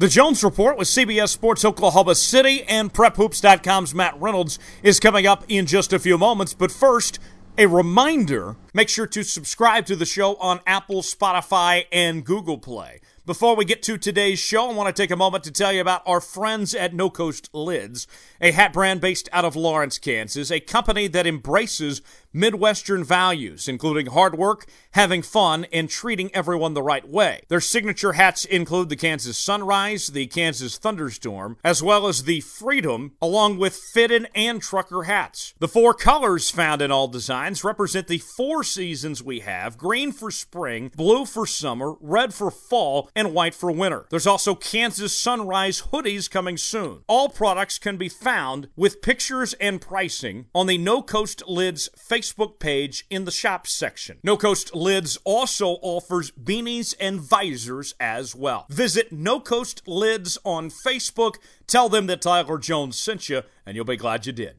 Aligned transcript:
The 0.00 0.06
Jones 0.06 0.44
Report 0.44 0.78
with 0.78 0.86
CBS 0.86 1.30
Sports 1.30 1.64
Oklahoma 1.64 2.14
City 2.14 2.62
and 2.68 2.94
PrepHoops.com's 2.94 3.96
Matt 3.96 4.20
Reynolds 4.20 4.56
is 4.80 5.00
coming 5.00 5.26
up 5.26 5.42
in 5.48 5.66
just 5.66 5.92
a 5.92 5.98
few 5.98 6.16
moments. 6.16 6.54
But 6.54 6.70
first, 6.70 7.18
a 7.58 7.66
reminder 7.66 8.54
make 8.72 8.88
sure 8.88 9.08
to 9.08 9.24
subscribe 9.24 9.86
to 9.86 9.96
the 9.96 10.06
show 10.06 10.36
on 10.36 10.60
Apple, 10.68 11.02
Spotify, 11.02 11.86
and 11.90 12.24
Google 12.24 12.58
Play. 12.58 13.00
Before 13.26 13.56
we 13.56 13.64
get 13.64 13.82
to 13.82 13.98
today's 13.98 14.38
show, 14.38 14.70
I 14.70 14.72
want 14.72 14.94
to 14.94 15.02
take 15.02 15.10
a 15.10 15.16
moment 15.16 15.42
to 15.44 15.50
tell 15.50 15.72
you 15.72 15.80
about 15.80 16.02
our 16.06 16.20
friends 16.20 16.76
at 16.76 16.94
No 16.94 17.10
Coast 17.10 17.50
Lids, 17.52 18.06
a 18.40 18.52
hat 18.52 18.72
brand 18.72 19.00
based 19.00 19.28
out 19.32 19.44
of 19.44 19.56
Lawrence, 19.56 19.98
Kansas, 19.98 20.52
a 20.52 20.60
company 20.60 21.08
that 21.08 21.26
embraces 21.26 22.02
Midwestern 22.32 23.04
values, 23.04 23.68
including 23.68 24.06
hard 24.06 24.36
work, 24.36 24.66
having 24.90 25.22
fun, 25.22 25.64
and 25.72 25.88
treating 25.88 26.30
everyone 26.34 26.74
the 26.74 26.82
right 26.82 27.08
way. 27.08 27.40
Their 27.48 27.60
signature 27.60 28.12
hats 28.12 28.44
include 28.44 28.90
the 28.90 28.96
Kansas 28.96 29.38
Sunrise, 29.38 30.08
the 30.08 30.26
Kansas 30.26 30.76
Thunderstorm, 30.76 31.56
as 31.64 31.82
well 31.82 32.06
as 32.06 32.24
the 32.24 32.40
Freedom, 32.40 33.12
along 33.22 33.58
with 33.58 33.74
fitted 33.74 34.28
and 34.34 34.60
trucker 34.60 35.04
hats. 35.04 35.54
The 35.58 35.68
four 35.68 35.94
colors 35.94 36.50
found 36.50 36.82
in 36.82 36.90
all 36.90 37.08
designs 37.08 37.64
represent 37.64 38.08
the 38.08 38.18
four 38.18 38.62
seasons 38.62 39.22
we 39.22 39.40
have 39.40 39.78
green 39.78 40.12
for 40.12 40.30
spring, 40.30 40.90
blue 40.94 41.24
for 41.24 41.46
summer, 41.46 41.94
red 42.00 42.34
for 42.34 42.50
fall, 42.50 43.10
and 43.16 43.32
white 43.32 43.54
for 43.54 43.72
winter. 43.72 44.06
There's 44.10 44.26
also 44.26 44.54
Kansas 44.54 45.18
Sunrise 45.18 45.82
hoodies 45.92 46.30
coming 46.30 46.58
soon. 46.58 47.04
All 47.06 47.30
products 47.30 47.78
can 47.78 47.96
be 47.96 48.10
found 48.10 48.68
with 48.76 49.00
pictures 49.00 49.54
and 49.54 49.80
pricing 49.80 50.46
on 50.54 50.66
the 50.66 50.76
No 50.76 51.00
Coast 51.00 51.42
Lids 51.46 51.88
Facebook 51.98 52.17
Facebook 52.18 52.58
page 52.58 53.06
in 53.10 53.26
the 53.26 53.30
shop 53.30 53.64
section. 53.64 54.18
No 54.24 54.36
Coast 54.36 54.74
Lids 54.74 55.18
also 55.22 55.78
offers 55.82 56.32
beanies 56.32 56.92
and 56.98 57.20
visors 57.20 57.94
as 58.00 58.34
well. 58.34 58.66
Visit 58.68 59.12
No 59.12 59.38
Coast 59.38 59.86
Lids 59.86 60.36
on 60.44 60.68
Facebook. 60.68 61.36
Tell 61.68 61.88
them 61.88 62.08
that 62.08 62.22
Tyler 62.22 62.58
Jones 62.58 62.98
sent 62.98 63.28
you, 63.28 63.42
and 63.64 63.76
you'll 63.76 63.84
be 63.84 63.96
glad 63.96 64.26
you 64.26 64.32
did. 64.32 64.56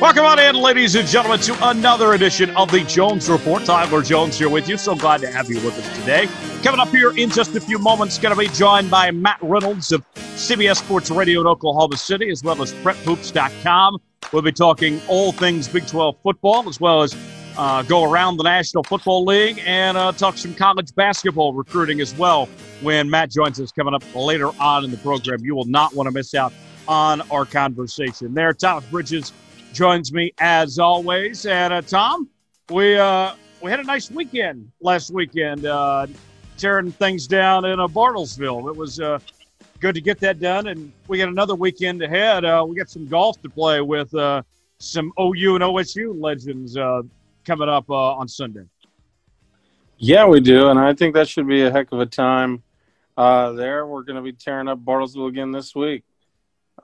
Welcome 0.00 0.26
on 0.26 0.38
in, 0.38 0.54
ladies 0.54 0.94
and 0.94 1.08
gentlemen, 1.08 1.40
to 1.40 1.70
another 1.70 2.12
edition 2.12 2.56
of 2.56 2.70
the 2.70 2.84
Jones 2.84 3.28
Report. 3.28 3.64
Tyler 3.64 4.00
Jones 4.00 4.38
here 4.38 4.48
with 4.48 4.68
you. 4.68 4.76
So 4.76 4.94
glad 4.94 5.20
to 5.22 5.28
have 5.28 5.50
you 5.50 5.56
with 5.56 5.76
us 5.76 5.98
today. 5.98 6.28
Coming 6.62 6.78
up 6.78 6.90
here 6.90 7.10
in 7.16 7.30
just 7.30 7.56
a 7.56 7.60
few 7.60 7.80
moments, 7.80 8.16
going 8.16 8.32
to 8.32 8.38
be 8.38 8.46
joined 8.46 8.92
by 8.92 9.10
Matt 9.10 9.40
Reynolds 9.42 9.90
of 9.90 10.06
CBS 10.14 10.76
Sports 10.76 11.10
Radio 11.10 11.40
in 11.40 11.48
Oklahoma 11.48 11.96
City, 11.96 12.30
as 12.30 12.44
well 12.44 12.62
as 12.62 12.72
PrepHoops.com. 12.74 13.98
We'll 14.32 14.42
be 14.42 14.52
talking 14.52 15.00
all 15.08 15.32
things 15.32 15.66
Big 15.66 15.88
12 15.88 16.14
football, 16.22 16.68
as 16.68 16.78
well 16.78 17.02
as 17.02 17.16
uh, 17.56 17.82
go 17.82 18.04
around 18.04 18.36
the 18.36 18.44
National 18.44 18.84
Football 18.84 19.24
League 19.24 19.60
and 19.66 19.96
uh, 19.96 20.12
talk 20.12 20.38
some 20.38 20.54
college 20.54 20.94
basketball 20.94 21.54
recruiting 21.54 22.00
as 22.00 22.16
well 22.16 22.48
when 22.82 23.10
Matt 23.10 23.32
joins 23.32 23.60
us 23.60 23.72
coming 23.72 23.94
up 23.94 24.04
later 24.14 24.50
on 24.60 24.84
in 24.84 24.92
the 24.92 24.96
program. 24.98 25.44
You 25.44 25.56
will 25.56 25.64
not 25.64 25.92
want 25.96 26.06
to 26.06 26.12
miss 26.12 26.36
out 26.36 26.52
on 26.86 27.20
our 27.32 27.44
conversation 27.44 28.32
there. 28.32 28.52
Thomas 28.52 28.84
Bridges 28.84 29.32
joins 29.72 30.12
me 30.12 30.32
as 30.38 30.78
always. 30.78 31.46
And 31.46 31.72
uh, 31.72 31.82
Tom, 31.82 32.28
we 32.70 32.96
uh, 32.96 33.34
we 33.60 33.70
had 33.70 33.80
a 33.80 33.84
nice 33.84 34.10
weekend 34.10 34.70
last 34.80 35.10
weekend, 35.10 35.66
uh, 35.66 36.06
tearing 36.56 36.92
things 36.92 37.26
down 37.26 37.64
in 37.64 37.80
uh, 37.80 37.88
Bartlesville. 37.88 38.70
It 38.70 38.76
was 38.76 39.00
uh, 39.00 39.18
good 39.80 39.94
to 39.94 40.00
get 40.00 40.18
that 40.20 40.40
done, 40.40 40.68
and 40.68 40.92
we 41.06 41.18
got 41.18 41.28
another 41.28 41.54
weekend 41.54 42.02
ahead. 42.02 42.44
Uh, 42.44 42.64
we 42.68 42.76
got 42.76 42.90
some 42.90 43.06
golf 43.06 43.40
to 43.42 43.48
play 43.48 43.80
with 43.80 44.12
uh, 44.14 44.42
some 44.78 45.12
OU 45.20 45.56
and 45.56 45.64
OSU 45.64 46.20
legends 46.20 46.76
uh, 46.76 47.02
coming 47.44 47.68
up 47.68 47.88
uh, 47.90 48.14
on 48.14 48.28
Sunday. 48.28 48.64
Yeah, 49.98 50.26
we 50.26 50.40
do, 50.40 50.68
and 50.68 50.78
I 50.78 50.94
think 50.94 51.14
that 51.14 51.28
should 51.28 51.48
be 51.48 51.62
a 51.62 51.70
heck 51.70 51.90
of 51.92 52.00
a 52.00 52.06
time. 52.06 52.62
Uh, 53.16 53.52
there, 53.52 53.84
we're 53.84 54.04
going 54.04 54.16
to 54.16 54.22
be 54.22 54.32
tearing 54.32 54.68
up 54.68 54.78
Bartlesville 54.78 55.28
again 55.28 55.50
this 55.50 55.74
week. 55.74 56.04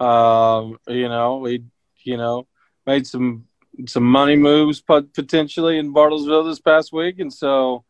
Um, 0.00 0.78
you 0.88 1.08
know, 1.08 1.38
we, 1.38 1.62
you 2.02 2.16
know, 2.16 2.48
made 2.86 3.06
some 3.06 3.46
some 3.86 4.04
money 4.04 4.36
moves 4.36 4.80
potentially 4.80 5.78
in 5.78 5.92
Bartlesville 5.92 6.48
this 6.48 6.60
past 6.60 6.92
week, 6.92 7.18
and 7.18 7.32
so 7.32 7.84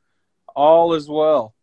all 0.55 0.95
is 0.95 1.09
well. 1.09 1.55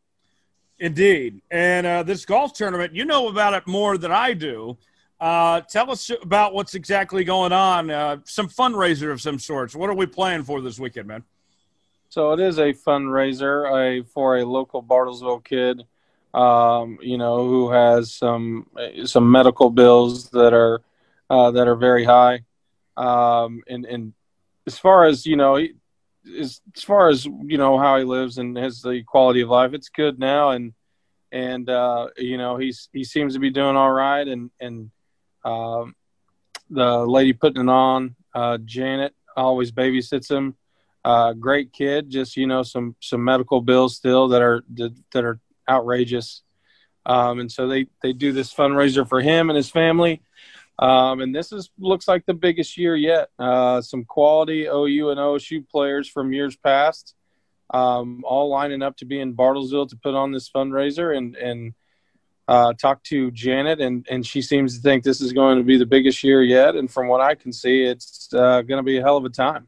Indeed, 0.79 1.41
and 1.51 1.85
uh, 1.85 2.03
this 2.03 2.25
golf 2.25 2.53
tournament, 2.53 2.95
you 2.95 3.05
know 3.05 3.27
about 3.27 3.53
it 3.53 3.67
more 3.67 3.97
than 3.97 4.11
I 4.11 4.33
do. 4.33 4.77
Uh, 5.19 5.61
tell 5.61 5.91
us 5.91 6.09
about 6.23 6.55
what's 6.55 6.73
exactly 6.73 7.23
going 7.23 7.51
on. 7.51 7.91
Uh, 7.91 8.17
some 8.23 8.49
fundraiser 8.49 9.11
of 9.11 9.21
some 9.21 9.37
sorts. 9.37 9.75
What 9.75 9.89
are 9.91 9.93
we 9.93 10.07
playing 10.07 10.43
for 10.43 10.61
this 10.61 10.79
weekend, 10.79 11.07
man? 11.07 11.23
So 12.09 12.31
it 12.31 12.39
is 12.39 12.57
a 12.57 12.73
fundraiser 12.73 14.05
for 14.07 14.37
a 14.37 14.45
local 14.45 14.81
Bartlesville 14.81 15.43
kid, 15.43 15.83
um, 16.33 16.97
you 17.01 17.17
know, 17.17 17.47
who 17.47 17.71
has 17.71 18.13
some 18.13 18.67
some 19.05 19.31
medical 19.31 19.69
bills 19.69 20.29
that 20.31 20.53
are 20.53 20.81
uh, 21.29 21.51
that 21.51 21.67
are 21.67 21.75
very 21.75 22.03
high. 22.03 22.43
Um, 22.97 23.61
and, 23.67 23.85
and 23.85 24.13
as 24.67 24.77
far 24.77 25.05
as, 25.05 25.25
you 25.25 25.37
know, 25.37 25.55
as, 25.55 26.61
as 26.75 26.83
far 26.83 27.09
as, 27.09 27.25
you 27.25 27.57
know, 27.57 27.77
how 27.77 27.97
he 27.97 28.03
lives 28.03 28.37
and 28.37 28.57
his 28.57 28.81
the 28.81 29.03
quality 29.07 29.41
of 29.41 29.49
life, 29.49 29.73
it's 29.73 29.89
good 29.89 30.19
now. 30.19 30.51
And, 30.51 30.73
and, 31.31 31.69
uh, 31.69 32.09
you 32.17 32.37
know, 32.37 32.57
he's, 32.57 32.89
he 32.93 33.03
seems 33.03 33.33
to 33.33 33.39
be 33.39 33.49
doing 33.49 33.75
all 33.75 33.91
right. 33.91 34.27
And, 34.27 34.51
and, 34.59 34.91
um, 35.43 35.95
the 36.69 36.99
lady 36.99 37.33
putting 37.33 37.63
it 37.63 37.69
on, 37.69 38.15
uh, 38.35 38.57
Janet 38.63 39.13
always 39.35 39.71
babysits 39.71 40.29
him. 40.29 40.55
Uh, 41.03 41.33
great 41.33 41.73
kid, 41.73 42.09
just, 42.09 42.37
you 42.37 42.45
know, 42.45 42.61
some, 42.61 42.95
some 42.99 43.23
medical 43.23 43.61
bills 43.61 43.95
still 43.95 44.27
that 44.27 44.41
are, 44.41 44.63
that 44.69 45.25
are 45.25 45.39
outrageous. 45.67 46.43
Um, 47.05 47.39
and 47.39 47.51
so 47.51 47.67
they, 47.67 47.87
they 48.03 48.13
do 48.13 48.31
this 48.31 48.53
fundraiser 48.53 49.07
for 49.07 49.21
him 49.21 49.49
and 49.49 49.57
his 49.57 49.71
family. 49.71 50.21
Um, 50.81 51.21
and 51.21 51.33
this 51.33 51.51
is 51.51 51.69
looks 51.79 52.07
like 52.07 52.25
the 52.25 52.33
biggest 52.33 52.75
year 52.75 52.95
yet. 52.95 53.29
Uh, 53.37 53.81
some 53.81 54.03
quality 54.03 54.65
OU 54.65 55.11
and 55.11 55.19
OSU 55.19 55.67
players 55.69 56.09
from 56.09 56.33
years 56.33 56.55
past, 56.55 57.13
um, 57.71 58.23
all 58.25 58.49
lining 58.49 58.81
up 58.81 58.97
to 58.97 59.05
be 59.05 59.19
in 59.19 59.35
Bartlesville 59.35 59.87
to 59.89 59.95
put 59.97 60.15
on 60.15 60.31
this 60.31 60.49
fundraiser 60.49 61.15
and 61.15 61.35
and 61.35 61.73
uh, 62.47 62.73
talk 62.73 63.03
to 63.03 63.29
Janet, 63.29 63.79
and 63.79 64.07
and 64.09 64.25
she 64.25 64.41
seems 64.41 64.75
to 64.75 64.81
think 64.81 65.03
this 65.03 65.21
is 65.21 65.33
going 65.33 65.59
to 65.59 65.63
be 65.63 65.77
the 65.77 65.85
biggest 65.85 66.23
year 66.23 66.41
yet. 66.41 66.75
And 66.75 66.89
from 66.91 67.07
what 67.07 67.21
I 67.21 67.35
can 67.35 67.53
see, 67.53 67.83
it's 67.83 68.27
uh, 68.33 68.63
going 68.63 68.79
to 68.79 68.83
be 68.83 68.97
a 68.97 69.01
hell 69.01 69.17
of 69.17 69.25
a 69.25 69.29
time. 69.29 69.67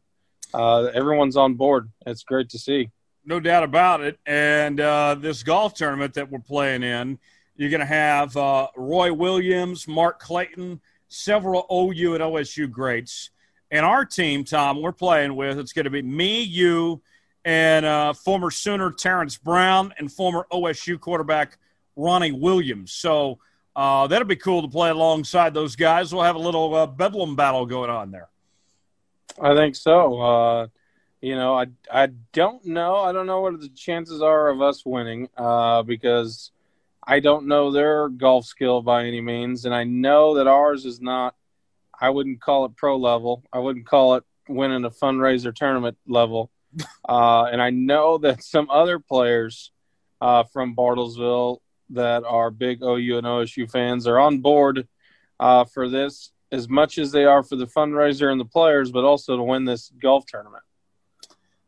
Uh, 0.52 0.86
everyone's 0.96 1.38
on 1.38 1.54
board. 1.54 1.92
It's 2.08 2.24
great 2.24 2.50
to 2.50 2.60
see. 2.60 2.90
No 3.26 3.40
doubt 3.40 3.64
about 3.64 4.02
it. 4.02 4.20
And 4.26 4.80
uh, 4.80 5.16
this 5.16 5.44
golf 5.44 5.76
tournament 5.76 6.16
that 6.16 6.30
we're 6.30 6.40
playing 6.40 6.84
in, 6.84 7.20
you're 7.56 7.70
going 7.70 7.80
to 7.80 7.86
have 7.86 8.36
uh, 8.36 8.68
Roy 8.76 9.14
Williams, 9.14 9.88
Mark 9.88 10.20
Clayton 10.20 10.82
several 11.14 11.66
OU 11.72 12.16
and 12.16 12.24
OSU 12.24 12.70
greats. 12.70 13.30
And 13.72 13.86
our 13.86 14.06
team, 14.06 14.44
Tom, 14.44 14.82
we're 14.82 14.92
playing 14.92 15.36
with, 15.36 15.58
it's 15.58 15.74
going 15.74 15.86
to 15.86 15.92
be 15.92 16.02
me, 16.02 16.42
you, 16.42 17.02
and 17.46 17.86
uh, 17.86 18.14
former 18.14 18.52
Sooner 18.52 18.92
Terrence 18.92 19.38
Brown 19.38 19.94
and 19.98 20.12
former 20.12 20.46
OSU 20.52 21.00
quarterback 21.00 21.58
Ronnie 21.96 22.32
Williams. 22.32 22.92
So 22.92 23.40
uh, 23.76 24.08
that'll 24.08 24.28
be 24.28 24.36
cool 24.36 24.62
to 24.62 24.68
play 24.68 24.90
alongside 24.90 25.54
those 25.54 25.76
guys. 25.76 26.14
We'll 26.14 26.24
have 26.24 26.36
a 26.36 26.40
little 26.40 26.74
uh, 26.74 26.86
bedlam 26.88 27.36
battle 27.36 27.66
going 27.66 27.90
on 27.90 28.12
there. 28.12 28.30
I 29.42 29.56
think 29.56 29.76
so. 29.76 30.22
Uh, 30.22 30.68
you 31.22 31.36
know, 31.36 31.58
I 31.58 31.68
I 31.92 32.10
don't 32.34 32.64
know. 32.66 32.98
I 32.98 33.12
don't 33.12 33.26
know 33.26 33.42
what 33.42 33.60
the 33.60 33.70
chances 33.70 34.22
are 34.22 34.50
of 34.50 34.62
us 34.62 34.86
winning 34.86 35.30
uh, 35.38 35.82
because 35.82 36.52
I 37.06 37.20
don't 37.20 37.48
know 37.48 37.72
their 37.72 38.10
golf 38.10 38.46
skill 38.46 38.82
by 38.82 39.06
any 39.06 39.22
means, 39.22 39.66
and 39.66 39.74
I 39.74 39.84
know 39.84 40.36
that 40.36 40.48
ours 40.48 40.86
is 40.86 41.02
not. 41.02 41.36
I 42.00 42.10
wouldn't 42.10 42.42
call 42.42 42.66
it 42.66 42.76
pro 42.76 42.98
level. 42.98 43.44
I 43.52 43.60
wouldn't 43.60 43.86
call 43.86 44.16
it 44.16 44.24
winning 44.48 44.86
a 44.86 44.90
fundraiser 44.90 45.54
tournament 45.54 45.98
level. 46.08 46.50
Uh, 47.08 47.44
and 47.52 47.62
I 47.62 47.70
know 47.70 48.18
that 48.18 48.42
some 48.42 48.68
other 48.72 48.98
players 48.98 49.72
uh, 50.22 50.44
from 50.46 50.76
Bartlesville 50.76 51.60
that 51.92 52.24
are 52.24 52.50
big 52.50 52.82
OU 52.82 53.20
and 53.20 53.28
OSU 53.28 53.70
fans 53.70 54.08
are 54.08 54.18
on 54.18 54.40
board 54.40 54.88
uh, 55.40 55.66
for 55.66 55.88
this 55.88 56.32
as 56.52 56.70
much 56.70 56.98
as 56.98 57.12
they 57.12 57.26
are 57.26 57.44
for 57.44 57.58
the 57.58 57.66
fundraiser 57.66 58.32
and 58.32 58.40
the 58.40 58.46
players, 58.46 58.92
but 58.92 59.04
also 59.04 59.36
to 59.36 59.44
win 59.44 59.66
this 59.66 59.92
golf 60.02 60.26
tournament. 60.26 60.64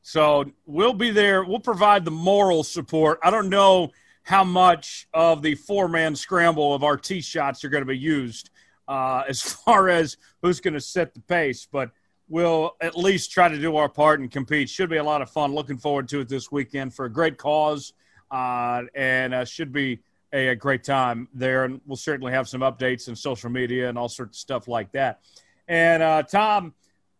So 0.04 0.46
we'll 0.66 0.94
be 0.94 1.10
there. 1.10 1.44
We'll 1.44 1.60
provide 1.60 2.06
the 2.06 2.12
moral 2.12 2.64
support. 2.64 3.20
I 3.24 3.32
don't 3.32 3.50
know 3.50 3.92
how 4.26 4.44
much 4.44 5.08
of 5.14 5.44
the 5.44 5.54
four 5.54 5.88
man 5.88 6.16
scramble 6.16 6.74
of 6.74 6.84
our 6.84 6.98
tee 6.98 7.22
shots 7.22 7.64
are 7.64 7.70
going 7.70 7.84
to 7.84 7.88
be 7.88 7.98
used 7.98 8.50
uh, 8.88 9.24
as 9.28 9.42
far 9.66 9.88
as 9.88 10.18
who's 10.42 10.60
going 10.60 10.74
to 10.74 10.82
set 10.82 11.14
the 11.14 11.22
pace. 11.22 11.68
But 11.72 11.92
we'll 12.28 12.72
at 12.82 12.98
least 12.98 13.32
try 13.32 13.48
to 13.48 13.58
do 13.58 13.78
our 13.78 13.88
part 13.88 14.20
and 14.20 14.30
compete. 14.30 14.68
Should 14.68 14.90
be 14.90 14.98
a 14.98 15.04
lot 15.04 15.22
of 15.22 15.30
fun. 15.30 15.54
Looking 15.54 15.78
forward 15.78 16.10
to 16.10 16.22
it 16.22 16.28
this 16.28 16.52
weekend 16.52 16.94
for 16.94 17.06
a 17.06 17.12
great 17.12 17.38
cause, 17.38 17.94
uh, 18.32 18.82
and 18.96 19.34
uh, 19.34 19.46
should 19.46 19.72
be 19.72 20.00
a, 20.34 20.50
a, 20.50 20.56
great 20.56 20.84
time 20.84 21.28
there. 21.32 21.64
And 21.64 21.80
we'll 21.86 21.96
certainly 21.96 22.32
have 22.32 22.50
some 22.50 22.62
updates 22.62 23.08
in 23.08 23.16
social 23.16 23.52
media 23.52 23.88
and 23.88 23.98
all 23.98 24.10
sorts 24.10 24.40
of 24.40 24.42
stuff 24.42 24.68
like 24.68 24.92
that. 24.94 25.22
And 25.68 26.02
uh, 26.02 26.24
Tom, 26.24 26.74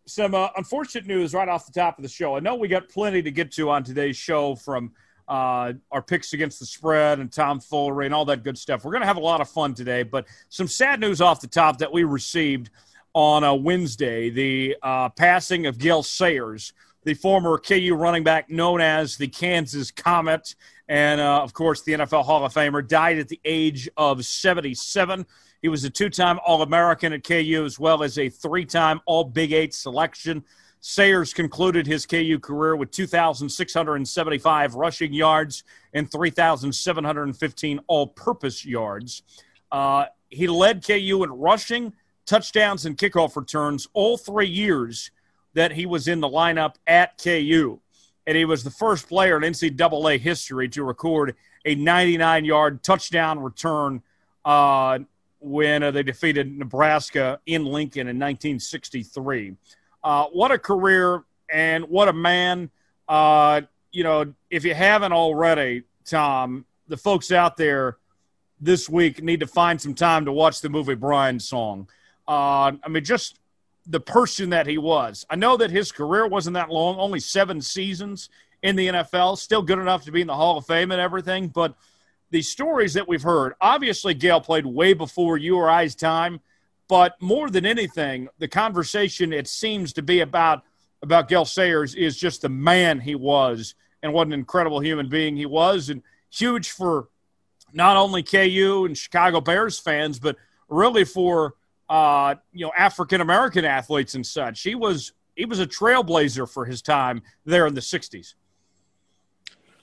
some 0.08 0.34
uh, 0.34 0.50
unfortunate 0.58 1.06
news 1.06 1.36
right 1.36 1.48
off 1.48 1.68
the 1.68 1.72
top 1.72 2.00
of 2.00 2.04
the 2.04 2.10
show. 2.10 2.36
I 2.36 2.40
know 2.40 2.56
we 2.56 2.68
got 2.68 2.90
plenty 2.90 3.22
to 3.22 3.32
get 3.32 3.52
to 3.54 3.70
on 3.70 3.84
today's 3.84 4.18
show 4.18 4.56
from 4.56 4.92
uh, 5.28 5.74
our 5.92 6.02
picks 6.02 6.34
against 6.34 6.60
the 6.60 6.66
spread 6.66 7.20
and 7.20 7.32
Tom 7.32 7.60
Foolery 7.60 8.06
and 8.06 8.14
all 8.14 8.26
that 8.26 8.44
good 8.44 8.58
stuff. 8.58 8.84
We're 8.84 8.92
going 8.92 9.02
to 9.02 9.08
have 9.08 9.18
a 9.18 9.22
lot 9.22 9.42
of 9.42 9.50
fun 9.50 9.74
today, 9.74 10.04
but 10.04 10.26
some 10.50 10.68
sad 10.68 11.00
news 11.00 11.22
off 11.22 11.42
the 11.42 11.48
top 11.48 11.80
that 11.80 11.92
we 11.92 12.04
received 12.04 12.70
on 13.14 13.44
a 13.44 13.56
Wednesday 13.56 14.30
the 14.30 14.76
uh, 14.84 15.10
passing 15.10 15.66
of 15.66 15.78
Gale 15.78 16.04
Sayers, 16.04 16.74
the 17.04 17.14
former 17.14 17.58
KU 17.58 17.96
running 17.96 18.24
back 18.24 18.50
known 18.50 18.82
as 18.82 19.18
the 19.18 19.28
Kansas 19.28 19.90
Comet, 19.90 20.56
and 20.88 21.20
uh, 21.20 21.42
of 21.42 21.54
course, 21.54 21.82
the 21.82 21.94
NFL 21.94 22.26
Hall 22.26 22.46
of 22.46 22.54
Famer, 22.54 22.88
died 22.88 23.18
at 23.18 23.28
the 23.28 23.40
age 23.46 23.90
of 23.98 24.24
77. 24.24 25.26
He 25.62 25.70
was 25.70 25.84
a 25.84 25.90
two 25.90 26.10
time 26.10 26.40
All 26.46 26.62
American 26.62 27.14
at 27.14 27.24
KU 27.24 27.64
as 27.66 27.80
well 27.80 28.04
as 28.04 28.20
a 28.20 28.30
three 28.30 28.66
time 28.66 29.02
All 29.06 29.24
Big 29.24 29.52
Eight 29.52 29.74
selection. 29.74 30.44
Sayers 30.88 31.34
concluded 31.34 31.88
his 31.88 32.06
KU 32.06 32.38
career 32.38 32.76
with 32.76 32.92
2,675 32.92 34.76
rushing 34.76 35.14
yards 35.14 35.64
and 35.96 36.12
3,715 36.12 37.80
all 37.88 38.06
purpose 38.06 38.64
yards. 38.64 39.24
Uh, 39.72 40.06
he 40.30 40.46
led 40.46 40.86
KU 40.86 41.24
in 41.24 41.32
rushing, 41.32 41.92
touchdowns, 42.28 42.86
and 42.86 43.00
kickoff 43.00 43.36
returns 43.36 43.88
all 43.94 44.16
three 44.16 44.48
years 44.48 45.10
that 45.56 45.72
he 45.72 45.88
was 45.88 46.08
in 46.08 46.20
the 46.20 46.30
lineup 46.30 46.76
at 46.86 47.18
KU. 47.18 47.80
And 48.28 48.38
he 48.38 48.46
was 48.46 48.64
the 48.64 48.70
first 48.70 49.10
player 49.10 49.38
in 49.38 49.54
NCAA 49.54 50.20
history 50.20 50.70
to 50.70 50.84
record 50.84 51.36
a 51.66 51.74
99 51.74 52.46
yard 52.46 52.84
touchdown 52.84 53.40
return 53.40 54.04
uh, 54.46 55.00
when 55.40 55.82
uh, 55.82 55.90
they 55.90 56.04
defeated 56.04 56.56
Nebraska 56.56 57.40
in 57.48 57.66
Lincoln 57.66 58.02
in 58.02 58.20
1963. 58.20 59.56
Uh, 60.06 60.28
what 60.28 60.52
a 60.52 60.60
career 60.60 61.24
and 61.50 61.84
what 61.86 62.08
a 62.08 62.14
man. 62.14 62.70
Uh, 63.10 63.62
you 63.92 64.04
know, 64.04 64.32
if 64.52 64.64
you 64.64 64.76
haven't 64.76 65.14
already, 65.14 65.82
Tom, 66.06 66.64
the 66.88 66.96
folks 66.96 67.32
out 67.32 67.58
there 67.58 67.98
this 68.62 68.88
week 68.88 69.24
need 69.24 69.40
to 69.40 69.48
find 69.48 69.82
some 69.82 69.96
time 69.96 70.26
to 70.26 70.32
watch 70.32 70.62
the 70.62 70.70
movie 70.70 70.94
Brian's 70.94 71.50
Song. 71.50 71.90
Uh, 72.28 72.74
I 72.84 72.88
mean, 72.88 73.04
just 73.04 73.40
the 73.88 74.00
person 74.00 74.52
that 74.52 74.68
he 74.68 74.78
was. 74.78 75.26
I 75.28 75.38
know 75.38 75.58
that 75.58 75.72
his 75.72 75.92
career 75.92 76.28
wasn't 76.28 76.54
that 76.54 76.70
long, 76.70 77.00
only 77.00 77.20
seven 77.20 77.60
seasons 77.60 78.30
in 78.62 78.76
the 78.76 78.88
NFL, 78.88 79.40
still 79.40 79.64
good 79.64 79.80
enough 79.80 80.06
to 80.06 80.12
be 80.12 80.22
in 80.22 80.28
the 80.28 80.36
Hall 80.36 80.60
of 80.60 80.68
Fame 80.68 80.92
and 80.92 81.02
everything. 81.02 81.48
But 81.48 81.74
the 82.30 82.44
stories 82.44 82.94
that 82.94 83.08
we've 83.08 83.24
heard, 83.24 83.54
obviously, 83.60 84.14
Gale 84.14 84.42
played 84.42 84.68
way 84.68 84.94
before 84.94 85.38
you 85.38 85.58
or 85.58 85.68
I's 85.68 85.96
time. 85.96 86.42
But 86.88 87.20
more 87.22 87.50
than 87.50 87.66
anything, 87.66 88.28
the 88.38 88.48
conversation 88.48 89.34
it 89.34 89.48
seems 89.48 89.94
to 89.94 90.02
be 90.02 90.20
about 90.22 90.64
about 91.02 91.28
Gale 91.28 91.46
Sayers 91.46 91.94
is 91.96 92.18
just 92.18 92.42
the 92.42 92.50
man 92.50 93.00
he 93.00 93.16
was 93.16 93.76
and 94.02 94.14
what 94.14 94.28
an 94.28 94.34
incredible 94.34 94.80
human 94.80 95.10
being 95.10 95.36
he 95.36 95.46
was, 95.46 95.90
and 95.90 96.02
huge 96.30 96.72
for 96.72 97.10
not 97.74 97.98
only 97.98 98.24
KU 98.24 98.86
and 98.86 98.98
Chicago 98.98 99.42
Bears 99.42 99.80
fans, 99.80 100.20
but 100.20 100.36
really 100.70 101.04
for 101.04 101.56
uh, 101.90 102.36
you 102.54 102.66
know 102.66 102.72
African 102.78 103.22
American 103.22 103.66
athletes 103.66 104.16
and 104.16 104.26
such. 104.26 104.62
He 104.62 104.76
was 104.76 105.14
he 105.36 105.46
was 105.46 105.60
a 105.60 105.68
trailblazer 105.68 106.50
for 106.50 106.66
his 106.66 106.82
time 106.82 107.22
there 107.46 107.68
in 107.68 107.74
the 107.74 107.82
'60s. 107.82 108.36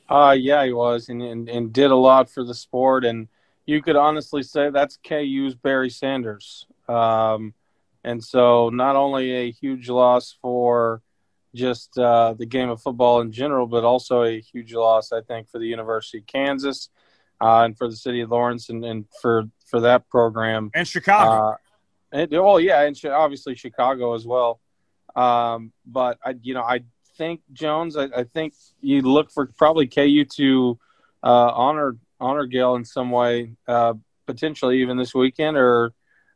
Uh, 0.08 0.36
yeah, 0.38 0.64
he 0.64 0.72
was, 0.72 1.08
and, 1.08 1.22
and 1.22 1.48
and 1.48 1.72
did 1.72 1.90
a 1.90 1.96
lot 1.96 2.28
for 2.30 2.44
the 2.44 2.54
sport, 2.54 3.04
and 3.04 3.28
you 3.66 3.80
could 3.82 3.96
honestly 3.96 4.42
say 4.42 4.70
that's 4.70 4.98
KU's 5.06 5.54
Barry 5.54 5.90
Sanders. 5.90 6.66
Um, 6.88 7.54
and 8.04 8.22
so, 8.22 8.68
not 8.68 8.96
only 8.96 9.32
a 9.32 9.50
huge 9.50 9.88
loss 9.88 10.36
for 10.40 11.02
just 11.54 11.98
uh, 11.98 12.34
the 12.34 12.46
game 12.46 12.70
of 12.70 12.80
football 12.80 13.20
in 13.20 13.30
general, 13.30 13.66
but 13.66 13.84
also 13.84 14.22
a 14.22 14.40
huge 14.40 14.74
loss, 14.74 15.12
I 15.12 15.20
think, 15.20 15.48
for 15.48 15.58
the 15.58 15.66
University 15.66 16.18
of 16.18 16.26
Kansas 16.26 16.88
uh, 17.40 17.62
and 17.64 17.76
for 17.76 17.88
the 17.88 17.96
city 17.96 18.20
of 18.20 18.30
Lawrence 18.30 18.68
and, 18.70 18.84
and 18.84 19.04
for 19.20 19.44
for 19.66 19.80
that 19.80 20.08
program 20.08 20.70
and 20.74 20.86
Chicago. 20.86 21.30
Uh, 21.30 21.56
and, 22.12 22.34
oh 22.34 22.58
yeah, 22.58 22.82
and 22.82 22.98
obviously 23.06 23.54
Chicago 23.54 24.14
as 24.14 24.26
well. 24.26 24.60
Um, 25.14 25.72
but 25.86 26.18
I, 26.24 26.34
you 26.40 26.54
know, 26.54 26.62
I 26.62 26.80
think 27.16 27.40
Jones. 27.52 27.96
I, 27.96 28.04
I, 28.04 28.24
think 28.24 28.54
you 28.80 29.02
look 29.02 29.30
for 29.30 29.46
probably 29.46 29.86
KU 29.86 30.24
to 30.24 30.78
uh, 31.22 31.52
honor 31.54 31.96
honor 32.20 32.46
Gale 32.46 32.76
in 32.76 32.84
some 32.84 33.10
way, 33.10 33.52
uh, 33.68 33.94
potentially 34.26 34.80
even 34.80 34.96
this 34.96 35.14
weekend 35.14 35.56
or 35.56 35.92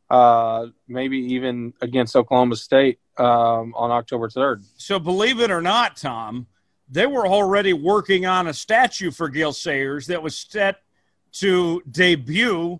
uh, 0.09 0.67
maybe 0.87 1.17
even 1.17 1.73
against 1.81 2.15
Oklahoma 2.15 2.55
State 2.55 2.99
um, 3.17 3.73
on 3.75 3.91
October 3.91 4.29
3rd. 4.29 4.63
So, 4.77 4.99
believe 4.99 5.39
it 5.39 5.51
or 5.51 5.61
not, 5.61 5.97
Tom, 5.97 6.47
they 6.89 7.05
were 7.05 7.27
already 7.27 7.73
working 7.73 8.25
on 8.25 8.47
a 8.47 8.53
statue 8.53 9.11
for 9.11 9.27
Gale 9.29 9.53
Sayers 9.53 10.07
that 10.07 10.21
was 10.21 10.35
set 10.35 10.81
to 11.33 11.81
debut 11.91 12.79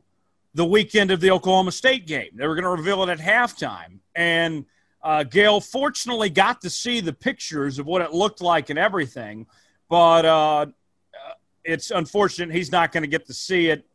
the 0.54 0.66
weekend 0.66 1.12
of 1.12 1.20
the 1.20 1.32
Oklahoma 1.32 1.72
State 1.72 2.08
game. 2.08 2.30
They 2.34 2.48
were 2.48 2.56
going 2.56 2.64
to 2.64 2.70
reveal 2.70 3.04
it 3.04 3.10
at 3.10 3.20
halftime. 3.20 4.00
And 4.16 4.66
uh, 5.04 5.24
Gale 5.24 5.62
fortunately 5.62 6.30
got 6.30 6.62
to 6.62 6.70
see 6.70 7.00
the 7.00 7.14
pictures 7.14 7.78
of 7.78 7.86
what 7.86 8.02
it 8.02 8.14
looked 8.14 8.42
like 8.42 8.70
and 8.70 8.80
everything, 8.80 9.46
but 9.90 10.26
uh, 10.26 10.66
it's 11.64 11.92
unfortunate 11.92 12.56
he's 12.56 12.72
not 12.72 12.92
going 12.92 13.04
to 13.04 13.08
get 13.08 13.28
to 13.28 13.34
see 13.34 13.68
it 13.68 13.86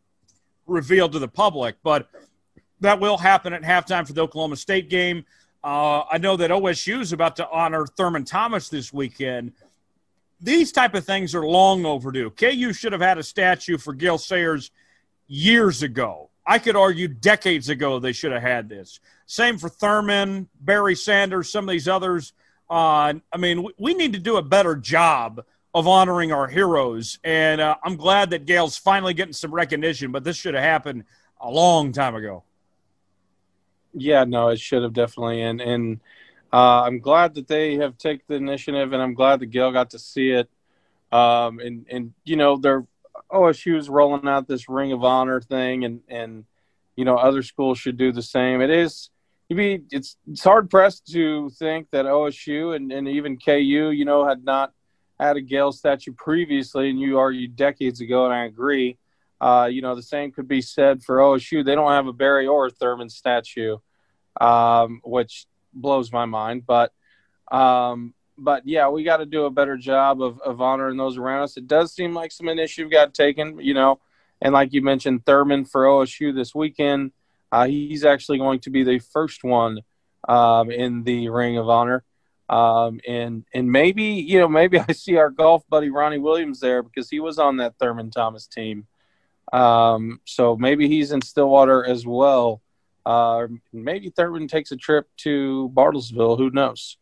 revealed 0.67 1.13
to 1.13 1.19
the 1.19 1.29
public. 1.29 1.77
But 1.83 2.09
that 2.83 3.01
will 3.01 3.17
happen 3.17 3.53
at 3.53 3.63
halftime 3.63 4.07
for 4.07 4.13
the 4.13 4.21
Oklahoma 4.21 4.57
State 4.57 4.91
game. 4.91 5.25
Uh, 5.65 6.03
I 6.11 6.19
know 6.19 6.37
that 6.37 6.51
OSU 6.51 7.01
is 7.01 7.13
about 7.13 7.37
to 7.37 7.49
honor 7.49 7.87
Thurman 7.87 8.25
Thomas 8.25 8.69
this 8.69 8.93
weekend. 8.93 9.53
These 10.41 10.73
type 10.73 10.95
of 10.95 11.05
things 11.05 11.35
are 11.37 11.47
long 11.47 11.87
overdue. 11.87 12.31
KU 12.31 12.73
should 12.73 12.93
have 12.93 13.01
had 13.01 13.19
a 13.19 13.23
statue 13.23 13.79
for 13.79 13.95
Gale 13.95 14.19
Sayers 14.19 14.73
years 15.29 15.85
ago. 15.85 16.31
I 16.45 16.59
could 16.59 16.75
argue 16.75 17.07
decades 17.07 17.69
ago 17.69 18.01
they 18.01 18.13
should 18.13 18.33
have 18.33 18.43
had 18.43 18.69
this. 18.69 18.99
Same 19.27 19.57
for 19.57 19.69
Thurman, 19.69 20.49
Barry 20.61 20.97
Sanders, 20.97 21.51
some 21.51 21.69
of 21.69 21.71
these 21.71 21.87
others. 21.87 22.33
Uh, 22.69 23.15
I 23.33 23.37
mean, 23.39 23.69
we 23.79 23.95
need 23.95 24.15
to 24.15 24.19
do 24.19 24.39
a 24.39 24.43
better 24.43 24.75
job 24.75 25.45
of 25.73 25.87
honoring 25.87 26.33
our 26.33 26.49
heroes. 26.49 27.21
And 27.23 27.61
uh, 27.61 27.77
I'm 27.85 27.95
glad 27.95 28.31
that 28.31 28.45
Gale's 28.45 28.77
finally 28.77 29.15
getting 29.15 29.33
some 29.33 29.55
recognition, 29.55 30.11
but 30.11 30.25
this 30.25 30.37
should 30.37 30.55
have 30.55 30.65
happened 30.65 31.05
a 31.41 31.49
long 31.49 31.93
time 31.93 32.17
ago. 32.17 32.43
Yeah, 33.95 34.25
no, 34.25 34.49
it 34.49 34.61
should 34.61 34.83
have 34.83 34.93
definitely, 34.93 35.43
and 35.43 35.61
and 35.61 36.01
uh, 36.53 36.83
I'm 36.83 37.01
glad 37.01 37.35
that 37.35 37.49
they 37.49 37.77
have 37.77 37.99
taken 37.99 38.25
the 38.29 38.35
initiative, 38.35 38.93
and 38.93 39.03
I'm 39.03 39.15
glad 39.15 39.41
that 39.41 39.47
Gale 39.47 39.73
got 39.73 39.91
to 39.91 39.99
see 39.99 40.31
it. 40.31 40.49
Um, 41.11 41.59
and 41.61 41.87
and 41.91 42.15
you 42.25 42.37
know, 42.37 42.57
they're 42.57 42.87
OSU 43.31 43.77
is 43.79 43.89
rolling 43.89 44.29
out 44.29 44.49
this 44.49 44.69
Ring 44.69 44.93
of 44.93 45.05
Honor 45.05 45.41
thing, 45.41 45.85
and 45.85 46.01
and 46.09 46.45
you 46.97 47.05
know, 47.05 47.17
other 47.17 47.43
schools 47.43 47.79
should 47.79 47.97
do 47.97 48.13
the 48.13 48.23
same. 48.23 48.61
It 48.61 48.71
is, 48.71 49.11
you 49.49 49.57
be 49.57 49.83
it's 49.91 50.17
it's 50.31 50.45
hard 50.45 50.71
pressed 50.71 51.07
to 51.13 51.51
think 51.51 51.89
that 51.91 52.07
OSU 52.07 52.77
and 52.77 52.93
and 52.93 53.09
even 53.09 53.39
KU, 53.39 53.91
you 53.91 54.05
know, 54.05 54.27
had 54.27 54.45
not 54.45 54.73
had 55.19 55.37
a 55.37 55.41
Gale 55.41 55.73
statue 55.73 56.13
previously, 56.13 56.91
and 56.91 57.01
you 57.01 57.19
argued 57.19 57.57
decades 57.57 58.01
ago, 58.01 58.25
and 58.25 58.35
I 58.35 58.45
agree. 58.45 58.99
Uh, 59.43 59.67
you 59.67 59.83
know, 59.83 59.97
the 59.97 60.03
same 60.03 60.31
could 60.31 60.47
be 60.47 60.63
said 60.63 61.03
for 61.03 61.17
OSU. 61.17 61.65
They 61.65 61.75
don't 61.75 61.91
have 61.91 62.07
a 62.07 62.13
Barry 62.13 62.47
or 62.47 62.71
Thurman 62.71 63.09
statue, 63.09 63.79
um, 64.41 65.01
which 65.03 65.47
blows 65.75 66.13
my 66.13 66.27
mind. 66.27 66.63
But, 66.65 66.93
um, 67.51 68.15
but 68.39 68.65
yeah, 68.69 68.89
we 68.89 69.03
got 69.03 69.17
to 69.17 69.27
do 69.27 69.47
a 69.47 69.51
better 69.51 69.77
job 69.77 70.23
of, 70.23 70.41
of 70.43 70.61
honoring 70.61 70.97
those 70.97 71.19
around 71.19 71.43
us. 71.43 71.57
It 71.57 71.67
does 71.67 71.93
seem 71.93 72.15
like 72.15 72.31
some 72.31 72.49
initiative 72.49 72.93
got 72.93 73.15
taken, 73.15 73.59
you 73.59 73.75
know, 73.75 73.99
and 74.41 74.53
like 74.53 74.73
you 74.73 74.81
mentioned, 74.81 75.27
Thurman 75.27 75.65
for 75.65 75.87
OSU 75.87 76.33
this 76.33 76.55
weekend. 76.55 77.11
Uh, 77.51 77.67
he's 77.67 78.05
actually 78.05 78.39
going 78.39 78.61
to 78.61 78.71
be 78.71 78.85
the 78.85 79.01
first 79.01 79.43
one 79.43 79.81
um, 80.29 80.71
in 80.71 81.03
the 81.03 81.31
Ring 81.31 81.59
of 81.59 81.69
Honor. 81.69 82.05
Um, 82.49 83.01
and 83.09 83.45
and 83.53 83.73
maybe 83.73 84.05
you 84.05 84.39
know 84.39 84.49
maybe 84.49 84.79
I 84.89 84.93
see 84.93 85.17
our 85.17 85.31
golf 85.31 85.65
buddy 85.69 85.91
Ronnie 85.91 86.19
Williams 86.19 86.61
there 86.61 86.83
because 86.83 87.09
he 87.11 87.19
was 87.19 87.39
on 87.39 87.57
that 87.57 87.75
Thurman 87.79 88.11
Thomas 88.11 88.47
team. 88.47 88.87
Um, 89.53 90.21
so 90.25 90.57
maybe 90.57 90.89
he's 90.89 91.13
in 91.13 91.23
Stillwater 91.23 91.85
as 91.85 92.07
well. 92.07 92.61
Uh, 93.05 93.49
maybe 93.73 94.11
Thurman 94.11 94.49
takes 94.49 94.73
a 94.73 94.77
trip 94.77 95.09
to 95.19 95.71
Bartlesville. 95.75 96.39
Who 96.39 96.51
knows? 96.51 96.97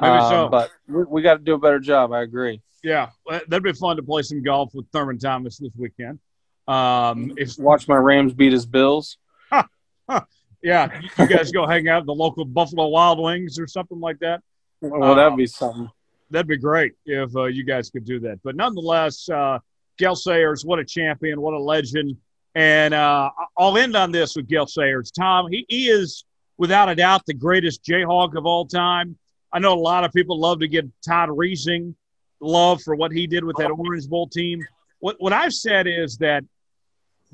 Maybe 0.00 0.12
um, 0.12 0.30
so. 0.30 0.48
But 0.48 0.70
we, 0.86 1.04
we 1.04 1.22
got 1.22 1.34
to 1.34 1.40
do 1.40 1.54
a 1.54 1.58
better 1.58 1.80
job. 1.80 2.12
I 2.12 2.22
agree. 2.22 2.62
Yeah, 2.82 3.10
that'd 3.28 3.62
be 3.62 3.72
fun 3.72 3.96
to 3.96 4.02
play 4.02 4.22
some 4.22 4.42
golf 4.42 4.74
with 4.74 4.86
Thurman 4.92 5.18
Thomas 5.18 5.58
this 5.58 5.72
weekend. 5.76 6.18
Um, 6.66 7.34
if 7.36 7.58
watch 7.58 7.88
my 7.88 7.96
Rams 7.96 8.32
beat 8.32 8.52
his 8.52 8.64
Bills. 8.64 9.18
yeah, 10.62 11.00
you 11.18 11.26
guys 11.26 11.50
go 11.50 11.66
hang 11.66 11.88
out 11.88 12.00
at 12.00 12.06
the 12.06 12.14
local 12.14 12.44
Buffalo 12.44 12.88
Wild 12.88 13.20
Wings 13.20 13.58
or 13.58 13.66
something 13.66 14.00
like 14.00 14.18
that. 14.20 14.40
Well, 14.80 15.14
that'd 15.14 15.36
be 15.36 15.46
something. 15.46 15.90
That'd 16.30 16.46
be 16.46 16.56
great 16.56 16.92
if 17.04 17.34
uh, 17.34 17.46
you 17.46 17.64
guys 17.64 17.90
could 17.90 18.04
do 18.04 18.20
that. 18.20 18.40
But 18.42 18.56
nonetheless, 18.56 19.28
uh, 19.28 19.58
Gale 20.00 20.16
Sayers, 20.16 20.64
what 20.64 20.78
a 20.78 20.84
champion, 20.84 21.40
what 21.40 21.54
a 21.54 21.58
legend. 21.58 22.16
And 22.54 22.94
uh, 22.94 23.30
I'll 23.56 23.78
end 23.78 23.94
on 23.94 24.10
this 24.10 24.34
with 24.34 24.48
Gale 24.48 24.66
Sayers. 24.66 25.12
Tom, 25.12 25.48
he, 25.50 25.64
he 25.68 25.88
is 25.88 26.24
without 26.56 26.88
a 26.88 26.94
doubt 26.96 27.24
the 27.26 27.34
greatest 27.34 27.84
Jayhawk 27.84 28.36
of 28.36 28.46
all 28.46 28.66
time. 28.66 29.16
I 29.52 29.58
know 29.58 29.74
a 29.74 29.78
lot 29.78 30.04
of 30.04 30.12
people 30.12 30.40
love 30.40 30.60
to 30.60 30.68
give 30.68 30.86
Todd 31.06 31.28
Reesing 31.28 31.94
love 32.40 32.82
for 32.82 32.94
what 32.94 33.12
he 33.12 33.26
did 33.26 33.44
with 33.44 33.56
that 33.56 33.70
Orange 33.70 34.08
Bowl 34.08 34.26
team. 34.26 34.64
what 35.00 35.16
what 35.18 35.32
I've 35.32 35.52
said 35.52 35.86
is 35.86 36.16
that 36.18 36.42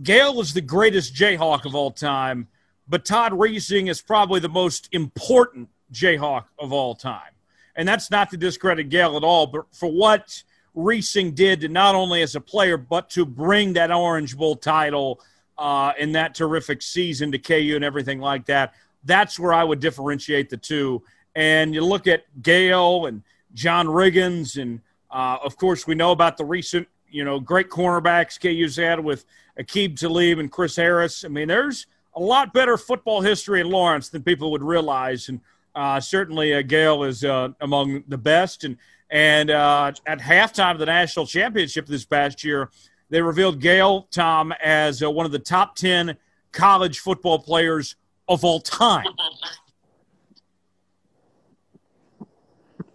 Gale 0.02 0.40
is 0.40 0.52
the 0.52 0.60
greatest 0.60 1.14
Jayhawk 1.14 1.64
of 1.64 1.74
all 1.74 1.92
time, 1.92 2.48
but 2.88 3.04
Todd 3.04 3.32
Reesing 3.32 3.88
is 3.88 4.02
probably 4.02 4.40
the 4.40 4.48
most 4.48 4.88
important 4.92 5.68
Jayhawk 5.92 6.44
of 6.58 6.72
all 6.72 6.94
time. 6.94 7.32
And 7.76 7.86
that's 7.86 8.10
not 8.10 8.30
to 8.30 8.36
discredit 8.36 8.88
Gale 8.88 9.16
at 9.16 9.22
all, 9.22 9.46
but 9.46 9.66
for 9.72 9.90
what 9.90 10.42
Reesing 10.76 11.34
did 11.34 11.70
not 11.70 11.94
only 11.94 12.22
as 12.22 12.34
a 12.34 12.40
player, 12.40 12.76
but 12.76 13.08
to 13.10 13.24
bring 13.24 13.72
that 13.74 13.90
Orange 13.90 14.36
Bowl 14.36 14.56
title 14.56 15.20
uh, 15.58 15.92
in 15.98 16.12
that 16.12 16.34
terrific 16.34 16.82
season 16.82 17.32
to 17.32 17.38
KU 17.38 17.72
and 17.74 17.84
everything 17.84 18.20
like 18.20 18.44
that. 18.46 18.74
That's 19.04 19.38
where 19.38 19.54
I 19.54 19.64
would 19.64 19.80
differentiate 19.80 20.50
the 20.50 20.56
two. 20.56 21.02
And 21.34 21.74
you 21.74 21.84
look 21.84 22.06
at 22.06 22.24
Gale 22.42 23.06
and 23.06 23.22
John 23.54 23.86
Riggins, 23.86 24.60
and 24.60 24.80
uh, 25.10 25.38
of 25.42 25.56
course, 25.56 25.86
we 25.86 25.94
know 25.94 26.12
about 26.12 26.36
the 26.36 26.44
recent, 26.44 26.88
you 27.10 27.24
know, 27.24 27.40
great 27.40 27.70
cornerbacks 27.70 28.38
KU's 28.38 28.76
had 28.76 29.00
with 29.00 29.24
Aqib 29.58 29.98
Talib 29.98 30.38
and 30.38 30.50
Chris 30.50 30.76
Harris. 30.76 31.24
I 31.24 31.28
mean, 31.28 31.48
there's 31.48 31.86
a 32.14 32.20
lot 32.20 32.52
better 32.52 32.76
football 32.76 33.20
history 33.22 33.60
in 33.60 33.70
Lawrence 33.70 34.08
than 34.08 34.22
people 34.22 34.50
would 34.50 34.62
realize. 34.62 35.28
And 35.28 35.40
uh, 35.74 36.00
certainly, 36.00 36.54
uh, 36.54 36.62
Gale 36.62 37.04
is 37.04 37.24
uh, 37.24 37.50
among 37.60 38.04
the 38.08 38.18
best. 38.18 38.64
And 38.64 38.76
and 39.10 39.50
uh, 39.50 39.92
at 40.06 40.18
halftime 40.18 40.72
of 40.72 40.78
the 40.78 40.86
national 40.86 41.26
championship 41.26 41.86
this 41.86 42.04
past 42.04 42.42
year, 42.44 42.70
they 43.10 43.22
revealed 43.22 43.60
Gale 43.60 44.08
Tom 44.10 44.52
as 44.62 45.02
uh, 45.02 45.10
one 45.10 45.26
of 45.26 45.32
the 45.32 45.38
top 45.38 45.76
ten 45.76 46.16
college 46.52 46.98
football 46.98 47.38
players 47.38 47.96
of 48.28 48.44
all 48.44 48.60
time. 48.60 49.06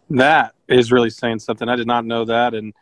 That 0.10 0.54
is 0.68 0.92
really 0.92 1.10
saying 1.10 1.40
something. 1.40 1.70
I 1.70 1.78
did 1.78 1.88
not 1.88 2.06
know 2.06 2.26
that, 2.26 2.54
and 2.54 2.74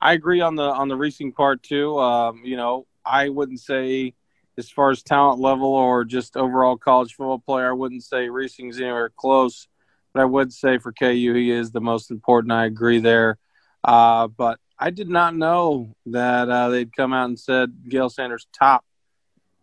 I 0.00 0.14
agree 0.14 0.40
on 0.40 0.54
the 0.54 0.62
on 0.62 0.88
the 0.88 0.96
Reesing 0.96 1.34
part 1.34 1.62
too. 1.62 1.98
Um, 1.98 2.40
you 2.44 2.56
know, 2.56 2.86
I 3.04 3.28
wouldn't 3.28 3.60
say 3.60 4.14
as 4.56 4.70
far 4.70 4.90
as 4.90 5.02
talent 5.02 5.40
level 5.40 5.68
or 5.68 6.04
just 6.04 6.36
overall 6.36 6.76
college 6.76 7.14
football 7.14 7.38
player, 7.38 7.70
I 7.70 7.72
wouldn't 7.72 8.02
say 8.02 8.28
Reesing's 8.28 8.80
anywhere 8.80 9.10
close. 9.10 9.68
But 10.12 10.22
I 10.22 10.24
would 10.24 10.52
say 10.52 10.78
for 10.78 10.92
KU, 10.92 11.34
he 11.34 11.50
is 11.50 11.70
the 11.70 11.80
most 11.80 12.10
important. 12.10 12.52
I 12.52 12.66
agree 12.66 12.98
there. 12.98 13.38
Uh, 13.84 14.26
but 14.28 14.58
I 14.78 14.90
did 14.90 15.08
not 15.08 15.36
know 15.36 15.94
that 16.06 16.48
uh, 16.48 16.70
they'd 16.70 16.94
come 16.94 17.12
out 17.12 17.26
and 17.26 17.38
said 17.38 17.72
Gale 17.88 18.08
Sanders 18.08 18.46
top 18.58 18.84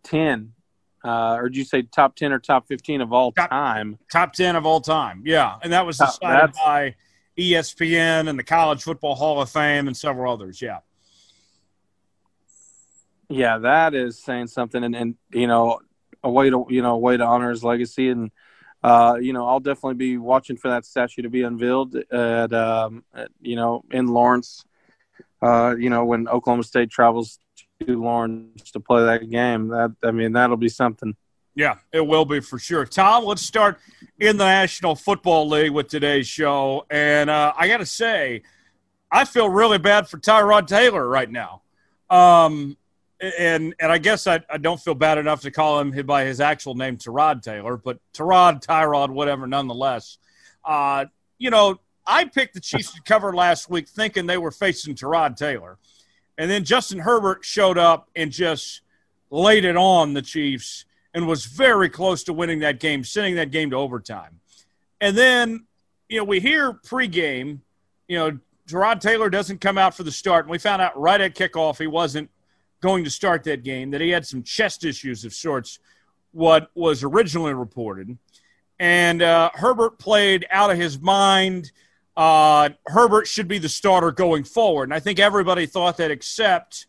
ten, 0.02 0.52
uh, 1.04 1.34
or 1.34 1.48
did 1.48 1.56
you 1.56 1.64
say 1.64 1.82
top 1.82 2.16
ten 2.16 2.32
or 2.32 2.38
top 2.38 2.66
fifteen 2.68 3.00
of 3.00 3.12
all 3.12 3.32
top, 3.32 3.50
time? 3.50 3.98
Top 4.10 4.32
ten 4.32 4.56
of 4.56 4.64
all 4.64 4.80
time, 4.80 5.22
yeah, 5.24 5.56
and 5.62 5.72
that 5.72 5.84
was 5.84 5.98
decided 5.98 6.54
by 6.54 6.94
ESPN 7.36 8.28
and 8.28 8.38
the 8.38 8.44
College 8.44 8.82
Football 8.82 9.14
Hall 9.14 9.40
of 9.40 9.50
Fame 9.50 9.86
and 9.86 9.96
several 9.96 10.32
others. 10.32 10.62
Yeah, 10.62 10.78
yeah, 13.28 13.58
that 13.58 13.94
is 13.94 14.22
saying 14.22 14.46
something, 14.48 14.82
and, 14.82 14.96
and 14.96 15.14
you 15.32 15.46
know, 15.46 15.80
a 16.22 16.30
way 16.30 16.48
to 16.50 16.66
you 16.70 16.82
know 16.82 16.94
a 16.94 16.98
way 16.98 17.16
to 17.16 17.24
honor 17.24 17.50
his 17.50 17.64
legacy, 17.64 18.08
and 18.08 18.30
uh, 18.82 19.18
you 19.20 19.32
know, 19.32 19.46
I'll 19.46 19.60
definitely 19.60 19.94
be 19.94 20.18
watching 20.18 20.56
for 20.56 20.68
that 20.68 20.84
statue 20.84 21.22
to 21.22 21.30
be 21.30 21.42
unveiled 21.42 21.96
at, 21.96 22.52
um, 22.52 23.04
at 23.14 23.30
you 23.40 23.56
know 23.56 23.84
in 23.90 24.06
Lawrence. 24.06 24.64
Uh, 25.42 25.74
you 25.78 25.90
know, 25.90 26.04
when 26.04 26.28
Oklahoma 26.28 26.64
State 26.64 26.90
travels 26.90 27.38
to 27.80 28.00
Lawrence 28.00 28.70
to 28.72 28.80
play 28.80 29.04
that 29.04 29.30
game, 29.30 29.68
that 29.68 29.94
I 30.02 30.10
mean, 30.10 30.32
that'll 30.32 30.56
be 30.56 30.68
something. 30.68 31.16
Yeah, 31.54 31.76
it 31.92 32.06
will 32.06 32.24
be 32.24 32.38
for 32.38 32.58
sure. 32.58 32.84
Tom, 32.84 33.24
let's 33.24 33.42
start 33.42 33.80
in 34.20 34.36
the 34.36 34.44
National 34.44 34.94
Football 34.94 35.48
League 35.48 35.72
with 35.72 35.88
today's 35.88 36.28
show, 36.28 36.86
and 36.88 37.28
uh, 37.28 37.52
I 37.56 37.66
got 37.66 37.78
to 37.78 37.86
say, 37.86 38.42
I 39.10 39.24
feel 39.24 39.48
really 39.48 39.78
bad 39.78 40.08
for 40.08 40.18
Tyrod 40.18 40.68
Taylor 40.68 41.06
right 41.06 41.30
now. 41.30 41.62
Um, 42.10 42.76
and 43.20 43.74
and 43.80 43.92
I 43.92 43.98
guess 43.98 44.26
I, 44.26 44.40
I 44.48 44.58
don't 44.58 44.80
feel 44.80 44.94
bad 44.94 45.18
enough 45.18 45.42
to 45.42 45.50
call 45.50 45.80
him 45.80 46.06
by 46.06 46.24
his 46.24 46.40
actual 46.40 46.74
name, 46.74 46.96
Tyrod 46.96 47.42
Taylor, 47.42 47.76
but 47.76 47.98
Tyrod, 48.12 48.64
Tyrod, 48.64 49.10
whatever, 49.10 49.46
nonetheless. 49.46 50.18
Uh, 50.64 51.06
you 51.38 51.50
know, 51.50 51.80
I 52.06 52.24
picked 52.24 52.54
the 52.54 52.60
Chiefs 52.60 52.92
to 52.94 53.02
cover 53.02 53.34
last 53.34 53.68
week 53.68 53.88
thinking 53.88 54.26
they 54.26 54.38
were 54.38 54.50
facing 54.50 54.94
Tyrod 54.94 55.36
Taylor. 55.36 55.78
And 56.36 56.50
then 56.50 56.64
Justin 56.64 57.00
Herbert 57.00 57.44
showed 57.44 57.78
up 57.78 58.08
and 58.14 58.30
just 58.30 58.82
laid 59.30 59.64
it 59.64 59.76
on 59.76 60.14
the 60.14 60.22
Chiefs 60.22 60.84
and 61.12 61.26
was 61.26 61.46
very 61.46 61.88
close 61.88 62.22
to 62.24 62.32
winning 62.32 62.60
that 62.60 62.80
game, 62.80 63.02
sending 63.02 63.34
that 63.36 63.50
game 63.50 63.70
to 63.70 63.76
overtime. 63.76 64.40
And 65.00 65.16
then, 65.16 65.66
you 66.08 66.18
know, 66.18 66.24
we 66.24 66.38
hear 66.40 66.72
pregame, 66.72 67.58
you 68.06 68.18
know, 68.18 68.38
Tyrod 68.68 69.00
Taylor 69.00 69.30
doesn't 69.30 69.60
come 69.60 69.78
out 69.78 69.94
for 69.94 70.02
the 70.02 70.12
start. 70.12 70.44
And 70.44 70.50
we 70.50 70.58
found 70.58 70.80
out 70.80 70.98
right 70.98 71.20
at 71.20 71.34
kickoff 71.34 71.78
he 71.78 71.86
wasn't 71.86 72.30
going 72.80 73.04
to 73.04 73.10
start 73.10 73.44
that 73.44 73.62
game, 73.62 73.90
that 73.90 74.00
he 74.00 74.10
had 74.10 74.26
some 74.26 74.42
chest 74.42 74.84
issues 74.84 75.24
of 75.24 75.34
sorts, 75.34 75.78
what 76.32 76.70
was 76.74 77.02
originally 77.02 77.54
reported. 77.54 78.16
And 78.78 79.22
uh, 79.22 79.50
Herbert 79.54 79.98
played 79.98 80.46
out 80.50 80.70
of 80.70 80.78
his 80.78 81.00
mind. 81.00 81.72
Uh, 82.16 82.70
Herbert 82.86 83.26
should 83.26 83.48
be 83.48 83.58
the 83.58 83.68
starter 83.68 84.12
going 84.12 84.44
forward. 84.44 84.84
And 84.84 84.94
I 84.94 85.00
think 85.00 85.18
everybody 85.18 85.66
thought 85.66 85.96
that 85.96 86.10
except 86.10 86.86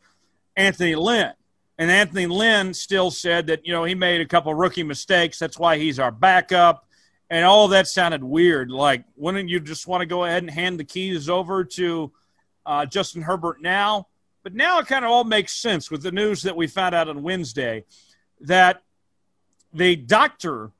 Anthony 0.55 0.95
Lynn. 0.95 1.33
And 1.79 1.89
Anthony 1.89 2.27
Lynn 2.27 2.73
still 2.73 3.09
said 3.09 3.47
that, 3.47 3.65
you 3.65 3.71
know, 3.71 3.85
he 3.85 3.95
made 3.95 4.21
a 4.21 4.25
couple 4.25 4.53
rookie 4.53 4.83
mistakes. 4.83 5.39
That's 5.39 5.57
why 5.57 5.77
he's 5.77 5.97
our 5.97 6.11
backup. 6.11 6.85
And 7.29 7.45
all 7.45 7.69
that 7.69 7.87
sounded 7.87 8.23
weird. 8.23 8.69
Like, 8.69 9.05
wouldn't 9.15 9.49
you 9.49 9.59
just 9.59 9.87
want 9.87 10.01
to 10.01 10.05
go 10.05 10.25
ahead 10.25 10.43
and 10.43 10.51
hand 10.51 10.79
the 10.79 10.83
keys 10.83 11.29
over 11.29 11.63
to 11.63 12.11
uh, 12.65 12.85
Justin 12.85 13.21
Herbert 13.21 13.61
now? 13.61 14.08
But 14.43 14.53
now 14.53 14.79
it 14.79 14.87
kind 14.87 15.03
of 15.03 15.11
all 15.11 15.23
makes 15.23 15.53
sense 15.53 15.91
with 15.91 16.01
the 16.01 16.11
news 16.11 16.43
that 16.43 16.55
we 16.55 16.67
found 16.67 16.95
out 16.95 17.09
on 17.09 17.23
Wednesday 17.23 17.83
that 18.41 18.81
the 19.73 19.95
doctor 19.95 20.71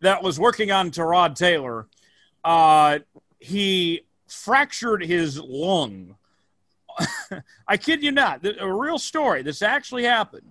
that 0.00 0.22
was 0.22 0.38
working 0.38 0.70
on 0.70 0.90
Tyrod 0.90 1.36
Taylor, 1.36 1.86
uh, 2.44 2.98
he 3.38 4.02
fractured 4.26 5.04
his 5.04 5.38
lung. 5.38 6.16
I 7.68 7.76
kid 7.76 8.02
you 8.02 8.12
not, 8.12 8.44
a 8.44 8.72
real 8.72 8.98
story. 8.98 9.42
This 9.42 9.62
actually 9.62 10.04
happened. 10.04 10.46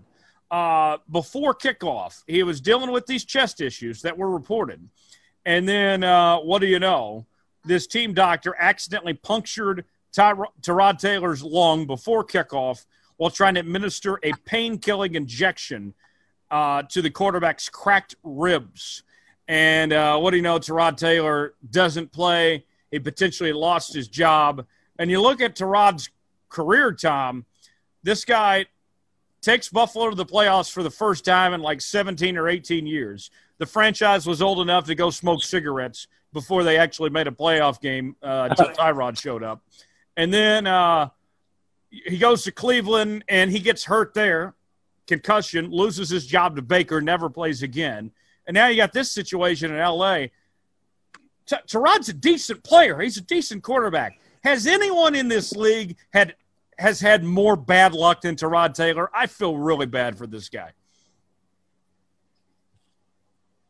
Uh, 0.50 0.98
before 1.12 1.54
kickoff, 1.54 2.24
he 2.26 2.42
was 2.42 2.60
dealing 2.60 2.92
with 2.92 3.06
these 3.06 3.24
chest 3.24 3.62
issues 3.62 4.02
that 4.02 4.18
were 4.18 4.30
reported. 4.30 4.88
And 5.46 5.68
then, 5.68 6.04
uh, 6.04 6.38
what 6.38 6.60
do 6.60 6.68
you 6.68 6.80
know? 6.80 7.26
This 7.66 7.86
team 7.86 8.14
doctor 8.14 8.56
accidentally 8.58 9.14
punctured 9.14 9.86
Tyrod 10.14 11.00
Taylor's 11.00 11.44
lung 11.44 11.86
before 11.86 12.26
kickoff 12.26 12.86
while 13.18 13.30
trying 13.30 13.56
to 13.56 13.60
administer 13.60 14.20
a 14.24 14.34
pain 14.46 14.78
killing 14.78 15.16
injection 15.16 15.94
uh, 16.52 16.84
to 16.84 17.02
the 17.02 17.10
quarterback's 17.10 17.70
cracked 17.70 18.16
ribs. 18.24 19.04
And 19.48 19.94
uh, 19.94 20.18
what 20.20 20.32
do 20.32 20.38
you 20.38 20.44
know? 20.44 20.60
Tyrod 20.60 20.98
Taylor 20.98 21.54
doesn't 21.70 22.12
play. 22.12 22.66
He 22.92 23.00
potentially 23.00 23.54
lost 23.54 23.94
his 23.94 24.08
job. 24.08 24.66
And 24.98 25.12
you 25.12 25.22
look 25.22 25.42
at 25.42 25.56
Tyrod's 25.56 26.10
career, 26.50 26.92
Tom, 26.94 27.46
this 28.04 28.26
guy 28.26 28.66
takes 29.42 29.70
Buffalo 29.70 30.10
to 30.10 30.16
the 30.16 30.26
playoffs 30.26 30.72
for 30.72 30.84
the 30.84 30.90
first 30.90 31.26
time 31.26 31.54
in 31.54 31.62
like 31.62 31.82
17 31.82 32.38
or 32.38 32.48
18 32.48 32.86
years. 32.86 33.32
The 33.58 33.66
franchise 33.66 34.26
was 34.26 34.42
old 34.42 34.60
enough 34.60 34.86
to 34.86 34.96
go 34.96 35.10
smoke 35.10 35.44
cigarettes 35.44 36.08
before 36.34 36.64
they 36.64 36.78
actually 36.78 37.10
made 37.10 37.28
a 37.28 37.32
playoff 37.32 37.82
game 37.82 38.16
uh, 38.22 38.48
until 38.50 38.68
Tyrod 38.78 39.20
showed 39.20 39.44
up. 39.44 39.62
And 40.20 40.34
then 40.34 40.68
uh, 40.68 41.12
he 41.90 42.18
goes 42.18 42.44
to 42.44 42.52
Cleveland 42.52 43.24
and 43.30 43.50
he 43.50 43.60
gets 43.60 43.86
hurt 43.86 44.14
there, 44.14 44.54
concussion, 45.08 45.72
loses 45.72 46.10
his 46.10 46.28
job 46.28 46.58
to 46.58 46.62
Baker, 46.62 47.00
never 47.00 47.30
plays 47.30 47.64
again. 47.64 48.12
And 48.46 48.54
now 48.54 48.68
you 48.68 48.76
got 48.76 48.92
this 48.92 49.10
situation 49.10 49.72
in 49.74 49.78
LA. 49.80 50.26
T- 51.46 51.56
Tyrod's 51.66 52.10
a 52.10 52.14
decent 52.14 52.66
player. 52.66 53.00
He's 53.00 53.16
a 53.16 53.22
decent 53.22 53.64
quarterback. 53.64 54.20
Has 54.44 54.68
anyone 54.68 55.16
in 55.16 55.30
this 55.30 55.54
league 55.54 55.96
had 56.12 56.36
has 56.78 57.00
had 57.00 57.24
more 57.24 57.56
bad 57.56 57.94
luck 57.94 58.20
than 58.20 58.36
Tyrod 58.36 58.74
Taylor? 58.74 59.10
I 59.14 59.26
feel 59.26 59.56
really 59.56 59.86
bad 59.86 60.18
for 60.18 60.28
this 60.28 60.50
guy. 60.50 60.72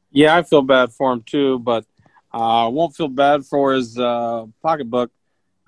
Yeah, 0.09 0.35
I 0.35 0.41
feel 0.41 0.63
bad 0.63 0.93
for 0.93 1.13
him 1.13 1.21
too, 1.21 1.59
but 1.59 1.85
I 2.31 2.65
uh, 2.65 2.69
won't 2.69 2.95
feel 2.95 3.07
bad 3.07 3.45
for 3.45 3.73
his 3.73 3.99
uh, 3.99 4.47
pocketbook 4.63 5.11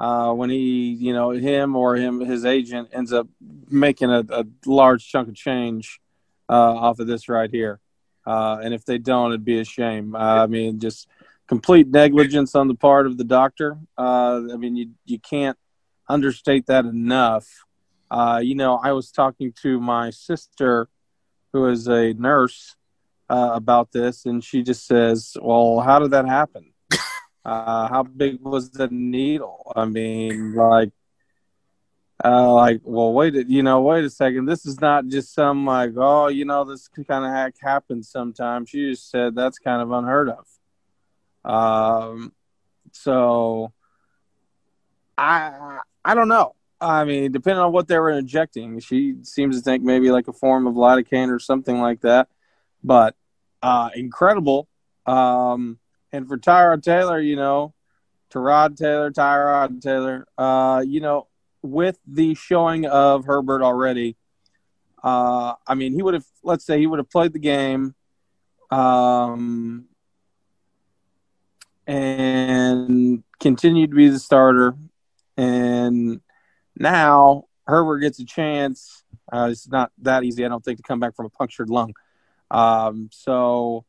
uh, 0.01 0.33
when 0.33 0.49
he, 0.49 0.93
you 0.93 1.13
know, 1.13 1.29
him 1.29 1.75
or 1.75 1.95
him, 1.95 2.21
his 2.21 2.43
agent 2.43 2.89
ends 2.91 3.13
up 3.13 3.27
making 3.69 4.09
a, 4.09 4.25
a 4.31 4.45
large 4.65 5.07
chunk 5.07 5.29
of 5.29 5.35
change 5.35 6.01
uh, 6.49 6.53
off 6.55 6.97
of 6.97 7.05
this 7.05 7.29
right 7.29 7.51
here. 7.51 7.79
Uh, 8.25 8.57
and 8.63 8.73
if 8.73 8.83
they 8.83 8.97
don't, 8.97 9.29
it'd 9.29 9.45
be 9.45 9.59
a 9.59 9.63
shame. 9.63 10.15
Uh, 10.15 10.43
I 10.43 10.47
mean, 10.47 10.79
just 10.79 11.07
complete 11.47 11.87
negligence 11.87 12.55
on 12.55 12.67
the 12.67 12.73
part 12.73 13.05
of 13.05 13.19
the 13.19 13.23
doctor. 13.23 13.77
Uh, 13.95 14.41
I 14.51 14.57
mean, 14.57 14.75
you 14.75 14.89
you 15.05 15.19
can't 15.19 15.57
understate 16.09 16.65
that 16.65 16.85
enough. 16.85 17.47
Uh, 18.09 18.41
you 18.43 18.55
know, 18.55 18.79
I 18.83 18.93
was 18.93 19.11
talking 19.11 19.53
to 19.61 19.79
my 19.79 20.09
sister, 20.09 20.89
who 21.53 21.67
is 21.67 21.87
a 21.87 22.13
nurse, 22.13 22.75
about 23.29 23.91
this, 23.91 24.25
and 24.25 24.43
she 24.43 24.63
just 24.63 24.85
says, 24.85 25.37
"Well, 25.39 25.79
how 25.79 25.99
did 25.99 26.11
that 26.11 26.25
happen?" 26.25 26.70
Uh, 27.43 27.87
how 27.87 28.03
big 28.03 28.39
was 28.41 28.69
the 28.69 28.87
needle? 28.87 29.71
I 29.75 29.85
mean, 29.85 30.53
like, 30.53 30.91
uh, 32.23 32.53
like, 32.53 32.81
well, 32.83 33.13
wait, 33.13 33.33
you 33.47 33.63
know, 33.63 33.81
wait 33.81 34.05
a 34.05 34.09
second. 34.09 34.45
This 34.45 34.65
is 34.65 34.79
not 34.79 35.07
just 35.07 35.33
some 35.33 35.65
like, 35.65 35.93
oh, 35.97 36.27
you 36.27 36.45
know, 36.45 36.63
this 36.63 36.87
kind 36.87 37.25
of 37.25 37.31
hack 37.31 37.55
happens 37.59 38.09
sometimes. 38.09 38.69
She 38.69 38.91
just 38.91 39.09
said 39.09 39.33
that's 39.33 39.57
kind 39.57 39.81
of 39.81 39.91
unheard 39.91 40.29
of. 40.29 40.47
Um, 41.43 42.33
so 42.91 43.73
I 45.17 45.79
I 46.05 46.13
don't 46.13 46.27
know. 46.27 46.55
I 46.79 47.05
mean, 47.05 47.31
depending 47.31 47.61
on 47.61 47.71
what 47.71 47.87
they 47.87 47.99
were 47.99 48.11
injecting, 48.11 48.79
she 48.79 49.17
seems 49.23 49.55
to 49.55 49.61
think 49.63 49.83
maybe 49.83 50.11
like 50.11 50.27
a 50.27 50.33
form 50.33 50.65
of 50.65 50.73
lidocaine 50.73 51.29
or 51.29 51.39
something 51.39 51.79
like 51.79 52.01
that. 52.01 52.27
But 52.83 53.15
uh, 53.61 53.89
incredible. 53.95 54.67
Um, 55.05 55.77
and 56.11 56.27
for 56.27 56.37
Tyrod 56.37 56.83
Taylor, 56.83 57.19
you 57.19 57.35
know, 57.35 57.73
Tyrod 58.31 58.77
Taylor, 58.77 59.11
Tyrod 59.11 59.81
Taylor, 59.81 60.27
uh, 60.37 60.83
you 60.85 60.99
know, 60.99 61.27
with 61.61 61.99
the 62.07 62.33
showing 62.33 62.85
of 62.85 63.25
Herbert 63.25 63.61
already, 63.61 64.15
uh, 65.03 65.53
I 65.67 65.75
mean, 65.75 65.93
he 65.93 66.01
would 66.01 66.13
have, 66.13 66.25
let's 66.43 66.65
say, 66.65 66.79
he 66.79 66.87
would 66.87 66.99
have 66.99 67.09
played 67.09 67.33
the 67.33 67.39
game, 67.39 67.95
um, 68.69 69.85
and 71.87 73.23
continued 73.39 73.89
to 73.89 73.95
be 73.95 74.09
the 74.09 74.19
starter, 74.19 74.75
and 75.37 76.21
now 76.77 77.45
Herbert 77.65 77.99
gets 77.99 78.19
a 78.19 78.25
chance. 78.25 79.03
Uh, 79.31 79.49
it's 79.51 79.67
not 79.67 79.91
that 79.99 80.23
easy, 80.23 80.45
I 80.45 80.49
don't 80.49 80.63
think, 80.63 80.77
to 80.77 80.83
come 80.83 80.99
back 80.99 81.15
from 81.15 81.25
a 81.25 81.29
punctured 81.29 81.69
lung. 81.69 81.93
Um, 82.49 83.09
so 83.11 83.85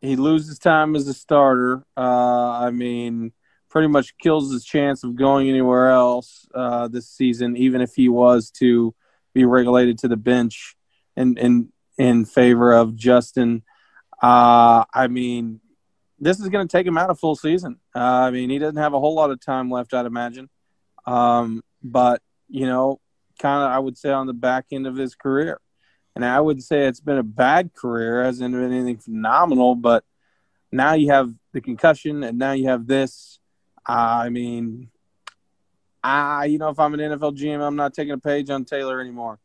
he 0.00 0.16
loses 0.16 0.58
time 0.58 0.96
as 0.96 1.08
a 1.08 1.14
starter. 1.14 1.84
Uh, 1.96 2.50
I 2.50 2.70
mean, 2.70 3.32
pretty 3.70 3.88
much 3.88 4.16
kills 4.18 4.52
his 4.52 4.64
chance 4.64 5.02
of 5.02 5.16
going 5.16 5.48
anywhere 5.48 5.90
else 5.90 6.46
uh, 6.54 6.88
this 6.88 7.08
season, 7.08 7.56
even 7.56 7.80
if 7.80 7.94
he 7.94 8.08
was 8.08 8.50
to 8.52 8.94
be 9.32 9.44
regulated 9.44 9.98
to 9.98 10.08
the 10.08 10.16
bench 10.16 10.76
in 11.16 11.36
in 11.38 11.72
in 11.98 12.24
favor 12.24 12.72
of 12.72 12.94
Justin. 12.94 13.62
Uh, 14.22 14.84
I 14.94 15.08
mean, 15.08 15.60
this 16.18 16.40
is 16.40 16.48
going 16.48 16.66
to 16.66 16.70
take 16.70 16.86
him 16.86 16.96
out 16.96 17.10
a 17.10 17.14
full 17.14 17.36
season. 17.36 17.80
Uh, 17.94 17.98
I 17.98 18.30
mean, 18.30 18.48
he 18.50 18.58
doesn't 18.58 18.76
have 18.76 18.94
a 18.94 19.00
whole 19.00 19.14
lot 19.14 19.30
of 19.30 19.40
time 19.40 19.70
left, 19.70 19.92
I'd 19.92 20.06
imagine. 20.06 20.48
Um, 21.06 21.62
but 21.82 22.22
you 22.48 22.66
know, 22.66 23.00
kind 23.40 23.64
of, 23.64 23.70
I 23.70 23.78
would 23.78 23.98
say 23.98 24.10
on 24.10 24.26
the 24.26 24.32
back 24.32 24.66
end 24.70 24.86
of 24.86 24.96
his 24.96 25.14
career, 25.14 25.60
and 26.14 26.24
I 26.24 26.40
wouldn't 26.40 26.64
say 26.64 26.86
it's 26.86 27.00
been 27.00 27.18
a 27.18 27.24
bad 27.24 27.74
career, 27.74 28.24
hasn't 28.24 28.52
been 28.52 28.72
anything 28.72 28.98
phenomenal. 28.98 29.74
But 29.74 30.04
now 30.70 30.94
you 30.94 31.10
have 31.10 31.32
the 31.52 31.60
concussion, 31.60 32.22
and 32.22 32.38
now 32.38 32.52
you 32.52 32.68
have 32.68 32.86
this. 32.86 33.40
Uh, 33.88 34.22
I 34.24 34.28
mean, 34.28 34.90
I 36.02 36.46
you 36.46 36.58
know, 36.58 36.68
if 36.68 36.78
I'm 36.78 36.94
an 36.94 37.00
NFL 37.00 37.36
GM, 37.36 37.60
I'm 37.60 37.76
not 37.76 37.94
taking 37.94 38.12
a 38.12 38.18
page 38.18 38.50
on 38.50 38.64
Taylor 38.64 39.00
anymore. 39.00 39.38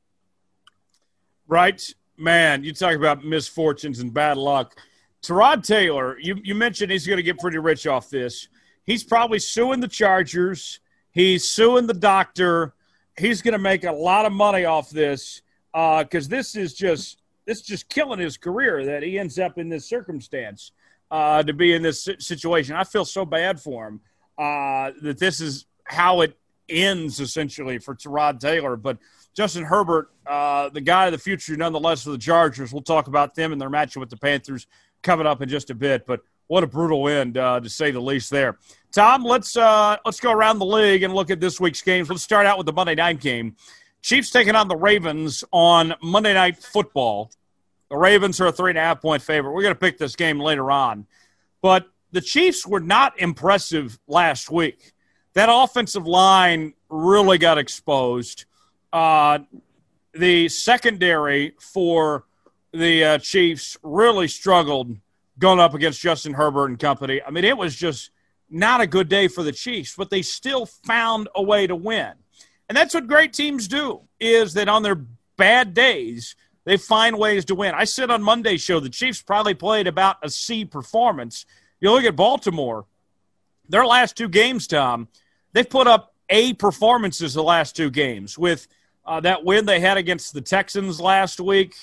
Right, 1.48 1.82
man. 2.18 2.64
You 2.64 2.74
talk 2.74 2.96
about 2.96 3.26
misfortunes 3.26 4.00
and 4.00 4.14
bad 4.14 4.38
luck. 4.38 4.76
Tyrod 5.24 5.64
Taylor, 5.64 6.18
you, 6.20 6.40
you 6.44 6.56
mentioned 6.56 6.92
he's 6.92 7.06
going 7.06 7.18
to 7.18 7.24
get 7.24 7.40
pretty 7.40 7.58
rich 7.58 7.88
off 7.88 8.10
this. 8.10 8.48
He's 8.86 9.04
probably 9.04 9.40
suing 9.40 9.80
the 9.80 9.88
Chargers. 9.88 10.80
He's 11.12 11.50
suing 11.50 11.88
the 11.88 11.94
doctor. 11.94 12.74
He's 13.18 13.42
going 13.42 13.54
to 13.54 13.60
make 13.60 13.84
a 13.84 13.92
lot 13.92 14.26
of 14.26 14.32
money 14.32 14.66
off 14.66 14.90
this 14.90 15.42
because 16.04 16.28
uh, 16.28 16.30
this 16.30 16.56
is 16.56 16.74
just 16.74 17.22
this 17.46 17.60
is 17.60 17.66
just 17.66 17.90
killing 17.90 18.20
his 18.20 18.38
career 18.38 18.86
that 18.86 19.04
he 19.04 19.18
ends 19.18 19.40
up 19.40 19.58
in 19.58 19.70
this 19.70 19.88
circumstance 19.88 20.72
uh, 21.12 21.42
to 21.44 21.54
be 21.54 21.74
in 21.74 21.82
this 21.82 22.08
situation. 22.20 22.76
I 22.76 22.84
feel 22.84 23.06
so 23.06 23.26
bad 23.26 23.60
for 23.60 23.88
him 23.88 24.02
uh, 24.38 24.92
that 25.02 25.18
this 25.20 25.42
is 25.42 25.66
how 25.86 26.22
it 26.22 26.38
ends 26.68 27.20
essentially 27.20 27.80
for 27.80 27.96
Tyrod 27.96 28.40
Taylor. 28.40 28.76
But 28.76 28.98
Justin 29.36 29.64
Herbert, 29.64 30.12
uh, 30.28 30.70
the 30.70 30.82
guy 30.82 31.08
of 31.08 31.12
the 31.12 31.18
future, 31.18 31.56
nonetheless, 31.56 32.04
for 32.04 32.12
the 32.12 32.18
Chargers. 32.18 32.74
We'll 32.74 32.82
talk 32.82 33.08
about 33.08 33.36
them 33.36 33.52
and 33.52 33.62
their 33.62 33.70
matchup 33.70 33.98
with 33.98 34.10
the 34.10 34.18
Panthers 34.18 34.68
coming 35.02 35.26
up 35.26 35.42
in 35.42 35.50
just 35.50 35.70
a 35.70 35.76
bit. 35.76 36.06
But 36.06 36.22
what 36.48 36.64
a 36.64 36.68
brutal 36.68 37.08
end, 37.08 37.38
uh, 37.38 37.60
to 37.60 37.70
say 37.70 37.92
the 37.92 38.02
least. 38.02 38.30
There, 38.32 38.58
Tom. 38.92 39.24
Let's 39.24 39.56
uh, 39.56 39.98
let's 40.04 40.20
go 40.20 40.32
around 40.32 40.60
the 40.60 40.66
league 40.66 41.04
and 41.04 41.14
look 41.14 41.30
at 41.30 41.40
this 41.40 41.60
week's 41.60 41.82
games. 41.82 42.10
Let's 42.10 42.24
start 42.24 42.46
out 42.46 42.58
with 42.58 42.66
the 42.66 42.74
Monday 42.74 42.96
night 42.96 43.20
game. 43.20 43.56
Chiefs 44.02 44.30
taking 44.30 44.56
on 44.56 44.68
the 44.68 44.76
Ravens 44.76 45.44
on 45.52 45.94
Monday 46.02 46.34
Night 46.34 46.58
Football. 46.58 47.32
The 47.90 47.98
Ravens 47.98 48.40
are 48.40 48.48
a 48.48 48.52
three 48.52 48.72
and 48.72 48.78
a 48.78 48.82
half 48.82 49.02
point 49.02 49.22
favorite. 49.22 49.52
We're 49.52 49.64
going 49.64 49.74
to 49.74 49.80
pick 49.80 49.98
this 49.98 50.16
game 50.16 50.40
later 50.40 50.72
on, 50.72 51.06
but 51.62 51.88
the 52.12 52.22
Chiefs 52.22 52.66
were 52.66 52.80
not 52.80 53.20
impressive 53.20 54.00
last 54.08 54.50
week. 54.50 54.94
That 55.34 55.50
offensive 55.52 56.08
line 56.08 56.74
really 56.90 57.38
got 57.38 57.58
exposed. 57.58 58.46
Uh, 58.92 59.40
the 60.14 60.50
secondary 60.50 61.54
for 61.60 62.26
the 62.74 63.04
uh, 63.04 63.18
Chiefs 63.20 63.78
really 63.84 64.28
struggled 64.28 64.96
going 65.38 65.60
up 65.60 65.74
against 65.74 66.02
Justin 66.02 66.34
Herbert 66.34 66.66
and 66.66 66.80
company. 66.80 67.22
I 67.26 67.32
mean, 67.32 67.46
it 67.46 67.58
was 67.58 67.76
just 67.76 68.12
not 68.50 68.82
a 68.82 68.88
good 68.88 69.10
day 69.10 69.28
for 69.28 69.44
the 69.44 69.52
Chiefs, 69.52 69.96
but 69.96 70.10
they 70.10 70.22
still 70.22 70.66
found 70.66 71.30
a 71.36 71.42
way 71.42 71.68
to 71.68 71.76
win. 71.76 72.14
And 72.70 72.78
that's 72.78 72.94
what 72.94 73.08
great 73.08 73.34
teams 73.34 73.68
do 73.68 74.02
is 74.20 74.54
that 74.54 74.70
on 74.70 74.84
their 74.84 75.02
bad 75.38 75.74
days, 75.74 76.36
they 76.66 76.78
find 76.78 77.18
ways 77.18 77.46
to 77.46 77.56
win. 77.56 77.74
I 77.74 77.86
said 77.86 78.12
on 78.12 78.22
Monday's 78.22 78.62
show 78.62 78.80
the 78.80 78.90
Chiefs 78.90 79.22
probably 79.24 79.56
played 79.56 79.88
about 79.88 80.18
a 80.22 80.30
C 80.30 80.66
performance. 80.66 81.48
You 81.82 81.92
look 81.92 82.04
at 82.04 82.16
Baltimore, 82.16 82.86
their 83.68 83.86
last 83.86 84.16
two 84.16 84.30
games, 84.30 84.68
Tom, 84.68 85.08
they've 85.54 85.70
put 85.70 85.88
up 85.88 86.14
A 86.30 86.54
performances 86.54 87.34
the 87.34 87.44
last 87.44 87.76
two 87.76 87.90
games 87.90 88.38
with 88.38 88.68
uh, 89.06 89.20
that 89.22 89.44
win 89.44 89.66
they 89.66 89.80
had 89.80 89.98
against 89.98 90.34
the 90.34 90.42
Texans 90.42 91.00
last 91.02 91.40
week 91.40 91.74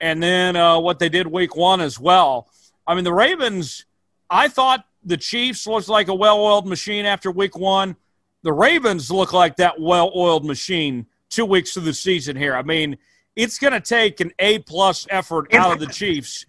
and 0.00 0.22
then 0.22 0.56
uh, 0.56 0.78
what 0.78 0.98
they 0.98 1.10
did 1.10 1.26
week 1.26 1.54
one 1.54 1.82
as 1.82 2.00
well. 2.00 2.48
I 2.86 2.94
mean, 2.94 3.04
the 3.04 3.12
Ravens, 3.12 3.84
I 4.30 4.48
thought 4.48 4.86
the 5.04 5.18
Chiefs 5.18 5.66
looked 5.66 5.88
like 5.88 6.08
a 6.08 6.14
well 6.14 6.40
oiled 6.40 6.66
machine 6.66 7.04
after 7.04 7.30
week 7.30 7.58
one 7.58 7.96
the 8.42 8.52
Ravens 8.52 9.10
look 9.10 9.32
like 9.32 9.56
that 9.56 9.80
well 9.80 10.12
oiled 10.14 10.44
machine 10.44 11.06
two 11.28 11.44
weeks 11.44 11.76
of 11.76 11.84
the 11.84 11.94
season 11.94 12.36
here. 12.36 12.54
I 12.54 12.62
mean, 12.62 12.96
it's 13.36 13.58
going 13.58 13.72
to 13.72 13.80
take 13.80 14.20
an 14.20 14.32
A 14.38 14.58
plus 14.60 15.06
effort 15.10 15.54
out 15.54 15.72
of 15.72 15.78
the 15.78 15.86
Chiefs 15.86 16.44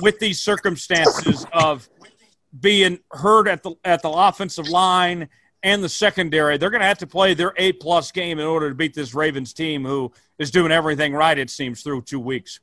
with 0.00 0.18
these 0.18 0.40
circumstances 0.40 1.44
of 1.52 1.88
being 2.58 2.98
hurt 3.12 3.48
at 3.48 3.62
the 3.62 3.74
at 3.84 4.02
the 4.02 4.10
offensive 4.10 4.68
line 4.68 5.28
and 5.62 5.84
the 5.84 5.88
secondary. 5.88 6.56
They're 6.56 6.70
going 6.70 6.80
to 6.80 6.86
have 6.86 6.98
to 6.98 7.06
play 7.06 7.34
their 7.34 7.52
A 7.56 7.72
plus 7.72 8.12
game 8.12 8.38
in 8.38 8.46
order 8.46 8.68
to 8.68 8.74
beat 8.74 8.94
this 8.94 9.14
Ravens 9.14 9.52
team, 9.52 9.84
who 9.84 10.12
is 10.38 10.50
doing 10.50 10.72
everything 10.72 11.12
right. 11.12 11.38
It 11.38 11.50
seems 11.50 11.82
through 11.82 12.02
two 12.02 12.20
weeks. 12.20 12.60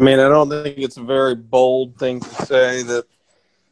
I 0.00 0.02
mean, 0.02 0.18
I 0.18 0.30
don't 0.30 0.48
think 0.48 0.78
it's 0.78 0.96
a 0.96 1.02
very 1.02 1.34
bold 1.34 1.98
thing 1.98 2.20
to 2.20 2.46
say 2.46 2.82
that 2.84 3.04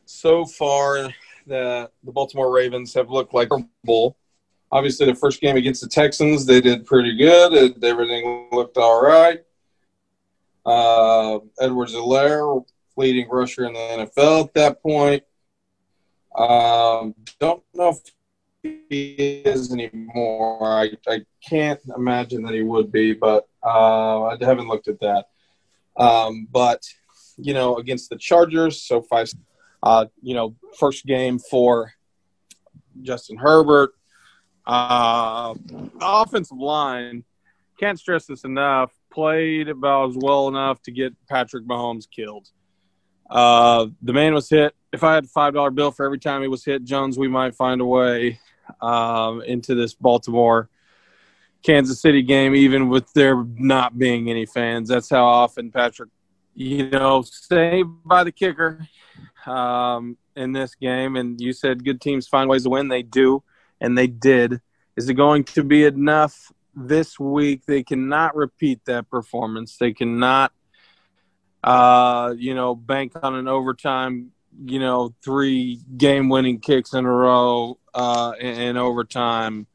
so 0.04 0.44
far 0.44 1.08
that 1.46 1.90
the 2.04 2.12
Baltimore 2.12 2.52
Ravens 2.52 2.92
have 2.92 3.08
looked 3.08 3.32
like 3.32 3.48
a 3.50 3.66
bull. 3.84 4.14
Obviously, 4.70 5.06
the 5.06 5.14
first 5.14 5.40
game 5.40 5.56
against 5.56 5.80
the 5.80 5.88
Texans, 5.88 6.44
they 6.44 6.60
did 6.60 6.84
pretty 6.84 7.16
good. 7.16 7.82
Everything 7.82 8.50
looked 8.52 8.76
all 8.76 9.02
right. 9.02 9.42
Uh, 10.66 11.38
Edwards-Helaire, 11.62 12.62
leading 12.98 13.26
rusher 13.30 13.64
in 13.64 13.72
the 13.72 13.78
NFL 13.78 14.44
at 14.44 14.54
that 14.54 14.82
point. 14.82 15.22
Um, 16.36 17.14
don't 17.40 17.62
know 17.72 17.88
if 17.88 18.00
he 18.62 19.14
is 19.46 19.72
anymore. 19.72 20.58
I, 20.62 20.90
I 21.06 21.24
can't 21.48 21.80
imagine 21.96 22.42
that 22.42 22.52
he 22.52 22.62
would 22.62 22.92
be, 22.92 23.14
but 23.14 23.48
uh, 23.64 24.24
I 24.24 24.36
haven't 24.38 24.68
looked 24.68 24.88
at 24.88 25.00
that. 25.00 25.28
Um, 25.98 26.46
but 26.50 26.82
you 27.36 27.54
know, 27.54 27.76
against 27.76 28.10
the 28.10 28.16
Chargers, 28.16 28.82
so 28.82 29.02
five. 29.02 29.30
Uh, 29.80 30.06
you 30.22 30.34
know, 30.34 30.56
first 30.76 31.06
game 31.06 31.38
for 31.38 31.92
Justin 33.02 33.36
Herbert. 33.36 33.90
Uh, 34.66 35.54
offensive 36.00 36.58
line, 36.58 37.24
can't 37.78 37.98
stress 37.98 38.26
this 38.26 38.44
enough. 38.44 38.92
Played 39.10 39.68
about 39.68 40.10
as 40.10 40.16
well 40.18 40.48
enough 40.48 40.82
to 40.82 40.90
get 40.90 41.14
Patrick 41.28 41.64
Mahomes 41.64 42.04
killed. 42.10 42.48
Uh, 43.30 43.86
the 44.02 44.12
man 44.12 44.34
was 44.34 44.50
hit. 44.50 44.74
If 44.92 45.04
I 45.04 45.14
had 45.14 45.24
a 45.24 45.28
five 45.28 45.54
dollar 45.54 45.70
bill 45.70 45.90
for 45.90 46.04
every 46.04 46.18
time 46.18 46.42
he 46.42 46.48
was 46.48 46.64
hit, 46.64 46.84
Jones, 46.84 47.18
we 47.18 47.28
might 47.28 47.54
find 47.54 47.80
a 47.80 47.84
way 47.84 48.40
um, 48.82 49.42
into 49.42 49.74
this 49.74 49.94
Baltimore 49.94 50.68
Kansas 51.68 52.00
City 52.00 52.22
game, 52.22 52.54
even 52.54 52.88
with 52.88 53.12
there 53.12 53.44
not 53.56 53.98
being 53.98 54.30
any 54.30 54.46
fans. 54.46 54.88
That's 54.88 55.10
how 55.10 55.26
often 55.26 55.70
Patrick, 55.70 56.08
you 56.54 56.88
know, 56.88 57.20
saved 57.20 57.90
by 58.06 58.24
the 58.24 58.32
kicker 58.32 58.88
um, 59.44 60.16
in 60.34 60.52
this 60.52 60.74
game. 60.74 61.16
And 61.16 61.38
you 61.38 61.52
said 61.52 61.84
good 61.84 62.00
teams 62.00 62.26
find 62.26 62.48
ways 62.48 62.62
to 62.62 62.70
win. 62.70 62.88
They 62.88 63.02
do, 63.02 63.42
and 63.82 63.98
they 63.98 64.06
did. 64.06 64.62
Is 64.96 65.10
it 65.10 65.14
going 65.14 65.44
to 65.44 65.62
be 65.62 65.84
enough 65.84 66.50
this 66.74 67.20
week? 67.20 67.66
They 67.66 67.82
cannot 67.82 68.34
repeat 68.34 68.86
that 68.86 69.10
performance. 69.10 69.76
They 69.76 69.92
cannot, 69.92 70.52
uh, 71.62 72.32
you 72.34 72.54
know, 72.54 72.74
bank 72.74 73.12
on 73.22 73.34
an 73.34 73.46
overtime 73.46 74.32
you 74.64 74.80
know, 74.80 75.14
three 75.22 75.80
game 75.96 76.28
winning 76.28 76.58
kicks 76.58 76.92
in 76.92 77.04
a 77.04 77.12
row 77.12 77.78
uh, 77.94 78.32
in, 78.40 78.60
in 78.60 78.76
overtime. 78.76 79.66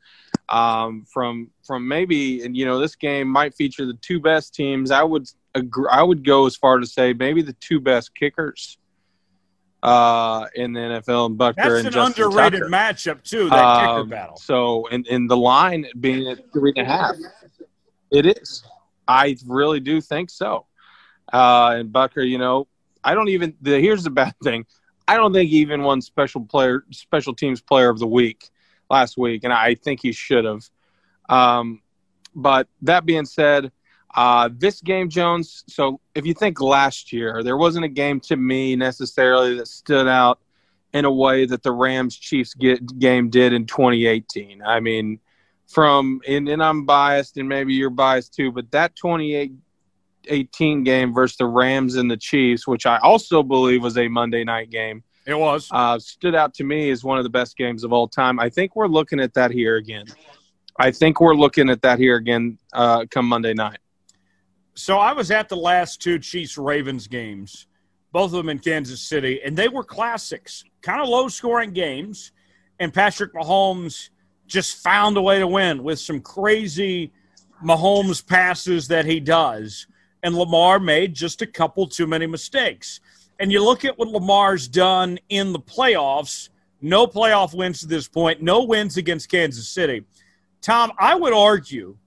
Um, 0.53 1.03
from 1.11 1.49
from 1.65 1.87
maybe 1.87 2.43
and 2.43 2.55
you 2.55 2.65
know 2.65 2.77
this 2.77 2.95
game 2.95 3.27
might 3.27 3.55
feature 3.55 3.87
the 3.87 3.97
two 4.01 4.19
best 4.19 4.53
teams. 4.53 4.91
I 4.91 5.01
would 5.01 5.27
agree, 5.55 5.87
I 5.91 6.03
would 6.03 6.23
go 6.23 6.45
as 6.45 6.55
far 6.55 6.77
to 6.77 6.85
say 6.85 7.11
maybe 7.13 7.41
the 7.41 7.53
two 7.53 7.79
best 7.79 8.13
kickers 8.13 8.77
uh, 9.81 10.45
in 10.53 10.73
the 10.73 10.79
NFL 10.79 11.25
and 11.27 11.37
Butker 11.39 11.55
That's 11.55 11.69
and 11.79 11.87
an 11.87 11.93
Justin 11.93 12.23
underrated 12.25 12.59
Tucker. 12.61 12.71
matchup 12.71 13.23
too. 13.23 13.49
That 13.49 13.79
kicker 13.81 13.99
Um, 14.01 14.09
battle. 14.09 14.37
So, 14.37 14.87
and, 14.91 15.07
and 15.07 15.29
the 15.29 15.35
line 15.37 15.85
being 15.99 16.27
at 16.29 16.39
three 16.53 16.71
and 16.75 16.87
a 16.87 16.89
half, 16.89 17.15
it 18.11 18.25
is. 18.25 18.63
I 19.07 19.35
really 19.47 19.79
do 19.79 19.99
think 20.01 20.29
so. 20.29 20.67
Uh, 21.31 21.77
and 21.79 21.89
Butker, 21.89 22.27
you 22.27 22.37
know, 22.37 22.67
I 23.03 23.15
don't 23.15 23.29
even. 23.29 23.55
The, 23.61 23.79
here's 23.81 24.03
the 24.03 24.09
bad 24.11 24.35
thing. 24.43 24.65
I 25.07 25.17
don't 25.17 25.33
think 25.33 25.49
he 25.49 25.57
even 25.57 25.81
won 25.81 25.99
special 26.01 26.45
player, 26.45 26.85
special 26.91 27.33
teams 27.33 27.59
player 27.59 27.89
of 27.89 27.99
the 27.99 28.07
week 28.07 28.49
last 28.89 29.17
week, 29.17 29.43
and 29.43 29.53
I 29.53 29.75
think 29.75 30.01
he 30.01 30.11
should 30.11 30.45
have. 30.45 30.69
Um, 31.29 31.81
but 32.35 32.67
that 32.81 33.05
being 33.05 33.25
said, 33.25 33.71
uh, 34.13 34.49
this 34.55 34.81
game, 34.81 35.09
Jones. 35.09 35.63
So 35.67 35.99
if 36.13 36.25
you 36.25 36.33
think 36.33 36.61
last 36.61 37.11
year, 37.11 37.41
there 37.43 37.57
wasn't 37.57 37.85
a 37.85 37.89
game 37.89 38.19
to 38.21 38.35
me 38.35 38.75
necessarily 38.75 39.55
that 39.57 39.67
stood 39.67 40.07
out 40.07 40.39
in 40.93 41.05
a 41.05 41.11
way 41.11 41.45
that 41.45 41.63
the 41.63 41.71
Rams 41.71 42.15
Chiefs 42.15 42.53
game 42.53 43.29
did 43.29 43.53
in 43.53 43.65
2018. 43.65 44.61
I 44.63 44.79
mean, 44.79 45.19
from 45.67 46.21
and, 46.27 46.47
and 46.47 46.63
I'm 46.63 46.85
biased, 46.85 47.37
and 47.37 47.49
maybe 47.49 47.73
you're 47.73 47.89
biased 47.89 48.35
too, 48.35 48.51
but 48.51 48.69
that 48.71 48.95
2018 48.95 50.83
game 50.83 51.13
versus 51.13 51.37
the 51.37 51.47
Rams 51.47 51.95
and 51.95 52.11
the 52.11 52.17
Chiefs, 52.17 52.67
which 52.67 52.85
I 52.85 52.99
also 52.99 53.41
believe 53.41 53.81
was 53.81 53.97
a 53.97 54.07
Monday 54.07 54.43
night 54.43 54.69
game, 54.69 55.03
It 55.25 55.35
was. 55.35 55.69
uh, 55.71 55.99
stood 55.99 56.35
out 56.35 56.53
to 56.55 56.63
me 56.63 56.89
as 56.89 57.03
one 57.03 57.17
of 57.17 57.23
the 57.23 57.29
best 57.29 57.55
games 57.55 57.83
of 57.83 57.93
all 57.93 58.07
time. 58.07 58.39
I 58.39 58.49
think 58.49 58.75
we're 58.75 58.87
looking 58.87 59.19
at 59.19 59.33
that 59.35 59.51
here 59.51 59.77
again. 59.77 60.05
I 60.77 60.91
think 60.91 61.21
we're 61.21 61.35
looking 61.35 61.69
at 61.69 61.81
that 61.83 61.99
here 61.99 62.15
again 62.15 62.57
uh, 62.73 63.05
come 63.09 63.27
Monday 63.27 63.53
night. 63.53 63.77
So 64.75 64.97
I 64.97 65.13
was 65.13 65.29
at 65.31 65.49
the 65.49 65.55
last 65.55 66.01
two 66.01 66.17
Chiefs 66.17 66.57
Ravens 66.57 67.07
games, 67.07 67.67
both 68.11 68.25
of 68.25 68.31
them 68.31 68.49
in 68.49 68.59
Kansas 68.59 69.01
City, 69.01 69.39
and 69.45 69.55
they 69.55 69.67
were 69.67 69.83
classics, 69.83 70.63
kind 70.81 70.99
of 71.01 71.07
low 71.07 71.27
scoring 71.27 71.73
games. 71.73 72.31
And 72.79 72.91
Patrick 72.91 73.33
Mahomes 73.33 74.09
just 74.47 74.83
found 74.83 75.15
a 75.15 75.21
way 75.21 75.39
to 75.39 75.47
win 75.47 75.83
with 75.83 75.99
some 75.99 76.19
crazy 76.19 77.13
Mahomes 77.63 78.25
passes 78.25 78.87
that 78.87 79.05
he 79.05 79.19
does. 79.19 79.87
And 80.23 80.35
Lamar 80.35 80.79
made 80.79 81.13
just 81.13 81.41
a 81.41 81.47
couple 81.47 81.87
too 81.87 82.07
many 82.07 82.25
mistakes. 82.25 82.99
And 83.39 83.51
you 83.51 83.63
look 83.63 83.83
at 83.85 83.97
what 83.97 84.09
Lamar's 84.09 84.67
done 84.67 85.19
in 85.29 85.53
the 85.53 85.59
playoffs 85.59 86.49
no 86.83 87.07
playoff 87.07 87.53
wins 87.55 87.79
to 87.79 87.87
this 87.87 88.09
point, 88.09 88.41
no 88.41 88.63
wins 88.63 88.97
against 88.97 89.29
Kansas 89.31 89.69
City. 89.69 90.03
Tom, 90.61 90.91
I 90.99 91.15
would 91.15 91.31
argue 91.31 91.97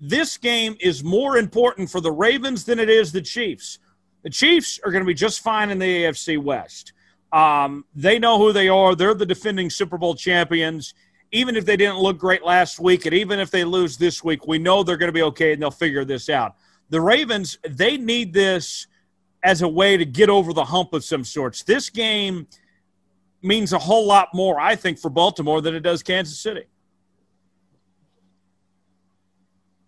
this 0.00 0.36
game 0.36 0.76
is 0.80 1.04
more 1.04 1.38
important 1.38 1.88
for 1.88 2.00
the 2.00 2.10
Ravens 2.10 2.64
than 2.64 2.80
it 2.80 2.90
is 2.90 3.12
the 3.12 3.22
Chiefs. 3.22 3.78
The 4.24 4.30
Chiefs 4.30 4.80
are 4.84 4.90
going 4.90 5.04
to 5.04 5.06
be 5.06 5.14
just 5.14 5.42
fine 5.42 5.70
in 5.70 5.78
the 5.78 6.04
AFC 6.04 6.42
West. 6.42 6.92
Um, 7.32 7.84
they 7.94 8.18
know 8.18 8.36
who 8.36 8.52
they 8.52 8.68
are. 8.68 8.96
They're 8.96 9.14
the 9.14 9.24
defending 9.24 9.70
Super 9.70 9.96
Bowl 9.96 10.16
champions. 10.16 10.92
Even 11.30 11.54
if 11.54 11.64
they 11.64 11.76
didn't 11.76 11.98
look 11.98 12.18
great 12.18 12.44
last 12.44 12.80
week, 12.80 13.06
and 13.06 13.14
even 13.14 13.38
if 13.38 13.52
they 13.52 13.62
lose 13.62 13.96
this 13.96 14.24
week, 14.24 14.48
we 14.48 14.58
know 14.58 14.82
they're 14.82 14.96
going 14.96 15.08
to 15.08 15.12
be 15.12 15.22
okay 15.22 15.52
and 15.52 15.62
they'll 15.62 15.70
figure 15.70 16.04
this 16.04 16.28
out. 16.28 16.56
The 16.90 17.00
Ravens, 17.00 17.58
they 17.68 17.96
need 17.96 18.32
this 18.32 18.88
as 19.44 19.60
a 19.60 19.68
way 19.68 19.96
to 19.98 20.06
get 20.06 20.30
over 20.30 20.54
the 20.54 20.64
hump 20.64 20.94
of 20.94 21.04
some 21.04 21.22
sorts. 21.22 21.62
This 21.62 21.90
game 21.90 22.48
means 23.42 23.74
a 23.74 23.78
whole 23.78 24.06
lot 24.06 24.30
more, 24.32 24.58
I 24.58 24.74
think, 24.74 24.98
for 24.98 25.10
Baltimore 25.10 25.60
than 25.60 25.74
it 25.74 25.80
does 25.80 26.02
Kansas 26.02 26.40
City. 26.40 26.64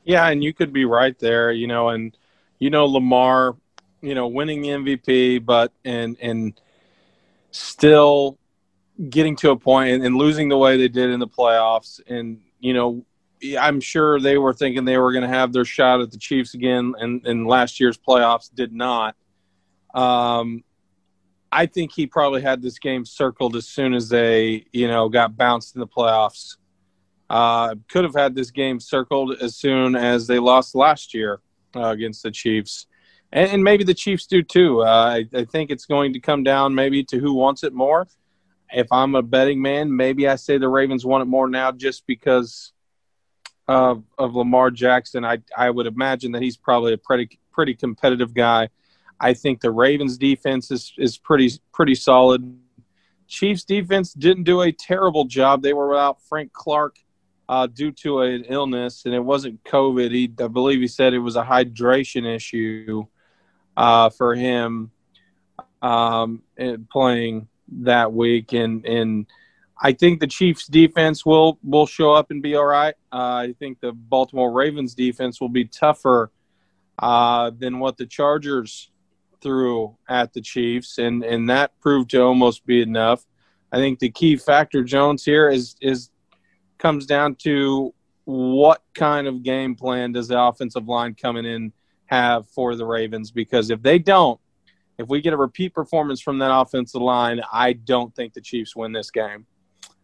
Yeah, 0.05 0.29
and 0.29 0.45
you 0.45 0.53
could 0.53 0.73
be 0.73 0.85
right 0.85 1.19
there, 1.19 1.51
you 1.51 1.67
know, 1.67 1.89
and 1.89 2.17
you 2.61 2.71
know 2.71 2.85
Lamar, 2.85 3.57
you 4.03 4.15
know, 4.15 4.29
winning 4.29 4.63
the 4.63 4.69
MVP, 4.69 5.45
but 5.45 5.73
and 5.85 6.17
and 6.21 6.61
still 7.51 8.39
getting 9.11 9.35
to 9.37 9.51
a 9.51 9.57
point 9.57 9.91
and, 9.91 10.05
and 10.05 10.17
losing 10.17 10.49
the 10.49 10.57
way 10.57 10.77
they 10.77 10.89
did 10.89 11.11
in 11.11 11.19
the 11.19 11.27
playoffs, 11.27 11.99
and 12.07 12.41
you 12.61 12.73
know, 12.73 13.05
I'm 13.59 13.81
sure 13.81 14.21
they 14.21 14.39
were 14.39 14.53
thinking 14.53 14.85
they 14.85 14.99
were 14.99 15.13
going 15.13 15.25
to 15.25 15.29
have 15.29 15.53
their 15.53 15.65
shot 15.65 16.01
at 16.01 16.13
the 16.13 16.19
Chiefs 16.19 16.55
again, 16.55 16.95
and 17.01 17.27
and 17.27 17.47
last 17.47 17.81
year's 17.81 17.99
playoffs 17.99 18.55
did 18.55 18.73
not. 18.73 19.17
Um, 19.97 20.63
I 21.51 21.67
think 21.67 21.93
he 21.93 22.07
probably 22.07 22.43
had 22.43 22.61
this 22.61 22.79
game 22.79 23.07
circled 23.07 23.57
as 23.57 23.67
soon 23.67 23.95
as 23.95 24.11
they, 24.11 24.67
you 24.73 24.89
know, 24.89 25.09
got 25.09 25.37
bounced 25.37 25.75
in 25.75 25.81
the 25.81 25.87
playoffs. 25.87 26.57
Uh, 27.31 27.75
could 27.89 28.05
have 28.05 28.15
had 28.15 28.35
this 28.35 28.51
game 28.51 28.79
circled 28.79 29.37
as 29.41 29.57
soon 29.57 29.97
as 29.97 30.27
they 30.27 30.39
lost 30.39 30.75
last 30.75 31.15
year 31.15 31.41
uh, 31.75 31.89
against 31.89 32.23
the 32.23 32.31
Chiefs. 32.31 32.87
And, 33.33 33.51
and, 33.51 33.65
maybe 33.65 33.83
the 33.83 33.95
Chiefs 33.95 34.27
do 34.27 34.43
too. 34.43 34.83
Uh, 34.83 34.85
I, 35.35 35.37
I, 35.37 35.45
think 35.45 35.71
it's 35.71 35.87
going 35.87 36.13
to 36.13 36.21
come 36.21 36.45
down 36.45 36.75
maybe 36.75 37.03
to 37.05 37.19
who 37.19 37.35
wants 37.35 37.65
it 37.65 37.73
more. 37.73 38.07
If 38.71 38.87
I'm 38.93 39.17
a 39.17 39.23
betting 39.23 39.61
man, 39.61 39.95
maybe 39.95 40.29
I 40.29 40.37
say 40.37 40.59
the 40.59 40.69
Ravens 40.69 41.05
want 41.05 41.23
it 41.23 41.27
more 41.27 41.49
now 41.49 41.73
just 41.73 42.07
because 42.07 42.73
of, 43.67 44.05
of 44.19 44.37
Lamar 44.37 44.71
Jackson. 44.71 45.25
I, 45.25 45.39
I 45.57 45.71
would 45.71 45.89
imagine 45.89 46.31
that 46.33 46.43
he's 46.43 46.57
probably 46.57 46.93
a 46.93 46.99
pretty 46.99 47.41
pretty 47.51 47.75
competitive 47.75 48.35
guy. 48.35 48.69
I 49.21 49.35
think 49.35 49.61
the 49.61 49.71
Ravens 49.71 50.19
defense 50.19 50.71
is, 50.71 50.93
is 50.99 51.19
pretty 51.19 51.51
pretty 51.73 51.95
solid. 51.95 52.59
Chiefs 53.29 53.65
defense 53.65 54.13
didn't 54.13 54.45
do 54.45 54.61
a 54.61 54.71
terrible 54.71 55.25
job. 55.25 55.63
They 55.63 55.73
were 55.73 55.89
without 55.89 56.23
Frank 56.23 56.53
Clark 56.53 56.99
uh, 57.49 57.67
due 57.67 57.93
to 57.93 58.21
an 58.21 58.45
illness, 58.49 59.05
and 59.05 59.15
it 59.15 59.25
wasn't 59.25 59.63
COVID. 59.65 60.13
He, 60.13 60.33
I 60.43 60.49
believe, 60.49 60.81
he 60.81 60.89
said 60.89 61.15
it 61.15 61.19
was 61.19 61.37
a 61.37 61.43
hydration 61.43 62.27
issue 62.27 63.07
uh, 63.77 64.11
for 64.11 64.35
him 64.35 64.91
um, 65.83 66.43
playing 66.91 67.49
that 67.69 68.13
week, 68.13 68.53
and 68.53 68.85
and 68.87 69.27
I 69.81 69.93
think 69.93 70.21
the 70.21 70.27
Chiefs' 70.27 70.67
defense 70.67 71.25
will 71.27 71.59
will 71.63 71.87
show 71.87 72.13
up 72.13 72.31
and 72.31 72.43
be 72.43 72.55
all 72.55 72.67
right. 72.67 72.95
Uh, 73.13 73.47
I 73.49 73.55
think 73.59 73.81
the 73.81 73.93
Baltimore 73.93 74.53
Ravens' 74.53 74.95
defense 74.95 75.41
will 75.41 75.49
be 75.49 75.65
tougher 75.65 76.31
uh, 76.99 77.51
than 77.57 77.79
what 77.79 77.97
the 77.97 78.07
Chargers 78.07 78.91
threw 79.47 79.97
at 80.09 80.33
the 80.33 80.41
Chiefs, 80.41 80.99
and 80.99 81.23
and 81.23 81.49
that 81.49 81.79
proved 81.81 82.11
to 82.11 82.21
almost 82.21 82.67
be 82.67 82.83
enough. 82.83 83.25
I 83.71 83.77
think 83.77 84.01
the 84.01 84.11
key 84.11 84.37
factor, 84.37 84.83
Jones, 84.83 85.25
here 85.25 85.49
is 85.49 85.77
is 85.81 86.11
comes 86.79 87.07
down 87.07 87.37
to 87.37 87.95
what 88.25 88.83
kind 88.93 89.29
of 89.29 89.45
game 89.45 89.77
plan 89.77 90.11
does 90.11 90.27
the 90.27 90.41
offensive 90.41 90.89
line 90.89 91.15
coming 91.15 91.45
in 91.45 91.73
have 92.07 92.49
for 92.49 92.75
the 92.75 92.85
Ravens? 92.85 93.31
Because 93.31 93.71
if 93.71 93.81
they 93.83 94.01
don't, 94.01 94.41
if 94.99 95.07
we 95.07 95.21
get 95.21 95.33
a 95.33 95.37
repeat 95.37 95.73
performance 95.73 96.21
from 96.21 96.39
that 96.41 96.53
offensive 96.53 97.01
line, 97.01 97.41
I 97.53 97.75
don't 97.75 98.13
think 98.17 98.35
the 98.35 98.41
Chiefs 98.41 98.75
win 98.75 98.91
this 98.91 99.13
game. 99.13 99.47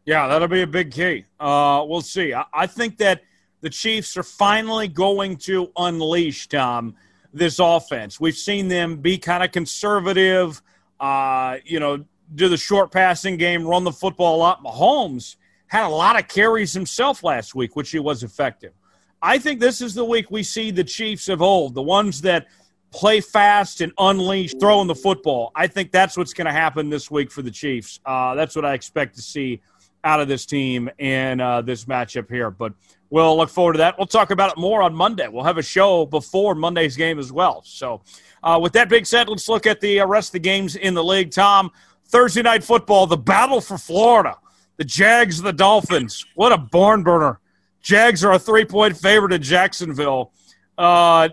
Yeah, 0.07 0.29
that'll 0.29 0.47
be 0.47 0.63
a 0.63 0.69
big 0.69 0.93
key. 0.93 1.25
Uh, 1.41 1.85
we'll 1.85 2.01
see. 2.01 2.33
I, 2.33 2.45
I, 2.55 2.67
think 2.69 2.99
that 2.99 3.23
the 3.61 3.71
Chiefs 3.71 4.17
are 4.17 4.23
finally 4.23 4.89
going 4.89 5.37
to 5.39 5.71
unleash 5.77 6.49
Tom 6.49 6.95
this 7.33 7.59
offense. 7.59 8.21
We've 8.21 8.37
seen 8.37 8.69
them 8.69 8.97
be 8.97 9.19
kind 9.19 9.43
of 9.43 9.53
conservative, 9.53 10.63
uh, 11.01 11.59
you 11.65 11.81
know, 11.81 12.05
do 12.35 12.49
the 12.49 12.57
short 12.57 12.91
passing 12.91 13.37
game, 13.37 13.67
run 13.67 13.85
the 13.85 13.93
football 13.93 14.37
a 14.37 14.39
lot. 14.39 14.63
Mahomes 14.63 15.37
had 15.67 15.85
a 15.85 15.89
lot 15.89 16.19
of 16.19 16.29
carries 16.29 16.73
himself 16.73 17.23
last 17.23 17.55
week, 17.55 17.77
which 17.77 17.91
he 17.91 17.99
was 17.99 18.23
effective. 18.23 18.73
I 19.21 19.39
think 19.39 19.61
this 19.61 19.81
is 19.81 19.95
the 19.95 20.05
week 20.05 20.31
we 20.31 20.43
see 20.43 20.71
the 20.71 20.85
Chiefs 20.85 21.29
of 21.29 21.41
old, 21.43 21.75
the 21.75 21.83
ones 21.83 22.21
that 22.23 22.49
play 22.91 23.21
fast 23.21 23.81
and 23.81 23.93
unleash, 23.99 24.53
throwing 24.61 24.87
the 24.87 24.95
football. 24.95 25.53
I 25.55 25.67
think 25.67 25.93
that's 25.93 26.17
what's 26.17 26.35
going 26.35 26.47
to 26.47 26.53
happen 26.53 26.91
this 26.91 27.11
week 27.11 27.31
for 27.31 27.41
the 27.41 27.51
Chiefs. 27.51 28.01
Uh, 28.05 28.35
that's 28.35 28.55
what 28.55 28.65
I 28.65 28.75
expect 28.75 29.15
to 29.17 29.23
see 29.23 29.61
out 30.05 30.21
of 30.21 30.29
this 30.29 30.45
team 30.45 30.91
in 30.99 31.41
uh, 31.41 31.63
this 31.63 31.85
matchup 31.85 32.29
here. 32.29 32.51
But 32.51 32.75
we'll 33.13 33.37
look 33.37 33.51
forward 33.51 33.75
to 33.75 33.79
that. 33.79 33.99
We'll 33.99 34.07
talk 34.07 34.31
about 34.31 34.53
it 34.53 34.59
more 34.59 34.83
on 34.83 34.95
Monday. 34.95 35.29
We'll 35.29 35.45
have 35.45 35.59
a 35.59 35.63
show 35.63 36.07
before 36.07 36.55
Monday's 36.55 36.97
game 36.97 37.19
as 37.19 37.31
well. 37.31 37.63
So, 37.65 38.01
uh, 38.43 38.59
with 38.61 38.73
that 38.73 38.89
being 38.89 39.05
said, 39.05 39.29
let's 39.29 39.51
look 39.51 39.67
at 39.67 39.81
the 39.81 40.01
rest 40.01 40.31
of 40.31 40.33
the 40.33 40.39
games 40.39 40.77
in 40.77 40.95
the 40.95 41.05
league. 41.05 41.31
Tom, 41.31 41.71
Thursday 42.07 42.41
night 42.41 42.65
football, 42.65 43.07
the 43.07 43.19
battle 43.19 43.61
for 43.61 43.77
Florida. 43.77 44.39
The 44.79 44.85
Jags 44.85 45.43
the 45.43 45.53
Dolphins. 45.53 46.25
What 46.35 46.53
a 46.53 46.59
barn 46.59 47.03
burner. 47.03 47.39
Jags 47.83 48.25
are 48.25 48.33
a 48.33 48.39
three 48.39 48.65
point 48.65 48.97
favorite 48.97 49.35
in 49.35 49.43
Jacksonville. 49.43 50.33
Uh, 50.79 51.29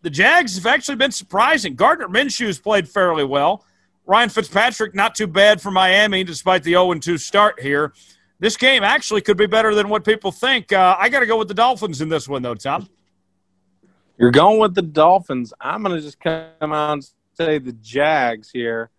the 0.00 0.10
Jags 0.10 0.56
have 0.56 0.64
actually 0.64 0.96
been 0.96 1.12
surprising. 1.12 1.74
Gardner 1.74 2.08
Minshew's 2.08 2.58
played 2.58 2.88
fairly 2.88 3.24
well. 3.24 3.66
Ryan 4.06 4.30
Fitzpatrick, 4.30 4.94
not 4.94 5.14
too 5.14 5.26
bad 5.26 5.60
for 5.60 5.70
Miami, 5.70 6.24
despite 6.24 6.62
the 6.62 6.72
0 6.72 6.94
2 6.94 7.18
start 7.18 7.60
here. 7.60 7.92
This 8.40 8.56
game 8.56 8.82
actually 8.82 9.20
could 9.20 9.36
be 9.36 9.46
better 9.46 9.74
than 9.74 9.90
what 9.90 10.04
people 10.04 10.32
think. 10.32 10.72
Uh, 10.72 10.96
I 10.98 11.10
got 11.10 11.20
to 11.20 11.26
go 11.26 11.36
with 11.36 11.48
the 11.48 11.54
Dolphins 11.54 12.00
in 12.00 12.08
this 12.08 12.26
one, 12.26 12.40
though, 12.40 12.54
Tom. 12.54 12.88
You're 14.16 14.30
going 14.30 14.58
with 14.58 14.74
the 14.74 14.82
Dolphins. 14.82 15.52
I'm 15.60 15.82
going 15.82 15.94
to 15.94 16.02
just 16.02 16.18
come 16.20 16.48
out 16.60 16.92
and 16.94 17.10
say 17.34 17.58
the 17.58 17.72
Jags 17.72 18.50
here. 18.50 18.90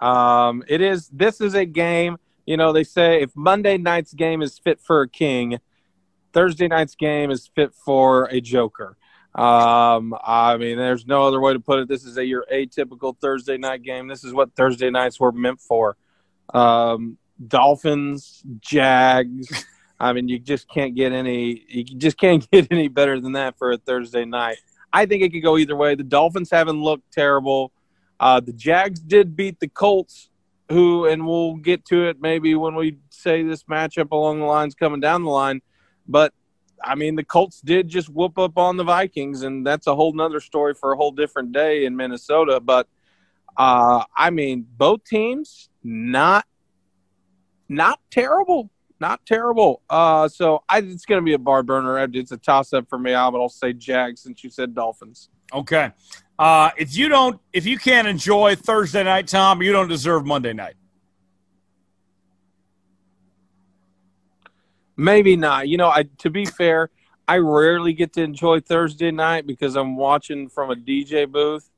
Um, 0.00 0.62
it 0.68 0.82
is. 0.82 1.08
This 1.08 1.40
is 1.40 1.54
a 1.54 1.64
game. 1.64 2.18
You 2.46 2.58
know, 2.58 2.72
they 2.72 2.84
say 2.84 3.22
if 3.22 3.34
Monday 3.34 3.78
night's 3.78 4.12
game 4.12 4.42
is 4.42 4.58
fit 4.58 4.80
for 4.80 5.00
a 5.00 5.08
king, 5.08 5.60
Thursday 6.34 6.68
night's 6.68 6.94
game 6.94 7.30
is 7.30 7.50
fit 7.54 7.72
for 7.74 8.26
a 8.26 8.40
joker. 8.40 8.98
Um, 9.34 10.14
I 10.22 10.58
mean, 10.58 10.76
there's 10.76 11.06
no 11.06 11.26
other 11.26 11.40
way 11.40 11.54
to 11.54 11.60
put 11.60 11.78
it. 11.78 11.88
This 11.88 12.04
is 12.04 12.18
a 12.18 12.24
your 12.24 12.44
atypical 12.52 13.18
Thursday 13.18 13.56
night 13.56 13.82
game. 13.82 14.08
This 14.08 14.24
is 14.24 14.34
what 14.34 14.54
Thursday 14.54 14.90
nights 14.90 15.18
were 15.18 15.32
meant 15.32 15.60
for. 15.60 15.96
Um, 16.52 17.16
Dolphins, 17.46 18.42
Jags. 18.60 19.66
I 19.98 20.12
mean, 20.12 20.28
you 20.28 20.38
just 20.38 20.68
can't 20.68 20.94
get 20.94 21.12
any. 21.12 21.64
You 21.68 21.84
just 21.84 22.18
can't 22.18 22.48
get 22.52 22.68
any 22.70 22.88
better 22.88 23.20
than 23.20 23.32
that 23.32 23.58
for 23.58 23.72
a 23.72 23.76
Thursday 23.76 24.24
night. 24.24 24.58
I 24.92 25.06
think 25.06 25.22
it 25.22 25.32
could 25.32 25.42
go 25.42 25.58
either 25.58 25.76
way. 25.76 25.94
The 25.94 26.04
Dolphins 26.04 26.50
haven't 26.50 26.80
looked 26.80 27.12
terrible. 27.12 27.72
Uh, 28.20 28.40
the 28.40 28.52
Jags 28.52 29.00
did 29.00 29.34
beat 29.34 29.58
the 29.58 29.68
Colts, 29.68 30.30
who, 30.70 31.06
and 31.06 31.26
we'll 31.26 31.56
get 31.56 31.84
to 31.86 32.06
it 32.08 32.20
maybe 32.20 32.54
when 32.54 32.76
we 32.76 32.98
say 33.10 33.42
this 33.42 33.64
matchup 33.64 34.12
along 34.12 34.38
the 34.38 34.46
lines 34.46 34.74
coming 34.74 35.00
down 35.00 35.24
the 35.24 35.30
line. 35.30 35.62
But 36.06 36.32
I 36.82 36.94
mean, 36.94 37.16
the 37.16 37.24
Colts 37.24 37.60
did 37.60 37.88
just 37.88 38.08
whoop 38.08 38.38
up 38.38 38.56
on 38.56 38.76
the 38.76 38.84
Vikings, 38.84 39.42
and 39.42 39.66
that's 39.66 39.86
a 39.86 39.94
whole 39.94 40.12
nother 40.12 40.40
story 40.40 40.74
for 40.74 40.92
a 40.92 40.96
whole 40.96 41.12
different 41.12 41.52
day 41.52 41.86
in 41.86 41.96
Minnesota. 41.96 42.60
But 42.60 42.88
uh, 43.56 44.04
I 44.16 44.30
mean, 44.30 44.66
both 44.76 45.04
teams 45.04 45.70
not 45.82 46.46
not 47.68 48.00
terrible, 48.10 48.70
not 49.00 49.24
terrible. 49.26 49.82
Uh, 49.88 50.28
so 50.28 50.62
I, 50.68 50.78
it's 50.78 51.04
going 51.04 51.20
to 51.20 51.24
be 51.24 51.34
a 51.34 51.38
bar 51.38 51.62
burner. 51.62 51.98
It's 52.12 52.32
a 52.32 52.36
toss 52.36 52.72
up 52.72 52.88
for 52.88 52.98
me. 52.98 53.12
but 53.12 53.40
I'll 53.40 53.48
say 53.48 53.72
Jags 53.72 54.22
since 54.22 54.44
you 54.44 54.50
said 54.50 54.74
Dolphins. 54.74 55.28
Okay. 55.52 55.90
Uh, 56.38 56.70
if 56.76 56.96
you 56.96 57.08
don't, 57.08 57.40
if 57.52 57.64
you 57.66 57.78
can't 57.78 58.08
enjoy 58.08 58.56
Thursday 58.56 59.04
night, 59.04 59.28
Tom, 59.28 59.62
you 59.62 59.72
don't 59.72 59.88
deserve 59.88 60.26
Monday 60.26 60.52
night. 60.52 60.74
Maybe 64.96 65.36
not. 65.36 65.68
You 65.68 65.76
know, 65.76 65.88
I 65.88 66.04
to 66.18 66.30
be 66.30 66.44
fair, 66.44 66.90
I 67.26 67.38
rarely 67.38 67.92
get 67.92 68.12
to 68.14 68.22
enjoy 68.22 68.60
Thursday 68.60 69.10
night 69.10 69.46
because 69.46 69.76
I'm 69.76 69.96
watching 69.96 70.48
from 70.48 70.70
a 70.70 70.74
DJ 70.74 71.30
booth, 71.30 71.68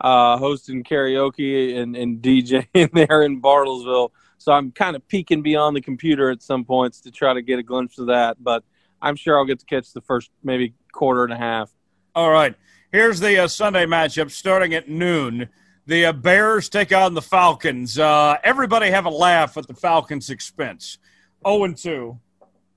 uh, 0.00 0.36
hosting 0.36 0.84
karaoke 0.84 1.76
and, 1.78 1.96
and 1.96 2.20
DJing 2.20 2.92
there 2.92 3.22
in 3.22 3.40
Bartlesville. 3.40 4.10
So 4.42 4.52
I'm 4.52 4.72
kind 4.72 4.96
of 4.96 5.06
peeking 5.08 5.42
beyond 5.42 5.76
the 5.76 5.80
computer 5.80 6.30
at 6.30 6.42
some 6.42 6.64
points 6.64 7.00
to 7.02 7.10
try 7.10 7.32
to 7.32 7.42
get 7.42 7.58
a 7.58 7.62
glimpse 7.62 7.98
of 7.98 8.06
that. 8.06 8.42
But 8.42 8.64
I'm 9.00 9.16
sure 9.16 9.38
I'll 9.38 9.44
get 9.44 9.60
to 9.60 9.66
catch 9.66 9.92
the 9.92 10.00
first 10.00 10.30
maybe 10.42 10.74
quarter 10.92 11.24
and 11.24 11.32
a 11.32 11.36
half. 11.36 11.70
All 12.14 12.30
right. 12.30 12.54
Here's 12.90 13.20
the 13.20 13.38
uh, 13.38 13.48
Sunday 13.48 13.86
matchup 13.86 14.30
starting 14.30 14.74
at 14.74 14.88
noon. 14.88 15.48
The 15.86 16.06
uh, 16.06 16.12
Bears 16.12 16.68
take 16.68 16.92
on 16.92 17.14
the 17.14 17.22
Falcons. 17.22 17.98
Uh, 17.98 18.36
everybody 18.44 18.90
have 18.90 19.06
a 19.06 19.10
laugh 19.10 19.56
at 19.56 19.66
the 19.66 19.74
Falcons' 19.74 20.30
expense. 20.30 20.98
0 21.44 21.64
and 21.64 21.76
2 21.76 22.18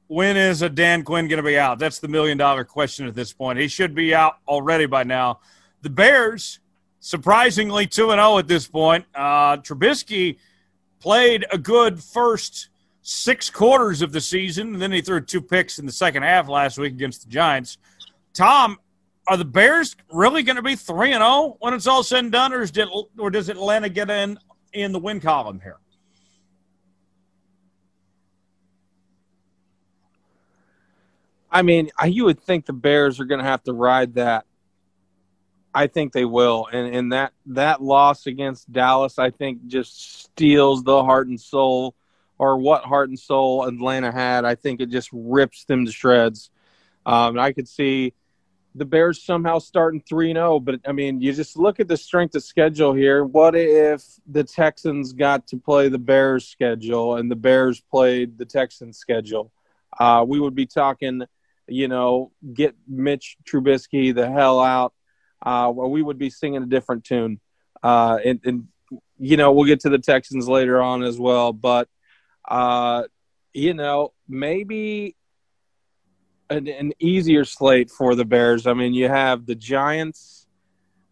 when 0.07 0.37
is 0.37 0.61
a 0.61 0.69
Dan 0.69 1.03
Quinn 1.03 1.27
going 1.27 1.37
to 1.37 1.43
be 1.43 1.57
out? 1.57 1.79
That's 1.79 1.99
the 1.99 2.07
million 2.07 2.37
dollar 2.37 2.63
question 2.63 3.07
at 3.07 3.15
this 3.15 3.33
point. 3.33 3.59
He 3.59 3.67
should 3.67 3.95
be 3.95 4.13
out 4.13 4.37
already 4.47 4.85
by 4.85 5.03
now. 5.03 5.39
The 5.81 5.89
Bears, 5.89 6.59
surprisingly 6.99 7.87
2 7.87 8.09
0 8.09 8.37
at 8.37 8.47
this 8.47 8.67
point. 8.67 9.05
Uh, 9.15 9.57
Trubisky 9.57 10.37
played 11.05 11.45
a 11.51 11.57
good 11.59 12.03
first 12.03 12.69
six 13.03 13.47
quarters 13.47 14.01
of 14.01 14.11
the 14.11 14.19
season, 14.19 14.73
and 14.73 14.81
then 14.81 14.91
he 14.91 15.01
threw 15.01 15.21
two 15.21 15.39
picks 15.39 15.77
in 15.77 15.85
the 15.85 15.91
second 15.91 16.23
half 16.23 16.49
last 16.49 16.79
week 16.79 16.93
against 16.93 17.23
the 17.23 17.29
Giants. 17.29 17.77
Tom, 18.33 18.79
are 19.27 19.37
the 19.37 19.45
Bears 19.45 19.95
really 20.11 20.41
going 20.41 20.55
to 20.55 20.63
be 20.63 20.75
3 20.75 21.13
and 21.13 21.21
0 21.21 21.57
when 21.59 21.75
it's 21.75 21.85
all 21.85 22.01
said 22.01 22.23
and 22.23 22.31
done, 22.31 22.51
or, 22.51 22.65
or 23.19 23.29
does 23.29 23.49
Atlanta 23.49 23.87
get 23.87 24.09
in 24.09 24.39
in 24.73 24.91
the 24.91 24.97
win 24.97 25.19
column 25.19 25.59
here? 25.61 25.77
I 31.51 31.61
mean, 31.61 31.91
you 32.03 32.25
would 32.25 32.39
think 32.39 32.65
the 32.65 32.73
Bears 32.73 33.19
are 33.19 33.25
going 33.25 33.41
to 33.41 33.45
have 33.45 33.61
to 33.65 33.73
ride 33.73 34.15
that. 34.15 34.47
I 35.75 35.87
think 35.87 36.13
they 36.13 36.23
will, 36.23 36.67
and 36.71 36.95
and 36.95 37.11
that 37.11 37.33
that 37.47 37.83
loss 37.83 38.27
against 38.27 38.71
Dallas, 38.71 39.19
I 39.19 39.29
think, 39.29 39.67
just 39.67 40.23
steals 40.23 40.83
the 40.85 41.03
heart 41.03 41.27
and 41.27 41.39
soul, 41.39 41.95
or 42.37 42.57
what 42.57 42.85
heart 42.85 43.09
and 43.09 43.19
soul 43.19 43.65
Atlanta 43.65 44.09
had. 44.09 44.45
I 44.45 44.55
think 44.55 44.79
it 44.79 44.89
just 44.89 45.09
rips 45.11 45.65
them 45.65 45.85
to 45.85 45.91
shreds. 45.91 46.49
Um, 47.05 47.37
I 47.37 47.51
could 47.51 47.67
see 47.67 48.13
the 48.73 48.85
Bears 48.85 49.21
somehow 49.21 49.59
starting 49.59 50.01
3 50.07 50.31
0, 50.33 50.61
but 50.61 50.79
I 50.87 50.93
mean, 50.93 51.19
you 51.19 51.33
just 51.33 51.57
look 51.57 51.81
at 51.81 51.89
the 51.89 51.97
strength 51.97 52.35
of 52.35 52.43
schedule 52.43 52.93
here. 52.93 53.25
What 53.25 53.53
if 53.53 54.01
the 54.25 54.45
Texans 54.45 55.11
got 55.11 55.45
to 55.47 55.57
play 55.57 55.89
the 55.89 55.99
Bears 55.99 56.47
schedule 56.47 57.17
and 57.17 57.29
the 57.29 57.35
Bears 57.35 57.81
played 57.81 58.37
the 58.37 58.45
Texans 58.45 58.97
schedule? 58.97 59.51
Uh, 59.99 60.25
we 60.25 60.39
would 60.39 60.55
be 60.55 60.65
talking 60.65 61.23
you 61.67 61.87
know, 61.87 62.31
get 62.53 62.75
Mitch 62.87 63.37
Trubisky 63.43 64.13
the 64.13 64.29
hell 64.29 64.59
out, 64.59 64.93
uh, 65.45 65.71
well, 65.73 65.89
we 65.89 66.01
would 66.01 66.17
be 66.17 66.29
singing 66.29 66.63
a 66.63 66.65
different 66.65 67.03
tune. 67.03 67.39
Uh, 67.83 68.17
and, 68.25 68.39
and, 68.43 68.67
you 69.19 69.37
know, 69.37 69.51
we'll 69.51 69.65
get 69.65 69.81
to 69.81 69.89
the 69.89 69.99
Texans 69.99 70.47
later 70.47 70.81
on 70.81 71.03
as 71.03 71.19
well. 71.19 71.53
But, 71.53 71.87
uh, 72.47 73.03
you 73.53 73.73
know, 73.73 74.13
maybe 74.27 75.15
an, 76.49 76.67
an, 76.67 76.93
easier 76.99 77.45
slate 77.45 77.89
for 77.89 78.15
the 78.15 78.25
Bears. 78.25 78.67
I 78.67 78.73
mean, 78.73 78.93
you 78.93 79.07
have 79.07 79.45
the 79.45 79.55
Giants, 79.55 80.47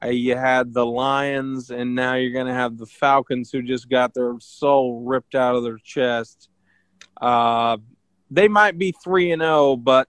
uh, 0.04 0.08
you 0.08 0.36
had 0.36 0.74
the 0.74 0.86
Lions, 0.86 1.70
and 1.70 1.96
now 1.96 2.16
you're 2.16 2.34
going 2.34 2.48
to 2.48 2.54
have 2.54 2.78
the 2.78 2.86
Falcons 2.86 3.52
who 3.52 3.62
just 3.62 3.90
got 3.90 4.14
their 4.14 4.36
soul 4.40 5.04
ripped 5.04 5.36
out 5.36 5.56
of 5.56 5.64
their 5.64 5.78
chest. 5.78 6.50
Uh, 7.22 7.78
they 8.30 8.48
might 8.48 8.78
be 8.78 8.94
3 9.04 9.32
and 9.32 9.42
0, 9.42 9.76
but 9.78 10.08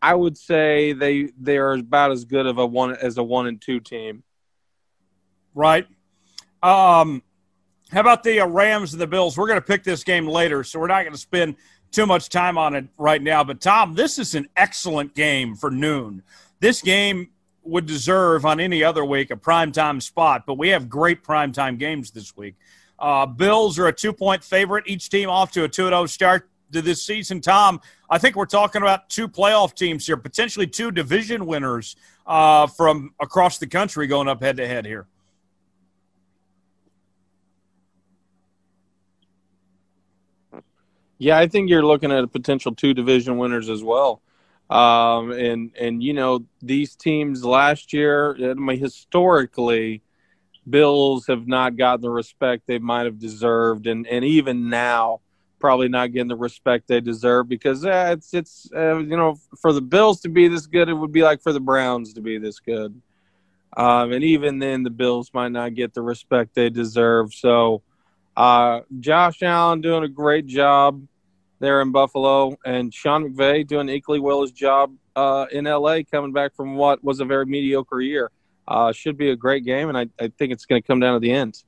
I 0.00 0.14
would 0.14 0.38
say 0.38 0.92
they 0.92 1.30
they 1.38 1.58
are 1.58 1.72
about 1.72 2.12
as 2.12 2.24
good 2.24 2.46
of 2.46 2.58
a 2.58 2.66
one 2.66 2.94
as 2.94 3.18
a 3.18 3.22
one 3.22 3.46
and 3.46 3.60
two 3.60 3.80
team. 3.80 4.22
Right. 5.54 5.86
Um, 6.62 7.22
how 7.90 8.00
about 8.00 8.22
the 8.22 8.40
uh, 8.40 8.46
Rams 8.46 8.92
and 8.92 9.00
the 9.00 9.06
Bills? 9.06 9.36
We're 9.36 9.46
going 9.46 9.60
to 9.60 9.66
pick 9.66 9.82
this 9.82 10.04
game 10.04 10.26
later, 10.26 10.62
so 10.62 10.78
we're 10.78 10.88
not 10.88 11.02
going 11.02 11.12
to 11.12 11.18
spend 11.18 11.56
too 11.90 12.06
much 12.06 12.28
time 12.28 12.58
on 12.58 12.74
it 12.74 12.86
right 12.98 13.22
now. 13.22 13.42
But 13.42 13.60
Tom, 13.60 13.94
this 13.94 14.18
is 14.18 14.34
an 14.34 14.48
excellent 14.56 15.14
game 15.14 15.56
for 15.56 15.70
noon. 15.70 16.22
This 16.60 16.82
game 16.82 17.30
would 17.62 17.86
deserve 17.86 18.44
on 18.44 18.60
any 18.60 18.82
other 18.82 19.04
week 19.04 19.30
a 19.30 19.36
primetime 19.36 20.02
spot, 20.02 20.44
but 20.46 20.58
we 20.58 20.68
have 20.68 20.88
great 20.88 21.24
primetime 21.24 21.78
games 21.78 22.10
this 22.10 22.36
week. 22.36 22.56
Uh, 22.98 23.26
Bills 23.26 23.78
are 23.78 23.86
a 23.86 23.92
two 23.92 24.12
point 24.12 24.42
favorite. 24.42 24.84
Each 24.86 25.08
team 25.08 25.30
off 25.30 25.52
to 25.52 25.64
a 25.64 25.68
2 25.68 25.88
0 25.88 26.06
start 26.06 26.48
this 26.70 27.02
season, 27.02 27.40
Tom, 27.40 27.80
I 28.10 28.18
think 28.18 28.36
we're 28.36 28.46
talking 28.46 28.82
about 28.82 29.08
two 29.08 29.28
playoff 29.28 29.74
teams 29.74 30.06
here, 30.06 30.16
potentially 30.16 30.66
two 30.66 30.90
division 30.90 31.46
winners 31.46 31.96
uh, 32.26 32.66
from 32.66 33.14
across 33.20 33.58
the 33.58 33.66
country 33.66 34.06
going 34.06 34.28
up 34.28 34.42
head 34.42 34.56
to 34.58 34.66
head 34.66 34.86
here. 34.86 35.06
Yeah, 41.18 41.36
I 41.36 41.48
think 41.48 41.68
you're 41.68 41.84
looking 41.84 42.12
at 42.12 42.22
a 42.22 42.28
potential 42.28 42.74
two 42.74 42.94
division 42.94 43.38
winners 43.38 43.68
as 43.68 43.82
well. 43.82 44.22
Um, 44.70 45.32
and 45.32 45.72
and 45.80 46.02
you 46.02 46.12
know 46.12 46.44
these 46.60 46.94
teams 46.94 47.44
last 47.44 47.92
year, 47.92 48.36
I 48.50 48.54
mean, 48.54 48.78
historically, 48.78 50.02
Bills 50.68 51.26
have 51.26 51.48
not 51.48 51.76
gotten 51.76 52.02
the 52.02 52.10
respect 52.10 52.66
they 52.66 52.78
might 52.78 53.06
have 53.06 53.18
deserved, 53.18 53.86
and 53.86 54.06
and 54.06 54.24
even 54.24 54.68
now, 54.68 55.20
probably 55.58 55.88
not 55.88 56.12
getting 56.12 56.28
the 56.28 56.36
respect 56.36 56.88
they 56.88 57.00
deserve 57.00 57.48
because 57.48 57.84
uh, 57.84 58.10
it's 58.12 58.32
it's 58.34 58.68
uh, 58.74 58.98
you 58.98 59.16
know 59.16 59.38
for 59.60 59.72
the 59.72 59.80
Bills 59.80 60.20
to 60.22 60.28
be 60.28 60.48
this 60.48 60.66
good, 60.66 60.88
it 60.88 60.94
would 60.94 61.12
be 61.12 61.22
like 61.22 61.42
for 61.42 61.52
the 61.52 61.60
Browns 61.60 62.14
to 62.14 62.20
be 62.20 62.38
this 62.38 62.60
good, 62.60 63.00
um, 63.76 64.12
and 64.12 64.24
even 64.24 64.58
then 64.58 64.82
the 64.82 64.90
Bills 64.90 65.30
might 65.32 65.52
not 65.52 65.74
get 65.74 65.94
the 65.94 66.02
respect 66.02 66.54
they 66.54 66.70
deserve. 66.70 67.34
So, 67.34 67.82
uh, 68.36 68.80
Josh 69.00 69.42
Allen 69.42 69.80
doing 69.80 70.04
a 70.04 70.08
great 70.08 70.46
job 70.46 71.02
there 71.60 71.80
in 71.82 71.92
Buffalo, 71.92 72.56
and 72.64 72.92
Sean 72.92 73.28
McVay 73.28 73.66
doing 73.66 73.88
equally 73.88 74.20
well 74.20 74.42
his 74.42 74.52
job 74.52 74.94
uh, 75.16 75.46
in 75.50 75.64
LA, 75.64 76.00
coming 76.10 76.32
back 76.32 76.54
from 76.54 76.76
what 76.76 77.02
was 77.02 77.20
a 77.20 77.24
very 77.24 77.46
mediocre 77.46 78.00
year. 78.00 78.30
Uh, 78.66 78.92
should 78.92 79.16
be 79.16 79.30
a 79.30 79.36
great 79.36 79.64
game, 79.64 79.88
and 79.88 79.96
I, 79.96 80.06
I 80.20 80.28
think 80.38 80.52
it's 80.52 80.66
going 80.66 80.82
to 80.82 80.86
come 80.86 81.00
down 81.00 81.14
to 81.14 81.20
the 81.20 81.32
end. 81.32 81.62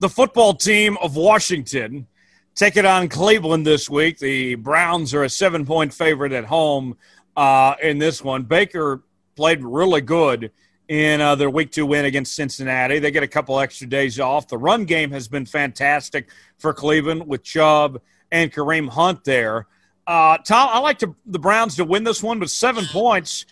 The 0.00 0.08
football 0.08 0.54
team 0.54 0.98
of 1.00 1.16
Washington 1.16 2.06
take 2.54 2.76
it 2.76 2.84
on 2.84 3.08
Cleveland 3.08 3.66
this 3.66 3.90
week. 3.90 4.18
The 4.18 4.54
Browns 4.56 5.14
are 5.14 5.24
a 5.24 5.30
seven 5.30 5.66
point 5.66 5.92
favorite 5.92 6.32
at 6.32 6.44
home 6.44 6.96
uh, 7.36 7.74
in 7.82 7.98
this 7.98 8.22
one. 8.22 8.42
Baker 8.42 9.02
played 9.36 9.62
really 9.62 10.00
good 10.00 10.50
in 10.88 11.20
uh, 11.20 11.34
their 11.34 11.50
week 11.50 11.72
two 11.72 11.86
win 11.86 12.04
against 12.04 12.34
Cincinnati. 12.34 12.98
They 12.98 13.10
get 13.10 13.22
a 13.22 13.28
couple 13.28 13.58
extra 13.58 13.86
days 13.86 14.20
off. 14.20 14.48
The 14.48 14.58
run 14.58 14.84
game 14.84 15.10
has 15.10 15.28
been 15.28 15.46
fantastic 15.46 16.28
for 16.58 16.72
Cleveland 16.72 17.26
with 17.26 17.42
Chubb 17.42 18.00
and 18.30 18.52
Kareem 18.52 18.88
Hunt 18.88 19.24
there. 19.24 19.66
Uh, 20.06 20.36
Tom, 20.38 20.68
I 20.70 20.78
like 20.80 20.98
to, 20.98 21.16
the 21.24 21.38
Browns 21.38 21.76
to 21.76 21.84
win 21.84 22.04
this 22.04 22.22
one, 22.22 22.38
but 22.38 22.50
seven 22.50 22.84
points. 22.86 23.46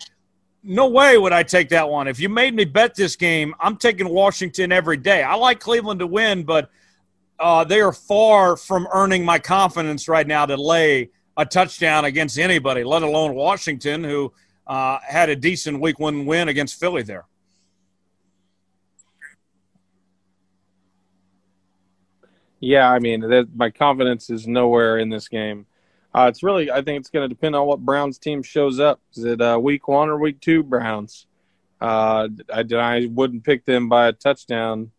no 0.63 0.87
way 0.87 1.17
would 1.17 1.33
I 1.33 1.43
take 1.43 1.69
that 1.69 1.89
one. 1.89 2.07
If 2.07 2.19
you 2.19 2.29
made 2.29 2.53
me 2.53 2.63
bet 2.65 2.95
this 2.95 3.15
game, 3.15 3.53
I'm 3.59 3.75
taking 3.75 4.07
Washington 4.07 4.71
every 4.71 4.97
day. 4.97 5.23
I 5.23 5.35
like 5.35 5.59
Cleveland 5.59 5.99
to 5.99 6.07
win, 6.07 6.43
but 6.43 6.69
uh, 7.43 7.63
they 7.65 7.81
are 7.81 7.91
far 7.91 8.55
from 8.55 8.87
earning 8.93 9.25
my 9.25 9.37
confidence 9.37 10.07
right 10.07 10.25
now 10.25 10.45
to 10.45 10.55
lay 10.55 11.09
a 11.35 11.45
touchdown 11.45 12.05
against 12.05 12.39
anybody, 12.39 12.85
let 12.85 13.03
alone 13.03 13.35
Washington, 13.35 14.01
who 14.01 14.31
uh, 14.65 14.97
had 15.05 15.29
a 15.29 15.35
decent 15.35 15.81
week 15.81 15.99
one 15.99 16.25
win 16.25 16.47
against 16.47 16.79
Philly 16.79 17.03
there. 17.03 17.25
Yeah, 22.61 22.89
I 22.89 22.99
mean, 22.99 23.25
my 23.53 23.69
confidence 23.69 24.29
is 24.29 24.47
nowhere 24.47 24.97
in 24.97 25.09
this 25.09 25.27
game. 25.27 25.65
Uh, 26.15 26.27
it's 26.29 26.43
really, 26.43 26.71
I 26.71 26.81
think 26.81 27.01
it's 27.01 27.09
going 27.09 27.27
to 27.27 27.35
depend 27.35 27.57
on 27.57 27.67
what 27.67 27.79
Browns 27.81 28.17
team 28.17 28.41
shows 28.41 28.79
up. 28.79 29.01
Is 29.15 29.25
it 29.25 29.41
uh, 29.41 29.59
week 29.61 29.89
one 29.89 30.07
or 30.07 30.17
week 30.17 30.39
two 30.39 30.63
Browns? 30.63 31.27
Uh, 31.81 32.29
I, 32.53 32.63
I 32.73 33.07
wouldn't 33.11 33.43
pick 33.43 33.65
them 33.65 33.89
by 33.89 34.07
a 34.07 34.13
touchdown. 34.13 34.91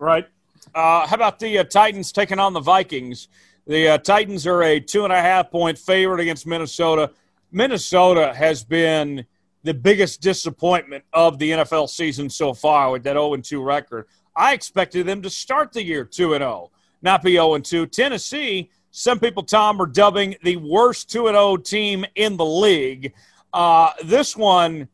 Right. 0.00 0.26
Uh, 0.74 1.06
how 1.06 1.14
about 1.14 1.38
the 1.38 1.58
uh, 1.58 1.64
Titans 1.64 2.12
taking 2.12 2.38
on 2.38 2.52
the 2.52 2.60
Vikings? 2.60 3.28
The 3.66 3.88
uh, 3.88 3.98
Titans 3.98 4.46
are 4.46 4.62
a 4.62 4.80
two 4.80 5.04
and 5.04 5.12
a 5.12 5.20
half 5.20 5.50
point 5.50 5.78
favorite 5.78 6.20
against 6.20 6.46
Minnesota. 6.46 7.10
Minnesota 7.52 8.32
has 8.34 8.64
been 8.64 9.24
the 9.62 9.74
biggest 9.74 10.20
disappointment 10.20 11.04
of 11.12 11.38
the 11.38 11.50
NFL 11.50 11.88
season 11.88 12.30
so 12.30 12.54
far 12.54 12.90
with 12.90 13.02
that 13.04 13.14
0 13.14 13.36
2 13.36 13.62
record. 13.62 14.06
I 14.36 14.54
expected 14.54 15.06
them 15.06 15.22
to 15.22 15.30
start 15.30 15.72
the 15.72 15.82
year 15.82 16.04
2 16.04 16.30
0, 16.30 16.70
not 17.02 17.22
be 17.22 17.32
0 17.32 17.58
2. 17.58 17.86
Tennessee 17.86 18.70
some 18.90 19.20
people, 19.20 19.42
Tom, 19.42 19.80
are 19.80 19.86
dubbing 19.86 20.36
the 20.42 20.56
worst 20.56 21.10
2 21.10 21.26
0 21.26 21.56
team 21.58 22.04
in 22.14 22.36
the 22.36 22.44
league. 22.44 23.12
Uh, 23.52 23.90
this 24.04 24.36
one, 24.36 24.88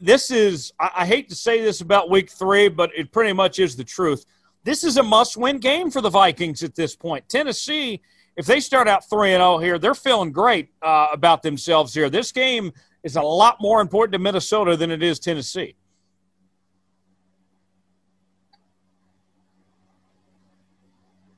this 0.00 0.30
is, 0.30 0.72
I, 0.78 0.90
I 0.98 1.06
hate 1.06 1.28
to 1.28 1.34
say 1.34 1.60
this 1.60 1.80
about 1.80 2.10
week 2.10 2.30
three, 2.30 2.68
but 2.68 2.90
it 2.96 3.12
pretty 3.12 3.32
much 3.32 3.58
is 3.58 3.76
the 3.76 3.84
truth. 3.84 4.24
This 4.64 4.84
is 4.84 4.96
a 4.96 5.02
must 5.02 5.36
win 5.36 5.58
game 5.58 5.90
for 5.90 6.00
the 6.00 6.10
Vikings 6.10 6.62
at 6.62 6.74
this 6.74 6.94
point. 6.94 7.28
Tennessee, 7.28 8.00
if 8.36 8.46
they 8.46 8.60
start 8.60 8.86
out 8.86 9.08
3 9.08 9.30
0 9.30 9.58
here, 9.58 9.78
they're 9.78 9.94
feeling 9.94 10.30
great 10.30 10.70
uh, 10.80 11.08
about 11.12 11.42
themselves 11.42 11.92
here. 11.92 12.08
This 12.08 12.30
game 12.30 12.72
is 13.02 13.16
a 13.16 13.22
lot 13.22 13.60
more 13.60 13.80
important 13.80 14.12
to 14.12 14.18
Minnesota 14.18 14.76
than 14.76 14.90
it 14.90 15.02
is 15.02 15.18
Tennessee. 15.18 15.74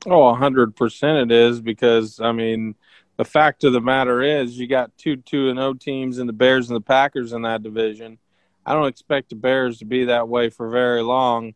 Oh, 0.07 0.35
100% 0.35 1.23
it 1.23 1.31
is 1.31 1.59
because, 1.61 2.19
I 2.19 2.31
mean, 2.31 2.75
the 3.17 3.25
fact 3.25 3.63
of 3.63 3.73
the 3.73 3.81
matter 3.81 4.21
is 4.21 4.59
you 4.59 4.67
got 4.67 4.95
two 4.99 5.15
2 5.15 5.49
and 5.49 5.57
0 5.57 5.73
teams 5.75 6.19
in 6.19 6.27
the 6.27 6.33
Bears 6.33 6.69
and 6.69 6.75
the 6.75 6.81
Packers 6.81 7.33
in 7.33 7.41
that 7.41 7.63
division. 7.63 8.19
I 8.67 8.73
don't 8.73 8.87
expect 8.87 9.29
the 9.29 9.35
Bears 9.35 9.79
to 9.79 9.85
be 9.85 10.05
that 10.05 10.27
way 10.27 10.51
for 10.51 10.69
very 10.69 11.01
long. 11.01 11.55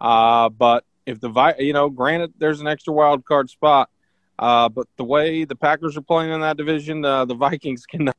Uh, 0.00 0.48
but 0.48 0.84
if 1.06 1.20
the, 1.20 1.28
Vi- 1.28 1.56
you 1.58 1.72
know, 1.72 1.90
granted, 1.90 2.32
there's 2.38 2.60
an 2.60 2.66
extra 2.66 2.92
wild 2.92 3.24
card 3.24 3.50
spot. 3.50 3.90
Uh, 4.38 4.68
but 4.68 4.86
the 4.96 5.04
way 5.04 5.44
the 5.44 5.54
Packers 5.54 5.96
are 5.96 6.02
playing 6.02 6.32
in 6.32 6.40
that 6.40 6.56
division, 6.56 7.04
uh, 7.04 7.24
the 7.24 7.34
Vikings 7.36 7.86
cannot. 7.86 8.16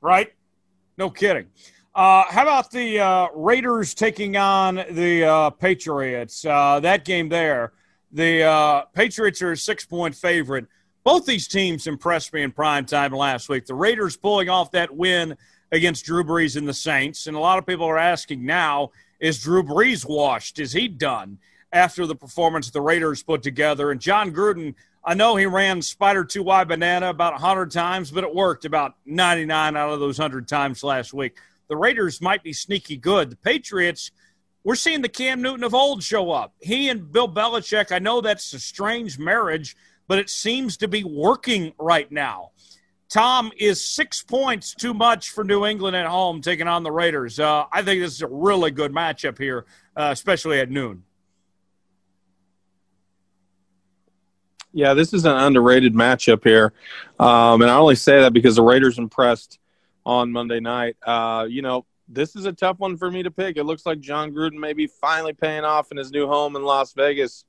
Right? 0.00 0.32
No 0.98 1.10
kidding. 1.10 1.46
Uh, 1.94 2.24
how 2.28 2.42
about 2.42 2.70
the 2.70 2.98
uh, 2.98 3.28
Raiders 3.34 3.94
taking 3.94 4.36
on 4.36 4.84
the 4.90 5.24
uh, 5.24 5.50
Patriots? 5.50 6.44
Uh, 6.44 6.80
that 6.80 7.04
game 7.04 7.28
there, 7.28 7.72
the 8.10 8.42
uh, 8.42 8.82
Patriots 8.92 9.40
are 9.42 9.52
a 9.52 9.56
six-point 9.56 10.14
favorite. 10.14 10.66
Both 11.04 11.24
these 11.26 11.46
teams 11.46 11.86
impressed 11.86 12.32
me 12.32 12.42
in 12.42 12.50
prime 12.50 12.84
time 12.84 13.12
last 13.12 13.48
week. 13.48 13.66
The 13.66 13.74
Raiders 13.74 14.16
pulling 14.16 14.48
off 14.48 14.72
that 14.72 14.94
win 14.94 15.36
against 15.70 16.04
Drew 16.04 16.24
Brees 16.24 16.56
and 16.56 16.66
the 16.66 16.74
Saints, 16.74 17.26
and 17.26 17.36
a 17.36 17.40
lot 17.40 17.58
of 17.58 17.66
people 17.66 17.86
are 17.86 17.98
asking 17.98 18.44
now: 18.44 18.90
Is 19.24 19.40
Drew 19.40 19.62
Brees 19.62 20.06
washed? 20.06 20.58
Is 20.58 20.74
he 20.74 20.86
done 20.86 21.38
after 21.72 22.04
the 22.04 22.14
performance 22.14 22.68
the 22.68 22.82
Raiders 22.82 23.22
put 23.22 23.42
together? 23.42 23.90
And 23.90 23.98
Jon 23.98 24.34
Gruden, 24.34 24.74
I 25.02 25.14
know 25.14 25.36
he 25.36 25.46
ran 25.46 25.80
Spider 25.80 26.24
Two 26.24 26.42
Y 26.42 26.62
Banana 26.64 27.08
about 27.08 27.40
hundred 27.40 27.70
times, 27.70 28.10
but 28.10 28.22
it 28.22 28.34
worked 28.34 28.66
about 28.66 28.96
ninety-nine 29.06 29.78
out 29.78 29.94
of 29.94 30.00
those 30.00 30.18
hundred 30.18 30.46
times 30.46 30.84
last 30.84 31.14
week 31.14 31.38
the 31.68 31.76
Raiders 31.76 32.20
might 32.20 32.42
be 32.42 32.52
sneaky 32.52 32.98
good. 32.98 33.30
The 33.30 33.36
Patriots, 33.36 34.10
we're 34.62 34.74
seeing 34.74 35.00
the 35.00 35.08
Cam 35.08 35.40
Newton 35.40 35.64
of 35.64 35.72
old 35.72 36.02
show 36.02 36.30
up. 36.30 36.52
He 36.60 36.90
and 36.90 37.10
Bill 37.10 37.26
Belichick, 37.26 37.92
I 37.92 38.00
know 38.00 38.20
that's 38.20 38.52
a 38.52 38.60
strange 38.60 39.18
marriage, 39.18 39.74
but 40.06 40.18
it 40.18 40.28
seems 40.28 40.76
to 40.76 40.86
be 40.86 41.02
working 41.02 41.72
right 41.78 42.12
now. 42.12 42.50
Tom 43.14 43.52
is 43.56 43.82
six 43.84 44.24
points 44.24 44.74
too 44.74 44.92
much 44.92 45.30
for 45.30 45.44
New 45.44 45.64
England 45.64 45.94
at 45.94 46.04
home 46.04 46.42
taking 46.42 46.66
on 46.66 46.82
the 46.82 46.90
Raiders. 46.90 47.38
Uh, 47.38 47.64
I 47.70 47.80
think 47.80 48.00
this 48.00 48.12
is 48.12 48.22
a 48.22 48.26
really 48.26 48.72
good 48.72 48.90
matchup 48.90 49.38
here, 49.38 49.66
uh, 49.96 50.08
especially 50.10 50.58
at 50.58 50.68
noon. 50.68 51.04
Yeah, 54.72 54.94
this 54.94 55.14
is 55.14 55.26
an 55.26 55.36
underrated 55.36 55.94
matchup 55.94 56.42
here. 56.42 56.72
Um, 57.20 57.62
and 57.62 57.70
I 57.70 57.76
only 57.76 57.94
say 57.94 58.18
that 58.18 58.32
because 58.32 58.56
the 58.56 58.64
Raiders 58.64 58.98
impressed 58.98 59.60
on 60.04 60.32
Monday 60.32 60.58
night. 60.58 60.96
Uh, 61.00 61.46
you 61.48 61.62
know, 61.62 61.86
this 62.08 62.34
is 62.34 62.46
a 62.46 62.52
tough 62.52 62.80
one 62.80 62.96
for 62.96 63.12
me 63.12 63.22
to 63.22 63.30
pick. 63.30 63.56
It 63.56 63.62
looks 63.62 63.86
like 63.86 64.00
Jon 64.00 64.32
Gruden 64.32 64.58
may 64.58 64.72
be 64.72 64.88
finally 64.88 65.34
paying 65.34 65.62
off 65.62 65.92
in 65.92 65.98
his 65.98 66.10
new 66.10 66.26
home 66.26 66.56
in 66.56 66.64
Las 66.64 66.92
Vegas. 66.94 67.44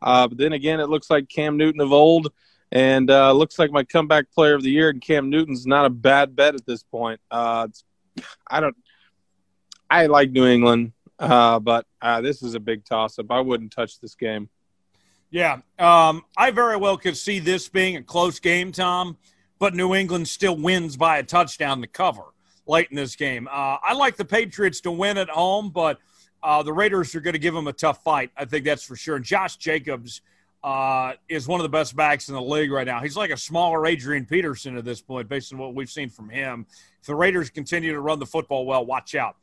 Uh, 0.00 0.28
but 0.28 0.38
then 0.38 0.52
again, 0.52 0.78
it 0.78 0.88
looks 0.88 1.10
like 1.10 1.28
Cam 1.28 1.56
Newton 1.56 1.80
of 1.80 1.92
old, 1.92 2.32
and 2.72 3.10
uh, 3.10 3.32
looks 3.32 3.58
like 3.58 3.70
my 3.70 3.84
comeback 3.84 4.30
player 4.32 4.54
of 4.54 4.62
the 4.62 4.70
year. 4.70 4.90
And 4.90 5.00
Cam 5.00 5.30
Newton's 5.30 5.66
not 5.66 5.86
a 5.86 5.90
bad 5.90 6.36
bet 6.36 6.54
at 6.54 6.66
this 6.66 6.82
point. 6.82 7.20
Uh, 7.30 7.68
I 8.50 8.60
don't. 8.60 8.76
I 9.90 10.06
like 10.06 10.30
New 10.30 10.46
England, 10.46 10.92
uh, 11.18 11.58
but 11.60 11.86
uh, 12.02 12.20
this 12.20 12.42
is 12.42 12.54
a 12.54 12.60
big 12.60 12.84
toss-up. 12.84 13.30
I 13.30 13.40
wouldn't 13.40 13.72
touch 13.72 14.00
this 14.00 14.14
game. 14.14 14.50
Yeah, 15.30 15.60
um, 15.78 16.22
I 16.36 16.50
very 16.50 16.76
well 16.76 16.96
could 16.96 17.16
see 17.16 17.38
this 17.38 17.68
being 17.68 17.96
a 17.96 18.02
close 18.02 18.38
game, 18.40 18.72
Tom 18.72 19.16
but 19.58 19.74
New 19.74 19.94
England 19.94 20.28
still 20.28 20.56
wins 20.56 20.96
by 20.96 21.18
a 21.18 21.22
touchdown 21.22 21.80
to 21.80 21.86
cover 21.86 22.22
late 22.66 22.88
in 22.90 22.96
this 22.96 23.16
game. 23.16 23.48
Uh, 23.48 23.76
I 23.82 23.94
like 23.94 24.16
the 24.16 24.24
Patriots 24.24 24.80
to 24.82 24.90
win 24.90 25.18
at 25.18 25.28
home, 25.28 25.70
but 25.70 25.98
uh, 26.42 26.62
the 26.62 26.72
Raiders 26.72 27.14
are 27.14 27.20
going 27.20 27.32
to 27.32 27.38
give 27.38 27.54
them 27.54 27.66
a 27.66 27.72
tough 27.72 28.02
fight. 28.04 28.30
I 28.36 28.44
think 28.44 28.64
that's 28.64 28.84
for 28.84 28.96
sure. 28.96 29.18
Josh 29.18 29.56
Jacobs 29.56 30.20
uh, 30.62 31.12
is 31.28 31.46
one 31.46 31.60
of 31.60 31.64
the 31.64 31.68
best 31.68 31.94
backs 31.94 32.28
in 32.28 32.34
the 32.34 32.42
league 32.42 32.70
right 32.70 32.86
now. 32.86 33.00
He's 33.00 33.16
like 33.16 33.30
a 33.30 33.36
smaller 33.36 33.86
Adrian 33.86 34.26
Peterson 34.26 34.76
at 34.76 34.84
this 34.84 35.00
point, 35.00 35.28
based 35.28 35.52
on 35.52 35.58
what 35.58 35.74
we've 35.74 35.90
seen 35.90 36.08
from 36.08 36.28
him. 36.28 36.66
If 37.00 37.06
the 37.06 37.14
Raiders 37.14 37.50
continue 37.50 37.92
to 37.92 38.00
run 38.00 38.18
the 38.18 38.26
football 38.26 38.66
well, 38.66 38.84
watch 38.84 39.14
out. 39.14 39.36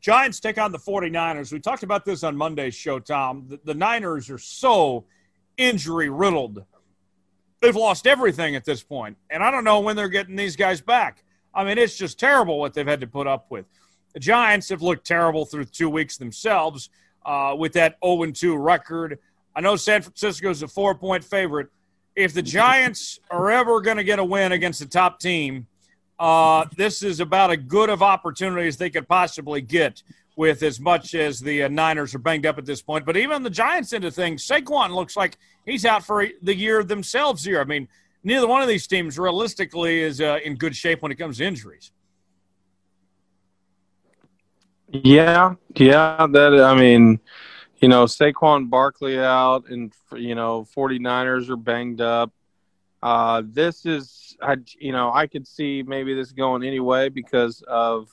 Giants 0.00 0.38
take 0.38 0.58
on 0.58 0.70
the 0.70 0.78
49ers. 0.78 1.52
We 1.52 1.60
talked 1.60 1.82
about 1.82 2.04
this 2.04 2.22
on 2.22 2.36
Monday's 2.36 2.74
show, 2.74 2.98
Tom. 2.98 3.46
The, 3.48 3.60
the 3.64 3.74
Niners 3.74 4.30
are 4.30 4.38
so 4.38 5.04
injury 5.56 6.10
riddled 6.10 6.64
they've 7.64 7.74
lost 7.74 8.06
everything 8.06 8.54
at 8.56 8.64
this 8.64 8.82
point, 8.82 9.16
and 9.30 9.42
I 9.42 9.50
don't 9.50 9.64
know 9.64 9.80
when 9.80 9.96
they're 9.96 10.08
getting 10.08 10.36
these 10.36 10.54
guys 10.54 10.80
back. 10.80 11.24
I 11.54 11.64
mean, 11.64 11.78
it's 11.78 11.96
just 11.96 12.18
terrible 12.18 12.58
what 12.58 12.74
they've 12.74 12.86
had 12.86 13.00
to 13.00 13.06
put 13.06 13.26
up 13.26 13.46
with. 13.50 13.64
The 14.12 14.20
Giants 14.20 14.68
have 14.68 14.82
looked 14.82 15.06
terrible 15.06 15.44
through 15.44 15.64
two 15.66 15.88
weeks 15.88 16.16
themselves 16.18 16.90
uh, 17.24 17.54
with 17.58 17.72
that 17.72 17.96
0 18.04 18.30
2 18.30 18.56
record. 18.56 19.18
I 19.56 19.60
know 19.60 19.76
San 19.76 20.02
Francisco 20.02 20.50
is 20.50 20.62
a 20.62 20.68
four 20.68 20.94
point 20.94 21.24
favorite. 21.24 21.68
If 22.16 22.34
the 22.34 22.42
Giants 22.42 23.18
are 23.30 23.50
ever 23.50 23.80
going 23.80 23.96
to 23.96 24.04
get 24.04 24.18
a 24.18 24.24
win 24.24 24.52
against 24.52 24.80
the 24.80 24.86
top 24.86 25.18
team, 25.18 25.66
uh, 26.18 26.66
this 26.76 27.02
is 27.02 27.20
about 27.20 27.50
as 27.50 27.56
good 27.56 27.90
of 27.90 28.02
opportunity 28.02 28.68
as 28.68 28.76
they 28.76 28.90
could 28.90 29.08
possibly 29.08 29.60
get 29.60 30.02
with 30.36 30.62
as 30.62 30.80
much 30.80 31.14
as 31.14 31.40
the 31.40 31.64
uh, 31.64 31.68
Niners 31.68 32.14
are 32.14 32.18
banged 32.18 32.46
up 32.46 32.58
at 32.58 32.66
this 32.66 32.82
point. 32.82 33.04
But 33.04 33.16
even 33.16 33.42
the 33.42 33.50
Giants 33.50 33.92
into 33.92 34.10
things, 34.10 34.46
Saquon 34.46 34.90
looks 34.90 35.16
like 35.16 35.38
he's 35.64 35.84
out 35.84 36.04
for 36.04 36.26
the 36.42 36.54
year 36.54 36.82
themselves 36.82 37.44
here. 37.44 37.60
I 37.60 37.64
mean, 37.64 37.88
neither 38.24 38.46
one 38.46 38.62
of 38.62 38.68
these 38.68 38.86
teams 38.86 39.18
realistically 39.18 40.00
is 40.00 40.20
uh, 40.20 40.38
in 40.44 40.56
good 40.56 40.74
shape 40.74 41.02
when 41.02 41.12
it 41.12 41.16
comes 41.16 41.38
to 41.38 41.44
injuries. 41.44 41.92
Yeah, 44.88 45.54
yeah, 45.74 46.26
that 46.30 46.54
I 46.54 46.74
mean, 46.74 47.18
you 47.78 47.88
know, 47.88 48.04
Saquon 48.04 48.70
Barkley 48.70 49.18
out 49.18 49.68
and 49.68 49.92
you 50.16 50.34
know, 50.34 50.66
49ers 50.76 51.48
are 51.50 51.56
banged 51.56 52.00
up. 52.00 52.32
Uh, 53.02 53.42
this 53.44 53.84
is 53.84 54.36
I 54.40 54.56
you 54.78 54.92
know, 54.92 55.12
I 55.12 55.26
could 55.26 55.46
see 55.46 55.82
maybe 55.82 56.14
this 56.14 56.32
going 56.32 56.62
anyway 56.62 57.08
because 57.08 57.62
of 57.66 58.08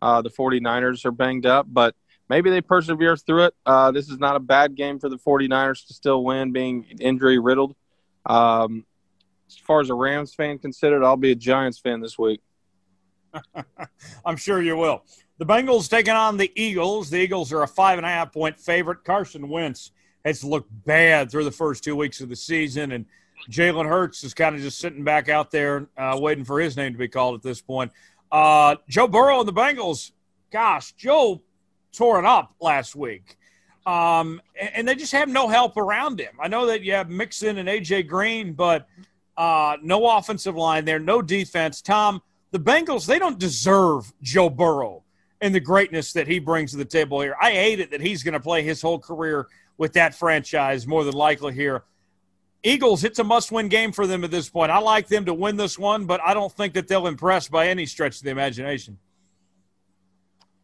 uh, 0.00 0.22
the 0.22 0.30
49ers 0.30 1.04
are 1.04 1.10
banged 1.10 1.46
up, 1.46 1.66
but 1.68 1.94
maybe 2.28 2.50
they 2.50 2.60
persevere 2.60 3.16
through 3.16 3.46
it. 3.46 3.54
Uh, 3.66 3.90
this 3.90 4.08
is 4.08 4.18
not 4.18 4.36
a 4.36 4.40
bad 4.40 4.74
game 4.76 4.98
for 4.98 5.08
the 5.08 5.18
49ers 5.18 5.86
to 5.88 5.94
still 5.94 6.24
win, 6.24 6.52
being 6.52 6.84
injury 7.00 7.38
riddled. 7.38 7.74
Um, 8.24 8.86
as 9.48 9.56
far 9.56 9.80
as 9.80 9.90
a 9.90 9.94
Rams 9.94 10.32
fan 10.32 10.58
considered, 10.58 11.02
I'll 11.02 11.16
be 11.16 11.32
a 11.32 11.34
Giants 11.34 11.78
fan 11.78 12.00
this 12.00 12.18
week. 12.18 12.40
I'm 14.24 14.36
sure 14.36 14.62
you 14.62 14.76
will. 14.76 15.02
The 15.40 15.46
Bengals 15.46 15.88
taking 15.88 16.12
on 16.12 16.36
the 16.36 16.52
Eagles. 16.54 17.08
The 17.08 17.16
Eagles 17.16 17.50
are 17.50 17.62
a 17.62 17.66
five 17.66 17.96
and 17.96 18.04
a 18.04 18.10
half 18.10 18.30
point 18.30 18.60
favorite. 18.60 19.04
Carson 19.04 19.48
Wentz 19.48 19.90
has 20.22 20.44
looked 20.44 20.68
bad 20.84 21.30
through 21.30 21.44
the 21.44 21.50
first 21.50 21.82
two 21.82 21.96
weeks 21.96 22.20
of 22.20 22.28
the 22.28 22.36
season, 22.36 22.92
and 22.92 23.06
Jalen 23.50 23.88
Hurts 23.88 24.22
is 24.22 24.34
kind 24.34 24.54
of 24.54 24.60
just 24.60 24.78
sitting 24.78 25.02
back 25.02 25.30
out 25.30 25.50
there 25.50 25.88
uh, 25.96 26.18
waiting 26.20 26.44
for 26.44 26.60
his 26.60 26.76
name 26.76 26.92
to 26.92 26.98
be 26.98 27.08
called 27.08 27.36
at 27.36 27.42
this 27.42 27.62
point. 27.62 27.90
Uh, 28.30 28.76
Joe 28.86 29.08
Burrow 29.08 29.40
and 29.40 29.48
the 29.48 29.52
Bengals, 29.54 30.12
gosh, 30.52 30.92
Joe 30.92 31.40
tore 31.90 32.18
it 32.18 32.26
up 32.26 32.54
last 32.60 32.94
week. 32.94 33.38
Um, 33.86 34.42
and 34.60 34.86
they 34.86 34.94
just 34.94 35.12
have 35.12 35.30
no 35.30 35.48
help 35.48 35.78
around 35.78 36.20
him. 36.20 36.34
I 36.38 36.48
know 36.48 36.66
that 36.66 36.82
you 36.82 36.92
have 36.92 37.08
Mixon 37.08 37.56
and 37.56 37.66
AJ 37.66 38.08
Green, 38.08 38.52
but 38.52 38.86
uh, 39.38 39.78
no 39.82 40.18
offensive 40.18 40.54
line 40.54 40.84
there, 40.84 40.98
no 40.98 41.22
defense. 41.22 41.80
Tom, 41.80 42.20
the 42.50 42.60
Bengals, 42.60 43.06
they 43.06 43.18
don't 43.18 43.38
deserve 43.38 44.12
Joe 44.20 44.50
Burrow 44.50 45.02
and 45.40 45.54
the 45.54 45.60
greatness 45.60 46.12
that 46.12 46.26
he 46.26 46.38
brings 46.38 46.72
to 46.72 46.76
the 46.76 46.84
table 46.84 47.20
here. 47.20 47.36
I 47.40 47.52
hate 47.52 47.80
it 47.80 47.90
that 47.92 48.00
he's 48.00 48.22
going 48.22 48.34
to 48.34 48.40
play 48.40 48.62
his 48.62 48.82
whole 48.82 48.98
career 48.98 49.46
with 49.78 49.94
that 49.94 50.14
franchise, 50.14 50.86
more 50.86 51.04
than 51.04 51.14
likely 51.14 51.54
here. 51.54 51.84
Eagles, 52.62 53.04
it's 53.04 53.18
a 53.18 53.24
must 53.24 53.50
win 53.50 53.68
game 53.68 53.92
for 53.92 54.06
them 54.06 54.22
at 54.22 54.30
this 54.30 54.50
point. 54.50 54.70
I 54.70 54.78
like 54.78 55.08
them 55.08 55.24
to 55.24 55.32
win 55.32 55.56
this 55.56 55.78
one, 55.78 56.04
but 56.04 56.20
I 56.22 56.34
don't 56.34 56.52
think 56.52 56.74
that 56.74 56.88
they'll 56.88 57.06
impress 57.06 57.48
by 57.48 57.68
any 57.68 57.86
stretch 57.86 58.18
of 58.18 58.24
the 58.24 58.30
imagination. 58.30 58.98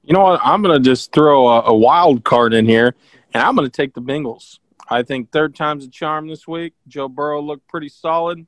You 0.03 0.13
know 0.13 0.23
what? 0.23 0.41
I'm 0.45 0.63
going 0.63 0.77
to 0.77 0.85
just 0.85 1.13
throw 1.13 1.49
a, 1.49 1.63
a, 1.63 1.75
wild 1.75 2.23
card 2.23 2.53
in 2.53 2.67
here, 2.67 2.95
and 3.33 3.43
I'm 3.43 3.57
going 3.57 3.69
to 3.69 3.75
take 3.75 3.95
the 3.95 4.03
Bengals. 4.03 4.59
I 4.89 5.03
think 5.03 5.33
third 5.33 5.57
time's 5.57 5.87
a 5.87 5.89
charm 5.89 6.29
this 6.29 6.47
week. 6.47 6.75
Joe 6.87 7.09
Burrow 7.09 7.41
looked 7.41 7.67
pretty 7.67 7.89
solid 7.89 8.47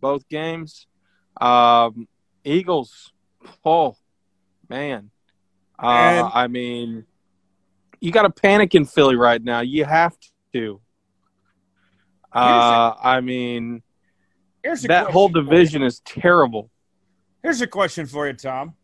both 0.00 0.28
games. 0.28 0.86
Um, 1.40 2.08
Eagles, 2.44 3.12
oh, 3.64 3.96
man. 4.68 5.10
Uh, 5.80 6.30
I 6.32 6.46
mean, 6.46 7.04
you 8.00 8.12
got 8.12 8.22
to 8.22 8.30
panic 8.30 8.74
in 8.74 8.84
Philly 8.84 9.16
right 9.16 9.42
now. 9.42 9.60
You 9.60 9.84
have 9.84 10.16
to. 10.52 10.80
Uh, 12.32 12.94
I 13.02 13.20
mean, 13.20 13.82
that 14.62 15.10
whole 15.10 15.28
division 15.28 15.82
is 15.82 16.00
terrible. 16.00 16.70
Here's 17.42 17.60
a 17.60 17.66
question 17.66 18.06
for 18.06 18.26
you, 18.26 18.34
Tom. 18.34 18.74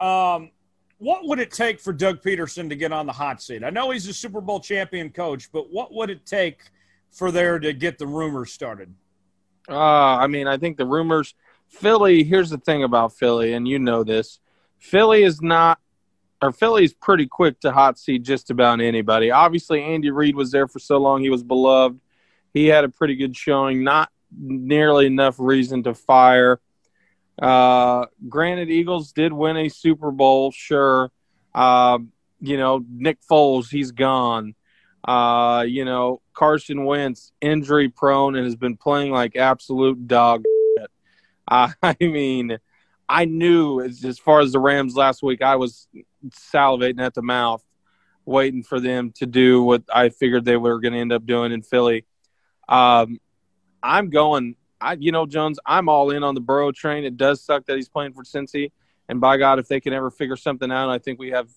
Um, 0.00 0.50
what 0.98 1.26
would 1.26 1.38
it 1.38 1.50
take 1.50 1.80
for 1.80 1.92
Doug 1.92 2.22
Pederson 2.22 2.68
to 2.68 2.76
get 2.76 2.92
on 2.92 3.06
the 3.06 3.12
hot 3.12 3.42
seat? 3.42 3.62
I 3.62 3.70
know 3.70 3.90
he's 3.90 4.08
a 4.08 4.12
Super 4.12 4.40
Bowl 4.40 4.60
champion 4.60 5.10
coach, 5.10 5.50
but 5.52 5.70
what 5.70 5.92
would 5.94 6.10
it 6.10 6.26
take 6.26 6.60
for 7.12 7.30
there 7.30 7.58
to 7.58 7.72
get 7.72 7.98
the 7.98 8.06
rumors 8.06 8.52
started? 8.52 8.92
Uh, 9.68 10.16
I 10.16 10.26
mean, 10.26 10.46
I 10.46 10.58
think 10.58 10.76
the 10.76 10.86
rumors. 10.86 11.34
Philly. 11.68 12.22
Here's 12.24 12.50
the 12.50 12.58
thing 12.58 12.84
about 12.84 13.12
Philly, 13.12 13.54
and 13.54 13.66
you 13.66 13.78
know 13.78 14.04
this. 14.04 14.40
Philly 14.78 15.22
is 15.22 15.42
not, 15.42 15.78
or 16.42 16.52
Philly's 16.52 16.92
pretty 16.92 17.26
quick 17.26 17.60
to 17.60 17.72
hot 17.72 17.98
seat 17.98 18.22
just 18.22 18.50
about 18.50 18.80
anybody. 18.80 19.30
Obviously, 19.30 19.82
Andy 19.82 20.10
Reid 20.10 20.36
was 20.36 20.50
there 20.50 20.68
for 20.68 20.78
so 20.78 20.98
long; 20.98 21.22
he 21.22 21.30
was 21.30 21.42
beloved 21.42 22.00
he 22.56 22.68
had 22.68 22.84
a 22.84 22.88
pretty 22.88 23.16
good 23.16 23.36
showing. 23.36 23.84
Not 23.84 24.10
nearly 24.34 25.06
enough 25.06 25.36
reason 25.38 25.82
to 25.82 25.92
fire. 25.92 26.58
Uh, 27.40 28.06
granted, 28.30 28.70
Eagles 28.70 29.12
did 29.12 29.30
win 29.30 29.58
a 29.58 29.68
Super 29.68 30.10
Bowl, 30.10 30.52
sure. 30.52 31.10
Uh, 31.54 31.98
you 32.40 32.56
know, 32.56 32.82
Nick 32.90 33.18
Foles, 33.30 33.68
he's 33.70 33.90
gone. 33.90 34.54
Uh, 35.06 35.66
you 35.68 35.84
know, 35.84 36.22
Carson 36.32 36.86
Wentz, 36.86 37.30
injury 37.42 37.90
prone 37.90 38.36
and 38.36 38.46
has 38.46 38.56
been 38.56 38.78
playing 38.78 39.12
like 39.12 39.36
absolute 39.36 40.08
dog 40.08 40.44
shit. 40.78 40.90
I 41.48 41.94
mean, 42.00 42.56
I 43.08 43.24
knew 43.24 43.80
as, 43.80 44.04
as 44.04 44.18
far 44.18 44.40
as 44.40 44.52
the 44.52 44.58
Rams 44.58 44.96
last 44.96 45.22
week, 45.22 45.42
I 45.42 45.56
was 45.56 45.88
salivating 46.28 47.00
at 47.00 47.14
the 47.14 47.22
mouth, 47.22 47.64
waiting 48.24 48.62
for 48.62 48.80
them 48.80 49.12
to 49.16 49.26
do 49.26 49.62
what 49.62 49.84
I 49.92 50.08
figured 50.08 50.44
they 50.44 50.56
were 50.56 50.80
going 50.80 50.94
to 50.94 50.98
end 51.00 51.12
up 51.12 51.24
doing 51.24 51.52
in 51.52 51.62
Philly. 51.62 52.04
Um, 52.68 53.20
I'm 53.82 54.10
going. 54.10 54.56
I, 54.78 54.94
you 54.94 55.10
know, 55.10 55.24
Jones, 55.24 55.58
I'm 55.64 55.88
all 55.88 56.10
in 56.10 56.22
on 56.22 56.34
the 56.34 56.40
Burrow 56.40 56.70
train. 56.70 57.04
It 57.04 57.16
does 57.16 57.42
suck 57.42 57.64
that 57.66 57.76
he's 57.76 57.88
playing 57.88 58.12
for 58.12 58.24
Cincy, 58.24 58.72
and 59.08 59.20
by 59.20 59.38
God, 59.38 59.58
if 59.58 59.68
they 59.68 59.80
can 59.80 59.92
ever 59.92 60.10
figure 60.10 60.36
something 60.36 60.70
out, 60.70 60.90
I 60.90 60.98
think 60.98 61.18
we 61.18 61.30
have. 61.30 61.48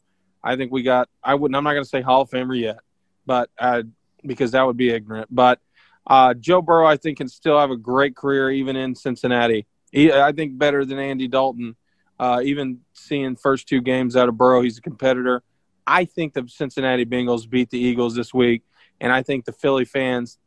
I 0.42 0.56
think 0.56 0.72
we 0.72 0.84
got. 0.84 1.10
I 1.22 1.36
wouldn't. 1.36 1.56
I'm 1.56 1.64
not 1.64 1.74
going 1.74 1.84
to 1.84 1.90
say 1.90 2.02
Hall 2.02 2.22
of 2.22 2.30
Famer 2.30 2.58
yet, 2.58 2.80
but 3.26 3.50
uh, 3.60 3.84
because 4.26 4.52
that 4.52 4.66
would 4.66 4.78
be 4.78 4.90
ignorant. 4.90 5.28
But 5.30 5.60
uh, 6.08 6.34
Joe 6.34 6.62
Burrow, 6.62 6.88
I 6.88 6.98
think, 6.98 7.18
can 7.18 7.28
still 7.28 7.60
have 7.60 7.72
a 7.72 7.78
great 7.78 8.16
career 8.16 8.50
even 8.52 8.76
in 8.76 8.96
Cincinnati. 8.96 9.66
He, 9.92 10.12
I 10.12 10.32
think 10.32 10.58
better 10.58 10.86
than 10.86 11.00
Andy 11.00 11.28
Dalton. 11.28 11.76
Uh, 12.20 12.42
even 12.44 12.80
seeing 12.94 13.36
first 13.36 13.68
two 13.68 13.82
games 13.82 14.18
out 14.18 14.28
of 14.28 14.38
Burrow, 14.38 14.62
he's 14.62 14.78
a 14.78 14.82
competitor. 14.82 15.42
I 15.88 16.06
think 16.06 16.34
the 16.34 16.46
Cincinnati 16.48 17.06
Bengals 17.06 17.50
beat 17.50 17.70
the 17.70 17.80
Eagles 17.80 18.14
this 18.14 18.34
week, 18.34 18.64
and 19.00 19.12
I 19.12 19.24
think 19.24 19.46
the 19.46 19.54
Philly 19.54 19.86
fans 19.86 20.38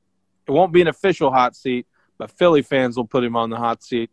it 0.47 0.51
won't 0.51 0.73
be 0.73 0.81
an 0.81 0.89
official 0.89 1.31
hot 1.31 1.57
seat, 1.57 1.87
but 2.19 2.31
Philly 2.31 2.63
fans 2.63 2.97
will 2.97 3.07
put 3.07 3.25
him 3.25 3.37
on 3.37 3.51
the 3.51 3.57
hot 3.57 3.83
seat. 3.83 4.11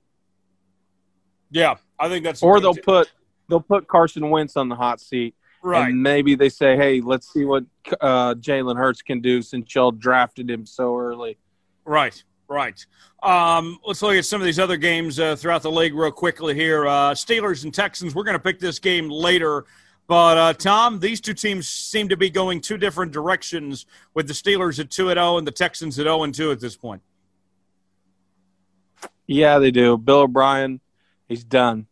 Yeah, 1.51 1.75
I 1.97 2.07
think 2.09 2.23
that's. 2.23 2.43
Or 2.43 2.59
they'll 2.59 2.75
put 2.75 3.11
they'll 3.47 3.59
put 3.59 3.87
Carson 3.87 4.29
Wentz 4.29 4.55
on 4.55 4.69
the 4.69 4.75
hot 4.75 5.01
seat, 5.01 5.35
right? 5.63 5.89
And 5.89 6.01
maybe 6.01 6.35
they 6.35 6.49
say, 6.49 6.77
"Hey, 6.77 7.01
let's 7.01 7.31
see 7.33 7.45
what 7.45 7.65
uh, 7.99 8.35
Jalen 8.35 8.77
Hurts 8.77 9.01
can 9.01 9.21
do 9.21 9.41
since 9.41 9.73
y'all 9.73 9.91
drafted 9.91 10.49
him 10.49 10.65
so 10.65 10.97
early." 10.97 11.37
Right, 11.85 12.23
right. 12.49 12.85
Um, 13.21 13.79
let's 13.85 14.01
look 14.01 14.15
at 14.15 14.25
some 14.25 14.41
of 14.41 14.45
these 14.45 14.59
other 14.59 14.77
games 14.77 15.19
uh, 15.19 15.35
throughout 15.35 15.61
the 15.61 15.71
league 15.71 15.93
real 15.93 16.11
quickly 16.11 16.55
here. 16.55 16.87
Uh, 16.87 17.11
Steelers 17.11 17.63
and 17.63 17.73
Texans. 17.73 18.15
We're 18.15 18.23
going 18.23 18.37
to 18.37 18.43
pick 18.43 18.59
this 18.59 18.79
game 18.79 19.09
later. 19.09 19.65
But 20.07 20.37
uh, 20.37 20.53
Tom, 20.53 20.99
these 20.99 21.21
two 21.21 21.35
teams 21.35 21.67
seem 21.67 22.09
to 22.09 22.17
be 22.17 22.31
going 22.31 22.61
two 22.61 22.77
different 22.77 23.11
directions. 23.11 23.85
With 24.15 24.27
the 24.27 24.33
Steelers 24.33 24.79
at 24.79 24.89
two 24.89 25.09
and 25.09 25.17
zero, 25.17 25.33
oh 25.33 25.37
and 25.37 25.45
the 25.45 25.51
Texans 25.51 25.99
at 25.99 26.03
zero 26.03 26.23
and 26.23 26.33
two 26.33 26.51
at 26.51 26.59
this 26.59 26.75
point. 26.75 27.03
Yeah, 29.27 29.59
they 29.59 29.69
do. 29.69 29.97
Bill 29.97 30.21
O'Brien, 30.21 30.81
he's 31.27 31.43
done. 31.43 31.85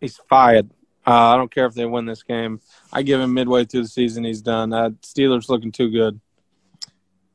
He's 0.00 0.16
fired. 0.28 0.70
Uh, 1.04 1.10
I 1.10 1.36
don't 1.36 1.52
care 1.52 1.66
if 1.66 1.74
they 1.74 1.84
win 1.84 2.06
this 2.06 2.22
game. 2.22 2.60
I 2.92 3.02
give 3.02 3.20
him 3.20 3.34
midway 3.34 3.64
through 3.64 3.82
the 3.82 3.88
season, 3.88 4.22
he's 4.22 4.40
done. 4.40 4.70
Steelers 5.02 5.48
looking 5.48 5.72
too 5.72 5.90
good. 5.90 6.20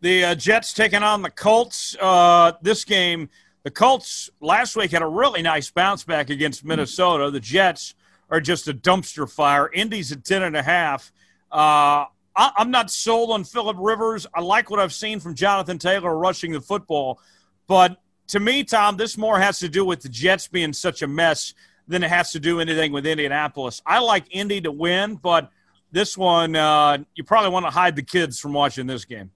The 0.02 0.26
uh, 0.26 0.36
Jets 0.36 0.74
taking 0.74 1.04
on 1.04 1.22
the 1.22 1.30
Colts. 1.30 1.96
Uh, 2.00 2.54
this 2.62 2.86
game, 2.86 3.30
the 3.64 3.72
Colts 3.72 4.30
last 4.40 4.76
week 4.76 4.92
had 4.92 5.02
a 5.02 5.08
really 5.08 5.42
nice 5.42 5.70
bounce 5.70 6.04
back 6.04 6.30
against 6.30 6.64
Minnesota. 6.64 7.30
The 7.32 7.40
Jets 7.40 7.96
are 8.30 8.40
just 8.40 8.68
a 8.68 8.74
dumpster 8.74 9.30
fire. 9.30 9.70
Indy's 9.74 10.12
at 10.12 10.24
10 10.24 10.44
and 10.44 10.56
a 10.56 10.64
half. 10.64 11.12
Uh, 11.52 12.06
I, 12.36 12.52
am 12.58 12.72
not 12.72 12.90
sold 12.90 13.32
on 13.32 13.44
Philip 13.44 13.76
Rivers. 13.80 14.26
I 14.34 14.40
like 14.40 14.70
what 14.70 14.80
I've 14.80 14.94
seen 14.94 15.20
from 15.20 15.36
Jonathan 15.36 15.78
Taylor 15.78 16.18
rushing 16.18 16.54
the 16.54 16.62
football. 16.62 17.20
But 17.68 17.98
to 18.28 18.40
me, 18.40 18.64
Tom, 18.64 18.96
this 18.96 19.18
more 19.18 19.40
has 19.40 19.60
to 19.60 19.68
do 19.68 19.84
with 19.84 20.02
the 20.02 20.10
Jets 20.10 20.48
being 20.48 20.72
such 20.72 21.02
a 21.02 21.08
mess 21.08 21.54
than 21.88 22.04
it 22.04 22.10
has 22.10 22.32
to 22.32 22.40
do 22.40 22.62
anything 22.62 22.94
with 22.94 23.06
Indianapolis. 23.06 23.82
I 23.86 24.00
like 24.00 24.26
Indy 24.30 24.62
to 24.62 24.72
win, 24.72 25.16
but 25.16 25.52
this 25.92 26.18
one, 26.18 26.56
uh, 26.56 27.00
you 27.16 27.24
probably 27.24 27.50
want 27.50 27.66
to 27.66 27.72
hide 27.72 27.96
the 27.96 28.04
kids 28.04 28.40
from 28.40 28.54
watching 28.54 28.88
this 28.88 29.04
game. 29.06 29.32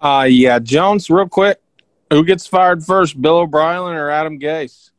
Uh, 0.00 0.26
yeah, 0.28 0.58
Jones, 0.58 1.10
real 1.10 1.28
quick. 1.28 1.60
Who 2.10 2.24
gets 2.24 2.46
fired 2.46 2.84
first, 2.84 3.20
Bill 3.20 3.38
O'Brien 3.38 3.94
or 3.94 4.10
Adam 4.10 4.38
Gase? 4.38 4.90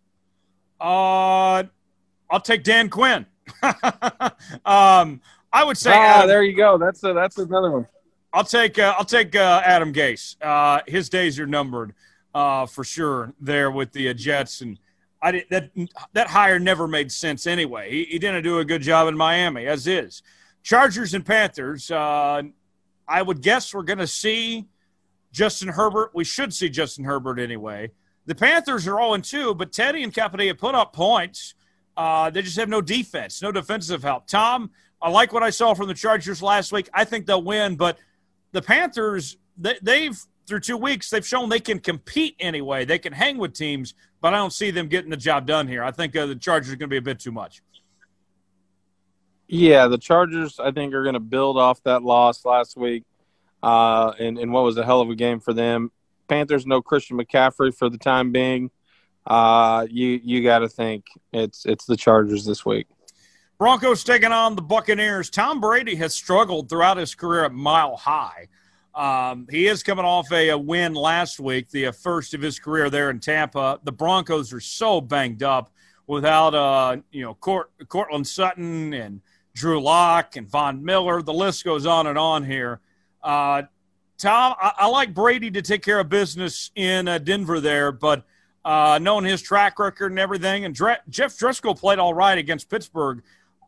Uh, 0.80 1.64
I'll 2.30 2.42
take 2.44 2.64
Dan 2.64 2.90
Quinn. 2.90 3.26
um, 3.64 5.22
I 5.52 5.64
would 5.64 5.78
say. 5.78 5.92
Ah, 5.94 6.18
Adam, 6.18 6.28
there 6.28 6.44
you 6.44 6.56
go. 6.56 6.78
That's 6.78 7.04
a, 7.04 7.14
that's 7.14 7.38
another 7.38 7.72
one. 7.72 7.88
I'll 8.32 8.44
take 8.44 8.78
uh, 8.78 8.94
I'll 8.98 9.06
take 9.06 9.36
uh, 9.36 9.62
Adam 9.66 9.92
Gase. 9.92 10.36
Uh, 10.42 10.82
his 10.88 11.10
days 11.10 11.40
are 11.40 11.48
numbered 11.48 11.94
uh, 12.36 12.66
for 12.68 12.84
sure. 12.84 13.34
There 13.42 13.72
with 13.72 13.92
the 13.92 14.10
uh, 14.10 14.14
Jets, 14.14 14.62
and 14.62 14.78
I 15.22 15.32
did, 15.32 15.46
that 15.50 15.72
that 16.14 16.28
hire 16.28 16.60
never 16.60 16.88
made 16.88 17.12
sense 17.12 17.48
anyway. 17.48 17.90
He, 17.90 18.04
he, 18.06 18.20
didn't 18.20 18.44
do 18.44 18.60
a 18.60 18.66
good 18.66 18.84
job 18.84 19.08
in 19.08 19.18
Miami, 19.18 19.66
as 19.66 19.88
is. 19.88 20.22
Chargers 20.62 21.16
and 21.16 21.26
Panthers. 21.26 21.90
Uh, 21.90 22.44
I 23.08 23.22
would 23.24 23.42
guess 23.42 23.74
we're 23.74 23.82
going 23.82 24.00
to 24.00 24.08
see 24.08 24.68
Justin 25.32 25.70
Herbert. 25.70 26.12
We 26.14 26.24
should 26.24 26.54
see 26.54 26.70
Justin 26.70 27.06
Herbert 27.06 27.40
anyway. 27.40 27.92
The 28.26 28.36
Panthers 28.36 28.88
are 28.88 28.98
0 28.98 29.18
2, 29.18 29.56
but 29.56 29.72
Teddy 29.72 30.04
and 30.04 30.14
company 30.14 30.48
have 30.48 30.58
put 30.58 30.76
up 30.76 30.94
points. 30.94 31.56
Uh, 31.98 32.30
they 32.30 32.42
just 32.42 32.58
have 32.58 32.70
no 32.70 32.82
defense, 32.82 33.42
no 33.42 33.52
defensive 33.52 34.04
help. 34.04 34.28
Tom, 34.28 34.72
I 35.02 35.10
like 35.10 35.34
what 35.34 35.44
I 35.44 35.50
saw 35.50 35.74
from 35.74 35.88
the 35.88 35.94
Chargers 35.94 36.42
last 36.42 36.72
week. 36.72 36.90
I 36.94 37.04
think 37.04 37.26
they'll 37.26 37.44
win, 37.44 37.76
but 37.76 37.98
the 38.52 38.62
Panthers, 38.62 39.38
they, 39.58 40.06
have 40.06 40.18
through 40.48 40.62
two 40.62 40.78
weeks, 40.78 41.10
they've 41.10 41.26
shown 41.26 41.50
they 41.50 41.60
can 41.60 41.80
compete 41.80 42.36
anyway. 42.40 42.86
They 42.86 43.00
can 43.00 43.14
hang 43.14 43.38
with 43.38 43.54
teams, 43.54 43.94
but 44.22 44.34
I 44.34 44.38
don't 44.38 44.54
see 44.54 44.72
them 44.72 44.88
getting 44.88 45.10
the 45.10 45.18
job 45.18 45.46
done 45.46 45.68
here. 45.68 45.84
I 45.84 45.92
think 45.92 46.16
uh, 46.16 46.26
the 46.26 46.36
Chargers 46.36 46.74
are 46.74 46.76
going 46.76 46.90
to 46.90 46.94
be 46.94 46.98
a 46.98 47.02
bit 47.02 47.20
too 47.20 47.32
much. 47.32 47.62
Yeah, 49.48 49.88
the 49.88 49.98
Chargers, 49.98 50.60
I 50.60 50.72
think, 50.72 50.94
are 50.94 51.04
going 51.04 51.14
to 51.14 51.20
build 51.20 51.58
off 51.58 51.82
that 51.84 52.04
loss 52.04 52.46
last 52.46 52.78
week, 52.78 53.04
uh, 53.64 54.14
and, 54.20 54.38
and 54.38 54.52
what 54.52 54.64
was 54.64 54.78
a 54.78 54.86
hell 54.86 55.02
of 55.02 55.10
a 55.10 55.16
game 55.16 55.40
for 55.40 55.54
them. 55.54 55.92
Panthers 56.28 56.66
no 56.66 56.82
Christian 56.82 57.18
McCaffrey 57.18 57.76
for 57.76 57.90
the 57.90 57.98
time 57.98 58.32
being. 58.32 58.72
Uh, 59.26 59.86
you 59.90 60.20
you 60.24 60.44
got 60.44 60.60
to 60.60 60.70
think 60.70 61.06
it's 61.34 61.66
it's 61.66 61.86
the 61.86 61.98
Chargers 61.98 62.46
this 62.46 62.66
week. 62.66 62.88
Broncos 63.58 64.04
taking 64.04 64.32
on 64.32 64.56
the 64.56 64.62
Buccaneers. 64.62 65.30
Tom 65.30 65.60
Brady 65.60 65.96
has 65.96 66.14
struggled 66.14 66.70
throughout 66.70 66.98
his 66.98 67.14
career 67.14 67.44
at 67.44 67.52
Mile 67.52 67.98
High. 67.98 68.48
Um, 68.96 69.48
he 69.50 69.68
is 69.68 69.84
coming 69.84 70.06
off 70.06 70.32
a, 70.32 70.50
a, 70.50 70.58
win 70.58 70.94
last 70.94 71.40
week, 71.40 71.70
the 71.70 71.88
uh, 71.88 71.92
first 71.92 72.34
of 72.34 72.42
his 72.42 72.60
career 72.60 72.90
there 72.90 73.10
in 73.10 73.20
Tampa. 73.20 73.80
The 73.84 73.92
Broncos 73.92 74.52
are 74.52 74.60
so 74.60 75.00
banged 75.00 75.44
up 75.44 75.72
without, 76.08 76.56
uh, 76.56 76.98
you 77.12 77.22
know, 77.22 77.36
Court, 77.36 77.70
Courtland 77.88 78.28
Sutton 78.28 78.94
and 78.94 79.22
Drew 79.54 79.82
Lock 79.82 80.38
and 80.38 80.50
Von 80.50 80.84
Miller. 80.84 81.22
The 81.22 81.34
list 81.34 81.64
goes 81.64 81.86
on 81.86 82.08
and 82.08 82.18
on 82.18 82.44
here. 82.44 82.80
Uh, 83.24 83.64
Tom, 84.18 84.56
I, 84.60 84.74
I, 84.80 84.88
like 84.88 85.14
Brady 85.14 85.50
to 85.52 85.62
take 85.62 85.82
care 85.82 86.00
of 86.00 86.10
business 86.10 86.72
in 86.76 87.08
uh, 87.08 87.18
Denver 87.20 87.62
there, 87.62 87.92
but 87.92 88.26
uh, 88.66 89.00
knowing 89.02 89.24
his 89.24 89.42
track 89.42 89.80
record 89.80 90.12
and 90.12 90.20
everything, 90.20 90.66
and 90.66 90.76
Dre- 90.76 90.98
Jeff 91.08 91.38
Driskel 91.38 91.78
played 91.80 92.00
all 92.00 92.14
right 92.14 92.38
against 92.38 92.70
Pittsburgh. 92.70 93.24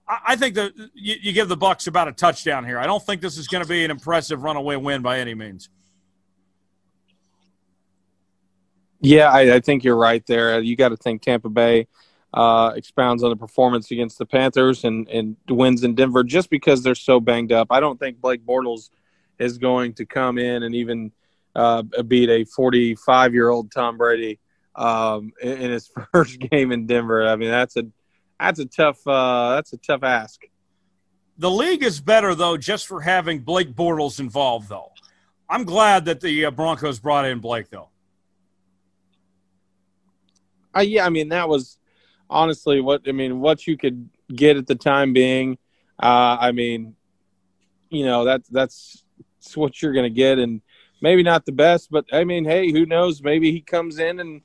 I, 0.08 0.18
I 0.28 0.36
think 0.36 0.56
that 0.56 0.74
you, 0.94 1.16
you, 1.22 1.32
give 1.32 1.48
the 1.48 1.58
Bucs 1.58 1.88
about 1.88 2.10
a 2.10 2.12
touchdown 2.12 2.66
here. 2.66 2.80
I 2.80 2.86
don't 2.86 3.02
think 3.02 3.22
this 3.22 3.38
is 3.38 3.48
going 3.48 3.64
to 3.64 3.68
be 3.68 3.86
an 3.86 3.92
impressive 3.92 4.44
runaway 4.44 4.76
win 4.76 5.02
by 5.02 5.20
any 5.20 5.34
means. 5.34 5.70
Yeah, 9.00 9.32
I, 9.32 9.56
I 9.56 9.60
think 9.62 9.86
you're 9.86 9.96
right 9.96 10.26
there. 10.28 10.60
You 10.60 10.76
got 10.76 10.90
to 10.90 10.98
think 10.98 11.22
Tampa 11.22 11.50
Bay 11.50 11.88
uh, 12.34 12.74
expounds 12.76 13.24
on 13.24 13.30
the 13.30 13.38
performance 13.38 13.90
against 13.90 14.18
the 14.18 14.26
Panthers 14.26 14.84
and, 14.84 15.08
and 15.08 15.38
wins 15.50 15.84
in 15.86 15.96
Denver 15.96 16.24
just 16.24 16.50
because 16.50 16.84
they're 16.84 16.94
so 16.94 17.22
banged 17.22 17.54
up. 17.54 17.68
I 17.72 17.80
don't 17.80 17.98
think 17.98 18.20
Blake 18.20 18.46
Bortles– 18.46 18.90
is 19.42 19.58
going 19.58 19.94
to 19.94 20.06
come 20.06 20.38
in 20.38 20.64
and 20.64 20.76
even 20.76 21.12
uh, 21.56 21.82
beat 22.08 22.30
a 22.30 22.46
45 22.46 23.34
year 23.34 23.50
old 23.50 23.72
Tom 23.72 23.98
Brady 23.98 24.40
um, 24.76 25.34
in, 25.42 25.54
in, 25.54 25.72
his 25.72 25.90
first 26.12 26.40
game 26.40 26.72
in 26.72 26.86
Denver. 26.86 27.28
I 27.28 27.36
mean, 27.36 27.50
that's 27.50 27.76
a 27.76 27.84
that's 28.40 28.60
a 28.60 28.66
tough 28.66 29.06
uh, 29.08 29.56
that's 29.56 29.74
a 29.74 29.78
tough 29.78 30.04
ask. 30.04 30.42
The 31.38 31.50
league 31.50 31.84
is 31.84 32.00
better 32.00 32.36
though, 32.36 32.58
just 32.58 32.88
for 32.88 33.02
having 33.02 33.40
Blake 33.40 33.74
Bortles 33.74 34.20
involved. 34.20 34.70
Though, 34.70 34.92
I'm 35.50 35.64
glad 35.64 36.06
that 36.06 36.22
the 36.22 36.46
uh, 36.46 36.52
Broncos 36.52 37.00
brought 37.00 37.26
in 37.26 37.40
Blake 37.40 37.70
though. 37.70 37.90
Uh, 40.76 40.82
yeah, 40.82 41.06
I 41.06 41.10
mean 41.10 41.30
that 41.30 41.50
was 41.50 41.78
honestly 42.30 42.80
what 42.80 43.02
I 43.08 43.12
mean 43.12 43.42
what 43.42 43.68
you 43.68 43.76
could 43.76 44.10
get 44.34 44.58
at 44.58 44.68
the 44.68 44.76
time 44.76 45.14
being. 45.14 45.58
Uh, 46.02 46.38
I 46.40 46.52
mean, 46.52 46.96
you 47.90 48.06
know 48.06 48.26
that 48.26 48.42
that's 48.50 49.04
it's 49.42 49.58
what 49.58 49.82
you're 49.82 49.94
going 49.94 50.04
to 50.04 50.16
get, 50.16 50.40
and 50.40 50.62
maybe 51.02 51.24
not 51.24 51.46
the 51.46 51.52
best, 51.52 51.90
but 51.90 52.06
I 52.14 52.24
mean, 52.24 52.46
hey, 52.46 52.72
who 52.72 52.86
knows? 52.86 53.22
Maybe 53.24 53.52
he 53.52 53.60
comes 53.60 53.98
in 53.98 54.20
and 54.20 54.42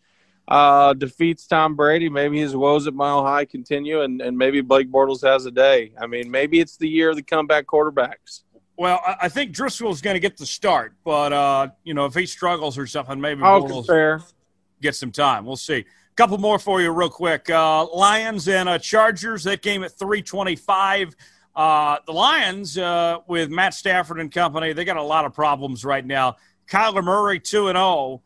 uh, 0.49 0.95
defeats 0.95 1.47
Tom 1.47 1.77
Brady. 1.77 2.09
Maybe 2.09 2.39
his 2.41 2.57
woes 2.57 2.87
at 2.87 2.95
Mile 2.95 3.23
High 3.23 3.45
continue, 3.45 4.01
and, 4.03 4.23
and 4.23 4.39
maybe 4.39 4.63
Blake 4.63 4.91
Bortles 4.91 5.23
has 5.23 5.45
a 5.45 5.51
day. 5.51 5.93
I 6.01 6.07
mean, 6.07 6.31
maybe 6.31 6.61
it's 6.61 6.77
the 6.77 6.89
year 6.89 7.11
of 7.11 7.17
the 7.17 7.23
comeback 7.23 7.67
quarterbacks. 7.67 8.43
Well, 8.79 9.01
I 9.21 9.29
think 9.29 9.55
Driskel's 9.55 10.01
going 10.01 10.15
to 10.15 10.21
get 10.21 10.37
the 10.37 10.47
start, 10.47 10.95
but 11.05 11.33
uh, 11.33 11.69
you 11.85 11.95
know, 11.95 12.07
if 12.07 12.15
he 12.15 12.27
struggles 12.27 12.79
or 12.79 12.87
something, 12.87 13.21
maybe 13.21 13.43
Bortles 13.43 14.33
get 14.83 14.95
some 14.95 15.13
time. 15.13 15.45
We'll 15.47 15.57
see. 15.57 15.79
A 15.79 16.15
couple 16.17 16.39
more 16.39 16.59
for 16.59 16.81
you, 16.81 16.91
real 16.91 17.11
quick. 17.11 17.51
Uh, 17.51 17.87
Lions 17.95 18.49
and 18.49 18.69
uh, 18.69 18.79
Chargers. 18.79 19.45
That 19.45 19.63
game 19.63 19.85
at 19.85 19.93
three 19.99 20.23
twenty-five. 20.23 21.15
Uh, 21.57 21.97
the 22.05 22.13
Lions, 22.13 22.77
uh, 22.77 23.19
with 23.27 23.49
Matt 23.49 23.73
Stafford 23.73 24.21
and 24.21 24.31
company, 24.31 24.75
they 24.75 24.85
got 24.85 24.99
a 24.99 25.03
lot 25.03 25.25
of 25.25 25.33
problems 25.33 25.87
right 25.87 26.05
now. 26.05 26.37
Kyler 26.69 27.03
Murray, 27.03 27.41
2 27.41 27.69
and 27.69 27.77
0. 27.77 28.23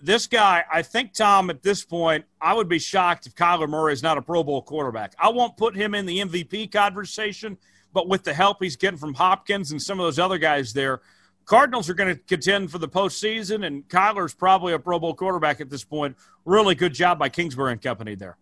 This 0.00 0.26
guy, 0.26 0.64
I 0.70 0.82
think, 0.82 1.14
Tom, 1.14 1.48
at 1.48 1.62
this 1.62 1.82
point, 1.82 2.26
I 2.42 2.52
would 2.52 2.68
be 2.68 2.78
shocked 2.78 3.26
if 3.26 3.34
Kyler 3.34 3.68
Murray 3.68 3.94
is 3.94 4.02
not 4.02 4.18
a 4.18 4.22
Pro 4.22 4.44
Bowl 4.44 4.60
quarterback. 4.60 5.14
I 5.18 5.30
won't 5.30 5.56
put 5.56 5.74
him 5.74 5.94
in 5.94 6.04
the 6.04 6.18
MVP 6.18 6.70
conversation, 6.70 7.56
but 7.94 8.06
with 8.06 8.22
the 8.22 8.34
help 8.34 8.58
he's 8.60 8.76
getting 8.76 8.98
from 8.98 9.14
Hopkins 9.14 9.72
and 9.72 9.80
some 9.80 9.98
of 9.98 10.04
those 10.04 10.18
other 10.18 10.36
guys 10.36 10.74
there, 10.74 11.00
Cardinals 11.46 11.88
are 11.88 11.94
going 11.94 12.14
to 12.14 12.20
contend 12.20 12.70
for 12.70 12.78
the 12.78 12.88
postseason, 12.88 13.66
and 13.66 13.88
Kyler's 13.88 14.34
probably 14.34 14.74
a 14.74 14.78
Pro 14.78 14.98
Bowl 14.98 15.14
quarterback 15.14 15.62
at 15.62 15.70
this 15.70 15.84
point. 15.84 16.16
Really 16.44 16.74
good 16.74 16.92
job 16.92 17.18
by 17.18 17.30
Kingsbury 17.30 17.72
and 17.72 17.80
company 17.80 18.14
there. 18.14 18.36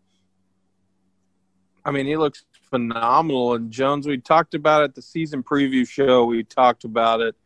I 1.84 1.92
mean, 1.92 2.06
he 2.06 2.16
looks 2.16 2.44
phenomenal. 2.72 3.52
And 3.54 3.70
Jones, 3.70 4.06
we 4.06 4.16
talked 4.16 4.54
about 4.54 4.82
it 4.84 4.94
the 4.94 5.02
season 5.02 5.42
preview 5.42 5.86
show. 5.86 6.24
We 6.24 6.42
talked 6.42 6.84
about 6.84 7.20
it 7.20 7.36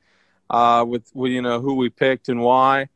uh, 0.49 0.85
with, 0.87 1.11
you 1.15 1.43
know 1.43 1.61
who 1.61 1.75
we 1.75 1.91
picked 1.91 2.29
and 2.29 2.41
why. 2.41 2.89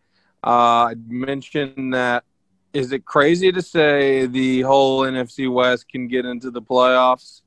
Uh, 0.43 0.91
I 0.91 0.95
mentioned 1.09 1.93
that. 1.93 2.25
Is 2.73 2.93
it 2.93 3.05
crazy 3.05 3.51
to 3.51 3.61
say 3.61 4.27
the 4.27 4.61
whole 4.61 5.01
NFC 5.01 5.53
West 5.53 5.89
can 5.89 6.07
get 6.07 6.25
into 6.25 6.53
the 6.53 6.63
playoffs? 6.63 7.43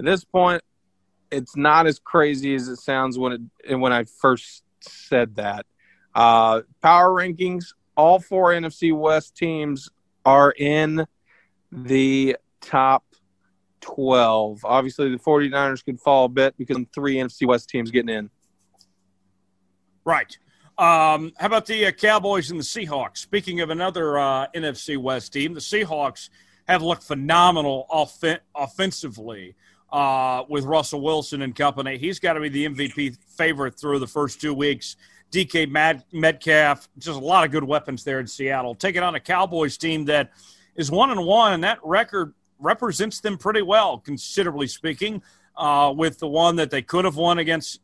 At 0.00 0.04
this 0.04 0.24
point, 0.24 0.62
it's 1.30 1.56
not 1.56 1.86
as 1.86 2.00
crazy 2.00 2.56
as 2.56 2.66
it 2.66 2.78
sounds 2.78 3.16
when 3.16 3.48
it 3.62 3.76
when 3.76 3.92
I 3.92 4.02
first 4.02 4.64
said 4.80 5.36
that. 5.36 5.64
Uh, 6.12 6.62
power 6.82 7.10
rankings: 7.10 7.66
all 7.96 8.18
four 8.18 8.50
NFC 8.50 8.92
West 8.92 9.36
teams 9.36 9.88
are 10.24 10.50
in 10.50 11.06
the 11.70 12.36
top 12.60 13.04
12. 13.86 14.64
Obviously, 14.64 15.10
the 15.10 15.18
49ers 15.18 15.84
could 15.84 16.00
fall 16.00 16.24
a 16.24 16.28
bit 16.28 16.56
because 16.56 16.76
three 16.92 17.16
NFC 17.16 17.46
West 17.46 17.68
teams 17.68 17.90
getting 17.90 18.14
in. 18.14 18.30
Right. 20.04 20.36
Um, 20.78 21.32
how 21.38 21.46
about 21.46 21.66
the 21.66 21.86
uh, 21.86 21.92
Cowboys 21.92 22.50
and 22.50 22.60
the 22.60 22.64
Seahawks? 22.64 23.18
Speaking 23.18 23.60
of 23.60 23.70
another 23.70 24.18
uh, 24.18 24.48
NFC 24.54 24.98
West 24.98 25.32
team, 25.32 25.54
the 25.54 25.60
Seahawks 25.60 26.28
have 26.68 26.82
looked 26.82 27.04
phenomenal 27.04 27.86
off- 27.88 28.22
offensively 28.54 29.54
uh, 29.92 30.42
with 30.48 30.64
Russell 30.64 31.00
Wilson 31.00 31.42
and 31.42 31.54
company. 31.54 31.96
He's 31.96 32.18
got 32.18 32.34
to 32.34 32.40
be 32.40 32.48
the 32.48 32.68
MVP 32.68 33.16
favorite 33.36 33.78
through 33.78 34.00
the 34.00 34.06
first 34.06 34.40
two 34.40 34.52
weeks. 34.52 34.96
DK 35.32 35.70
Mad- 35.70 36.04
Metcalf, 36.12 36.88
just 36.98 37.18
a 37.18 37.24
lot 37.24 37.44
of 37.44 37.50
good 37.50 37.64
weapons 37.64 38.04
there 38.04 38.20
in 38.20 38.26
Seattle. 38.26 38.74
Taking 38.74 39.02
on 39.02 39.14
a 39.14 39.20
Cowboys 39.20 39.78
team 39.78 40.04
that 40.06 40.30
is 40.74 40.90
one 40.90 41.10
and 41.10 41.24
one, 41.24 41.52
and 41.52 41.64
that 41.64 41.78
record 41.82 42.34
represents 42.58 43.20
them 43.20 43.38
pretty 43.38 43.62
well, 43.62 43.98
considerably 43.98 44.66
speaking, 44.66 45.22
uh, 45.56 45.92
with 45.96 46.18
the 46.18 46.28
one 46.28 46.56
that 46.56 46.70
they 46.70 46.82
could 46.82 47.04
have 47.04 47.16
won 47.16 47.38
against 47.38 47.80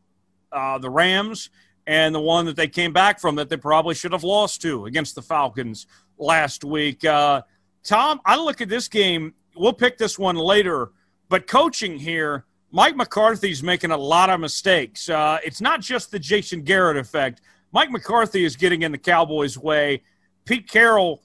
uh, 0.52 0.78
the 0.78 0.90
Rams 0.90 1.50
and 1.86 2.14
the 2.14 2.20
one 2.20 2.46
that 2.46 2.56
they 2.56 2.68
came 2.68 2.92
back 2.92 3.20
from 3.20 3.34
that 3.36 3.48
they 3.48 3.56
probably 3.56 3.94
should 3.94 4.12
have 4.12 4.24
lost 4.24 4.62
to 4.62 4.86
against 4.86 5.14
the 5.14 5.22
Falcons 5.22 5.86
last 6.18 6.64
week. 6.64 7.04
Uh, 7.04 7.42
Tom, 7.82 8.20
I 8.24 8.36
look 8.36 8.60
at 8.60 8.68
this 8.68 8.88
game. 8.88 9.34
We'll 9.56 9.72
pick 9.72 9.98
this 9.98 10.18
one 10.18 10.36
later, 10.36 10.92
but 11.28 11.46
coaching 11.46 11.98
here, 11.98 12.44
Mike 12.70 12.96
McCarthy's 12.96 13.62
making 13.62 13.90
a 13.90 13.96
lot 13.96 14.30
of 14.30 14.40
mistakes. 14.40 15.08
Uh, 15.08 15.38
it's 15.44 15.60
not 15.60 15.80
just 15.80 16.10
the 16.10 16.18
Jason 16.18 16.62
Garrett 16.62 16.96
effect. 16.96 17.42
Mike 17.72 17.90
McCarthy 17.90 18.44
is 18.44 18.56
getting 18.56 18.82
in 18.82 18.92
the 18.92 18.98
Cowboys' 18.98 19.58
way. 19.58 20.02
Pete 20.44 20.68
Carroll 20.68 21.22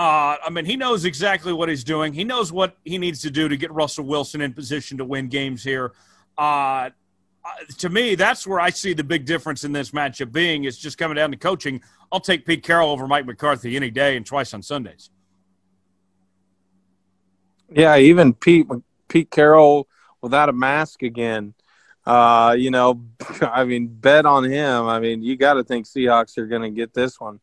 uh, 0.00 0.38
I 0.42 0.48
mean, 0.48 0.64
he 0.64 0.76
knows 0.76 1.04
exactly 1.04 1.52
what 1.52 1.68
he's 1.68 1.84
doing. 1.84 2.14
He 2.14 2.24
knows 2.24 2.50
what 2.50 2.74
he 2.86 2.96
needs 2.96 3.20
to 3.20 3.30
do 3.30 3.50
to 3.50 3.56
get 3.58 3.70
Russell 3.70 4.06
Wilson 4.06 4.40
in 4.40 4.54
position 4.54 4.96
to 4.96 5.04
win 5.04 5.28
games 5.28 5.62
here. 5.62 5.92
Uh, 6.38 6.88
to 7.76 7.90
me, 7.90 8.14
that's 8.14 8.46
where 8.46 8.58
I 8.58 8.70
see 8.70 8.94
the 8.94 9.04
big 9.04 9.26
difference 9.26 9.62
in 9.62 9.72
this 9.72 9.90
matchup 9.90 10.32
being 10.32 10.64
is 10.64 10.78
just 10.78 10.96
coming 10.96 11.16
down 11.16 11.32
to 11.32 11.36
coaching. 11.36 11.82
I'll 12.10 12.18
take 12.18 12.46
Pete 12.46 12.62
Carroll 12.62 12.88
over 12.88 13.06
Mike 13.06 13.26
McCarthy 13.26 13.76
any 13.76 13.90
day 13.90 14.16
and 14.16 14.24
twice 14.24 14.54
on 14.54 14.62
Sundays. 14.62 15.10
Yeah, 17.70 17.98
even 17.98 18.32
Pete 18.32 18.68
Pete 19.06 19.30
Carroll 19.30 19.86
without 20.22 20.48
a 20.48 20.54
mask 20.54 21.02
again. 21.02 21.52
Uh, 22.06 22.56
you 22.58 22.70
know, 22.70 23.02
I 23.42 23.64
mean, 23.64 23.88
bet 23.88 24.24
on 24.24 24.44
him. 24.44 24.86
I 24.86 24.98
mean, 24.98 25.22
you 25.22 25.36
got 25.36 25.54
to 25.54 25.62
think 25.62 25.84
Seahawks 25.84 26.38
are 26.38 26.46
going 26.46 26.62
to 26.62 26.70
get 26.70 26.94
this 26.94 27.20
one. 27.20 27.38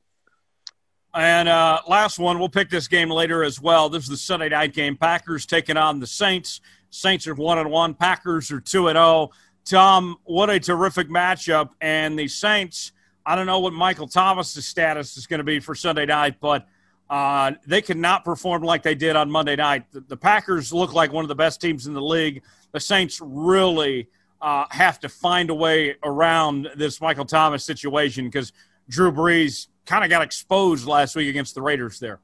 And 1.17 1.49
uh, 1.49 1.81
last 1.87 2.19
one, 2.19 2.37
we'll 2.37 2.47
pick 2.47 2.69
this 2.69 2.87
game 2.87 3.09
later 3.09 3.43
as 3.43 3.59
well. 3.59 3.89
This 3.89 4.03
is 4.03 4.09
the 4.09 4.17
Sunday 4.17 4.49
night 4.49 4.73
game. 4.73 4.95
Packers 4.95 5.47
taking 5.47 5.75
on 5.75 5.99
the 5.99 6.05
Saints. 6.05 6.61
Saints 6.91 7.25
are 7.25 7.33
one 7.33 7.57
and 7.57 7.71
one. 7.71 7.95
Packers 7.95 8.51
are 8.51 8.59
two 8.59 8.87
and 8.87 8.97
zero. 8.97 9.05
Oh. 9.05 9.31
Tom, 9.65 10.17
what 10.25 10.51
a 10.51 10.59
terrific 10.59 11.09
matchup! 11.09 11.71
And 11.81 12.17
the 12.17 12.27
Saints. 12.27 12.91
I 13.25 13.35
don't 13.35 13.47
know 13.47 13.59
what 13.59 13.73
Michael 13.73 14.07
Thomas's 14.07 14.67
status 14.67 15.17
is 15.17 15.25
going 15.25 15.39
to 15.39 15.43
be 15.43 15.59
for 15.59 15.73
Sunday 15.73 16.05
night, 16.05 16.35
but 16.39 16.67
uh, 17.09 17.53
they 17.65 17.81
cannot 17.81 18.23
perform 18.23 18.61
like 18.61 18.83
they 18.83 18.95
did 18.95 19.15
on 19.15 19.29
Monday 19.29 19.55
night. 19.55 19.91
The, 19.91 20.01
the, 20.01 20.15
Packers 20.15 20.71
look 20.71 20.93
like 20.93 21.11
one 21.11 21.25
of 21.25 21.29
the 21.29 21.35
best 21.35 21.59
teams 21.59 21.87
in 21.87 21.93
the 21.93 22.01
league. 22.01 22.43
The 22.73 22.79
Saints 22.79 23.19
really 23.21 24.07
uh, 24.39 24.65
have 24.69 24.99
to 24.99 25.09
find 25.09 25.49
a 25.49 25.55
way 25.55 25.95
around 26.03 26.69
this 26.75 27.01
Michael 27.01 27.25
Thomas 27.25 27.65
situation 27.65 28.25
because 28.25 28.53
Drew 28.87 29.11
Brees 29.11 29.67
kind 29.87 30.03
of 30.03 30.09
got 30.11 30.21
exposed 30.21 30.85
last 30.85 31.15
week 31.15 31.29
against 31.29 31.55
the 31.55 31.61
Raiders 31.61 31.99
there. 31.99 32.19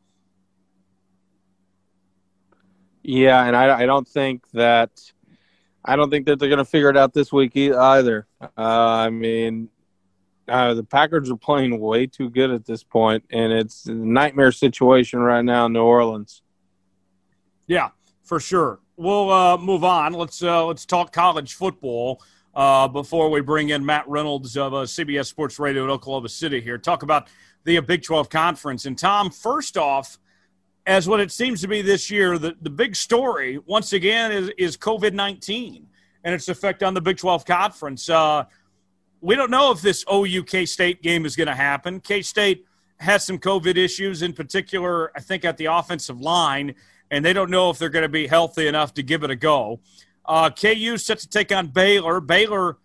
Yeah, 3.02 3.44
and 3.44 3.56
I, 3.56 3.82
I 3.82 3.86
don't 3.86 4.08
think 4.08 4.44
that 4.52 4.92
I 5.84 5.96
don't 5.96 6.10
think 6.10 6.28
that 6.28 6.40
they're 6.40 6.50
going 6.50 6.60
to 6.60 6.66
figure 6.66 6.90
it 6.90 6.96
out 6.96 7.14
this 7.14 7.34
week 7.34 7.58
either. 7.58 8.28
Uh, 8.42 8.48
I 8.58 9.10
mean, 9.10 9.70
uh, 10.48 10.74
the 10.74 10.84
Packers 10.84 11.32
are 11.32 11.36
playing 11.36 11.80
way 11.80 12.06
too 12.06 12.30
good 12.30 12.52
at 12.52 12.66
this 12.66 12.84
point, 12.84 13.26
and 13.32 13.52
it's 13.52 13.88
a 13.88 13.94
nightmare 13.94 14.52
situation 14.52 15.20
right 15.20 15.44
now 15.44 15.66
in 15.66 15.74
New 15.74 15.84
Orleans. 15.84 16.42
Yeah, 17.68 17.90
for 18.24 18.40
sure. 18.40 18.80
We'll 18.96 19.32
uh, 19.32 19.58
move 19.58 19.84
on. 19.84 20.14
Let's 20.14 20.44
uh, 20.44 20.66
let's 20.66 20.86
talk 20.86 21.12
college 21.12 21.56
football. 21.56 22.22
uh, 22.56 22.88
before 22.88 23.30
we 23.30 23.42
bring 23.42 23.70
in 23.70 23.86
Matt 23.86 24.08
Reynolds 24.08 24.56
of 24.58 24.74
uh, 24.74 24.78
CBS 24.84 25.26
Sports 25.26 25.60
Radio 25.60 25.84
in 25.84 25.90
Oklahoma 25.90 26.30
City 26.30 26.62
here. 26.62 26.78
Talk 26.78 27.04
about 27.04 27.28
the 27.64 27.80
Big 27.80 28.04
12 28.04 28.30
Conference. 28.30 28.86
And 28.86 28.98
Tom, 28.98 29.30
first 29.30 29.78
off, 29.78 30.18
as 30.86 31.08
what 31.08 31.20
it 31.20 31.32
seems 31.32 31.62
to 31.62 31.68
be 31.68 31.82
this 31.82 32.12
year, 32.12 32.38
the, 32.38 32.56
the 32.62 32.70
big 32.70 32.96
story, 32.96 33.60
once 33.66 33.94
again, 33.94 34.32
is, 34.32 34.52
is 34.58 34.78
COVID 34.78 35.14
19 35.14 35.88
and 36.24 36.36
its 36.36 36.50
effect 36.50 36.84
on 36.84 36.94
the 36.94 37.02
Big 37.02 37.18
12 37.18 37.46
Conference. 37.46 38.10
Uh, 38.10 38.46
we 39.22 39.36
don't 39.36 39.52
know 39.52 39.72
if 39.72 39.82
this 39.82 40.04
OU 40.12 40.44
K 40.44 40.66
State 40.66 41.02
game 41.02 41.26
is 41.26 41.36
going 41.36 41.48
to 41.48 41.56
happen. 41.56 42.00
K 42.00 42.22
State 42.22 42.66
has 43.00 43.26
some 43.26 43.38
COVID 43.38 43.78
issues, 43.78 44.22
in 44.22 44.34
particular, 44.34 45.12
I 45.16 45.22
think, 45.22 45.46
at 45.46 45.58
the 45.58 45.66
offensive 45.66 46.20
line, 46.20 46.76
and 47.12 47.24
they 47.24 47.34
don't 47.34 47.50
know 47.50 47.70
if 47.70 47.78
they're 47.78 47.90
going 47.90 48.04
to 48.04 48.10
be 48.10 48.28
healthy 48.28 48.68
enough 48.68 48.94
to 48.96 49.04
give 49.04 49.24
it 49.24 49.32
a 49.32 49.36
go. 49.36 49.80
Uh, 50.26 50.50
KU 50.50 50.98
set 50.98 51.20
to 51.20 51.30
take 51.30 51.52
on 51.52 51.68
Baylor. 51.68 52.22
Baylor 52.22 52.78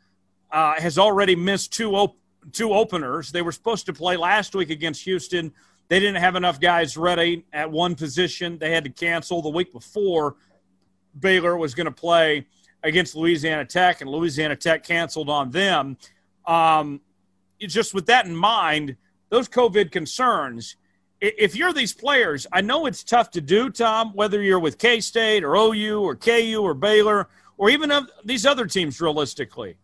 uh, 0.50 0.80
has 0.80 0.98
already 0.98 1.36
missed 1.36 1.72
two 1.72 1.94
op- 1.94 2.16
two 2.52 2.72
openers. 2.72 3.30
They 3.30 3.42
were 3.42 3.52
supposed 3.52 3.86
to 3.86 3.92
play 3.92 4.16
last 4.16 4.54
week 4.54 4.70
against 4.70 5.02
Houston. 5.04 5.52
They 5.88 6.00
didn't 6.00 6.20
have 6.20 6.36
enough 6.36 6.60
guys 6.60 6.96
ready 6.96 7.44
at 7.52 7.70
one 7.70 7.94
position. 7.94 8.58
They 8.58 8.70
had 8.70 8.84
to 8.84 8.90
cancel 8.90 9.40
the 9.42 9.48
week 9.48 9.72
before. 9.72 10.36
Baylor 11.18 11.56
was 11.56 11.74
going 11.74 11.86
to 11.86 11.92
play 11.92 12.46
against 12.82 13.14
Louisiana 13.14 13.64
Tech, 13.64 14.00
and 14.00 14.10
Louisiana 14.10 14.56
Tech 14.56 14.84
canceled 14.84 15.28
on 15.28 15.50
them. 15.50 15.96
Um, 16.46 17.00
just 17.60 17.94
with 17.94 18.06
that 18.06 18.26
in 18.26 18.36
mind, 18.36 18.96
those 19.30 19.48
COVID 19.48 19.90
concerns. 19.90 20.76
If 21.20 21.56
you're 21.56 21.72
these 21.72 21.92
players, 21.92 22.46
I 22.52 22.60
know 22.60 22.86
it's 22.86 23.02
tough 23.02 23.32
to 23.32 23.40
do, 23.40 23.70
Tom, 23.70 24.12
whether 24.14 24.40
you're 24.40 24.60
with 24.60 24.78
K 24.78 25.00
State 25.00 25.42
or 25.42 25.56
OU 25.56 26.00
or 26.00 26.14
KU 26.14 26.60
or 26.62 26.74
Baylor 26.74 27.28
or 27.56 27.70
even 27.70 27.92
these 28.24 28.46
other 28.46 28.66
teams 28.66 29.00
realistically. 29.00 29.76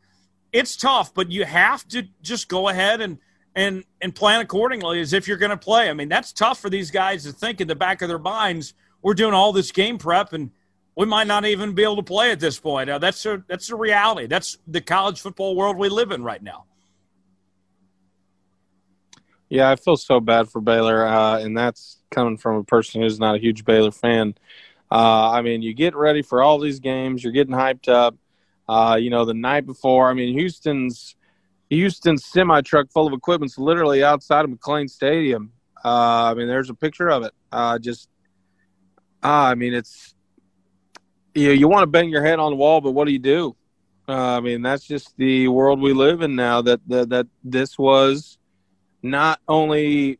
It's 0.55 0.77
tough, 0.77 1.13
but 1.13 1.33
you 1.33 1.45
have 1.45 1.87
to 1.89 2.07
just 2.23 2.49
go 2.49 2.69
ahead 2.69 3.01
and 3.01 3.19
and 3.57 3.85
and 4.01 4.15
plan 4.15 4.41
accordingly 4.41 5.01
as 5.01 5.13
if 5.13 5.27
you're 5.27 5.37
going 5.37 5.51
to 5.51 5.57
play. 5.57 5.91
I 5.91 5.93
mean, 5.95 6.09
that's 6.09 6.33
tough 6.33 6.61
for 6.61 6.71
these 6.71 6.93
guys 6.93 7.25
to 7.25 7.33
think 7.33 7.61
in 7.61 7.67
the 7.67 7.75
back 7.75 8.03
of 8.03 8.09
their 8.09 8.21
minds. 8.21 8.73
We're 9.03 9.15
doing 9.15 9.35
all 9.35 9.53
this 9.53 9.73
game 9.73 9.99
prep, 9.99 10.33
and 10.33 10.53
we 10.95 11.07
might 11.07 11.27
not 11.27 11.45
even 11.45 11.75
be 11.75 11.83
able 11.83 11.97
to 11.97 12.05
play 12.05 12.31
at 12.31 12.39
this 12.39 12.57
point. 12.57 12.89
That's 13.01 13.27
a 13.27 13.43
that's 13.49 13.69
a 13.71 13.77
reality. 13.77 14.29
That's 14.29 14.57
the 14.69 14.81
college 14.81 15.21
football 15.21 15.57
world 15.57 15.77
we 15.77 15.89
live 15.89 16.13
in 16.13 16.23
right 16.23 16.43
now. 16.43 16.67
Yeah, 19.49 19.71
I 19.71 19.77
feel 19.77 19.97
so 19.97 20.21
bad 20.21 20.49
for 20.49 20.61
Baylor, 20.61 21.05
uh, 21.05 21.41
and 21.41 21.59
that's 21.59 21.99
coming 22.13 22.39
from 22.39 22.57
a 22.59 22.65
person 22.65 23.03
who's 23.03 23.19
not 23.19 23.35
a 23.35 23.39
huge 23.39 23.65
Baylor 23.65 23.91
fan. 23.91 24.37
Uh, 24.91 25.33
I 25.33 25.43
mean, 25.43 25.63
you 25.63 25.75
get 25.75 25.97
ready 25.97 26.23
for 26.23 26.45
all 26.45 26.61
these 26.61 26.79
games, 26.79 27.25
you're 27.25 27.33
getting 27.33 27.55
hyped 27.55 27.89
up. 27.89 28.15
Uh, 28.69 28.97
you 29.01 29.11
know, 29.11 29.25
the 29.25 29.35
night 29.35 29.67
before, 29.67 30.11
I 30.11 30.15
mean, 30.15 30.37
Houston's 30.39 31.17
Houston's 31.71 32.25
semi 32.25 32.61
truck 32.63 32.91
full 32.91 33.07
of 33.07 33.13
equipment's 33.13 33.59
literally 33.59 34.05
outside 34.05 34.45
of 34.45 34.51
McLane 34.51 34.89
Stadium. 34.89 35.53
Uh, 35.85 36.31
I 36.31 36.35
mean, 36.35 36.47
there's 36.47 36.71
a 36.71 36.75
picture 36.75 37.11
of 37.11 37.25
it. 37.25 37.33
Uh, 37.53 37.79
just, 37.79 38.09
I 39.23 39.55
mean, 39.55 39.75
it's 39.75 40.15
you 41.35 41.49
know, 41.49 41.53
you 41.53 41.69
want 41.69 41.83
to 41.83 41.87
bang 41.87 42.09
your 42.09 42.25
head 42.25 42.39
on 42.39 42.53
the 42.53 42.57
wall, 42.57 42.81
but 42.81 42.93
what 42.93 43.07
do 43.07 43.13
you 43.13 43.19
do? 43.19 43.57
I 44.07 44.41
mean, 44.41 44.63
that's 44.63 44.85
just 44.85 45.17
the 45.17 45.49
world 45.49 45.81
we 45.81 45.93
live 45.93 46.21
in 46.23 46.37
now. 46.37 46.63
That 46.63 46.81
that, 46.89 47.09
that 47.11 47.27
this 47.43 47.79
was 47.79 48.39
not 49.03 49.41
only 49.49 50.19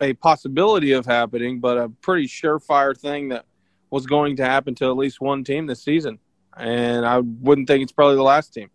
a 0.00 0.14
possibility 0.14 0.92
of 0.92 1.06
happening, 1.06 1.60
but 1.60 1.78
a 1.78 1.88
pretty 1.88 2.26
surefire 2.26 2.98
thing 2.98 3.28
that 3.28 3.44
was 3.90 4.06
going 4.06 4.36
to 4.36 4.44
happen 4.44 4.74
to 4.76 4.86
at 4.86 4.96
least 4.96 5.20
one 5.20 5.44
team 5.44 5.66
this 5.66 5.82
season. 5.82 6.18
And 6.56 7.04
I 7.04 7.18
wouldn't 7.18 7.66
think 7.66 7.82
it's 7.82 7.92
probably 7.92 8.16
the 8.16 8.22
last 8.22 8.54
team. 8.54 8.70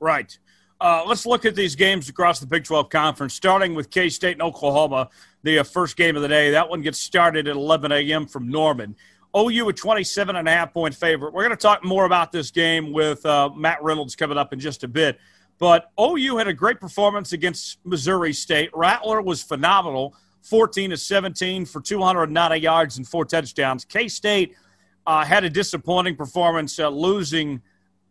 Right. 0.00 0.38
Uh, 0.80 1.02
let's 1.06 1.24
look 1.24 1.44
at 1.44 1.54
these 1.54 1.74
games 1.74 2.08
across 2.08 2.38
the 2.38 2.46
Big 2.46 2.64
12 2.64 2.90
Conference, 2.90 3.34
starting 3.34 3.74
with 3.74 3.90
K 3.90 4.08
State 4.10 4.32
and 4.32 4.42
Oklahoma, 4.42 5.08
the 5.42 5.60
uh, 5.60 5.64
first 5.64 5.96
game 5.96 6.16
of 6.16 6.22
the 6.22 6.28
day. 6.28 6.50
That 6.50 6.68
one 6.68 6.82
gets 6.82 6.98
started 6.98 7.48
at 7.48 7.56
11 7.56 7.92
a.m. 7.92 8.26
from 8.26 8.48
Norman. 8.48 8.94
OU 9.36 9.68
a 9.68 9.72
27 9.72 10.36
and 10.36 10.48
a 10.48 10.50
half 10.50 10.72
point 10.72 10.94
favorite. 10.94 11.32
We're 11.32 11.44
going 11.44 11.56
to 11.56 11.62
talk 11.62 11.84
more 11.84 12.04
about 12.04 12.32
this 12.32 12.50
game 12.50 12.92
with 12.92 13.24
uh, 13.26 13.50
Matt 13.54 13.82
Reynolds 13.82 14.16
coming 14.16 14.38
up 14.38 14.52
in 14.52 14.60
just 14.60 14.84
a 14.84 14.88
bit. 14.88 15.18
But 15.58 15.90
OU 16.00 16.36
had 16.36 16.48
a 16.48 16.54
great 16.54 16.80
performance 16.80 17.32
against 17.32 17.78
Missouri 17.84 18.32
State. 18.32 18.70
Rattler 18.74 19.22
was 19.22 19.42
phenomenal, 19.42 20.14
14 20.42 20.90
to 20.90 20.96
17 20.96 21.64
for 21.64 21.80
290 21.80 22.56
yards 22.58 22.98
and 22.98 23.06
four 23.08 23.24
touchdowns. 23.24 23.84
K 23.84 24.08
State 24.08 24.54
uh, 25.06 25.24
had 25.24 25.44
a 25.44 25.50
disappointing 25.50 26.16
performance, 26.16 26.78
uh, 26.78 26.88
losing 26.88 27.62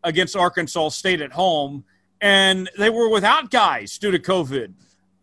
against 0.03 0.35
Arkansas 0.35 0.89
State 0.89 1.21
at 1.21 1.31
home, 1.31 1.83
and 2.21 2.69
they 2.77 2.89
were 2.89 3.09
without 3.09 3.51
guys 3.51 3.97
due 3.97 4.11
to 4.11 4.19
COVID, 4.19 4.73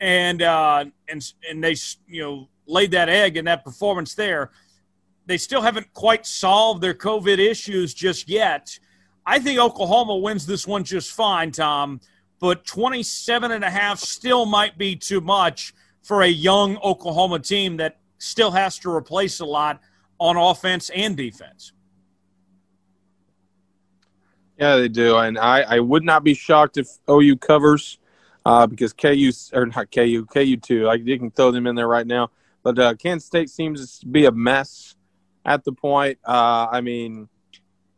and 0.01 0.43
uh, 0.43 0.85
and 1.09 1.33
and 1.49 1.63
they 1.63 1.77
you 2.07 2.23
know 2.23 2.49
laid 2.67 2.91
that 2.91 3.09
egg 3.09 3.37
in 3.37 3.45
that 3.47 3.65
performance 3.65 4.15
there. 4.15 4.51
They 5.27 5.39
still 5.39 5.63
haven't 5.63 5.93
quite 5.95 6.27
solved 6.27 6.83
their 6.83 6.95
COVID 6.95 7.39
issues 7.39 7.95
just 7.95 8.29
yet. 8.29 8.79
I 9.25 9.39
think 9.39 9.61
Oklahoma 9.61 10.17
wins 10.17 10.47
this 10.47 10.67
one 10.67 10.83
just 10.83 11.13
fine, 11.13 11.53
Tom 11.53 12.01
but 12.43 12.65
27 12.65 13.53
and 13.53 13.63
a 13.63 13.71
half 13.71 14.01
still 14.01 14.45
might 14.47 14.77
be 14.77 14.97
too 14.97 15.21
much 15.21 15.73
for 16.03 16.23
a 16.23 16.29
young 16.29 16.77
Oklahoma 16.79 17.39
team 17.39 17.77
that 17.77 18.01
still 18.19 18.51
has 18.51 18.81
to 18.81 18.91
replace 18.91 19.39
a 19.39 19.45
lot 19.45 19.81
on 20.23 20.37
offense 20.37 20.89
and 20.91 21.17
defense. 21.17 21.73
Yeah, 24.57 24.77
they 24.77 24.89
do, 24.89 25.17
and 25.17 25.37
I, 25.37 25.63
I 25.63 25.81
would 25.81 26.05
not 26.05 26.23
be 26.23 26.35
shocked 26.35 26.77
if 26.77 26.87
OU 27.11 27.37
covers 27.39 27.99
uh, 28.47 28.67
because 28.69 28.93
KU 28.93 29.33
or 29.53 29.67
not 29.67 29.91
KU 29.91 30.25
KU 30.27 30.57
two. 30.57 30.89
I 30.89 30.95
you 30.95 31.19
can 31.19 31.33
throw 31.33 31.51
them 31.51 31.67
in 31.67 31.75
there 31.75 31.89
right 31.89 32.07
now, 32.07 32.31
but 32.63 32.79
uh, 32.79 32.95
Kansas 32.95 33.27
State 33.27 33.51
seems 33.51 33.99
to 33.99 34.07
be 34.07 34.27
a 34.27 34.31
mess 34.31 34.95
at 35.45 35.65
the 35.65 35.73
point. 35.73 36.19
Uh, 36.25 36.69
I 36.71 36.81
mean, 36.81 37.29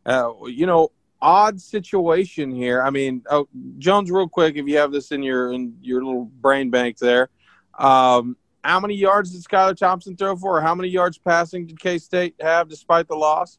uh, 0.07 0.31
you 0.47 0.65
know, 0.65 0.91
odd 1.21 1.61
situation 1.61 2.51
here. 2.51 2.81
I 2.81 2.89
mean, 2.89 3.21
oh, 3.29 3.47
Jones, 3.77 4.09
real 4.09 4.27
quick, 4.27 4.55
if 4.55 4.67
you 4.67 4.77
have 4.77 4.91
this 4.91 5.11
in 5.11 5.21
your 5.21 5.51
in 5.51 5.77
your 5.83 6.03
little 6.03 6.25
brain 6.25 6.71
bank 6.71 6.97
there, 6.97 7.29
um, 7.77 8.37
how 8.65 8.79
many 8.79 8.95
yards 8.95 9.31
did 9.31 9.43
Skylar 9.43 9.75
Thompson 9.75 10.15
throw 10.15 10.35
for? 10.35 10.57
Or 10.57 10.61
how 10.61 10.75
many 10.75 10.89
yards 10.89 11.17
passing 11.17 11.65
did 11.67 11.79
K 11.79 11.97
State 11.97 12.35
have 12.41 12.69
despite 12.69 13.07
the 13.07 13.15
loss? 13.15 13.57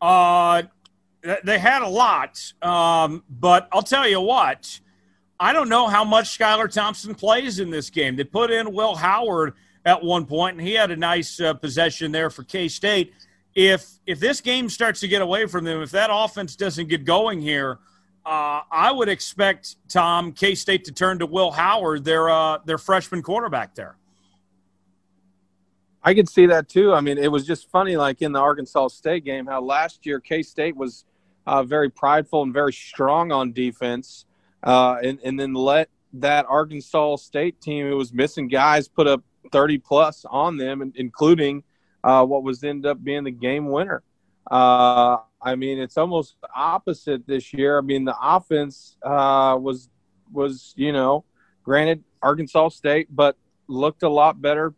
Uh, 0.00 0.62
they 1.42 1.58
had 1.58 1.82
a 1.82 1.88
lot, 1.88 2.52
um, 2.60 3.22
but 3.28 3.68
I'll 3.72 3.82
tell 3.82 4.06
you 4.06 4.20
what. 4.20 4.80
I 5.40 5.52
don't 5.52 5.68
know 5.68 5.88
how 5.88 6.04
much 6.04 6.38
Skylar 6.38 6.70
Thompson 6.70 7.14
plays 7.14 7.58
in 7.58 7.70
this 7.70 7.90
game. 7.90 8.16
They 8.16 8.24
put 8.24 8.50
in 8.50 8.72
Will 8.72 8.94
Howard 8.94 9.54
at 9.84 10.02
one 10.02 10.26
point, 10.26 10.58
and 10.58 10.66
he 10.66 10.74
had 10.74 10.90
a 10.90 10.96
nice 10.96 11.40
uh, 11.40 11.54
possession 11.54 12.12
there 12.12 12.30
for 12.30 12.44
K 12.44 12.68
State 12.68 13.12
if 13.54 13.88
if 14.06 14.20
this 14.20 14.40
game 14.40 14.68
starts 14.68 15.00
to 15.00 15.08
get 15.08 15.22
away 15.22 15.46
from 15.46 15.64
them, 15.64 15.82
if 15.82 15.90
that 15.92 16.10
offense 16.12 16.56
doesn't 16.56 16.88
get 16.88 17.04
going 17.04 17.40
here, 17.40 17.78
uh, 18.26 18.62
I 18.70 18.90
would 18.90 19.08
expect 19.08 19.76
Tom 19.88 20.32
K 20.32 20.54
State 20.54 20.84
to 20.84 20.92
turn 20.92 21.18
to 21.18 21.26
Will 21.26 21.50
Howard, 21.50 22.04
their 22.04 22.30
uh, 22.30 22.58
their 22.64 22.78
freshman 22.78 23.22
quarterback 23.22 23.74
there. 23.74 23.96
I 26.02 26.14
could 26.14 26.28
see 26.28 26.46
that 26.46 26.68
too. 26.68 26.92
I 26.92 27.00
mean, 27.00 27.18
it 27.18 27.30
was 27.30 27.46
just 27.46 27.70
funny, 27.70 27.96
like 27.96 28.22
in 28.22 28.32
the 28.32 28.38
Arkansas 28.38 28.88
State 28.88 29.24
game, 29.24 29.46
how 29.46 29.62
last 29.62 30.04
year 30.06 30.20
K 30.20 30.42
State 30.42 30.76
was 30.76 31.04
uh, 31.46 31.62
very 31.62 31.90
prideful 31.90 32.42
and 32.42 32.52
very 32.52 32.72
strong 32.72 33.32
on 33.32 33.52
defense, 33.52 34.26
uh, 34.62 34.96
and 35.02 35.18
and 35.24 35.38
then 35.38 35.54
let 35.54 35.88
that 36.14 36.46
Arkansas 36.48 37.16
State 37.16 37.60
team 37.60 37.88
who 37.88 37.96
was 37.96 38.12
missing 38.12 38.48
guys 38.48 38.88
put 38.88 39.06
up 39.06 39.22
thirty 39.52 39.78
plus 39.78 40.24
on 40.30 40.56
them, 40.56 40.92
including 40.94 41.62
uh, 42.02 42.24
what 42.24 42.42
was 42.42 42.64
end 42.64 42.86
up 42.86 43.02
being 43.02 43.24
the 43.24 43.30
game 43.30 43.68
winner. 43.68 44.02
Uh, 44.50 45.18
I 45.40 45.56
mean, 45.56 45.78
it's 45.78 45.96
almost 45.96 46.36
opposite 46.54 47.26
this 47.26 47.52
year. 47.52 47.78
I 47.78 47.80
mean, 47.80 48.04
the 48.04 48.16
offense 48.20 48.96
uh, 49.02 49.56
was 49.60 49.88
was 50.32 50.72
you 50.76 50.92
know, 50.92 51.24
granted 51.62 52.04
Arkansas 52.22 52.70
State, 52.70 53.08
but 53.10 53.36
looked 53.68 54.02
a 54.02 54.08
lot 54.08 54.40
better 54.40 54.74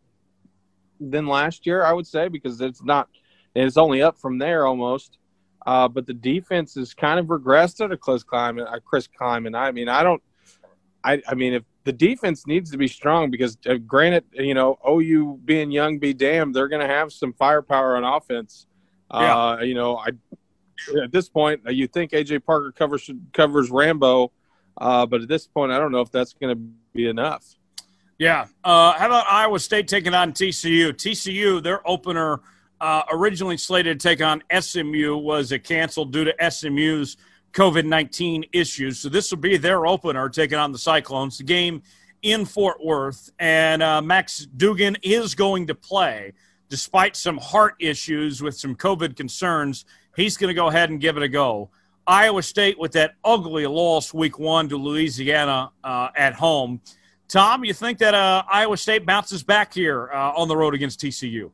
than 0.99 1.27
last 1.27 1.65
year. 1.65 1.83
I 1.83 1.93
would 1.93 2.07
say 2.07 2.27
because 2.27 2.61
it's 2.61 2.83
not, 2.83 3.09
it's 3.55 3.77
only 3.77 4.01
up 4.01 4.17
from 4.17 4.37
there 4.37 4.65
almost. 4.65 5.17
Uh, 5.65 5.87
but 5.87 6.05
the 6.05 6.13
defense 6.13 6.75
has 6.75 6.93
kind 6.93 7.19
of 7.19 7.25
regressed 7.25 7.83
at 7.83 7.91
a 7.91 7.97
Chris 7.97 8.23
Klieman. 8.23 8.73
A 8.73 8.79
Chris 8.79 9.07
Klieman. 9.07 9.57
I 9.57 9.71
mean, 9.71 9.89
I 9.89 10.03
don't. 10.03 10.21
I, 11.03 11.21
I 11.27 11.35
mean, 11.35 11.53
if 11.53 11.63
the 11.83 11.93
defense 11.93 12.47
needs 12.47 12.71
to 12.71 12.77
be 12.77 12.87
strong 12.87 13.31
because, 13.31 13.57
uh, 13.65 13.75
granted, 13.75 14.25
you 14.33 14.53
know, 14.53 14.77
OU 14.87 15.39
being 15.45 15.71
young, 15.71 15.99
be 15.99 16.13
damned, 16.13 16.53
they're 16.53 16.67
going 16.67 16.85
to 16.85 16.93
have 16.93 17.13
some 17.13 17.33
firepower 17.33 17.95
on 17.95 18.03
offense. 18.03 18.66
Yeah. 19.11 19.37
Uh, 19.37 19.61
you 19.61 19.73
know, 19.73 19.97
I 19.97 20.09
at 21.03 21.11
this 21.11 21.29
point, 21.29 21.61
you 21.67 21.87
think 21.87 22.11
AJ 22.11 22.45
Parker 22.45 22.71
covers 22.71 23.09
covers 23.33 23.69
Rambo, 23.69 24.31
uh, 24.77 25.05
but 25.05 25.21
at 25.21 25.27
this 25.27 25.47
point, 25.47 25.71
I 25.71 25.79
don't 25.79 25.91
know 25.91 26.01
if 26.01 26.11
that's 26.11 26.33
going 26.33 26.55
to 26.55 26.61
be 26.93 27.07
enough. 27.07 27.45
Yeah. 28.17 28.47
Uh, 28.63 28.93
how 28.93 29.07
about 29.07 29.25
Iowa 29.29 29.59
State 29.59 29.87
taking 29.87 30.13
on 30.13 30.33
TCU? 30.33 30.91
TCU, 30.91 31.61
their 31.61 31.87
opener, 31.87 32.41
uh, 32.81 33.03
originally 33.11 33.57
slated 33.57 33.99
to 33.99 34.07
take 34.07 34.21
on 34.21 34.41
SMU, 34.59 35.17
was 35.17 35.53
canceled 35.63 36.11
due 36.11 36.23
to 36.23 36.51
SMU's 36.51 37.17
COVID 37.53 37.85
19 37.85 38.45
issues. 38.53 38.99
So 38.99 39.09
this 39.09 39.31
will 39.31 39.39
be 39.39 39.57
their 39.57 39.85
opener 39.85 40.29
taking 40.29 40.57
on 40.57 40.71
the 40.71 40.77
Cyclones. 40.77 41.37
The 41.37 41.43
game 41.43 41.83
in 42.23 42.45
Fort 42.45 42.83
Worth, 42.83 43.31
and 43.37 43.83
uh, 43.83 44.01
Max 44.01 44.45
Duggan 44.45 44.97
is 45.03 45.35
going 45.35 45.67
to 45.67 45.75
play 45.75 46.33
despite 46.69 47.15
some 47.15 47.37
heart 47.37 47.75
issues 47.79 48.41
with 48.41 48.57
some 48.57 48.75
COVID 48.75 49.15
concerns. 49.15 49.85
He's 50.15 50.37
going 50.37 50.49
to 50.49 50.53
go 50.53 50.67
ahead 50.67 50.89
and 50.89 50.99
give 50.99 51.17
it 51.17 51.23
a 51.23 51.27
go. 51.27 51.69
Iowa 52.05 52.41
State 52.41 52.79
with 52.79 52.93
that 52.93 53.15
ugly 53.23 53.67
loss 53.67 54.13
week 54.13 54.39
one 54.39 54.69
to 54.69 54.77
Louisiana 54.77 55.71
uh, 55.83 56.09
at 56.15 56.33
home. 56.33 56.81
Tom, 57.27 57.65
you 57.65 57.73
think 57.73 57.97
that 57.97 58.13
uh, 58.13 58.43
Iowa 58.49 58.77
State 58.77 59.05
bounces 59.05 59.43
back 59.43 59.73
here 59.73 60.09
uh, 60.13 60.31
on 60.31 60.47
the 60.47 60.55
road 60.55 60.73
against 60.73 61.01
TCU? 61.01 61.51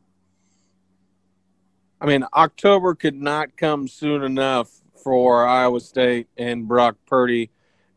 I 2.00 2.06
mean, 2.06 2.24
October 2.34 2.94
could 2.94 3.16
not 3.16 3.58
come 3.58 3.88
soon 3.88 4.24
enough 4.24 4.70
for 5.04 5.48
Iowa 5.48 5.80
State 5.80 6.28
and 6.38 6.68
Brock 6.68 6.98
Purdy. 7.08 7.50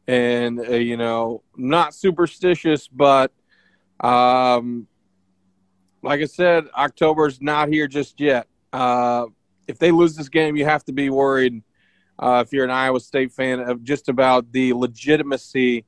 And, 0.09 0.61
uh, 0.61 0.75
you 0.75 0.97
know, 0.97 1.43
not 1.57 1.93
superstitious, 1.93 2.89
but 2.89 3.33
um, 4.01 4.87
like 6.07 6.21
I 6.21 6.27
said, 6.27 6.69
October's 6.73 7.43
not 7.43 7.69
here 7.69 7.89
just 7.89 8.21
yet. 8.21 8.47
Uh, 8.73 9.27
if 9.67 9.79
they 9.79 9.91
lose 9.91 10.15
this 10.15 10.29
game, 10.29 10.57
you 10.57 10.65
have 10.65 10.85
to 10.85 10.93
be 10.93 11.11
worried 11.11 11.63
uh, 12.19 12.45
if 12.47 12.53
you're 12.53 12.65
an 12.65 12.71
Iowa 12.71 13.01
State 13.01 13.33
fan 13.33 13.59
of 13.59 13.83
just 13.83 14.09
about 14.09 14.53
the 14.53 14.73
legitimacy 14.73 15.85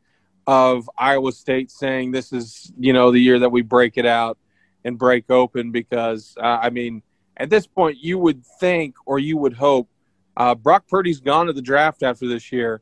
of 0.47 0.91
Iowa 0.99 1.31
State 1.31 1.71
saying 1.71 2.11
this 2.11 2.33
is, 2.33 2.73
you 2.79 2.93
know, 2.93 3.13
the 3.13 3.21
year 3.21 3.39
that 3.39 3.51
we 3.51 3.63
break 3.63 3.97
it 3.97 4.07
out 4.07 4.39
and 4.85 4.99
break 4.99 5.31
open 5.31 5.71
because, 5.71 6.35
uh, 6.37 6.59
I 6.63 6.71
mean, 6.71 7.03
at 7.37 7.49
this 7.49 7.69
point, 7.69 7.99
you 8.03 8.19
would 8.19 8.45
think 8.59 8.97
or 9.07 9.21
you 9.21 9.37
would 9.37 9.53
hope 9.53 9.89
uh, 10.37 10.57
Brock 10.57 10.89
Purdy's 10.89 11.21
gone 11.21 11.47
to 11.47 11.53
the 11.53 11.63
draft 11.63 12.03
after 12.03 12.27
this 12.27 12.51
year. 12.51 12.81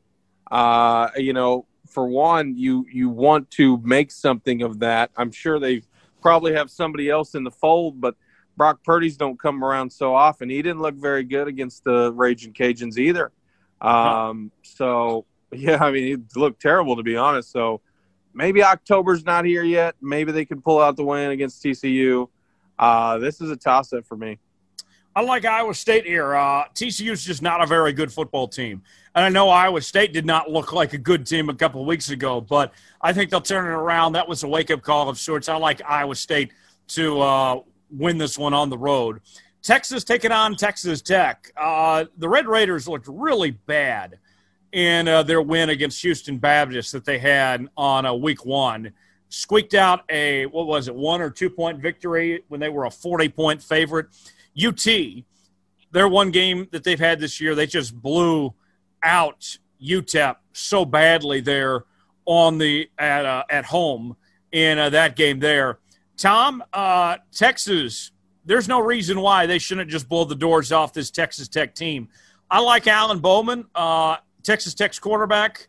Uh, 0.49 1.09
you 1.15 1.33
know, 1.33 1.67
for 1.87 2.07
one, 2.07 2.57
you 2.57 2.85
you 2.91 3.09
want 3.09 3.51
to 3.51 3.77
make 3.83 4.11
something 4.11 4.63
of 4.63 4.79
that. 4.79 5.11
I'm 5.15 5.31
sure 5.31 5.59
they 5.59 5.83
probably 6.27 6.51
have 6.51 6.69
somebody 6.69 7.09
else 7.09 7.35
in 7.35 7.45
the 7.45 7.51
fold, 7.51 8.01
but 8.01 8.13
Brock 8.57 8.83
Purdy's 8.83 9.15
don't 9.15 9.39
come 9.39 9.63
around 9.63 9.89
so 9.89 10.13
often. 10.13 10.49
He 10.49 10.61
didn't 10.61 10.81
look 10.81 10.95
very 10.95 11.23
good 11.23 11.47
against 11.47 11.85
the 11.85 12.11
Raging 12.11 12.51
Cajuns 12.51 12.97
either. 12.97 13.31
Um, 13.79 14.51
so 14.61 15.25
yeah, 15.53 15.81
I 15.81 15.89
mean, 15.89 16.03
he 16.03 16.17
looked 16.37 16.61
terrible 16.61 16.97
to 16.97 17.03
be 17.03 17.15
honest. 17.15 17.49
So 17.49 17.79
maybe 18.33 18.61
October's 18.61 19.23
not 19.23 19.45
here 19.45 19.63
yet. 19.63 19.95
Maybe 20.01 20.33
they 20.33 20.43
can 20.43 20.61
pull 20.61 20.81
out 20.81 20.97
the 20.97 21.05
win 21.05 21.31
against 21.31 21.63
TCU. 21.63 22.27
Uh, 22.77 23.19
this 23.19 23.39
is 23.39 23.49
a 23.49 23.55
toss 23.55 23.93
up 23.93 24.05
for 24.05 24.17
me. 24.17 24.37
I 25.17 25.21
like 25.21 25.45
Iowa 25.45 25.73
State 25.73 26.05
here. 26.05 26.35
Uh, 26.35 26.65
TCU 26.75 27.09
is 27.09 27.23
just 27.23 27.41
not 27.41 27.59
a 27.59 27.65
very 27.65 27.91
good 27.91 28.13
football 28.13 28.47
team. 28.47 28.83
And 29.15 29.25
I 29.25 29.29
know 29.29 29.49
Iowa 29.49 29.81
State 29.81 30.13
did 30.13 30.27
not 30.27 30.51
look 30.51 30.73
like 30.73 30.93
a 30.93 30.97
good 30.99 31.25
team 31.25 31.49
a 31.49 31.55
couple 31.55 31.83
weeks 31.85 32.11
ago, 32.11 32.39
but 32.39 32.71
I 33.01 33.13
think 33.13 33.31
they'll 33.31 33.41
turn 33.41 33.65
it 33.65 33.69
around. 33.69 34.13
That 34.13 34.27
was 34.27 34.43
a 34.43 34.47
wake 34.47 34.69
up 34.69 34.83
call 34.83 35.09
of 35.09 35.17
sorts. 35.17 35.49
I 35.49 35.55
like 35.55 35.81
Iowa 35.83 36.13
State 36.13 36.51
to 36.89 37.19
uh, 37.19 37.61
win 37.89 38.19
this 38.19 38.37
one 38.37 38.53
on 38.53 38.69
the 38.69 38.77
road. 38.77 39.21
Texas 39.63 40.03
taking 40.03 40.31
on 40.31 40.55
Texas 40.55 41.01
Tech. 41.01 41.51
Uh, 41.57 42.05
the 42.19 42.29
Red 42.29 42.45
Raiders 42.45 42.87
looked 42.87 43.07
really 43.07 43.49
bad 43.49 44.19
in 44.71 45.07
uh, 45.07 45.23
their 45.23 45.41
win 45.41 45.71
against 45.71 45.99
Houston 46.03 46.37
Baptist 46.37 46.91
that 46.91 47.05
they 47.05 47.17
had 47.17 47.67
on 47.75 48.05
a 48.05 48.15
week 48.15 48.45
one. 48.45 48.93
Squeaked 49.29 49.73
out 49.73 50.03
a, 50.09 50.45
what 50.45 50.67
was 50.67 50.87
it, 50.87 50.93
one 50.93 51.21
or 51.21 51.31
two 51.31 51.49
point 51.49 51.79
victory 51.79 52.43
when 52.49 52.59
they 52.59 52.69
were 52.69 52.85
a 52.85 52.91
40 52.91 53.29
point 53.29 53.63
favorite. 53.63 54.09
UT, 54.65 54.87
their 55.91 56.07
one 56.07 56.31
game 56.31 56.67
that 56.71 56.83
they've 56.83 56.99
had 56.99 57.19
this 57.19 57.39
year, 57.39 57.55
they 57.55 57.67
just 57.67 57.95
blew 57.95 58.53
out 59.03 59.57
UTEP 59.81 60.35
so 60.53 60.85
badly 60.85 61.39
there 61.39 61.85
on 62.25 62.57
the 62.57 62.89
at 62.97 63.25
uh, 63.25 63.43
at 63.49 63.65
home 63.65 64.15
in 64.51 64.77
uh, 64.77 64.89
that 64.89 65.15
game 65.15 65.39
there. 65.39 65.79
Tom, 66.17 66.63
uh, 66.73 67.17
Texas, 67.31 68.11
there's 68.45 68.67
no 68.67 68.79
reason 68.79 69.21
why 69.21 69.45
they 69.45 69.59
shouldn't 69.59 69.89
just 69.89 70.09
blow 70.09 70.23
the 70.23 70.35
doors 70.35 70.71
off 70.71 70.93
this 70.93 71.11
Texas 71.11 71.47
Tech 71.47 71.75
team. 71.75 72.09
I 72.49 72.59
like 72.59 72.87
Alan 72.87 73.19
Bowman, 73.19 73.65
uh, 73.75 74.17
Texas 74.41 74.73
Tech's 74.73 74.99
quarterback. 74.99 75.67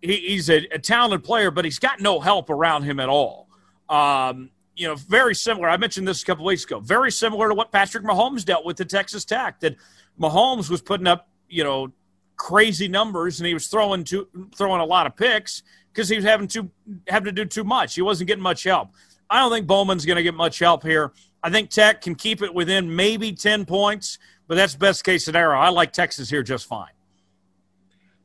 He, 0.00 0.16
he's 0.16 0.50
a, 0.50 0.66
a, 0.72 0.78
talented 0.78 1.24
player, 1.24 1.50
but 1.50 1.64
he's 1.64 1.78
got 1.78 2.00
no 2.00 2.20
help 2.20 2.50
around 2.50 2.84
him 2.84 3.00
at 3.00 3.08
all. 3.08 3.48
Um, 3.88 4.50
you 4.76 4.86
know, 4.86 4.94
very 4.94 5.34
similar. 5.34 5.68
I 5.68 5.78
mentioned 5.78 6.06
this 6.06 6.22
a 6.22 6.26
couple 6.26 6.44
weeks 6.44 6.64
ago. 6.64 6.80
Very 6.80 7.10
similar 7.10 7.48
to 7.48 7.54
what 7.54 7.72
Patrick 7.72 8.04
Mahomes 8.04 8.44
dealt 8.44 8.64
with 8.64 8.80
at 8.80 8.90
Texas 8.90 9.24
Tech. 9.24 9.60
That 9.60 9.76
Mahomes 10.20 10.68
was 10.68 10.82
putting 10.82 11.06
up, 11.06 11.28
you 11.48 11.64
know, 11.64 11.92
crazy 12.36 12.86
numbers, 12.86 13.40
and 13.40 13.46
he 13.46 13.54
was 13.54 13.68
throwing 13.68 14.04
too, 14.04 14.28
throwing 14.54 14.80
a 14.80 14.84
lot 14.84 15.06
of 15.06 15.16
picks 15.16 15.62
because 15.92 16.08
he 16.08 16.16
was 16.16 16.24
having 16.24 16.46
to 16.48 16.70
having 17.08 17.24
to 17.24 17.32
do 17.32 17.46
too 17.46 17.64
much. 17.64 17.94
He 17.94 18.02
wasn't 18.02 18.28
getting 18.28 18.42
much 18.42 18.64
help. 18.64 18.90
I 19.30 19.40
don't 19.40 19.50
think 19.50 19.66
Bowman's 19.66 20.04
going 20.04 20.16
to 20.16 20.22
get 20.22 20.34
much 20.34 20.58
help 20.58 20.82
here. 20.82 21.12
I 21.42 21.50
think 21.50 21.70
Tech 21.70 22.02
can 22.02 22.14
keep 22.14 22.42
it 22.42 22.52
within 22.52 22.94
maybe 22.94 23.32
ten 23.32 23.64
points, 23.64 24.18
but 24.46 24.56
that's 24.56 24.74
best 24.74 25.04
case 25.04 25.24
scenario. 25.24 25.58
I 25.58 25.70
like 25.70 25.92
Texas 25.92 26.28
here 26.28 26.42
just 26.42 26.66
fine. 26.66 26.90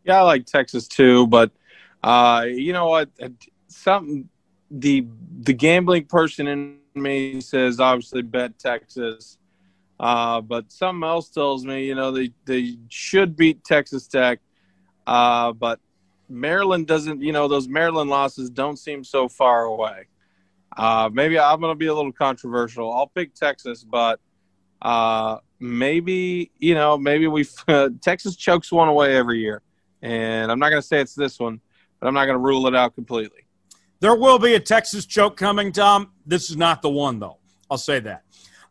Yeah, 0.03 0.19
I 0.19 0.21
like 0.23 0.45
Texas 0.45 0.87
too, 0.87 1.27
but 1.27 1.51
uh, 2.03 2.45
you 2.47 2.73
know 2.73 2.87
what? 2.87 3.09
Something 3.67 4.27
the 4.71 5.05
the 5.41 5.53
gambling 5.53 6.05
person 6.05 6.47
in 6.47 6.77
me 6.95 7.41
says 7.41 7.79
obviously 7.79 8.21
bet 8.21 8.57
Texas. 8.57 9.37
Uh, 9.99 10.41
but 10.41 10.71
something 10.71 11.07
else 11.07 11.29
tells 11.29 11.63
me, 11.63 11.85
you 11.85 11.93
know, 11.93 12.11
they, 12.11 12.31
they 12.45 12.75
should 12.89 13.35
beat 13.35 13.63
Texas 13.63 14.07
Tech. 14.07 14.39
Uh, 15.05 15.51
but 15.53 15.79
Maryland 16.27 16.87
doesn't, 16.87 17.21
you 17.21 17.31
know, 17.31 17.47
those 17.47 17.67
Maryland 17.67 18.09
losses 18.09 18.49
don't 18.49 18.77
seem 18.77 19.03
so 19.03 19.29
far 19.29 19.65
away. 19.65 20.07
Uh, 20.75 21.09
maybe 21.13 21.37
I'm 21.37 21.59
going 21.59 21.71
to 21.71 21.77
be 21.77 21.87
a 21.87 21.93
little 21.93 22.11
controversial. 22.11 22.91
I'll 22.91 23.07
pick 23.07 23.35
Texas, 23.35 23.83
but 23.83 24.19
uh, 24.81 25.37
maybe, 25.59 26.49
you 26.57 26.73
know, 26.73 26.97
maybe 26.97 27.27
we 27.27 27.45
Texas 28.01 28.35
chokes 28.35 28.71
one 28.71 28.87
away 28.87 29.15
every 29.15 29.39
year. 29.39 29.61
And 30.01 30.51
I'm 30.51 30.57
not 30.57 30.69
going 30.69 30.81
to 30.81 30.87
say 30.87 30.99
it's 30.99 31.13
this 31.13 31.39
one, 31.39 31.61
but 31.99 32.07
I'm 32.07 32.15
not 32.15 32.25
going 32.25 32.37
to 32.37 32.43
rule 32.43 32.65
it 32.65 32.75
out 32.75 32.95
completely. 32.95 33.40
There 34.01 34.15
will 34.15 34.39
be 34.39 34.55
a 34.55 34.59
Texas 34.59 35.05
choke 35.05 35.37
coming, 35.37 35.71
Tom. 35.71 36.11
This 36.25 36.49
is 36.49 36.57
not 36.57 36.81
the 36.81 36.89
one, 36.89 37.19
though. 37.19 37.37
I'll 37.69 37.77
say 37.77 37.99
that. 37.99 38.23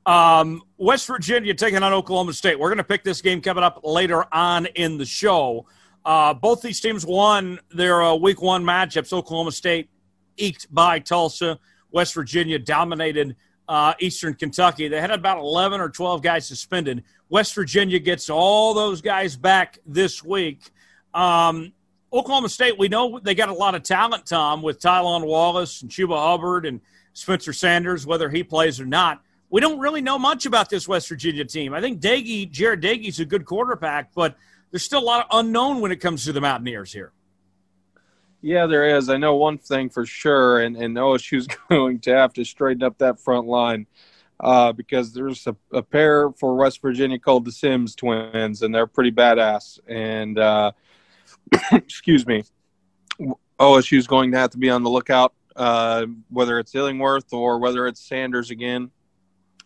Um, 0.05 0.61
West 0.76 1.07
Virginia 1.07 1.55
taking 1.55 1.85
on 1.85 1.93
Oklahoma 1.93 2.33
State. 2.33 2.59
We're 2.59 2.68
going 2.68 2.78
to 2.78 2.85
pick 2.85 3.05
this 3.05 3.22
game 3.22 3.41
coming 3.41 3.62
up 3.62 3.81
later 3.85 4.24
on 4.35 4.66
in 4.66 4.99
the 4.99 5.05
show. 5.05 5.66
Uh, 6.05 6.35
both 6.35 6.62
these 6.62 6.81
teams 6.81 7.07
won 7.07 7.61
their 7.70 8.03
uh, 8.03 8.16
week 8.16 8.43
one 8.43 8.64
matchups. 8.64 9.12
Oklahoma 9.12 9.53
State 9.53 9.89
eked 10.37 10.66
by 10.74 10.99
Tulsa. 10.99 11.61
West 11.93 12.12
Virginia 12.12 12.59
dominated 12.59 13.37
uh, 13.68 13.95
Eastern 14.01 14.35
Kentucky. 14.35 14.89
They 14.89 15.01
had 15.01 15.12
about 15.12 15.39
11 15.39 15.81
or 15.81 15.91
12 15.91 16.22
guys 16.22 16.49
suspended. 16.49 17.05
West 17.28 17.55
Virginia 17.55 18.01
gets 18.01 18.28
all 18.28 18.74
those 18.74 19.01
guys 19.01 19.37
back 19.37 19.78
this 19.87 20.24
week. 20.24 20.70
Um, 21.14 21.72
Oklahoma 22.13 22.49
State, 22.49 22.79
we 22.79 22.89
know 22.89 23.21
they 23.21 23.35
got 23.35 23.49
a 23.49 23.55
lot 23.55 23.75
of 23.75 23.83
talent, 23.83 24.27
Tom, 24.27 24.63
with 24.63 24.81
Tylan 24.81 25.25
Wallace 25.25 25.83
and 25.83 25.91
Chuba 25.91 26.17
Hubbard 26.17 26.67
and 26.67 26.81
Spencer 27.13 27.53
Sanders, 27.53 28.07
whether 28.07 28.29
he 28.29 28.43
plays 28.43 28.81
or 28.81 28.87
not 28.87 29.23
we 29.51 29.61
don't 29.61 29.81
really 29.81 30.01
know 30.01 30.19
much 30.19 30.47
about 30.47 30.71
this 30.71 30.89
West 30.89 31.09
Virginia 31.09 31.45
team. 31.45 31.75
I 31.75 31.81
think 31.81 32.01
Doege, 32.01 32.51
Jarret 32.51 32.81
Doege's 32.81 33.19
a 33.21 33.25
good 33.25 33.45
quarterback, 33.45 34.15
but 34.15 34.37
there's 34.71 34.85
still 34.85 35.01
a 35.01 35.05
lot 35.05 35.27
of 35.29 35.39
unknown 35.39 35.81
when 35.81 35.91
it 35.91 35.97
comes 35.97 36.25
to 36.25 36.33
the 36.33 36.41
Mountaineers 36.41 36.93
here. 36.93 37.13
Yeah, 38.43 38.67
there 38.67 38.97
is. 38.97 39.11
I 39.11 39.19
know 39.19 39.35
one 39.35 39.59
thing 39.59 39.91
for 39.91 40.07
sure, 40.07 40.61
and, 40.61 40.77
and 40.77 40.97
OSU's 40.97 41.49
going 41.69 41.99
to 42.01 42.15
have 42.15 42.33
to 42.35 42.45
straighten 42.45 42.85
up 42.85 42.97
that 42.99 43.19
front 43.19 43.47
line 43.47 43.87
uh, 44.39 44.73
because 44.73 45.13
there's 45.13 45.47
a, 45.47 45.57
a, 45.73 45.83
pair 45.83 46.31
for 46.31 46.57
West 46.57 46.81
Virginia 46.81 47.19
called 47.19 47.45
the 47.45 47.53
Sims 47.53 47.95
twins, 47.95 48.63
and 48.63 48.75
they're 48.75 48.87
pretty 48.87 49.11
badass. 49.11 49.79
And 49.87 50.39
uh, 50.39 50.73
excuse 51.73 52.27
me, 52.27 52.45
OSU's 53.59 54.07
going 54.07 54.33
to 54.33 54.39
have 54.39 54.51
to 54.51 54.59
be 54.59 54.71
on 54.71 54.83
the 54.83 54.91
lookout, 54.91 55.35
uh, 55.57 56.07
whether 56.29 56.59
it's 56.59 56.75
Illingworth 56.75 57.33
or 57.33 57.59
whether 57.59 57.87
it's 57.87 58.07
Sanders 58.07 58.51
again 58.51 58.91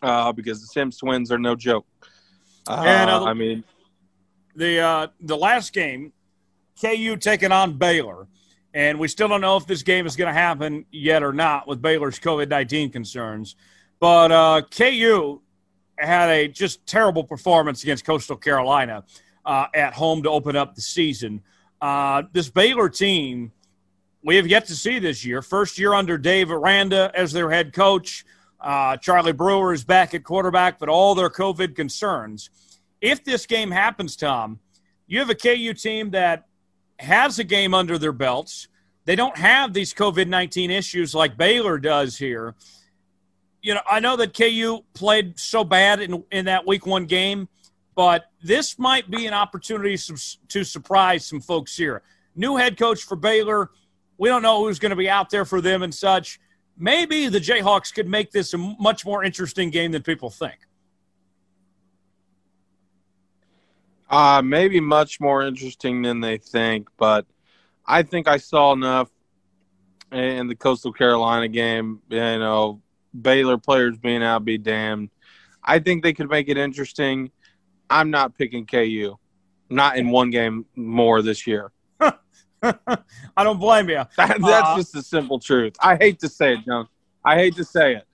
uh, 0.01 0.31
because 0.31 0.61
the 0.61 0.67
Sims 0.67 0.97
twins 0.97 1.31
are 1.31 1.39
no 1.39 1.55
joke. 1.55 1.85
Uh, 2.67 2.83
and, 2.85 3.09
uh, 3.09 3.23
I 3.23 3.33
mean, 3.33 3.63
the 4.55 4.79
uh, 4.79 5.07
the 5.21 5.37
last 5.37 5.73
game, 5.73 6.13
KU 6.81 7.15
taking 7.17 7.51
on 7.51 7.77
Baylor, 7.77 8.27
and 8.73 8.99
we 8.99 9.07
still 9.07 9.27
don't 9.27 9.41
know 9.41 9.57
if 9.57 9.67
this 9.67 9.83
game 9.83 10.05
is 10.05 10.15
going 10.15 10.33
to 10.33 10.39
happen 10.39 10.85
yet 10.91 11.23
or 11.23 11.33
not 11.33 11.67
with 11.67 11.81
Baylor's 11.81 12.19
COVID 12.19 12.49
nineteen 12.49 12.89
concerns. 12.89 13.55
But 13.99 14.31
uh, 14.31 14.61
KU 14.69 15.41
had 15.97 16.29
a 16.29 16.47
just 16.47 16.85
terrible 16.85 17.23
performance 17.23 17.83
against 17.83 18.05
Coastal 18.05 18.35
Carolina 18.35 19.03
uh, 19.45 19.67
at 19.73 19.93
home 19.93 20.23
to 20.23 20.29
open 20.29 20.55
up 20.55 20.75
the 20.75 20.81
season. 20.81 21.41
Uh, 21.81 22.23
this 22.31 22.49
Baylor 22.49 22.89
team, 22.89 23.51
we 24.23 24.35
have 24.37 24.47
yet 24.47 24.65
to 24.67 24.75
see 24.75 24.99
this 24.99 25.25
year. 25.25 25.41
First 25.41 25.77
year 25.77 25.93
under 25.93 26.17
Dave 26.17 26.51
Aranda 26.51 27.11
as 27.13 27.31
their 27.31 27.51
head 27.51 27.73
coach. 27.73 28.25
Uh, 28.59 28.97
Charlie 28.97 29.33
Brewer 29.33 29.73
is 29.73 29.83
back 29.83 30.13
at 30.13 30.23
quarterback, 30.23 30.79
but 30.79 30.89
all 30.89 31.13
their 31.13 31.29
COVID 31.29 31.75
concerns. 31.75 32.49
If 33.01 33.23
this 33.23 33.45
game 33.45 33.69
happens, 33.69 34.15
Tom, 34.15 34.59
you 35.07 35.19
have 35.19 35.29
a 35.29 35.35
KU 35.35 35.73
team 35.73 36.11
that 36.11 36.47
has 36.97 37.37
a 37.39 37.43
game 37.43 37.73
under 37.73 37.97
their 37.97 38.11
belts. 38.11 38.67
They 39.05 39.15
don't 39.15 39.37
have 39.37 39.73
these 39.73 39.93
COVID 39.93 40.27
19 40.27 40.71
issues 40.71 41.13
like 41.13 41.37
Baylor 41.37 41.77
does 41.77 42.17
here. 42.17 42.55
You 43.61 43.75
know, 43.75 43.81
I 43.89 43.99
know 43.99 44.15
that 44.15 44.35
KU 44.35 44.83
played 44.93 45.39
so 45.39 45.63
bad 45.63 45.99
in, 45.99 46.23
in 46.31 46.45
that 46.45 46.65
week 46.65 46.85
one 46.85 47.05
game, 47.05 47.47
but 47.95 48.25
this 48.43 48.77
might 48.77 49.09
be 49.09 49.25
an 49.25 49.33
opportunity 49.33 49.97
to 50.49 50.63
surprise 50.63 51.25
some 51.25 51.39
folks 51.39 51.75
here. 51.75 52.03
New 52.35 52.57
head 52.57 52.77
coach 52.77 53.03
for 53.03 53.15
Baylor. 53.15 53.71
We 54.17 54.29
don't 54.29 54.41
know 54.41 54.63
who's 54.63 54.79
going 54.79 54.91
to 54.91 54.95
be 54.95 55.09
out 55.09 55.29
there 55.29 55.45
for 55.45 55.61
them 55.61 55.81
and 55.81 55.93
such. 55.93 56.39
Maybe 56.77 57.29
the 57.29 57.39
Jayhawks 57.39 57.93
could 57.93 58.07
make 58.07 58.31
this 58.31 58.53
a 58.53 58.57
much 58.57 59.05
more 59.05 59.23
interesting 59.23 59.69
game 59.69 59.93
than 59.93 60.03
people 60.03 60.29
think. 60.29 60.57
Uh, 64.09 64.41
maybe 64.43 64.79
much 64.79 65.19
more 65.19 65.41
interesting 65.41 66.01
than 66.01 66.19
they 66.19 66.37
think, 66.37 66.89
but 66.97 67.25
I 67.85 68.03
think 68.03 68.27
I 68.27 68.37
saw 68.37 68.73
enough 68.73 69.09
in 70.11 70.47
the 70.47 70.55
Coastal 70.55 70.93
Carolina 70.93 71.47
game. 71.47 72.01
You 72.09 72.19
know, 72.19 72.81
Baylor 73.19 73.57
players 73.57 73.97
being 73.97 74.21
out, 74.21 74.45
be 74.45 74.57
damned. 74.57 75.09
I 75.63 75.79
think 75.79 76.03
they 76.03 76.13
could 76.13 76.29
make 76.29 76.49
it 76.49 76.57
interesting. 76.57 77.31
I'm 77.89 78.09
not 78.11 78.37
picking 78.37 78.65
KU, 78.65 79.15
not 79.69 79.97
in 79.97 80.09
one 80.09 80.29
game 80.29 80.65
more 80.75 81.21
this 81.21 81.45
year. 81.47 81.71
I 82.61 83.43
don't 83.43 83.59
blame 83.59 83.89
you. 83.89 84.03
That, 84.17 84.41
that's 84.41 84.41
uh, 84.41 84.77
just 84.77 84.93
the 84.93 85.03
simple 85.03 85.39
truth. 85.39 85.75
I 85.79 85.95
hate 85.95 86.19
to 86.19 86.29
say 86.29 86.53
it, 86.53 86.65
John. 86.65 86.87
I 87.23 87.35
hate 87.35 87.55
to 87.55 87.63
say 87.63 87.95
it. 87.95 88.07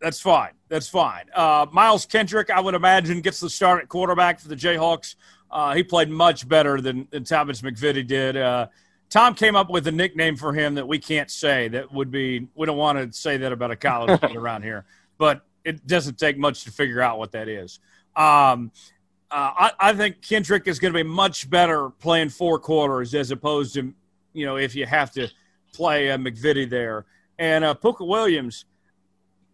That's 0.00 0.20
fine. 0.20 0.52
That's 0.68 0.88
fine. 0.88 1.26
Uh, 1.34 1.66
Miles 1.70 2.06
Kendrick, 2.06 2.50
I 2.50 2.60
would 2.60 2.74
imagine, 2.74 3.20
gets 3.20 3.40
the 3.40 3.48
start 3.48 3.82
at 3.82 3.88
quarterback 3.88 4.40
for 4.40 4.48
the 4.48 4.56
Jayhawks. 4.56 5.14
Uh, 5.50 5.74
he 5.74 5.82
played 5.82 6.08
much 6.08 6.48
better 6.48 6.80
than, 6.80 7.06
than 7.10 7.24
Thomas 7.24 7.60
MacVittie 7.60 8.06
did. 8.06 8.36
Uh, 8.36 8.66
Tom 9.10 9.34
came 9.34 9.54
up 9.54 9.68
with 9.68 9.86
a 9.86 9.92
nickname 9.92 10.36
for 10.36 10.54
him 10.54 10.74
that 10.76 10.88
we 10.88 10.98
can't 10.98 11.30
say. 11.30 11.68
That 11.68 11.92
would 11.92 12.10
be 12.10 12.48
we 12.54 12.66
don't 12.66 12.78
want 12.78 12.98
to 12.98 13.16
say 13.16 13.36
that 13.36 13.52
about 13.52 13.70
a 13.70 13.76
college 13.76 14.20
kid 14.22 14.34
around 14.34 14.62
here, 14.62 14.86
but 15.18 15.42
it 15.64 15.86
doesn't 15.86 16.18
take 16.18 16.38
much 16.38 16.64
to 16.64 16.72
figure 16.72 17.02
out 17.02 17.18
what 17.18 17.32
that 17.32 17.46
is. 17.46 17.78
Um, 18.16 18.72
uh, 19.32 19.52
I, 19.56 19.72
I, 19.80 19.92
think 19.94 20.20
Kendrick 20.20 20.66
is 20.68 20.78
going 20.78 20.92
to 20.92 20.98
be 20.98 21.08
much 21.08 21.48
better 21.48 21.90
playing 21.90 22.28
four 22.28 22.58
quarters 22.58 23.14
as 23.14 23.30
opposed 23.30 23.74
to 23.74 23.92
you 24.32 24.46
know 24.46 24.56
if 24.56 24.74
you 24.74 24.86
have 24.86 25.10
to 25.12 25.28
play 25.72 26.10
uh, 26.10 26.18
MacVittie 26.18 26.68
there 26.68 27.06
and 27.38 27.64
uh, 27.64 27.74
Pooka 27.74 28.06
Williams 28.06 28.66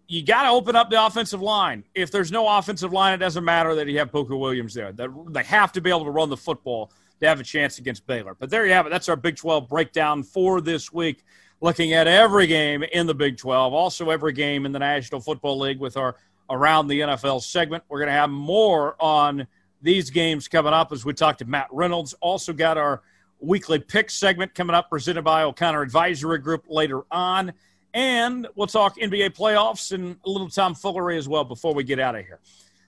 you 0.08 0.24
got 0.24 0.44
to 0.44 0.48
open 0.48 0.74
up 0.74 0.88
the 0.88 1.04
offensive 1.04 1.42
line. 1.42 1.84
If 1.94 2.10
there's 2.10 2.32
no 2.32 2.48
offensive 2.48 2.92
line, 2.92 3.12
it 3.12 3.18
doesn't 3.18 3.44
matter 3.44 3.74
that 3.74 3.86
you 3.86 3.98
have 3.98 4.10
Pooka 4.10 4.38
Williams 4.38 4.72
there. 4.72 4.90
They 4.90 5.42
have 5.42 5.70
to 5.72 5.82
be 5.82 5.90
able 5.90 6.04
to 6.04 6.10
run 6.10 6.30
the 6.30 6.36
football 6.36 6.90
to 7.20 7.28
have 7.28 7.40
a 7.40 7.44
chance 7.44 7.78
against 7.78 8.06
Baylor. 8.06 8.34
But 8.34 8.48
there 8.48 8.66
you 8.66 8.72
have 8.72 8.86
it. 8.86 8.90
That's 8.90 9.10
our 9.10 9.16
Big 9.16 9.36
12 9.36 9.68
breakdown 9.68 10.22
for 10.22 10.62
this 10.62 10.90
week, 10.90 11.24
looking 11.60 11.92
at 11.92 12.06
every 12.06 12.46
game 12.46 12.84
in 12.84 13.06
the 13.06 13.14
Big 13.14 13.36
12, 13.36 13.74
also 13.74 14.08
every 14.08 14.32
game 14.32 14.64
in 14.64 14.72
the 14.72 14.78
National 14.78 15.20
Football 15.20 15.58
League 15.58 15.78
with 15.78 15.96
our 15.96 16.16
Around 16.50 16.88
the 16.88 17.00
NFL 17.00 17.42
segment. 17.42 17.84
We're 17.90 17.98
going 17.98 18.08
to 18.08 18.14
have 18.14 18.30
more 18.30 18.96
on 18.98 19.46
these 19.82 20.10
games 20.10 20.48
coming 20.48 20.72
up 20.72 20.92
as 20.92 21.04
we 21.04 21.12
talk 21.14 21.38
to 21.38 21.44
Matt 21.44 21.68
Reynolds. 21.72 22.14
Also 22.20 22.52
got 22.52 22.78
our 22.78 23.02
weekly 23.40 23.78
pick 23.78 24.10
segment 24.10 24.54
coming 24.54 24.74
up 24.74 24.90
presented 24.90 25.22
by 25.22 25.42
O'Connor 25.42 25.82
Advisory 25.82 26.38
Group 26.38 26.64
later 26.68 27.02
on. 27.10 27.52
And 27.94 28.46
we'll 28.54 28.66
talk 28.66 28.98
NBA 28.98 29.30
playoffs 29.30 29.92
and 29.92 30.16
a 30.24 30.30
little 30.30 30.48
tomfoolery 30.48 31.16
as 31.16 31.28
well 31.28 31.44
before 31.44 31.74
we 31.74 31.84
get 31.84 31.98
out 31.98 32.14
of 32.14 32.24
here. 32.24 32.40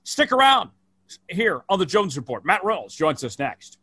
Stick 0.05 0.33
around 0.33 0.71
here 1.29 1.63
on 1.69 1.79
the 1.79 1.87
Jones 1.87 2.17
Report. 2.17 2.45
Matt 2.45 2.65
Reynolds 2.65 2.95
joins 2.95 3.25
us 3.25 3.39
next. 3.39 3.79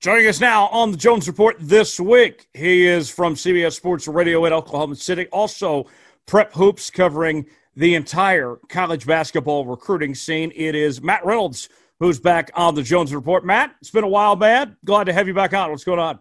Joining 0.00 0.28
us 0.28 0.40
now 0.40 0.66
on 0.68 0.92
the 0.92 0.96
Jones 0.96 1.26
Report 1.26 1.56
this 1.58 1.98
week, 1.98 2.48
he 2.54 2.86
is 2.86 3.10
from 3.10 3.34
CBS 3.34 3.72
Sports 3.72 4.06
Radio 4.06 4.44
in 4.44 4.52
Oklahoma 4.52 4.94
City. 4.94 5.26
Also, 5.32 5.86
Prep 6.26 6.52
Hoops 6.52 6.90
covering 6.90 7.46
the 7.76 7.94
entire 7.94 8.56
college 8.68 9.06
basketball 9.06 9.66
recruiting 9.66 10.14
scene. 10.14 10.50
It 10.54 10.74
is 10.74 11.02
Matt 11.02 11.24
Reynolds 11.24 11.68
who's 12.00 12.18
back 12.18 12.50
on 12.54 12.74
the 12.74 12.82
Jones 12.82 13.14
Report. 13.14 13.44
Matt, 13.44 13.74
it's 13.80 13.90
been 13.90 14.04
a 14.04 14.08
while, 14.08 14.36
man. 14.36 14.76
Glad 14.84 15.04
to 15.04 15.12
have 15.12 15.28
you 15.28 15.34
back 15.34 15.54
on. 15.54 15.70
What's 15.70 15.84
going 15.84 15.98
on? 15.98 16.18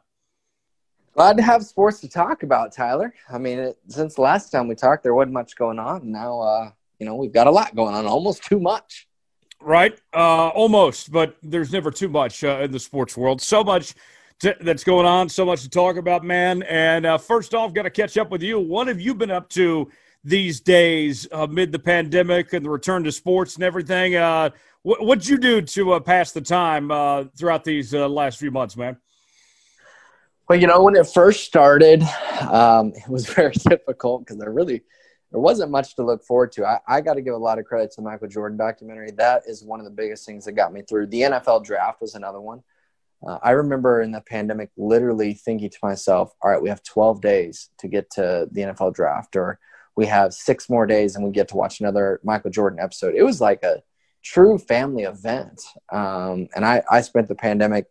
Glad 1.13 1.37
to 1.37 1.43
have 1.43 1.63
sports 1.63 2.01
to 2.01 2.09
talk 2.09 2.43
about, 2.43 2.73
Tyler. 2.73 3.13
I 3.31 3.37
mean, 3.37 3.59
it, 3.59 3.77
since 3.87 4.15
the 4.15 4.21
last 4.21 4.49
time 4.51 4.67
we 4.67 4.75
talked, 4.75 5.03
there 5.03 5.13
wasn't 5.13 5.33
much 5.33 5.55
going 5.55 5.79
on. 5.79 6.11
Now, 6.11 6.39
uh, 6.41 6.71
you 6.99 7.05
know, 7.05 7.15
we've 7.15 7.31
got 7.31 7.47
a 7.47 7.51
lot 7.51 7.75
going 7.75 7.95
on, 7.95 8.05
almost 8.05 8.43
too 8.43 8.59
much. 8.59 9.07
Right, 9.61 9.99
uh, 10.13 10.49
almost, 10.49 11.11
but 11.11 11.37
there's 11.41 11.71
never 11.71 11.89
too 11.89 12.09
much 12.09 12.43
uh, 12.43 12.59
in 12.63 12.71
the 12.71 12.79
sports 12.79 13.15
world. 13.15 13.41
So 13.41 13.63
much 13.63 13.95
to, 14.39 14.55
that's 14.59 14.83
going 14.83 15.05
on, 15.05 15.29
so 15.29 15.45
much 15.45 15.61
to 15.61 15.69
talk 15.69 15.95
about, 15.95 16.23
man. 16.23 16.63
And 16.63 17.05
uh, 17.05 17.17
first 17.17 17.53
off, 17.53 17.73
got 17.73 17.83
to 17.83 17.89
catch 17.89 18.17
up 18.17 18.29
with 18.29 18.43
you. 18.43 18.59
What 18.59 18.87
have 18.87 18.99
you 18.99 19.15
been 19.15 19.31
up 19.31 19.49
to 19.51 19.89
these 20.25 20.59
days 20.59 21.27
amid 21.31 21.71
the 21.71 21.79
pandemic 21.79 22.51
and 22.51 22.65
the 22.65 22.69
return 22.69 23.03
to 23.05 23.11
sports 23.11 23.55
and 23.55 23.63
everything? 23.63 24.15
Uh, 24.15 24.49
what, 24.81 25.05
what'd 25.05 25.27
you 25.27 25.37
do 25.37 25.61
to 25.61 25.93
uh, 25.93 25.99
pass 25.99 26.31
the 26.31 26.41
time 26.41 26.91
uh, 26.91 27.25
throughout 27.37 27.63
these 27.63 27.93
last 27.93 28.39
few 28.39 28.51
months, 28.51 28.75
man? 28.75 28.97
Well, 30.49 30.59
you 30.59 30.67
know, 30.67 30.83
when 30.83 30.95
it 30.95 31.07
first 31.07 31.45
started, 31.45 32.03
um, 32.51 32.93
it 32.95 33.07
was 33.07 33.25
very 33.33 33.53
difficult 33.53 34.21
because 34.21 34.37
there 34.37 34.51
really 34.51 34.83
there 35.31 35.39
wasn't 35.39 35.71
much 35.71 35.95
to 35.95 36.03
look 36.03 36.23
forward 36.23 36.51
to. 36.53 36.65
I, 36.65 36.79
I 36.87 37.01
got 37.01 37.15
to 37.15 37.21
give 37.21 37.33
a 37.33 37.37
lot 37.37 37.59
of 37.59 37.65
credit 37.65 37.91
to 37.91 37.95
the 37.97 38.03
Michael 38.03 38.27
Jordan 38.27 38.57
documentary. 38.57 39.11
That 39.17 39.43
is 39.47 39.63
one 39.63 39.79
of 39.79 39.85
the 39.85 39.91
biggest 39.91 40.25
things 40.25 40.45
that 40.45 40.53
got 40.53 40.71
me 40.71 40.83
through. 40.87 41.07
The 41.07 41.21
NFL 41.21 41.65
draft 41.65 41.99
was 41.99 42.15
another 42.15 42.39
one. 42.39 42.63
Uh, 43.25 43.39
I 43.41 43.51
remember 43.51 44.01
in 44.01 44.11
the 44.11 44.21
pandemic 44.21 44.69
literally 44.77 45.33
thinking 45.33 45.69
to 45.69 45.77
myself, 45.81 46.31
all 46.41 46.51
right, 46.51 46.61
we 46.61 46.69
have 46.69 46.83
12 46.83 47.21
days 47.21 47.69
to 47.79 47.87
get 47.87 48.11
to 48.11 48.47
the 48.51 48.61
NFL 48.61 48.93
draft, 48.93 49.35
or 49.35 49.59
we 49.95 50.05
have 50.07 50.33
six 50.33 50.69
more 50.69 50.85
days 50.85 51.15
and 51.15 51.23
we 51.23 51.31
get 51.31 51.47
to 51.49 51.57
watch 51.57 51.79
another 51.79 52.19
Michael 52.23 52.51
Jordan 52.51 52.79
episode. 52.79 53.15
It 53.15 53.23
was 53.23 53.39
like 53.39 53.63
a 53.63 53.81
true 54.23 54.57
family 54.57 55.03
event. 55.03 55.61
Um, 55.91 56.47
and 56.55 56.65
I, 56.65 56.83
I 56.89 57.01
spent 57.01 57.27
the 57.27 57.35
pandemic 57.35 57.85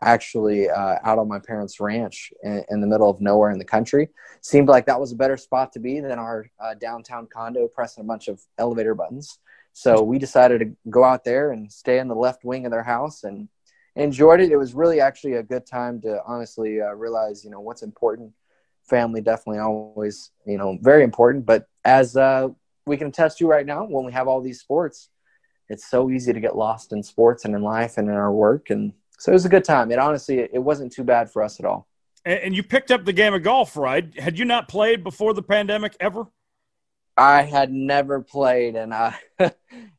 actually 0.00 0.68
uh, 0.68 0.96
out 1.02 1.18
on 1.18 1.26
my 1.26 1.40
parents' 1.40 1.80
ranch 1.80 2.32
in, 2.42 2.64
in, 2.70 2.80
the 2.80 2.86
middle 2.86 3.10
of 3.10 3.20
nowhere 3.20 3.50
in 3.50 3.58
the 3.58 3.64
country. 3.64 4.08
Seemed 4.42 4.68
like 4.68 4.86
that 4.86 5.00
was 5.00 5.10
a 5.10 5.16
better 5.16 5.36
spot 5.36 5.72
to 5.72 5.80
be 5.80 5.98
than 5.98 6.18
our 6.18 6.48
uh, 6.60 6.74
downtown 6.74 7.26
condo 7.26 7.66
pressing 7.66 8.04
a 8.04 8.06
bunch 8.06 8.28
of 8.28 8.40
elevator 8.58 8.94
buttons. 8.94 9.38
So 9.72 10.02
we 10.02 10.18
decided 10.18 10.60
to 10.60 10.90
go 10.90 11.02
out 11.02 11.24
there 11.24 11.50
and 11.50 11.70
stay 11.70 11.98
in 11.98 12.08
the 12.08 12.14
left 12.14 12.44
wing 12.44 12.64
of 12.64 12.70
their 12.70 12.82
house 12.82 13.24
and 13.24 13.48
enjoyed 13.96 14.40
it. 14.40 14.52
It 14.52 14.56
was 14.56 14.74
really 14.74 15.00
actually 15.00 15.34
a 15.34 15.42
good 15.42 15.66
time 15.66 16.00
to 16.02 16.20
honestly 16.26 16.80
uh, 16.80 16.92
realize, 16.92 17.44
you 17.44 17.50
know, 17.50 17.60
what's 17.60 17.82
important. 17.82 18.32
Family 18.88 19.20
definitely 19.20 19.60
always, 19.60 20.30
you 20.46 20.58
know, 20.58 20.78
very 20.80 21.04
important. 21.04 21.46
But 21.46 21.66
as 21.84 22.16
uh, 22.16 22.48
we 22.86 22.96
can 22.96 23.08
attest 23.08 23.38
to 23.38 23.46
right 23.46 23.66
now, 23.66 23.84
when 23.84 24.04
we 24.04 24.12
have 24.12 24.28
all 24.28 24.40
these 24.40 24.60
sports, 24.60 25.08
it's 25.68 25.88
so 25.88 26.10
easy 26.10 26.32
to 26.32 26.40
get 26.40 26.56
lost 26.56 26.92
in 26.92 27.02
sports 27.02 27.44
and 27.44 27.54
in 27.54 27.62
life 27.62 27.98
and 27.98 28.08
in 28.08 28.14
our 28.14 28.32
work 28.32 28.70
and 28.70 28.92
so 29.18 29.32
it 29.32 29.34
was 29.34 29.44
a 29.44 29.48
good 29.48 29.64
time. 29.64 29.90
It 29.90 29.98
honestly, 29.98 30.38
it 30.38 30.62
wasn't 30.62 30.92
too 30.92 31.04
bad 31.04 31.30
for 31.30 31.42
us 31.42 31.58
at 31.58 31.66
all. 31.66 31.88
And 32.24 32.54
you 32.54 32.62
picked 32.62 32.90
up 32.90 33.04
the 33.04 33.12
game 33.12 33.34
of 33.34 33.42
golf, 33.42 33.76
right? 33.76 34.16
Had 34.18 34.38
you 34.38 34.44
not 34.44 34.68
played 34.68 35.02
before 35.02 35.34
the 35.34 35.42
pandemic 35.42 35.96
ever? 35.98 36.26
I 37.16 37.42
had 37.42 37.72
never 37.72 38.20
played, 38.20 38.76
and 38.76 38.94
I, 38.94 39.18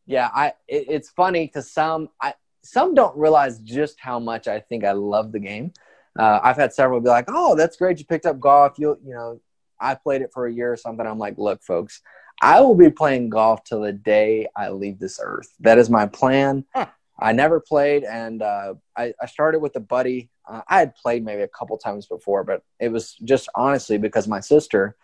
yeah, 0.06 0.30
I. 0.34 0.54
It, 0.68 0.86
it's 0.88 1.10
funny 1.10 1.48
because 1.48 1.70
some, 1.70 2.10
I, 2.22 2.34
some 2.64 2.94
don't 2.94 3.18
realize 3.18 3.60
just 3.60 4.00
how 4.00 4.20
much 4.20 4.48
I 4.48 4.62
think 4.62 4.86
I 4.86 4.94
love 4.94 5.34
the 5.34 5.40
game. 5.40 5.74
Uh, 6.20 6.40
I've 6.44 6.58
had 6.58 6.74
several 6.74 7.00
be 7.00 7.10
like, 7.10 7.26
"Oh, 7.30 7.56
that's 7.56 7.78
great, 7.78 7.98
you 8.00 8.06
picked 8.06 8.26
up 8.26 8.40
golf." 8.40 8.78
You, 8.78 9.00
you 9.04 9.14
know, 9.14 9.40
I 9.80 9.96
played 9.96 10.22
it 10.22 10.32
for 10.34 10.48
a 10.48 10.54
year 10.54 10.74
or 10.74 10.78
something. 10.78 11.06
I'm 11.06 11.18
like, 11.18 11.38
look, 11.38 11.64
folks, 11.64 12.02
I 12.42 12.62
will 12.62 12.76
be 12.76 12.90
playing 12.90 13.30
golf 13.30 13.64
till 13.64 13.82
the 13.82 13.94
day 13.94 14.48
I 14.56 14.70
leave 14.70 15.00
this 15.00 15.20
earth. 15.24 15.54
That 15.62 15.78
is 15.78 15.90
my 15.90 16.08
plan. 16.08 16.66
Huh. 16.76 16.88
I 17.22 17.34
never 17.34 17.60
played, 17.60 18.04
and 18.04 18.42
uh, 18.42 18.76
I, 18.96 19.14
I, 19.22 19.26
started 19.26 19.60
with 19.60 19.76
a 19.76 19.82
buddy. 19.82 20.30
Uh, 20.48 20.62
I 20.70 20.80
had 20.80 20.96
played 20.96 21.26
maybe 21.26 21.42
a 21.42 21.50
couple 21.50 21.78
times 21.78 22.06
before, 22.06 22.46
but 22.46 22.64
it 22.80 22.90
was 22.90 23.16
just 23.26 23.50
honestly 23.56 23.98
because 23.98 24.26
my 24.26 24.40
sister, 24.40 24.96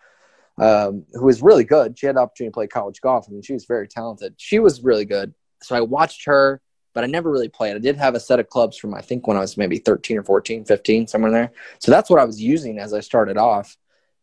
um, 0.58 1.04
who 1.12 1.26
was 1.26 1.42
really 1.42 1.64
good, 1.64 1.98
she 1.98 2.06
had 2.06 2.16
the 2.16 2.20
opportunity 2.20 2.52
to 2.52 2.54
play 2.54 2.66
college 2.68 3.02
golf. 3.02 3.26
I 3.28 3.32
mean, 3.32 3.42
she 3.42 3.52
was 3.52 3.66
very 3.66 3.86
talented. 3.86 4.34
She 4.38 4.58
was 4.60 4.82
really 4.82 5.04
good. 5.04 5.34
So 5.62 5.76
I 5.76 5.82
watched 5.82 6.24
her, 6.24 6.62
but 6.96 7.04
I 7.04 7.08
never 7.08 7.30
really 7.30 7.50
played. 7.50 7.76
I 7.76 7.78
did 7.78 7.96
have 7.96 8.14
a 8.14 8.20
set 8.20 8.40
of 8.40 8.48
clubs 8.48 8.78
from, 8.78 8.94
I 8.94 9.02
think, 9.02 9.26
when 9.26 9.36
I 9.36 9.40
was 9.40 9.58
maybe 9.58 9.76
13 9.76 10.16
or 10.16 10.22
14, 10.22 10.64
15, 10.64 11.06
somewhere 11.06 11.30
there. 11.30 11.52
So 11.78 11.92
that's 11.92 12.08
what 12.08 12.18
I 12.18 12.24
was 12.24 12.40
using 12.40 12.78
as 12.78 12.94
I 12.94 13.00
started 13.00 13.36
off. 13.36 13.76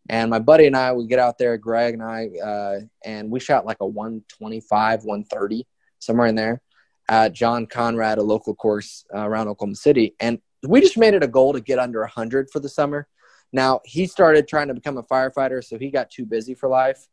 And 0.09 0.31
my 0.31 0.39
buddy 0.39 0.65
and 0.65 0.75
I 0.75 0.91
would 0.91 1.07
get 1.07 1.19
out 1.19 1.37
there, 1.37 1.55
Greg 1.55 1.93
and 1.93 2.01
I, 2.01 2.29
uh, 2.43 2.79
and 3.05 3.29
we 3.29 3.39
shot 3.39 3.67
like 3.67 3.77
a 3.79 3.85
125, 3.85 5.03
130, 5.03 5.67
somewhere 5.99 6.25
in 6.25 6.33
there 6.33 6.63
at 7.07 7.33
John 7.33 7.67
Conrad, 7.67 8.17
a 8.17 8.23
local 8.23 8.55
course 8.55 9.05
uh, 9.13 9.19
around 9.19 9.49
Oklahoma 9.49 9.75
City. 9.75 10.15
And 10.19 10.39
we 10.67 10.81
just 10.81 10.97
made 10.97 11.13
it 11.13 11.23
a 11.23 11.27
goal 11.27 11.53
to 11.53 11.61
get 11.61 11.77
under 11.77 11.99
100 11.99 12.49
for 12.49 12.59
the 12.59 12.69
summer. 12.69 13.07
Now, 13.51 13.81
he 13.85 14.07
started 14.07 14.47
trying 14.47 14.69
to 14.69 14.73
become 14.73 14.97
a 14.97 15.03
firefighter, 15.03 15.63
so 15.63 15.77
he 15.77 15.91
got 15.91 16.09
too 16.09 16.25
busy 16.25 16.55
for 16.55 16.69
life. 16.69 17.07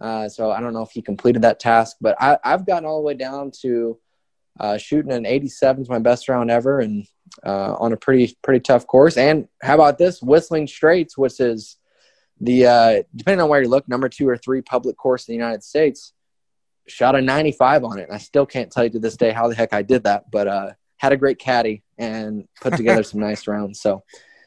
Uh, 0.00 0.28
so 0.28 0.52
I 0.52 0.60
don't 0.60 0.72
know 0.72 0.82
if 0.82 0.92
he 0.92 1.02
completed 1.02 1.42
that 1.42 1.58
task, 1.58 1.96
but 2.00 2.14
I, 2.20 2.38
have 2.44 2.64
gotten 2.64 2.86
all 2.86 2.98
the 2.98 3.06
way 3.06 3.14
down 3.14 3.50
to 3.62 3.98
uh, 4.60 4.76
shooting 4.76 5.10
an 5.10 5.26
87 5.26 5.82
is 5.82 5.88
my 5.88 5.98
best 5.98 6.28
round 6.28 6.50
ever, 6.50 6.80
and 6.80 7.06
uh, 7.44 7.74
on 7.78 7.92
a 7.92 7.96
pretty 7.96 8.36
pretty 8.42 8.60
tough 8.60 8.86
course. 8.86 9.16
And 9.16 9.48
how 9.62 9.74
about 9.74 9.98
this 9.98 10.22
Whistling 10.22 10.66
Straits, 10.66 11.16
which 11.16 11.40
is 11.40 11.76
the 12.40 12.66
uh, 12.66 13.02
depending 13.16 13.42
on 13.42 13.48
where 13.48 13.62
you 13.62 13.68
look, 13.68 13.88
number 13.88 14.08
two 14.08 14.28
or 14.28 14.36
three 14.36 14.62
public 14.62 14.96
course 14.96 15.26
in 15.26 15.32
the 15.32 15.36
United 15.36 15.64
States. 15.64 16.12
Shot 16.86 17.14
a 17.14 17.20
95 17.20 17.84
on 17.84 17.98
it. 17.98 18.04
And 18.04 18.12
I 18.12 18.18
still 18.18 18.46
can't 18.46 18.70
tell 18.70 18.84
you 18.84 18.90
to 18.90 18.98
this 18.98 19.16
day 19.16 19.30
how 19.30 19.48
the 19.48 19.54
heck 19.54 19.72
I 19.72 19.82
did 19.82 20.04
that, 20.04 20.30
but 20.30 20.48
uh, 20.48 20.70
had 20.96 21.12
a 21.12 21.16
great 21.16 21.38
caddy 21.38 21.82
and 21.98 22.48
put 22.60 22.74
together 22.74 23.02
some 23.02 23.20
nice 23.28 23.46
rounds. 23.46 23.80
So 23.80 24.02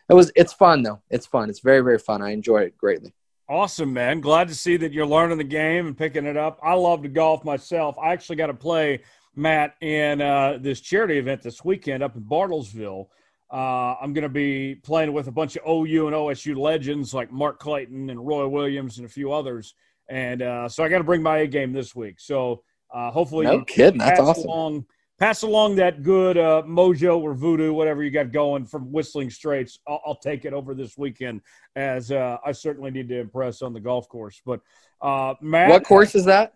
it 0.09 0.13
was 0.13 0.31
it's 0.35 0.53
fun 0.53 0.83
though. 0.83 1.01
It's 1.09 1.25
fun. 1.25 1.49
It's 1.49 1.61
very 1.61 1.81
very 1.81 1.99
fun. 1.99 2.21
I 2.21 2.31
enjoy 2.31 2.63
it 2.63 2.77
greatly. 2.77 3.13
Awesome, 3.49 3.93
man. 3.93 4.21
Glad 4.21 4.47
to 4.47 4.55
see 4.55 4.77
that 4.77 4.93
you're 4.93 5.05
learning 5.05 5.37
the 5.37 5.43
game 5.43 5.87
and 5.87 5.97
picking 5.97 6.25
it 6.25 6.37
up. 6.37 6.59
I 6.63 6.73
love 6.73 7.03
to 7.03 7.09
golf 7.09 7.43
myself. 7.43 7.97
I 8.01 8.13
actually 8.13 8.37
got 8.37 8.47
to 8.47 8.53
play 8.53 9.01
Matt 9.35 9.75
in 9.81 10.21
uh, 10.21 10.57
this 10.59 10.79
charity 10.79 11.17
event 11.17 11.41
this 11.41 11.63
weekend 11.63 12.03
up 12.03 12.15
in 12.15 12.21
Bartlesville. 12.21 13.07
Uh, 13.51 13.95
I'm 14.01 14.13
going 14.13 14.23
to 14.23 14.29
be 14.29 14.75
playing 14.75 15.13
with 15.13 15.27
a 15.27 15.31
bunch 15.31 15.55
of 15.55 15.63
OU 15.67 16.07
and 16.07 16.15
OSU 16.15 16.57
legends 16.57 17.13
like 17.13 17.31
Mark 17.31 17.59
Clayton 17.59 18.09
and 18.09 18.25
Roy 18.25 18.47
Williams 18.47 18.97
and 18.97 19.05
a 19.05 19.09
few 19.09 19.31
others. 19.31 19.75
And 20.09 20.41
uh, 20.41 20.67
so 20.67 20.83
I 20.83 20.89
got 20.89 20.97
to 20.99 21.03
bring 21.03 21.21
my 21.21 21.39
A 21.39 21.47
game 21.47 21.71
this 21.71 21.95
week. 21.95 22.19
So 22.19 22.63
uh, 22.93 23.11
hopefully, 23.11 23.45
no 23.45 23.63
kidding, 23.63 23.99
that's 23.99 24.19
awesome. 24.19 24.43
Along, 24.45 24.85
pass 25.19 25.43
along 25.43 25.75
that 25.75 26.03
good 26.03 26.37
uh, 26.37 26.63
mojo 26.65 27.19
or 27.19 27.33
voodoo, 27.33 27.73
whatever 27.73 28.03
you 28.03 28.11
got 28.11 28.31
going 28.31 28.65
from 28.65 28.91
Whistling 28.91 29.29
Straits. 29.29 29.79
I'll, 29.87 30.01
I'll 30.05 30.15
take 30.15 30.45
it 30.45 30.53
over 30.53 30.73
this 30.73 30.97
weekend, 30.97 31.41
as 31.75 32.11
uh, 32.11 32.37
I 32.45 32.51
certainly 32.51 32.91
need 32.91 33.07
to 33.09 33.19
impress 33.19 33.61
on 33.61 33.73
the 33.73 33.79
golf 33.79 34.09
course. 34.09 34.41
But 34.45 34.61
Matt, 35.41 35.69
what 35.69 35.83
course 35.83 36.15
is 36.15 36.25
that? 36.25 36.53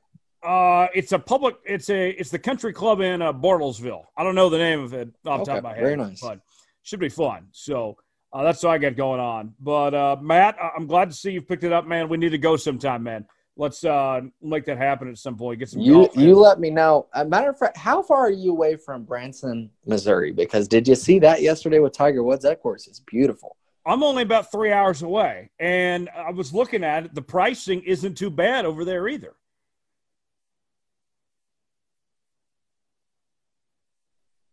Uh, 0.48 0.88
it's 0.96 1.12
a 1.12 1.20
public. 1.20 1.58
It's 1.66 1.90
a. 1.90 2.12
It's 2.12 2.30
the 2.30 2.40
country 2.40 2.72
club 2.72 3.02
in 3.02 3.22
uh, 3.22 3.34
Bartlesville. 3.34 4.04
I 4.16 4.24
don't 4.24 4.34
know 4.34 4.50
the 4.50 4.58
name 4.58 4.80
of 4.80 4.94
it 4.94 5.10
off 5.26 5.40
the 5.40 5.46
top 5.46 5.58
of 5.58 5.64
my 5.64 5.74
head. 5.74 5.84
Very 5.84 5.98
nice, 5.98 6.22
but 6.22 6.40
should 6.84 7.02
be 7.02 7.10
fun. 7.10 7.48
So 7.52 7.98
uh, 8.32 8.44
that's 8.44 8.64
what 8.64 8.72
I 8.72 8.78
got 8.78 8.96
going 8.96 9.20
on. 9.20 9.54
But 9.60 9.94
uh, 9.94 10.16
Matt, 10.22 10.58
I'm 10.76 10.88
glad 10.88 11.10
to 11.10 11.16
see 11.16 11.32
you've 11.32 11.50
picked 11.50 11.66
it 11.66 11.74
up, 11.74 11.86
man. 11.86 12.08
We 12.08 12.16
need 12.16 12.30
to 12.30 12.38
go 12.38 12.56
sometime, 12.56 13.04
man. 13.04 13.26
Let's 13.58 13.84
uh, 13.84 14.22
make 14.42 14.64
that 14.66 14.78
happen 14.78 15.10
at 15.10 15.18
some 15.18 15.36
point. 15.36 15.60
Get 15.60 15.68
some. 15.68 15.82
You 15.82 15.94
golf, 15.94 16.16
you 16.16 16.36
let 16.36 16.62
me 16.62 16.70
know. 16.70 17.08
A 17.14 17.26
matter 17.26 17.50
of 17.50 17.58
fact, 17.58 17.76
how 17.76 18.02
far 18.02 18.20
are 18.20 18.32
you 18.32 18.52
away 18.52 18.78
from 18.78 19.04
Branson, 19.04 19.70
Missouri? 19.86 20.32
Because 20.32 20.70
did 20.70 20.88
you 20.88 20.96
see 20.96 21.20
that 21.20 21.42
yesterday 21.42 21.80
with 21.80 21.92
Tiger 21.92 22.24
Woods? 22.24 22.44
That 22.44 22.62
course 22.62 22.88
is 22.88 23.02
beautiful. 23.02 23.58
I'm 23.86 24.02
only 24.02 24.24
about 24.24 24.50
three 24.50 24.72
hours 24.72 25.02
away, 25.02 25.50
and 25.60 26.10
I 26.16 26.32
was 26.32 26.54
looking 26.54 26.86
at 26.86 27.04
it. 27.04 27.16
The 27.16 27.22
pricing 27.22 27.82
isn't 27.84 28.16
too 28.16 28.30
bad 28.30 28.64
over 28.64 28.86
there 28.86 29.10
either. 29.10 29.34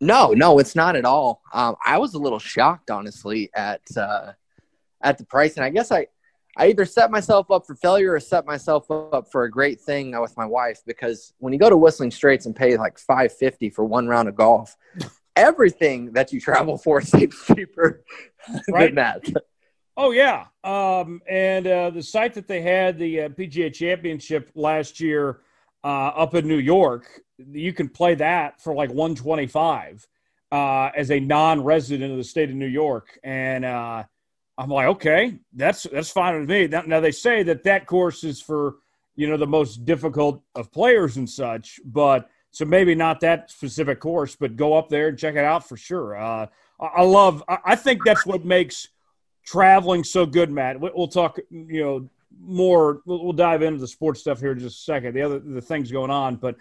No, 0.05 0.32
no, 0.32 0.59
it's 0.59 0.76
not 0.76 0.96
at 0.96 1.07
all. 1.07 1.40
Um, 1.52 1.76
I 1.84 1.96
was 1.96 2.12
a 2.12 2.18
little 2.18 2.38
shocked, 2.38 2.90
honestly, 2.90 3.50
at 3.55 3.80
uh, 3.96 4.32
at 5.02 5.16
the 5.16 5.24
price, 5.24 5.57
and 5.57 5.64
I 5.64 5.70
guess 5.70 5.90
I 5.90 6.09
I 6.59 6.68
either 6.68 6.84
set 6.84 7.11
myself 7.11 7.50
up 7.50 7.66
for 7.66 7.74
failure 7.74 8.12
or 8.12 8.20
set 8.20 8.44
myself 8.44 8.90
up 8.90 9.32
for 9.32 9.44
a 9.44 9.50
great 9.50 9.80
thing 9.80 10.18
with 10.20 10.36
my 10.36 10.44
wife 10.44 10.80
because 10.86 11.32
when 11.38 11.55
you 11.55 11.59
go 11.59 11.70
to 11.70 11.76
Whistling 11.76 12.11
Straits 12.11 12.44
and 12.44 12.55
pay 12.55 12.76
like 12.76 12.98
five 12.98 13.32
fifty 13.32 13.70
for 13.70 13.84
one 13.84 14.07
round 14.07 14.28
of 14.28 14.34
golf, 14.34 14.76
everything 15.36 16.12
that 16.12 16.34
you 16.34 16.40
travel 16.40 16.76
for 16.76 17.00
seems 17.00 17.42
cheaper 17.46 18.05
right. 18.68 18.86
than 18.86 18.96
that. 18.96 19.24
Oh 19.96 20.11
yeah, 20.11 20.46
um, 20.64 21.22
and 21.26 21.66
uh, 21.66 21.88
the 21.88 22.02
site 22.02 22.34
that 22.34 22.46
they 22.46 22.61
had 22.61 22.98
the 22.98 23.22
uh, 23.22 23.28
PGA 23.30 23.72
Championship 23.72 24.50
last 24.55 25.00
year 25.00 25.40
uh, 25.85 26.09
up 26.16 26.35
in 26.35 26.49
New 26.49 26.59
York 26.59 27.24
you 27.39 27.72
can 27.72 27.89
play 27.89 28.14
that 28.14 28.61
for 28.61 28.74
like 28.74 28.91
125 28.91 30.07
uh, 30.53 30.91
as 30.97 31.11
a 31.11 31.18
non-resident 31.18 32.12
of 32.12 32.18
the 32.18 32.24
state 32.24 32.51
of 32.51 32.57
New 32.57 32.66
York, 32.66 33.18
and 33.24 33.64
uh, 33.64 34.05
I'm 34.57 34.70
like, 34.70 34.87
okay, 34.87 35.39
that's 35.53 35.85
that's 35.85 36.11
fine 36.11 36.39
with 36.39 36.49
me. 36.49 36.68
Now, 36.68 36.82
now, 36.87 37.01
they 37.01 37.11
say 37.11 37.43
that 37.45 37.64
that 37.64 37.87
course 37.87 38.22
is 38.22 38.41
for 38.41 38.76
you 39.16 39.28
know 39.28 39.37
the 39.37 39.47
most 39.47 39.85
difficult 39.85 40.43
of 40.55 40.70
players 40.70 41.16
and 41.16 41.28
such, 41.28 41.80
but 41.85 42.30
so 42.53 42.64
maybe 42.64 42.95
not 42.95 43.20
that 43.20 43.51
specific 43.51 43.99
course, 43.99 44.37
but 44.37 44.55
go 44.55 44.74
up 44.74 44.89
there 44.89 45.09
and 45.09 45.18
check 45.18 45.35
it 45.35 45.45
out 45.45 45.68
for 45.68 45.76
sure. 45.76 46.16
Uh, 46.16 46.47
I 46.78 47.03
love. 47.03 47.43
I 47.49 47.74
think 47.74 48.05
that's 48.05 48.26
what 48.26 48.45
makes 48.45 48.89
traveling 49.45 50.05
so 50.05 50.24
good, 50.24 50.51
Matt. 50.51 50.78
We'll 50.78 51.09
talk, 51.09 51.39
you 51.51 51.82
know, 51.82 52.09
more. 52.41 53.01
We'll 53.07 53.32
dive 53.32 53.62
into 53.62 53.78
the 53.78 53.89
sports 53.89 54.20
stuff 54.20 54.41
here 54.41 54.53
in 54.53 54.59
just 54.59 54.80
a 54.80 54.82
second. 54.82 55.14
The 55.14 55.22
other 55.22 55.39
the 55.39 55.61
things 55.61 55.91
going 55.91 56.11
on, 56.11 56.37
but 56.37 56.57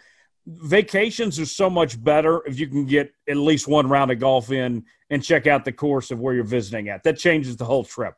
vacations 0.45 1.39
are 1.39 1.45
so 1.45 1.69
much 1.69 2.01
better 2.03 2.45
if 2.45 2.59
you 2.59 2.67
can 2.67 2.85
get 2.85 3.13
at 3.29 3.37
least 3.37 3.67
one 3.67 3.87
round 3.87 4.11
of 4.11 4.19
golf 4.19 4.51
in 4.51 4.85
and 5.09 5.23
check 5.23 5.47
out 5.47 5.65
the 5.65 5.71
course 5.71 6.11
of 6.11 6.19
where 6.19 6.33
you're 6.33 6.43
visiting 6.43 6.89
at. 6.89 7.03
That 7.03 7.17
changes 7.17 7.55
the 7.57 7.65
whole 7.65 7.83
trip. 7.83 8.15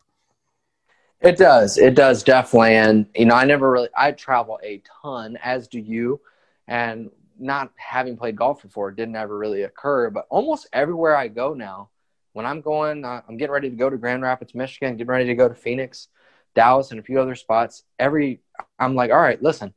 It 1.22 1.38
does. 1.38 1.78
It 1.78 1.96
does 1.96 2.24
definitely. 2.24 2.76
And 2.76 3.08
you 3.16 3.26
know, 3.26 3.36
I 3.36 3.46
never 3.46 3.72
really 3.72 3.90
I 3.96 4.12
travel 4.12 4.60
a 4.64 4.82
ton, 5.02 5.38
as 5.44 5.68
do 5.68 5.80
you, 5.80 6.22
and 6.68 7.10
not 7.40 7.72
having 7.76 8.18
played 8.18 8.36
golf 8.36 8.62
before 8.62 8.92
didn't 8.92 9.16
ever 9.16 9.38
really 9.38 9.64
occur. 9.64 10.10
But 10.10 10.28
almost 10.30 10.68
everywhere 10.74 11.16
I 11.16 11.28
go 11.28 11.54
now, 11.54 11.90
when 12.34 12.46
I'm 12.46 12.62
going, 12.62 13.06
uh, 13.06 13.22
I'm 13.28 13.38
getting 13.38 13.54
ready 13.54 13.70
to 13.70 13.76
go 13.76 13.90
to 13.90 13.98
Grand 13.98 14.24
Rapids, 14.24 14.54
Michigan, 14.54 14.98
getting 14.98 15.08
ready 15.08 15.26
to 15.26 15.36
go 15.36 15.48
to 15.48 15.56
Phoenix, 15.56 16.10
Dallas, 16.56 16.92
and 16.92 17.00
a 17.00 17.04
few 17.04 17.20
other 17.20 17.36
spots. 17.36 17.84
Every 18.00 18.42
I'm 18.80 18.96
like, 18.96 19.12
all 19.12 19.22
right, 19.22 19.42
listen, 19.42 19.74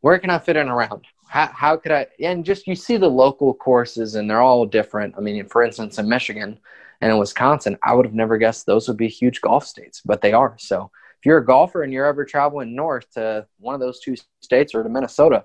where 0.00 0.18
can 0.18 0.30
I 0.30 0.38
fit 0.38 0.56
in 0.56 0.68
around? 0.68 1.06
how, 1.28 1.46
how 1.52 1.76
could 1.76 1.92
I? 1.92 2.06
And 2.20 2.44
just 2.44 2.66
you 2.66 2.74
see 2.74 2.96
the 2.96 3.08
local 3.08 3.54
courses, 3.54 4.14
and 4.14 4.28
they're 4.28 4.40
all 4.40 4.66
different. 4.66 5.14
I 5.16 5.20
mean, 5.20 5.46
for 5.46 5.62
instance, 5.62 5.98
in 5.98 6.08
Michigan 6.08 6.58
and 7.00 7.12
in 7.12 7.18
Wisconsin, 7.18 7.76
I 7.82 7.94
would 7.94 8.06
have 8.06 8.14
never 8.14 8.38
guessed 8.38 8.66
those 8.66 8.88
would 8.88 8.96
be 8.96 9.08
huge 9.08 9.40
golf 9.40 9.66
states, 9.66 10.00
but 10.04 10.20
they 10.20 10.32
are. 10.32 10.56
So 10.58 10.90
if 11.18 11.26
you're 11.26 11.38
a 11.38 11.44
golfer 11.44 11.82
and 11.82 11.92
you're 11.92 12.06
ever 12.06 12.24
traveling 12.24 12.74
north 12.74 13.10
to 13.12 13.46
one 13.58 13.74
of 13.74 13.80
those 13.80 14.00
two 14.00 14.16
states 14.40 14.74
or 14.74 14.82
to 14.82 14.88
Minnesota, 14.88 15.44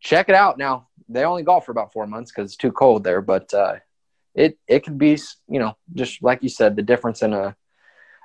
check 0.00 0.28
it 0.28 0.34
out. 0.34 0.58
Now 0.58 0.88
they 1.08 1.24
only 1.24 1.42
golf 1.42 1.64
for 1.66 1.72
about 1.72 1.92
four 1.92 2.06
months 2.06 2.30
because 2.30 2.50
it's 2.50 2.56
too 2.56 2.72
cold 2.72 3.04
there, 3.04 3.22
but 3.22 3.52
uh, 3.54 3.76
it 4.34 4.58
it 4.68 4.84
could 4.84 4.98
be 4.98 5.18
you 5.48 5.58
know 5.58 5.76
just 5.94 6.22
like 6.22 6.42
you 6.42 6.48
said 6.48 6.76
the 6.76 6.82
difference 6.82 7.22
in 7.22 7.32
a 7.32 7.56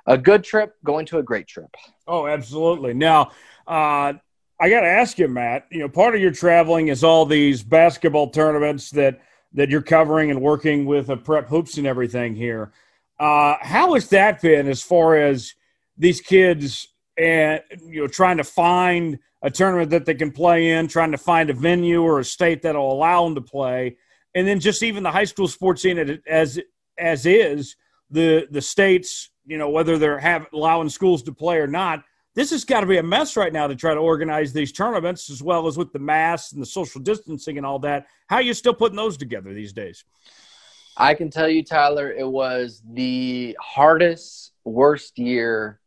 a 0.06 0.18
good 0.18 0.44
trip 0.44 0.74
going 0.84 1.06
to 1.06 1.18
a 1.18 1.22
great 1.22 1.46
trip. 1.46 1.74
Oh, 2.06 2.26
absolutely. 2.26 2.94
Now, 2.94 3.32
uh, 3.66 4.14
I 4.62 4.68
got 4.68 4.80
to 4.80 4.88
ask 4.88 5.18
you, 5.18 5.28
Matt. 5.28 5.66
You 5.70 5.80
know, 5.80 5.88
part 5.88 6.14
of 6.14 6.20
your 6.20 6.32
traveling 6.32 6.88
is 6.88 7.02
all 7.02 7.24
these 7.24 7.62
basketball 7.62 8.30
tournaments 8.30 8.90
that 8.90 9.20
that 9.52 9.68
you're 9.68 9.82
covering 9.82 10.30
and 10.30 10.40
working 10.40 10.84
with 10.84 11.08
a 11.08 11.16
prep 11.16 11.48
hoops 11.48 11.76
and 11.76 11.86
everything 11.86 12.36
here. 12.36 12.72
Uh, 13.18 13.56
how 13.60 13.94
has 13.94 14.08
that 14.10 14.40
been 14.40 14.68
as 14.68 14.82
far 14.82 15.16
as 15.16 15.54
these 15.96 16.20
kids 16.20 16.88
and 17.18 17.60
you 17.86 18.02
know 18.02 18.06
trying 18.06 18.36
to 18.36 18.44
find 18.44 19.18
a 19.42 19.50
tournament 19.50 19.90
that 19.90 20.04
they 20.04 20.14
can 20.14 20.30
play 20.30 20.70
in, 20.70 20.86
trying 20.86 21.12
to 21.12 21.18
find 21.18 21.50
a 21.50 21.54
venue 21.54 22.02
or 22.02 22.20
a 22.20 22.24
state 22.24 22.62
that'll 22.62 22.92
allow 22.92 23.24
them 23.24 23.34
to 23.34 23.40
play, 23.40 23.96
and 24.34 24.46
then 24.46 24.60
just 24.60 24.82
even 24.82 25.02
the 25.02 25.10
high 25.10 25.24
school 25.24 25.48
sports 25.48 25.82
scene 25.82 26.20
as 26.26 26.60
as 26.98 27.26
is 27.26 27.76
the 28.10 28.46
the 28.50 28.60
states, 28.60 29.29
you 29.46 29.58
know, 29.58 29.70
whether 29.70 29.98
they're 29.98 30.18
have 30.18 30.46
allowing 30.52 30.88
schools 30.88 31.22
to 31.24 31.32
play 31.32 31.58
or 31.58 31.66
not 31.66 32.04
this 32.34 32.50
has 32.50 32.64
got 32.64 32.80
to 32.80 32.86
be 32.86 32.98
a 32.98 33.02
mess 33.02 33.36
right 33.36 33.52
now 33.52 33.66
to 33.66 33.74
try 33.74 33.92
to 33.92 34.00
organize 34.00 34.52
these 34.52 34.72
tournaments 34.72 35.30
as 35.30 35.42
well 35.42 35.66
as 35.66 35.76
with 35.76 35.92
the 35.92 35.98
masks 35.98 36.52
and 36.52 36.62
the 36.62 36.66
social 36.66 37.00
distancing 37.00 37.56
and 37.56 37.66
all 37.66 37.78
that. 37.80 38.06
How 38.28 38.36
are 38.36 38.42
you 38.42 38.54
still 38.54 38.74
putting 38.74 38.96
those 38.96 39.16
together 39.16 39.52
these 39.52 39.72
days? 39.72 40.04
I 40.96 41.14
can 41.14 41.30
tell 41.30 41.48
you, 41.48 41.64
Tyler, 41.64 42.12
it 42.12 42.28
was 42.28 42.82
the 42.92 43.56
hardest, 43.60 44.52
worst 44.64 45.18
year 45.18 45.80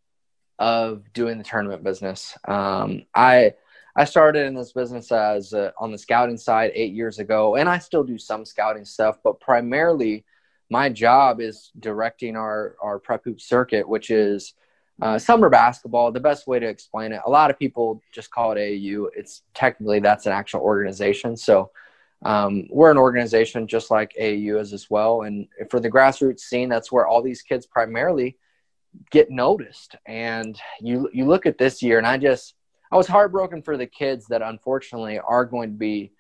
of 0.60 1.12
doing 1.14 1.38
the 1.38 1.43
tournament 1.43 1.84
business. 1.84 2.38
Um, 2.47 3.06
I 3.16 3.54
I 3.95 4.06
started 4.06 4.47
in 4.47 4.56
this 4.56 4.74
business 4.74 5.12
as 5.12 5.54
uh, 5.54 5.72
on 5.78 5.91
the 5.91 5.97
scouting 5.97 6.38
side 6.38 6.72
eight 6.74 6.93
years 6.93 7.20
ago, 7.20 7.56
and 7.56 7.70
I 7.70 7.78
still 7.78 8.04
do 8.04 8.18
some 8.18 8.43
scouting 8.43 8.86
stuff, 8.86 9.18
but 9.24 9.39
primarily 9.39 10.26
my 10.74 10.89
job 10.89 11.39
is 11.39 11.71
directing 11.80 12.36
our 12.36 12.76
our 12.82 12.97
prep 12.97 13.24
hoop 13.24 13.39
circuit, 13.39 13.88
which 13.88 14.09
is 14.09 14.55
uh, 15.01 15.19
summer 15.19 15.49
basketball, 15.49 16.11
the 16.11 16.19
best 16.19 16.47
way 16.47 16.59
to 16.59 16.67
explain 16.67 17.11
it, 17.11 17.21
a 17.26 17.30
lot 17.30 17.51
of 17.51 17.59
people 17.59 18.01
just 18.11 18.32
call 18.32 18.51
it 18.51 18.57
AAU. 18.57 19.07
It's 19.15 19.43
technically 19.53 19.99
that's 19.99 20.26
an 20.26 20.34
actual 20.34 20.61
organization. 20.61 21.38
So 21.38 21.71
um, 22.24 22.67
we're 22.71 22.91
an 22.91 22.97
organization 22.97 23.67
just 23.67 23.91
like 23.91 24.13
AAU 24.19 24.59
is 24.59 24.74
as 24.74 24.89
well. 24.89 25.24
And 25.24 25.47
for 25.69 25.80
the 25.80 25.91
grassroots 25.91 26.41
scene, 26.41 26.69
that's 26.69 26.91
where 26.91 27.07
all 27.07 27.21
these 27.21 27.41
kids 27.41 27.65
primarily 27.65 28.38
get 29.11 29.30
noticed. 29.30 29.95
And 30.07 30.59
you 30.80 31.09
you 31.13 31.26
look 31.26 31.45
at 31.45 31.57
this 31.57 31.84
year, 31.84 31.97
and 31.99 32.07
I 32.07 32.17
just 32.17 32.55
I 32.91 32.97
was 32.97 33.07
heartbroken 33.07 33.61
for 33.61 33.78
the 33.78 33.88
kids 33.88 34.28
that 34.28 34.41
unfortunately 34.41 35.19
are 35.19 35.45
going 35.45 35.69
to 35.69 35.78
be 35.78 36.13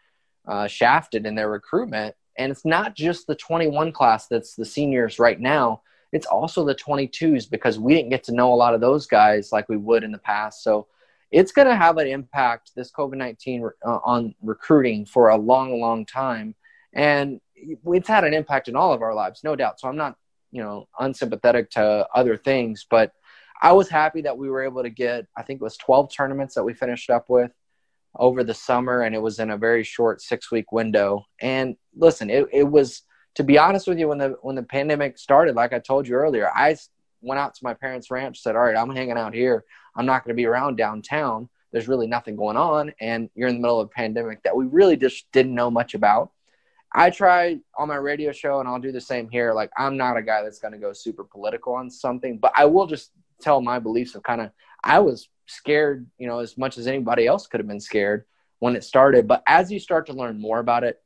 uh, 0.47 0.67
shafted 0.67 1.25
in 1.25 1.35
their 1.35 1.49
recruitment. 1.49 2.15
And 2.37 2.51
it's 2.51 2.65
not 2.65 2.95
just 2.95 3.27
the 3.27 3.35
21 3.35 3.91
class 3.91 4.27
that's 4.27 4.55
the 4.55 4.65
seniors 4.65 5.19
right 5.19 5.39
now 5.39 5.81
it's 6.13 6.27
also 6.27 6.63
the 6.63 6.75
22s 6.75 7.49
because 7.49 7.79
we 7.79 7.95
didn't 7.95 8.11
get 8.11 8.23
to 8.25 8.33
know 8.33 8.53
a 8.53 8.55
lot 8.55 8.75
of 8.75 8.81
those 8.81 9.07
guys 9.07 9.51
like 9.51 9.67
we 9.67 9.77
would 9.77 10.03
in 10.03 10.11
the 10.11 10.19
past. 10.19 10.63
So 10.63 10.87
it's 11.31 11.51
going 11.51 11.67
to 11.67 11.75
have 11.75 11.97
an 11.97 12.07
impact, 12.07 12.71
this 12.75 12.91
COVID 12.91 13.17
19, 13.17 13.67
uh, 13.83 13.99
on 14.05 14.35
recruiting 14.43 15.05
for 15.05 15.29
a 15.29 15.37
long, 15.37 15.81
long 15.81 16.05
time. 16.05 16.53
And 16.93 17.41
it's 17.55 18.07
had 18.07 18.23
an 18.23 18.35
impact 18.35 18.67
in 18.67 18.75
all 18.75 18.93
of 18.93 19.01
our 19.01 19.15
lives, 19.15 19.43
no 19.43 19.55
doubt. 19.55 19.79
So 19.79 19.87
I'm 19.87 19.97
not, 19.97 20.15
you 20.51 20.61
know, 20.61 20.87
unsympathetic 20.99 21.71
to 21.71 22.07
other 22.13 22.37
things, 22.37 22.85
but 22.87 23.11
I 23.59 23.71
was 23.71 23.89
happy 23.89 24.21
that 24.21 24.37
we 24.37 24.49
were 24.51 24.61
able 24.61 24.83
to 24.83 24.91
get, 24.91 25.25
I 25.35 25.41
think 25.41 25.61
it 25.61 25.63
was 25.63 25.77
12 25.77 26.13
tournaments 26.13 26.53
that 26.53 26.63
we 26.63 26.75
finished 26.75 27.09
up 27.09 27.27
with 27.27 27.51
over 28.15 28.43
the 28.43 28.53
summer, 28.53 29.01
and 29.01 29.15
it 29.15 29.21
was 29.21 29.39
in 29.39 29.49
a 29.49 29.57
very 29.57 29.83
short 29.83 30.21
six 30.21 30.51
week 30.51 30.71
window. 30.71 31.25
And 31.41 31.75
listen, 31.95 32.29
it, 32.29 32.47
it 32.51 32.63
was, 32.63 33.03
to 33.35 33.43
be 33.43 33.57
honest 33.57 33.87
with 33.87 33.99
you, 33.99 34.07
when 34.07 34.19
the 34.19 34.37
when 34.41 34.55
the 34.55 34.63
pandemic 34.63 35.17
started, 35.17 35.55
like 35.55 35.73
I 35.73 35.79
told 35.79 36.07
you 36.07 36.15
earlier, 36.15 36.49
I 36.49 36.77
went 37.21 37.39
out 37.39 37.55
to 37.55 37.63
my 37.63 37.73
parents' 37.73 38.11
ranch, 38.11 38.41
said, 38.41 38.55
"All 38.55 38.63
right, 38.63 38.75
I'm 38.75 38.95
hanging 38.95 39.17
out 39.17 39.33
here. 39.33 39.63
I'm 39.95 40.05
not 40.05 40.23
going 40.23 40.35
to 40.35 40.39
be 40.39 40.45
around 40.45 40.75
downtown. 40.75 41.49
There's 41.71 41.87
really 41.87 42.07
nothing 42.07 42.35
going 42.35 42.57
on, 42.57 42.93
and 43.01 43.29
you're 43.33 43.47
in 43.47 43.55
the 43.55 43.61
middle 43.61 43.79
of 43.79 43.87
a 43.87 43.89
pandemic 43.89 44.43
that 44.43 44.55
we 44.55 44.65
really 44.65 44.97
just 44.97 45.31
didn't 45.31 45.55
know 45.55 45.71
much 45.71 45.93
about." 45.93 46.31
I 46.95 47.09
try 47.09 47.59
on 47.75 47.87
my 47.87 47.95
radio 47.95 48.31
show, 48.31 48.59
and 48.59 48.69
I'll 48.69 48.79
do 48.79 48.91
the 48.91 49.01
same 49.01 49.27
here. 49.27 49.51
Like, 49.51 49.71
I'm 49.77 49.97
not 49.97 50.15
a 50.15 50.21
guy 50.21 50.43
that's 50.43 50.59
going 50.59 50.73
to 50.73 50.77
go 50.77 50.93
super 50.93 51.23
political 51.23 51.73
on 51.73 51.89
something, 51.89 52.37
but 52.37 52.53
I 52.55 52.65
will 52.65 52.85
just 52.85 53.11
tell 53.41 53.61
my 53.61 53.79
beliefs 53.79 54.13
of 54.13 54.21
kind 54.21 54.41
of. 54.41 54.51
I 54.83 54.99
was 54.99 55.27
scared, 55.45 56.07
you 56.17 56.27
know, 56.27 56.39
as 56.39 56.57
much 56.57 56.77
as 56.77 56.87
anybody 56.87 57.27
else 57.27 57.47
could 57.47 57.59
have 57.59 57.67
been 57.67 57.79
scared 57.79 58.25
when 58.59 58.75
it 58.75 58.83
started. 58.83 59.27
But 59.27 59.43
as 59.45 59.71
you 59.71 59.79
start 59.79 60.07
to 60.07 60.13
learn 60.13 60.39
more 60.39 60.59
about 60.59 60.83
it, 60.83 61.01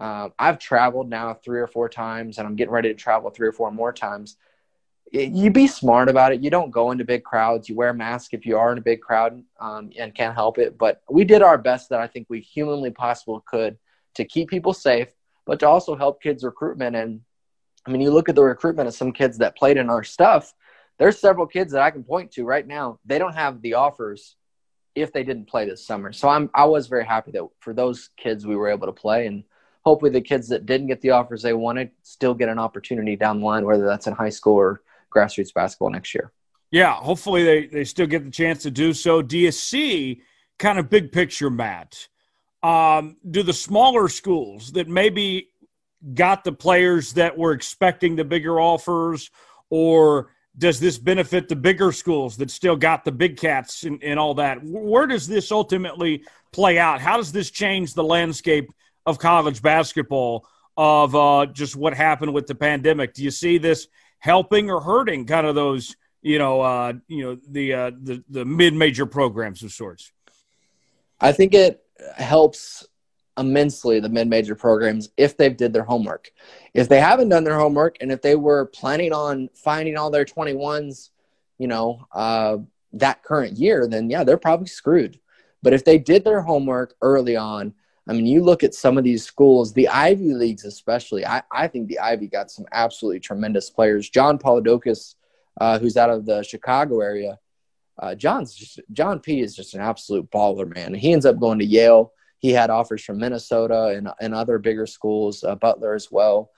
uh, 0.00 0.30
I've 0.38 0.58
traveled 0.58 1.10
now 1.10 1.34
three 1.34 1.60
or 1.60 1.66
four 1.66 1.88
times, 1.88 2.38
and 2.38 2.46
I'm 2.46 2.56
getting 2.56 2.72
ready 2.72 2.88
to 2.88 2.94
travel 2.94 3.30
three 3.30 3.48
or 3.48 3.52
four 3.52 3.70
more 3.70 3.92
times. 3.92 4.36
You 5.12 5.50
be 5.50 5.66
smart 5.66 6.08
about 6.08 6.32
it. 6.32 6.42
You 6.42 6.48
don't 6.48 6.70
go 6.70 6.90
into 6.90 7.04
big 7.04 7.22
crowds. 7.22 7.68
You 7.68 7.74
wear 7.76 7.90
a 7.90 7.94
mask 7.94 8.32
if 8.32 8.46
you 8.46 8.56
are 8.56 8.72
in 8.72 8.78
a 8.78 8.82
big 8.82 9.02
crowd 9.02 9.42
um, 9.60 9.90
and 9.98 10.14
can't 10.14 10.34
help 10.34 10.56
it. 10.56 10.78
But 10.78 11.02
we 11.10 11.24
did 11.24 11.42
our 11.42 11.58
best 11.58 11.90
that 11.90 12.00
I 12.00 12.06
think 12.06 12.28
we 12.30 12.40
humanly 12.40 12.90
possible 12.90 13.44
could 13.46 13.76
to 14.14 14.24
keep 14.24 14.48
people 14.48 14.72
safe, 14.72 15.08
but 15.44 15.60
to 15.60 15.68
also 15.68 15.96
help 15.96 16.22
kids 16.22 16.44
recruitment. 16.44 16.96
And 16.96 17.20
I 17.86 17.90
mean, 17.90 18.00
you 18.00 18.10
look 18.10 18.30
at 18.30 18.34
the 18.36 18.42
recruitment 18.42 18.88
of 18.88 18.94
some 18.94 19.12
kids 19.12 19.36
that 19.38 19.56
played 19.56 19.76
in 19.76 19.90
our 19.90 20.02
stuff. 20.02 20.54
There's 21.02 21.18
several 21.18 21.48
kids 21.48 21.72
that 21.72 21.82
I 21.82 21.90
can 21.90 22.04
point 22.04 22.30
to 22.34 22.44
right 22.44 22.64
now. 22.64 23.00
They 23.04 23.18
don't 23.18 23.34
have 23.34 23.60
the 23.60 23.74
offers 23.74 24.36
if 24.94 25.12
they 25.12 25.24
didn't 25.24 25.48
play 25.48 25.68
this 25.68 25.84
summer. 25.84 26.12
So 26.12 26.28
I'm 26.28 26.48
I 26.54 26.64
was 26.66 26.86
very 26.86 27.04
happy 27.04 27.32
that 27.32 27.44
for 27.58 27.74
those 27.74 28.10
kids 28.16 28.46
we 28.46 28.54
were 28.54 28.68
able 28.68 28.86
to 28.86 28.92
play 28.92 29.26
and 29.26 29.42
hopefully 29.84 30.12
the 30.12 30.20
kids 30.20 30.48
that 30.50 30.64
didn't 30.64 30.86
get 30.86 31.00
the 31.00 31.10
offers 31.10 31.42
they 31.42 31.54
wanted 31.54 31.90
still 32.04 32.34
get 32.34 32.48
an 32.48 32.60
opportunity 32.60 33.16
down 33.16 33.40
the 33.40 33.44
line, 33.44 33.64
whether 33.64 33.84
that's 33.84 34.06
in 34.06 34.14
high 34.14 34.28
school 34.28 34.54
or 34.54 34.82
grassroots 35.12 35.52
basketball 35.52 35.90
next 35.90 36.14
year. 36.14 36.30
Yeah, 36.70 36.94
hopefully 36.94 37.42
they, 37.42 37.66
they 37.66 37.84
still 37.84 38.06
get 38.06 38.24
the 38.24 38.30
chance 38.30 38.62
to 38.62 38.70
do 38.70 38.92
so. 38.92 39.22
Do 39.22 39.36
you 39.38 39.50
see 39.50 40.22
kind 40.60 40.78
of 40.78 40.88
big 40.88 41.10
picture, 41.10 41.50
Matt? 41.50 42.06
Um, 42.62 43.16
do 43.28 43.42
the 43.42 43.52
smaller 43.52 44.08
schools 44.08 44.70
that 44.74 44.86
maybe 44.86 45.48
got 46.14 46.44
the 46.44 46.52
players 46.52 47.14
that 47.14 47.36
were 47.36 47.50
expecting 47.50 48.14
the 48.14 48.24
bigger 48.24 48.60
offers, 48.60 49.32
or 49.68 50.28
does 50.58 50.78
this 50.78 50.98
benefit 50.98 51.48
the 51.48 51.56
bigger 51.56 51.92
schools 51.92 52.36
that 52.36 52.50
still 52.50 52.76
got 52.76 53.04
the 53.04 53.12
big 53.12 53.36
cats 53.36 53.84
and, 53.84 54.02
and 54.02 54.18
all 54.18 54.34
that? 54.34 54.62
Where 54.62 55.06
does 55.06 55.26
this 55.26 55.50
ultimately 55.50 56.24
play 56.52 56.78
out? 56.78 57.00
How 57.00 57.16
does 57.16 57.32
this 57.32 57.50
change 57.50 57.94
the 57.94 58.04
landscape 58.04 58.70
of 59.06 59.18
college 59.18 59.62
basketball 59.62 60.46
of 60.76 61.14
uh, 61.14 61.46
just 61.52 61.76
what 61.76 61.94
happened 61.94 62.32
with 62.32 62.46
the 62.46 62.54
pandemic. 62.54 63.14
Do 63.14 63.22
you 63.22 63.30
see 63.30 63.58
this 63.58 63.88
helping 64.18 64.70
or 64.70 64.80
hurting 64.80 65.26
kind 65.26 65.46
of 65.46 65.54
those, 65.54 65.96
you 66.22 66.38
know, 66.38 66.60
uh, 66.60 66.94
you 67.08 67.24
know, 67.24 67.38
the 67.48 67.74
uh, 67.74 67.90
the 68.00 68.22
the 68.28 68.44
mid 68.44 68.74
major 68.74 69.06
programs 69.06 69.62
of 69.62 69.72
sorts? 69.72 70.12
I 71.20 71.32
think 71.32 71.54
it 71.54 71.84
helps 72.16 72.86
immensely 73.38 74.00
the 74.00 74.08
mid 74.08 74.28
major 74.28 74.54
programs 74.54 75.10
if 75.16 75.36
they've 75.36 75.56
did 75.56 75.72
their 75.72 75.84
homework. 75.84 76.30
If 76.74 76.88
they 76.88 77.00
haven't 77.00 77.30
done 77.30 77.44
their 77.44 77.58
homework 77.58 77.96
and 78.00 78.12
if 78.12 78.22
they 78.22 78.36
were 78.36 78.66
planning 78.66 79.12
on 79.12 79.48
finding 79.54 79.96
all 79.96 80.10
their 80.10 80.24
21s, 80.24 81.10
you 81.58 81.68
know, 81.68 82.06
uh, 82.12 82.58
that 82.94 83.22
current 83.22 83.56
year, 83.56 83.86
then 83.86 84.10
yeah, 84.10 84.24
they're 84.24 84.36
probably 84.36 84.66
screwed. 84.66 85.18
But 85.62 85.72
if 85.72 85.84
they 85.84 85.98
did 85.98 86.24
their 86.24 86.42
homework 86.42 86.94
early 87.00 87.36
on 87.36 87.74
I 88.08 88.14
mean, 88.14 88.26
you 88.26 88.42
look 88.42 88.64
at 88.64 88.74
some 88.74 88.98
of 88.98 89.04
these 89.04 89.24
schools, 89.24 89.72
the 89.72 89.88
Ivy 89.88 90.34
Leagues 90.34 90.64
especially. 90.64 91.24
I, 91.24 91.42
I 91.52 91.68
think 91.68 91.88
the 91.88 92.00
Ivy 92.00 92.26
got 92.26 92.50
some 92.50 92.66
absolutely 92.72 93.20
tremendous 93.20 93.70
players. 93.70 94.10
John 94.10 94.38
Poulakidas, 94.38 95.14
uh, 95.60 95.78
who's 95.78 95.96
out 95.96 96.10
of 96.10 96.26
the 96.26 96.42
Chicago 96.42 97.00
area. 97.00 97.38
Uh, 97.98 98.14
John's 98.14 98.54
just, 98.54 98.80
John 98.92 99.20
P 99.20 99.40
is 99.40 99.54
just 99.54 99.74
an 99.74 99.80
absolute 99.80 100.28
baller, 100.30 100.72
man. 100.74 100.94
He 100.94 101.12
ends 101.12 101.26
up 101.26 101.38
going 101.38 101.60
to 101.60 101.64
Yale. 101.64 102.12
He 102.42 102.50
had 102.50 102.68
offers 102.68 103.02
from 103.02 103.18
Minnesota 103.18 103.94
and, 103.96 104.08
and 104.20 104.34
other 104.34 104.58
bigger 104.58 104.86
schools, 104.86 105.42
uh, 105.42 105.54
Butler 105.54 105.94
as 105.94 106.10
well. 106.10 106.50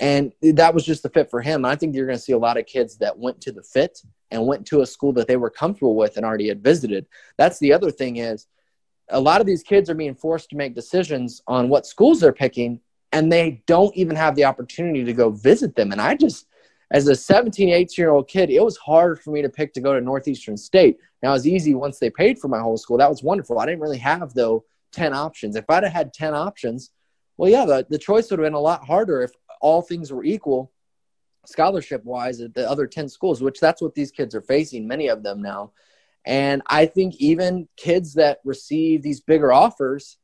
And 0.00 0.32
that 0.42 0.74
was 0.74 0.84
just 0.84 1.04
the 1.04 1.08
fit 1.08 1.30
for 1.30 1.40
him. 1.40 1.64
I 1.64 1.76
think 1.76 1.94
you're 1.94 2.06
going 2.06 2.18
to 2.18 2.22
see 2.22 2.32
a 2.32 2.38
lot 2.38 2.58
of 2.58 2.66
kids 2.66 2.96
that 2.98 3.16
went 3.16 3.40
to 3.42 3.52
the 3.52 3.62
fit 3.62 4.02
and 4.32 4.46
went 4.46 4.66
to 4.66 4.80
a 4.80 4.86
school 4.86 5.12
that 5.12 5.28
they 5.28 5.36
were 5.36 5.50
comfortable 5.50 5.94
with 5.94 6.16
and 6.16 6.26
already 6.26 6.48
had 6.48 6.62
visited. 6.62 7.06
That's 7.38 7.60
the 7.60 7.72
other 7.72 7.92
thing 7.92 8.16
is– 8.16 8.48
a 9.10 9.20
lot 9.20 9.40
of 9.40 9.46
these 9.46 9.62
kids 9.62 9.90
are 9.90 9.94
being 9.94 10.14
forced 10.14 10.50
to 10.50 10.56
make 10.56 10.74
decisions 10.74 11.42
on 11.46 11.68
what 11.68 11.86
schools 11.86 12.20
they're 12.20 12.32
picking 12.32 12.80
and 13.12 13.30
they 13.30 13.62
don't 13.66 13.94
even 13.96 14.16
have 14.16 14.36
the 14.36 14.44
opportunity 14.44 15.04
to 15.04 15.12
go 15.12 15.30
visit 15.30 15.74
them 15.74 15.92
and 15.92 16.00
i 16.00 16.14
just 16.14 16.46
as 16.92 17.08
a 17.08 17.14
17 17.14 17.68
18 17.68 17.86
year 18.02 18.10
old 18.10 18.28
kid 18.28 18.50
it 18.50 18.64
was 18.64 18.76
hard 18.76 19.20
for 19.20 19.30
me 19.30 19.42
to 19.42 19.48
pick 19.48 19.72
to 19.72 19.80
go 19.80 19.94
to 19.94 20.00
northeastern 20.00 20.56
state 20.56 20.98
now 21.22 21.30
it 21.30 21.34
was 21.34 21.46
easy 21.46 21.74
once 21.74 21.98
they 21.98 22.10
paid 22.10 22.38
for 22.38 22.48
my 22.48 22.60
whole 22.60 22.76
school 22.76 22.96
that 22.96 23.10
was 23.10 23.22
wonderful 23.22 23.58
i 23.58 23.66
didn't 23.66 23.80
really 23.80 23.98
have 23.98 24.32
though 24.34 24.64
10 24.92 25.14
options 25.14 25.56
if 25.56 25.64
i'd 25.68 25.84
have 25.84 25.92
had 25.92 26.12
10 26.12 26.34
options 26.34 26.90
well 27.36 27.50
yeah 27.50 27.64
the, 27.64 27.86
the 27.90 27.98
choice 27.98 28.30
would 28.30 28.38
have 28.38 28.46
been 28.46 28.54
a 28.54 28.60
lot 28.60 28.84
harder 28.84 29.22
if 29.22 29.32
all 29.60 29.82
things 29.82 30.12
were 30.12 30.24
equal 30.24 30.72
scholarship 31.46 32.04
wise 32.04 32.40
at 32.40 32.54
the 32.54 32.68
other 32.68 32.86
10 32.86 33.08
schools 33.08 33.42
which 33.42 33.60
that's 33.60 33.80
what 33.80 33.94
these 33.94 34.10
kids 34.10 34.34
are 34.34 34.42
facing 34.42 34.86
many 34.86 35.08
of 35.08 35.22
them 35.22 35.40
now 35.40 35.72
and 36.26 36.62
I 36.66 36.86
think 36.86 37.16
even 37.16 37.68
kids 37.76 38.14
that 38.14 38.40
receive 38.44 39.02
these 39.02 39.20
bigger 39.20 39.52
offers, 39.52 40.18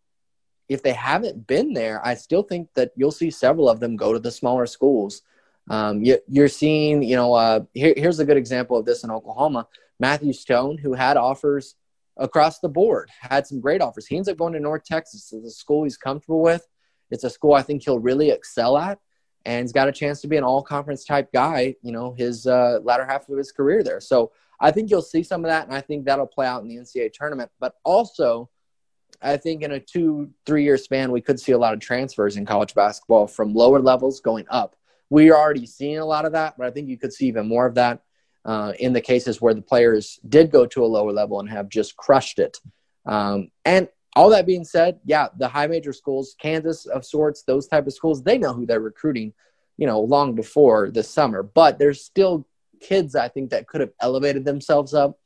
if 0.69 0.83
they 0.83 0.93
haven't 0.93 1.47
been 1.47 1.73
there, 1.73 2.05
I 2.05 2.15
still 2.15 2.43
think 2.43 2.69
that 2.75 2.93
you'll 2.97 3.13
see 3.13 3.31
several 3.31 3.69
of 3.69 3.81
them 3.81 3.97
go 3.97 4.13
to 4.13 4.19
the 4.19 4.31
smaller 4.31 4.67
schools. 4.67 5.23
Um, 5.71 6.03
you, 6.05 6.19
are 6.39 6.49
seeing, 6.49 7.03
you 7.03 7.17
know, 7.17 7.35
uh, 7.35 7.61
here, 7.73 7.95
here's 7.97 8.21
a 8.21 8.25
good 8.25 8.37
example 8.37 8.77
of 8.77 8.85
this 8.85 9.05
in 9.05 9.11
Oklahoma. 9.11 9.69
Matthew 9.99 10.33
Stone, 10.33 10.79
who 10.79 10.93
had 10.93 11.17
offers 11.17 11.75
across 12.17 12.61
the 12.61 12.69
board, 12.69 13.11
had 13.21 13.47
some 13.47 13.61
great 13.61 13.83
offers. 13.83 14.07
He 14.07 14.17
ends 14.17 14.29
up 14.29 14.39
going 14.39 14.53
to 14.55 14.61
North 14.61 14.85
Texas. 14.85 15.33
It's 15.33 15.47
a 15.47 15.51
school 15.51 15.85
he's 15.85 15.97
comfortable 15.97 16.43
with. 16.43 16.67
It's 17.11 17.25
a 17.25 17.31
school 17.31 17.55
I 17.55 17.63
think 17.63 17.85
he'll 17.85 17.99
really 17.99 18.31
excel 18.31 18.77
at, 18.79 18.99
and 19.45 19.63
he's 19.63 19.73
got 19.73 19.89
a 19.89 19.93
chance 19.93 20.21
to 20.23 20.29
be 20.29 20.37
an 20.37 20.45
all 20.45 20.63
conference 20.63 21.05
type 21.05 21.33
guy, 21.33 21.77
you 21.83 21.93
know, 21.93 22.15
his 22.17 22.47
uh, 22.47 22.81
latter 22.83 23.05
half 23.05 23.29
of 23.29 23.39
his 23.39 23.53
career 23.53 23.83
there. 23.83 24.01
So 24.01 24.33
I 24.61 24.71
think 24.71 24.91
you'll 24.91 25.03
see 25.03 25.23
some 25.23 25.45
of 25.45 25.49
that, 25.49 25.67
and 25.67 25.77
I 25.77 25.81
think 25.81 26.05
that'll 26.05 26.27
play 26.27 26.47
out 26.47 26.63
in 26.63 26.69
the 26.69 26.77
NCAA 26.77 27.13
tournament. 27.13 27.51
But 27.61 27.75
also, 27.85 28.51
I 29.23 29.37
think 29.37 29.63
in 29.63 29.73
a 29.73 29.81
two, 29.81 30.31
three 30.45 30.65
year 30.65 30.77
span, 30.77 31.13
we 31.13 31.21
could 31.21 31.39
see 31.39 31.53
a 31.53 31.59
lot 31.59 31.75
of 31.75 31.81
transfers 31.81 32.37
in 32.37 32.47
college 32.47 32.75
basketball 32.75 33.27
from 33.27 33.55
lower 33.55 33.81
levels 33.81 34.21
going 34.21 34.47
up. 34.51 34.77
We 35.11 35.31
are 35.31 35.39
already 35.39 35.67
seeing 35.67 35.99
a 35.99 36.05
lot 36.05 36.25
of 36.25 36.33
that, 36.33 36.57
but 36.59 36.67
I 36.67 36.71
think 36.71 36.89
you 36.89 36.99
could 36.99 37.13
see 37.13 37.27
even 37.27 37.47
more 37.47 37.67
of 37.67 37.77
that 37.77 38.03
uh, 38.47 38.73
in 38.79 38.93
the 38.93 39.01
cases 39.01 39.43
where 39.43 39.53
the 39.53 39.61
players 39.61 40.21
did 40.29 40.53
go 40.53 40.65
to 40.67 40.85
a 40.85 40.87
lower 40.87 41.13
level 41.13 41.41
and 41.41 41.51
have 41.51 41.69
just 41.69 41.97
crushed 41.97 42.39
it. 42.39 42.59
Um, 43.05 43.51
and 43.65 43.89
all 44.15 44.31
that 44.31 44.47
being 44.47 44.65
said, 44.65 45.01
yeah, 45.05 45.29
the 45.37 45.49
high 45.49 45.67
major 45.67 45.93
schools, 45.93 46.37
Kansas 46.41 46.87
of 46.87 47.05
sorts, 47.05 47.43
those 47.43 47.67
type 47.67 47.87
of 47.87 47.93
schools, 47.93 48.23
they 48.23 48.39
know 48.39 48.55
who 48.55 48.65
they're 48.65 48.81
recruiting, 48.81 49.35
you 49.77 49.87
know, 49.87 50.01
long 50.01 50.35
before 50.35 50.91
the 50.91 51.03
summer. 51.03 51.43
But 51.43 51.79
there's 51.79 52.03
still 52.03 52.47
kids 52.81 53.17
I 53.17 53.29
think 53.29 53.51
that 53.51 53.67
could 53.67 53.81
have 53.81 53.93
elevated 54.01 54.45
themselves 54.45 54.95
up. 54.95 55.19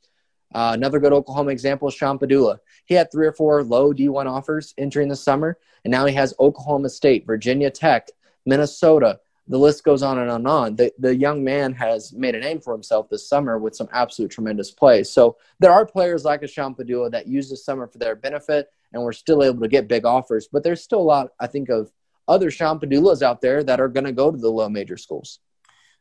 Uh, 0.53 0.71
another 0.73 0.99
good 0.99 1.13
Oklahoma 1.13 1.51
example 1.51 1.87
is 1.87 1.93
Sean 1.93 2.19
Pedulla. 2.19 2.57
He 2.85 2.95
had 2.95 3.11
three 3.11 3.27
or 3.27 3.33
four 3.33 3.63
low 3.63 3.93
D1 3.93 4.25
offers 4.25 4.73
entering 4.77 5.07
the 5.07 5.15
summer, 5.15 5.57
and 5.85 5.91
now 5.91 6.05
he 6.05 6.13
has 6.15 6.33
Oklahoma 6.39 6.89
State, 6.89 7.25
Virginia 7.25 7.69
Tech, 7.69 8.09
Minnesota. 8.45 9.19
The 9.47 9.57
list 9.57 9.83
goes 9.83 10.03
on 10.03 10.19
and 10.19 10.29
on 10.29 10.41
and 10.41 10.47
on. 10.47 10.75
The, 10.75 10.93
the 10.99 11.15
young 11.15 11.43
man 11.43 11.73
has 11.73 12.13
made 12.13 12.35
a 12.35 12.39
name 12.39 12.61
for 12.61 12.73
himself 12.73 13.09
this 13.09 13.27
summer 13.27 13.57
with 13.57 13.75
some 13.75 13.89
absolute 13.91 14.31
tremendous 14.31 14.71
plays. 14.71 15.09
So 15.11 15.37
there 15.59 15.71
are 15.71 15.85
players 15.85 16.23
like 16.23 16.43
a 16.43 16.45
Pedulla 16.45 17.11
that 17.11 17.27
use 17.27 17.49
the 17.49 17.57
summer 17.57 17.87
for 17.87 17.97
their 17.97 18.15
benefit, 18.15 18.69
and 18.93 19.03
we're 19.03 19.11
still 19.11 19.43
able 19.43 19.61
to 19.61 19.67
get 19.67 19.87
big 19.87 20.05
offers. 20.05 20.47
But 20.51 20.63
there's 20.63 20.83
still 20.83 21.01
a 21.01 21.03
lot, 21.03 21.29
I 21.39 21.47
think, 21.47 21.69
of 21.69 21.91
other 22.27 22.51
Sean 22.51 22.79
Pedullas 22.79 23.21
out 23.21 23.41
there 23.41 23.63
that 23.63 23.79
are 23.79 23.89
going 23.89 24.05
to 24.05 24.11
go 24.11 24.31
to 24.31 24.37
the 24.37 24.49
low 24.49 24.69
major 24.69 24.97
schools. 24.97 25.39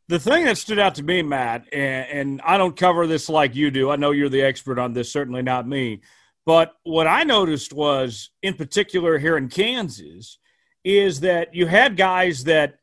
The 0.08 0.18
thing 0.18 0.44
that 0.46 0.58
stood 0.58 0.80
out 0.80 0.96
to 0.96 1.04
me, 1.04 1.22
Matt, 1.22 1.66
and, 1.72 2.08
and, 2.08 2.40
I 2.44 2.58
don't 2.58 2.76
cover 2.76 3.06
this 3.06 3.28
like 3.28 3.54
you 3.54 3.70
do. 3.70 3.90
I 3.90 3.96
know 3.96 4.10
you're 4.10 4.28
the 4.28 4.42
expert 4.42 4.76
on 4.76 4.92
this, 4.92 5.12
certainly 5.12 5.42
not 5.42 5.68
me. 5.68 6.00
But 6.44 6.74
what 6.82 7.06
I 7.06 7.22
noticed 7.22 7.72
was, 7.72 8.30
in 8.42 8.54
particular 8.54 9.18
here 9.18 9.36
in 9.36 9.48
Kansas, 9.48 10.38
is 10.82 11.20
that 11.20 11.54
you 11.54 11.66
had 11.66 11.96
guys 11.96 12.42
that 12.44 12.79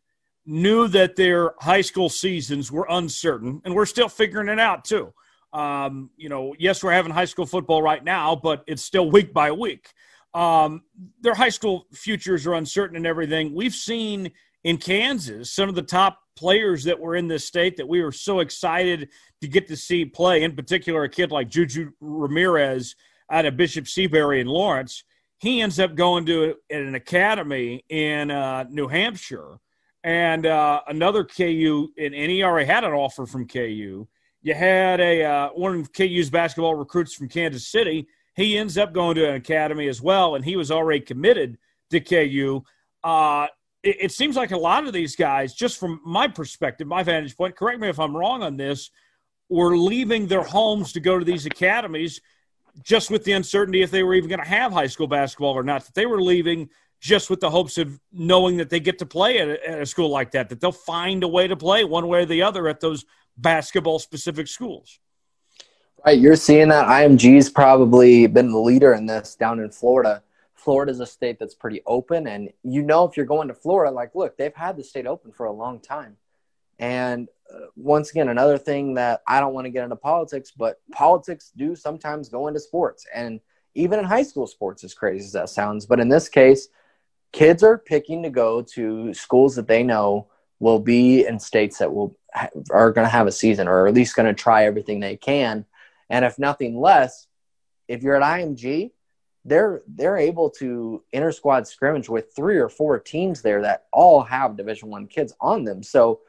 knew 0.48 0.88
that 0.88 1.15
their 1.15 1.53
high 1.60 1.82
school 1.82 2.10
seasons 2.10 2.72
were 2.72 2.88
uncertain, 2.90 3.61
and 3.65 3.76
we're 3.76 3.86
still 3.86 4.10
figuring 4.10 4.48
it 4.48 4.60
out 4.60 4.86
too. 4.86 5.14
Um, 5.53 6.10
you 6.18 6.30
know, 6.30 6.56
yes, 6.57 6.84
we're 6.84 6.94
having 6.94 7.11
high 7.11 7.26
school 7.26 7.45
football 7.45 7.82
right 7.82 8.03
now, 8.03 8.36
but 8.36 8.64
it's 8.65 8.82
still 8.82 9.11
week 9.11 9.34
by 9.34 9.52
week. 9.52 9.90
Um, 10.34 10.84
their 11.22 11.34
high 11.34 11.49
school 11.49 11.88
futures 11.94 12.48
are 12.48 12.53
uncertain 12.53 12.95
and 12.95 13.07
everything. 13.07 13.53
We've 13.53 13.74
seen 13.74 14.32
in 14.64 14.78
Kansas, 14.78 15.53
some 15.53 15.69
of 15.69 15.76
the 15.76 15.82
top 15.82 16.19
players 16.36 16.84
that 16.86 16.99
were 16.99 17.15
in 17.15 17.28
this 17.28 17.45
state 17.45 17.78
that 17.78 17.88
we 17.88 18.03
were 18.03 18.11
so 18.11 18.40
excited 18.40 19.10
to 19.41 19.48
get 19.48 19.68
to 19.68 19.78
see 19.78 20.06
play, 20.06 20.44
in 20.44 20.56
particular, 20.56 21.03
a 21.03 21.10
kid 21.10 21.32
like 21.32 21.49
Juju 21.49 21.91
Ramirez 21.99 22.95
out 23.32 23.45
of 23.45 23.57
Bishop 23.57 23.88
Seabury 23.88 24.40
in 24.40 24.48
Lawrence, 24.48 25.03
he 25.40 25.61
ends 25.61 25.80
up 25.80 25.95
going 25.95 26.26
to 26.28 26.56
an 26.69 26.95
academy 26.95 27.84
in 27.90 28.32
uh, 28.32 28.65
New 28.69 28.88
Hampshire. 28.88 29.60
And 30.03 30.45
uh, 30.45 30.82
another 30.88 31.24
KU, 31.24 31.90
and, 31.98 32.14
and 32.14 32.32
he 32.32 32.44
already 32.44 32.68
had 32.68 32.84
an 32.84 32.94
offer 32.94 33.26
from 33.26 33.48
KU. 33.48 34.07
You 34.41 34.53
had 34.53 35.02
a 35.02 35.24
uh, 35.24 35.49
one 35.49 35.80
of 35.80 35.91
KU's 35.91 36.30
basketball 36.30 36.76
recruits 36.76 37.14
from 37.14 37.28
Kansas 37.28 37.68
City. 37.68 38.07
He 38.36 38.57
ends 38.57 38.78
up 38.78 38.94
going 38.94 39.15
to 39.15 39.28
an 39.28 39.36
academy 39.36 39.88
as 39.88 40.02
well, 40.02 40.36
and 40.36 40.45
he 40.45 40.56
was 40.56 40.72
already 40.72 41.02
committed 41.02 41.57
to 41.90 41.99
KU. 41.99 42.64
Uh, 43.03 43.48
it, 43.84 43.98
it 43.99 44.11
seems 44.11 44.36
like 44.36 44.52
a 44.52 44.57
lot 44.57 44.86
of 44.86 44.94
these 44.94 45.15
guys, 45.15 45.53
just 45.53 45.80
from 45.80 45.99
my 46.06 46.28
perspective, 46.28 46.88
my 46.88 47.03
vantage 47.03 47.36
point, 47.36 47.56
correct 47.56 47.80
me 47.80 47.90
if 47.90 47.99
I'm 47.99 48.15
wrong 48.15 48.44
on 48.44 48.56
this, 48.56 48.91
were 49.49 49.78
leaving 49.78 50.28
their 50.28 50.44
homes 50.44 50.94
to 50.94 50.99
go 50.99 51.18
to 51.18 51.26
these 51.26 51.45
academies 51.45 52.22
just 52.84 53.10
with 53.10 53.24
the 53.24 53.32
uncertainty 53.32 53.82
if 53.82 53.91
they 53.91 54.03
were 54.03 54.14
even 54.14 54.30
going 54.30 54.41
to 54.41 54.48
have 54.48 54.72
high 54.72 54.88
school 54.88 55.07
basketball 55.07 55.53
or 55.53 55.64
not. 55.64 55.86
That 55.86 55.95
they 55.95 56.06
were 56.06 56.22
leaving 56.22 56.69
just 56.99 57.30
with 57.30 57.40
the 57.40 57.49
hopes 57.49 57.78
of 57.78 57.99
knowing 58.11 58.57
that 58.57 58.69
they 58.69 58.80
get 58.80 58.99
to 58.99 59.06
play 59.06 59.40
at 59.40 59.48
a, 59.48 59.69
at 59.69 59.82
a 59.82 59.86
school 59.86 60.10
like 60.10 60.32
that, 60.32 60.49
that 60.49 60.60
they'll 60.60 60.72
find 60.72 61.24
a 61.24 61.28
way 61.28 61.48
to 61.48 61.56
play 61.56 61.84
one 61.84 62.07
way 62.07 62.24
or 62.24 62.26
the 62.26 62.41
other 62.41 62.68
at 62.68 62.80
those 62.80 63.06
basketball 63.38 63.99
specific 63.99 64.48
schools. 64.48 64.99
Right, 66.06 66.19
you're 66.19 66.36
seeing 66.36 66.69
that 66.69 66.88
IMG's 66.88 67.49
probably 67.49 68.28
been 68.28 68.52
the 68.52 68.60
leader 68.60 68.94
in 68.94 69.06
this 69.06 69.36
down 69.36 69.60
in 69.60 69.72
Florida. 69.72 70.24
Florida 70.53 70.91
is 70.91 70.99
a 70.99 71.06
state 71.06 71.40
that's 71.40 71.56
pretty 71.56 71.82
open, 71.86 72.28
and 72.28 72.49
you 72.64 72.82
know 72.82 73.06
if 73.06 73.15
you're 73.15 73.26
going 73.26 73.48
to 73.48 73.53
Florida, 73.53 73.94
like, 73.94 74.15
look, 74.15 74.38
they've 74.38 74.56
had 74.56 74.78
the 74.78 74.84
state 74.84 75.07
open 75.07 75.32
for 75.32 75.45
a 75.45 75.52
long 75.52 75.80
time. 75.80 76.18
And 76.80 77.30
uh, 77.52 77.68
once 77.76 78.11
again, 78.11 78.30
another 78.30 78.57
thing 78.57 78.94
that 78.95 79.22
I 79.28 79.40
don't 79.40 79.53
want 79.53 79.65
to 79.65 79.72
get 79.72 79.84
into 79.84 79.95
politics, 79.95 80.52
but 80.56 80.80
politics 80.91 81.52
do 81.56 81.76
sometimes 81.76 82.30
go 82.30 82.48
into 82.48 82.60
sports, 82.60 83.06
and 83.14 83.40
even 83.76 83.99
in 83.99 84.06
high 84.06 84.24
school 84.24 84.48
sports, 84.48 84.84
as 84.84 84.94
crazy 84.94 85.26
as 85.26 85.32
that 85.34 85.49
sounds. 85.49 85.86
But 85.86 85.99
in 85.99 86.10
this 86.10 86.30
case, 86.30 86.68
kids 87.38 87.61
are 87.61 87.77
picking 87.77 88.23
to 88.23 88.31
go 88.31 88.64
to 88.64 89.14
schools 89.14 89.55
that 89.55 89.68
they 89.68 89.84
know 89.84 90.27
will 90.59 90.80
be 90.80 91.23
in 91.23 91.39
states 91.39 91.77
that 91.77 91.93
will 91.93 92.18
are 92.72 92.91
going 92.91 93.05
to 93.05 93.11
have 93.11 93.27
a 93.27 93.31
season, 93.31 93.68
or 93.68 93.88
at 93.88 93.93
least 93.93 94.15
going 94.15 94.26
to 94.26 94.34
try 94.34 94.65
everything 94.65 94.99
they 94.99 95.15
can. 95.15 95.64
And 96.09 96.26
if 96.26 96.39
nothing 96.39 96.80
less, 96.80 97.27
if 97.88 98.01
you're 98.01 98.15
at 98.15 98.23
IMG, 98.23 98.91
they're 99.45 99.84
they're 99.88 100.18
able 100.18 100.49
to 100.61 101.03
inter 101.11 101.31
squad 101.31 101.68
scrimmage 101.68 102.09
with 102.09 102.35
three 102.35 102.57
or 102.57 102.69
four 102.69 102.97
teams 102.97 103.43
there 103.43 103.61
that 103.61 103.85
all 103.93 104.23
have 104.23 104.57
Division 104.57 104.89
One 104.89 105.05
kids 105.05 105.31
on 105.39 105.64
them. 105.64 105.84
So 105.84 106.22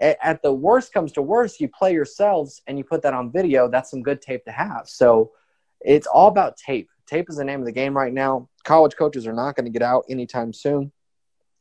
at 0.00 0.42
the 0.42 0.52
worst 0.52 0.92
comes 0.92 1.12
to 1.12 1.22
worst, 1.22 1.60
you 1.60 1.68
play 1.68 1.92
yourselves 1.92 2.60
and 2.66 2.76
you 2.76 2.82
put 2.82 3.02
that 3.02 3.14
on 3.14 3.30
video. 3.30 3.68
That's 3.68 3.90
some 3.92 4.02
good 4.02 4.20
tape 4.20 4.44
to 4.46 4.52
have. 4.52 4.88
So 4.88 5.30
it's 5.80 6.08
all 6.08 6.26
about 6.26 6.56
tape. 6.56 6.90
Tape 7.06 7.28
is 7.28 7.36
the 7.36 7.44
name 7.44 7.60
of 7.60 7.66
the 7.66 7.72
game 7.72 7.96
right 7.96 8.12
now. 8.12 8.48
College 8.64 8.96
coaches 8.96 9.26
are 9.26 9.32
not 9.32 9.56
going 9.56 9.66
to 9.66 9.70
get 9.70 9.82
out 9.82 10.04
anytime 10.08 10.52
soon, 10.52 10.92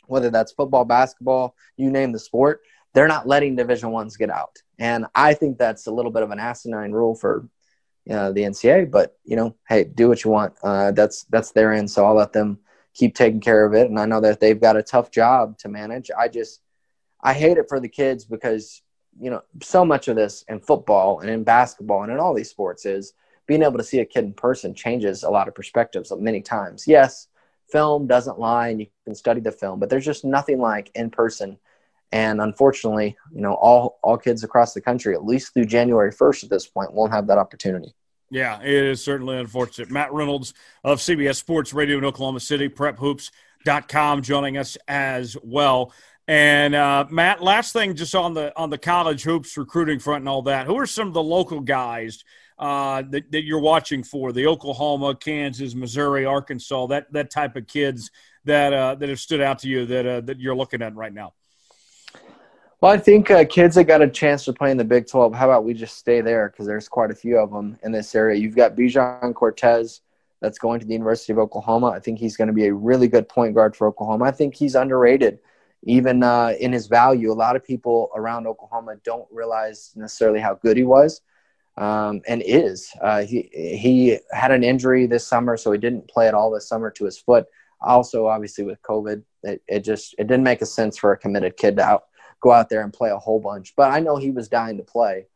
whether 0.08 0.30
that's 0.30 0.52
football, 0.52 0.86
basketball, 0.86 1.56
you 1.78 1.92
name 1.92 2.12
the 2.12 2.20
sport. 2.20 2.62
They're 2.94 3.08
not 3.08 3.28
letting 3.28 3.56
Division 3.56 3.92
ones 3.92 4.18
get 4.18 4.30
out, 4.30 4.56
and 4.80 5.06
I 5.14 5.34
think 5.34 5.58
that's 5.58 5.88
a 5.88 5.92
little 5.92 6.12
bit 6.12 6.24
of 6.24 6.32
an 6.32 6.40
asinine 6.40 6.94
rule 6.94 7.14
for 7.14 7.50
uh, 8.10 8.32
the 8.32 8.42
NCAA. 8.42 8.90
But 8.90 9.18
you 9.26 9.36
know, 9.36 9.56
hey, 9.68 9.84
do 9.84 10.08
what 10.08 10.24
you 10.24 10.32
want. 10.32 10.54
Uh, 10.64 10.92
that's 10.92 11.24
that's 11.26 11.52
their 11.52 11.74
end, 11.74 11.92
so 11.92 12.06
I'll 12.06 12.16
let 12.16 12.32
them 12.32 12.60
keep 12.94 13.14
taking 13.14 13.42
care 13.42 13.66
of 13.66 13.74
it. 13.74 13.90
And 13.90 14.00
I 14.00 14.06
know 14.06 14.22
that 14.22 14.40
they've 14.40 14.60
got 14.60 14.78
a 14.78 14.84
tough 14.84 15.12
job 15.12 15.58
to 15.60 15.70
manage. 15.70 16.10
I 16.18 16.30
just 16.30 16.62
I 17.22 17.34
hate 17.34 17.58
it 17.58 17.68
for 17.68 17.80
the 17.80 17.90
kids 17.90 18.24
because 18.26 18.82
you 19.20 19.30
know 19.30 19.42
so 19.62 19.86
much 19.86 20.08
of 20.08 20.16
this 20.16 20.44
in 20.48 20.60
football 20.60 21.20
and 21.20 21.30
in 21.30 21.44
basketball 21.44 22.04
and 22.04 22.12
in 22.12 22.20
all 22.20 22.34
these 22.34 22.50
sports 22.50 22.86
is 22.86 23.14
being 23.48 23.64
able 23.64 23.78
to 23.78 23.84
see 23.84 24.00
a 24.00 24.06
kid 24.06 24.26
in 24.26 24.34
person 24.34 24.74
changes 24.74 25.24
a 25.24 25.30
lot 25.30 25.48
of 25.48 25.56
perspectives 25.56 26.12
many 26.18 26.42
times. 26.42 26.88
Yes, 26.88 27.28
film 27.72 28.08
doesn't 28.08 28.40
lie 28.40 28.70
and 28.70 28.80
you 28.80 28.88
can 29.06 29.16
study 29.16 29.42
the 29.42 29.52
film, 29.52 29.80
but 29.80 29.90
there's 29.90 30.06
just 30.06 30.26
nothing 30.26 30.60
like 30.60 30.92
in 30.96 31.10
person. 31.10 31.58
And 32.12 32.40
unfortunately, 32.40 33.18
you 33.34 33.42
know, 33.42 33.54
all 33.54 34.00
all 34.02 34.18
kids 34.18 34.44
across 34.44 34.74
the 34.74 34.82
country, 34.82 35.16
at 35.16 35.26
least 35.26 35.54
through 35.54 35.66
January 35.66 36.12
1st 36.12 36.46
at 36.46 36.50
this 36.50 36.68
point, 36.68 36.94
won't 36.94 37.12
have 37.12 37.28
that 37.28 37.38
opportunity. 37.38 37.94
Yeah, 38.30 38.62
it 38.62 38.70
is 38.70 39.04
certainly 39.04 39.38
unfortunate. 39.38 39.92
Matt 39.92 40.14
Reynolds 40.14 40.54
of 40.84 41.00
CBS 41.00 41.36
Sports 41.36 41.74
Radio 41.74 41.98
in 41.98 42.06
Oklahoma 42.06 42.40
City, 42.40 42.70
prephoops.com, 42.70 44.22
joining 44.22 44.58
us 44.58 44.78
as 44.88 45.38
well. 45.44 45.94
And 46.28 46.74
uh, 46.74 47.06
Matt, 47.10 47.44
last 47.44 47.74
thing, 47.74 47.96
just 47.96 48.16
on 48.16 48.34
the 48.34 48.56
on 48.58 48.70
the 48.70 48.78
college 48.78 49.24
hoops 49.24 49.58
recruiting 49.58 50.00
front 50.00 50.22
and 50.22 50.30
all 50.30 50.42
that. 50.44 50.66
Who 50.66 50.78
are 50.80 50.88
some 50.88 51.08
of 51.08 51.14
the 51.14 51.24
local 51.24 51.60
guys 51.60 52.24
uh, 52.58 53.04
that, 53.10 53.32
that 53.32 53.44
you're 53.44 53.60
watching 53.60 54.04
for? 54.04 54.32
The 54.32 54.48
Oklahoma, 54.48 55.16
Kansas, 55.16 55.76
Missouri, 55.76 56.26
Arkansas, 56.26 56.88
that 56.88 57.12
that 57.14 57.30
type 57.30 57.56
of 57.56 57.68
kids 57.68 58.12
that 58.46 58.74
uh, 58.74 58.96
that 58.96 59.10
have 59.10 59.20
stood 59.20 59.42
out 59.42 59.60
to 59.60 59.68
you 59.68 59.86
that 59.86 60.06
uh, 60.06 60.22
that 60.22 60.40
you're 60.40 60.56
looking 60.56 60.82
at 60.82 60.96
right 60.96 61.14
now. 61.14 61.34
Well, 62.82 62.92
I 62.92 62.98
think 62.98 63.32
uh, 63.32 63.46
kids 63.46 63.76
that 63.76 63.86
got 63.86 64.02
a 64.02 64.08
chance 64.08 64.46
to 64.46 64.54
play 64.54 64.70
in 64.70 64.78
the 64.78 64.84
Big 64.84 65.08
12. 65.08 65.34
How 65.34 65.46
about 65.46 65.64
we 65.64 65.74
just 65.74 65.98
stay 65.98 66.22
there 66.22 66.50
because 66.50 66.68
there's 66.68 66.90
quite 66.90 67.10
a 67.10 67.16
few 67.16 67.38
of 67.38 67.50
them 67.50 67.80
in 67.84 67.92
this 67.92 68.14
area. 68.14 68.40
You've 68.40 68.56
got 68.56 68.76
Bijan 68.76 69.34
Cortes 69.34 70.02
that's 70.42 70.60
going 70.60 70.80
to 70.82 70.86
the 70.86 70.94
University 70.94 71.34
of 71.34 71.40
Oklahoma. 71.40 71.88
I 71.88 72.00
think 72.00 72.20
he's 72.20 72.38
going 72.38 72.50
to 72.50 72.54
be 72.54 72.68
a 72.68 72.74
really 72.74 73.08
good 73.08 73.28
point 73.30 73.56
guard 73.56 73.76
for 73.76 73.88
Oklahoma. 73.88 74.26
I 74.26 74.32
think 74.32 74.56
he's 74.56 74.76
underrated 74.76 75.40
even 75.84 76.22
uh, 76.22 76.54
in 76.60 76.74
his 76.74 76.88
value. 76.88 77.32
A 77.32 77.34
lot 77.34 77.56
of 77.56 77.64
people 77.64 78.12
around 78.16 78.46
Oklahoma 78.46 78.98
don't 79.04 79.28
realize 79.32 79.94
necessarily 79.96 80.40
how 80.40 80.56
good 80.56 80.78
he 80.78 80.84
was 80.84 81.22
um, 81.78 82.22
and 82.28 82.42
is. 82.46 82.92
Uh, 83.02 83.24
he 83.24 83.50
he 83.52 84.20
had 84.32 84.52
an 84.52 84.64
injury 84.64 85.08
this 85.08 85.28
summer, 85.28 85.58
so 85.58 85.72
he 85.72 85.78
didn't 85.78 86.08
play 86.08 86.28
at 86.28 86.34
all 86.34 86.52
this 86.52 86.68
summer 86.68 86.90
to 86.92 87.06
his 87.06 87.18
foot. 87.18 87.46
Also, 87.82 88.28
obviously 88.28 88.64
with 88.64 88.82
COVID, 88.82 89.24
it, 89.44 89.62
it 89.68 89.80
just 89.82 90.16
it 90.18 90.28
didn't 90.28 90.44
make 90.44 90.62
a 90.62 90.66
sense 90.66 90.98
for 90.98 91.12
a 91.12 91.18
committed 91.18 91.58
kid 91.58 91.78
to 91.78 91.84
out, 91.84 92.06
go 92.42 92.52
out 92.52 92.70
there 92.70 92.82
and 92.82 92.94
play 92.94 93.10
a 93.10 93.18
whole 93.18 93.40
bunch. 93.40 93.74
But 93.76 93.92
I 93.92 94.00
know 94.00 94.16
he 94.18 94.32
was 94.32 94.48
dying 94.48 94.78
to 94.78 94.84
play. 94.84 95.28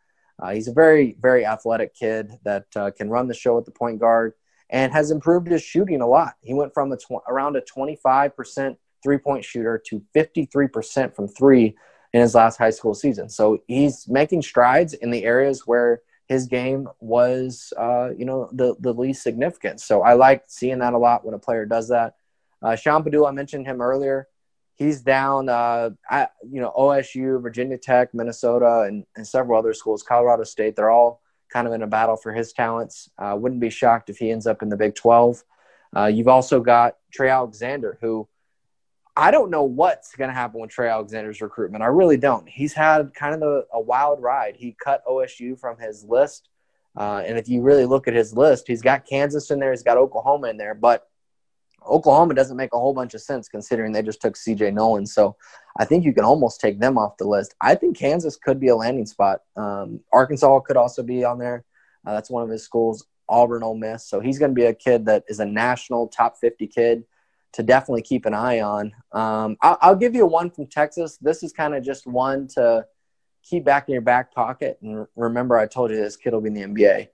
Uh, 0.41 0.52
he's 0.52 0.70
a 0.70 0.74
very 0.74 1.18
very 1.20 1.45
athletic 1.45 1.94
kid 1.94 2.32
that 2.44 2.66
uh, 2.76 2.91
can 2.91 3.10
run 3.10 3.28
the 3.28 3.34
show 3.34 3.57
at 3.57 3.66
the 3.66 3.72
point 3.72 3.99
guard 3.99 4.34
and 4.70 4.94
has 4.94 5.11
improved 5.11 5.48
his 5.48 5.64
shooting 5.64 6.02
a 6.02 6.07
lot. 6.07 6.36
He 6.41 6.53
went 6.53 6.74
from 6.74 6.91
a 6.91 6.98
tw- 6.98 7.24
around 7.28 7.57
a 7.57 7.61
25 7.61 8.36
percent 8.36 8.78
three 9.03 9.18
point 9.18 9.44
shooter 9.44 9.82
to 9.88 10.02
53% 10.16 11.16
from 11.16 11.28
three 11.28 11.76
in 12.14 12.22
his 12.22 12.36
last 12.36 12.57
high 12.57 12.70
school 12.70 12.94
season. 12.94 13.30
So 13.30 13.61
he's 13.68 14.07
making 14.07 14.41
strides 14.41 14.94
in 14.94 15.11
the 15.11 15.24
areas 15.24 15.64
where 15.66 16.02
his 16.30 16.46
game 16.46 16.88
was, 17.00 17.74
uh, 17.76 18.12
you 18.16 18.24
know, 18.24 18.50
the, 18.54 18.76
the 18.80 18.94
least 18.94 19.24
significant. 19.24 19.82
So 19.82 20.04
I 20.04 20.14
like 20.14 20.44
seeing 20.48 20.80
that 20.80 20.94
a 20.94 20.98
lot 20.98 21.26
when 21.26 21.34
a 21.34 21.40
player 21.40 21.66
does 21.66 21.90
that. 21.90 22.16
Uh, 22.62 22.76
Sean 22.76 23.04
Pedulla, 23.04 23.30
I 23.30 23.32
mentioned 23.32 23.66
him 23.66 23.82
earlier. 23.82 24.28
He's 24.76 25.02
down 25.02 25.50
uh, 25.50 25.90
at, 26.10 26.34
you 26.48 26.62
know, 26.62 26.72
OSU, 26.78 27.42
Virginia 27.42 27.80
Tech, 27.80 28.14
Minnesota, 28.14 28.82
and, 28.88 29.06
and 29.16 29.28
several 29.28 29.58
other 29.58 29.74
schools, 29.74 30.04
Colorado 30.04 30.44
State. 30.44 30.76
They're 30.76 30.92
all 30.92 31.22
kind 31.52 31.68
of 31.68 31.74
in 31.74 31.82
a 31.82 31.88
battle 31.88 32.16
for 32.16 32.32
his 32.32 32.54
talents. 32.54 33.10
Uh, 33.18 33.36
wouldn't 33.36 33.60
be 33.60 33.72
shocked 33.72 34.12
if 34.12 34.20
he 34.20 34.32
ends 34.32 34.46
up 34.46 34.62
in 34.62 34.70
the 34.70 34.78
Big 34.78 34.94
12. 34.94 35.44
Uh, 35.98 36.06
you've 36.06 36.28
also 36.28 36.60
got 36.60 36.98
Trey 37.12 37.30
Alexander, 37.30 37.98
who– 38.02 38.28
I 39.20 39.32
don't 39.32 39.52
know 39.52 39.64
what's 39.64 40.16
going 40.16 40.30
to 40.30 40.34
happen 40.34 40.62
with 40.62 40.70
Trey 40.70 40.88
Alexander's 40.88 41.41
recruitment. 41.41 41.84
I 41.84 41.88
really 41.88 42.16
don't. 42.16 42.48
He's 42.48 42.72
had 42.72 43.14
kind 43.14 43.36
of 43.36 43.41
a, 43.41 43.64
a 43.74 43.82
wild 43.82 44.22
ride. 44.22 44.56
He 44.56 44.78
cut 44.82 45.04
OSU 45.06 45.60
from 45.60 45.78
his 45.78 46.06
list. 46.06 46.48
Uh, 46.96 47.22
and 47.26 47.38
if 47.38 47.50
you 47.50 47.62
really 47.62 47.84
look 47.84 48.08
at 48.08 48.14
his 48.14 48.34
list, 48.34 48.66
he's 48.66 48.82
got 48.82 49.06
Kansas 49.06 49.52
in 49.52 49.60
there, 49.60 49.72
he's 49.72 49.84
got 49.84 49.98
Oklahoma 49.98 50.48
in 50.48 50.56
there, 50.56 50.74
but 50.74 51.10
Oklahoma 51.86 52.34
doesn't 52.34 52.56
make 52.56 52.74
a 52.74 52.80
whole 52.80 52.94
bunch 52.94 53.14
of 53.14 53.20
sense 53.20 53.50
considering 53.50 53.91
they 53.91 54.02
just 54.02 54.22
took 54.22 54.36
CJ 54.36 54.74
Noland. 54.74 55.10
So 55.10 55.36
I 55.78 55.84
think 55.84 56.06
you 56.06 56.14
can 56.14 56.24
almost 56.24 56.62
take 56.62 56.80
them 56.80 56.98
off 56.98 57.18
the 57.18 57.28
list. 57.28 57.56
I 57.60 57.76
think 57.76 57.98
Kansas 57.98 58.38
could 58.38 58.58
be 58.58 58.70
a 58.70 58.76
landing 58.76 59.06
spot. 59.06 59.41
Um, 59.58 60.00
Arkansas 60.14 60.62
could 60.62 60.78
also 60.78 61.04
be 61.04 61.26
on 61.26 61.40
there. 61.40 61.66
Uh, 62.08 62.14
that's 62.14 62.30
one 62.30 62.44
of 62.44 62.50
his 62.50 62.64
schools. 62.64 63.06
Auburn, 63.28 63.64
Ole 63.64 63.76
Miss. 63.76 64.08
So 64.08 64.22
he's 64.22 64.40
going 64.40 64.52
to 64.52 64.56
be 64.56 64.66
a 64.66 64.74
kid 64.74 65.06
that 65.08 65.26
is 65.28 65.41
a 65.41 65.46
national 65.46 66.08
top 66.08 66.38
50 66.38 66.68
kid 66.68 67.04
to 67.54 67.64
definitely 67.64 68.02
keep 68.02 68.26
an 68.26 68.34
eye 68.34 68.62
on. 68.62 68.94
Um, 69.12 69.58
I'll, 69.62 69.78
I'll, 69.82 69.96
give 69.96 70.16
you 70.16 70.26
one 70.26 70.52
from 70.52 70.68
Texas. 70.68 71.18
This 71.18 71.42
is 71.44 71.52
kind 71.52 71.74
of 71.74 71.84
just 71.84 72.06
one 72.06 72.48
to 72.50 72.86
keep 73.44 73.64
back 73.66 73.88
in 73.88 73.94
your 73.94 74.02
back 74.02 74.34
pocket. 74.34 74.78
And 74.82 75.08
remember, 75.16 75.58
I 75.58 75.66
told 75.66 75.92
you 75.92 75.98
this 75.98 76.16
kid 76.16 76.34
will 76.34 76.42
be 76.42 76.50
in 76.50 76.54
the 76.54 76.62
NBA. 76.62 77.08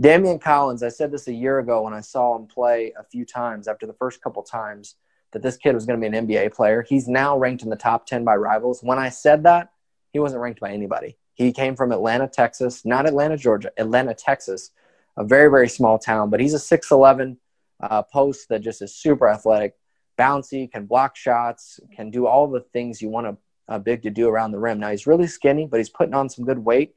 Daimion 0.00 0.40
Collins, 0.40 0.82
I 0.82 0.88
said 0.88 1.10
this 1.10 1.28
a 1.28 1.32
year 1.32 1.58
ago 1.58 1.82
when 1.82 1.94
I 1.94 2.00
saw 2.00 2.36
him 2.36 2.46
play 2.46 2.92
a 2.98 3.04
few 3.04 3.24
times 3.24 3.68
after 3.68 3.86
the 3.86 3.94
first 3.94 4.20
couple 4.20 4.42
times 4.42 4.96
that 5.32 5.42
this 5.42 5.56
kid 5.56 5.74
was 5.74 5.86
going 5.86 6.00
to 6.00 6.10
be 6.10 6.16
an 6.16 6.26
NBA 6.26 6.52
player. 6.52 6.84
He's 6.86 7.08
now 7.08 7.38
ranked 7.38 7.62
in 7.62 7.70
the 7.70 7.76
top 7.76 8.06
10 8.06 8.24
by 8.24 8.36
rivals. 8.36 8.82
When 8.82 8.98
I 8.98 9.08
said 9.08 9.44
that, 9.44 9.70
he 10.12 10.18
wasn't 10.18 10.42
ranked 10.42 10.60
by 10.60 10.70
anybody. 10.70 11.16
He 11.34 11.52
came 11.52 11.76
from 11.76 11.92
Atlanta, 11.92 12.28
Texas, 12.28 12.84
not 12.84 13.06
Atlanta, 13.06 13.36
Georgia, 13.36 13.70
Atlanta, 13.76 14.14
Texas, 14.14 14.70
a 15.16 15.24
very, 15.24 15.50
very 15.50 15.68
small 15.68 15.98
town, 15.98 16.30
but 16.30 16.40
he's 16.40 16.54
a 16.54 16.58
6'11 16.58 17.36
uh, 17.80 18.02
post 18.02 18.48
that 18.48 18.60
just 18.60 18.82
is 18.82 18.94
super 18.94 19.28
athletic. 19.28 19.74
bouncy, 20.18 20.70
can 20.70 20.86
block 20.86 21.14
shots, 21.14 21.78
can 21.94 22.10
do 22.10 22.26
all 22.26 22.46
the 22.48 22.60
things 22.72 23.02
you 23.02 23.10
want 23.10 23.26
a, 23.26 23.36
a 23.68 23.78
big 23.78 24.02
to 24.02 24.10
do 24.10 24.28
around 24.28 24.52
the 24.52 24.58
rim. 24.58 24.80
Now 24.80 24.90
he's 24.90 25.06
really 25.06 25.26
skinny, 25.26 25.66
but 25.66 25.78
he's 25.78 25.90
putting 25.90 26.14
on 26.14 26.28
some 26.28 26.44
good 26.44 26.58
weight. 26.58 26.94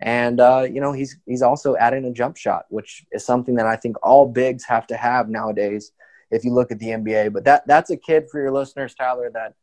And 0.00 0.40
uh, 0.40 0.66
you 0.70 0.80
know 0.80 0.92
he's 0.92 1.18
he's 1.26 1.42
also 1.42 1.76
adding 1.76 2.04
a 2.06 2.12
jump 2.12 2.36
shot, 2.36 2.64
which 2.70 3.04
is 3.12 3.24
something 3.24 3.56
that 3.56 3.66
I 3.66 3.76
think 3.76 3.96
all 4.02 4.26
bigs 4.26 4.64
have 4.64 4.86
to 4.88 4.96
have 4.96 5.28
nowadays. 5.28 5.92
If 6.30 6.44
you 6.44 6.52
look 6.52 6.70
at 6.70 6.78
the 6.78 6.86
NBA, 6.86 7.32
but 7.32 7.44
that 7.44 7.66
that's 7.66 7.90
a 7.90 7.96
kid 7.96 8.28
for 8.30 8.40
your 8.40 8.52
listeners, 8.52 8.94
Tyler. 8.94 9.30
That 9.30 9.54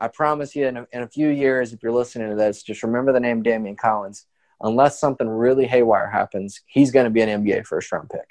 I 0.00 0.08
promise 0.08 0.54
you, 0.54 0.66
in 0.66 0.76
a, 0.76 0.86
in 0.92 1.02
a 1.02 1.08
few 1.08 1.28
years, 1.28 1.72
if 1.72 1.82
you're 1.82 1.92
listening 1.92 2.30
to 2.30 2.36
this, 2.36 2.62
just 2.62 2.82
remember 2.82 3.12
the 3.12 3.20
name 3.20 3.42
Daimion 3.42 3.76
Collins. 3.76 4.26
Unless 4.62 5.00
something 5.00 5.28
really 5.28 5.66
haywire 5.66 6.08
happens, 6.08 6.60
he's 6.66 6.90
going 6.90 7.04
to 7.04 7.10
be 7.10 7.22
an 7.22 7.42
NBA 7.42 7.66
first 7.66 7.90
round 7.90 8.10
pick. 8.10 8.28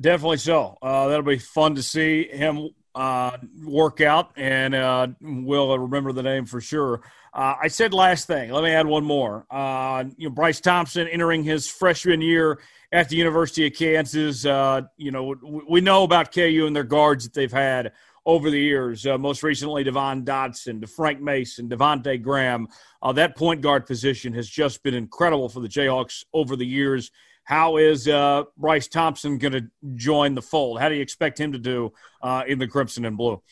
Definitely 0.00 0.38
so. 0.38 0.78
Uh, 0.80 1.08
that'll 1.08 1.22
be 1.22 1.38
fun 1.38 1.74
to 1.74 1.82
see 1.82 2.24
him 2.24 2.70
uh, 2.94 3.36
work 3.64 4.00
out, 4.00 4.32
and 4.36 4.74
uh, 4.74 5.08
we'll 5.20 5.78
remember 5.78 6.12
the 6.12 6.22
name 6.22 6.46
for 6.46 6.60
sure. 6.60 7.02
Uh, 7.34 7.54
I 7.62 7.68
said 7.68 7.94
last 7.94 8.26
thing. 8.26 8.50
Let 8.50 8.64
me 8.64 8.70
add 8.70 8.86
one 8.86 9.04
more. 9.04 9.46
Uh, 9.50 10.04
you 10.16 10.28
know, 10.28 10.34
Bryce 10.34 10.60
Thompson 10.60 11.08
entering 11.08 11.42
his 11.42 11.66
freshman 11.68 12.20
year 12.20 12.60
at 12.90 13.08
the 13.08 13.16
University 13.16 13.66
of 13.66 13.74
Kansas. 13.74 14.44
Uh, 14.44 14.82
you 14.96 15.10
know, 15.10 15.34
we 15.68 15.80
know 15.80 16.04
about 16.04 16.32
KU 16.32 16.64
and 16.66 16.76
their 16.76 16.84
guards 16.84 17.24
that 17.24 17.32
they've 17.32 17.52
had 17.52 17.92
over 18.26 18.50
the 18.50 18.60
years. 18.60 19.06
Uh, 19.06 19.18
most 19.18 19.42
recently, 19.42 19.82
Devon 19.82 20.24
Dotson, 20.24 20.80
to 20.80 20.86
Frank 20.86 21.20
Mason, 21.20 21.68
Devonte 21.68 22.22
Graham. 22.22 22.68
Uh, 23.00 23.12
that 23.12 23.36
point 23.36 23.62
guard 23.62 23.86
position 23.86 24.32
has 24.34 24.48
just 24.48 24.82
been 24.82 24.94
incredible 24.94 25.48
for 25.48 25.60
the 25.60 25.68
Jayhawks 25.68 26.24
over 26.32 26.54
the 26.54 26.66
years. 26.66 27.10
How 27.44 27.76
is 27.76 28.06
uh, 28.06 28.44
Bryce 28.56 28.88
Thompson 28.88 29.38
going 29.38 29.52
to 29.52 29.66
join 29.94 30.34
the 30.34 30.42
fold? 30.42 30.80
How 30.80 30.88
do 30.88 30.94
you 30.94 31.02
expect 31.02 31.38
him 31.38 31.52
to 31.52 31.58
do 31.58 31.92
uh, 32.22 32.44
in 32.46 32.58
the 32.58 32.68
Crimson 32.68 33.04
and 33.04 33.16
Blue? 33.16 33.42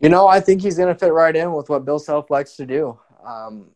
You 0.00 0.08
know, 0.08 0.28
I 0.28 0.40
think 0.40 0.62
he's 0.62 0.76
going 0.76 0.92
to 0.92 0.98
fit 0.98 1.12
right 1.12 1.34
in 1.34 1.52
with 1.52 1.68
what 1.68 1.84
Bill 1.84 1.98
Self 1.98 2.30
likes 2.30 2.56
to 2.56 2.66
do. 2.66 2.98
Um, 3.24 3.70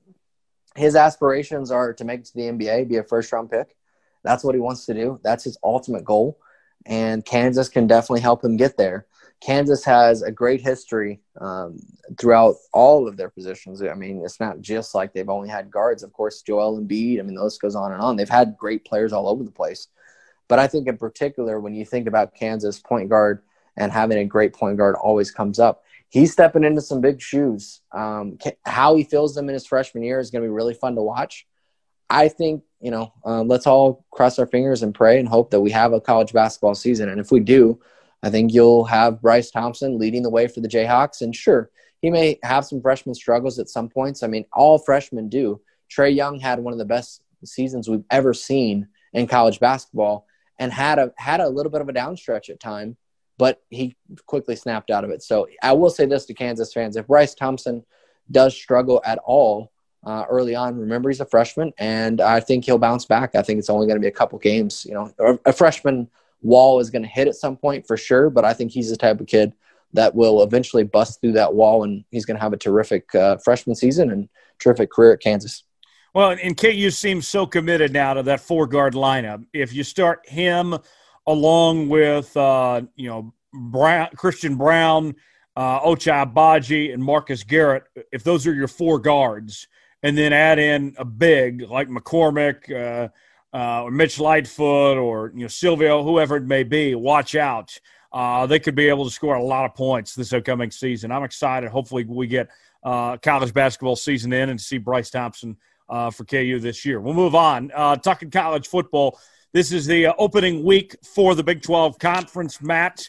his 0.76 0.94
aspirations 0.94 1.70
are 1.70 1.92
to 1.94 2.04
make 2.04 2.20
it 2.20 2.26
to 2.26 2.34
the 2.34 2.42
NBA, 2.42 2.88
be 2.88 2.96
a 2.96 3.02
first 3.02 3.32
round 3.32 3.50
pick. 3.50 3.76
That's 4.22 4.44
what 4.44 4.54
he 4.54 4.60
wants 4.60 4.86
to 4.86 4.94
do. 4.94 5.18
That's 5.24 5.44
his 5.44 5.58
ultimate 5.64 6.04
goal. 6.04 6.38
And 6.86 7.24
Kansas 7.24 7.68
can 7.68 7.86
definitely 7.86 8.20
help 8.20 8.44
him 8.44 8.56
get 8.56 8.76
there. 8.76 9.06
Kansas 9.40 9.84
has 9.84 10.22
a 10.22 10.30
great 10.30 10.60
history 10.60 11.20
um, 11.40 11.78
throughout 12.18 12.56
all 12.72 13.08
of 13.08 13.16
their 13.16 13.30
positions. 13.30 13.82
I 13.82 13.94
mean, 13.94 14.22
it's 14.24 14.40
not 14.40 14.60
just 14.60 14.94
like 14.94 15.12
they've 15.12 15.28
only 15.28 15.48
had 15.48 15.70
guards. 15.70 16.02
Of 16.02 16.12
course, 16.12 16.42
Joel 16.42 16.78
Embiid. 16.78 17.18
I 17.18 17.22
mean, 17.22 17.34
the 17.34 17.44
list 17.44 17.62
goes 17.62 17.74
on 17.74 17.92
and 17.92 18.02
on. 18.02 18.16
They've 18.16 18.28
had 18.28 18.56
great 18.58 18.84
players 18.84 19.12
all 19.12 19.28
over 19.28 19.42
the 19.42 19.50
place. 19.50 19.88
But 20.48 20.58
I 20.58 20.66
think 20.66 20.88
in 20.88 20.98
particular, 20.98 21.58
when 21.58 21.74
you 21.74 21.84
think 21.84 22.06
about 22.06 22.34
Kansas 22.34 22.78
point 22.78 23.08
guard 23.08 23.42
and 23.76 23.90
having 23.90 24.18
a 24.18 24.24
great 24.24 24.52
point 24.52 24.76
guard 24.76 24.96
always 24.96 25.30
comes 25.30 25.58
up 25.58 25.84
he's 26.10 26.32
stepping 26.32 26.64
into 26.64 26.82
some 26.82 27.00
big 27.00 27.22
shoes. 27.22 27.80
Um, 27.92 28.36
how 28.66 28.96
he 28.96 29.04
fills 29.04 29.34
them 29.34 29.48
in 29.48 29.54
his 29.54 29.66
freshman 29.66 30.02
year 30.02 30.18
is 30.18 30.30
going 30.30 30.42
to 30.42 30.46
be 30.46 30.52
really 30.52 30.74
fun 30.74 30.96
to 30.96 31.02
watch. 31.02 31.46
I 32.10 32.28
think, 32.28 32.64
you 32.80 32.90
know, 32.90 33.12
um, 33.24 33.46
let's 33.46 33.68
all 33.68 34.04
cross 34.10 34.38
our 34.38 34.46
fingers 34.46 34.82
and 34.82 34.94
pray 34.94 35.20
and 35.20 35.28
hope 35.28 35.52
that 35.52 35.60
we 35.60 35.70
have 35.70 35.92
a 35.92 36.00
college 36.00 36.32
basketball 36.32 36.74
season. 36.74 37.08
And 37.08 37.20
if 37.20 37.30
we 37.30 37.38
do, 37.38 37.80
I 38.22 38.30
think 38.30 38.52
you'll 38.52 38.84
have 38.84 39.22
Bryce 39.22 39.50
Thompson 39.50 39.98
leading 39.98 40.22
the 40.22 40.30
way 40.30 40.46
for 40.46 40.60
the 40.60 40.68
Jayhawks. 40.68 41.22
And 41.22 41.34
sure, 41.34 41.70
he 42.00 42.10
may 42.10 42.38
have 42.42 42.64
some 42.64 42.80
freshman 42.80 43.14
struggles 43.14 43.58
at 43.58 43.68
some 43.68 43.88
points. 43.88 44.22
I 44.22 44.26
mean, 44.26 44.44
all 44.52 44.78
freshmen 44.78 45.28
do. 45.28 45.60
Trae 45.90 46.14
Young 46.14 46.38
had 46.38 46.60
one 46.60 46.72
of 46.72 46.78
the 46.78 46.84
best 46.84 47.22
seasons 47.44 47.88
we've 47.88 48.04
ever 48.10 48.34
seen 48.34 48.88
in 49.12 49.26
college 49.26 49.58
basketball 49.60 50.26
and 50.58 50.72
had 50.72 50.98
a 50.98 51.12
had 51.16 51.40
a 51.40 51.48
little 51.48 51.72
bit 51.72 51.80
of 51.80 51.88
a 51.88 51.92
downstretch 51.92 52.50
at 52.50 52.60
time 52.60 52.96
but 53.40 53.62
he 53.70 53.96
quickly 54.26 54.54
snapped 54.54 54.90
out 54.90 55.02
of 55.02 55.08
it. 55.08 55.22
So 55.22 55.48
I 55.62 55.72
will 55.72 55.88
say 55.88 56.04
this 56.04 56.26
to 56.26 56.34
Kansas 56.34 56.74
fans: 56.74 56.94
if 56.94 57.06
Bryce 57.06 57.34
Thompson 57.34 57.82
does 58.30 58.54
struggle 58.54 59.00
at 59.02 59.16
all 59.24 59.72
uh, 60.04 60.26
early 60.28 60.54
on, 60.54 60.76
remember 60.76 61.08
he's 61.08 61.20
a 61.20 61.24
freshman, 61.24 61.72
and 61.78 62.20
I 62.20 62.40
think 62.40 62.66
he'll 62.66 62.76
bounce 62.76 63.06
back. 63.06 63.34
I 63.34 63.40
think 63.40 63.58
it's 63.58 63.70
only 63.70 63.86
going 63.86 63.96
to 63.96 64.02
be 64.02 64.08
a 64.08 64.12
couple 64.12 64.38
games. 64.38 64.84
You 64.86 64.92
know, 64.92 65.38
a 65.46 65.54
freshman 65.54 66.10
wall 66.42 66.80
is 66.80 66.90
going 66.90 67.02
to 67.02 67.08
hit 67.08 67.28
at 67.28 67.34
some 67.34 67.56
point 67.56 67.86
for 67.86 67.96
sure, 67.96 68.30
but 68.30 68.44
I 68.44 68.52
think 68.52 68.72
he's 68.72 68.90
the 68.90 68.96
type 68.96 69.20
of 69.20 69.26
kid 69.26 69.52
that 69.92 70.14
will 70.14 70.42
eventually 70.42 70.84
bust 70.84 71.20
through 71.20 71.32
that 71.32 71.54
wall, 71.54 71.82
and 71.82 72.04
he's 72.10 72.24
going 72.24 72.36
to 72.36 72.42
have 72.42 72.52
a 72.52 72.58
terrific 72.58 73.12
uh, 73.14 73.36
freshman 73.38 73.74
season 73.74 74.10
and 74.10 74.28
terrific 74.58 74.90
career 74.90 75.12
at 75.12 75.20
Kansas. 75.20 75.64
Well, 76.14 76.36
and 76.42 76.56
KU 76.56 76.90
seems 76.90 77.28
so 77.28 77.46
committed 77.46 77.92
now 77.92 78.14
to 78.14 78.22
that 78.24 78.40
four 78.40 78.66
guard 78.66 78.94
lineup. 78.94 79.44
If 79.52 79.72
you 79.72 79.84
start 79.84 80.28
him 80.28 80.76
along 81.26 81.88
with 81.88 82.36
uh, 82.36 82.82
you 82.96 83.08
know 83.08 83.34
Braun, 83.52 84.08
Christian 84.16 84.56
Braun, 84.56 85.14
uh, 85.56 85.80
Ochai 85.80 86.32
Agbaji, 86.32 86.92
and 86.92 87.02
Marcus 87.02 87.44
Garrett, 87.44 87.84
if 88.12 88.24
those 88.24 88.46
are 88.46 88.54
your 88.54 88.68
four 88.68 88.98
guards, 88.98 89.68
and 90.02 90.16
then 90.16 90.32
add 90.32 90.58
in 90.58 90.94
a 90.98 91.04
big 91.04 91.62
like 91.62 91.88
McCormack. 91.88 92.70
uh, 92.70 93.08
uh, 93.52 93.84
or 93.84 93.90
Mitch 93.90 94.18
Lightfoot 94.18 94.96
or 94.96 95.32
you 95.34 95.42
know 95.42 95.48
Silvio, 95.48 96.02
whoever 96.02 96.36
it 96.36 96.44
may 96.44 96.62
be, 96.62 96.94
watch 96.94 97.34
out. 97.34 97.78
Uh, 98.12 98.46
they 98.46 98.58
could 98.58 98.74
be 98.74 98.88
able 98.88 99.04
to 99.04 99.10
score 99.10 99.36
a 99.36 99.42
lot 99.42 99.64
of 99.64 99.74
points 99.74 100.14
this 100.14 100.32
upcoming 100.32 100.70
season. 100.70 101.12
I'm 101.12 101.22
excited. 101.22 101.70
Hopefully, 101.70 102.04
we 102.04 102.26
get 102.26 102.48
uh, 102.82 103.16
college 103.18 103.52
basketball 103.52 103.96
season 103.96 104.32
in 104.32 104.48
and 104.48 104.60
see 104.60 104.78
Bryce 104.78 105.10
Thompson 105.10 105.56
uh, 105.88 106.10
for 106.10 106.24
KU 106.24 106.58
this 106.60 106.84
year. 106.84 107.00
We'll 107.00 107.14
move 107.14 107.34
on. 107.34 107.70
Uh, 107.74 107.96
talking 107.96 108.30
college 108.30 108.68
football. 108.68 109.18
This 109.52 109.72
is 109.72 109.86
the 109.86 110.06
uh, 110.06 110.12
opening 110.18 110.64
week 110.64 110.96
for 111.04 111.34
the 111.34 111.42
Big 111.42 111.62
12 111.62 111.98
Conference, 111.98 112.62
Matt. 112.62 113.08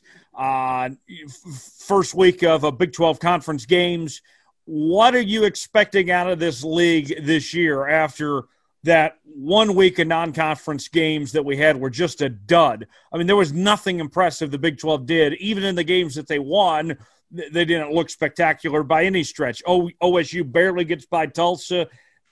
First 1.79 2.15
week 2.15 2.43
of 2.43 2.63
a 2.63 2.71
Big 2.71 2.93
12 2.93 3.19
Conference 3.19 3.65
games. 3.65 4.21
What 4.65 5.15
are 5.15 5.21
you 5.21 5.43
expecting 5.43 6.11
out 6.11 6.29
of 6.29 6.39
this 6.39 6.63
league 6.63 7.25
this 7.25 7.53
year 7.53 7.87
after 7.87 8.45
that 8.83 9.17
one 9.23 9.75
week 9.75 9.99
of 9.99 10.07
non 10.07 10.33
conference 10.33 10.87
games 10.87 11.31
that 11.33 11.45
we 11.45 11.57
had 11.57 11.77
were 11.77 11.89
just 11.89 12.21
a 12.21 12.29
dud? 12.29 12.87
I 13.13 13.17
mean, 13.17 13.27
there 13.27 13.35
was 13.35 13.53
nothing 13.53 13.99
impressive 13.99 14.51
the 14.51 14.57
Big 14.57 14.77
12 14.77 15.05
did. 15.05 15.33
Even 15.35 15.63
in 15.63 15.75
the 15.75 15.83
games 15.83 16.15
that 16.15 16.27
they 16.27 16.39
won, 16.39 16.97
they 17.31 17.65
didn't 17.65 17.93
look 17.93 18.09
spectacular 18.09 18.83
by 18.83 19.05
any 19.05 19.23
stretch. 19.23 19.61
O- 19.65 19.89
OSU 20.01 20.49
barely 20.49 20.83
gets 20.83 21.05
by 21.05 21.25
Tulsa. 21.27 21.87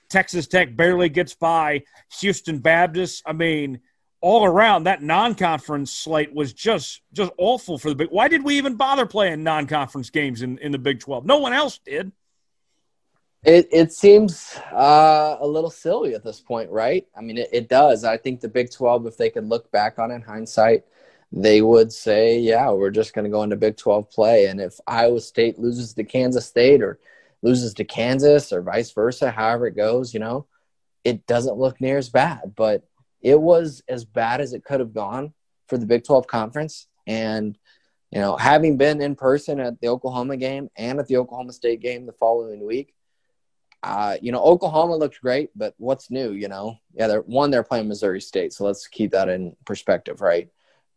Texas 0.08 0.46
Tech 0.46 0.76
barely 0.76 1.08
gets 1.08 1.34
by 1.34 1.82
Houston 2.20 2.58
Baptist. 2.58 3.22
I 3.24 3.32
mean, 3.32 3.80
all 4.20 4.44
around 4.44 4.84
that 4.84 5.02
non-conference 5.02 5.92
slate 5.92 6.34
was 6.34 6.52
just 6.52 7.00
just 7.12 7.32
awful 7.38 7.78
for 7.78 7.88
the 7.88 7.94
big. 7.94 8.08
Why 8.10 8.28
did 8.28 8.44
we 8.44 8.58
even 8.58 8.74
bother 8.74 9.06
playing 9.06 9.42
non-conference 9.42 10.10
games 10.10 10.42
in, 10.42 10.58
in 10.58 10.72
the 10.72 10.78
Big 10.78 11.00
Twelve? 11.00 11.24
No 11.24 11.38
one 11.38 11.52
else 11.52 11.78
did. 11.78 12.12
It 13.42 13.68
it 13.72 13.92
seems 13.92 14.58
uh, 14.70 15.38
a 15.40 15.46
little 15.46 15.70
silly 15.70 16.14
at 16.14 16.22
this 16.22 16.40
point, 16.40 16.70
right? 16.70 17.06
I 17.16 17.22
mean, 17.22 17.38
it, 17.38 17.48
it 17.52 17.68
does. 17.68 18.04
I 18.04 18.18
think 18.18 18.40
the 18.40 18.48
Big 18.48 18.70
Twelve, 18.70 19.06
if 19.06 19.16
they 19.16 19.30
could 19.30 19.48
look 19.48 19.70
back 19.70 19.98
on 19.98 20.10
it 20.10 20.16
in 20.16 20.22
hindsight, 20.22 20.84
they 21.32 21.62
would 21.62 21.90
say, 21.92 22.38
"Yeah, 22.38 22.70
we're 22.70 22.90
just 22.90 23.14
going 23.14 23.24
to 23.24 23.30
go 23.30 23.42
into 23.42 23.56
Big 23.56 23.78
Twelve 23.78 24.10
play." 24.10 24.46
And 24.46 24.60
if 24.60 24.78
Iowa 24.86 25.20
State 25.20 25.58
loses 25.58 25.94
to 25.94 26.04
Kansas 26.04 26.46
State 26.46 26.82
or 26.82 26.98
loses 27.42 27.72
to 27.74 27.84
Kansas 27.84 28.52
or 28.52 28.60
vice 28.60 28.90
versa, 28.92 29.30
however 29.30 29.66
it 29.68 29.76
goes, 29.76 30.12
you 30.12 30.20
know, 30.20 30.46
it 31.04 31.26
doesn't 31.26 31.56
look 31.56 31.80
near 31.80 31.96
as 31.98 32.10
bad. 32.10 32.54
But 32.56 32.86
it 33.22 33.40
was 33.40 33.82
as 33.88 34.04
bad 34.04 34.40
as 34.40 34.52
it 34.52 34.64
could 34.64 34.80
have 34.80 34.94
gone 34.94 35.32
for 35.66 35.78
the 35.78 35.86
Big 35.86 36.04
12 36.04 36.26
conference. 36.26 36.88
And, 37.06 37.56
you 38.10 38.20
know, 38.20 38.36
having 38.36 38.76
been 38.76 39.00
in 39.00 39.14
person 39.14 39.60
at 39.60 39.80
the 39.80 39.88
Oklahoma 39.88 40.36
game 40.36 40.68
and 40.76 40.98
at 40.98 41.06
the 41.06 41.16
Oklahoma 41.16 41.52
State 41.52 41.80
game 41.80 42.06
the 42.06 42.12
following 42.12 42.64
week, 42.64 42.94
uh, 43.82 44.16
you 44.20 44.30
know, 44.32 44.42
Oklahoma 44.42 44.96
looked 44.96 45.20
great, 45.20 45.50
but 45.56 45.74
what's 45.78 46.10
new, 46.10 46.32
you 46.32 46.48
know? 46.48 46.76
Yeah, 46.92 47.06
they're 47.06 47.22
one, 47.22 47.50
they're 47.50 47.62
playing 47.62 47.88
Missouri 47.88 48.20
State, 48.20 48.52
so 48.52 48.64
let's 48.64 48.86
keep 48.86 49.12
that 49.12 49.28
in 49.28 49.56
perspective, 49.64 50.20
right? 50.20 50.50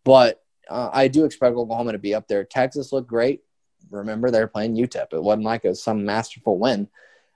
But 0.03 0.41
uh, 0.69 0.89
I 0.91 1.07
do 1.07 1.25
expect 1.25 1.55
Oklahoma 1.55 1.93
to 1.93 1.97
be 1.97 2.13
up 2.13 2.27
there. 2.27 2.43
Texas 2.43 2.91
looked 2.91 3.07
great. 3.07 3.41
Remember, 3.89 4.31
they're 4.31 4.47
playing 4.47 4.75
UTEP. 4.75 5.13
It 5.13 5.23
wasn't 5.23 5.45
like 5.45 5.63
it 5.63 5.69
was 5.69 5.83
some 5.83 6.05
masterful 6.05 6.57
win. 6.57 6.89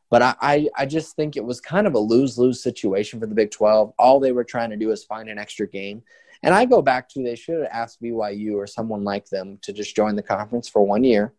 But 0.09 0.21
I, 0.21 0.35
I, 0.41 0.69
I 0.77 0.85
just 0.85 1.15
think 1.15 1.35
it 1.35 1.43
was 1.43 1.59
kind 1.59 1.87
of 1.87 1.93
a 1.93 1.99
lose 1.99 2.37
lose 2.37 2.63
situation 2.63 3.19
for 3.19 3.25
the 3.25 3.35
Big 3.35 3.51
12. 3.51 3.93
All 3.99 4.19
they 4.19 4.31
were 4.31 4.45
trying 4.45 4.69
to 4.69 4.77
do 4.77 4.91
is 4.91 5.03
find 5.03 5.29
an 5.29 5.37
extra 5.37 5.67
game. 5.67 6.03
And 6.43 6.53
I 6.53 6.65
go 6.65 6.81
back 6.81 7.09
to 7.09 7.23
they 7.23 7.35
should 7.35 7.61
have 7.61 7.69
asked 7.71 8.01
BYU 8.01 8.55
or 8.55 8.67
someone 8.67 9.03
like 9.03 9.27
them 9.27 9.59
to 9.63 9.73
just 9.73 9.95
join 9.95 10.15
the 10.15 10.23
conference 10.23 10.69
for 10.69 10.81
one 10.81 11.03
year. 11.03 11.33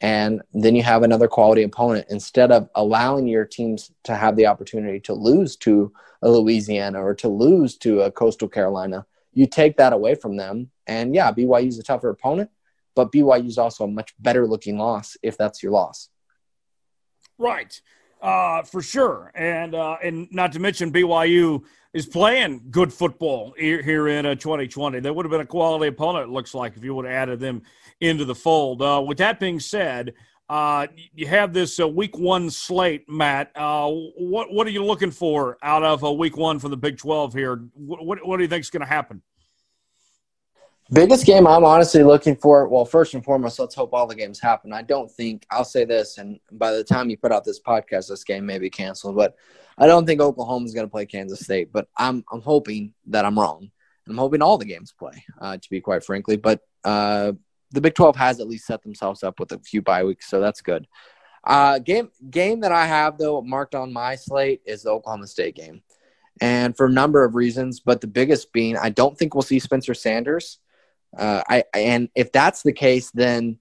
And 0.00 0.42
then 0.52 0.74
you 0.74 0.82
have 0.82 1.02
another 1.02 1.28
quality 1.28 1.62
opponent 1.62 2.06
instead 2.10 2.52
of 2.52 2.68
allowing 2.74 3.26
your 3.26 3.44
teams 3.44 3.90
to 4.04 4.14
have 4.14 4.36
the 4.36 4.46
opportunity 4.46 5.00
to 5.00 5.14
lose 5.14 5.56
to 5.56 5.92
a 6.22 6.30
Louisiana 6.30 7.02
or 7.02 7.14
to 7.14 7.28
lose 7.28 7.76
to 7.78 8.02
a 8.02 8.10
Coastal 8.10 8.48
Carolina. 8.48 9.06
You 9.32 9.46
take 9.46 9.78
that 9.78 9.92
away 9.92 10.14
from 10.14 10.36
them. 10.36 10.70
And 10.86 11.14
yeah, 11.14 11.32
BYU 11.32 11.68
is 11.68 11.78
a 11.78 11.82
tougher 11.82 12.10
opponent, 12.10 12.50
but 12.94 13.10
BYU 13.10 13.46
is 13.46 13.58
also 13.58 13.84
a 13.84 13.88
much 13.88 14.14
better 14.18 14.46
looking 14.46 14.78
loss 14.78 15.16
if 15.22 15.36
that's 15.38 15.62
your 15.62 15.72
loss. 15.72 16.08
Right. 17.38 17.80
Uh, 18.20 18.62
for 18.62 18.80
sure, 18.80 19.30
and 19.34 19.74
uh, 19.74 19.98
and 20.02 20.26
not 20.32 20.50
to 20.52 20.58
mention 20.58 20.90
BYU 20.90 21.62
is 21.96 22.04
playing 22.04 22.60
good 22.70 22.92
football 22.92 23.54
here, 23.56 23.80
here 23.80 24.08
in 24.08 24.26
uh, 24.26 24.34
2020. 24.34 25.00
They 25.00 25.10
would 25.10 25.24
have 25.24 25.30
been 25.30 25.40
a 25.40 25.46
quality 25.46 25.88
opponent, 25.88 26.28
it 26.28 26.30
looks 26.30 26.52
like, 26.52 26.76
if 26.76 26.84
you 26.84 26.94
would 26.94 27.06
have 27.06 27.14
added 27.14 27.40
them 27.40 27.62
into 28.00 28.26
the 28.26 28.34
fold. 28.34 28.82
Uh, 28.82 29.02
with 29.04 29.16
that 29.16 29.40
being 29.40 29.58
said, 29.58 30.12
uh, 30.50 30.88
you 31.14 31.26
have 31.26 31.54
this 31.54 31.80
uh, 31.80 31.88
week 31.88 32.18
one 32.18 32.50
slate, 32.50 33.08
Matt. 33.08 33.50
Uh, 33.56 33.88
what 33.90 34.52
what 34.52 34.66
are 34.66 34.70
you 34.70 34.84
looking 34.84 35.10
for 35.10 35.56
out 35.62 35.82
of 35.82 36.02
a 36.02 36.12
week 36.12 36.36
one 36.36 36.58
from 36.58 36.70
the 36.70 36.76
Big 36.76 36.98
12 36.98 37.32
here? 37.32 37.64
What, 37.72 38.04
what, 38.04 38.26
what 38.26 38.36
do 38.36 38.42
you 38.42 38.48
think 38.48 38.60
is 38.60 38.70
going 38.70 38.82
to 38.82 38.86
happen? 38.86 39.22
Biggest 40.92 41.26
game 41.26 41.48
I'm 41.48 41.64
honestly 41.64 42.04
looking 42.04 42.36
for. 42.36 42.68
Well, 42.68 42.84
first 42.84 43.14
and 43.14 43.24
foremost, 43.24 43.58
let's 43.58 43.74
hope 43.74 43.92
all 43.92 44.06
the 44.06 44.14
games 44.14 44.38
happen. 44.38 44.72
I 44.72 44.82
don't 44.82 45.10
think 45.10 45.44
I'll 45.50 45.64
say 45.64 45.84
this, 45.84 46.18
and 46.18 46.38
by 46.52 46.70
the 46.70 46.84
time 46.84 47.10
you 47.10 47.16
put 47.16 47.32
out 47.32 47.44
this 47.44 47.60
podcast, 47.60 48.08
this 48.08 48.22
game 48.22 48.46
may 48.46 48.60
be 48.60 48.70
canceled. 48.70 49.16
But 49.16 49.34
I 49.78 49.88
don't 49.88 50.06
think 50.06 50.20
Oklahoma 50.20 50.64
is 50.64 50.74
going 50.74 50.86
to 50.86 50.90
play 50.90 51.04
Kansas 51.04 51.40
State. 51.40 51.72
But 51.72 51.88
I'm 51.96 52.24
I'm 52.30 52.40
hoping 52.40 52.94
that 53.06 53.24
I'm 53.24 53.36
wrong. 53.36 53.70
I'm 54.08 54.16
hoping 54.16 54.42
all 54.42 54.58
the 54.58 54.64
games 54.64 54.94
play, 54.96 55.24
uh, 55.40 55.56
to 55.56 55.70
be 55.70 55.80
quite 55.80 56.04
frankly. 56.04 56.36
But 56.36 56.60
uh, 56.84 57.32
the 57.72 57.80
Big 57.80 57.94
12 57.94 58.14
has 58.14 58.38
at 58.38 58.46
least 58.46 58.66
set 58.66 58.82
themselves 58.84 59.24
up 59.24 59.40
with 59.40 59.50
a 59.50 59.58
few 59.58 59.82
bye 59.82 60.04
weeks, 60.04 60.28
so 60.28 60.40
that's 60.40 60.60
good. 60.60 60.86
Uh, 61.42 61.80
game 61.80 62.10
game 62.30 62.60
that 62.60 62.70
I 62.70 62.86
have 62.86 63.18
though 63.18 63.42
marked 63.42 63.74
on 63.74 63.92
my 63.92 64.14
slate 64.14 64.62
is 64.64 64.84
the 64.84 64.90
Oklahoma 64.90 65.26
State 65.26 65.56
game, 65.56 65.82
and 66.40 66.76
for 66.76 66.86
a 66.86 66.90
number 66.90 67.24
of 67.24 67.34
reasons. 67.34 67.80
But 67.80 68.00
the 68.00 68.06
biggest 68.06 68.52
being, 68.52 68.76
I 68.76 68.90
don't 68.90 69.18
think 69.18 69.34
we'll 69.34 69.42
see 69.42 69.58
Spencer 69.58 69.92
Sanders. 69.92 70.60
Uh, 71.16 71.42
I 71.48 71.64
and 71.74 72.08
if 72.14 72.32
that's 72.32 72.62
the 72.62 72.72
case, 72.72 73.10
then 73.10 73.58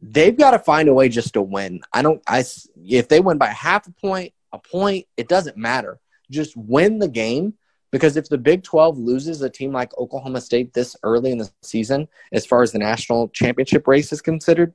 they've 0.00 0.36
got 0.36 0.52
to 0.52 0.58
find 0.58 0.88
a 0.88 0.94
way 0.94 1.08
just 1.08 1.34
to 1.34 1.42
win. 1.42 1.80
I 1.92 2.02
don't. 2.02 2.22
I 2.26 2.44
if 2.76 3.08
they 3.08 3.20
win 3.20 3.38
by 3.38 3.48
half 3.48 3.86
a 3.86 3.92
point, 3.92 4.32
a 4.52 4.58
point, 4.58 5.06
it 5.16 5.28
doesn't 5.28 5.56
matter. 5.56 5.98
Just 6.30 6.56
win 6.56 6.98
the 6.98 7.08
game 7.08 7.54
because 7.90 8.16
if 8.16 8.28
the 8.28 8.38
Big 8.38 8.62
12 8.62 8.98
loses 8.98 9.40
a 9.42 9.50
team 9.50 9.72
like 9.72 9.96
Oklahoma 9.96 10.40
State 10.40 10.74
this 10.74 10.94
early 11.02 11.32
in 11.32 11.38
the 11.38 11.50
season, 11.62 12.08
as 12.32 12.44
far 12.44 12.62
as 12.62 12.72
the 12.72 12.78
national 12.78 13.28
championship 13.28 13.88
race 13.88 14.12
is 14.12 14.20
considered, 14.20 14.74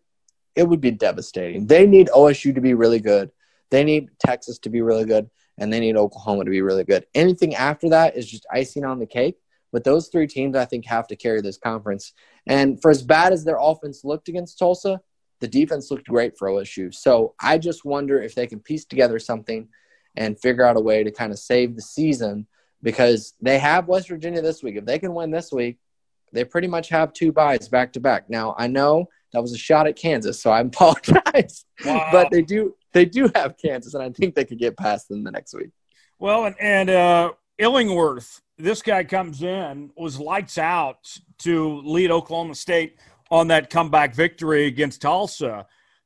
it 0.55 0.67
would 0.67 0.81
be 0.81 0.91
devastating. 0.91 1.67
They 1.67 1.85
need 1.85 2.09
OSU 2.09 2.53
to 2.55 2.61
be 2.61 2.73
really 2.73 2.99
good. 2.99 3.31
They 3.69 3.83
need 3.83 4.09
Texas 4.19 4.59
to 4.59 4.69
be 4.69 4.81
really 4.81 5.05
good, 5.05 5.29
and 5.57 5.71
they 5.71 5.79
need 5.79 5.97
Oklahoma 5.97 6.45
to 6.45 6.51
be 6.51 6.61
really 6.61 6.83
good. 6.83 7.05
Anything 7.13 7.55
after 7.55 7.89
that 7.89 8.15
is 8.15 8.29
just 8.29 8.45
icing 8.51 8.85
on 8.85 8.99
the 8.99 9.05
cake. 9.05 9.37
But 9.73 9.83
those 9.83 10.07
three 10.07 10.27
teams, 10.27 10.55
I 10.55 10.65
think, 10.65 10.85
have 10.85 11.07
to 11.07 11.15
carry 11.17 11.41
this 11.41 11.57
conference. 11.57 12.13
And 12.47 12.81
for 12.81 12.91
as 12.91 13.01
bad 13.01 13.33
as 13.33 13.43
their 13.43 13.57
offense 13.59 14.05
looked 14.05 14.29
against 14.29 14.59
Tulsa, 14.59 15.01
the 15.41 15.47
defense 15.47 15.91
looked 15.91 16.07
great 16.07 16.37
for 16.37 16.47
OSU. 16.47 16.93
So 16.93 17.33
I 17.41 17.57
just 17.57 17.83
wonder 17.83 18.21
if 18.21 18.35
they 18.35 18.47
can 18.47 18.59
piece 18.59 18.85
together 18.85 19.19
something 19.19 19.67
and 20.15 20.39
figure 20.39 20.63
out 20.63 20.77
a 20.77 20.79
way 20.79 21.03
to 21.03 21.11
kind 21.11 21.33
of 21.33 21.39
save 21.39 21.75
the 21.75 21.81
season 21.81 22.47
because 22.83 23.33
they 23.41 23.57
have 23.57 23.87
West 23.87 24.07
Virginia 24.07 24.41
this 24.41 24.61
week. 24.61 24.75
If 24.75 24.85
they 24.85 24.99
can 24.99 25.13
win 25.13 25.31
this 25.31 25.51
week, 25.51 25.79
they 26.31 26.45
pretty 26.45 26.67
much 26.67 26.89
have 26.89 27.11
two 27.13 27.31
byes 27.31 27.67
back 27.67 27.93
to 27.93 27.99
back. 27.99 28.29
Now 28.29 28.55
I 28.57 28.67
know 28.67 29.09
that 29.31 29.41
was 29.41 29.53
a 29.53 29.57
shot 29.57 29.87
at 29.87 29.95
Kansas, 29.95 30.41
so 30.41 30.51
I 30.51 30.59
apologize. 30.61 31.65
Wow. 31.83 32.09
but 32.11 32.29
they 32.31 32.41
do 32.41 32.75
they 32.91 33.05
do 33.05 33.29
have 33.33 33.55
Kansas, 33.57 33.95
and 33.95 34.03
I 34.03 34.11
think 34.11 34.35
they 34.35 34.45
could 34.45 34.59
get 34.59 34.77
past 34.77 35.09
them 35.09 35.23
the 35.23 35.31
next 35.31 35.53
week. 35.55 35.71
Well, 36.19 36.45
and, 36.45 36.55
and 36.59 36.89
uh, 36.89 37.31
Illingworth 37.57 38.41
this 38.57 38.81
guy 38.81 39.03
comes 39.03 39.41
in, 39.41 39.91
was 39.97 40.19
lights 40.19 40.57
out 40.57 41.17
to 41.39 41.81
lead 41.81 42.11
Oklahoma 42.11 42.55
State 42.55 42.97
on 43.31 43.47
that 43.47 43.69
comeback 43.69 44.13
victory 44.13 44.67
against 44.67 45.01
Tulsa. 45.01 45.65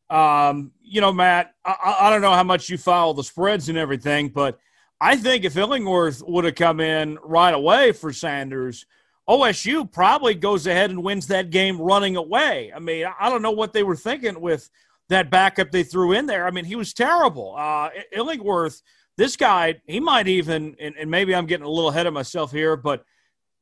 Um, 0.10 0.72
you 0.82 1.02
know, 1.02 1.12
Matt, 1.12 1.54
I, 1.66 1.98
I, 2.02 2.10
don't 2.10 2.22
know 2.22 2.32
how 2.32 2.44
much 2.44 2.70
you 2.70 2.78
follow 2.78 3.12
the 3.12 3.24
spreads 3.24 3.68
and 3.68 3.78
everything, 3.78 4.30
but 4.30 4.58
I 5.02 5.18
think 5.18 5.44
if 5.44 5.58
Illingworth 5.58 6.24
would 6.26 6.46
have 6.46 6.56
come 6.56 6.80
in 6.80 7.18
right 7.22 7.54
away 7.54 7.92
for 7.92 8.14
Sanders, 8.14 8.86
OSU 9.28 9.92
probably 9.92 10.34
goes 10.34 10.66
ahead 10.66 10.90
and 10.90 11.04
wins 11.04 11.28
that 11.28 11.50
game 11.50 11.82
running 11.82 12.16
away. 12.16 12.72
I 12.74 12.80
mean, 12.80 13.06
I 13.20 13.30
don't 13.30 13.42
know 13.42 13.52
what 13.52 13.74
they 13.74 13.84
were 13.84 13.98
thinking 13.98 14.40
with 14.40 14.70
that 15.10 15.30
backup 15.30 15.72
they 15.72 15.84
threw 15.84 16.14
in 16.14 16.26
there. 16.26 16.48
I 16.48 16.52
mean, 16.52 16.64
he 16.64 16.78
was 16.78 16.94
terrible. 16.94 17.56
Uh, 17.58 17.90
Illingworth– 18.14 18.82
this 19.18 19.36
guy, 19.36 19.82
he 19.88 20.00
might 20.00 20.28
even, 20.28 20.76
and, 20.80 20.96
and, 20.96 21.10
maybe 21.10 21.36
I'm 21.36 21.48
getting 21.48 21.66
a 21.66 21.70
little 21.70 21.90
ahead 21.90 22.06
of 22.06 22.14
myself 22.14 22.52
here, 22.52 22.78
but 22.78 23.04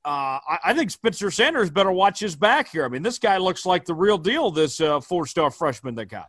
uh, 0.03 0.39
I, 0.47 0.59
I, 0.65 0.73
think 0.73 0.91
Spencer 0.91 1.31
Sanders 1.31 1.69
better 1.69 1.91
watch 1.91 2.19
his 2.19 2.35
back 2.35 2.69
here. 2.69 2.85
I 2.85 2.89
mean, 2.89 3.01
this 3.01 3.17
guy 3.17 3.37
looks 3.37 3.65
like 3.65 3.85
the 3.85 3.95
real 3.95 4.17
deal, 4.17 4.51
this 4.51 4.79
uh, 4.81 4.99
four 4.99 5.25
star 5.25 5.49
freshman 5.49 5.95
they 5.95 6.05
got. 6.05 6.27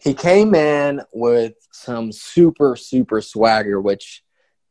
He 0.00 0.14
came 0.14 0.54
in 0.54 1.02
with 1.12 1.54
some 1.72 2.12
super, 2.12 2.76
super 2.76 3.20
swagger, 3.20 3.80
which 3.80 4.22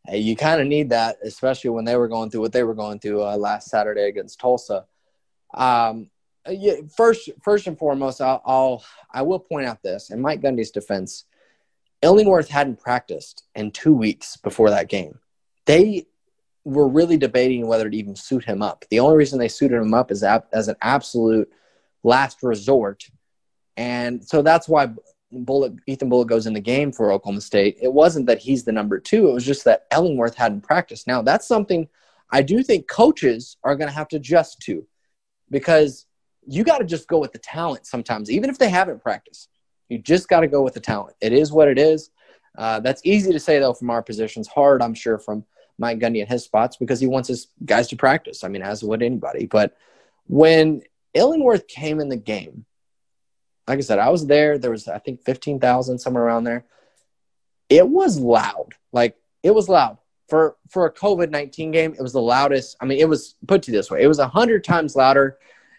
hey, 0.08 0.20
you 0.20 0.36
kind 0.36 0.62
of 0.62 0.68
need 0.68 0.90
that, 0.90 1.18
especially 1.24 1.72
when 1.72 1.86
they 1.86 1.96
were 1.96 2.08
going 2.08 2.30
through 2.30 2.42
what 2.42 2.54
they 2.54 2.64
were 2.64 2.74
going 2.74 3.00
through 3.00 3.24
uh, 3.24 3.38
last 3.38 3.70
Saturday 3.70 4.08
against 4.08 4.40
Tulsa. 4.40 4.86
Um, 5.54 6.10
yeah, 6.50 6.76
first, 6.96 7.30
first 7.42 7.68
and 7.68 7.78
foremost, 7.78 8.22
I'll, 8.22 8.42
I'll 8.46 8.86
I 9.12 9.22
will 9.22 9.40
point 9.40 9.66
out 9.66 9.84
this 9.84 10.10
in 10.10 10.22
Mike 10.22 10.42
Gundy's 10.42 10.72
defense 10.72 11.26
Illingworth 12.04 12.50
hadn't 12.50 12.82
practiced 12.82 13.46
in 13.56 13.72
two 13.72 13.94
weeks 13.94 14.38
before 14.38 14.70
that 14.70 14.90
game. 14.90 15.18
They 15.66 16.06
were 16.66 16.88
really 16.88 17.18
debating 17.18 17.66
whether 17.66 17.90
to 17.90 17.98
even 17.98 18.16
suit 18.16 18.44
him 18.44 18.62
up. 18.62 18.86
The 18.90 19.00
only 19.00 19.16
reason 19.16 19.40
they 19.40 19.48
suited 19.48 19.78
him 19.78 19.94
up 19.94 20.12
is 20.12 20.24
as 20.24 20.68
an 20.68 20.76
absolute 20.82 21.52
last 22.04 22.44
resort. 22.44 23.06
And 23.78 24.24
so 24.24 24.42
that's 24.42 24.68
why 24.68 24.90
Bullock, 25.32 25.74
Ethan 25.88 26.10
Bullock 26.10 26.28
goes 26.28 26.46
in 26.46 26.54
the 26.54 26.60
game 26.60 26.92
for 26.92 27.12
Oklahoma 27.12 27.42
State. 27.42 27.78
It 27.82 27.92
wasn't 27.92 28.28
that 28.28 28.40
he's 28.40 28.66
the 28.66 28.72
number 28.72 29.00
two, 29.00 29.30
it 29.30 29.34
was 29.34 29.46
just 29.46 29.66
that 29.66 29.86
Illingworth 29.92 30.36
hadn't 30.36 30.62
practiced. 30.62 31.08
Now, 31.08 31.22
that's 31.22 31.48
something 31.48 31.88
I 32.32 32.42
do 32.42 32.64
think 32.64 32.88
coaches 32.88 33.58
are 33.64 33.76
going 33.76 33.90
to 33.90 33.96
have 33.96 34.10
to 34.10 34.18
adjust 34.18 34.60
to 34.64 34.86
because 35.50 36.06
you 36.46 36.64
got 36.64 36.80
to 36.80 36.86
just 36.86 37.08
go 37.08 37.20
with 37.20 37.32
the 37.32 37.40
talent 37.40 37.86
sometimes, 37.86 38.30
even 38.30 38.50
if 38.50 38.58
they 38.58 38.70
haven't 38.70 39.02
practiced. 39.02 39.50
You 39.94 40.00
just 40.00 40.28
got 40.28 40.40
to 40.40 40.48
go 40.48 40.64
with 40.64 40.74
the 40.74 40.80
talent. 40.80 41.16
It 41.22 41.34
is 41.34 41.52
what 41.52 41.68
it 41.68 41.78
is. 41.78 42.10
Uh, 42.58 42.80
that's 42.80 43.02
easy 43.06 43.32
to 43.32 43.40
say 43.40 43.60
though 43.60 43.74
from 43.74 43.92
our 43.92 44.02
positions. 44.02 44.48
Hard, 44.48 44.82
I'm 44.82 44.96
sure, 44.96 45.20
from 45.20 45.46
Mike 45.78 46.00
Gundy 46.00 46.22
and 46.22 46.30
his 46.30 46.44
spots 46.44 46.78
because 46.78 47.00
he 47.00 47.08
wants 47.08 47.28
his 47.28 47.48
guys 47.64 47.88
to 47.90 47.96
practice. 47.96 48.44
I 48.44 48.48
mean, 48.48 48.64
as 48.64 48.84
would 48.84 49.04
anybody. 49.04 49.46
But 49.46 49.78
when 50.28 50.82
Illingworth 51.14 51.68
came 51.68 52.00
in 52.00 52.10
the 52.10 52.18
game, 52.18 52.66
like 53.68 53.78
I 53.78 53.82
said, 53.82 54.00
I 54.00 54.10
was 54.10 54.26
there. 54.26 54.58
There 54.58 54.72
was 54.72 54.88
I 54.88 55.00
think 55.00 55.24
fifteen 55.24 55.60
thousand 55.60 56.00
somewhere 56.00 56.24
around 56.24 56.44
there. 56.44 56.66
It 57.70 57.88
was 57.88 58.20
loud. 58.20 58.74
Like 58.92 59.16
it 59.42 59.52
was 59.52 59.70
loud 59.70 60.00
for 60.28 60.58
for 60.70 60.86
a 60.86 60.94
COVID 60.94 61.30
nineteen 61.30 61.72
game. 61.72 61.94
It 61.98 62.02
was 62.02 62.14
the 62.14 62.22
loudest. 62.22 62.78
I 62.82 62.86
mean, 62.86 63.00
it 63.00 63.08
was 63.08 63.36
put 63.48 63.64
to 63.64 63.72
this 63.72 63.90
way: 63.90 64.02
it 64.02 64.08
was 64.08 64.20
hundred 64.20 64.64
times 64.64 64.96
louder 64.96 65.38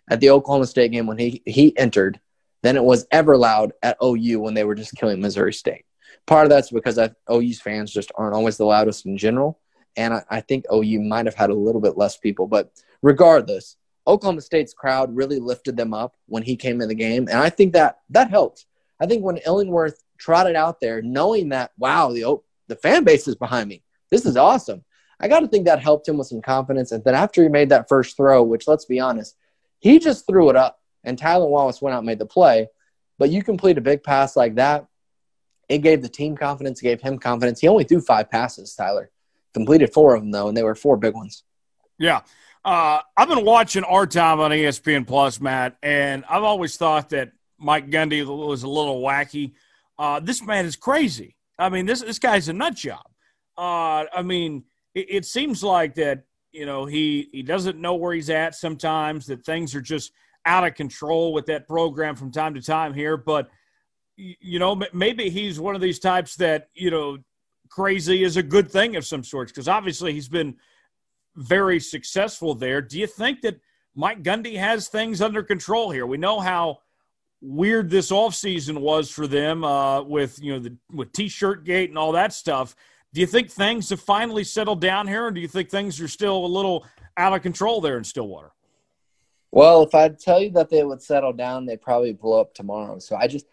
at 0.09 0.21
the 0.21 0.31
Oklahoma 0.31 0.67
State 0.67 0.93
game 0.93 1.07
when 1.07 1.19
he 1.19 1.43
he 1.47 1.77
entered 1.77 2.21
than 2.65 2.77
it 2.77 2.83
was 2.83 3.07
ever 3.11 3.37
loud 3.37 3.75
at 3.83 3.99
OU 4.03 4.41
when 4.41 4.55
they 4.55 4.65
were 4.65 4.75
just 4.75 4.97
killing 4.97 5.21
Missouri 5.21 5.53
State. 5.53 5.85
Part 6.27 6.47
of 6.47 6.51
that's 6.51 6.71
because 6.71 6.99
I, 6.99 7.11
OU's 7.31 7.61
fans 7.61 7.93
just 7.93 8.11
aren't 8.15 8.35
always 8.35 8.57
the 8.57 8.65
loudest 8.65 9.05
in 9.05 9.19
general. 9.19 9.61
And 9.99 10.15
I, 10.15 10.23
I 10.31 10.41
think 10.41 10.65
OU 10.73 11.01
might 11.01 11.27
have 11.27 11.35
had 11.35 11.51
a 11.51 11.55
little 11.55 11.83
bit 11.83 11.99
less 11.99 12.17
people. 12.17 12.47
But 12.47 12.73
regardless, 13.03 13.77
Oklahoma 14.07 14.41
State's 14.41 14.73
crowd 14.73 15.15
really 15.15 15.39
lifted 15.39 15.77
them 15.77 15.93
up 15.93 16.17
when 16.25 16.43
he 16.43 16.57
came 16.57 16.81
in 16.81 16.89
the 16.89 16.95
game. 16.95 17.29
And 17.29 17.39
I 17.39 17.51
think 17.51 17.75
that 17.75 17.99
that 18.09 18.31
helped. 18.31 18.65
I 18.99 19.05
think 19.05 19.23
when 19.23 19.37
Illingworth 19.45 20.03
trotted 20.17 20.57
out 20.57 20.81
there, 20.81 21.03
knowing 21.03 21.51
that, 21.51 21.73
wow, 21.77 22.13
the, 22.13 22.39
the 22.69 22.77
fan 22.77 23.05
base 23.05 23.29
is 23.29 23.35
behind 23.35 23.69
me. 23.69 23.83
This 24.11 24.25
is 24.25 24.39
awesome. 24.39 24.83
I 25.21 25.29
got 25.29 25.41
to 25.41 25.49
think 25.49 25.67
that 25.67 25.81
helped 25.81 26.09
him 26.09 26.17
with 26.17 26.29
some 26.29 26.41
confidence. 26.41 26.93
And 26.93 27.05
then 27.05 27.15
after 27.15 27.43
he 27.43 27.51
made 27.51 27.69
that 27.69 27.91
first 27.91 28.17
throw, 28.17 28.43
which 28.43 28.67
let's 28.67 28.87
be 28.87 29.01
honest, 29.01 29.37
he 29.81 29.99
just 29.99 30.27
threw 30.27 30.49
it 30.49 30.57
up 30.57 30.81
and 31.05 31.19
Tylan 31.19 31.49
Wallace 31.49 31.81
went 31.83 31.95
out 31.95 31.99
and 31.99 32.07
made 32.07 32.19
the 32.19 32.27
play. 32.27 32.69
But 33.19 33.31
you 33.31 33.43
complete 33.43 33.79
a 33.79 33.83
big 33.83 34.03
pass 34.03 34.37
like 34.37 34.57
that, 34.57 34.87
it 35.69 35.79
gave 35.79 36.03
the 36.03 36.09
team 36.09 36.37
confidence, 36.37 36.81
gave 36.81 37.01
him 37.01 37.19
confidence. 37.19 37.61
He 37.61 37.69
only 37.69 37.85
threw 37.85 38.01
five 38.01 38.31
passes, 38.31 38.75
Tyler. 38.75 39.11
Completed 39.55 39.93
four 39.93 40.15
of 40.15 40.23
them, 40.23 40.31
though, 40.31 40.49
and 40.49 40.57
they 40.57 40.63
were 40.63 40.75
four 40.75 40.97
big 40.97 41.15
ones. 41.15 41.45
Yeah. 41.99 42.23
Uh, 42.65 43.01
I've 43.17 43.29
been 43.29 43.45
watching 43.45 43.85
our 43.85 44.07
time 44.07 44.41
on 44.41 44.51
ESPN 44.51 45.07
Plus, 45.07 45.41
Matt, 45.41 45.77
and 45.83 46.25
I've 46.29 46.43
always 46.43 46.77
thought 46.77 47.11
that 47.11 47.33
Mike 47.59 47.91
Gundy 47.91 48.25
was 48.25 48.63
a 48.63 48.69
little 48.69 49.01
wacky. 49.01 49.53
Uh, 49.99 50.21
this 50.21 50.43
man 50.43 50.65
is 50.65 50.77
crazy. 50.77 51.37
I 51.59 51.69
mean, 51.69 51.87
this 51.87 52.01
this 52.01 52.19
guy's 52.19 52.49
a 52.49 52.53
nut 52.53 52.75
job. 52.75 53.05
Uh, 53.57 54.07
I 54.13 54.23
mean, 54.23 54.65
it, 54.95 55.07
it, 55.09 55.25
seems 55.25 55.63
like 55.63 55.95
that 55.95 56.25
you 56.53 56.67
know 56.67 56.85
he 56.85 57.29
he 57.33 57.43
doesn't 57.43 57.79
know 57.79 57.95
where 57.95 58.13
he's 58.13 58.31
at 58.31 58.57
sometimes. 58.57 59.27
That 59.27 59.45
things 59.45 59.75
are 59.75 59.81
just 59.81 60.13
out 60.47 60.67
of 60.67 60.75
control 60.75 61.33
with 61.33 61.47
that 61.47 61.67
program 61.67 62.17
from 62.17 62.31
time 62.31 62.55
to 62.55 62.63
time 62.63 62.95
here, 62.95 63.17
but 63.17 63.49
you 64.17 64.59
know, 64.59 64.81
maybe 64.93 65.29
he's 65.29 65.59
one 65.59 65.75
of 65.75 65.81
these 65.81 65.99
types 65.99 66.37
that, 66.37 66.69
you 66.75 66.91
know, 66.91 67.19
crazy 67.69 68.23
is 68.23 68.37
a 68.37 68.43
good 68.43 68.71
thing 68.71 68.97
of 68.97 69.05
some 69.05 69.25
sorts 69.25 69.51
because 69.51 69.69
obviously 69.69 70.13
he's 70.13 70.29
been 70.29 70.55
very 71.37 71.81
successful 71.81 72.55
there. 72.55 72.81
Do 72.81 72.99
you 72.99 73.07
think 73.07 73.41
that 73.41 73.59
Mike 73.97 74.23
Gundy 74.23 74.57
has 74.57 74.89
things 74.89 75.21
under 75.21 75.43
control 75.43 75.91
here? 75.91 76.07
We 76.07 76.17
know 76.17 76.39
how 76.39 76.79
weird 77.41 77.91
this 77.91 78.11
offseason 78.11 78.79
was 78.79 79.11
for 79.11 79.27
them 79.27 79.65
uh, 79.65 80.03
with, 80.03 80.39
you 80.41 80.53
know, 80.53 80.61
the 80.61 80.77
with 80.93 81.13
t-shirt 81.13 81.65
gate 81.65 81.91
and 81.91 81.99
all 81.99 82.13
that 82.13 82.33
stuff. 82.33 82.77
Do 83.13 83.21
you 83.21 83.27
think 83.27 83.51
things 83.51 83.91
have 83.91 84.01
finally 84.01 84.45
settled 84.45 84.81
down 84.81 85.07
here, 85.07 85.27
or 85.27 85.31
do 85.31 85.41
you 85.41 85.49
think 85.49 85.71
things 85.71 86.01
are 86.01 86.09
still 86.09 86.45
a 86.45 86.49
little 86.49 86.85
out 87.17 87.33
of 87.33 87.43
control 87.43 87.81
there 87.81 87.97
in 87.97 88.05
Stillwater? 88.05 88.51
Well, 89.55 89.85
if 89.85 89.95
I 89.95 90.09
tell 90.09 90.43
you 90.43 90.51
that 90.51 90.69
they 90.69 90.83
would 90.83 91.01
settle 91.01 91.33
down, 91.33 91.65
they'd 91.65 91.81
probably 91.81 92.13
blow 92.13 92.41
up 92.41 92.55
tomorrow. 92.55 92.99
So 92.99 93.15
I 93.15 93.29
just, 93.29 93.47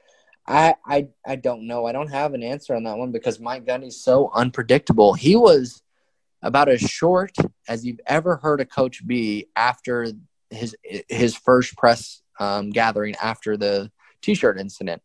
I, 0.47 0.73
I, 0.83 1.09
I 1.27 1.35
don't 1.35 1.67
know. 1.67 1.85
I 1.85 1.91
don't 1.91 2.09
have 2.09 2.33
an 2.33 2.41
answer 2.41 2.75
on 2.75 2.85
that 2.85 2.97
one 2.97 3.11
because 3.11 3.39
Mike 3.39 3.67
Gundy's 3.67 4.01
so 4.01 4.31
unpredictable. 4.33 5.13
He 5.13 5.35
was 5.35 5.83
about 6.41 6.69
as 6.69 6.81
short 6.81 7.35
as 7.67 7.85
you've 7.85 7.99
ever 8.07 8.37
heard 8.37 8.61
a 8.61 8.65
coach 8.65 9.05
be 9.05 9.45
after 9.55 10.11
his 10.49 10.75
his 11.07 11.35
first 11.35 11.77
press 11.77 12.23
um, 12.39 12.71
gathering 12.71 13.13
after 13.21 13.55
the 13.55 13.91
t-shirt 14.23 14.59
incident 14.59 15.03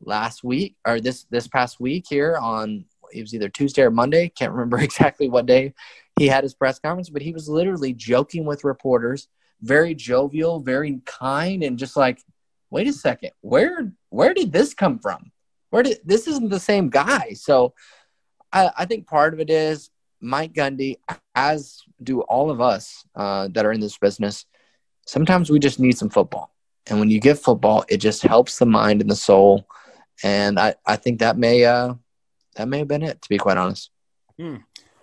last 0.00 0.44
week 0.44 0.76
or 0.86 1.00
this 1.00 1.24
this 1.24 1.48
past 1.48 1.80
week 1.80 2.04
here 2.08 2.36
on 2.36 2.84
it 3.12 3.20
was 3.20 3.34
either 3.34 3.48
Tuesday 3.48 3.82
or 3.82 3.90
Monday. 3.90 4.28
Can't 4.28 4.52
remember 4.52 4.78
exactly 4.80 5.28
what 5.28 5.46
day 5.46 5.74
he 6.16 6.28
had 6.28 6.44
his 6.44 6.54
press 6.54 6.78
conference, 6.78 7.10
but 7.10 7.22
he 7.22 7.32
was 7.32 7.48
literally 7.48 7.92
joking 7.92 8.44
with 8.44 8.62
reporters, 8.62 9.26
very 9.62 9.94
jovial, 9.94 10.60
very 10.60 11.00
kind, 11.04 11.62
and 11.62 11.78
just 11.78 11.96
like, 11.96 12.20
wait 12.70 12.86
a 12.86 12.92
second, 12.92 13.30
where 13.40 13.92
where 14.10 14.34
did 14.34 14.52
this 14.52 14.74
come 14.74 14.98
from? 14.98 15.30
Where 15.70 15.82
did 15.82 15.98
this 16.04 16.26
isn't 16.26 16.50
the 16.50 16.60
same 16.60 16.90
guy? 16.90 17.32
So 17.34 17.74
I, 18.52 18.70
I 18.78 18.84
think 18.84 19.06
part 19.06 19.34
of 19.34 19.40
it 19.40 19.50
is 19.50 19.90
Mike 20.20 20.52
Gundy, 20.52 20.96
as 21.34 21.82
do 22.02 22.22
all 22.22 22.50
of 22.50 22.60
us 22.60 23.04
uh, 23.14 23.48
that 23.52 23.66
are 23.66 23.72
in 23.72 23.80
this 23.80 23.98
business. 23.98 24.46
Sometimes 25.06 25.50
we 25.50 25.58
just 25.58 25.78
need 25.78 25.96
some 25.96 26.10
football, 26.10 26.54
and 26.86 26.98
when 26.98 27.10
you 27.10 27.20
get 27.20 27.38
football, 27.38 27.84
it 27.88 27.98
just 27.98 28.22
helps 28.22 28.58
the 28.58 28.66
mind 28.66 29.00
and 29.00 29.10
the 29.10 29.16
soul. 29.16 29.66
And 30.22 30.58
I, 30.58 30.74
I 30.86 30.96
think 30.96 31.20
that 31.20 31.36
may 31.36 31.64
uh, 31.64 31.94
that 32.56 32.68
may 32.68 32.78
have 32.78 32.88
been 32.88 33.02
it, 33.02 33.20
to 33.22 33.28
be 33.28 33.38
quite 33.38 33.58
honest. 33.58 33.90
Hmm. 34.38 34.56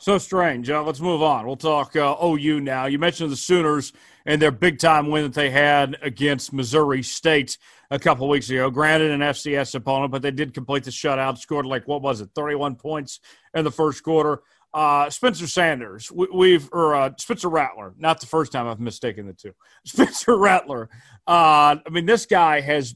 So 0.04 0.18
strange. 0.18 0.70
Uh, 0.70 0.84
let's 0.84 1.00
move 1.00 1.22
on. 1.22 1.48
We'll 1.48 1.56
talk 1.56 1.96
uh, 1.96 2.18
OU 2.22 2.60
now. 2.60 2.88
You 2.88 3.00
mentioned 3.00 3.32
the 3.32 3.38
Sooners 3.38 3.94
and 4.26 4.42
their 4.42 4.52
big 4.52 4.78
time 4.78 5.10
win 5.10 5.24
that 5.24 5.34
they 5.34 5.50
had 5.50 5.96
against 6.02 6.52
Missouri 6.52 7.02
State 7.02 7.58
a 7.90 7.98
couple 7.98 8.28
weeks 8.28 8.50
ago. 8.50 8.70
Granted, 8.70 9.12
an 9.12 9.22
FCS 9.22 9.76
opponent, 9.76 10.12
but 10.12 10.22
they 10.22 10.32
did 10.32 10.54
complete 10.54 10.84
the 10.84 10.92
shutout. 10.92 11.38
Scored 11.38 11.66
like 11.66 11.88
what 11.88 12.02
was 12.02 12.20
it, 12.20 12.32
thirty-one 12.36 12.76
points 12.76 13.22
in 13.54 13.64
the 13.64 13.72
first 13.72 14.04
quarter. 14.04 14.42
Uh, 14.74 15.10
Spencer 15.10 15.48
Sanders, 15.48 16.12
we, 16.12 16.52
have 16.52 16.68
or 16.74 16.96
uh, 16.96 17.12
Spencer 17.18 17.48
Rattler. 17.48 17.94
Not 17.98 18.20
the 18.20 18.28
first 18.28 18.52
time 18.52 18.68
I've 18.68 18.82
mistaken 18.82 19.26
the 19.26 19.32
two. 19.32 19.54
Spencer 19.86 20.38
Rattler. 20.38 20.90
Uh, 21.26 21.78
I 21.80 21.90
mean, 21.90 22.06
this 22.06 22.26
guy 22.26 22.60
has 22.60 22.94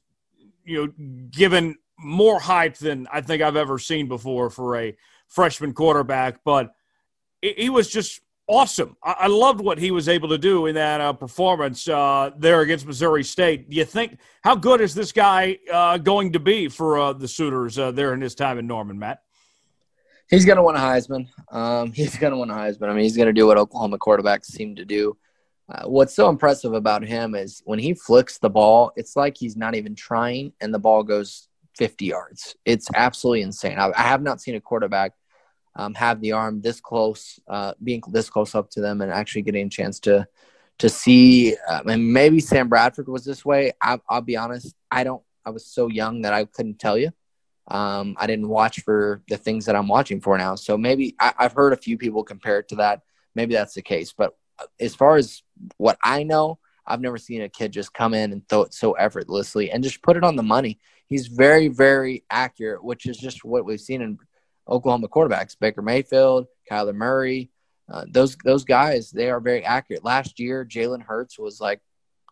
you 0.65 0.87
know 0.87 1.27
given 1.31 1.77
more 1.97 2.41
hype 2.41 2.75
than 2.75 3.07
I 3.13 3.21
think 3.21 3.41
I've 3.41 3.55
ever 3.55 3.79
seen 3.79 4.09
before 4.09 4.49
for 4.49 4.75
a 4.75 4.97
freshman 5.29 5.71
quarterback. 5.71 6.41
But 6.43 6.73
he 7.41 7.69
was 7.69 7.89
just 7.89 8.21
awesome. 8.47 8.95
I 9.03 9.27
loved 9.27 9.59
what 9.59 9.77
he 9.77 9.91
was 9.91 10.07
able 10.07 10.29
to 10.29 10.37
do 10.37 10.67
in 10.67 10.75
that 10.75 11.01
uh, 11.01 11.13
performance 11.13 11.87
uh, 11.87 12.31
there 12.37 12.61
against 12.61 12.85
Missouri 12.85 13.23
State. 13.23 13.69
Do 13.69 13.75
you 13.75 13.85
think 13.85 14.17
how 14.43 14.55
good 14.55 14.81
is 14.81 14.95
this 14.95 15.11
guy 15.11 15.57
uh, 15.71 15.97
going 15.97 16.33
to 16.33 16.39
be 16.39 16.67
for 16.69 16.97
uh, 16.97 17.13
the 17.13 17.27
Sooners 17.27 17.77
uh, 17.77 17.91
there 17.91 18.13
in 18.13 18.21
his 18.21 18.35
time 18.35 18.57
in 18.57 18.67
Norman, 18.67 18.97
Matt? 18.97 19.21
He's 20.29 20.45
going 20.45 20.57
to 20.57 20.63
win 20.63 20.75
a 20.75 20.79
Heisman. 20.79 21.27
Um, 21.51 21.91
he's 21.93 22.17
going 22.17 22.31
to 22.31 22.39
win 22.39 22.49
a 22.49 22.53
Heisman. 22.53 22.89
I 22.89 22.93
mean, 22.93 23.03
he's 23.03 23.17
going 23.17 23.27
to 23.27 23.33
do 23.33 23.47
what 23.47 23.57
Oklahoma 23.57 23.97
quarterbacks 23.97 24.45
seem 24.45 24.75
to 24.75 24.85
do. 24.85 25.17
Uh, 25.69 25.87
what's 25.87 26.15
so 26.15 26.29
impressive 26.29 26.73
about 26.73 27.03
him 27.03 27.35
is 27.35 27.61
when 27.65 27.79
he 27.79 27.93
flicks 27.93 28.37
the 28.37 28.49
ball, 28.49 28.91
it's 28.95 29.17
like 29.17 29.35
he's 29.37 29.57
not 29.57 29.75
even 29.75 29.95
trying, 29.95 30.53
and 30.61 30.73
the 30.73 30.79
ball 30.79 31.03
goes 31.03 31.49
50 31.75 32.05
yards. 32.05 32.55
It's 32.63 32.87
absolutely 32.95 33.41
insane. 33.41 33.77
I, 33.77 33.91
I 33.95 34.03
have 34.03 34.21
not 34.21 34.39
seen 34.39 34.55
a 34.55 34.61
quarterback 34.61 35.11
um, 35.77 35.93
have 35.93 36.19
the 36.19 36.33
arm 36.33 36.59
this 36.59 36.81
close, 36.81 37.39
uh, 37.47 37.73
being 37.81 38.01
this 38.09 38.29
close 38.29 38.55
up 38.55 38.69
to 38.71 38.81
them, 38.81 39.01
and 39.01 39.11
actually 39.11 39.43
getting 39.43 39.67
a 39.67 39.69
chance 39.69 39.99
to 40.01 40.27
to 40.79 40.89
see. 40.89 41.55
Uh, 41.69 41.83
and 41.87 42.11
maybe 42.11 42.39
Sam 42.39 42.67
Bradford 42.67 43.07
was 43.07 43.23
this 43.23 43.45
way. 43.45 43.71
I, 43.81 43.99
will 44.09 44.21
be 44.21 44.35
honest. 44.35 44.75
I 44.91 45.03
don't. 45.03 45.23
I 45.45 45.51
was 45.51 45.65
so 45.65 45.87
young 45.87 46.23
that 46.23 46.33
I 46.33 46.45
couldn't 46.45 46.79
tell 46.79 46.97
you. 46.97 47.11
Um, 47.69 48.15
I 48.17 48.27
didn't 48.27 48.49
watch 48.49 48.81
for 48.81 49.21
the 49.29 49.37
things 49.37 49.65
that 49.65 49.75
I'm 49.75 49.87
watching 49.87 50.19
for 50.19 50.37
now. 50.37 50.55
So 50.55 50.77
maybe 50.77 51.15
I, 51.19 51.33
I've 51.37 51.53
heard 51.53 51.73
a 51.73 51.77
few 51.77 51.97
people 51.97 52.23
compare 52.23 52.59
it 52.59 52.69
to 52.69 52.75
that. 52.77 53.01
Maybe 53.35 53.53
that's 53.53 53.75
the 53.75 53.81
case. 53.81 54.13
But 54.17 54.35
uh, 54.57 54.65
as 54.79 54.95
far 54.95 55.17
as 55.17 55.43
what 55.77 55.97
I 56.03 56.23
know, 56.23 56.59
I've 56.85 57.01
never 57.01 57.17
seen 57.17 57.41
a 57.41 57.49
kid 57.49 57.73
just 57.73 57.93
come 57.93 58.13
in 58.13 58.31
and 58.31 58.47
throw 58.47 58.61
it 58.61 58.73
so 58.73 58.93
effortlessly 58.93 59.71
and 59.71 59.83
just 59.83 60.01
put 60.01 60.17
it 60.17 60.23
on 60.23 60.37
the 60.37 60.43
money. 60.43 60.79
He's 61.07 61.27
very, 61.27 61.67
very 61.67 62.23
accurate, 62.29 62.83
which 62.83 63.05
is 63.05 63.17
just 63.17 63.43
what 63.43 63.65
we've 63.65 63.79
seen 63.79 64.01
in 64.01 64.17
Oklahoma 64.67 65.07
quarterbacks. 65.07 65.57
Baker 65.59 65.81
Mayfield, 65.81 66.47
Kyler 66.69 66.95
Murray, 66.95 67.51
uh, 67.89 68.05
those 68.09 68.35
those 68.43 68.65
guys, 68.65 69.11
they 69.11 69.29
are 69.29 69.39
very 69.39 69.63
accurate. 69.63 70.03
Last 70.03 70.39
year, 70.39 70.65
Jalen 70.65 71.03
Hurts 71.03 71.39
was 71.39 71.61
like 71.61 71.81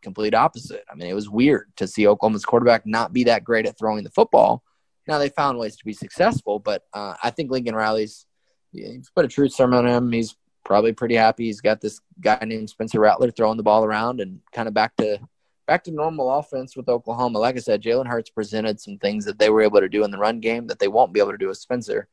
complete 0.01 0.35
opposite. 0.35 0.83
I 0.91 0.95
mean, 0.95 1.07
it 1.07 1.13
was 1.13 1.29
weird 1.29 1.71
to 1.77 1.87
see 1.87 2.07
Oklahoma's 2.07 2.45
quarterback 2.45 2.85
not 2.85 3.13
be 3.13 3.23
that 3.25 3.43
great 3.43 3.65
at 3.65 3.77
throwing 3.77 4.03
the 4.03 4.09
football. 4.09 4.63
Now 5.07 5.17
they 5.17 5.29
found 5.29 5.57
ways 5.57 5.77
to 5.77 5.85
be 5.85 5.93
successful, 5.93 6.59
but 6.59 6.83
uh, 6.93 7.15
I 7.23 7.29
think 7.29 7.51
Lincoln 7.51 7.75
Riley's 7.75 8.25
he's 8.71 9.09
put 9.15 9.25
a 9.25 9.29
truth 9.29 9.53
sermon 9.53 9.79
on 9.79 9.87
him. 9.87 10.11
He's 10.11 10.35
probably 10.65 10.93
pretty 10.93 11.15
happy. 11.15 11.45
He's 11.45 11.61
got 11.61 11.79
this 11.79 12.01
guy 12.19 12.39
named 12.45 12.69
Spencer 12.69 12.99
Rattler 12.99 13.31
throwing 13.31 13.57
the 13.57 13.63
ball 13.63 13.85
around 13.85 14.19
and 14.19 14.41
kind 14.53 14.67
of 14.67 14.73
back 14.73 14.95
to 14.97 15.19
back 15.67 15.83
to 15.85 15.91
normal 15.91 16.31
offense 16.31 16.75
with 16.75 16.89
Oklahoma. 16.89 17.39
Like 17.39 17.55
I 17.55 17.59
said, 17.59 17.81
Jalen 17.81 18.07
Hurts 18.07 18.29
presented 18.29 18.81
some 18.81 18.97
things 18.97 19.25
that 19.25 19.39
they 19.39 19.49
were 19.49 19.61
able 19.61 19.79
to 19.79 19.89
do 19.89 20.03
in 20.03 20.11
the 20.11 20.17
run 20.17 20.39
game 20.39 20.67
that 20.67 20.79
they 20.79 20.87
won't 20.87 21.13
be 21.13 21.19
able 21.19 21.31
to 21.31 21.37
do 21.37 21.47
with 21.47 21.57
Spencer. 21.57 22.07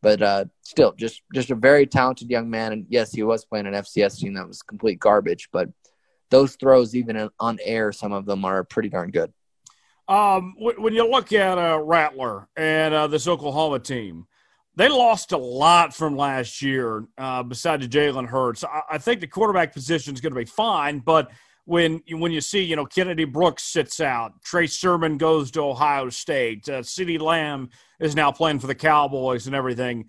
But 0.00 0.22
uh, 0.22 0.44
still, 0.62 0.92
just 0.92 1.22
just 1.34 1.50
a 1.50 1.54
very 1.54 1.86
talented 1.86 2.30
young 2.30 2.48
man. 2.48 2.72
And 2.72 2.86
yes, 2.88 3.12
he 3.12 3.22
was 3.22 3.44
playing 3.44 3.66
an 3.66 3.74
FCS 3.74 4.18
team 4.18 4.34
that 4.34 4.46
was 4.46 4.62
complete 4.62 5.00
garbage. 5.00 5.48
But 5.52 5.68
those 6.30 6.56
throws, 6.56 6.94
even 6.94 7.30
on 7.40 7.58
air, 7.62 7.90
some 7.92 8.12
of 8.12 8.26
them 8.26 8.44
are 8.44 8.64
pretty 8.64 8.88
darn 8.88 9.10
good. 9.10 9.32
Um, 10.08 10.54
when 10.58 10.94
you 10.94 11.08
look 11.08 11.32
at 11.32 11.58
uh, 11.58 11.78
Rattler 11.82 12.48
and 12.56 12.94
uh, 12.94 13.06
this 13.08 13.28
Oklahoma 13.28 13.78
team, 13.78 14.26
they 14.74 14.88
lost 14.88 15.32
a 15.32 15.36
lot 15.36 15.94
from 15.94 16.16
last 16.16 16.62
year. 16.62 17.04
Uh, 17.18 17.42
besides 17.42 17.86
Jalen 17.88 18.26
Hurts, 18.26 18.64
I, 18.64 18.82
I 18.92 18.98
think 18.98 19.20
the 19.20 19.26
quarterback 19.26 19.74
position 19.74 20.14
is 20.14 20.20
going 20.20 20.32
to 20.32 20.38
be 20.38 20.46
fine, 20.46 21.00
but 21.00 21.30
when 21.68 22.02
when 22.10 22.32
you 22.32 22.40
see 22.40 22.62
you 22.62 22.76
know 22.76 22.86
Kennedy 22.86 23.26
Brooks 23.26 23.62
sits 23.62 24.00
out, 24.00 24.40
Trey 24.42 24.66
Sermon 24.66 25.18
goes 25.18 25.50
to 25.50 25.60
Ohio 25.60 26.08
State, 26.08 26.66
uh, 26.66 26.80
CeeDee 26.80 27.20
Lamb 27.20 27.68
is 28.00 28.16
now 28.16 28.32
playing 28.32 28.58
for 28.58 28.66
the 28.66 28.74
Cowboys 28.74 29.46
and 29.46 29.54
everything. 29.54 30.06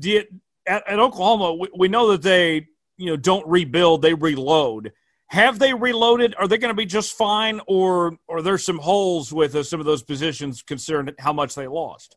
You, 0.00 0.24
at, 0.66 0.82
at, 0.88 0.98
Oklahoma, 0.98 1.54
we, 1.54 1.68
we 1.78 1.88
know 1.88 2.10
that 2.10 2.22
they 2.22 2.66
you 2.96 3.06
know 3.06 3.16
don't 3.16 3.46
rebuild, 3.46 4.02
they 4.02 4.14
reload. 4.14 4.92
Have 5.28 5.60
they 5.60 5.72
reloaded? 5.74 6.34
Are 6.38 6.48
they 6.48 6.58
going 6.58 6.74
to 6.74 6.76
be 6.76 6.86
just 6.86 7.16
fine, 7.16 7.60
or 7.68 8.18
are 8.28 8.42
there 8.42 8.58
some 8.58 8.78
holes 8.78 9.32
with 9.32 9.54
uh, 9.54 9.62
some 9.62 9.78
of 9.78 9.86
those 9.86 10.02
positions 10.02 10.60
considering 10.60 11.14
how 11.20 11.32
much 11.32 11.54
they 11.54 11.68
lost? 11.68 12.16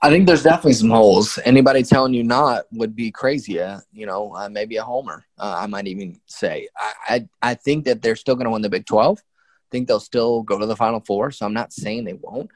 I 0.00 0.10
think 0.10 0.26
there's 0.26 0.44
definitely 0.44 0.74
some 0.74 0.90
holes. 0.90 1.40
Anybody 1.44 1.82
telling 1.82 2.14
you 2.14 2.22
not 2.22 2.66
would 2.70 2.94
be 2.94 3.10
crazy. 3.10 3.60
Uh, 3.60 3.80
you 3.92 4.06
know, 4.06 4.32
uh, 4.34 4.48
maybe 4.48 4.76
a 4.76 4.84
homer. 4.84 5.26
Uh, 5.36 5.56
I 5.58 5.66
might 5.66 5.88
even 5.88 6.20
say. 6.26 6.68
I, 6.76 6.92
I, 7.08 7.28
I 7.50 7.54
think 7.54 7.84
that 7.86 8.00
they're 8.00 8.14
still 8.14 8.36
going 8.36 8.44
to 8.44 8.50
win 8.50 8.62
the 8.62 8.70
Big 8.70 8.86
Twelve. 8.86 9.18
I 9.18 9.68
think 9.72 9.88
they'll 9.88 9.98
still 9.98 10.42
go 10.44 10.58
to 10.58 10.66
the 10.66 10.76
Final 10.76 11.00
Four. 11.00 11.32
So 11.32 11.44
I'm 11.44 11.52
not 11.52 11.72
saying 11.72 12.04
they 12.04 12.12
won't, 12.12 12.48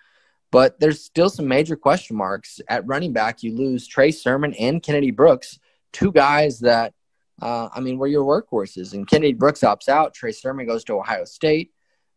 but 0.52 0.78
there's 0.78 1.04
still 1.04 1.28
some 1.28 1.48
major 1.48 1.74
question 1.74 2.16
marks 2.16 2.60
at 2.68 2.86
running 2.86 3.12
back. 3.12 3.42
You 3.42 3.56
lose 3.56 3.88
Trey 3.88 4.12
Sermon 4.12 4.54
and 4.54 4.80
Kennedy 4.80 5.10
Brooks, 5.10 5.58
two 5.92 6.12
guys 6.12 6.60
that 6.60 6.94
uh, 7.40 7.68
I 7.74 7.80
mean 7.80 7.98
were 7.98 8.06
your 8.06 8.24
workhorses. 8.24 8.94
And 8.94 9.06
Kennedy 9.06 9.32
Brooks 9.32 9.60
opts 9.60 9.88
out. 9.88 10.14
Trey 10.14 10.30
Sermon 10.30 10.64
goes 10.64 10.84
to 10.84 10.94
Ohio 10.94 11.24
State, 11.24 11.72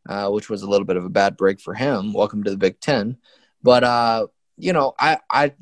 uh, 0.07 0.29
which 0.29 0.51
was 0.51 0.61
a 0.61 0.69
little 0.69 0.85
bit 0.85 0.97
of 0.97 1.05
a 1.05 1.09
bad 1.09 1.35
break 1.35 1.59
for 1.59 1.73
him. 1.73 2.13
Welcome 2.13 2.43
to 2.43 2.51
the 2.51 2.57
Big 2.57 2.79
Ten. 2.79 3.17
But 3.63 3.83
uh, 3.83 4.27
you 4.57 4.73
know, 4.73 4.93
I, 4.99 5.19
I, 5.29 5.53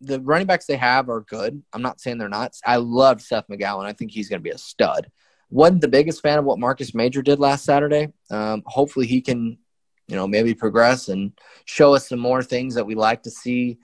the 0.00 0.20
running 0.20 0.46
backs 0.46 0.66
they 0.66 0.76
have 0.76 1.08
are 1.08 1.20
good. 1.22 1.62
I'm 1.72 1.82
not 1.82 2.00
saying 2.00 2.18
they're 2.18 2.28
not. 2.28 2.54
I 2.64 2.76
love 2.76 3.20
Seth 3.20 3.48
McGowan. 3.48 3.84
I 3.84 3.92
think 3.92 4.10
he's 4.10 4.28
going 4.28 4.40
to 4.40 4.44
be 4.44 4.50
a 4.50 4.58
stud. 4.58 5.10
Wasn't 5.50 5.80
the 5.80 5.88
biggest 5.88 6.22
fan 6.22 6.38
of 6.38 6.44
what 6.44 6.58
Marcus 6.58 6.94
Major 6.94 7.22
did 7.22 7.40
last 7.40 7.64
Saturday. 7.64 8.12
Um, 8.30 8.62
hopefully 8.66 9.06
he 9.06 9.20
can, 9.20 9.58
you 10.06 10.16
know, 10.16 10.26
maybe 10.26 10.54
progress 10.54 11.08
and 11.08 11.32
show 11.64 11.94
us 11.94 12.08
some 12.08 12.18
more 12.18 12.42
things 12.42 12.74
that 12.74 12.84
we 12.84 12.94
like 12.94 13.22
to 13.22 13.30
see 13.30 13.78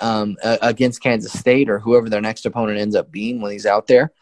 um, 0.00 0.36
against 0.42 1.02
Kansas 1.02 1.38
State 1.38 1.68
or 1.68 1.78
whoever 1.78 2.08
their 2.08 2.20
next 2.20 2.46
opponent 2.46 2.78
ends 2.78 2.96
up 2.96 3.10
being 3.12 3.40
when 3.40 3.52
he's 3.52 3.66
out 3.66 3.86
there. 3.86 4.12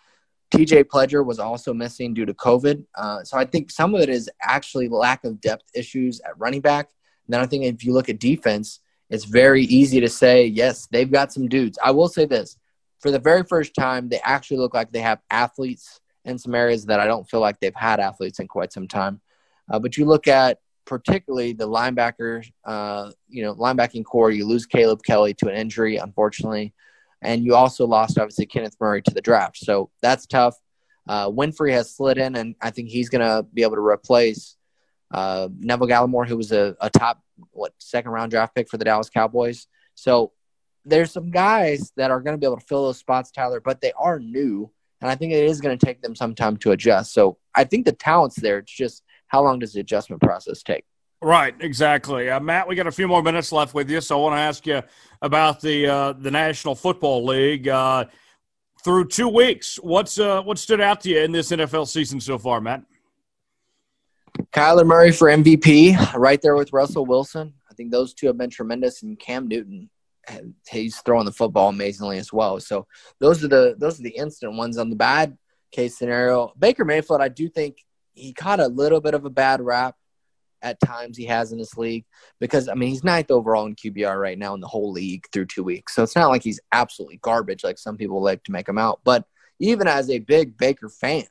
TJ 0.51 0.85
Pledger 0.85 1.24
was 1.24 1.39
also 1.39 1.73
missing 1.74 2.15
due 2.15 2.27
to 2.27 2.35
COVID. 2.35 2.85
Uh, 2.94 3.24
so 3.24 3.36
I 3.36 3.44
think 3.44 3.70
some 3.70 3.94
of 3.94 4.01
it 4.01 4.09
is 4.09 4.31
actually 4.43 4.89
lack 4.89 5.24
of 5.24 5.40
depth 5.40 5.65
issues 5.74 6.20
at 6.20 6.39
running 6.39 6.61
back. 6.61 6.90
And 7.27 7.35
then 7.35 7.40
I 7.40 7.47
think 7.47 7.65
if 7.65 7.85
you 7.85 7.93
look 7.93 8.09
at 8.09 8.20
defense, 8.20 8.81
it's 9.14 9.24
very 9.24 9.62
easy 9.64 10.00
to 10.00 10.08
say, 10.08 10.46
yes, 10.46 10.86
they've 10.90 11.10
got 11.10 11.32
some 11.32 11.48
dudes. 11.48 11.78
I 11.82 11.90
will 11.92 12.08
say 12.08 12.26
this 12.26 12.58
for 13.00 13.10
the 13.10 13.18
very 13.18 13.44
first 13.44 13.74
time, 13.74 14.08
they 14.08 14.20
actually 14.24 14.56
look 14.56 14.74
like 14.74 14.90
they 14.90 15.00
have 15.00 15.20
athletes 15.30 16.00
in 16.24 16.38
some 16.38 16.54
areas 16.54 16.86
that 16.86 17.00
I 17.00 17.06
don't 17.06 17.28
feel 17.28 17.40
like 17.40 17.60
they've 17.60 17.74
had 17.74 18.00
athletes 18.00 18.40
in 18.40 18.48
quite 18.48 18.72
some 18.72 18.88
time. 18.88 19.20
Uh, 19.70 19.78
but 19.78 19.96
you 19.96 20.06
look 20.06 20.26
at 20.26 20.58
particularly 20.86 21.52
the 21.52 21.68
linebacker, 21.68 22.46
uh, 22.64 23.10
you 23.28 23.42
know, 23.42 23.54
linebacking 23.54 24.04
core, 24.04 24.30
you 24.30 24.46
lose 24.46 24.66
Caleb 24.66 25.02
Kelly 25.02 25.34
to 25.34 25.48
an 25.48 25.54
injury, 25.54 25.96
unfortunately. 25.96 26.72
and 27.24 27.44
you 27.44 27.54
also 27.54 27.86
lost 27.86 28.18
obviously 28.18 28.46
Kenneth 28.46 28.76
Murray 28.78 29.02
to 29.02 29.14
the 29.14 29.22
draft. 29.22 29.56
So 29.56 29.90
that's 30.02 30.26
tough. 30.26 30.56
Uh, 31.08 31.28
Winfrey 31.28 31.72
has 31.72 31.94
slid 31.94 32.18
in, 32.18 32.36
and 32.36 32.54
I 32.60 32.70
think 32.70 32.88
he's 32.88 33.08
going 33.08 33.20
to 33.20 33.46
be 33.52 33.62
able 33.62 33.76
to 33.76 33.86
replace 33.86 34.56
uh, 35.10 35.48
Neville 35.59 35.89
Gallimore, 35.89 36.26
who 36.26 36.36
was 36.36 36.52
a, 36.52 36.76
a 36.81 36.90
top 36.90 37.20
what 37.51 37.72
second 37.78 38.12
round 38.12 38.31
draft 38.31 38.55
pick 38.55 38.68
for 38.68 38.78
the 38.78 38.85
Dallas 38.85 39.10
Cowboys. 39.10 39.66
So 39.94 40.32
there's 40.85 41.10
some 41.10 41.31
guys 41.31 41.93
that 41.97 42.10
are 42.10 42.20
going 42.20 42.35
to 42.35 42.39
be 42.39 42.47
able 42.47 42.59
to 42.59 42.66
fill 42.66 42.86
those 42.86 42.98
spots, 42.98 43.31
Tyler, 43.31 43.60
but 43.60 43.81
they 43.81 43.93
are 43.93 44.18
new, 44.18 44.70
and 45.01 45.10
I 45.10 45.14
think 45.14 45.32
it 45.32 45.44
is 45.44 45.60
going 45.60 45.76
to 45.76 45.86
take 45.86 46.02
them 46.02 46.14
some 46.14 46.35
time 46.35 46.56
to 46.59 46.72
adjust. 46.72 47.12
So 47.12 47.39
I 47.55 47.64
think 47.64 47.86
the 47.86 47.93
talent's 47.93 48.36
there. 48.36 48.59
It's 48.59 48.72
just 48.72 49.02
how 49.28 49.43
long 49.43 49.59
does 49.59 49.72
the 49.72 49.81
adjustment 49.81 50.22
process 50.22 50.62
take? 50.62 50.85
Right, 51.22 51.55
exactly. 51.60 52.28
Uh, 52.28 52.39
Matt, 52.39 52.68
we 52.68 52.74
got 52.74 52.86
a 52.86 52.93
few 52.93 53.09
more 53.09 53.22
minutes 53.22 53.51
left 53.51 53.72
with 53.72 53.90
you, 53.90 54.01
so 54.02 54.18
I 54.18 54.22
want 54.22 54.36
to 54.36 54.40
ask 54.40 54.66
you 54.66 54.82
about 55.22 55.60
the 55.60 55.86
uh, 55.86 56.12
the 56.12 56.31
National 56.31 56.74
Football 56.74 57.24
League. 57.24 57.66
Uh, 57.66 58.05
through 58.85 59.09
two 59.09 59.28
weeks, 59.28 59.76
what's 59.76 60.18
uh, 60.18 60.43
what 60.43 60.59
stood 60.59 60.82
out 60.82 61.01
to 61.01 61.09
you 61.09 61.20
in 61.20 61.32
this 61.32 61.51
NFL 61.51 61.89
season 61.89 62.20
so 62.20 62.36
far, 62.36 62.60
Matt? 62.60 62.82
Kyler 64.55 64.86
Murray 64.86 65.10
for 65.10 65.26
MVP, 65.26 66.14
right 66.14 66.40
there 66.40 66.55
with 66.55 66.72
Russell 66.72 67.05
Wilson. 67.05 67.55
I 67.68 67.74
think 67.74 67.90
those 67.90 68.14
two 68.14 68.28
have 68.28 68.39
been 68.39 68.51
tremendous, 68.51 69.02
and 69.02 69.18
Cam 69.18 69.48
Newton, 69.48 69.90
he's 70.70 70.98
throwing 70.98 71.24
the 71.24 71.32
football 71.32 71.70
amazingly 71.70 72.18
as 72.18 72.32
well. 72.32 72.60
So 72.60 72.86
those 73.18 73.43
are 73.43 73.48
the 73.48 73.74
those 73.76 73.98
are 73.98 74.05
the 74.05 74.16
instant 74.16 74.55
ones. 74.55 74.78
On 74.78 74.90
the 74.90 74.97
bad 74.97 75.36
case 75.72 75.98
scenario, 75.98 76.52
Baker 76.56 76.85
Mayfield, 76.85 77.20
I 77.20 77.28
do 77.28 77.48
think 77.48 77.78
he 78.12 78.32
caught 78.32 78.60
a 78.60 78.68
little 78.68 79.01
bit 79.01 79.14
of 79.14 79.24
a 79.24 79.31
bad 79.31 79.60
rap 79.60 79.97
at 80.62 80.78
times 80.78 81.16
he 81.16 81.24
has 81.24 81.51
in 81.51 81.59
this 81.59 81.76
league 81.76 82.05
because 82.39 82.68
I 82.68 82.74
mean 82.74 82.90
he's 82.90 83.02
ninth 83.02 83.32
overall 83.32 83.66
in 83.66 83.74
QBR 83.74 84.18
right 84.18 84.39
now 84.39 84.55
in 84.55 84.60
the 84.60 84.68
whole 84.68 84.93
league 84.93 85.26
through 85.32 85.47
two 85.47 85.64
weeks. 85.64 85.97
So 85.97 86.05
it's 86.05 86.14
not 86.14 86.28
like 86.28 86.44
he's 86.44 86.60
absolutely 86.70 87.18
garbage 87.20 87.64
like 87.64 87.76
some 87.76 87.97
people 87.97 88.22
like 88.22 88.44
to 88.44 88.52
make 88.52 88.68
him 88.68 88.78
out. 88.78 89.01
But 89.02 89.26
even 89.59 89.89
as 89.89 90.09
a 90.09 90.20
big 90.20 90.56
Baker 90.56 90.89
fan, 90.89 91.24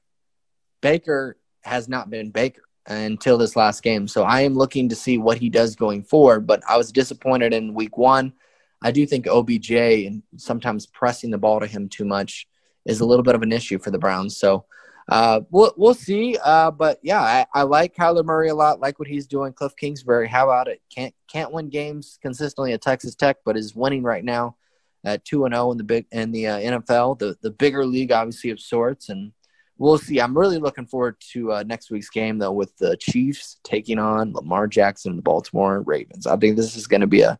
Baker 0.82 1.38
has 1.62 1.88
not 1.88 2.10
been 2.10 2.30
Baker 2.30 2.64
until 2.88 3.38
this 3.38 3.55
last 3.55 3.81
game. 3.84 4.07
So 4.07 4.23
I 4.23 4.41
am 4.41 4.55
looking 4.55 4.89
to 4.89 4.95
see 4.95 5.18
what 5.18 5.38
he 5.38 5.49
does 5.49 5.76
going 5.76 6.03
forward. 6.03 6.45
But 6.45 6.61
I 6.68 6.77
was 6.77 6.91
disappointed 6.91 7.53
in 7.53 7.73
week 7.73 7.97
one. 7.97 8.34
I 8.81 8.91
do 8.91 9.05
think 9.05 9.27
OBJ 9.27 9.72
and 9.72 10.23
sometimes 10.35 10.85
pressing 10.85 11.31
the 11.31 11.38
ball 11.38 11.60
to 11.60 11.68
him 11.68 11.88
too 11.88 12.05
much 12.05 12.47
is 12.85 12.99
a 12.99 13.05
little 13.05 13.23
bit 13.23 13.35
of 13.35 13.41
an 13.41 13.53
issue 13.53 13.80
for 13.80 13.91
the 13.91 13.97
Browns. 13.97 14.38
So 14.38 14.65
uh, 15.10 15.41
we'll 15.51 15.73
we'll 15.77 15.93
see. 15.93 16.38
Uh, 16.43 16.72
but 16.72 16.99
yeah, 17.01 17.22
I, 17.22 17.45
I 17.53 17.64
like 17.64 17.95
Kyler 17.95 18.23
Murray 18.23 18.49
a 18.49 18.55
lot. 18.55 18.80
Like 18.80 18.99
what 18.99 19.07
he's 19.07 19.27
doing. 19.27 19.53
Cliff 19.53 19.76
Kingsbury, 19.76 20.27
how 20.27 20.45
about 20.45 20.68
it? 20.68 20.81
Can't 20.93 21.14
can't 21.27 21.51
win 21.51 21.69
games 21.69 22.19
consistently 22.22 22.73
at 22.73 22.81
Texas 22.81 23.15
Tech, 23.15 23.38
but 23.45 23.57
is 23.57 23.76
winning 23.76 24.03
right 24.03 24.23
now 24.23 24.55
at 25.03 25.26
two 25.26 25.45
and 25.45 25.53
zero 25.53 25.68
oh 25.68 25.72
in 25.72 25.77
the 25.77 25.84
big 25.84 26.05
in 26.11 26.31
the 26.31 26.47
uh, 26.47 26.60
NFL, 26.60 27.19
the 27.19 27.38
the 27.41 27.51
bigger 27.51 27.85
league, 27.85 28.11
obviously 28.11 28.49
of 28.49 28.60
sorts. 28.60 29.10
And 29.10 29.34
we'll 29.78 29.98
see. 29.98 30.20
I'm 30.20 30.38
really 30.38 30.60
looking 30.60 30.86
forward 30.86 31.18
to 31.32 31.52
uh, 31.54 31.64
next 31.66 31.91
week's 31.91 32.10
game 32.10 32.38
though, 32.38 32.52
with 32.52 32.76
the 32.78 32.98
Chiefs 32.98 33.60
taking 33.64 34.00
on 34.00 34.34
Lamar 34.34 34.68
Jackson, 34.68 35.12
and 35.12 35.20
the 35.20 35.24
Baltimore 35.24 35.82
Ravens. 35.82 36.28
I 36.28 36.38
think 36.38 36.56
this 36.56 36.76
is 36.76 36.88
going 36.88 37.02
to 37.02 37.08
be 37.08 37.22
a 37.22 37.40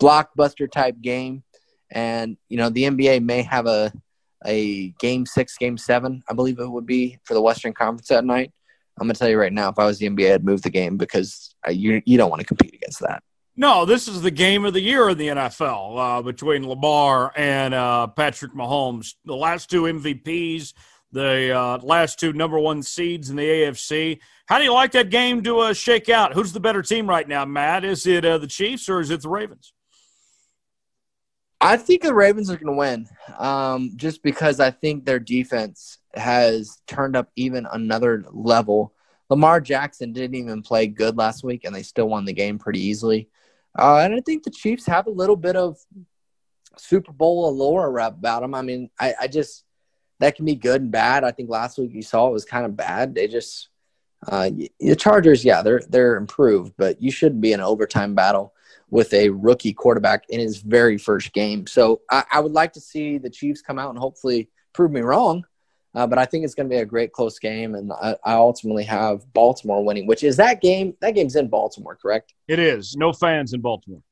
blockbuster 0.00 0.70
type 0.70 1.00
game, 1.00 1.42
and 1.90 2.36
you 2.48 2.56
know 2.56 2.70
the 2.70 2.84
NBA 2.84 3.24
may 3.24 3.42
have 3.42 3.66
a 3.66 3.92
a 4.44 4.88
game 4.98 5.26
six, 5.26 5.56
game 5.56 5.78
seven, 5.78 6.22
I 6.28 6.34
believe 6.34 6.58
it 6.58 6.70
would 6.70 6.86
be 6.86 7.18
for 7.24 7.34
the 7.34 7.40
Western 7.40 7.72
Conference 7.72 8.08
that 8.08 8.24
night. 8.24 8.52
I'm 8.98 9.06
going 9.06 9.14
to 9.14 9.18
tell 9.18 9.28
you 9.28 9.38
right 9.38 9.52
now, 9.52 9.70
if 9.70 9.78
I 9.78 9.86
was 9.86 9.98
the 9.98 10.08
NBA, 10.08 10.34
I'd 10.34 10.44
move 10.44 10.62
the 10.62 10.70
game 10.70 10.96
because 10.96 11.54
uh, 11.66 11.70
you 11.70 12.00
you 12.04 12.16
don't 12.16 12.30
want 12.30 12.40
to 12.40 12.46
compete 12.46 12.74
against 12.74 13.00
that. 13.00 13.22
No, 13.56 13.84
this 13.84 14.08
is 14.08 14.22
the 14.22 14.32
game 14.32 14.64
of 14.64 14.72
the 14.72 14.80
year 14.80 15.08
in 15.08 15.18
the 15.18 15.28
NFL 15.28 15.98
uh, 16.18 16.22
between 16.22 16.68
Lamar 16.68 17.32
and 17.36 17.72
uh, 17.72 18.08
Patrick 18.08 18.52
Mahomes. 18.52 19.14
The 19.24 19.36
last 19.36 19.70
two 19.70 19.82
MVPs, 19.82 20.74
the 21.14 21.56
uh, 21.56 21.78
last 21.78 22.18
two 22.18 22.32
number 22.32 22.58
one 22.58 22.82
seeds 22.82 23.30
in 23.30 23.36
the 23.36 23.44
AFC. 23.44 24.18
How 24.46 24.58
do 24.58 24.64
you 24.64 24.74
like 24.74 24.92
that 24.92 25.10
game 25.10 25.42
to 25.44 25.60
uh, 25.60 25.72
shake 25.72 26.08
out? 26.08 26.34
Who's 26.34 26.52
the 26.52 26.60
better 26.60 26.82
team 26.82 27.08
right 27.08 27.26
now, 27.26 27.44
Matt? 27.44 27.84
Is 27.84 28.06
it 28.06 28.24
uh, 28.24 28.38
the 28.38 28.48
Chiefs 28.48 28.88
or 28.88 29.00
is 29.00 29.10
it 29.10 29.22
the 29.22 29.28
Ravens? 29.28 29.72
I 31.60 31.76
think 31.76 32.02
the 32.02 32.12
Ravens 32.12 32.50
are 32.50 32.56
going 32.56 32.66
to 32.66 32.72
win, 32.72 33.08
um, 33.38 33.92
just 33.96 34.22
because 34.22 34.60
I 34.60 34.70
think 34.70 35.04
their 35.04 35.20
defense 35.20 35.98
has 36.14 36.82
turned 36.86 37.16
up 37.16 37.30
even 37.36 37.66
another 37.72 38.24
level. 38.32 38.92
Lamar 39.30 39.60
Jackson 39.60 40.12
didn't 40.12 40.34
even 40.34 40.62
play 40.62 40.88
good 40.88 41.16
last 41.16 41.44
week, 41.44 41.64
and 41.64 41.74
they 41.74 41.82
still 41.82 42.08
won 42.08 42.24
the 42.24 42.34
game 42.34 42.58
pretty 42.58 42.80
easily. 42.80 43.30
Uh, 43.78 43.98
and 43.98 44.14
I 44.14 44.20
think 44.20 44.42
the 44.42 44.50
Chiefs 44.50 44.84
have 44.86 45.06
a 45.06 45.10
little 45.10 45.36
bit 45.36 45.56
of 45.56 45.78
Super 46.76 47.12
Bowl 47.12 47.48
allure 47.48 47.86
about 47.86 48.42
them. 48.42 48.54
I 48.54 48.62
mean, 48.62 48.90
I, 49.00 49.14
I, 49.22 49.26
just 49.26 49.63
that 50.20 50.36
can 50.36 50.44
be 50.44 50.54
good 50.54 50.82
and 50.82 50.90
bad. 50.90 51.24
I 51.24 51.30
think 51.30 51.50
last 51.50 51.78
week 51.78 51.92
you 51.92 52.02
saw 52.02 52.28
it 52.28 52.32
was 52.32 52.44
kind 52.44 52.64
of 52.64 52.76
bad. 52.76 53.14
They 53.14 53.28
just 53.28 53.68
uh, 54.26 54.50
the 54.80 54.96
Chargers, 54.96 55.44
yeah, 55.44 55.62
they're 55.62 55.82
they're 55.88 56.16
improved, 56.16 56.74
but 56.76 57.00
you 57.02 57.10
shouldn't 57.10 57.40
be 57.40 57.52
an 57.52 57.60
overtime 57.60 58.14
battle 58.14 58.54
with 58.90 59.12
a 59.12 59.28
rookie 59.30 59.72
quarterback 59.72 60.24
in 60.28 60.40
his 60.40 60.58
very 60.58 60.98
first 60.98 61.32
game. 61.32 61.66
So 61.66 62.00
I, 62.10 62.24
I 62.30 62.40
would 62.40 62.52
like 62.52 62.72
to 62.74 62.80
see 62.80 63.18
the 63.18 63.30
Chiefs 63.30 63.60
come 63.60 63.78
out 63.78 63.90
and 63.90 63.98
hopefully 63.98 64.50
prove 64.72 64.92
me 64.92 65.00
wrong. 65.00 65.44
Uh, 65.94 66.06
but 66.06 66.18
I 66.18 66.24
think 66.24 66.44
it's 66.44 66.54
going 66.54 66.68
to 66.68 66.74
be 66.74 66.80
a 66.80 66.86
great 66.86 67.12
close 67.12 67.38
game, 67.38 67.76
and 67.76 67.92
I, 67.92 68.16
I, 68.24 68.34
ultimately 68.34 68.82
have 68.82 69.32
Baltimore 69.32 69.84
winning. 69.84 70.08
Which 70.08 70.24
is 70.24 70.36
that 70.38 70.60
game? 70.60 70.96
That 71.00 71.14
game's 71.14 71.36
in 71.36 71.46
Baltimore, 71.46 71.94
correct? 71.94 72.34
It 72.48 72.58
is. 72.58 72.96
No 72.96 73.12
fans 73.12 73.52
in 73.52 73.60
Baltimore. 73.60 74.02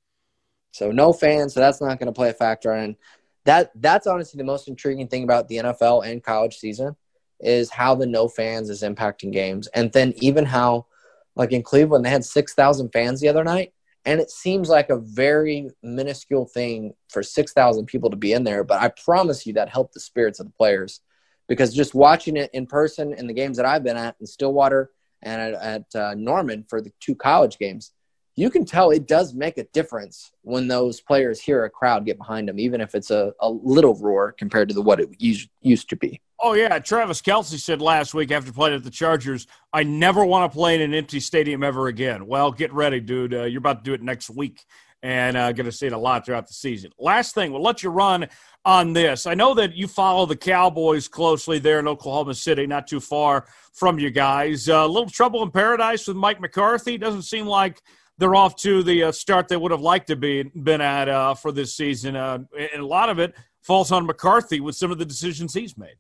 So 0.71 0.93
no 0.93 1.13
fans. 1.13 1.55
So 1.55 1.61
that's 1.61 1.81
not 1.81 1.99
going 1.99 2.07
to 2.07 2.13
play 2.13 2.29
a 2.29 2.35
factor. 2.35 2.71
And 2.71 2.95
that 3.45 3.73
that's 3.75 4.07
honestly 4.07 4.39
the 4.39 4.45
most 4.45 4.69
intriguing 4.69 5.09
thing 5.09 5.25
about 5.25 5.49
the 5.49 5.57
NFL 5.57 6.07
and 6.07 6.23
college 6.23 6.57
season 6.59 6.97
is 7.41 7.71
how 7.71 7.95
the 7.95 8.07
no 8.07 8.29
fans 8.29 8.71
is 8.71 8.83
impacting 8.83 9.33
games, 9.33 9.69
and 9.69 9.93
then 9.93 10.13
even 10.17 10.45
how, 10.45 10.87
like 11.35 11.53
in 11.53 11.63
Cleveland, 11.63 12.05
they 12.05 12.11
had 12.11 12.25
six 12.25 12.55
thousand 12.55 12.91
fans 12.91 13.21
the 13.21 13.29
other 13.29 13.45
night, 13.45 13.73
and 14.05 14.21
it 14.21 14.31
seems 14.31 14.69
like 14.69 14.91
a 14.91 14.97
very 14.97 15.71
minuscule 15.83 16.47
thing 16.47 16.95
for 17.09 17.23
6,000 17.23 17.87
people 17.87 18.11
to 18.11 18.17
be 18.17 18.33
in 18.33 18.43
there. 18.43 18.65
But 18.65 18.83
I 18.83 18.89
promise 18.89 19.47
you 19.47 19.53
that 19.55 19.69
helped 19.69 19.95
the 19.95 20.01
spirits 20.01 20.41
of 20.41 20.47
the 20.47 20.53
players 20.53 21.01
because 21.49 21.75
just 21.75 21.95
watching 21.95 22.37
it 22.37 22.51
in 22.53 22.67
person 22.67 23.13
in 23.13 23.27
the 23.27 23.33
games 23.33 23.57
that 23.59 23.67
I've 23.67 23.85
been 23.85 23.97
at 23.97 24.17
in 24.21 24.27
Stillwater 24.27 24.91
and 25.23 25.55
at, 25.55 25.55
at 25.55 25.95
uh, 25.95 26.15
Norman 26.15 26.65
for 26.69 26.81
the 26.81 26.93
two 26.99 27.15
college 27.15 27.59
games, 27.59 27.93
you 28.35 28.51
can 28.51 28.65
tell 28.65 28.91
it 28.91 29.07
does 29.07 29.35
make 29.35 29.59
a 29.59 29.65
difference 29.65 30.33
when 30.43 30.67
those 30.69 31.01
players 31.01 31.41
hear 31.41 31.65
a 31.65 31.71
crowd 31.71 32.07
get 32.07 32.19
behind 32.19 32.49
them, 32.49 32.59
even 32.59 32.81
if 32.81 32.95
it's 32.95 33.11
a, 33.11 33.33
a 33.41 33.51
little 33.51 33.95
roar 33.97 34.33
compared 34.33 34.69
to 34.69 34.75
the, 34.75 34.83
what 34.83 35.01
it 35.01 35.09
used, 35.19 35.51
used 35.61 35.89
to 35.91 35.97
be. 35.97 36.21
Oh 36.41 36.55
yeah, 36.55 36.79
Travis 36.81 37.23
Kelce 37.23 37.59
said 37.61 37.81
last 37.81 38.15
week 38.15 38.33
after 38.33 38.53
playing 38.53 38.75
at 38.75 38.83
the 38.83 38.91
Chargers, 38.91 39.47
"I 39.73 39.85
never 39.85 40.25
want 40.25 40.51
to 40.51 40.57
play 40.57 40.75
in 40.75 40.81
an 40.81 40.93
empty 40.93 41.21
stadium 41.21 41.63
ever 41.63 41.87
again." 41.87 42.27
Well, 42.27 42.51
get 42.51 42.73
ready, 42.73 42.99
dude. 42.99 43.33
Uh, 43.33 43.45
you're 43.45 43.59
about 43.59 43.85
to 43.85 43.89
do 43.89 43.95
it 43.95 44.03
next 44.03 44.29
week, 44.29 44.65
and 45.05 45.37
uh, 45.37 45.53
going 45.53 45.67
to 45.67 45.73
see 45.73 45.87
it 45.87 45.93
a 45.93 45.99
lot 45.99 46.27
throughout 46.27 46.49
the 46.49 46.55
season. 46.55 46.91
Last 46.99 47.37
thing, 47.37 47.53
we'll 47.53 47.63
let 47.63 47.85
you 47.85 47.91
run 47.91 48.27
on 48.65 48.93
this. 48.93 49.25
I 49.25 49.35
know 49.35 49.55
that 49.55 49.77
you 49.77 49.87
follow 49.87 50.27
the 50.27 50.35
Cowboys 50.35 51.07
closely 51.07 51.61
there 51.61 51.79
in 51.79 51.87
Oklahoma 51.87 52.35
City, 52.35 52.67
not 52.67 52.89
too 52.89 52.99
far 52.99 53.47
from 53.73 54.01
you 54.01 54.11
guys. 54.11 54.69
Uh, 54.69 54.79
a 54.79 54.89
little 54.89 55.09
trouble 55.09 55.45
in 55.45 55.51
paradise 55.53 56.09
with 56.09 56.17
Mike 56.17 56.41
McCarthy. 56.41 56.99
Doesn't 56.99 57.23
seem 57.23 57.47
like 57.47 57.81
they're 58.19 58.35
off 58.35 58.57
to 58.57 58.83
the 58.83 59.05
uh, 59.05 59.13
start 59.13 59.49
they 59.49 59.57
would 59.57 59.73
have 59.73 59.81
liked 59.81 60.09
to 60.09 60.17
be 60.17 60.43
been 60.43 60.81
at 60.81 61.09
uh, 61.09 61.35
for 61.35 61.53
this 61.53 61.75
season, 61.75 62.17
uh, 62.17 62.39
and 62.59 62.83
a 62.83 62.87
lot 62.87 63.09
of 63.09 63.19
it 63.19 63.35
falls 63.63 63.93
on 63.93 64.07
McCarthy 64.07 64.61
with 64.61 64.77
some 64.77 64.91
of 64.91 64.99
the 64.99 65.05
decisions 65.05 65.55
he's 65.55 65.77
made. 65.79 65.97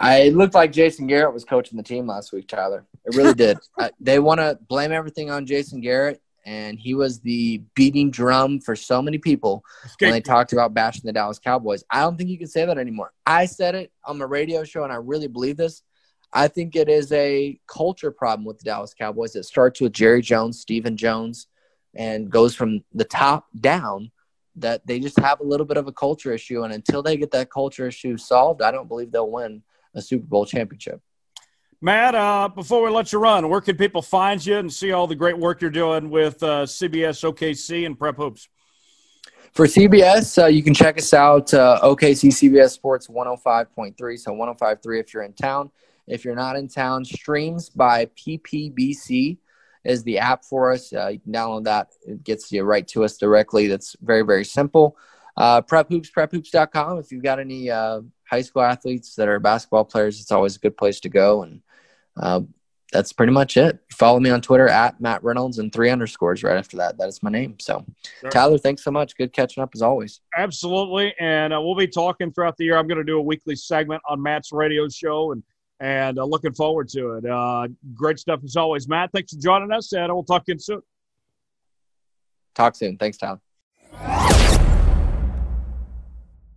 I 0.00 0.28
looked 0.28 0.54
like 0.54 0.70
Jason 0.72 1.06
Garrett 1.08 1.34
was 1.34 1.44
coaching 1.44 1.76
the 1.76 1.82
team 1.82 2.06
last 2.06 2.32
week, 2.32 2.46
Tyler. 2.46 2.86
It 3.04 3.16
really 3.16 3.34
did. 3.34 3.58
I, 3.78 3.90
they 4.00 4.18
want 4.20 4.38
to 4.38 4.58
blame 4.68 4.92
everything 4.92 5.30
on 5.30 5.44
Jason 5.44 5.80
Garrett, 5.80 6.22
and 6.46 6.78
he 6.78 6.94
was 6.94 7.20
the 7.20 7.62
beating 7.74 8.10
drum 8.10 8.60
for 8.60 8.76
so 8.76 9.02
many 9.02 9.18
people 9.18 9.64
when 10.00 10.12
they 10.12 10.20
talked 10.20 10.52
about 10.52 10.72
bashing 10.72 11.02
the 11.04 11.12
Dallas 11.12 11.38
Cowboys. 11.38 11.82
I 11.90 12.02
don't 12.02 12.16
think 12.16 12.30
you 12.30 12.38
can 12.38 12.46
say 12.46 12.64
that 12.64 12.78
anymore. 12.78 13.12
I 13.26 13.46
said 13.46 13.74
it 13.74 13.92
on 14.04 14.18
my 14.18 14.24
radio 14.24 14.62
show, 14.62 14.84
and 14.84 14.92
I 14.92 14.96
really 14.96 15.28
believe 15.28 15.56
this. 15.56 15.82
I 16.32 16.48
think 16.48 16.76
it 16.76 16.88
is 16.88 17.10
a 17.12 17.58
culture 17.66 18.10
problem 18.10 18.44
with 18.44 18.58
the 18.58 18.64
Dallas 18.64 18.94
Cowboys. 18.94 19.34
It 19.34 19.44
starts 19.44 19.80
with 19.80 19.92
Jerry 19.92 20.20
Jones, 20.20 20.60
Stephen 20.60 20.96
Jones, 20.96 21.46
and 21.94 22.30
goes 22.30 22.54
from 22.54 22.84
the 22.94 23.04
top 23.04 23.46
down. 23.58 24.10
That 24.56 24.84
they 24.86 24.98
just 24.98 25.18
have 25.20 25.38
a 25.38 25.44
little 25.44 25.66
bit 25.66 25.76
of 25.76 25.86
a 25.86 25.92
culture 25.92 26.32
issue, 26.32 26.64
and 26.64 26.72
until 26.72 27.00
they 27.00 27.16
get 27.16 27.30
that 27.30 27.50
culture 27.50 27.86
issue 27.86 28.16
solved, 28.16 28.60
I 28.60 28.72
don't 28.72 28.88
believe 28.88 29.12
they'll 29.12 29.30
win 29.30 29.62
a 29.94 30.02
Super 30.02 30.26
Bowl 30.26 30.44
championship. 30.44 31.00
Matt, 31.80 32.16
uh, 32.16 32.48
before 32.52 32.82
we 32.82 32.90
let 32.90 33.12
you 33.12 33.20
run, 33.20 33.48
where 33.48 33.60
can 33.60 33.76
people 33.76 34.02
find 34.02 34.44
you 34.44 34.56
and 34.56 34.72
see 34.72 34.90
all 34.90 35.06
the 35.06 35.14
great 35.14 35.38
work 35.38 35.60
you're 35.60 35.70
doing 35.70 36.10
with 36.10 36.42
uh, 36.42 36.66
CBS 36.66 37.22
OKC 37.22 37.86
and 37.86 37.96
Prep 37.96 38.16
Hoops? 38.16 38.48
For 39.52 39.66
CBS, 39.66 40.42
uh, 40.42 40.46
you 40.46 40.62
can 40.64 40.74
check 40.74 40.98
us 40.98 41.14
out, 41.14 41.54
uh, 41.54 41.78
OKC 41.82 42.30
CBS 42.30 42.70
Sports 42.70 43.06
105.3. 43.06 44.18
So 44.18 44.32
105.3 44.32 45.00
if 45.00 45.14
you're 45.14 45.22
in 45.22 45.32
town. 45.34 45.70
If 46.08 46.24
you're 46.24 46.34
not 46.34 46.56
in 46.56 46.68
town, 46.68 47.04
streams 47.04 47.68
by 47.68 48.06
PPBC 48.06 49.38
is 49.84 50.02
the 50.02 50.18
app 50.18 50.44
for 50.44 50.72
us. 50.72 50.92
Uh, 50.92 51.08
you 51.08 51.20
can 51.20 51.32
download 51.32 51.64
that. 51.64 51.88
It 52.06 52.24
gets 52.24 52.50
you 52.50 52.62
right 52.64 52.86
to 52.88 53.04
us 53.04 53.16
directly. 53.16 53.68
That's 53.68 53.94
very, 54.00 54.22
very 54.22 54.44
simple. 54.44 54.96
uh, 55.36 55.60
prep 55.62 55.88
hoops, 55.88 56.10
prephoops.com. 56.10 56.98
If 56.98 57.12
you've 57.12 57.22
got 57.22 57.38
any 57.38 57.70
uh, 57.70 58.00
high 58.28 58.42
school 58.42 58.62
athletes 58.62 59.14
that 59.14 59.28
are 59.28 59.38
basketball 59.38 59.84
players, 59.84 60.20
it's 60.20 60.32
always 60.32 60.56
a 60.56 60.58
good 60.58 60.76
place 60.76 60.98
to 61.00 61.08
go. 61.08 61.44
And 61.44 61.62
uh, 62.20 62.40
that's 62.92 63.12
pretty 63.12 63.32
much 63.32 63.56
it. 63.56 63.78
Follow 63.92 64.18
me 64.18 64.30
on 64.30 64.40
Twitter 64.40 64.66
at 64.66 65.00
Matt 65.00 65.22
Reynolds 65.22 65.60
and 65.60 65.72
three 65.72 65.90
underscores 65.90 66.42
right 66.42 66.56
after 66.56 66.78
that. 66.78 66.98
That 66.98 67.08
is 67.08 67.22
my 67.22 67.30
name. 67.30 67.56
So, 67.60 67.84
sure. 68.20 68.30
Tyler, 68.30 68.58
thanks 68.58 68.82
so 68.82 68.90
much. 68.90 69.16
Good 69.16 69.32
catching 69.32 69.62
up 69.62 69.70
as 69.74 69.82
always. 69.82 70.20
Absolutely. 70.36 71.14
And 71.20 71.54
uh, 71.54 71.60
we'll 71.60 71.76
be 71.76 71.86
talking 71.86 72.32
throughout 72.32 72.56
the 72.56 72.64
year. 72.64 72.76
I'm 72.76 72.88
going 72.88 72.98
to 72.98 73.04
do 73.04 73.18
a 73.18 73.22
weekly 73.22 73.54
segment 73.54 74.02
on 74.08 74.20
Matt's 74.20 74.50
radio 74.50 74.88
show 74.88 75.30
and 75.30 75.42
and 75.80 76.18
uh, 76.18 76.24
looking 76.24 76.52
forward 76.52 76.88
to 76.90 77.12
it. 77.12 77.26
Uh, 77.26 77.68
great 77.94 78.18
stuff 78.18 78.40
as 78.44 78.56
always, 78.56 78.88
Matt. 78.88 79.10
Thanks 79.12 79.32
for 79.32 79.40
joining 79.40 79.72
us, 79.72 79.92
and 79.92 80.12
we'll 80.12 80.24
talk 80.24 80.42
again 80.42 80.58
soon. 80.58 80.82
Talk 82.54 82.74
soon. 82.74 82.96
Thanks, 82.96 83.18
Tom. 83.18 83.40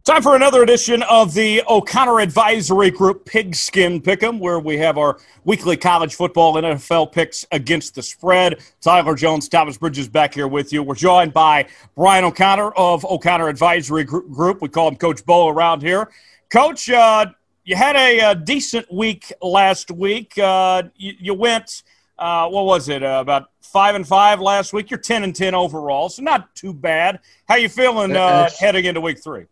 Time 0.04 0.24
for 0.24 0.36
another 0.36 0.64
edition 0.64 1.04
of 1.04 1.36
the 1.36 1.62
O'Connor 1.70 2.22
Advisory 2.22 2.90
Group 2.90 3.24
Pigskin 3.24 4.02
Pick'em, 4.02 4.40
where 4.40 4.60
we 4.60 4.76
have 4.80 4.98
our 4.98 5.20
weekly 5.44 5.78
college 5.78 6.16
football 6.16 6.58
and 6.58 6.66
NFL 6.66 7.12
picks 7.12 7.46
against 7.52 7.94
the 7.94 8.02
spread. 8.02 8.64
Tyler 8.82 9.14
Jones, 9.14 9.48
Thomas 9.48 9.78
Bridges 9.78 10.10
back 10.10 10.34
here 10.34 10.48
with 10.48 10.74
you. 10.74 10.82
We're 10.82 10.96
joined 10.96 11.34
by 11.34 11.68
Brian 11.96 12.26
O'Connor 12.26 12.72
of 12.72 13.06
O'Connor 13.06 13.48
Advisory 13.48 14.04
Group. 14.04 14.60
We 14.60 14.70
call 14.70 14.88
him 14.88 14.96
Coach 14.96 15.24
Bo 15.24 15.50
around 15.50 15.84
here. 15.84 16.10
Coach, 16.50 16.90
uh, 16.90 17.28
you 17.64 17.76
had 17.76 17.96
a, 17.96 18.32
a, 18.32 18.36
decent 18.36 18.92
week 18.92 19.32
last 19.42 19.92
week. 19.92 20.38
Uh, 20.38 20.84
you, 20.96 21.14
you, 21.20 21.34
went, 21.34 21.84
uh, 22.18 22.48
what 22.50 22.66
was 22.66 22.90
it, 22.90 23.04
uh, 23.04 23.20
about 23.22 23.50
five 23.62 23.96
and 23.96 24.08
five 24.08 24.40
last 24.40 24.74
week. 24.74 24.90
You're 24.90 25.00
ten 25.00 25.24
and 25.24 25.36
ten 25.36 25.56
overall, 25.56 26.10
so 26.10 26.22
not 26.22 26.54
too 26.56 26.74
bad. 26.74 27.20
How 27.48 27.56
you 27.56 27.70
feeling 27.70 28.16
uh, 28.16 28.50
heading 28.60 28.86
into 28.86 29.02
week 29.02 29.24
three? 29.24 29.46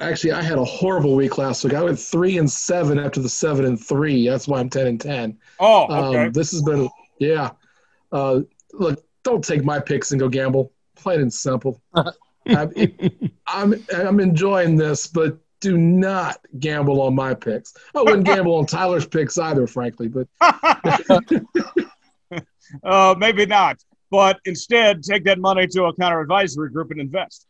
Actually, 0.00 0.32
I 0.32 0.42
had 0.42 0.56
a 0.56 0.64
horrible 0.64 1.14
week 1.14 1.36
last 1.36 1.62
week. 1.62 1.74
I 1.74 1.82
went 1.82 1.98
three 1.98 2.38
and 2.38 2.50
seven 2.50 2.98
after 2.98 3.20
the 3.20 3.28
seven 3.28 3.66
and 3.66 3.78
three. 3.78 4.28
That's 4.28 4.48
why 4.48 4.60
I'm 4.60 4.70
ten 4.70 4.86
and 4.86 5.00
ten. 5.00 5.38
Oh, 5.58 5.84
okay. 5.84 6.26
Um, 6.26 6.32
this 6.32 6.52
has 6.52 6.62
been, 6.62 6.88
yeah. 7.18 7.50
Uh, 8.10 8.40
look, 8.72 9.04
don't 9.22 9.44
take 9.44 9.62
my 9.62 9.78
picks 9.78 10.12
and 10.12 10.20
go 10.20 10.28
gamble. 10.28 10.72
Plain 10.96 11.20
and 11.20 11.32
simple. 11.32 11.80
I'm, 11.94 12.72
I'm 13.46 13.74
I'm 13.94 14.20
enjoying 14.20 14.76
this, 14.76 15.06
but 15.06 15.38
do 15.60 15.76
not 15.78 16.38
gamble 16.58 17.00
on 17.02 17.14
my 17.14 17.34
picks. 17.34 17.74
I 17.94 18.02
wouldn't 18.02 18.24
gamble 18.26 18.56
on 18.56 18.66
Tyler's 18.66 19.06
picks 19.06 19.38
either, 19.38 19.66
frankly. 19.66 20.08
But 20.08 20.26
uh, 22.82 23.14
maybe 23.18 23.46
not. 23.46 23.78
But 24.10 24.40
instead, 24.44 25.02
take 25.02 25.24
that 25.24 25.38
money 25.38 25.66
to 25.68 25.84
O'Connor 25.84 26.20
Advisory 26.20 26.70
Group 26.70 26.90
and 26.90 27.00
invest. 27.00 27.46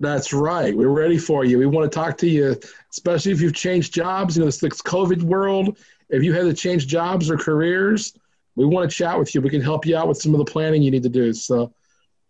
That's 0.00 0.32
right. 0.32 0.76
We're 0.76 0.88
ready 0.88 1.18
for 1.18 1.44
you. 1.44 1.58
We 1.58 1.66
want 1.66 1.90
to 1.90 1.96
talk 1.96 2.18
to 2.18 2.28
you, 2.28 2.56
especially 2.90 3.32
if 3.32 3.40
you've 3.40 3.54
changed 3.54 3.92
jobs. 3.92 4.36
You 4.36 4.40
know, 4.40 4.46
this, 4.46 4.58
this 4.58 4.82
COVID 4.82 5.22
world. 5.22 5.76
If 6.08 6.22
you 6.22 6.32
had 6.32 6.42
to 6.42 6.54
change 6.54 6.86
jobs 6.86 7.30
or 7.30 7.36
careers, 7.36 8.14
we 8.54 8.64
want 8.64 8.90
to 8.90 8.96
chat 8.96 9.18
with 9.18 9.34
you. 9.34 9.40
We 9.40 9.50
can 9.50 9.60
help 9.60 9.86
you 9.86 9.96
out 9.96 10.08
with 10.08 10.18
some 10.18 10.34
of 10.34 10.38
the 10.38 10.44
planning 10.44 10.82
you 10.82 10.90
need 10.90 11.02
to 11.02 11.08
do. 11.08 11.32
So 11.32 11.72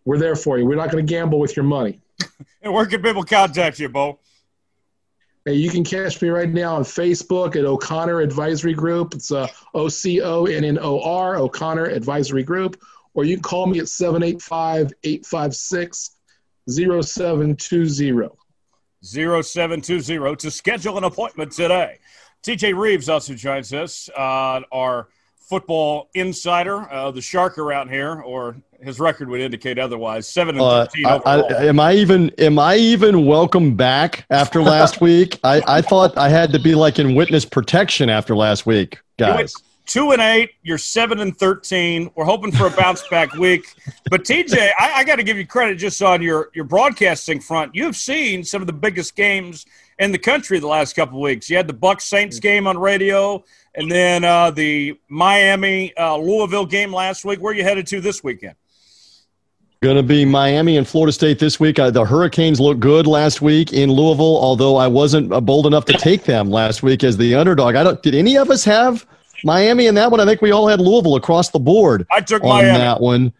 we're 0.05 0.19
there 0.19 0.37
for 0.37 0.59
you. 0.59 0.67
We're 0.67 0.77
not 0.77 0.91
going 0.91 1.07
to 1.07 1.11
gamble 1.11 1.39
with 1.39 1.57
your 1.57 1.65
money. 1.65 2.01
and 2.63 2.73
where 2.73 2.87
can 2.87 3.03
people 3.03 3.23
contact 3.23 3.79
you, 3.79 3.89
Bo? 3.89 4.19
Hey, 5.49 5.55
you 5.55 5.71
can 5.71 5.83
catch 5.83 6.21
me 6.21 6.29
right 6.29 6.51
now 6.51 6.77
on 6.77 6.83
Facebook 6.83 7.57
at 7.57 7.65
O'Connor 7.65 8.21
Advisory 8.21 8.75
Group. 8.75 9.15
It's 9.15 9.33
uh, 9.33 9.49
O 9.73 9.89
C 9.89 10.21
O 10.21 10.45
N 10.45 10.63
N 10.63 10.79
O 10.79 11.01
R, 11.01 11.37
O'Connor 11.37 11.87
Advisory 11.87 12.43
Group. 12.43 12.79
Or 13.15 13.25
you 13.25 13.37
can 13.37 13.43
call 13.43 13.65
me 13.65 13.79
at 13.79 13.89
785 13.89 14.93
856 15.03 16.11
0720. 16.69 18.29
0720 19.03 20.37
to 20.37 20.51
schedule 20.51 20.99
an 20.99 21.05
appointment 21.05 21.53
today. 21.53 21.99
TJ 22.43 22.77
Reeves 22.77 23.09
also 23.09 23.33
joins 23.33 23.73
us, 23.73 24.11
on 24.11 24.67
our 24.71 25.09
football 25.49 26.11
insider, 26.15 26.91
uh, 26.93 27.11
the 27.11 27.23
shark 27.23 27.59
around 27.59 27.89
here, 27.89 28.21
or 28.21 28.57
his 28.81 29.01
record 29.01 29.29
would 29.29 29.41
indicate 29.41 29.79
otherwise. 29.79 30.29
Seven 30.29 30.57
and 30.57 30.63
uh, 30.63 30.87
thirteen 30.87 31.07
uh, 31.07 31.21
I, 31.25 31.41
I, 31.41 31.65
am 31.65 31.81
I 31.81 31.95
even 31.95 32.31
am 32.39 32.59
I 32.59 32.77
even 32.77 33.27
welcome 33.27 33.75
back 33.75 34.27
after 34.31 34.63
last 34.63 35.01
week? 35.03 35.41
I, 35.45 35.63
I 35.67 35.83
thought 35.83 36.17
I 36.19 36.29
had 36.29 36.53
to 36.53 36.59
be 36.59 36.75
like 36.75 36.99
in 36.99 37.15
witness 37.15 37.45
protection 37.45 38.11
after 38.11 38.37
last 38.37 38.67
week, 38.67 39.01
guys 39.19 39.55
two 39.89 40.13
and 40.13 40.23
eight. 40.23 40.51
You're 40.63 40.79
seven 40.79 41.19
and 41.19 41.37
thirteen. 41.37 42.11
We're 42.15 42.25
hoping 42.25 42.53
for 42.53 42.67
a 42.67 42.71
bounce 42.71 43.07
back 43.11 43.35
week. 43.35 43.75
But 44.11 44.23
TJ, 44.23 44.71
I, 44.79 44.93
I 44.97 45.05
got 45.05 45.17
to 45.17 45.25
give 45.25 45.37
you 45.37 45.47
credit 45.47 45.77
just 45.77 46.01
on 46.03 46.23
your 46.23 46.51
your 46.55 46.65
broadcasting 46.65 47.41
front. 47.41 47.75
You've 47.75 47.97
seen 47.97 48.45
some 48.45 48.61
of 48.61 48.67
the 48.67 48.73
biggest 48.73 49.17
games 49.17 49.67
in 49.99 50.13
the 50.13 50.19
country 50.19 50.61
the 50.61 50.69
last 50.69 50.95
couple 50.95 51.21
weeks. 51.21 51.51
You 51.51 51.57
had 51.57 51.67
the 51.67 51.75
Bucs 51.75 52.03
Saints 52.03 52.39
game 52.39 52.69
on 52.69 52.79
radio, 52.79 53.43
and 53.79 53.91
then 53.91 54.25
uh, 54.25 54.51
the 54.51 54.99
Miami 55.09 55.97
uh, 55.97 56.17
Louisville 56.17 56.67
game 56.67 56.93
last 56.93 57.25
week. 57.25 57.41
Where 57.41 57.53
are 57.53 57.57
you 57.57 57.63
headed 57.63 57.87
to 57.87 58.01
this 58.01 58.25
weekend? 58.25 58.57
Going 59.81 59.97
to 59.97 60.03
be 60.03 60.25
Miami 60.25 60.77
and 60.77 60.87
Florida 60.87 61.13
State 61.13 61.39
this 61.39 61.61
week. 61.61 61.79
Uh, 61.79 61.89
the 61.91 62.05
Hurricanes 62.05 62.59
looked 62.59 62.81
good 62.81 63.07
last 63.07 63.41
week 63.41 63.73
in 63.73 63.93
Louisville, 63.93 64.37
although 64.37 64.77
I 64.77 64.89
wasn't 64.89 65.33
uh, 65.33 65.41
bold 65.41 65.67
enough 65.67 65.85
to 65.85 65.93
take 65.93 66.25
them 66.25 66.51
last 66.51 66.83
week 66.83 67.05
as 67.05 67.17
the 67.17 67.37
underdog. 67.37 67.77
I 67.77 67.85
don't. 67.85 68.03
Did 68.03 68.17
any 68.17 68.37
of 68.37 68.51
us 68.51 68.65
have 68.65 69.07
Miami 69.45 69.87
in 69.87 69.95
that 69.95 70.11
one. 70.11 70.19
I 70.19 70.25
think 70.25 70.43
we 70.43 70.51
all 70.51 70.67
had 70.67 70.81
Louisville 70.81 71.15
across 71.15 71.51
the 71.51 71.61
board. 71.61 72.07
I 72.11 72.21
took 72.21 72.43
on 72.43 72.49
Miami. 72.49 72.79
that 72.79 73.01
one. 73.01 73.33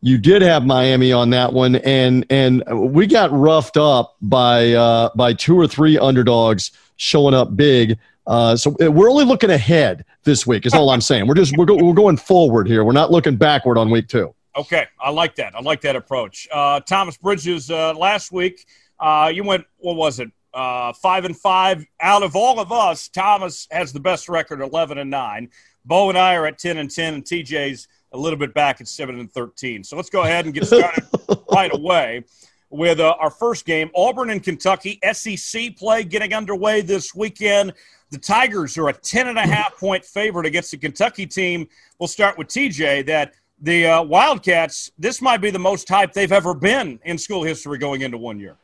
You 0.00 0.16
did 0.16 0.40
have 0.40 0.64
Miami 0.64 1.12
on 1.12 1.28
that 1.30 1.52
one, 1.52 1.76
and 1.76 2.24
and 2.30 2.64
we 2.70 3.06
got 3.06 3.30
roughed 3.30 3.76
up 3.76 4.16
by 4.22 4.72
uh, 4.72 5.10
by 5.14 5.34
two 5.34 5.58
or 5.58 5.66
three 5.66 5.98
underdogs 5.98 6.70
showing 6.96 7.34
up 7.34 7.54
big. 7.54 7.98
Uh, 8.30 8.56
so 8.56 8.74
uh, 8.80 8.90
we're 8.90 9.10
only 9.10 9.24
looking 9.24 9.50
ahead 9.50 10.04
this 10.24 10.46
week. 10.46 10.64
Is 10.64 10.72
all 10.72 10.90
I'm 10.90 11.00
saying. 11.00 11.26
We're 11.26 11.34
just 11.34 11.56
we're, 11.56 11.66
go, 11.66 11.76
we're 11.76 11.92
going 11.92 12.16
forward 12.16 12.68
here. 12.68 12.84
We're 12.84 12.92
not 12.92 13.10
looking 13.10 13.36
backward 13.36 13.76
on 13.76 13.90
week 13.90 14.08
two. 14.08 14.34
Okay, 14.56 14.86
I 14.98 15.10
like 15.10 15.34
that. 15.36 15.54
I 15.54 15.60
like 15.60 15.80
that 15.82 15.96
approach. 15.96 16.48
Uh, 16.52 16.80
Thomas 16.80 17.16
Bridges 17.16 17.70
uh, 17.70 17.92
last 17.94 18.32
week. 18.32 18.66
Uh, 18.98 19.30
you 19.34 19.44
went. 19.44 19.66
What 19.78 19.96
was 19.96 20.20
it? 20.20 20.30
uh, 20.54 20.92
five 20.92 21.24
and 21.24 21.36
five. 21.36 21.84
Out 22.00 22.22
of 22.22 22.36
all 22.36 22.60
of 22.60 22.72
us, 22.72 23.08
Thomas 23.08 23.66
has 23.70 23.92
the 23.92 24.00
best 24.00 24.28
record, 24.28 24.60
eleven 24.60 24.98
and 24.98 25.10
nine. 25.10 25.50
Bo 25.84 26.08
and 26.08 26.18
I 26.18 26.34
are 26.34 26.46
at 26.46 26.58
ten 26.58 26.78
and 26.78 26.90
ten, 26.90 27.14
and 27.14 27.24
TJ's 27.24 27.88
a 28.12 28.18
little 28.18 28.38
bit 28.38 28.54
back 28.54 28.80
at 28.80 28.88
seven 28.88 29.18
and 29.18 29.30
thirteen. 29.30 29.84
So 29.84 29.96
let's 29.96 30.10
go 30.10 30.22
ahead 30.22 30.44
and 30.44 30.54
get 30.54 30.66
started 30.66 31.04
right 31.52 31.72
away 31.72 32.24
with 32.70 33.00
uh, 33.00 33.16
our 33.18 33.30
first 33.30 33.64
game. 33.64 33.90
Auburn 33.94 34.30
and 34.30 34.42
Kentucky 34.42 35.00
SEC 35.12 35.76
play 35.76 36.04
getting 36.04 36.34
underway 36.34 36.80
this 36.82 37.14
weekend. 37.14 37.72
The 38.10 38.18
Tigers 38.18 38.76
are 38.76 38.88
a 38.88 38.92
ten 38.92 39.28
and 39.28 39.38
a 39.38 39.46
half 39.46 39.78
point 39.78 40.04
favorite 40.04 40.46
against 40.46 40.72
the 40.72 40.76
Kentucky 40.76 41.26
team. 41.26 41.68
We'll 41.98 42.08
start 42.08 42.36
with 42.36 42.48
TJ. 42.48 43.06
That 43.06 43.34
the 43.60 43.86
uh, 43.86 44.02
Wildcats. 44.02 44.90
This 44.98 45.20
might 45.20 45.38
be 45.38 45.50
the 45.50 45.58
most 45.58 45.88
hype 45.88 46.12
they've 46.12 46.32
ever 46.32 46.54
been 46.54 46.98
in 47.04 47.18
school 47.18 47.42
history 47.42 47.78
going 47.78 48.00
into 48.02 48.18
one 48.18 48.38
year. 48.38 48.56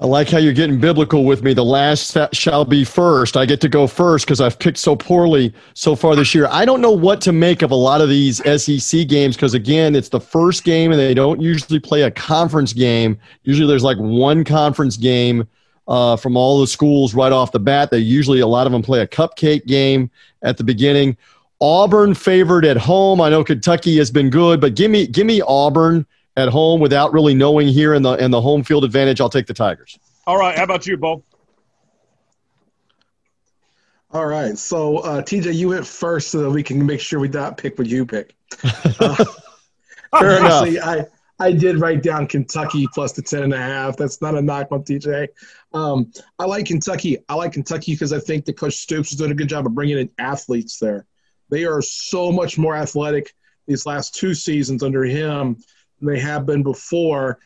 I 0.00 0.06
like 0.06 0.28
how 0.28 0.38
you're 0.38 0.52
getting 0.52 0.80
biblical 0.80 1.24
with 1.24 1.44
me. 1.44 1.54
The 1.54 1.64
last 1.64 2.18
shall 2.32 2.64
be 2.64 2.84
first. 2.84 3.36
I 3.36 3.46
get 3.46 3.60
to 3.60 3.68
go 3.68 3.86
first 3.86 4.26
because 4.26 4.40
I've 4.40 4.58
picked 4.58 4.78
so 4.78 4.96
poorly 4.96 5.54
so 5.74 5.94
far 5.94 6.16
this 6.16 6.34
year. 6.34 6.48
I 6.50 6.64
don't 6.64 6.80
know 6.80 6.90
what 6.90 7.20
to 7.22 7.32
make 7.32 7.62
of 7.62 7.70
a 7.70 7.76
lot 7.76 8.00
of 8.00 8.08
these 8.08 8.38
SEC 8.60 9.06
games 9.06 9.36
because, 9.36 9.54
again, 9.54 9.94
it's 9.94 10.08
the 10.08 10.20
first 10.20 10.64
game 10.64 10.90
and 10.90 11.00
they 11.00 11.14
don't 11.14 11.40
usually 11.40 11.78
play 11.78 12.02
a 12.02 12.10
conference 12.10 12.72
game. 12.72 13.16
Usually 13.44 13.68
there's 13.68 13.84
like 13.84 13.96
one 13.98 14.42
conference 14.42 14.96
game 14.96 15.46
uh, 15.88 16.16
from 16.16 16.36
all 16.36 16.60
the 16.60 16.66
schools 16.66 17.14
right 17.14 17.32
off 17.32 17.52
the 17.52 17.60
bat. 17.60 17.90
They 17.90 17.98
usually, 17.98 18.40
a 18.40 18.46
lot 18.46 18.66
of 18.66 18.72
them 18.72 18.82
play 18.82 19.00
a 19.00 19.06
cupcake 19.06 19.66
game 19.66 20.10
at 20.42 20.56
the 20.56 20.64
beginning. 20.64 21.16
Auburn 21.60 22.14
favored 22.14 22.64
at 22.64 22.76
home. 22.76 23.20
I 23.20 23.30
know 23.30 23.44
Kentucky 23.44 23.96
has 23.98 24.10
been 24.10 24.30
good, 24.30 24.60
but 24.60 24.74
give 24.74 24.90
me, 24.90 25.06
give 25.06 25.26
me 25.26 25.40
Auburn 25.40 26.06
at 26.36 26.48
home 26.48 26.80
without 26.80 27.12
really 27.12 27.34
knowing 27.34 27.68
here 27.68 27.94
in 27.94 28.02
the 28.02 28.14
in 28.14 28.30
the 28.30 28.40
home 28.40 28.62
field 28.62 28.84
advantage, 28.84 29.20
I'll 29.20 29.30
take 29.30 29.46
the 29.46 29.54
Tigers. 29.54 29.98
All 30.26 30.38
right. 30.38 30.56
How 30.56 30.64
about 30.64 30.86
you, 30.86 30.96
Bo? 30.96 31.22
All 34.12 34.26
right. 34.26 34.56
So, 34.56 34.98
uh, 34.98 35.22
TJ, 35.22 35.54
you 35.54 35.70
went 35.70 35.86
first 35.86 36.28
so 36.28 36.42
that 36.42 36.50
we 36.50 36.62
can 36.62 36.84
make 36.84 37.00
sure 37.00 37.18
we 37.18 37.28
not 37.28 37.56
pick 37.56 37.78
what 37.78 37.88
you 37.88 38.06
pick. 38.06 38.34
Uh, 39.00 40.20
Fair 40.20 40.38
enough. 40.38 40.62
I, 40.84 41.06
I 41.40 41.52
did 41.52 41.80
write 41.80 42.02
down 42.02 42.26
Kentucky 42.26 42.86
plus 42.92 43.12
the 43.12 43.22
10 43.22 43.42
and 43.42 43.54
a 43.54 43.58
half. 43.58 43.96
That's 43.96 44.22
not 44.22 44.36
a 44.36 44.42
knock 44.42 44.68
on 44.70 44.84
TJ. 44.84 45.28
Um, 45.72 46.12
I 46.38 46.44
like 46.44 46.66
Kentucky. 46.66 47.18
I 47.28 47.34
like 47.34 47.52
Kentucky 47.52 47.92
because 47.92 48.12
I 48.12 48.20
think 48.20 48.44
that 48.44 48.56
Coach 48.56 48.74
Stoops 48.74 49.10
has 49.10 49.18
done 49.18 49.32
a 49.32 49.34
good 49.34 49.48
job 49.48 49.66
of 49.66 49.74
bringing 49.74 49.98
in 49.98 50.10
athletes 50.18 50.78
there. 50.78 51.06
They 51.50 51.64
are 51.64 51.82
so 51.82 52.30
much 52.30 52.56
more 52.56 52.76
athletic 52.76 53.34
these 53.66 53.86
last 53.86 54.14
two 54.14 54.34
seasons 54.34 54.82
under 54.82 55.04
him 55.04 55.56
than 56.00 56.14
they 56.14 56.20
have 56.20 56.46
been 56.46 56.62
before. 56.62 57.38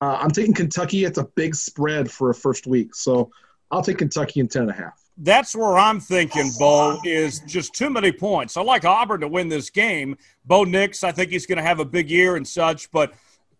Uh, 0.00 0.18
I'm 0.20 0.30
taking 0.30 0.54
Kentucky. 0.54 1.04
It's 1.04 1.18
a 1.18 1.24
big 1.34 1.54
spread 1.54 2.10
for 2.10 2.30
a 2.30 2.34
first 2.34 2.66
week, 2.66 2.94
so 2.94 3.30
I'll 3.70 3.82
take 3.82 3.98
Kentucky 3.98 4.40
in 4.40 4.48
ten 4.48 4.62
and 4.62 4.70
a 4.70 4.74
half. 4.74 5.02
That's 5.18 5.56
where 5.56 5.78
I'm 5.78 5.98
thinking, 5.98 6.50
Bo, 6.58 6.98
is 7.04 7.40
just 7.40 7.74
too 7.74 7.88
many 7.88 8.12
points. 8.12 8.58
I 8.58 8.62
like 8.62 8.84
Auburn 8.84 9.22
to 9.22 9.28
win 9.28 9.48
this 9.48 9.70
game. 9.70 10.18
Bo 10.44 10.64
Nix, 10.64 11.02
I 11.02 11.12
think 11.12 11.30
he's 11.30 11.46
going 11.46 11.56
to 11.56 11.64
have 11.64 11.80
a 11.80 11.86
big 11.86 12.10
year 12.10 12.36
and 12.36 12.46
such, 12.46 12.90
but 12.90 13.14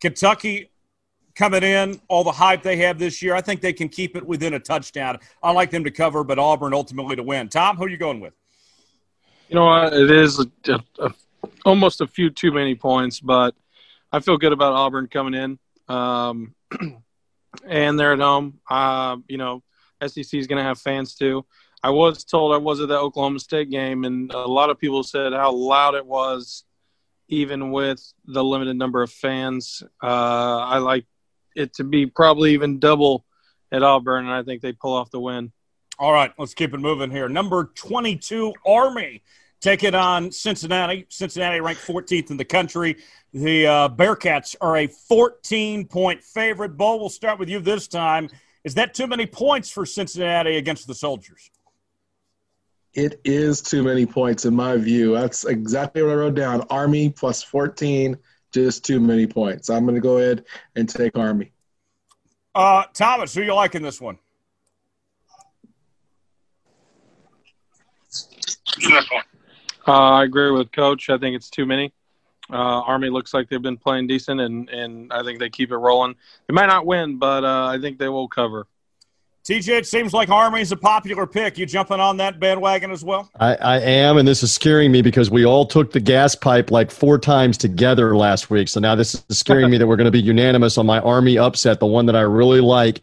Kentucky 0.06 0.70
coming 1.34 1.64
in, 1.64 2.00
all 2.06 2.22
the 2.22 2.30
hype 2.30 2.62
they 2.62 2.76
have 2.76 2.96
this 2.96 3.20
year. 3.20 3.34
I 3.34 3.40
think 3.40 3.60
they 3.60 3.72
can 3.72 3.88
keep 3.88 4.16
it 4.16 4.24
within 4.24 4.54
a 4.54 4.60
touchdown. 4.60 5.18
I 5.42 5.50
like 5.50 5.72
them 5.72 5.82
to 5.82 5.90
cover, 5.90 6.22
but 6.22 6.38
Auburn 6.38 6.72
ultimately 6.72 7.16
to 7.16 7.24
win. 7.24 7.48
Tom, 7.48 7.76
who 7.76 7.84
are 7.84 7.88
you 7.88 7.96
going 7.96 8.20
with? 8.20 8.34
You 9.48 9.56
know? 9.56 9.86
It 9.86 10.12
is 10.12 10.38
a, 10.38 10.80
a, 11.00 11.12
almost 11.64 12.00
a 12.00 12.06
few 12.06 12.30
too 12.30 12.52
many 12.52 12.76
points, 12.76 13.18
but 13.18 13.56
I 14.12 14.20
feel 14.20 14.36
good 14.36 14.52
about 14.52 14.74
Auburn 14.74 15.08
coming 15.08 15.34
in. 15.34 15.58
Um, 15.88 16.54
and 17.66 17.98
they're 17.98 18.12
at 18.12 18.20
home. 18.20 18.60
Uh, 18.70 19.16
you 19.26 19.38
know, 19.38 19.64
SEC 20.06 20.34
is 20.34 20.46
going 20.46 20.58
to 20.58 20.62
have 20.62 20.78
fans 20.78 21.16
too. 21.16 21.44
I 21.82 21.90
was 21.90 22.22
told 22.22 22.54
I 22.54 22.58
was 22.58 22.80
at 22.80 22.86
the 22.86 22.96
Oklahoma 22.96 23.40
State 23.40 23.70
game, 23.70 24.04
and 24.04 24.32
a 24.32 24.38
lot 24.38 24.70
of 24.70 24.78
people 24.78 25.02
said 25.02 25.32
how 25.32 25.52
loud 25.52 25.96
it 25.96 26.06
was, 26.06 26.62
even 27.28 27.70
with 27.70 28.02
the 28.24 28.42
limited 28.42 28.76
number 28.76 29.02
of 29.02 29.10
fans. 29.10 29.82
Uh, 30.02 30.06
I 30.58 30.78
like 30.78 31.06
it 31.54 31.74
to 31.74 31.84
be 31.84 32.06
probably 32.06 32.52
even 32.52 32.78
double 32.78 33.24
at 33.72 33.82
Auburn, 33.82 34.26
and 34.26 34.34
I 34.34 34.42
think 34.42 34.62
they 34.62 34.72
pull 34.72 34.94
off 34.94 35.10
the 35.10 35.20
win. 35.20 35.52
All 35.98 36.12
right, 36.12 36.32
let's 36.38 36.54
keep 36.54 36.74
it 36.74 36.78
moving 36.78 37.10
here. 37.10 37.28
Number 37.28 37.72
22, 37.74 38.52
Army. 38.66 39.22
Take 39.60 39.82
it 39.82 39.94
on 39.94 40.30
Cincinnati. 40.30 41.06
Cincinnati 41.08 41.60
ranked 41.60 41.80
14th 41.80 42.30
in 42.30 42.36
the 42.36 42.44
country. 42.44 42.96
The 43.32 43.66
uh, 43.66 43.88
Bearcats 43.88 44.54
are 44.60 44.76
a 44.76 44.86
14 44.86 45.86
point 45.86 46.22
favorite. 46.22 46.76
Bo, 46.76 46.96
we'll 46.96 47.08
start 47.08 47.38
with 47.38 47.48
you 47.48 47.58
this 47.58 47.88
time. 47.88 48.28
Is 48.64 48.74
that 48.74 48.94
too 48.94 49.06
many 49.06 49.26
points 49.26 49.70
for 49.70 49.86
Cincinnati 49.86 50.56
against 50.56 50.86
the 50.86 50.94
Soldiers? 50.94 51.50
It 52.96 53.20
is 53.24 53.60
too 53.60 53.82
many 53.82 54.06
points 54.06 54.46
in 54.46 54.54
my 54.54 54.78
view. 54.78 55.12
That's 55.12 55.44
exactly 55.44 56.02
what 56.02 56.12
I 56.12 56.14
wrote 56.14 56.34
down. 56.34 56.62
Army 56.70 57.10
plus 57.10 57.42
14, 57.42 58.16
just 58.52 58.86
too 58.86 58.98
many 59.00 59.26
points. 59.26 59.68
I'm 59.68 59.84
going 59.84 59.96
to 59.96 60.00
go 60.00 60.16
ahead 60.16 60.46
and 60.76 60.88
take 60.88 61.18
Army. 61.18 61.52
Uh, 62.54 62.84
Thomas, 62.94 63.34
who 63.34 63.42
you 63.42 63.54
like 63.54 63.74
in 63.74 63.82
this 63.82 64.00
one? 64.00 64.18
Uh, 69.88 70.14
I 70.14 70.24
agree 70.24 70.50
with 70.50 70.72
Coach. 70.72 71.10
I 71.10 71.16
think 71.16 71.36
it's 71.36 71.48
too 71.48 71.64
many. 71.64 71.92
Uh, 72.50 72.56
Army 72.56 73.08
looks 73.08 73.32
like 73.32 73.48
they've 73.48 73.62
been 73.62 73.76
playing 73.76 74.08
decent, 74.08 74.40
and, 74.40 74.68
and 74.68 75.12
I 75.12 75.22
think 75.22 75.38
they 75.38 75.48
keep 75.48 75.70
it 75.70 75.76
rolling. 75.76 76.16
They 76.48 76.54
might 76.54 76.66
not 76.66 76.86
win, 76.86 77.20
but 77.20 77.44
uh, 77.44 77.66
I 77.66 77.78
think 77.80 77.96
they 77.96 78.08
will 78.08 78.26
cover. 78.26 78.66
TJ, 79.46 79.78
it 79.78 79.86
seems 79.86 80.12
like 80.12 80.28
Army 80.28 80.60
is 80.60 80.72
a 80.72 80.76
popular 80.76 81.24
pick. 81.24 81.56
You 81.56 81.66
jumping 81.66 82.00
on 82.00 82.16
that 82.16 82.40
bandwagon 82.40 82.90
as 82.90 83.04
well? 83.04 83.30
I, 83.38 83.54
I, 83.54 83.78
am, 83.78 84.18
and 84.18 84.26
this 84.26 84.42
is 84.42 84.52
scaring 84.52 84.90
me 84.90 85.02
because 85.02 85.30
we 85.30 85.46
all 85.46 85.64
took 85.64 85.92
the 85.92 86.00
gas 86.00 86.34
pipe 86.34 86.72
like 86.72 86.90
four 86.90 87.16
times 87.16 87.56
together 87.56 88.16
last 88.16 88.50
week. 88.50 88.66
So 88.66 88.80
now 88.80 88.96
this 88.96 89.24
is 89.28 89.38
scaring 89.38 89.70
me 89.70 89.78
that 89.78 89.86
we're 89.86 89.94
going 89.94 90.06
to 90.06 90.10
be 90.10 90.20
unanimous 90.20 90.78
on 90.78 90.86
my 90.86 90.98
Army 90.98 91.38
upset, 91.38 91.78
the 91.78 91.86
one 91.86 92.06
that 92.06 92.16
I 92.16 92.22
really 92.22 92.60
like. 92.60 93.02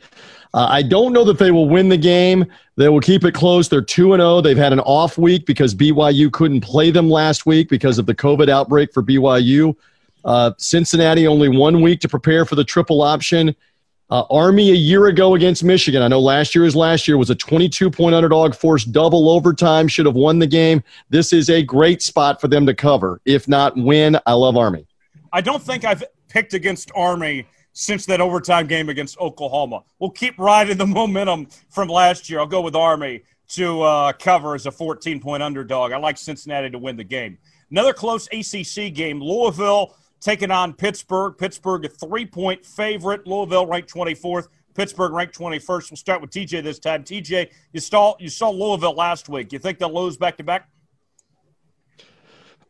Uh, 0.53 0.68
I 0.70 0.82
don't 0.82 1.14
know 1.14 1.24
that 1.24 1.40
they 1.40 1.52
will 1.52 1.70
win 1.70 1.88
the 1.88 1.95
game. 1.95 2.45
They 2.76 2.90
will 2.90 2.99
keep 2.99 3.24
it 3.24 3.34
close. 3.34 3.70
They're 3.70 3.82
2 3.82 4.10
0. 4.10 4.41
They've 4.41 4.57
had 4.57 4.74
an 4.74 4.82
off 4.82 5.18
week 5.18 5.45
because 5.45 5.74
BYU 5.74 6.30
couldn't 6.30 6.60
play 6.60 6.91
them 6.91 7.10
last 7.10 7.45
week 7.45 7.70
because 7.70 7.98
of 7.98 8.06
the 8.06 8.15
COVID 8.15 8.49
outbreak 8.49 8.91
for 8.91 9.02
BYU. 9.02 9.78
Uh, 10.26 10.52
Cincinnati 10.57 11.26
only 11.26 11.48
one 11.48 11.80
week 11.80 12.02
to 12.02 12.10
prepare 12.10 12.44
for 12.44 12.56
the 12.56 12.65
triple 12.65 13.02
option. 13.02 13.56
Uh, 14.14 14.27
Army 14.30 14.69
a 14.69 14.76
year 14.76 15.07
ago 15.07 15.34
against 15.34 15.64
Michigan. 15.64 16.03
I 16.03 16.07
know 16.07 16.19
last 16.19 16.53
year 16.53 16.65
is 16.65 16.76
last 16.76 17.07
year 17.07 17.18
was 17.18 17.31
a 17.31 17.35
22 17.35 17.90
point 17.90 18.14
underdog, 18.14 18.53
forced 18.53 18.91
double 18.91 19.27
overtime, 19.27 19.88
should 19.88 20.06
have 20.06 20.14
won 20.14 20.38
the 20.38 20.45
game. 20.45 20.84
This 21.10 21.34
is 21.34 21.49
a 21.49 21.64
great 21.64 21.99
spot 22.03 22.40
for 22.40 22.48
them 22.48 22.68
to 22.68 22.76
cover. 22.76 23.22
If 23.26 23.48
not 23.48 23.76
win, 23.76 24.19
I 24.27 24.34
love 24.34 24.56
Army. 24.56 24.85
I 25.31 25.41
don't 25.41 25.64
think 25.64 25.84
I've 25.84 26.03
picked 26.30 26.53
against 26.53 26.91
Army 26.95 27.48
since 27.72 28.06
that 28.06 28.22
overtime 28.22 28.68
game 28.68 28.88
against 28.88 29.18
Oklahoma. 29.18 29.81
We'll 29.98 30.11
keep 30.11 30.38
riding 30.38 30.77
the 30.77 30.85
momentum 31.02 31.48
from 31.72 31.88
last 31.88 32.30
year. 32.30 32.40
I'll 32.40 32.45
go 32.45 32.61
with 32.61 32.76
Army 32.76 33.23
to 33.53 33.81
uh, 33.81 34.14
cover 34.14 34.53
as 34.53 34.68
a 34.68 34.72
14 34.72 35.22
point 35.22 35.41
underdog. 35.41 35.91
I 35.91 35.98
like 35.98 36.19
Cincinnati 36.19 36.69
to 36.69 36.77
win 36.77 36.98
the 36.98 37.03
game. 37.03 37.40
Another 37.72 37.94
close 37.94 38.27
ACC 38.27 38.94
game 38.94 39.19
Louisville 39.19 39.95
taking 40.24 40.52
on 40.52 40.74
Pittsburgh. 40.74 41.38
Pittsburgh, 41.38 41.86
a 41.86 41.90
three 41.90 42.26
point 42.26 42.66
favorite. 42.66 43.28
Louisville 43.28 43.68
ranked 43.68 43.94
24th. 43.94 44.48
Pittsburgh 44.74 45.12
ranked 45.12 45.38
21st. 45.38 45.91
We'll 45.91 45.98
start 45.98 46.22
with 46.22 46.32
TJ 46.32 46.64
this 46.64 46.80
time. 46.80 47.04
TJ, 47.04 47.52
you 47.74 47.80
saw, 47.80 48.16
you 48.20 48.30
saw 48.30 48.50
Louisville 48.50 48.95
last 48.95 49.30
week. 49.30 49.54
You 49.54 49.60
think 49.60 49.78
they'll 49.78 49.94
lose 49.94 50.18
back 50.18 50.38
to 50.38 50.44
back? 50.44 50.70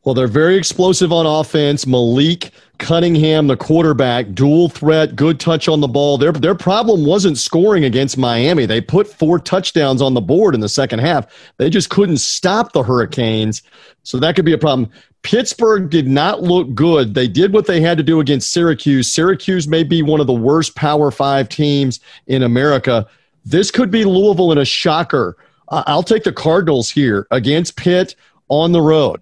Well, 0.04 0.14
they're 0.14 0.28
very 0.28 0.58
explosive 0.58 1.14
on 1.14 1.26
offense. 1.26 1.88
Malik 1.88 2.52
Cunningham, 2.78 3.48
the 3.48 3.56
quarterback, 3.56 4.34
dual 4.34 4.68
threat, 4.68 5.16
good 5.16 5.40
touch 5.40 5.70
on 5.70 5.80
the 5.80 5.88
ball. 5.88 6.18
Their 6.18 6.34
their 6.34 6.56
problem 6.56 7.06
wasn't 7.06 7.38
scoring 7.38 7.86
against 7.86 8.18
Miami. 8.18 8.66
They 8.66 8.82
put 8.82 9.08
four 9.08 9.40
touchdowns 9.40 10.02
on 10.02 10.14
the 10.14 10.22
board 10.22 10.56
in 10.56 10.60
the 10.60 10.68
second 10.68 11.00
half. 11.00 11.28
They 11.58 11.70
just 11.70 11.90
couldn't 11.90 12.18
stop 12.18 12.74
the 12.74 12.84
Hurricanes. 12.84 13.62
So 14.04 14.20
that 14.20 14.36
could 14.36 14.44
be 14.44 14.52
a 14.52 14.58
problem. 14.58 14.90
Pittsburgh 15.22 15.90
did 15.90 16.08
not 16.08 16.42
look 16.42 16.74
good. 16.76 17.14
They 17.14 17.30
did 17.30 17.54
what 17.54 17.66
they 17.66 17.80
had 17.80 17.98
to 17.98 18.04
do 18.04 18.20
against 18.20 18.52
Syracuse. 18.52 19.10
Syracuse 19.10 19.70
may 19.70 19.84
be 19.84 20.02
one 20.02 20.20
of 20.20 20.28
the 20.28 20.34
worst 20.34 20.76
Power 20.76 21.12
5 21.12 21.48
teams 21.48 22.02
in 22.28 22.44
America. 22.44 23.08
This 23.46 23.72
could 23.72 23.90
be 23.90 24.04
Louisville 24.04 24.52
in 24.52 24.58
a 24.58 24.66
shocker. 24.66 25.38
I'll 25.70 26.04
take 26.04 26.26
the 26.26 26.34
Cardinals 26.34 26.90
here 26.90 27.26
against 27.32 27.78
Pitt 27.78 28.16
on 28.50 28.74
the 28.74 28.82
road. 28.82 29.22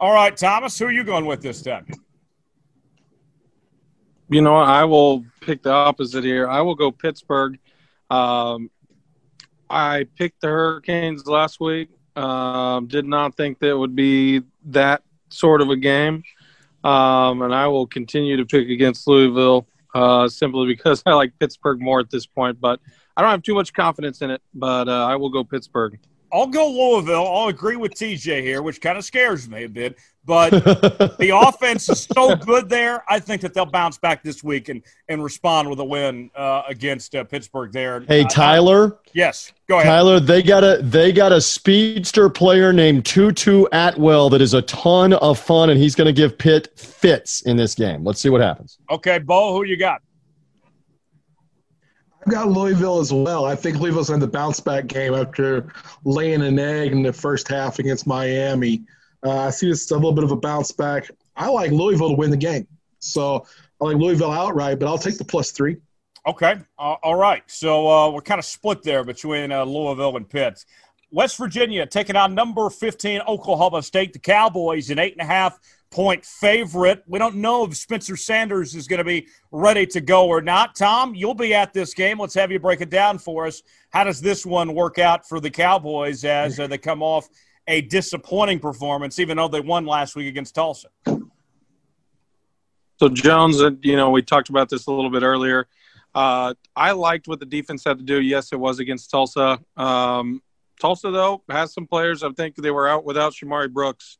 All 0.00 0.12
right, 0.12 0.36
Thomas, 0.36 0.78
who 0.78 0.86
are 0.86 0.92
you 0.92 1.02
going 1.02 1.26
with 1.26 1.42
this 1.42 1.60
time? 1.60 1.86
You 4.30 4.42
know, 4.42 4.54
I 4.54 4.84
will 4.84 5.24
pick 5.40 5.62
the 5.62 5.72
opposite 5.72 6.22
here. 6.22 6.48
I 6.48 6.60
will 6.60 6.76
go 6.76 6.92
Pittsburgh. 6.92 7.58
Um, 8.08 8.70
I 9.68 10.06
picked 10.16 10.40
the 10.40 10.48
Hurricanes 10.48 11.26
last 11.26 11.58
week. 11.58 11.88
Um, 12.14 12.86
did 12.86 13.06
not 13.06 13.36
think 13.36 13.58
that 13.58 13.76
would 13.76 13.96
be 13.96 14.42
that 14.66 15.02
sort 15.30 15.62
of 15.62 15.70
a 15.70 15.76
game. 15.76 16.22
Um, 16.84 17.42
and 17.42 17.52
I 17.52 17.66
will 17.66 17.86
continue 17.86 18.36
to 18.36 18.46
pick 18.46 18.68
against 18.68 19.08
Louisville 19.08 19.66
uh, 19.96 20.28
simply 20.28 20.66
because 20.66 21.02
I 21.06 21.14
like 21.14 21.32
Pittsburgh 21.40 21.80
more 21.80 21.98
at 21.98 22.10
this 22.10 22.24
point. 22.24 22.60
But 22.60 22.78
I 23.16 23.22
don't 23.22 23.32
have 23.32 23.42
too 23.42 23.54
much 23.54 23.72
confidence 23.72 24.22
in 24.22 24.30
it, 24.30 24.42
but 24.54 24.88
uh, 24.88 25.06
I 25.06 25.16
will 25.16 25.30
go 25.30 25.42
Pittsburgh. 25.42 25.98
I'll 26.32 26.46
go 26.46 26.68
Louisville. 26.68 27.26
I'll 27.26 27.48
agree 27.48 27.76
with 27.76 27.94
TJ 27.94 28.42
here, 28.42 28.62
which 28.62 28.80
kind 28.80 28.98
of 28.98 29.04
scares 29.04 29.48
me 29.48 29.64
a 29.64 29.68
bit. 29.68 29.98
But 30.24 30.50
the 31.18 31.32
offense 31.34 31.88
is 31.88 32.06
so 32.12 32.36
good 32.36 32.68
there. 32.68 33.02
I 33.08 33.18
think 33.18 33.40
that 33.40 33.54
they'll 33.54 33.64
bounce 33.64 33.96
back 33.96 34.22
this 34.22 34.44
week 34.44 34.68
and, 34.68 34.82
and 35.08 35.24
respond 35.24 35.70
with 35.70 35.78
a 35.80 35.84
win 35.84 36.30
uh, 36.36 36.64
against 36.68 37.14
uh, 37.14 37.24
Pittsburgh 37.24 37.72
there. 37.72 38.00
Hey, 38.00 38.24
uh, 38.24 38.28
Tyler. 38.28 38.98
yes, 39.14 39.54
go 39.68 39.76
ahead. 39.76 39.86
Tyler, 39.86 40.20
they 40.20 40.42
got 40.42 40.64
a 40.64 40.82
they 40.82 41.12
got 41.12 41.32
a 41.32 41.40
speedster 41.40 42.28
player 42.28 42.74
named 42.74 43.06
Tutu 43.06 43.64
Atwell 43.72 44.28
that 44.28 44.42
is 44.42 44.52
a 44.52 44.62
ton 44.62 45.14
of 45.14 45.38
fun, 45.38 45.70
and 45.70 45.80
he's 45.80 45.94
going 45.94 46.06
to 46.06 46.12
give 46.12 46.36
Pitt 46.36 46.78
fits 46.78 47.40
in 47.42 47.56
this 47.56 47.74
game. 47.74 48.04
Let's 48.04 48.20
see 48.20 48.28
what 48.28 48.42
happens. 48.42 48.78
Okay, 48.90 49.18
Bo, 49.18 49.54
who 49.54 49.64
you 49.64 49.78
got? 49.78 50.02
Got 52.28 52.48
Louisville 52.48 53.00
as 53.00 53.12
well. 53.12 53.46
I 53.46 53.56
think 53.56 53.78
Louisville's 53.78 54.10
in 54.10 54.20
the 54.20 54.26
bounce 54.26 54.60
back 54.60 54.86
game 54.86 55.14
after 55.14 55.72
laying 56.04 56.42
an 56.42 56.58
egg 56.58 56.92
in 56.92 57.02
the 57.02 57.12
first 57.12 57.48
half 57.48 57.78
against 57.78 58.06
Miami. 58.06 58.82
Uh, 59.24 59.46
I 59.46 59.50
see 59.50 59.68
this 59.68 59.90
a 59.90 59.94
little 59.94 60.12
bit 60.12 60.24
of 60.24 60.30
a 60.30 60.36
bounce 60.36 60.70
back. 60.70 61.10
I 61.36 61.48
like 61.48 61.70
Louisville 61.70 62.10
to 62.10 62.14
win 62.14 62.30
the 62.30 62.36
game. 62.36 62.66
So 62.98 63.46
I 63.80 63.84
like 63.84 63.96
Louisville 63.96 64.32
outright, 64.32 64.78
but 64.78 64.86
I'll 64.88 64.98
take 64.98 65.18
the 65.18 65.24
plus 65.24 65.52
three. 65.52 65.76
Okay. 66.26 66.56
Uh, 66.78 66.96
all 67.02 67.14
right. 67.14 67.42
So 67.46 67.88
uh, 67.88 68.10
we're 68.10 68.20
kind 68.20 68.38
of 68.38 68.44
split 68.44 68.82
there 68.82 69.04
between 69.04 69.50
uh, 69.50 69.64
Louisville 69.64 70.16
and 70.16 70.28
Pitt. 70.28 70.64
West 71.10 71.38
Virginia 71.38 71.86
taking 71.86 72.16
on 72.16 72.34
number 72.34 72.68
15 72.68 73.22
Oklahoma 73.26 73.82
State. 73.82 74.12
The 74.12 74.18
Cowboys, 74.18 74.90
an 74.90 74.98
eight 74.98 75.12
and 75.12 75.22
a 75.22 75.24
half 75.24 75.58
point 75.90 76.24
favorite. 76.24 77.02
We 77.06 77.18
don't 77.18 77.36
know 77.36 77.64
if 77.64 77.76
Spencer 77.76 78.16
Sanders 78.16 78.74
is 78.74 78.86
going 78.86 78.98
to 78.98 79.04
be 79.04 79.26
ready 79.50 79.86
to 79.86 80.00
go 80.00 80.26
or 80.26 80.40
not. 80.40 80.76
Tom, 80.76 81.14
you'll 81.14 81.34
be 81.34 81.54
at 81.54 81.72
this 81.72 81.94
game. 81.94 82.20
Let's 82.20 82.34
have 82.34 82.52
you 82.52 82.58
break 82.58 82.80
it 82.80 82.90
down 82.90 83.18
for 83.18 83.46
us. 83.46 83.62
How 83.90 84.04
does 84.04 84.20
this 84.20 84.44
one 84.44 84.74
work 84.74 84.98
out 84.98 85.26
for 85.28 85.40
the 85.40 85.50
Cowboys 85.50 86.24
as 86.24 86.60
uh, 86.60 86.66
they 86.66 86.78
come 86.78 87.02
off 87.02 87.28
a 87.66 87.80
disappointing 87.82 88.58
performance, 88.58 89.18
even 89.18 89.36
though 89.36 89.48
they 89.48 89.60
won 89.60 89.86
last 89.86 90.16
week 90.16 90.28
against 90.28 90.54
Tulsa? 90.54 90.88
So, 92.98 93.08
Jones, 93.08 93.62
uh, 93.62 93.70
you 93.82 93.96
know, 93.96 94.10
we 94.10 94.22
talked 94.22 94.48
about 94.48 94.68
this 94.68 94.86
a 94.86 94.90
little 94.90 95.10
bit 95.10 95.22
earlier. 95.22 95.68
Uh, 96.14 96.54
I 96.74 96.92
liked 96.92 97.28
what 97.28 97.38
the 97.38 97.46
defense 97.46 97.84
had 97.84 97.98
to 97.98 98.04
do. 98.04 98.20
Yes, 98.20 98.52
it 98.52 98.58
was 98.58 98.80
against 98.80 99.10
Tulsa. 99.10 99.58
Um, 99.76 100.42
Tulsa, 100.80 101.10
though, 101.10 101.42
has 101.48 101.72
some 101.72 101.86
players. 101.86 102.22
I 102.22 102.30
think 102.30 102.56
they 102.56 102.70
were 102.70 102.88
out 102.88 103.04
without 103.04 103.32
Shamari 103.32 103.72
Brooks 103.72 104.17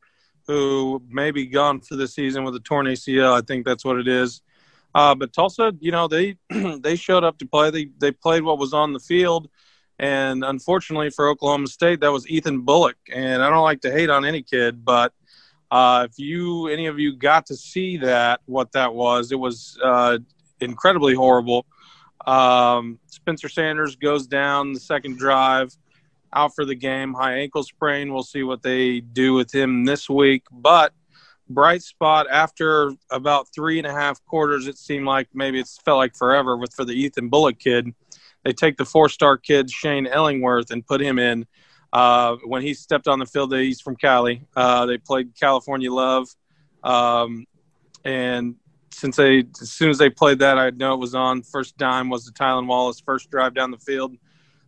who 0.49 0.99
may 1.07 1.29
be 1.29 1.45
gone 1.45 1.79
for 1.79 1.95
the 1.95 2.07
season 2.07 2.43
with 2.43 2.55
a 2.55 2.59
torn 2.59 2.87
ACL. 2.87 3.37
I 3.37 3.41
think 3.41 3.67
that's 3.67 3.85
what 3.85 3.99
it 3.99 4.07
is. 4.07 4.41
Uh, 4.95 5.13
but 5.13 5.31
Tulsa, 5.31 5.73
you 5.79 5.91
know, 5.91 6.07
they 6.07 6.37
they 6.79 6.95
showed 6.95 7.23
up 7.23 7.37
to 7.37 7.45
play. 7.45 7.69
They 7.69 7.89
they 7.99 8.11
played 8.11 8.41
what 8.41 8.57
was 8.57 8.73
on 8.73 8.91
the 8.91 8.99
field, 8.99 9.47
and 9.99 10.43
unfortunately 10.43 11.11
for 11.11 11.29
Oklahoma 11.29 11.67
State, 11.67 11.99
that 11.99 12.11
was 12.11 12.27
Ethan 12.27 12.61
Bullock. 12.61 12.97
And 13.13 13.43
I 13.43 13.49
don't 13.51 13.61
like 13.61 13.81
to 13.81 13.91
hate 13.91 14.09
on 14.09 14.25
any 14.25 14.41
kid, 14.41 14.83
but 14.83 15.13
uh, 15.69 16.07
if 16.09 16.17
you 16.17 16.67
any 16.67 16.87
of 16.87 16.97
you 16.97 17.15
got 17.15 17.45
to 17.45 17.55
see 17.55 17.97
that, 17.97 18.41
what 18.47 18.71
that 18.71 18.95
was, 18.95 19.31
it 19.31 19.39
was 19.39 19.77
uh, 19.83 20.17
incredibly 20.61 21.13
horrible. 21.13 21.67
Um, 22.25 22.97
Spencer 23.05 23.49
Sanders 23.49 23.95
goes 23.97 24.25
down 24.25 24.73
the 24.73 24.79
second 24.79 25.19
drive, 25.19 25.77
out 26.33 26.55
for 26.55 26.65
the 26.65 26.75
game, 26.75 27.13
high 27.13 27.39
ankle 27.39 27.63
sprain. 27.63 28.13
We'll 28.13 28.23
see 28.23 28.43
what 28.43 28.61
they 28.61 28.99
do 28.99 29.33
with 29.33 29.53
him 29.53 29.85
this 29.85 30.09
week. 30.09 30.43
But 30.51 30.93
bright 31.49 31.81
spot 31.81 32.27
after 32.29 32.93
about 33.09 33.47
three 33.53 33.79
and 33.79 33.87
a 33.87 33.91
half 33.91 34.23
quarters, 34.25 34.67
it 34.67 34.77
seemed 34.77 35.05
like 35.05 35.27
maybe 35.33 35.59
it's 35.59 35.77
felt 35.79 35.97
like 35.97 36.15
forever 36.15 36.57
with 36.57 36.73
for 36.73 36.85
the 36.85 36.93
Ethan 36.93 37.29
Bullock 37.29 37.59
kid. 37.59 37.93
They 38.43 38.53
take 38.53 38.77
the 38.77 38.85
four-star 38.85 39.37
kid 39.37 39.69
Shane 39.69 40.05
Illingworth 40.05 40.71
and 40.71 40.85
put 40.85 41.01
him 41.01 41.19
in. 41.19 41.45
Uh, 41.91 42.37
when 42.45 42.61
he 42.61 42.73
stepped 42.73 43.07
on 43.07 43.19
the 43.19 43.25
field, 43.25 43.53
he's 43.53 43.81
from 43.81 43.95
Cali. 43.95 44.45
Uh, 44.55 44.85
they 44.85 44.97
played 44.97 45.33
California 45.37 45.91
Love, 45.91 46.27
um, 46.83 47.45
and 48.05 48.55
since 48.91 49.15
they 49.15 49.45
as 49.61 49.71
soon 49.71 49.89
as 49.89 49.97
they 49.97 50.09
played 50.09 50.39
that, 50.39 50.57
I 50.59 50.69
know 50.69 50.93
it 50.93 50.99
was 50.99 51.15
on. 51.15 51.41
First 51.41 51.77
dime 51.77 52.09
was 52.09 52.25
the 52.25 52.31
Tylan 52.31 52.67
Wallace 52.67 52.99
first 52.99 53.31
drive 53.31 53.55
down 53.55 53.71
the 53.71 53.77
field. 53.79 54.15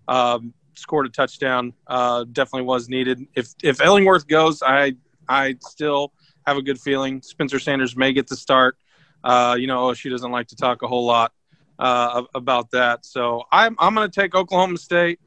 Um, 0.08 0.54
scored 0.76 1.06
a 1.06 1.10
touchdown. 1.10 1.74
Uh, 1.88 2.26
definitely 2.32 2.66
was 2.66 2.90
needed. 2.90 3.28
If 3.36 3.54
if 3.64 3.82
Illingworth 3.82 4.28
goes, 4.28 4.62
I 4.62 4.96
I 5.28 5.56
still 5.62 6.14
have 6.46 6.58
a 6.58 6.62
good 6.62 6.80
feeling. 6.80 7.22
Spencer 7.22 7.60
Sanders 7.60 7.96
may 7.96 8.14
get 8.14 8.28
the 8.28 8.36
start. 8.36 8.78
Uh, 9.24 9.56
you 9.60 9.68
know, 9.68 9.94
she 9.94 10.10
doesn't 10.10 10.32
like 10.32 10.48
to 10.48 10.56
talk 10.56 10.82
a 10.82 10.88
whole 10.88 11.06
lot 11.06 11.32
uh, 11.80 12.24
about 12.34 12.72
that. 12.72 13.06
So 13.06 13.44
I'm 13.52 13.76
I'm 13.80 13.96
going 13.96 14.10
to 14.10 14.22
take 14.22 14.36
Oklahoma 14.36 14.78
State. 14.78 15.20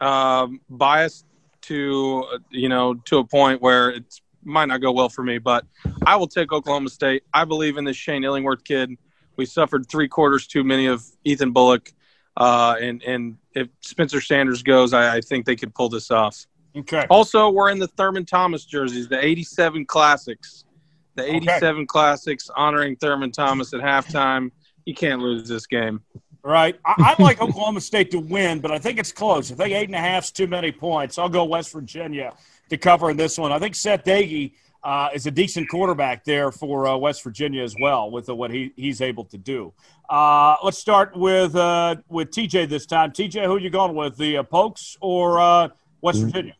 Um, 0.00 0.60
biased 0.68 1.24
to 1.62 2.24
you 2.50 2.68
know 2.68 2.94
to 2.94 3.18
a 3.18 3.24
point 3.24 3.62
where 3.62 3.90
it 3.90 4.20
might 4.44 4.66
not 4.66 4.80
go 4.80 4.92
well 4.92 5.08
for 5.08 5.22
me, 5.22 5.38
but 5.38 5.66
I 6.04 6.16
will 6.16 6.28
take 6.28 6.52
Oklahoma 6.52 6.88
State. 6.88 7.24
I 7.32 7.44
believe 7.44 7.76
in 7.76 7.84
this 7.84 7.96
Shane 7.96 8.24
Illingworth 8.24 8.64
kid. 8.64 8.90
We 9.36 9.44
suffered 9.44 9.88
three 9.88 10.08
quarters 10.08 10.46
too 10.46 10.64
many 10.64 10.86
of 10.86 11.04
Ethan 11.24 11.52
Bullock, 11.52 11.92
uh, 12.36 12.76
and 12.80 13.02
and 13.02 13.36
if 13.54 13.68
Spencer 13.80 14.20
Sanders 14.20 14.62
goes, 14.62 14.92
I, 14.92 15.16
I, 15.16 15.20
think 15.20 15.46
they 15.46 15.56
could 15.56 15.74
pull 15.74 15.88
this 15.88 16.10
off. 16.10 16.46
Okay. 16.76 17.06
Also, 17.08 17.48
we're 17.48 17.70
in 17.70 17.78
the 17.78 17.88
Thurman 17.88 18.26
Thomas 18.26 18.64
jerseys, 18.64 19.08
the 19.08 19.24
'87 19.24 19.86
Classics, 19.86 20.64
the 21.14 21.24
'87 21.24 21.68
okay. 21.68 21.86
Classics 21.86 22.50
honoring 22.54 22.96
Thurman 22.96 23.32
Thomas 23.32 23.72
at 23.72 23.80
halftime. 23.80 24.50
You 24.84 24.94
can't 24.94 25.22
lose 25.22 25.48
this 25.48 25.66
game. 25.66 26.02
Right. 26.42 26.78
I, 26.84 27.16
I 27.18 27.22
like 27.22 27.40
Oklahoma 27.42 27.80
State 27.80 28.10
to 28.12 28.20
win, 28.20 28.60
but 28.60 28.70
I 28.70 28.78
think 28.78 28.98
it's 28.98 29.12
close. 29.12 29.50
I 29.50 29.54
think 29.54 29.72
eight 29.72 29.88
and 29.88 29.96
a 29.96 30.00
half 30.00 30.24
is 30.24 30.30
too 30.30 30.46
many 30.46 30.70
points. 30.70 31.18
I'll 31.18 31.28
go 31.28 31.44
West 31.44 31.72
Virginia 31.72 32.34
to 32.68 32.76
cover 32.76 33.10
in 33.10 33.16
this 33.16 33.38
one. 33.38 33.50
I 33.50 33.58
think 33.58 33.74
Seth 33.74 34.04
Doege 34.04 34.52
uh, 34.86 35.08
is 35.12 35.26
a 35.26 35.32
decent 35.32 35.68
quarterback 35.68 36.24
there 36.24 36.52
for 36.52 36.86
uh, 36.86 36.96
West 36.96 37.24
Virginia 37.24 37.60
as 37.60 37.74
well 37.80 38.08
with 38.08 38.28
uh, 38.28 38.34
what 38.36 38.52
he, 38.52 38.72
he's 38.76 39.00
able 39.00 39.24
to 39.24 39.36
do. 39.36 39.72
Uh, 40.08 40.54
let's 40.62 40.78
start 40.78 41.16
with 41.16 41.56
uh, 41.56 41.96
with 42.08 42.30
TJ 42.30 42.68
this 42.68 42.86
time. 42.86 43.10
TJ, 43.10 43.46
who 43.46 43.56
are 43.56 43.58
you 43.58 43.68
going 43.68 43.96
with, 43.96 44.16
the 44.16 44.44
Pokes 44.44 44.96
or 45.00 45.72
West 46.00 46.22
Virginia? 46.22 46.54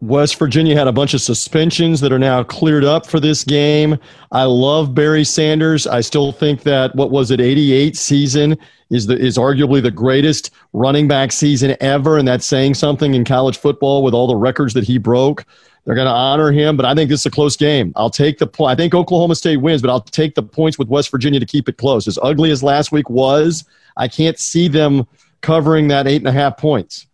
West 0.00 0.38
Virginia 0.38 0.76
had 0.76 0.86
a 0.86 0.92
bunch 0.92 1.12
of 1.12 1.20
suspensions 1.20 2.00
that 2.00 2.12
are 2.12 2.20
now 2.20 2.44
cleared 2.44 2.84
up 2.84 3.04
for 3.04 3.18
this 3.18 3.42
game. 3.42 3.98
I 4.30 4.44
love 4.44 4.94
Barry 4.94 5.24
Sanders. 5.24 5.88
I 5.88 6.02
still 6.02 6.30
think 6.30 6.62
that 6.62 6.94
what 6.94 7.10
was 7.10 7.32
it, 7.32 7.40
88 7.40 7.96
season 7.96 8.56
is 8.90 9.06
the 9.06 9.18
is 9.18 9.36
arguably 9.36 9.82
the 9.82 9.90
greatest 9.90 10.52
running 10.72 11.08
back 11.08 11.32
season 11.32 11.76
ever, 11.80 12.16
and 12.16 12.28
that's 12.28 12.46
saying 12.46 12.74
something 12.74 13.14
in 13.14 13.24
college 13.24 13.58
football 13.58 14.04
with 14.04 14.14
all 14.14 14.28
the 14.28 14.36
records 14.36 14.72
that 14.74 14.84
he 14.84 14.98
broke. 14.98 15.44
They're 15.88 15.94
going 15.94 16.04
to 16.04 16.12
honor 16.12 16.52
him, 16.52 16.76
but 16.76 16.84
I 16.84 16.94
think 16.94 17.08
this 17.08 17.20
is 17.20 17.26
a 17.26 17.30
close 17.30 17.56
game. 17.56 17.94
I'll 17.96 18.10
take 18.10 18.36
the 18.36 18.46
point. 18.46 18.72
I 18.72 18.74
think 18.74 18.94
Oklahoma 18.94 19.34
State 19.34 19.56
wins, 19.56 19.80
but 19.80 19.88
I'll 19.88 20.02
take 20.02 20.34
the 20.34 20.42
points 20.42 20.78
with 20.78 20.88
West 20.88 21.10
Virginia 21.10 21.40
to 21.40 21.46
keep 21.46 21.66
it 21.66 21.78
close. 21.78 22.06
As 22.06 22.18
ugly 22.22 22.50
as 22.50 22.62
last 22.62 22.92
week 22.92 23.08
was, 23.08 23.64
I 23.96 24.06
can't 24.06 24.38
see 24.38 24.68
them 24.68 25.06
covering 25.40 25.88
that 25.88 26.06
eight 26.06 26.20
and 26.20 26.28
a 26.28 26.32
half 26.32 26.58
points. 26.58 27.06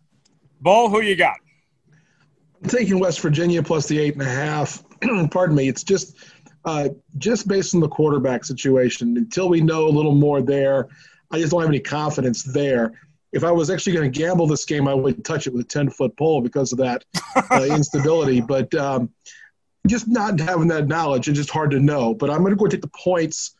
Bo, 0.59 0.89
who 0.89 0.99
you 0.99 1.15
got? 1.15 1.37
I'm 2.61 2.67
taking 2.67 2.99
West 2.99 3.21
Virginia 3.21 3.63
plus 3.63 3.87
the 3.87 3.97
eight 3.97 4.15
and 4.15 4.23
a 4.23 4.25
half. 4.25 4.83
Pardon 5.31 5.55
me. 5.55 5.69
It's 5.69 5.85
just 5.85 6.17
uh, 6.65 6.89
just 7.17 7.47
based 7.47 7.75
on 7.75 7.79
the 7.79 7.87
quarterback 7.87 8.43
situation. 8.43 9.15
Until 9.15 9.47
we 9.47 9.61
know 9.61 9.87
a 9.87 9.87
little 9.87 10.15
more 10.15 10.41
there, 10.41 10.89
I 11.31 11.39
just 11.39 11.51
don't 11.51 11.61
have 11.61 11.69
any 11.69 11.79
confidence 11.79 12.43
there. 12.43 12.99
If 13.35 13.43
I 13.43 13.51
was 13.51 13.69
actually 13.69 13.93
going 13.93 14.11
to 14.11 14.19
gamble 14.19 14.47
this 14.47 14.63
game, 14.63 14.87
I 14.87 14.93
would 14.93 15.25
touch 15.25 15.45
it 15.45 15.53
with 15.53 15.65
a 15.65 15.67
ten 15.67 15.89
foot 15.89 16.15
pole 16.15 16.41
because 16.41 16.71
of 16.71 16.77
that 16.79 17.03
uh, 17.51 17.63
instability. 17.69 18.39
But 18.39 18.73
um, 18.73 19.11
just 19.85 20.07
not 20.07 20.39
having 20.39 20.69
that 20.69 20.87
knowledge, 20.87 21.27
it's 21.27 21.37
just 21.37 21.49
hard 21.49 21.71
to 21.71 21.79
know. 21.79 22.13
But 22.13 22.29
I'm 22.29 22.39
going 22.39 22.51
to 22.51 22.55
go 22.55 22.67
take 22.67 22.81
the 22.81 22.87
points 22.87 23.55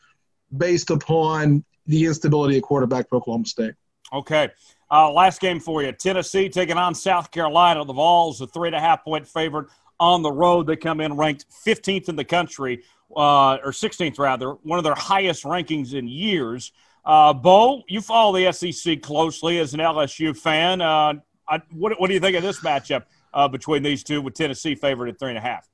based 0.56 0.90
upon 0.90 1.66
the 1.88 2.06
instability 2.06 2.58
of 2.58 2.64
quarterback 2.64 3.10
for 3.10 3.18
Oklahoma 3.18 3.46
State. 3.46 3.74
Okay. 4.14 4.50
Uh, 4.90 5.12
last 5.12 5.42
game 5.42 5.60
for 5.60 5.84
you 5.84 5.92
Tennessee 5.92 6.48
taking 6.48 6.78
on 6.78 6.96
South 6.96 7.30
Carolina. 7.32 7.84
The 7.84 7.94
Vols, 7.94 8.40
a 8.40 8.48
three 8.48 8.70
and 8.70 8.76
a 8.76 8.80
half 8.80 9.04
point 9.04 9.28
favorite 9.28 9.68
on 10.00 10.22
the 10.22 10.32
road. 10.32 10.68
They 10.68 10.78
come 10.78 11.02
in 11.02 11.18
ranked 11.18 11.46
15th 11.66 12.08
in 12.08 12.16
the 12.16 12.24
country, 12.24 12.84
uh, 13.16 13.56
or 13.56 13.72
16th 13.72 14.18
rather, 14.20 14.52
one 14.52 14.78
of 14.78 14.84
their 14.84 14.96
highest 14.96 15.44
rankings 15.44 15.94
in 15.94 16.08
years. 16.08 16.72
Uh, 17.06 17.34
Bo, 17.34 17.84
you 17.88 18.02
follow 18.02 18.36
the 18.36 18.52
SEC 18.52 19.02
closely 19.02 19.60
as 19.60 19.74
an 19.74 19.80
LSU 19.80 20.36
fan. 20.36 20.82
Uh, 20.82 21.14
I, 21.48 21.62
what, 21.72 22.00
what, 22.00 22.08
do 22.08 22.14
you 22.14 22.20
think 22.20 22.36
of 22.36 22.44
this 22.44 22.62
matchup 22.62 23.04
uh, 23.34 23.48
between 23.48 23.84
these 23.84 24.04
two 24.04 24.22
with 24.22 24.34
Tennessee 24.34 24.74
favored 24.74 25.10
at 25.10 25.20
three 25.20 25.30
and 25.30 25.38
a 25.38 25.42
half? 25.42 25.70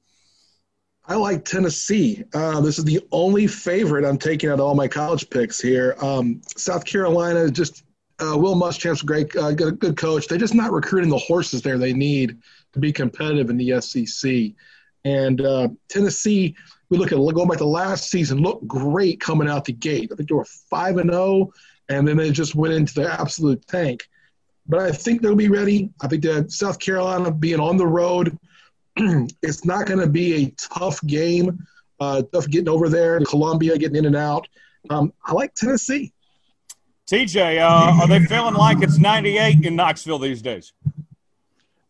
I 1.06 1.16
like 1.16 1.45
Tennessee. 1.45 2.24
Uh, 2.34 2.62
this 2.62 2.78
is 2.78 2.86
the 2.86 2.99
only 3.12 3.48
favorite 3.48 4.06
I'm 4.06 4.18
taking 4.18 4.49
out 4.49 4.56
of 4.56 4.60
all 4.62 4.76
my 4.76 4.88
college 4.88 5.30
picks 5.30 5.60
here. 5.60 5.95
Um, 6.02 6.41
South 6.58 6.86
Carolina 6.86 7.49
just 7.49 7.84
uh, 8.20 8.38
Will 8.38 8.56
Muschamp's 8.56 9.02
great, 9.02 9.36
uh, 9.36 9.52
good, 9.52 9.80
good 9.80 9.98
coach. 9.98 10.28
They're 10.28 10.38
just 10.38 10.53
not 10.53 10.72
recruiting 10.72 11.10
the 11.10 11.18
horses 11.18 11.62
there 11.62 11.78
they 11.78 11.94
need 11.94 12.38
to 12.74 12.80
be 12.80 12.91
competitive 12.91 13.49
in 13.49 13.58
the 13.58 13.82
SEC. 13.82 14.52
And 15.03 15.41
uh, 15.41 15.70
Tennessee, 15.90 16.56
we 16.92 16.98
look 16.98 17.14
at 17.14 17.18
going 17.18 17.48
back 17.48 17.58
to 17.60 17.66
last 17.66 18.12
season, 18.12 18.42
looked 18.42 18.68
great 18.68 19.22
coming 19.22 19.48
out 19.48 19.64
the 19.64 19.72
gate. 19.72 20.12
I 20.12 20.16
think 20.16 20.28
they 20.28 20.36
were 20.36 20.46
five 20.46 20.98
and 20.98 21.10
zero, 21.10 21.24
oh, 21.24 21.54
and 21.88 22.06
then 22.06 22.18
they 22.18 22.32
just 22.32 22.54
went 22.54 22.74
into 22.74 22.94
the 22.94 23.10
absolute 23.10 23.66
tank. 23.66 24.08
But 24.68 24.82
I 24.82 24.92
think 24.92 25.22
they'll 25.22 25.36
be 25.36 25.48
ready. 25.48 25.90
I 26.02 26.08
think 26.08 26.22
that 26.24 26.52
South 26.52 26.80
Carolina 26.80 27.32
being 27.32 27.62
on 27.62 27.78
the 27.78 27.88
road, 27.88 28.38
it's 28.98 29.64
not 29.64 29.86
going 29.86 30.02
to 30.02 30.08
be 30.08 30.44
a 30.44 30.50
tough 30.52 31.02
game. 31.08 31.66
Uh, 32.00 32.24
tough 32.34 32.48
getting 32.48 32.70
over 32.70 32.90
there. 32.90 33.20
Columbia 33.22 33.78
getting 33.78 33.96
in 33.96 34.06
and 34.06 34.16
out. 34.16 34.48
Um, 34.90 35.14
I 35.26 35.34
like 35.34 35.54
Tennessee. 35.54 36.12
TJ, 37.10 37.62
uh, 37.62 38.02
are 38.02 38.08
they 38.08 38.20
feeling 38.26 38.54
like 38.54 38.82
it's 38.82 38.98
98 38.98 39.66
in 39.66 39.76
Knoxville 39.76 40.20
these 40.20 40.42
days? 40.42 40.74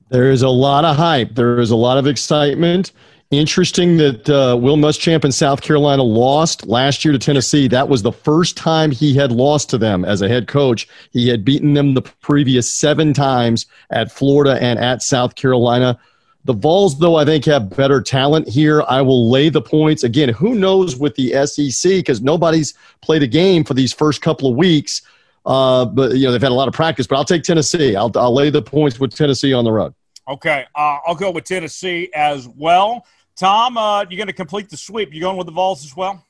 There 0.10 0.30
is 0.30 0.42
a 0.42 0.50
lot 0.50 0.86
of 0.86 0.98
hype. 0.98 1.34
There 1.34 1.60
is 1.60 1.72
a 1.72 1.76
lot 1.76 1.98
of 1.98 2.06
excitement. 2.06 2.92
Interesting 3.32 3.96
that 3.96 4.30
uh, 4.30 4.58
Will 4.58 4.76
Muschamp 4.76 5.24
in 5.24 5.32
South 5.32 5.62
Carolina 5.62 6.04
lost 6.04 6.68
last 6.68 7.06
year 7.06 7.14
to 7.14 7.18
Tennessee. 7.18 7.70
That 7.70 7.88
was 7.88 8.02
the 8.02 8.12
first 8.12 8.58
time 8.58 8.92
he 8.92 9.14
had 9.14 9.32
lost 9.32 9.70
to 9.70 9.78
them 9.78 10.04
as 10.04 10.22
a 10.22 10.28
head 10.28 10.50
coach. 10.50 10.86
He 11.12 11.30
had 11.30 11.46
beaten 11.46 11.74
them 11.74 11.94
the 11.94 12.02
previous 12.02 12.70
seven 12.70 13.14
times 13.14 13.68
at 13.90 14.12
Florida 14.12 14.62
and 14.62 14.78
at 14.80 15.02
South 15.02 15.36
Carolina. 15.36 15.98
The 16.44 16.54
Vols, 16.54 17.00
though, 17.00 17.16
I 17.16 17.24
think 17.24 17.46
have 17.46 17.70
better 17.70 18.02
talent 18.02 18.50
here. 18.50 18.84
I 18.90 19.02
will 19.02 19.30
lay 19.30 19.48
the 19.48 19.62
points. 19.62 20.04
Again, 20.04 20.28
who 20.28 20.54
knows 20.54 20.98
with 20.98 21.16
the 21.16 21.32
SEC 21.46 21.90
because 21.90 22.20
nobody's 22.20 22.74
played 23.00 23.24
a 23.24 23.28
game 23.28 23.64
for 23.64 23.74
these 23.74 23.94
first 23.94 24.22
couple 24.22 24.50
of 24.50 24.58
weeks. 24.58 25.04
Uh, 25.46 25.86
but, 25.86 26.18
you 26.18 26.26
know, 26.26 26.34
they've 26.34 26.42
had 26.42 26.52
a 26.52 26.56
lot 26.56 26.68
of 26.68 26.74
practice, 26.74 27.08
but 27.08 27.16
I'll 27.16 27.24
take 27.24 27.44
Tennessee. 27.44 27.96
I'll, 27.96 28.12
I'll 28.16 28.34
lay 28.34 28.50
the 28.50 28.62
points 28.62 29.00
with 29.00 29.16
Tennessee 29.16 29.54
on 29.54 29.64
the 29.64 29.72
road. 29.72 29.94
Okay. 30.28 30.66
Uh, 30.76 30.98
I'll 31.08 31.16
go 31.16 31.32
with 31.32 31.46
Tennessee 31.46 32.10
as 32.14 32.50
well. 32.50 33.06
Tom, 33.42 33.76
uh, 33.76 34.02
you're 34.04 34.18
going 34.18 34.28
to 34.28 34.34
complete 34.34 34.70
the 34.70 34.78
sweep. 34.78 35.12
You 35.12 35.20
going 35.20 35.36
with 35.36 35.48
the 35.48 35.52
Vols 35.52 35.84
as 35.84 35.96
well? 35.96 36.24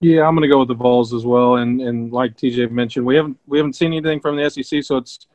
Yeah, 0.00 0.26
I'm 0.26 0.34
going 0.34 0.42
to 0.42 0.52
go 0.52 0.58
with 0.58 0.66
the 0.66 0.74
Vols 0.74 1.14
as 1.14 1.24
well. 1.24 1.58
And 1.58 1.80
and 1.80 2.12
like 2.12 2.36
TJ 2.36 2.72
mentioned, 2.72 3.06
we 3.06 3.14
haven't 3.14 3.38
we 3.46 3.56
haven't 3.56 3.74
seen 3.74 3.92
anything 3.92 4.18
from 4.18 4.36
the 4.36 4.50
SEC, 4.50 4.82
so 4.82 4.96
it's 4.96 5.28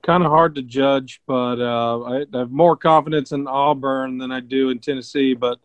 kind 0.00 0.24
of 0.24 0.30
hard 0.30 0.54
to 0.54 0.62
judge, 0.62 1.20
but 1.26 1.60
uh, 1.60 2.00
I, 2.00 2.24
I 2.32 2.38
have 2.38 2.50
more 2.50 2.76
confidence 2.76 3.32
in 3.32 3.46
Auburn 3.46 4.16
than 4.16 4.32
I 4.32 4.40
do 4.40 4.70
in 4.70 4.78
Tennessee. 4.78 5.34
But 5.34 5.58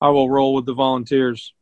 I 0.00 0.08
will 0.08 0.30
roll 0.30 0.54
with 0.54 0.64
the 0.64 0.72
Volunteers. 0.72 1.52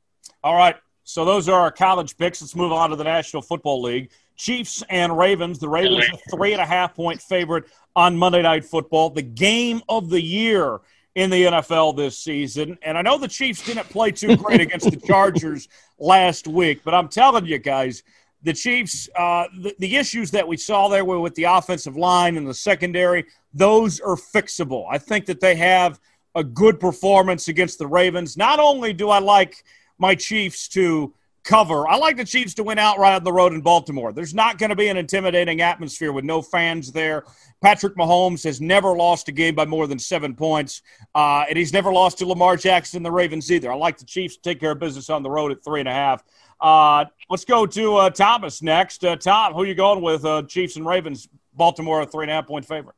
All 0.45 0.55
right. 0.55 0.77
So 1.03 1.25
those 1.25 1.49
are 1.49 1.61
our 1.63 1.73
college 1.73 2.17
picks. 2.17 2.41
Let's 2.41 2.55
move 2.55 2.71
on 2.71 2.91
to 2.91 2.97
the 2.97 3.03
National 3.03 3.43
Football 3.43 3.83
League. 3.83 4.13
Chiefs 4.37 4.85
and 4.89 5.19
Ravens. 5.19 5.59
The 5.59 5.69
Ravens 5.69 6.05
a 6.13 6.37
three 6.37 6.53
and 6.53 6.63
a 6.63 6.67
half 6.67 6.95
point 6.95 7.21
favorite 7.21 7.65
on 7.97 8.17
Monday 8.17 8.43
Night 8.43 8.65
Football. 8.65 9.11
The 9.11 9.23
game 9.23 9.83
of 9.89 10.11
the 10.11 10.23
year 10.23 10.79
in 11.15 11.31
the 11.31 11.45
NFL 11.45 11.97
this 11.97 12.19
season. 12.19 12.77
And 12.83 12.99
I 12.99 13.03
know 13.03 13.19
the 13.19 13.29
Chiefs 13.29 13.65
didn't 13.65 13.89
play 13.89 14.11
too 14.11 14.37
great 14.37 14.61
against 14.61 14.91
the 14.91 14.97
Chargers 14.97 15.69
last 15.99 16.49
week, 16.49 16.81
but 16.85 16.95
I'm 16.95 17.09
telling 17.09 17.47
you 17.47 17.59
guys, 17.59 18.03
the 18.43 18.53
Chiefs, 18.53 19.09
uh, 19.17 19.45
the, 19.63 19.75
the, 19.79 19.97
issues 19.97 20.31
that 20.33 20.47
we 20.47 20.57
saw 20.57 20.89
there 20.89 21.05
were 21.05 21.21
with 21.21 21.35
the 21.35 21.45
offensive 21.45 21.97
line 21.97 22.37
and 22.37 22.47
the 22.47 22.53
secondary, 22.53 23.25
those 23.55 24.01
are 24.01 24.17
fixable. 24.17 24.87
I 24.91 24.99
think 24.99 25.25
that 25.27 25.41
they 25.41 25.55
have 25.55 25.99
a 26.35 26.45
good 26.45 26.79
performance 26.79 27.49
against 27.49 27.79
the 27.79 27.87
Ravens. 27.87 28.37
Not 28.37 28.59
only 28.59 28.93
do 28.93 29.09
I 29.09 29.19
like 29.21 29.65
my 29.99 30.15
Chiefs 30.15 30.69
to 30.69 31.15
cover. 31.45 31.87
I 31.87 31.97
like 31.97 32.17
the 32.17 32.25
Chiefs 32.25 32.55
to 32.55 32.65
win 32.65 32.79
outright 32.79 33.15
on 33.15 33.23
the 33.23 33.33
road 33.33 33.53
in 33.53 33.61
Baltimore. 33.61 34.13
There's 34.13 34.35
not 34.35 34.59
going 34.59 34.71
to 34.71 34.77
be 34.77 34.89
an 34.89 34.97
intimidating 34.97 35.61
atmosphere 35.61 36.13
with 36.13 36.25
no 36.25 36.43
fans 36.43 36.91
there. 36.91 37.25
Patrick 37.63 37.97
Mahomes 37.97 38.43
has 38.45 38.61
never 38.61 38.97
lost 38.97 39.29
a 39.29 39.33
game 39.33 39.55
by 39.55 39.65
more 39.65 39.87
than 39.87 39.99
seven 39.99 40.35
points, 40.35 40.83
uh, 41.15 41.45
and 41.49 41.57
he's 41.57 41.73
never 41.73 41.93
lost 41.93 42.19
to 42.19 42.27
Lamar 42.27 42.57
Jackson 42.57 43.03
the 43.03 43.13
Ravens 43.13 43.53
either. 43.53 43.71
I 43.71 43.77
like 43.77 43.99
the 43.99 44.05
Chiefs 44.05 44.37
to 44.37 44.43
take 44.43 44.59
care 44.59 44.73
of 44.73 44.79
business 44.79 45.11
on 45.11 45.23
the 45.23 45.31
road 45.31 45.53
at 45.53 45.63
three 45.63 45.81
and 45.81 45.89
a 45.89 45.93
half. 45.93 46.25
Uh, 46.61 47.05
let's 47.29 47.45
go 47.45 47.67
to 47.67 47.97
uh, 47.97 48.11
Thomas 48.11 48.63
next. 48.63 49.05
Uh, 49.05 49.17
Tom, 49.17 49.53
who 49.53 49.63
are 49.63 49.67
you 49.67 49.75
going 49.75 50.03
with? 50.03 50.25
Uh, 50.25 50.43
Chiefs 50.43 50.77
and 50.77 50.87
Ravens. 50.87 51.29
Baltimore 51.57 52.03
a 52.03 52.07
three 52.07 52.25
and 52.25 52.31
a 52.31 52.35
half 52.35 52.47
point 52.47 52.67
favorite. 52.67 52.97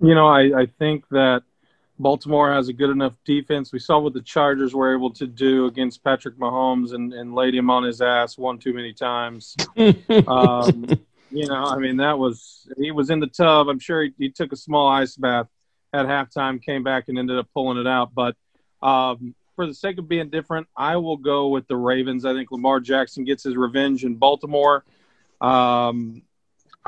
You 0.00 0.14
know, 0.14 0.26
I, 0.26 0.62
I 0.62 0.66
think 0.78 1.08
that 1.10 1.42
Baltimore 2.02 2.52
has 2.52 2.68
a 2.68 2.72
good 2.72 2.90
enough 2.90 3.14
defense. 3.24 3.72
We 3.72 3.78
saw 3.78 3.98
what 4.00 4.12
the 4.12 4.20
Chargers 4.20 4.74
were 4.74 4.94
able 4.94 5.10
to 5.12 5.26
do 5.26 5.66
against 5.66 6.02
Patrick 6.02 6.36
Mahomes 6.36 6.94
and, 6.94 7.12
and 7.12 7.34
laid 7.34 7.54
him 7.54 7.70
on 7.70 7.84
his 7.84 8.00
ass 8.02 8.36
one 8.36 8.58
too 8.58 8.74
many 8.74 8.92
times. 8.92 9.56
um, 10.26 10.86
you 11.30 11.46
know, 11.46 11.64
I 11.64 11.78
mean, 11.78 11.98
that 11.98 12.18
was 12.18 12.68
he 12.76 12.90
was 12.90 13.10
in 13.10 13.20
the 13.20 13.28
tub. 13.28 13.68
I'm 13.68 13.78
sure 13.78 14.02
he, 14.02 14.12
he, 14.18 14.30
took 14.30 14.52
a 14.52 14.56
small 14.56 14.88
ice 14.88 15.16
bath 15.16 15.46
at 15.92 16.06
halftime, 16.06 16.60
came 16.60 16.82
back 16.82 17.04
and 17.08 17.18
ended 17.18 17.38
up 17.38 17.48
pulling 17.54 17.78
it 17.78 17.86
out. 17.86 18.12
But 18.14 18.36
um, 18.82 19.34
for 19.54 19.66
the 19.66 19.74
sake 19.74 19.98
of 19.98 20.08
being 20.08 20.28
different, 20.28 20.66
I 20.76 20.96
will 20.96 21.16
go 21.16 21.48
with 21.48 21.68
the 21.68 21.76
Ravens. 21.76 22.24
I 22.24 22.34
think 22.34 22.50
Lamar 22.50 22.80
Jackson 22.80 23.24
gets 23.24 23.44
his 23.44 23.56
revenge 23.56 24.04
in 24.04 24.16
Baltimore. 24.16 24.84
Um, 25.40 26.22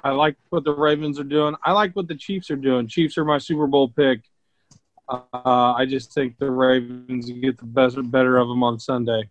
I 0.03 0.11
like 0.11 0.37
what 0.51 0.65
the 0.65 0.75
Ravens 0.75 1.21
are 1.21 1.25
doing. 1.25 1.55
I 1.63 1.73
like 1.73 1.95
what 1.95 2.09
the 2.09 2.17
Chiefs 2.17 2.51
are 2.51 2.57
doing. 2.57 2.89
Chiefs 2.89 3.17
are 3.17 3.25
my 3.25 3.39
Super 3.39 3.69
Bowl 3.69 3.89
pick. 3.89 4.23
Uh, 5.09 5.21
I 5.33 5.87
just 5.87 6.13
think 6.13 6.39
the 6.39 6.51
Ravens 6.51 7.31
get 7.31 7.59
the 7.59 7.67
best 7.67 7.97
better 8.11 8.39
of 8.39 8.49
them 8.49 8.63
on 8.63 8.79
Sunday. 8.79 9.29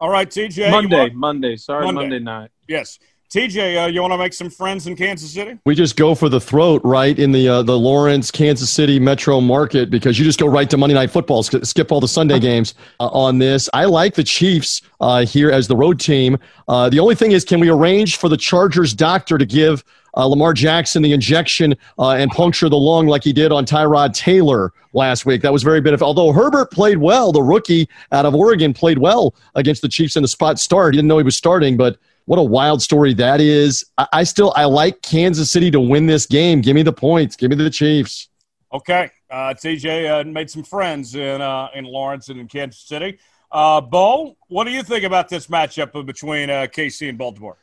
All 0.00 0.10
right, 0.10 0.28
TJ. 0.28 0.70
Monday, 0.70 1.10
Monday. 1.10 1.56
Sorry, 1.56 1.84
Monday. 1.84 2.02
Monday 2.02 2.18
night. 2.20 2.50
Yes. 2.68 2.98
TJ, 3.30 3.84
uh, 3.84 3.86
you 3.88 4.00
want 4.00 4.12
to 4.14 4.18
make 4.18 4.32
some 4.32 4.48
friends 4.48 4.86
in 4.86 4.96
Kansas 4.96 5.30
City? 5.30 5.58
We 5.66 5.74
just 5.74 5.96
go 5.96 6.14
for 6.14 6.30
the 6.30 6.40
throat, 6.40 6.80
right, 6.82 7.18
in 7.18 7.30
the 7.30 7.46
uh, 7.46 7.62
the 7.62 7.78
Lawrence, 7.78 8.30
Kansas 8.30 8.70
City 8.70 8.98
metro 8.98 9.38
market 9.38 9.90
because 9.90 10.18
you 10.18 10.24
just 10.24 10.40
go 10.40 10.46
right 10.46 10.68
to 10.70 10.78
Monday 10.78 10.94
Night 10.94 11.10
Football, 11.10 11.42
skip 11.42 11.92
all 11.92 12.00
the 12.00 12.08
Sunday 12.08 12.38
games 12.38 12.72
uh, 13.00 13.08
on 13.08 13.38
this. 13.38 13.68
I 13.74 13.84
like 13.84 14.14
the 14.14 14.24
Chiefs 14.24 14.80
uh, 15.00 15.26
here 15.26 15.50
as 15.50 15.68
the 15.68 15.76
road 15.76 16.00
team. 16.00 16.38
Uh, 16.68 16.88
the 16.88 17.00
only 17.00 17.14
thing 17.14 17.32
is, 17.32 17.44
can 17.44 17.60
we 17.60 17.68
arrange 17.68 18.16
for 18.16 18.30
the 18.30 18.36
Chargers 18.36 18.94
doctor 18.94 19.36
to 19.36 19.44
give 19.44 19.84
uh, 20.18 20.26
Lamar 20.26 20.52
Jackson 20.52 21.02
the 21.02 21.12
injection 21.12 21.74
and 21.98 22.30
puncture 22.32 22.68
the 22.68 22.76
lung 22.76 23.06
like 23.06 23.24
he 23.24 23.32
did 23.32 23.52
on 23.52 23.64
Tyrod 23.64 24.12
Taylor 24.12 24.72
last 24.92 25.24
week? 25.24 25.40
That 25.42 25.52
was 25.52 25.62
very 25.62 25.80
beneficial. 25.80 26.08
Although 26.08 26.32
Herbert 26.32 26.70
played 26.70 26.98
well, 26.98 27.32
the 27.32 27.42
rookie 27.42 27.88
out 28.12 28.26
of 28.26 28.34
Oregon 28.34 28.74
played 28.74 28.98
well 28.98 29.34
against 29.54 29.80
the 29.80 29.88
Chiefs 29.88 30.16
in 30.16 30.22
the 30.22 30.28
spot 30.28 30.58
start. 30.58 30.92
He 30.92 30.98
didn't 30.98 31.08
know 31.08 31.18
he 31.18 31.24
was 31.24 31.36
starting, 31.36 31.76
but 31.76 31.98
what 32.28 32.38
a 32.38 32.42
wild 32.42 32.82
story 32.82 33.14
that 33.14 33.40
is. 33.40 33.86
I, 33.96 34.06
I 34.12 34.24
still 34.24 34.52
I 34.54 34.66
like 34.66 35.00
Kansas 35.00 35.50
City 35.50 35.70
to 35.70 35.80
win 35.80 36.06
this 36.06 36.26
game. 36.26 36.60
Give 36.60 36.74
me 36.74 36.82
the 36.82 36.92
points. 36.92 37.36
Give 37.36 37.48
me 37.48 37.56
the 37.56 37.70
Chiefs. 37.70 38.28
Okay, 38.70 39.10
uh, 39.30 39.54
TJ 39.54 40.20
uh, 40.20 40.30
made 40.30 40.50
some 40.50 40.62
friends 40.62 41.14
in 41.14 41.40
uh, 41.40 41.68
in 41.74 41.86
Lawrence 41.86 42.28
and 42.28 42.38
in 42.38 42.46
Kansas 42.46 42.82
City. 42.82 43.18
Uh, 43.50 43.80
Bo, 43.80 44.36
what 44.48 44.64
do 44.64 44.70
you 44.70 44.82
think 44.82 45.04
about 45.04 45.30
this 45.30 45.46
matchup 45.46 46.04
between 46.04 46.50
uh, 46.50 46.66
KC 46.70 47.08
and 47.08 47.16
Baltimore? 47.16 47.56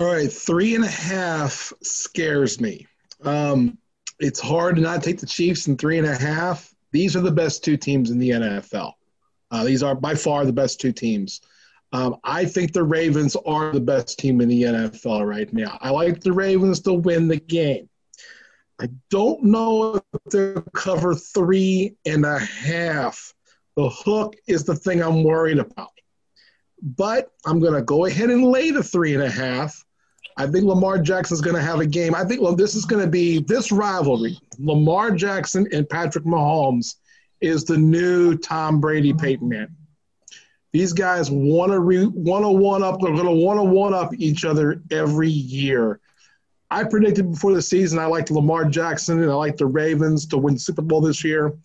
All 0.00 0.06
right, 0.06 0.32
three 0.32 0.74
and 0.74 0.82
a 0.82 0.88
half 0.88 1.74
scares 1.82 2.58
me. 2.58 2.86
Um, 3.22 3.76
it's 4.18 4.40
hard 4.40 4.76
to 4.76 4.80
not 4.80 5.02
take 5.02 5.20
the 5.20 5.26
Chiefs 5.26 5.68
in 5.68 5.76
three 5.76 5.98
and 5.98 6.06
a 6.06 6.16
half. 6.16 6.74
These 6.90 7.16
are 7.16 7.20
the 7.20 7.30
best 7.30 7.62
two 7.62 7.76
teams 7.76 8.10
in 8.10 8.18
the 8.18 8.30
NFL. 8.30 8.94
Uh, 9.50 9.64
these 9.64 9.82
are 9.82 9.94
by 9.94 10.14
far 10.14 10.46
the 10.46 10.54
best 10.54 10.80
two 10.80 10.92
teams. 10.92 11.42
Um, 11.92 12.16
I 12.24 12.46
think 12.46 12.72
the 12.72 12.82
Ravens 12.82 13.36
are 13.44 13.72
the 13.72 13.80
best 13.80 14.18
team 14.18 14.40
in 14.40 14.48
the 14.48 14.62
NFL 14.62 15.28
right 15.28 15.52
now. 15.52 15.76
I 15.82 15.90
like 15.90 16.22
the 16.22 16.32
Ravens 16.32 16.80
to 16.80 16.94
win 16.94 17.28
the 17.28 17.36
game. 17.36 17.90
I 18.80 18.88
don't 19.10 19.44
know 19.44 19.96
if 19.96 20.02
they'll 20.30 20.62
cover 20.72 21.14
three 21.14 21.94
and 22.06 22.24
a 22.24 22.38
half. 22.38 23.34
The 23.76 23.90
hook 23.90 24.34
is 24.46 24.64
the 24.64 24.76
thing 24.76 25.02
I'm 25.02 25.24
worried 25.24 25.58
about. 25.58 25.90
But 26.82 27.30
I'm 27.44 27.60
going 27.60 27.74
to 27.74 27.82
go 27.82 28.06
ahead 28.06 28.30
and 28.30 28.46
lay 28.46 28.70
the 28.70 28.82
three 28.82 29.12
and 29.12 29.22
a 29.22 29.30
half. 29.30 29.84
I 30.36 30.46
think 30.46 30.64
Lamar 30.64 30.98
Jackson's 30.98 31.40
going 31.40 31.56
to 31.56 31.62
have 31.62 31.80
a 31.80 31.86
game. 31.86 32.14
I 32.14 32.24
think 32.24 32.40
well, 32.40 32.54
this 32.54 32.74
is 32.74 32.84
going 32.84 33.04
to 33.04 33.10
be 33.10 33.40
this 33.40 33.72
rivalry. 33.72 34.38
Lamar 34.58 35.10
Jackson 35.10 35.66
and 35.72 35.88
Patrick 35.88 36.24
Mahomes 36.24 36.96
is 37.40 37.64
the 37.64 37.76
new 37.76 38.36
Tom 38.36 38.80
Brady 38.80 39.12
Peyton 39.12 39.48
Manning. 39.48 39.76
These 40.72 40.92
guys 40.92 41.30
want 41.30 41.72
to 41.72 41.80
re- 41.80 42.06
want 42.06 42.44
to 42.44 42.50
one 42.50 42.82
up. 42.82 43.00
They're 43.00 43.12
going 43.12 43.24
to 43.24 43.32
want 43.32 43.58
to 43.58 43.64
one 43.64 43.92
up 43.92 44.12
each 44.16 44.44
other 44.44 44.82
every 44.90 45.30
year. 45.30 46.00
I 46.70 46.84
predicted 46.84 47.32
before 47.32 47.52
the 47.52 47.62
season 47.62 47.98
I 47.98 48.06
liked 48.06 48.30
Lamar 48.30 48.64
Jackson 48.66 49.20
and 49.20 49.30
I 49.30 49.34
like 49.34 49.56
the 49.56 49.66
Ravens 49.66 50.26
to 50.26 50.38
win 50.38 50.56
Super 50.56 50.82
Bowl 50.82 51.00
this 51.00 51.24
year. 51.24 51.56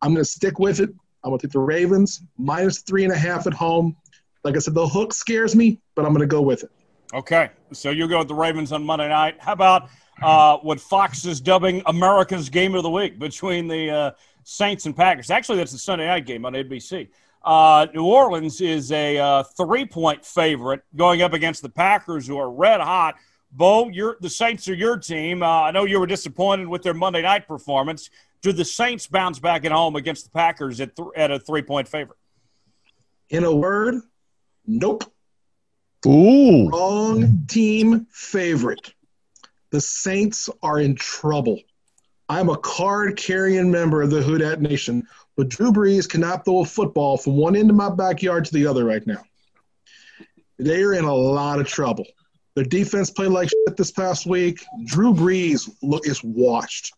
I'm 0.00 0.14
going 0.14 0.24
to 0.24 0.30
stick 0.30 0.58
with 0.58 0.80
it. 0.80 0.90
I'm 1.22 1.30
going 1.30 1.40
to 1.40 1.46
take 1.46 1.52
the 1.52 1.58
Ravens 1.58 2.22
minus 2.38 2.80
three 2.80 3.04
and 3.04 3.12
a 3.12 3.18
half 3.18 3.46
at 3.46 3.52
home. 3.52 3.96
Like 4.44 4.56
I 4.56 4.60
said, 4.60 4.74
the 4.74 4.88
hook 4.88 5.12
scares 5.12 5.54
me, 5.54 5.80
but 5.94 6.06
I'm 6.06 6.12
going 6.12 6.20
to 6.20 6.26
go 6.26 6.40
with 6.40 6.62
it. 6.64 6.70
Okay, 7.12 7.50
so 7.72 7.90
you'll 7.90 8.08
go 8.08 8.18
with 8.18 8.28
the 8.28 8.34
Ravens 8.34 8.72
on 8.72 8.84
Monday 8.84 9.08
night. 9.08 9.36
How 9.38 9.52
about 9.52 9.88
uh, 10.22 10.58
what 10.58 10.80
Fox 10.80 11.24
is 11.24 11.40
dubbing 11.40 11.82
America's 11.86 12.48
Game 12.48 12.74
of 12.74 12.82
the 12.82 12.90
Week 12.90 13.18
between 13.18 13.68
the 13.68 13.90
uh, 13.90 14.10
Saints 14.44 14.86
and 14.86 14.96
Packers? 14.96 15.30
Actually, 15.30 15.58
that's 15.58 15.72
the 15.72 15.78
Sunday 15.78 16.06
night 16.06 16.26
game 16.26 16.44
on 16.44 16.52
NBC. 16.52 17.08
Uh, 17.44 17.86
New 17.94 18.04
Orleans 18.04 18.60
is 18.60 18.90
a 18.90 19.18
uh, 19.18 19.42
three-point 19.42 20.24
favorite 20.24 20.82
going 20.96 21.22
up 21.22 21.32
against 21.32 21.62
the 21.62 21.68
Packers, 21.68 22.26
who 22.26 22.38
are 22.38 22.50
red 22.50 22.80
hot. 22.80 23.16
Bo, 23.52 23.88
you're, 23.88 24.16
the 24.20 24.28
Saints 24.28 24.68
are 24.68 24.74
your 24.74 24.96
team. 24.96 25.42
Uh, 25.42 25.62
I 25.62 25.70
know 25.70 25.84
you 25.84 26.00
were 26.00 26.06
disappointed 26.06 26.66
with 26.66 26.82
their 26.82 26.94
Monday 26.94 27.22
night 27.22 27.46
performance. 27.46 28.10
Do 28.42 28.52
the 28.52 28.64
Saints 28.64 29.06
bounce 29.06 29.38
back 29.38 29.64
at 29.64 29.72
home 29.72 29.96
against 29.96 30.24
the 30.24 30.30
Packers 30.30 30.80
at, 30.80 30.96
th- 30.96 31.08
at 31.16 31.30
a 31.30 31.38
three-point 31.38 31.88
favorite? 31.88 32.18
In 33.30 33.44
a 33.44 33.54
word, 33.54 34.02
nope. 34.66 35.04
Ooh. 36.06 36.68
Wrong 36.68 37.44
team 37.48 38.06
favorite. 38.10 38.94
The 39.70 39.80
Saints 39.80 40.48
are 40.62 40.78
in 40.78 40.94
trouble. 40.94 41.60
I'm 42.28 42.48
a 42.48 42.56
card 42.56 43.16
carrying 43.16 43.70
member 43.70 44.02
of 44.02 44.10
the 44.10 44.22
Who 44.22 44.38
Dat 44.38 44.60
Nation. 44.60 45.06
But 45.36 45.48
Drew 45.48 45.72
Brees 45.72 46.08
cannot 46.08 46.44
throw 46.44 46.60
a 46.60 46.64
football 46.64 47.18
from 47.18 47.36
one 47.36 47.56
end 47.56 47.70
of 47.70 47.76
my 47.76 47.90
backyard 47.90 48.44
to 48.46 48.52
the 48.52 48.66
other 48.66 48.84
right 48.84 49.06
now. 49.06 49.22
They 50.58 50.82
are 50.82 50.94
in 50.94 51.04
a 51.04 51.14
lot 51.14 51.60
of 51.60 51.68
trouble. 51.68 52.06
Their 52.54 52.64
defense 52.64 53.10
played 53.10 53.32
like 53.32 53.50
shit 53.50 53.76
this 53.76 53.90
past 53.90 54.26
week. 54.26 54.64
Drew 54.86 55.12
Brees 55.12 55.68
look 55.82 56.06
is 56.06 56.24
washed. 56.24 56.94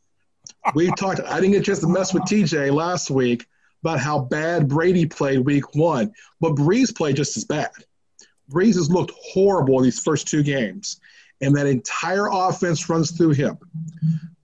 We 0.75 0.93
talked. 0.93 1.21
I 1.21 1.41
didn't 1.41 1.53
get 1.53 1.63
a 1.63 1.65
chance 1.65 1.81
to 1.81 1.89
mess 1.89 2.15
with 2.15 2.23
TJ 2.25 2.73
last 2.73 3.11
week 3.11 3.47
about 3.83 3.99
how 3.99 4.21
bad 4.21 4.69
Brady 4.69 5.07
played 5.07 5.41
week 5.41 5.75
one, 5.75 6.13
but 6.41 6.53
Brees 6.55 6.95
played 6.95 7.17
just 7.17 7.37
as 7.37 7.45
bad. 7.45 7.71
Brees 8.51 8.75
has 8.75 8.91
looked 8.91 9.13
horrible 9.21 9.79
in 9.79 9.85
these 9.85 10.01
first 10.01 10.29
two 10.29 10.43
games, 10.43 11.01
and 11.41 11.55
that 11.57 11.67
entire 11.67 12.29
offense 12.31 12.89
runs 12.89 13.11
through 13.11 13.33
him. 13.33 13.59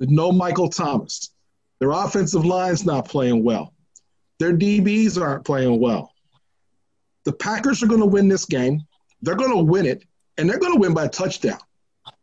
No 0.01 0.33
Michael 0.33 0.69
Thomas. 0.69 1.31
Their 1.81 1.91
offensive 1.91 2.45
line's 2.45 2.85
not 2.85 3.09
playing 3.09 3.43
well. 3.43 3.75
Their 4.39 4.53
DBs 4.53 5.21
aren't 5.21 5.45
playing 5.45 5.81
well. 5.81 6.13
The 7.25 7.33
Packers 7.33 7.83
are 7.83 7.87
going 7.87 8.01
to 8.01 8.07
win 8.07 8.29
this 8.29 8.45
game. 8.45 8.83
They're 9.23 9.35
going 9.35 9.57
to 9.57 9.63
win 9.63 9.87
it, 9.87 10.05
and 10.37 10.49
they're 10.49 10.59
going 10.59 10.75
to 10.75 10.81
win 10.81 10.93
by 10.93 11.07
a 11.07 11.09
touchdown. 11.09 11.59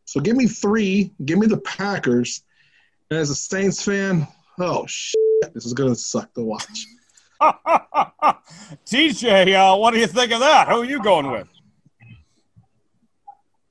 So 0.05 0.19
give 0.19 0.35
me 0.35 0.47
three. 0.47 1.11
Give 1.25 1.39
me 1.39 1.47
the 1.47 1.59
Packers. 1.61 2.43
And 3.09 3.19
as 3.19 3.29
a 3.29 3.35
Saints 3.35 3.83
fan, 3.83 4.27
oh 4.59 4.85
shit, 4.87 5.15
this 5.53 5.65
is 5.65 5.73
going 5.73 5.89
to 5.89 5.99
suck 5.99 6.33
to 6.35 6.43
watch. 6.43 6.85
TJ, 8.85 9.55
uh, 9.55 9.77
what 9.77 9.93
do 9.93 9.99
you 9.99 10.07
think 10.07 10.31
of 10.31 10.41
that? 10.41 10.67
Who 10.67 10.81
are 10.81 10.85
you 10.85 11.01
going 11.01 11.31
with? 11.31 11.47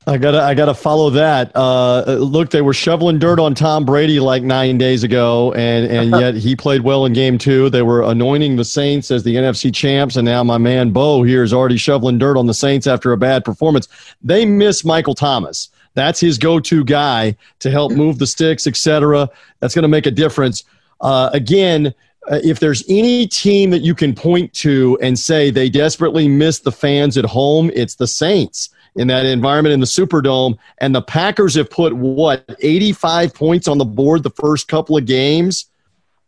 I 0.07 0.17
gotta, 0.17 0.41
I 0.41 0.55
gotta 0.55 0.73
follow 0.73 1.11
that. 1.11 1.53
Uh, 1.55 2.17
look, 2.19 2.51
they 2.51 2.63
were 2.63 2.73
shoveling 2.73 3.19
dirt 3.19 3.39
on 3.39 3.55
Tom 3.55 3.85
Brady 3.85 4.19
like 4.19 4.43
nine 4.43 4.79
days 4.79 5.05
ago, 5.05 5.53
and 5.53 5.87
and 5.87 6.11
yet 6.21 6.35
he 6.35 6.57
played 6.57 6.83
well 6.83 7.05
in 7.05 7.13
Game 7.13 7.37
Two. 7.37 7.69
They 7.69 7.83
were 7.83 8.03
anointing 8.03 8.57
the 8.57 8.65
Saints 8.65 9.11
as 9.11 9.25
the 9.25 9.37
NFC 9.37 9.75
champs, 9.75 10.17
and 10.17 10.25
now 10.25 10.43
my 10.43 10.57
man 10.57 10.91
Bo 10.91 11.23
here 11.23 11.43
is 11.43 11.53
already 11.53 11.77
shoveling 11.77 12.17
dirt 12.17 12.39
on 12.39 12.47
the 12.47 12.55
Saints 12.55 12.87
after 12.87 13.13
a 13.13 13.19
bad 13.19 13.45
performance. 13.45 13.89
They 14.23 14.47
miss 14.47 14.87
Michael 14.87 15.15
Thomas. 15.15 15.69
That's 15.95 16.19
his 16.19 16.39
go-to 16.39 16.85
guy 16.85 17.37
to 17.59 17.71
help 17.71 17.93
move 17.93 18.19
the 18.19 18.27
sticks, 18.27 18.67
etc. 18.67 19.29
That's 19.59 19.75
going 19.75 19.83
to 19.83 19.89
make 19.89 20.07
a 20.07 20.11
difference. 20.11 20.65
Uh, 21.01 21.31
again, 21.33 21.93
uh, 22.31 22.39
if 22.45 22.61
there's 22.61 22.85
any 22.89 23.27
team 23.27 23.71
that 23.71 23.81
you 23.81 23.95
can 23.95 24.15
point 24.15 24.53
to 24.55 24.97
and 25.03 25.19
say 25.19 25.51
they 25.51 25.69
desperately 25.69 26.29
miss 26.29 26.61
the 26.61 26.73
fans 26.73 27.19
at 27.19 27.25
home, 27.25 27.71
it's 27.75 27.97
the 27.97 28.07
Saints 28.07 28.71
in 28.97 29.09
that 29.09 29.27
environment 29.27 29.73
in 29.73 29.81
the 29.81 29.87
Superdome. 29.87 30.59
And 30.79 30.95
the 30.95 31.03
Packers 31.03 31.55
have 31.55 31.71
put 31.71 31.93
what 31.95 32.45
85 32.61 33.35
points 33.35 33.69
on 33.69 33.79
the 33.79 33.85
board 33.85 34.23
the 34.23 34.31
first 34.31 34.69
couple 34.69 34.97
of 34.97 35.07
games. 35.07 35.67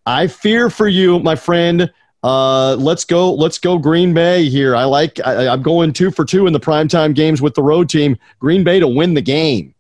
I 0.06 0.26
fear 0.26 0.70
for 0.70 0.88
you, 0.88 1.18
my 1.20 1.36
friend. 1.36 1.92
Uh, 2.22 2.76
let's 2.76 3.04
go. 3.04 3.34
Let's 3.34 3.58
go 3.58 3.78
Green 3.78 4.14
Bay 4.14 4.48
here. 4.48 4.76
I 4.76 4.84
like. 4.84 5.18
I, 5.24 5.48
I'm 5.48 5.62
going 5.62 5.92
two 5.92 6.10
for 6.10 6.24
two 6.24 6.46
in 6.46 6.52
the 6.52 6.60
primetime 6.60 7.14
games 7.14 7.42
with 7.42 7.54
the 7.54 7.62
road 7.62 7.88
team. 7.88 8.16
Green 8.38 8.62
Bay 8.62 8.78
to 8.78 8.86
win 8.86 9.14
the 9.14 9.22
game. 9.22 9.74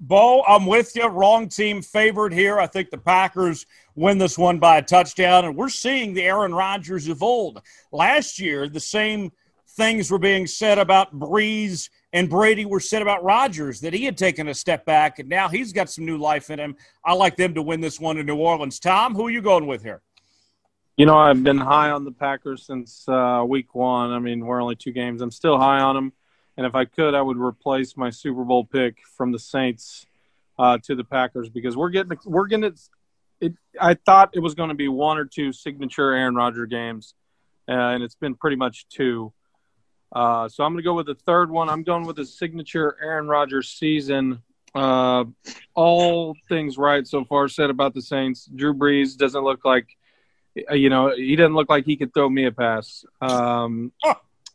Bo, 0.00 0.42
I'm 0.44 0.66
with 0.66 0.94
you. 0.94 1.06
Wrong 1.06 1.48
team 1.48 1.82
favored 1.82 2.32
here. 2.32 2.58
I 2.58 2.66
think 2.66 2.90
the 2.90 2.98
Packers 2.98 3.66
win 3.96 4.18
this 4.18 4.38
one 4.38 4.58
by 4.58 4.78
a 4.78 4.82
touchdown, 4.82 5.44
and 5.44 5.56
we're 5.56 5.68
seeing 5.68 6.14
the 6.14 6.22
Aaron 6.22 6.54
Rodgers 6.54 7.08
of 7.08 7.22
old. 7.22 7.62
Last 7.90 8.38
year, 8.38 8.68
the 8.68 8.80
same 8.80 9.32
things 9.70 10.10
were 10.10 10.18
being 10.18 10.46
said 10.46 10.78
about 10.78 11.18
Brees 11.18 11.88
and 12.12 12.30
Brady 12.30 12.64
were 12.64 12.80
said 12.80 13.02
about 13.02 13.22
Rodgers 13.22 13.80
that 13.80 13.92
he 13.92 14.04
had 14.04 14.16
taken 14.16 14.48
a 14.48 14.54
step 14.54 14.84
back, 14.84 15.18
and 15.18 15.28
now 15.28 15.48
he's 15.48 15.72
got 15.72 15.90
some 15.90 16.06
new 16.06 16.16
life 16.16 16.50
in 16.50 16.58
him. 16.58 16.76
I 17.04 17.12
like 17.12 17.36
them 17.36 17.54
to 17.54 17.62
win 17.62 17.80
this 17.80 18.00
one 18.00 18.18
in 18.18 18.26
New 18.26 18.36
Orleans. 18.36 18.80
Tom, 18.80 19.14
who 19.14 19.26
are 19.26 19.30
you 19.30 19.42
going 19.42 19.66
with 19.66 19.82
here? 19.82 20.02
You 20.96 21.06
know, 21.06 21.16
I've 21.16 21.44
been 21.44 21.58
high 21.58 21.90
on 21.90 22.04
the 22.04 22.10
Packers 22.10 22.66
since 22.66 23.08
uh, 23.08 23.44
week 23.46 23.74
one. 23.74 24.10
I 24.10 24.18
mean, 24.18 24.44
we're 24.44 24.60
only 24.60 24.74
two 24.74 24.90
games. 24.90 25.20
I'm 25.20 25.30
still 25.30 25.58
high 25.58 25.80
on 25.80 25.94
them. 25.94 26.12
And 26.56 26.66
if 26.66 26.74
I 26.74 26.86
could, 26.86 27.14
I 27.14 27.22
would 27.22 27.36
replace 27.36 27.96
my 27.96 28.10
Super 28.10 28.44
Bowl 28.44 28.64
pick 28.64 28.96
from 29.16 29.30
the 29.30 29.38
Saints 29.38 30.06
uh, 30.58 30.78
to 30.82 30.96
the 30.96 31.04
Packers 31.04 31.48
because 31.48 31.76
we're 31.76 31.90
getting 31.90 32.18
we're 32.24 32.48
getting 32.48 32.64
it. 32.64 32.80
it 33.40 33.52
I 33.80 33.94
thought 33.94 34.30
it 34.32 34.40
was 34.40 34.56
going 34.56 34.70
to 34.70 34.74
be 34.74 34.88
one 34.88 35.18
or 35.18 35.24
two 35.24 35.52
signature 35.52 36.12
Aaron 36.12 36.34
Rodgers 36.34 36.68
games, 36.68 37.14
uh, 37.68 37.72
and 37.72 38.02
it's 38.02 38.16
been 38.16 38.34
pretty 38.34 38.56
much 38.56 38.88
two. 38.88 39.32
Uh, 40.12 40.48
so 40.48 40.64
I'm 40.64 40.72
going 40.72 40.82
to 40.82 40.86
go 40.86 40.94
with 40.94 41.06
the 41.06 41.14
third 41.14 41.50
one. 41.50 41.68
I'm 41.68 41.82
going 41.82 42.04
with 42.04 42.16
the 42.16 42.24
signature 42.24 42.96
Aaron 43.02 43.28
Rodgers 43.28 43.70
season. 43.70 44.42
Uh, 44.74 45.24
all 45.74 46.36
things 46.48 46.78
right 46.78 47.06
so 47.06 47.24
far 47.24 47.48
said 47.48 47.70
about 47.70 47.94
the 47.94 48.02
Saints. 48.02 48.46
Drew 48.54 48.74
Brees 48.74 49.16
doesn't 49.16 49.42
look 49.42 49.64
like 49.64 49.96
uh, 50.70 50.74
you 50.74 50.90
know, 50.90 51.12
he 51.14 51.36
didn't 51.36 51.54
look 51.54 51.68
like 51.68 51.84
he 51.84 51.96
could 51.96 52.12
throw 52.14 52.28
me 52.28 52.46
a 52.46 52.52
pass. 52.52 53.04
Um, 53.20 53.92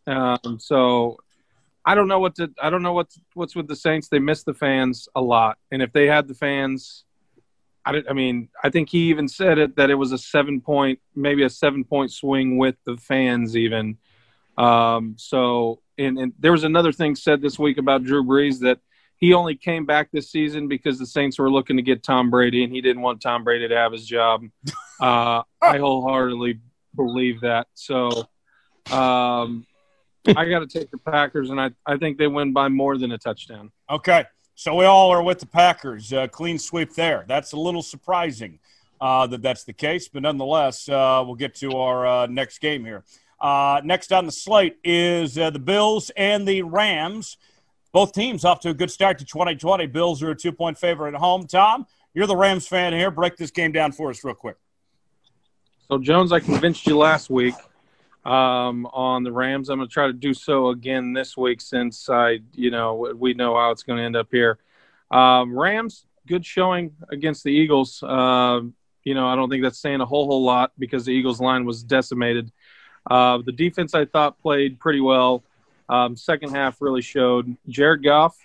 um, 0.07 0.57
so 0.59 1.17
I 1.85 1.95
don't 1.95 2.07
know 2.07 2.19
what 2.19 2.35
to. 2.35 2.51
I 2.61 2.69
don't 2.69 2.81
know 2.81 2.93
what 2.93 3.07
what's 3.33 3.55
with 3.55 3.67
the 3.67 3.75
Saints. 3.75 4.09
They 4.09 4.19
miss 4.19 4.43
the 4.43 4.53
fans 4.53 5.07
a 5.15 5.21
lot, 5.21 5.57
and 5.71 5.81
if 5.81 5.93
they 5.93 6.07
had 6.07 6.27
the 6.27 6.33
fans, 6.33 7.05
I, 7.85 8.01
I 8.09 8.13
mean, 8.13 8.49
I 8.63 8.69
think 8.69 8.89
he 8.89 9.09
even 9.09 9.27
said 9.27 9.57
it 9.57 9.75
that 9.75 9.89
it 9.89 9.95
was 9.95 10.11
a 10.11 10.17
seven 10.17 10.61
point, 10.61 10.99
maybe 11.15 11.43
a 11.43 11.49
seven 11.49 11.83
point 11.83 12.11
swing 12.11 12.57
with 12.57 12.75
the 12.85 12.97
fans 12.97 13.55
even. 13.55 13.97
Um, 14.57 15.15
so, 15.17 15.79
and, 15.97 16.17
and 16.17 16.33
there 16.39 16.51
was 16.51 16.63
another 16.63 16.91
thing 16.91 17.15
said 17.15 17.41
this 17.41 17.57
week 17.57 17.77
about 17.77 18.03
Drew 18.03 18.23
Brees 18.23 18.59
that 18.59 18.79
he 19.17 19.33
only 19.33 19.55
came 19.55 19.85
back 19.85 20.09
this 20.11 20.29
season 20.29 20.67
because 20.67 20.99
the 20.99 21.05
Saints 21.05 21.39
were 21.39 21.51
looking 21.51 21.77
to 21.77 21.83
get 21.83 22.03
Tom 22.03 22.29
Brady, 22.29 22.63
and 22.63 22.73
he 22.73 22.81
didn't 22.81 23.01
want 23.01 23.21
Tom 23.21 23.43
Brady 23.43 23.67
to 23.67 23.75
have 23.75 23.91
his 23.91 24.05
job. 24.05 24.43
Uh, 25.01 25.43
I 25.61 25.79
wholeheartedly 25.79 26.59
believe 26.95 27.41
that. 27.41 27.67
So 27.73 28.29
um, 28.89 29.65
I 30.27 30.45
got 30.45 30.59
to 30.59 30.67
take 30.67 30.91
the 30.91 30.97
Packers, 30.97 31.49
and 31.49 31.59
I, 31.59 31.71
I 31.85 31.97
think 31.97 32.17
they 32.17 32.27
win 32.27 32.53
by 32.53 32.69
more 32.69 32.97
than 32.97 33.11
a 33.11 33.17
touchdown. 33.17 33.71
Okay. 33.89 34.23
So 34.55 34.75
we 34.75 34.85
all 34.85 35.09
are 35.11 35.21
with 35.21 35.39
the 35.39 35.45
Packers. 35.45 36.13
Uh, 36.13 36.27
clean 36.27 36.57
sweep 36.57 36.93
there. 36.93 37.25
That's 37.27 37.51
a 37.51 37.57
little 37.57 37.81
surprising 37.81 38.59
uh, 39.01 39.27
that 39.27 39.41
that's 39.41 39.63
the 39.65 39.73
case, 39.73 40.07
but 40.07 40.21
nonetheless, 40.21 40.87
uh, 40.87 41.21
we'll 41.25 41.35
get 41.35 41.55
to 41.55 41.75
our 41.75 42.07
uh, 42.07 42.25
next 42.27 42.59
game 42.59 42.85
here. 42.85 43.03
Uh, 43.43 43.81
next 43.83 44.13
on 44.13 44.25
the 44.25 44.31
slate 44.31 44.77
is 44.85 45.37
uh, 45.37 45.49
the 45.49 45.59
Bills 45.59 46.09
and 46.15 46.47
the 46.47 46.61
Rams. 46.61 47.35
Both 47.91 48.13
teams 48.13 48.45
off 48.45 48.61
to 48.61 48.69
a 48.69 48.73
good 48.73 48.89
start 48.89 49.19
to 49.19 49.25
2020. 49.25 49.85
Bills 49.87 50.23
are 50.23 50.31
a 50.31 50.35
two 50.35 50.53
point 50.53 50.77
favorite 50.77 51.13
at 51.13 51.19
home. 51.19 51.45
Tom, 51.45 51.85
you're 52.13 52.25
the 52.25 52.37
Rams 52.37 52.65
fan 52.65 52.93
here. 52.93 53.11
Break 53.11 53.35
this 53.35 53.51
game 53.51 53.73
down 53.73 53.91
for 53.91 54.09
us 54.09 54.23
real 54.23 54.33
quick. 54.33 54.55
So 55.89 55.97
Jones, 55.97 56.31
I 56.31 56.39
convinced 56.39 56.87
you 56.87 56.97
last 56.97 57.29
week 57.29 57.55
um, 58.23 58.85
on 58.93 59.23
the 59.23 59.31
Rams. 59.33 59.67
I'm 59.67 59.77
going 59.77 59.89
to 59.89 59.93
try 59.93 60.07
to 60.07 60.13
do 60.13 60.33
so 60.33 60.69
again 60.69 61.11
this 61.11 61.35
week 61.35 61.59
since 61.59 62.09
I, 62.09 62.39
you 62.53 62.71
know, 62.71 63.13
we 63.13 63.33
know 63.33 63.55
how 63.57 63.71
it's 63.71 63.83
going 63.83 63.97
to 63.97 64.05
end 64.05 64.15
up 64.15 64.29
here. 64.31 64.57
Um, 65.11 65.53
Rams, 65.53 66.05
good 66.27 66.45
showing 66.45 66.95
against 67.09 67.43
the 67.43 67.51
Eagles. 67.51 68.01
Uh, 68.01 68.61
you 69.03 69.13
know, 69.13 69.27
I 69.27 69.35
don't 69.35 69.49
think 69.49 69.63
that's 69.63 69.79
saying 69.79 69.99
a 69.99 70.05
whole 70.05 70.27
whole 70.27 70.43
lot 70.43 70.71
because 70.79 71.03
the 71.03 71.11
Eagles 71.11 71.41
line 71.41 71.65
was 71.65 71.83
decimated. 71.83 72.51
Uh, 73.09 73.39
the 73.39 73.51
defense 73.51 73.93
I 73.93 74.05
thought 74.05 74.41
played 74.41 74.79
pretty 74.79 75.01
well. 75.01 75.43
Um, 75.89 76.15
second 76.15 76.51
half 76.51 76.81
really 76.81 77.01
showed. 77.01 77.55
Jared 77.67 78.03
Goff, 78.03 78.37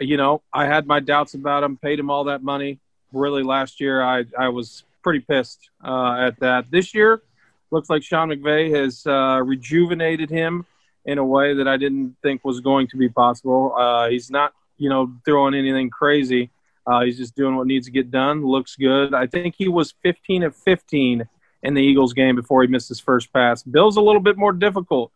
you 0.00 0.16
know, 0.16 0.42
I 0.52 0.66
had 0.66 0.86
my 0.86 1.00
doubts 1.00 1.34
about 1.34 1.64
him. 1.64 1.76
Paid 1.76 1.98
him 1.98 2.10
all 2.10 2.24
that 2.24 2.42
money. 2.42 2.78
Really, 3.12 3.42
last 3.42 3.80
year 3.80 4.02
I 4.02 4.24
I 4.38 4.48
was 4.48 4.84
pretty 5.02 5.20
pissed 5.20 5.70
uh, 5.84 6.16
at 6.18 6.38
that. 6.40 6.70
This 6.70 6.94
year, 6.94 7.22
looks 7.70 7.90
like 7.90 8.02
Sean 8.02 8.28
McVay 8.28 8.74
has 8.74 9.06
uh, 9.06 9.40
rejuvenated 9.44 10.30
him 10.30 10.66
in 11.04 11.18
a 11.18 11.24
way 11.24 11.54
that 11.54 11.68
I 11.68 11.76
didn't 11.76 12.16
think 12.22 12.44
was 12.44 12.60
going 12.60 12.88
to 12.88 12.96
be 12.96 13.08
possible. 13.08 13.74
Uh, 13.76 14.08
he's 14.08 14.30
not, 14.30 14.52
you 14.76 14.88
know, 14.88 15.12
throwing 15.24 15.54
anything 15.54 15.90
crazy. 15.90 16.50
Uh, 16.86 17.02
he's 17.04 17.16
just 17.16 17.34
doing 17.34 17.56
what 17.56 17.66
needs 17.66 17.86
to 17.86 17.92
get 17.92 18.10
done. 18.10 18.44
Looks 18.44 18.76
good. 18.76 19.14
I 19.14 19.26
think 19.26 19.54
he 19.56 19.68
was 19.68 19.94
15 20.02 20.44
of 20.44 20.56
15 20.56 21.28
in 21.62 21.74
the 21.74 21.82
Eagles 21.82 22.12
game 22.12 22.36
before 22.36 22.62
he 22.62 22.68
missed 22.68 22.88
his 22.88 23.00
first 23.00 23.32
pass. 23.32 23.62
Bill's 23.62 23.96
a 23.96 24.00
little 24.00 24.20
bit 24.20 24.36
more 24.36 24.52
difficult 24.52 25.12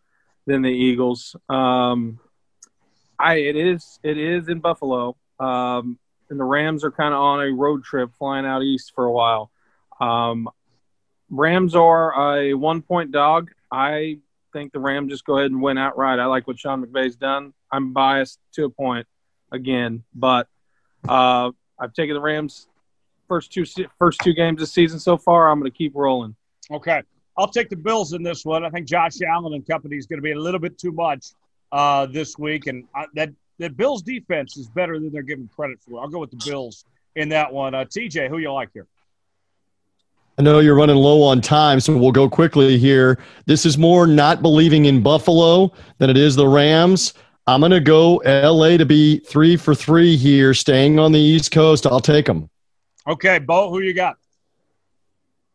than 0.46 0.62
the 0.62 0.70
Eagles. 0.70 1.36
Um, 1.48 2.18
I 3.18 3.34
it 3.34 3.56
is 3.56 3.98
it 4.02 4.18
is 4.18 4.48
in 4.48 4.60
Buffalo, 4.60 5.16
um, 5.38 5.98
and 6.30 6.40
the 6.40 6.44
Rams 6.44 6.84
are 6.84 6.90
kind 6.90 7.12
of 7.12 7.20
on 7.20 7.46
a 7.46 7.52
road 7.52 7.84
trip, 7.84 8.10
flying 8.18 8.46
out 8.46 8.62
east 8.62 8.92
for 8.94 9.04
a 9.04 9.12
while. 9.12 9.50
Um, 10.00 10.48
Rams 11.28 11.74
are 11.74 12.38
a 12.38 12.54
one 12.54 12.82
point 12.82 13.12
dog. 13.12 13.50
I 13.70 14.18
think 14.52 14.72
the 14.72 14.80
Rams 14.80 15.10
just 15.10 15.24
go 15.24 15.38
ahead 15.38 15.50
and 15.50 15.62
win 15.62 15.78
outright. 15.78 16.18
I 16.18 16.26
like 16.26 16.46
what 16.46 16.58
Sean 16.58 16.84
McVay's 16.84 17.16
done. 17.16 17.52
I'm 17.70 17.92
biased 17.92 18.40
to 18.54 18.64
a 18.64 18.70
point 18.70 19.06
again, 19.52 20.02
but 20.14 20.48
uh, 21.08 21.52
I've 21.78 21.92
taken 21.92 22.14
the 22.14 22.20
Rams 22.20 22.66
first 23.30 23.52
two 23.52 23.64
first 23.96 24.20
two 24.24 24.34
games 24.34 24.58
this 24.58 24.72
season 24.72 24.98
so 24.98 25.16
far. 25.16 25.48
I'm 25.48 25.60
going 25.60 25.70
to 25.70 25.76
keep 25.76 25.92
rolling. 25.94 26.34
Okay, 26.72 27.00
I'll 27.38 27.48
take 27.48 27.70
the 27.70 27.76
Bills 27.76 28.12
in 28.12 28.24
this 28.24 28.44
one. 28.44 28.64
I 28.64 28.70
think 28.70 28.88
Josh 28.88 29.22
Allen 29.22 29.54
and 29.54 29.66
company 29.66 29.96
is 29.96 30.06
going 30.06 30.18
to 30.18 30.22
be 30.22 30.32
a 30.32 30.38
little 30.38 30.58
bit 30.58 30.76
too 30.76 30.90
much 30.90 31.28
uh, 31.70 32.06
this 32.06 32.36
week, 32.36 32.66
and 32.66 32.84
I, 32.92 33.06
that 33.14 33.30
that 33.60 33.76
Bills 33.76 34.02
defense 34.02 34.56
is 34.56 34.68
better 34.68 34.98
than 34.98 35.12
they're 35.12 35.22
giving 35.22 35.48
credit 35.48 35.78
for. 35.80 36.00
I'll 36.00 36.08
go 36.08 36.18
with 36.18 36.32
the 36.32 36.42
Bills 36.44 36.84
in 37.14 37.28
that 37.28 37.52
one. 37.52 37.72
Uh, 37.72 37.84
TJ, 37.84 38.28
who 38.28 38.38
you 38.38 38.52
like 38.52 38.70
here? 38.74 38.88
I 40.36 40.42
know 40.42 40.58
you're 40.58 40.74
running 40.74 40.96
low 40.96 41.22
on 41.22 41.40
time, 41.40 41.78
so 41.78 41.96
we'll 41.96 42.12
go 42.12 42.28
quickly 42.28 42.78
here. 42.78 43.18
This 43.46 43.64
is 43.64 43.78
more 43.78 44.06
not 44.06 44.42
believing 44.42 44.86
in 44.86 45.02
Buffalo 45.02 45.72
than 45.98 46.10
it 46.10 46.16
is 46.16 46.34
the 46.34 46.48
Rams. 46.48 47.14
I'm 47.46 47.60
going 47.60 47.72
to 47.72 47.80
go 47.80 48.22
LA 48.24 48.76
to 48.76 48.86
be 48.86 49.18
three 49.18 49.56
for 49.56 49.74
three 49.74 50.16
here, 50.16 50.54
staying 50.54 50.98
on 50.98 51.12
the 51.12 51.20
East 51.20 51.52
Coast. 51.52 51.86
I'll 51.86 52.00
take 52.00 52.26
them. 52.26 52.48
Okay, 53.10 53.40
Bo, 53.40 53.70
who 53.70 53.80
you 53.80 53.92
got? 53.92 54.18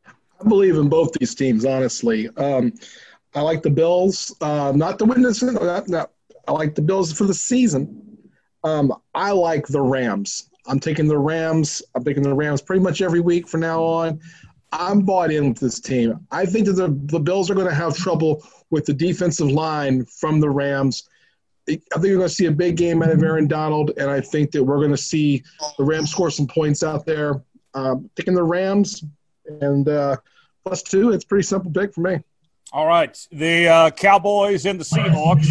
I 0.06 0.44
believe 0.46 0.76
in 0.76 0.90
both 0.90 1.14
these 1.14 1.34
teams, 1.34 1.64
honestly. 1.64 2.28
Um, 2.36 2.74
I 3.34 3.40
like 3.40 3.64
the 3.64 3.70
Bills, 3.70 4.36
uh, 4.42 4.74
not 4.76 5.00
the 5.00 5.86
not, 5.88 6.12
I 6.50 6.52
like 6.52 6.76
the 6.76 6.82
Bills 6.82 7.14
for 7.14 7.24
the 7.24 7.34
season. 7.34 8.18
Um, 8.66 8.94
I 9.14 9.32
like 9.32 9.68
the 9.68 9.80
Rams. 9.80 10.50
I'm 10.68 10.82
taking 10.82 11.08
the 11.08 11.18
Rams. 11.18 11.82
I'm 11.96 12.04
taking 12.04 12.24
the 12.24 12.34
Rams 12.34 12.62
pretty 12.62 12.82
much 12.82 13.02
every 13.02 13.22
week 13.22 13.48
from 13.48 13.62
now 13.62 13.82
on. 13.82 14.20
I'm 14.74 15.04
bought 15.04 15.32
in 15.32 15.48
with 15.48 15.60
this 15.60 15.80
team. 15.80 16.28
I 16.32 16.46
think 16.46 16.66
that 16.66 16.74
the, 16.74 16.90
the 17.06 17.22
Bills 17.22 17.50
are 17.50 17.56
going 17.56 17.70
to 17.70 17.74
have 17.74 17.96
trouble 17.96 18.46
with 18.70 18.86
the 18.86 18.94
defensive 18.94 19.50
line 19.50 20.04
from 20.04 20.42
the 20.42 20.50
Rams. 20.50 21.08
I 21.68 21.74
think 21.74 22.06
you're 22.06 22.18
going 22.18 22.28
to 22.28 22.34
see 22.34 22.46
a 22.46 22.52
big 22.52 22.78
game 22.78 23.02
out 23.02 23.10
of 23.10 23.24
Aaron 23.24 23.48
Donald, 23.48 23.92
and 23.98 24.10
I 24.10 24.22
think 24.22 24.52
that 24.52 24.64
we're 24.64 24.78
going 24.78 24.92
to 24.92 24.98
see 24.98 25.44
the 25.78 25.84
Rams 25.84 26.12
score 26.12 26.30
some 26.30 26.48
points 26.48 26.84
out 26.84 27.06
there. 27.06 27.42
Um, 27.74 28.10
taking 28.16 28.36
the 28.36 28.44
Rams 28.44 29.04
and 29.62 29.88
uh, 29.90 30.18
plus 30.64 30.84
two, 30.84 31.12
it's 31.12 31.26
pretty 31.26 31.44
simple 31.44 31.72
pick 31.72 31.94
for 31.94 32.02
me. 32.02 32.20
All 32.72 32.88
right, 32.88 33.18
the 33.32 33.68
uh, 33.68 33.90
Cowboys 33.92 34.66
and 34.66 34.80
the 34.80 34.84
Seahawks. 34.84 35.46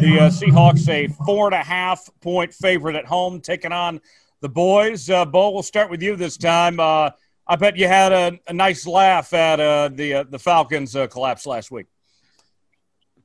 The 0.00 0.18
uh, 0.20 0.30
Seahawks 0.30 0.88
a 0.88 1.08
four 1.24 1.46
and 1.46 1.54
a 1.54 1.62
half 1.62 2.08
point 2.20 2.52
favorite 2.52 2.96
at 2.96 3.06
home, 3.06 3.40
taking 3.40 3.72
on 3.72 4.00
the 4.40 4.48
boys. 4.48 5.08
Uh, 5.08 5.24
Bo, 5.24 5.50
we'll 5.50 5.62
start 5.62 5.90
with 5.90 6.02
you 6.02 6.16
this 6.16 6.36
time. 6.36 6.80
Uh, 6.80 7.10
I 7.46 7.56
bet 7.56 7.76
you 7.76 7.86
had 7.86 8.12
a, 8.12 8.38
a 8.48 8.52
nice 8.52 8.86
laugh 8.86 9.32
at 9.32 9.60
uh, 9.60 9.88
the 9.92 10.14
uh, 10.14 10.24
the 10.24 10.38
Falcons 10.38 10.96
collapse 11.10 11.46
last 11.46 11.70
week. 11.70 11.86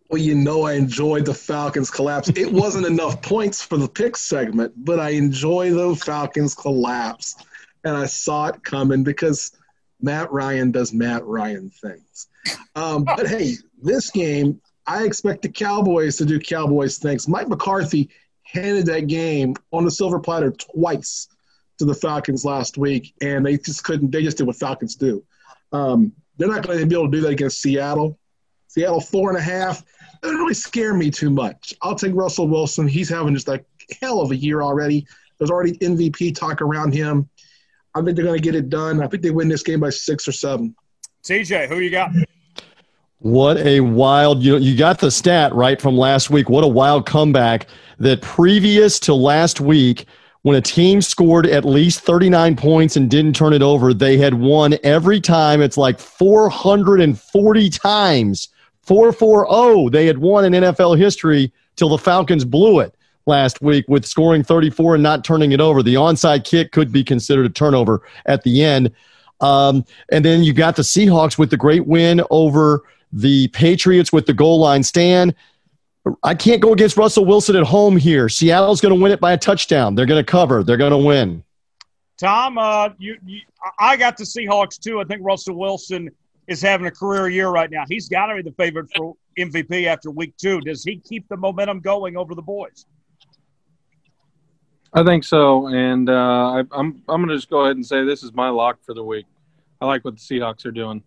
Well, 0.09 0.21
you 0.21 0.33
know, 0.33 0.63
I 0.63 0.73
enjoyed 0.73 1.25
the 1.25 1.33
Falcons 1.33 1.91
collapse. 1.91 2.29
It 2.29 2.51
wasn't 2.51 2.85
enough 2.93 3.21
points 3.21 3.61
for 3.61 3.77
the 3.77 3.87
pick 3.87 4.17
segment, 4.17 4.73
but 4.77 4.99
I 4.99 5.09
enjoy 5.09 5.71
the 5.71 5.95
Falcons 5.95 6.55
collapse, 6.55 7.35
and 7.83 7.95
I 7.95 8.07
saw 8.07 8.47
it 8.47 8.63
coming 8.63 9.03
because 9.03 9.51
Matt 10.01 10.31
Ryan 10.31 10.71
does 10.71 10.93
Matt 10.93 11.25
Ryan 11.25 11.69
things. 11.69 12.27
Um, 12.75 13.03
but 13.03 13.27
hey, 13.27 13.55
this 13.81 14.09
game, 14.09 14.59
I 14.87 15.03
expect 15.03 15.43
the 15.43 15.49
Cowboys 15.49 16.17
to 16.17 16.25
do 16.25 16.39
Cowboys 16.39 16.97
things. 16.97 17.27
Mike 17.27 17.47
McCarthy 17.47 18.09
handed 18.43 18.87
that 18.87 19.07
game 19.07 19.55
on 19.71 19.85
the 19.85 19.91
silver 19.91 20.19
platter 20.19 20.51
twice 20.51 21.27
to 21.77 21.85
the 21.85 21.93
Falcons 21.93 22.43
last 22.43 22.77
week, 22.77 23.13
and 23.21 23.45
they 23.45 23.57
just 23.57 23.83
couldn't. 23.83 24.11
They 24.11 24.23
just 24.23 24.37
did 24.37 24.47
what 24.47 24.55
Falcons 24.55 24.95
do. 24.95 25.23
Um, 25.71 26.13
They're 26.37 26.47
not 26.47 26.65
going 26.65 26.79
to 26.79 26.85
be 26.85 26.95
able 26.95 27.11
to 27.11 27.17
do 27.17 27.21
that 27.21 27.29
against 27.31 27.61
Seattle. 27.61 28.17
Seattle 28.67 29.01
four 29.01 29.29
and 29.29 29.37
a 29.37 29.41
half. 29.41 29.83
That 30.21 30.29
doesn't 30.29 30.39
really 30.39 30.53
scare 30.53 30.93
me 30.93 31.11
too 31.11 31.29
much. 31.29 31.73
I'll 31.81 31.95
take 31.95 32.13
Russell 32.13 32.47
Wilson. 32.47 32.87
He's 32.87 33.09
having 33.09 33.33
just 33.33 33.47
a 33.47 33.63
hell 34.01 34.21
of 34.21 34.31
a 34.31 34.35
year 34.35 34.61
already. 34.61 35.05
There's 35.37 35.51
already 35.51 35.77
MVP 35.77 36.35
talk 36.35 36.61
around 36.61 36.93
him. 36.93 37.29
I 37.95 38.01
think 38.01 38.15
they're 38.15 38.25
going 38.25 38.37
to 38.37 38.43
get 38.43 38.55
it 38.55 38.69
done. 38.69 39.01
I 39.01 39.07
think 39.07 39.23
they 39.23 39.31
win 39.31 39.47
this 39.47 39.63
game 39.63 39.79
by 39.79 39.89
six 39.89 40.27
or 40.27 40.31
seven. 40.31 40.75
TJ, 41.23 41.67
who 41.67 41.79
you 41.79 41.89
got? 41.89 42.11
What 43.19 43.57
a 43.57 43.81
wild 43.81 44.41
you 44.41 44.57
you 44.57 44.77
got 44.77 44.99
the 44.99 45.11
stat 45.11 45.53
right 45.53 45.81
from 45.81 45.97
last 45.97 46.29
week. 46.29 46.49
What 46.49 46.63
a 46.63 46.67
wild 46.67 47.05
comeback 47.05 47.67
that 47.99 48.21
previous 48.21 48.97
to 49.01 49.13
last 49.13 49.59
week 49.59 50.05
when 50.43 50.55
a 50.55 50.61
team 50.61 51.01
scored 51.01 51.45
at 51.45 51.65
least 51.65 51.99
39 52.01 52.55
points 52.55 52.95
and 52.95 53.09
didn't 53.09 53.35
turn 53.35 53.51
it 53.51 53.61
over, 53.61 53.93
they 53.93 54.17
had 54.17 54.33
won 54.33 54.77
every 54.83 55.19
time. 55.19 55.61
It's 55.61 55.77
like 55.77 55.99
440 55.99 57.69
times. 57.69 58.47
440 58.83 59.89
they 59.91 60.05
had 60.05 60.17
won 60.17 60.45
in 60.45 60.53
NFL 60.53 60.97
history 60.97 61.51
till 61.75 61.89
the 61.89 61.97
Falcons 61.97 62.45
blew 62.45 62.79
it 62.79 62.95
last 63.25 63.61
week 63.61 63.85
with 63.87 64.05
scoring 64.05 64.43
34 64.43 64.95
and 64.95 65.03
not 65.03 65.23
turning 65.23 65.51
it 65.51 65.61
over. 65.61 65.83
The 65.83 65.95
onside 65.95 66.43
kick 66.43 66.71
could 66.71 66.91
be 66.91 67.03
considered 67.03 67.45
a 67.45 67.49
turnover 67.49 68.01
at 68.25 68.43
the 68.43 68.63
end. 68.63 68.91
Um, 69.39 69.85
and 70.11 70.25
then 70.25 70.43
you 70.43 70.51
got 70.53 70.75
the 70.75 70.81
Seahawks 70.81 71.37
with 71.37 71.49
the 71.49 71.57
great 71.57 71.85
win 71.85 72.21
over 72.29 72.83
the 73.13 73.47
Patriots 73.49 74.11
with 74.11 74.25
the 74.25 74.33
goal 74.33 74.59
line 74.59 74.83
stand. 74.83 75.33
I 76.23 76.33
can't 76.35 76.61
go 76.61 76.73
against 76.73 76.97
Russell 76.97 77.25
Wilson 77.25 77.55
at 77.55 77.63
home 77.63 77.95
here. 77.97 78.29
Seattle's 78.29 78.81
going 78.81 78.95
to 78.95 79.01
win 79.01 79.11
it 79.11 79.19
by 79.19 79.33
a 79.33 79.37
touchdown. 79.37 79.95
They're 79.95 80.05
going 80.05 80.23
to 80.23 80.29
cover. 80.29 80.63
They're 80.63 80.77
going 80.77 80.91
to 80.91 80.97
win. 80.97 81.43
Tom, 82.17 82.57
uh, 82.57 82.89
you, 82.97 83.17
you, 83.25 83.41
I 83.79 83.95
got 83.95 84.17
the 84.17 84.23
Seahawks 84.23 84.77
too. 84.79 84.99
I 84.99 85.03
think 85.05 85.21
Russell 85.23 85.55
Wilson 85.55 86.09
is 86.49 86.61
having 86.61 86.87
a 86.87 86.91
career 86.91 87.29
year 87.29 87.49
right 87.49 87.69
now. 87.69 87.83
He's 87.87 88.09
got 88.09 88.25
to 88.27 88.35
be 88.35 88.41
the 88.41 88.51
favorite 88.53 88.87
for 88.95 89.15
MVP 89.37 89.85
after 89.85 90.11
week 90.11 90.35
two. 90.37 90.59
Does 90.61 90.83
he 90.83 90.97
keep 90.97 91.27
the 91.29 91.37
momentum 91.37 91.79
going 91.79 92.17
over 92.17 92.35
the 92.35 92.41
boys? 92.41 92.85
I 94.91 95.03
think 95.03 95.23
so, 95.23 95.67
and 95.67 96.09
uh, 96.09 96.13
I, 96.13 96.59
I'm 96.71 97.03
I'm 97.07 97.21
going 97.21 97.29
to 97.29 97.35
just 97.35 97.49
go 97.49 97.61
ahead 97.61 97.75
and 97.75 97.85
say 97.85 98.03
this 98.03 98.23
is 98.23 98.33
my 98.33 98.49
lock 98.49 98.79
for 98.83 98.95
the 98.95 99.03
week. 99.03 99.27
I 99.79 99.85
like 99.85 100.03
what 100.03 100.15
the 100.15 100.21
Seahawks 100.21 100.65
are 100.65 100.71
doing. 100.71 101.03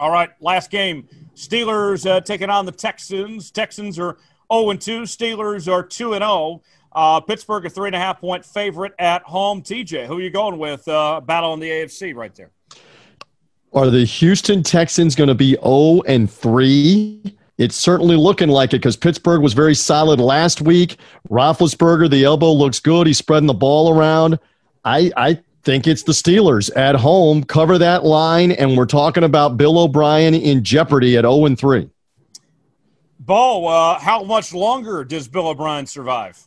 All 0.00 0.10
right, 0.10 0.30
last 0.40 0.70
game. 0.70 1.08
Steelers 1.36 2.10
uh, 2.10 2.20
taking 2.20 2.50
on 2.50 2.66
the 2.66 2.72
Texans. 2.72 3.52
Texans 3.52 4.00
are 4.00 4.18
0 4.52 4.74
2. 4.74 5.02
Steelers 5.02 5.72
are 5.72 5.84
2 5.84 6.14
and 6.14 6.22
0. 6.22 6.60
Uh, 6.94 7.20
Pittsburgh, 7.20 7.64
a 7.64 7.70
three 7.70 7.88
and 7.88 7.96
a 7.96 7.98
half 7.98 8.20
point 8.20 8.44
favorite 8.44 8.92
at 8.98 9.22
home. 9.22 9.62
TJ, 9.62 10.06
who 10.06 10.18
are 10.18 10.20
you 10.20 10.30
going 10.30 10.58
with? 10.58 10.86
Uh, 10.88 11.20
battle 11.20 11.54
in 11.54 11.60
the 11.60 11.70
AFC 11.70 12.14
right 12.14 12.34
there. 12.34 12.50
Are 13.74 13.88
the 13.88 14.04
Houston 14.04 14.62
Texans 14.62 15.14
going 15.14 15.28
to 15.28 15.34
be 15.34 15.56
0 15.62 16.02
and 16.06 16.30
3? 16.30 17.36
It's 17.56 17.74
certainly 17.76 18.16
looking 18.16 18.50
like 18.50 18.74
it 18.74 18.78
because 18.78 18.98
Pittsburgh 18.98 19.40
was 19.40 19.54
very 19.54 19.74
solid 19.74 20.20
last 20.20 20.60
week. 20.60 20.98
Roethlisberger, 21.30 22.10
the 22.10 22.24
elbow 22.24 22.52
looks 22.52 22.80
good. 22.80 23.06
He's 23.06 23.16
spreading 23.16 23.46
the 23.46 23.54
ball 23.54 23.96
around. 23.96 24.38
I, 24.84 25.10
I 25.16 25.40
think 25.62 25.86
it's 25.86 26.02
the 26.02 26.12
Steelers 26.12 26.70
at 26.76 26.96
home. 26.96 27.44
Cover 27.44 27.78
that 27.78 28.04
line, 28.04 28.52
and 28.52 28.76
we're 28.76 28.84
talking 28.84 29.24
about 29.24 29.56
Bill 29.56 29.78
O'Brien 29.78 30.34
in 30.34 30.62
jeopardy 30.62 31.16
at 31.16 31.22
0 31.22 31.46
and 31.46 31.58
3. 31.58 31.88
Bo, 33.20 33.66
uh, 33.68 33.98
how 33.98 34.22
much 34.22 34.52
longer 34.52 35.02
does 35.02 35.28
Bill 35.28 35.48
O'Brien 35.48 35.86
survive? 35.86 36.46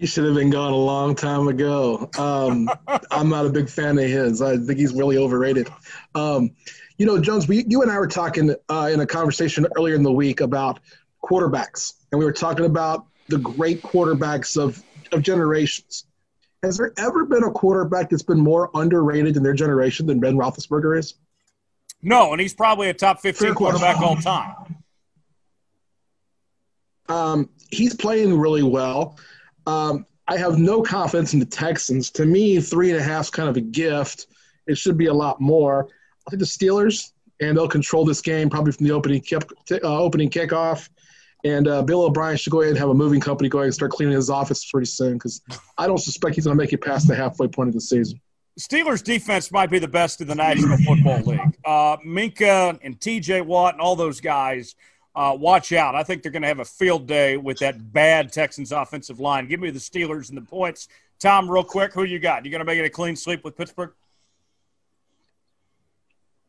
He 0.00 0.06
should 0.06 0.24
have 0.24 0.34
been 0.34 0.48
gone 0.48 0.72
a 0.72 0.76
long 0.76 1.14
time 1.14 1.46
ago. 1.46 2.08
Um, 2.18 2.70
I'm 3.10 3.28
not 3.28 3.44
a 3.44 3.50
big 3.50 3.68
fan 3.68 3.98
of 3.98 4.04
his. 4.04 4.40
I 4.40 4.56
think 4.56 4.78
he's 4.78 4.94
really 4.94 5.18
overrated. 5.18 5.68
Um, 6.14 6.52
you 6.96 7.04
know, 7.04 7.20
Jones, 7.20 7.46
we, 7.46 7.66
you 7.68 7.82
and 7.82 7.90
I 7.90 7.98
were 7.98 8.06
talking 8.06 8.54
uh, 8.70 8.88
in 8.90 9.00
a 9.00 9.06
conversation 9.06 9.66
earlier 9.76 9.94
in 9.94 10.02
the 10.02 10.10
week 10.10 10.40
about 10.40 10.80
quarterbacks, 11.22 11.92
and 12.10 12.18
we 12.18 12.24
were 12.24 12.32
talking 12.32 12.64
about 12.64 13.08
the 13.28 13.36
great 13.36 13.82
quarterbacks 13.82 14.56
of, 14.56 14.82
of 15.12 15.20
generations. 15.20 16.06
Has 16.62 16.78
there 16.78 16.94
ever 16.96 17.26
been 17.26 17.44
a 17.44 17.50
quarterback 17.50 18.08
that's 18.08 18.22
been 18.22 18.40
more 18.40 18.70
underrated 18.72 19.36
in 19.36 19.42
their 19.42 19.52
generation 19.52 20.06
than 20.06 20.18
Ben 20.18 20.34
Roethlisberger 20.34 20.98
is? 20.98 21.12
No, 22.00 22.32
and 22.32 22.40
he's 22.40 22.54
probably 22.54 22.88
a 22.88 22.94
top 22.94 23.20
15 23.20 23.52
quarterback 23.52 23.98
all 23.98 24.16
time. 24.16 24.76
Um, 27.10 27.50
he's 27.70 27.94
playing 27.94 28.38
really 28.38 28.62
well. 28.62 29.18
Um, 29.66 30.06
I 30.28 30.36
have 30.36 30.58
no 30.58 30.82
confidence 30.82 31.34
in 31.34 31.40
the 31.40 31.46
Texans. 31.46 32.10
To 32.12 32.24
me, 32.24 32.60
three 32.60 32.90
and 32.90 32.98
a 32.98 33.02
half 33.02 33.24
is 33.24 33.30
kind 33.30 33.48
of 33.48 33.56
a 33.56 33.60
gift. 33.60 34.26
It 34.66 34.78
should 34.78 34.96
be 34.96 35.06
a 35.06 35.14
lot 35.14 35.40
more. 35.40 35.88
I 36.26 36.30
think 36.30 36.40
the 36.40 36.46
Steelers, 36.46 37.12
and 37.40 37.56
they'll 37.56 37.68
control 37.68 38.04
this 38.04 38.20
game 38.20 38.48
probably 38.48 38.72
from 38.72 38.86
the 38.86 38.92
opening 38.92 39.20
kick, 39.20 39.42
uh, 39.72 39.78
opening 39.82 40.30
kickoff. 40.30 40.88
And 41.44 41.66
uh, 41.66 41.82
Bill 41.82 42.02
O'Brien 42.02 42.36
should 42.36 42.50
go 42.50 42.60
ahead 42.60 42.70
and 42.70 42.78
have 42.78 42.90
a 42.90 42.94
moving 42.94 43.20
company 43.20 43.48
go 43.48 43.58
ahead 43.58 43.66
and 43.66 43.74
start 43.74 43.92
cleaning 43.92 44.14
his 44.14 44.28
office 44.28 44.70
pretty 44.70 44.86
soon 44.86 45.14
because 45.14 45.40
I 45.78 45.86
don't 45.86 45.98
suspect 45.98 46.34
he's 46.34 46.44
going 46.44 46.56
to 46.56 46.62
make 46.62 46.72
it 46.72 46.82
past 46.82 47.08
the 47.08 47.14
halfway 47.14 47.48
point 47.48 47.68
of 47.68 47.74
the 47.74 47.80
season. 47.80 48.20
Steelers 48.58 49.02
defense 49.02 49.50
might 49.50 49.70
be 49.70 49.78
the 49.78 49.88
best 49.88 50.20
in 50.20 50.28
the 50.28 50.34
National 50.34 50.76
Football 50.78 51.20
League. 51.22 51.56
Uh, 51.64 51.96
Minkah 51.98 52.78
and 52.82 53.00
T.J. 53.00 53.40
Watt 53.42 53.74
and 53.74 53.80
all 53.80 53.96
those 53.96 54.20
guys, 54.20 54.74
uh, 55.14 55.36
watch 55.38 55.72
out. 55.72 55.94
I 55.94 56.02
think 56.02 56.22
they're 56.22 56.32
going 56.32 56.42
to 56.42 56.48
have 56.48 56.60
a 56.60 56.64
field 56.64 57.06
day 57.06 57.36
with 57.36 57.58
that 57.58 57.92
bad 57.92 58.32
Texans 58.32 58.72
offensive 58.72 59.20
line. 59.20 59.48
Give 59.48 59.60
me 59.60 59.70
the 59.70 59.78
Steelers 59.78 60.28
and 60.28 60.38
the 60.38 60.42
points. 60.42 60.88
Tom, 61.18 61.50
real 61.50 61.64
quick, 61.64 61.92
who 61.92 62.04
you 62.04 62.18
got? 62.18 62.44
You 62.44 62.50
going 62.50 62.60
to 62.60 62.64
make 62.64 62.78
it 62.78 62.84
a 62.84 62.90
clean 62.90 63.16
sweep 63.16 63.44
with 63.44 63.56
Pittsburgh? 63.56 63.92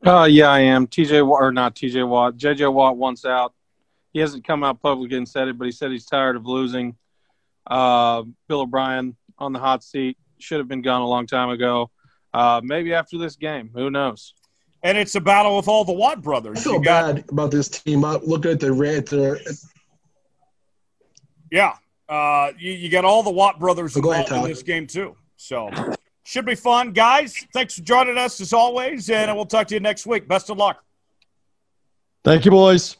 Uh, 0.05 0.27
yeah, 0.29 0.49
I 0.49 0.59
am. 0.61 0.87
TJ 0.87 1.25
Watt 1.25 1.43
or 1.43 1.51
not 1.51 1.75
TJ 1.75 2.07
Watt. 2.07 2.37
JJ 2.37 2.73
Watt 2.73 2.97
wants 2.97 3.25
out 3.25 3.53
he 4.13 4.19
hasn't 4.19 4.45
come 4.45 4.63
out 4.63 4.81
publicly 4.81 5.17
and 5.17 5.27
said 5.27 5.47
it, 5.47 5.57
but 5.57 5.65
he 5.65 5.71
said 5.71 5.91
he's 5.91 6.05
tired 6.05 6.35
of 6.35 6.45
losing. 6.45 6.95
Uh, 7.65 8.23
Bill 8.47 8.61
O'Brien 8.61 9.15
on 9.37 9.53
the 9.53 9.59
hot 9.59 9.83
seat 9.83 10.17
should 10.39 10.59
have 10.59 10.67
been 10.67 10.81
gone 10.81 11.01
a 11.01 11.07
long 11.07 11.27
time 11.27 11.49
ago. 11.49 11.89
Uh, 12.33 12.61
maybe 12.63 12.93
after 12.93 13.17
this 13.17 13.35
game, 13.35 13.69
who 13.73 13.89
knows? 13.89 14.33
And 14.83 14.97
it's 14.97 15.13
a 15.15 15.21
battle 15.21 15.57
with 15.57 15.67
all 15.67 15.85
the 15.85 15.93
Watt 15.93 16.21
brothers. 16.21 16.59
I 16.59 16.61
feel 16.61 16.79
got, 16.79 17.15
bad 17.15 17.29
about 17.29 17.51
this 17.51 17.69
team. 17.69 18.03
I 18.03 18.15
look 18.15 18.45
at 18.45 18.59
the 18.59 18.73
red. 18.73 19.07
There. 19.07 19.39
Yeah, 21.51 21.75
uh, 22.09 22.51
you, 22.57 22.71
you, 22.71 22.89
got 22.89 23.05
all 23.05 23.21
the 23.21 23.31
Watt 23.31 23.59
brothers 23.59 23.95
involved 23.95 24.31
ahead, 24.31 24.43
in 24.43 24.49
this 24.49 24.63
game 24.63 24.87
too. 24.87 25.15
So 25.37 25.69
should 26.23 26.45
be 26.45 26.55
fun, 26.55 26.93
guys. 26.93 27.35
Thanks 27.53 27.75
for 27.75 27.81
joining 27.81 28.17
us 28.17 28.41
as 28.41 28.53
always, 28.53 29.09
and 29.09 29.35
we'll 29.35 29.45
talk 29.45 29.67
to 29.67 29.75
you 29.75 29.79
next 29.79 30.07
week. 30.07 30.27
Best 30.27 30.49
of 30.49 30.57
luck. 30.57 30.83
Thank 32.23 32.45
you, 32.45 32.51
boys. 32.51 32.97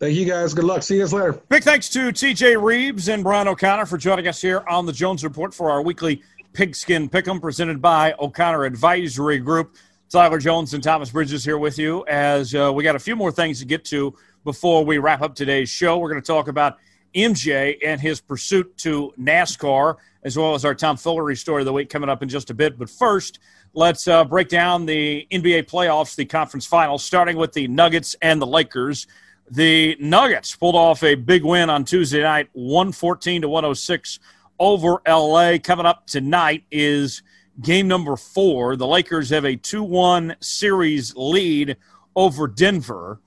Thank 0.00 0.14
you 0.16 0.24
guys. 0.26 0.54
Good 0.54 0.64
luck. 0.64 0.82
See 0.82 0.96
you 0.96 1.00
guys 1.02 1.12
later. 1.12 1.32
Big 1.48 1.62
thanks 1.62 1.88
to 1.90 2.10
TJ 2.10 2.60
Reeves 2.62 3.08
and 3.08 3.22
Brian 3.22 3.48
O'Connor 3.48 3.86
for 3.86 3.96
joining 3.96 4.26
us 4.26 4.42
here 4.42 4.64
on 4.68 4.86
the 4.86 4.92
Jones 4.92 5.24
Report 5.24 5.54
for 5.54 5.70
our 5.70 5.82
weekly 5.82 6.22
Pigskin 6.52 7.08
Pick'em 7.08 7.40
presented 7.40 7.80
by 7.80 8.14
O'Connor 8.18 8.64
Advisory 8.64 9.38
Group. 9.38 9.76
Tyler 10.10 10.38
Jones 10.38 10.74
and 10.74 10.82
Thomas 10.82 11.10
Bridges 11.10 11.44
here 11.44 11.58
with 11.58 11.78
you 11.78 12.04
as 12.06 12.54
uh, 12.54 12.72
we 12.72 12.84
got 12.84 12.94
a 12.94 13.00
few 13.00 13.16
more 13.16 13.32
things 13.32 13.58
to 13.60 13.64
get 13.64 13.84
to 13.86 14.14
before 14.44 14.84
we 14.84 14.98
wrap 14.98 15.22
up 15.22 15.34
today's 15.34 15.68
show. 15.68 15.98
We're 15.98 16.10
going 16.10 16.22
to 16.22 16.26
talk 16.26 16.48
about 16.48 16.78
MJ 17.14 17.78
and 17.84 18.00
his 18.00 18.20
pursuit 18.20 18.76
to 18.78 19.12
NASCAR, 19.18 19.96
as 20.22 20.36
well 20.36 20.54
as 20.54 20.64
our 20.64 20.74
Tom 20.74 20.96
Fillery 20.96 21.36
story 21.36 21.62
of 21.62 21.66
the 21.66 21.72
week 21.72 21.88
coming 21.88 22.08
up 22.08 22.22
in 22.22 22.28
just 22.28 22.50
a 22.50 22.54
bit. 22.54 22.78
But 22.78 22.90
first, 22.90 23.38
let's 23.72 24.06
uh, 24.06 24.24
break 24.24 24.48
down 24.48 24.86
the 24.86 25.26
NBA 25.30 25.64
playoffs, 25.64 26.14
the 26.16 26.24
conference 26.24 26.66
finals, 26.66 27.04
starting 27.04 27.36
with 27.36 27.52
the 27.52 27.68
Nuggets 27.68 28.14
and 28.22 28.40
the 28.40 28.46
Lakers. 28.46 29.06
The 29.50 29.96
Nuggets 30.00 30.54
pulled 30.56 30.74
off 30.74 31.02
a 31.02 31.14
big 31.14 31.44
win 31.44 31.70
on 31.70 31.84
Tuesday 31.84 32.22
night, 32.22 32.48
114 32.52 33.42
to 33.42 33.48
106 33.48 34.18
over 34.58 35.00
LA. 35.06 35.58
Coming 35.62 35.86
up 35.86 36.06
tonight 36.06 36.64
is 36.70 37.22
game 37.60 37.88
number 37.88 38.16
four. 38.16 38.76
The 38.76 38.86
Lakers 38.86 39.30
have 39.30 39.44
a 39.44 39.56
2 39.56 39.82
1 39.82 40.36
series 40.40 41.14
lead 41.16 41.76
over 42.16 42.46
Denver. 42.46 43.20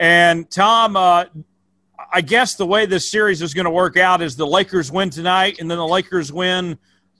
And 0.00 0.50
Tom, 0.50 0.96
uh, 0.96 1.24
I 2.12 2.20
guess 2.20 2.54
the 2.54 2.66
way 2.66 2.86
this 2.86 3.10
series 3.10 3.42
is 3.42 3.54
going 3.54 3.64
to 3.64 3.70
work 3.70 3.96
out 3.96 4.22
is 4.22 4.36
the 4.36 4.46
Lakers 4.46 4.90
win 4.90 5.10
tonight, 5.10 5.58
and 5.60 5.70
then 5.70 5.78
the 5.78 5.86
Lakers 5.86 6.32
win, 6.32 6.78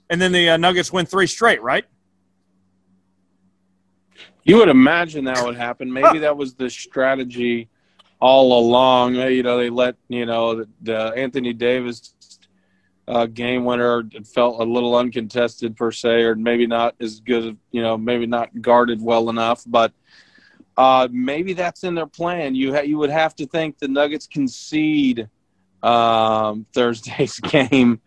and 0.09 0.21
then 0.21 0.31
the 0.31 0.49
uh, 0.49 0.57
Nuggets 0.57 0.91
win 0.91 1.05
three 1.05 1.27
straight, 1.27 1.61
right? 1.61 1.85
You 4.43 4.57
would 4.57 4.69
imagine 4.69 5.25
that 5.25 5.43
would 5.43 5.55
happen. 5.55 5.91
Maybe 5.91 6.19
that 6.19 6.37
was 6.37 6.53
the 6.53 6.69
strategy 6.69 7.67
all 8.19 8.59
along. 8.59 9.15
You 9.15 9.41
know, 9.41 9.57
they 9.57 9.69
let 9.69 9.95
you 10.07 10.25
know 10.25 10.55
the, 10.55 10.69
the 10.81 11.13
Anthony 11.15 11.51
Davis 11.51 12.13
uh, 13.07 13.25
game 13.25 13.65
winner 13.65 14.03
felt 14.33 14.59
a 14.59 14.63
little 14.63 14.95
uncontested 14.95 15.75
per 15.75 15.91
se, 15.91 16.23
or 16.23 16.35
maybe 16.35 16.67
not 16.67 16.95
as 16.99 17.19
good. 17.19 17.57
You 17.71 17.81
know, 17.81 17.97
maybe 17.97 18.25
not 18.25 18.61
guarded 18.61 19.01
well 19.01 19.29
enough, 19.29 19.63
but. 19.65 19.91
Uh, 20.77 21.07
maybe 21.09 21.53
that's 21.53 21.85
in 21.85 21.95
their 21.95 22.05
plan. 22.05 22.53
You 22.53 22.73
ha- 22.73 22.81
you 22.81 22.97
would 22.97 23.09
have 23.09 23.33
to 23.37 23.45
think 23.45 23.79
the 23.79 23.87
Nuggets 23.87 24.27
concede 24.27 25.29
um, 25.81 26.65
Thursday's 26.73 27.39
game, 27.39 28.01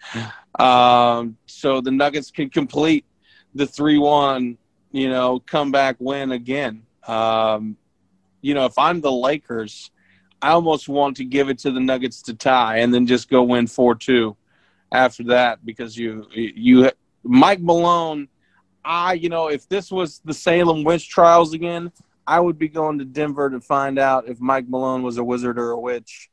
um, 0.59 1.39
so 1.47 1.81
the 1.81 1.91
Nuggets 1.91 2.31
can 2.31 2.51
complete 2.51 3.07
the 3.55 3.67
three 3.67 3.97
one 3.97 4.59
you 4.93 5.09
know, 5.09 5.41
comeback 5.41 5.97
win 5.99 6.33
again. 6.33 6.83
Um, 7.07 7.77
you 8.41 8.55
know, 8.55 8.65
if 8.65 8.79
I'm 8.79 9.01
the 9.01 9.13
Lakers, 9.13 9.91
I 10.41 10.51
almost 10.51 10.89
want 10.89 11.17
to 11.17 11.25
give 11.25 11.49
it 11.49 11.59
to 11.61 11.71
the 11.71 11.81
Nuggets 11.81 12.23
to 12.23 12.35
tie 12.35 12.79
and 12.79 12.93
then 12.93 13.07
just 13.07 13.29
go 13.29 13.43
win 13.43 13.67
four 13.67 13.95
two 13.95 14.37
after 14.93 15.25
that 15.25 15.65
because 15.65 15.97
you 15.97 16.27
you 16.33 16.91
Mike 17.23 17.61
Malone. 17.61 18.29
I 18.85 19.15
you 19.15 19.29
know 19.29 19.49
if 19.49 19.69
this 19.69 19.91
was 19.91 20.21
the 20.25 20.35
Salem 20.35 20.85
witch 20.85 21.09
trials 21.09 21.53
again, 21.53 21.93
I 22.27 22.41
would 22.41 22.59
be 22.59 22.69
going 22.69 22.99
to 22.99 23.05
Denver 23.05 23.51
to 23.51 23.61
find 23.61 23.99
out 23.99 24.29
if 24.29 24.41
Mike 24.41 24.69
Malone 24.69 25.03
was 25.03 25.19
a 25.19 25.25
wizard 25.25 25.59
or 25.59 25.71
a 25.71 25.81
witch. 25.81 26.31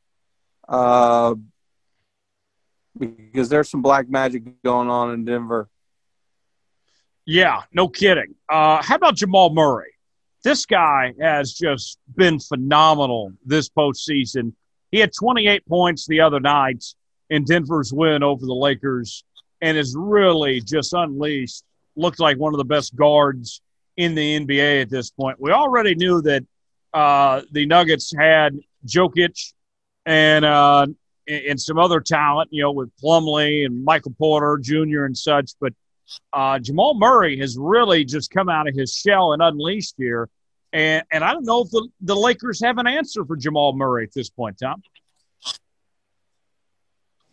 Uh, 0.68 1.36
because 2.98 3.50
there's 3.50 3.70
some 3.70 3.82
black 3.82 4.10
magic 4.10 4.62
going 4.64 4.90
on 4.90 5.14
in 5.14 5.26
Denver. 5.26 5.70
Yeah, 7.26 7.64
no 7.74 7.88
kidding. 7.88 8.36
Uh, 8.48 8.82
how 8.82 8.96
about 8.96 9.16
Jamal 9.16 9.54
Murray? 9.54 9.94
This 10.44 10.66
guy 10.66 11.14
has 11.20 11.54
just 11.54 11.98
been 12.16 12.40
phenomenal 12.40 13.34
this 13.46 13.68
postseason. 13.68 14.54
He 14.92 15.00
had 15.00 15.12
28 15.18 15.66
points 15.68 16.06
the 16.08 16.22
other 16.22 16.40
night 16.40 16.86
in 17.30 17.44
Denver's 17.44 17.92
win 17.94 18.24
over 18.24 18.46
the 18.46 18.54
Lakers 18.54 19.24
and 19.62 19.78
has 19.78 19.96
really 19.98 20.62
just 20.62 20.94
unleashed, 20.94 21.64
looked 21.96 22.20
like 22.20 22.38
one 22.38 22.54
of 22.54 22.58
the 22.58 22.66
best 22.66 22.96
guards 22.96 23.62
in 23.98 24.16
the 24.16 24.40
NBA 24.40 24.82
at 24.82 24.90
this 24.90 25.10
point. 25.12 25.40
We 25.40 25.52
already 25.52 25.96
knew 25.96 26.22
that 26.22 26.44
uh, 26.94 27.42
the 27.52 27.66
Nuggets 27.66 28.14
had 28.18 28.58
Jokic 28.86 29.54
and 30.06 30.46
uh, 30.46 30.88
and 31.28 31.60
some 31.60 31.80
other 31.80 32.00
talent, 32.00 32.50
you 32.52 32.62
know, 32.62 32.72
with 32.72 32.92
Plumlee 33.02 33.66
and 33.66 33.84
Michael 33.84 34.14
Porter 34.18 34.60
Jr. 34.62 35.06
and 35.06 35.18
such. 35.18 35.52
But 35.60 35.74
uh, 36.34 36.60
Jamal 36.60 36.94
Murray 36.96 37.38
has 37.40 37.58
really 37.60 38.06
just 38.06 38.32
come 38.32 38.50
out 38.50 38.68
of 38.68 38.76
his 38.76 38.94
shell 38.94 39.34
and 39.34 39.42
unleashed 39.42 39.96
here. 39.98 40.30
And, 40.74 41.04
and 41.12 41.24
I 41.24 41.34
don't 41.34 41.46
know 41.46 41.62
if 41.62 41.72
the, 41.72 41.88
the 42.02 42.16
Lakers 42.16 42.62
have 42.62 42.78
an 42.78 42.88
answer 42.88 43.26
for 43.26 43.36
Jamal 43.36 43.74
Murray 43.74 44.04
at 44.04 44.14
this 44.14 44.30
point, 44.30 44.58
Tom. 44.62 44.84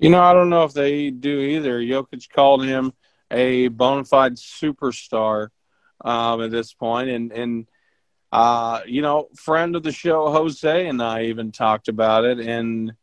You 0.02 0.10
know, 0.10 0.20
I 0.20 0.32
don't 0.32 0.50
know 0.50 0.64
if 0.64 0.72
they 0.72 1.10
do 1.10 1.38
either. 1.38 1.78
Jokic 1.78 2.28
called 2.28 2.64
him 2.64 2.92
a 3.30 3.68
bona 3.68 4.02
fide 4.02 4.34
superstar 4.34 5.50
um, 6.04 6.42
at 6.42 6.50
this 6.50 6.74
point, 6.74 7.08
and 7.08 7.30
and 7.30 7.68
uh, 8.32 8.80
you 8.84 9.00
know, 9.00 9.28
friend 9.36 9.76
of 9.76 9.84
the 9.84 9.92
show 9.92 10.32
Jose 10.32 10.88
and 10.88 11.00
I 11.00 11.26
even 11.26 11.52
talked 11.52 11.86
about 11.86 12.24
it, 12.24 12.40
and 12.40 12.94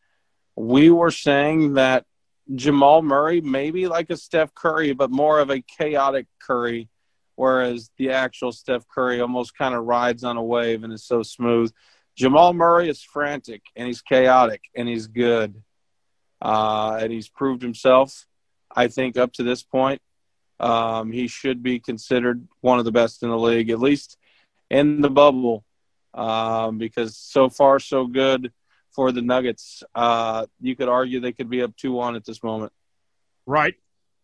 we 0.58 0.90
were 0.90 1.10
saying 1.10 1.76
that 1.76 2.06
Jamal 2.54 3.02
Murray 3.02 3.40
maybe 3.40 3.88
like 3.88 4.10
a 4.10 4.18
Steph 4.18 4.54
Curry, 4.54 4.92
but 4.92 5.10
more 5.10 5.40
of 5.40 5.50
a 5.50 5.62
chaotic 5.62 6.28
Curry, 6.42 6.90
whereas 7.36 7.92
the 7.98 8.10
actual 8.10 8.52
Steph 8.52 8.86
Curry 8.90 9.22
almost 9.22 9.58
kind 9.58 9.74
of 9.74 9.86
rides 9.86 10.26
on 10.26 10.36
a 10.36 10.44
wave 10.44 10.84
and 10.84 10.92
is 10.92 11.06
so 11.06 11.24
smooth. 11.24 11.72
Jamal 12.18 12.52
Murray 12.52 12.90
is 12.90 13.02
frantic 13.02 13.62
and 13.78 13.88
he's 13.88 14.02
chaotic 14.02 14.64
and 14.76 14.90
he's 14.90 15.08
good, 15.08 15.64
uh, 16.42 16.98
and 17.02 17.12
he's 17.12 17.30
proved 17.30 17.62
himself. 17.62 18.26
I 18.76 18.88
think 18.88 19.18
up 19.18 19.34
to 19.34 19.44
this 19.44 19.64
point, 19.64 20.02
um, 20.60 21.12
he 21.12 21.28
should 21.28 21.64
be 21.64 21.80
considered 21.80 22.48
one 22.62 22.80
of 22.80 22.86
the 22.86 22.92
best 22.92 23.24
in 23.24 23.30
the 23.30 23.38
league, 23.38 23.70
at 23.70 23.80
least 23.80 24.18
in 24.70 25.02
the 25.02 25.10
bubble, 25.10 25.64
um, 26.14 26.78
because 26.78 27.18
so 27.18 27.50
far 27.50 27.80
so 27.80 28.06
good 28.06 28.52
for 28.92 29.12
the 29.12 29.22
Nuggets. 29.22 29.84
Uh, 29.96 30.46
you 30.60 30.76
could 30.76 30.90
argue 30.90 31.20
they 31.20 31.32
could 31.32 31.50
be 31.50 31.62
up 31.62 31.76
two 31.78 31.94
one 31.94 32.16
at 32.16 32.26
this 32.26 32.44
moment. 32.44 32.74
Right. 33.46 33.76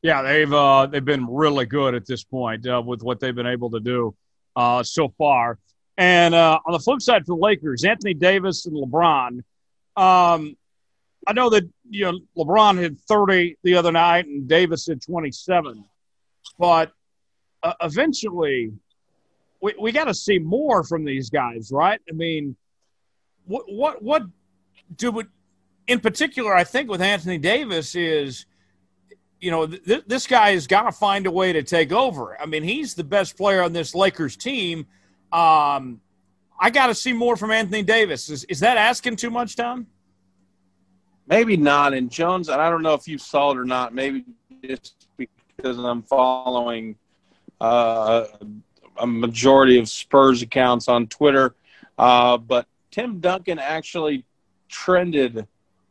Yeah, 0.01 0.21
they've 0.21 0.53
uh, 0.53 0.85
they've 0.85 1.03
been 1.03 1.27
really 1.27 1.65
good 1.65 1.95
at 1.95 2.05
this 2.05 2.23
point 2.23 2.67
uh, 2.67 2.81
with 2.85 3.01
what 3.01 3.19
they've 3.19 3.33
been 3.33 3.47
able 3.47 3.71
to 3.71 3.79
do 3.79 4.15
uh, 4.55 4.83
so 4.83 5.09
far. 5.17 5.57
And 5.97 6.35
uh, 6.35 6.59
on 6.65 6.73
the 6.73 6.79
flip 6.79 7.01
side 7.01 7.25
for 7.25 7.35
the 7.35 7.41
Lakers, 7.41 7.83
Anthony 7.85 8.13
Davis 8.13 8.65
and 8.65 8.75
LeBron. 8.75 9.43
Um, 9.95 10.57
I 11.27 11.33
know 11.33 11.49
that 11.49 11.63
you 11.89 12.05
know 12.05 12.19
LeBron 12.37 12.81
had 12.81 12.99
30 12.99 13.57
the 13.63 13.75
other 13.75 13.91
night 13.91 14.27
and 14.27 14.47
Davis 14.47 14.87
had 14.87 15.01
27, 15.01 15.83
but 16.59 16.91
uh, 17.63 17.73
eventually 17.81 18.71
we, 19.61 19.73
we 19.79 19.91
got 19.91 20.05
to 20.05 20.13
see 20.13 20.37
more 20.37 20.83
from 20.83 21.03
these 21.03 21.29
guys, 21.29 21.71
right? 21.71 21.99
I 22.07 22.13
mean, 22.13 22.55
what 23.45 23.65
what 23.71 24.01
what 24.03 24.23
do 24.95 25.11
we, 25.11 25.23
in 25.87 25.99
particular, 25.99 26.55
I 26.55 26.63
think 26.63 26.89
with 26.89 27.01
Anthony 27.01 27.37
Davis 27.37 27.95
is, 27.95 28.45
you 29.39 29.51
know, 29.51 29.65
th- 29.65 30.03
this 30.05 30.27
guy 30.27 30.51
has 30.51 30.67
got 30.67 30.83
to 30.83 30.91
find 30.91 31.25
a 31.25 31.31
way 31.31 31.53
to 31.53 31.63
take 31.63 31.91
over. 31.91 32.39
I 32.39 32.45
mean, 32.45 32.63
he's 32.63 32.93
the 32.93 33.03
best 33.03 33.37
player 33.37 33.63
on 33.63 33.73
this 33.73 33.95
Lakers 33.95 34.37
team. 34.37 34.85
Um, 35.31 36.01
I 36.59 36.69
got 36.71 36.87
to 36.87 36.95
see 36.95 37.13
more 37.13 37.35
from 37.35 37.51
Anthony 37.51 37.83
Davis. 37.83 38.29
Is, 38.29 38.43
is 38.45 38.59
that 38.61 38.77
asking 38.77 39.17
too 39.17 39.29
much, 39.29 39.55
Tom? 39.55 39.87
Maybe 41.27 41.57
not. 41.57 41.93
And 41.93 42.09
Jones, 42.09 42.49
and 42.49 42.61
I 42.61 42.69
don't 42.69 42.83
know 42.83 42.93
if 42.93 43.07
you 43.07 43.17
saw 43.17 43.51
it 43.51 43.57
or 43.57 43.65
not. 43.65 43.93
Maybe 43.93 44.25
just 44.63 44.95
because 45.17 45.77
I'm 45.77 46.03
following 46.03 46.95
uh, 47.61 48.25
a 48.97 49.07
majority 49.07 49.79
of 49.79 49.89
Spurs 49.89 50.41
accounts 50.41 50.87
on 50.87 51.07
Twitter, 51.07 51.55
uh, 51.97 52.37
but 52.37 52.67
Tim 52.91 53.19
Duncan 53.19 53.59
actually 53.59 54.25
trended 54.69 55.47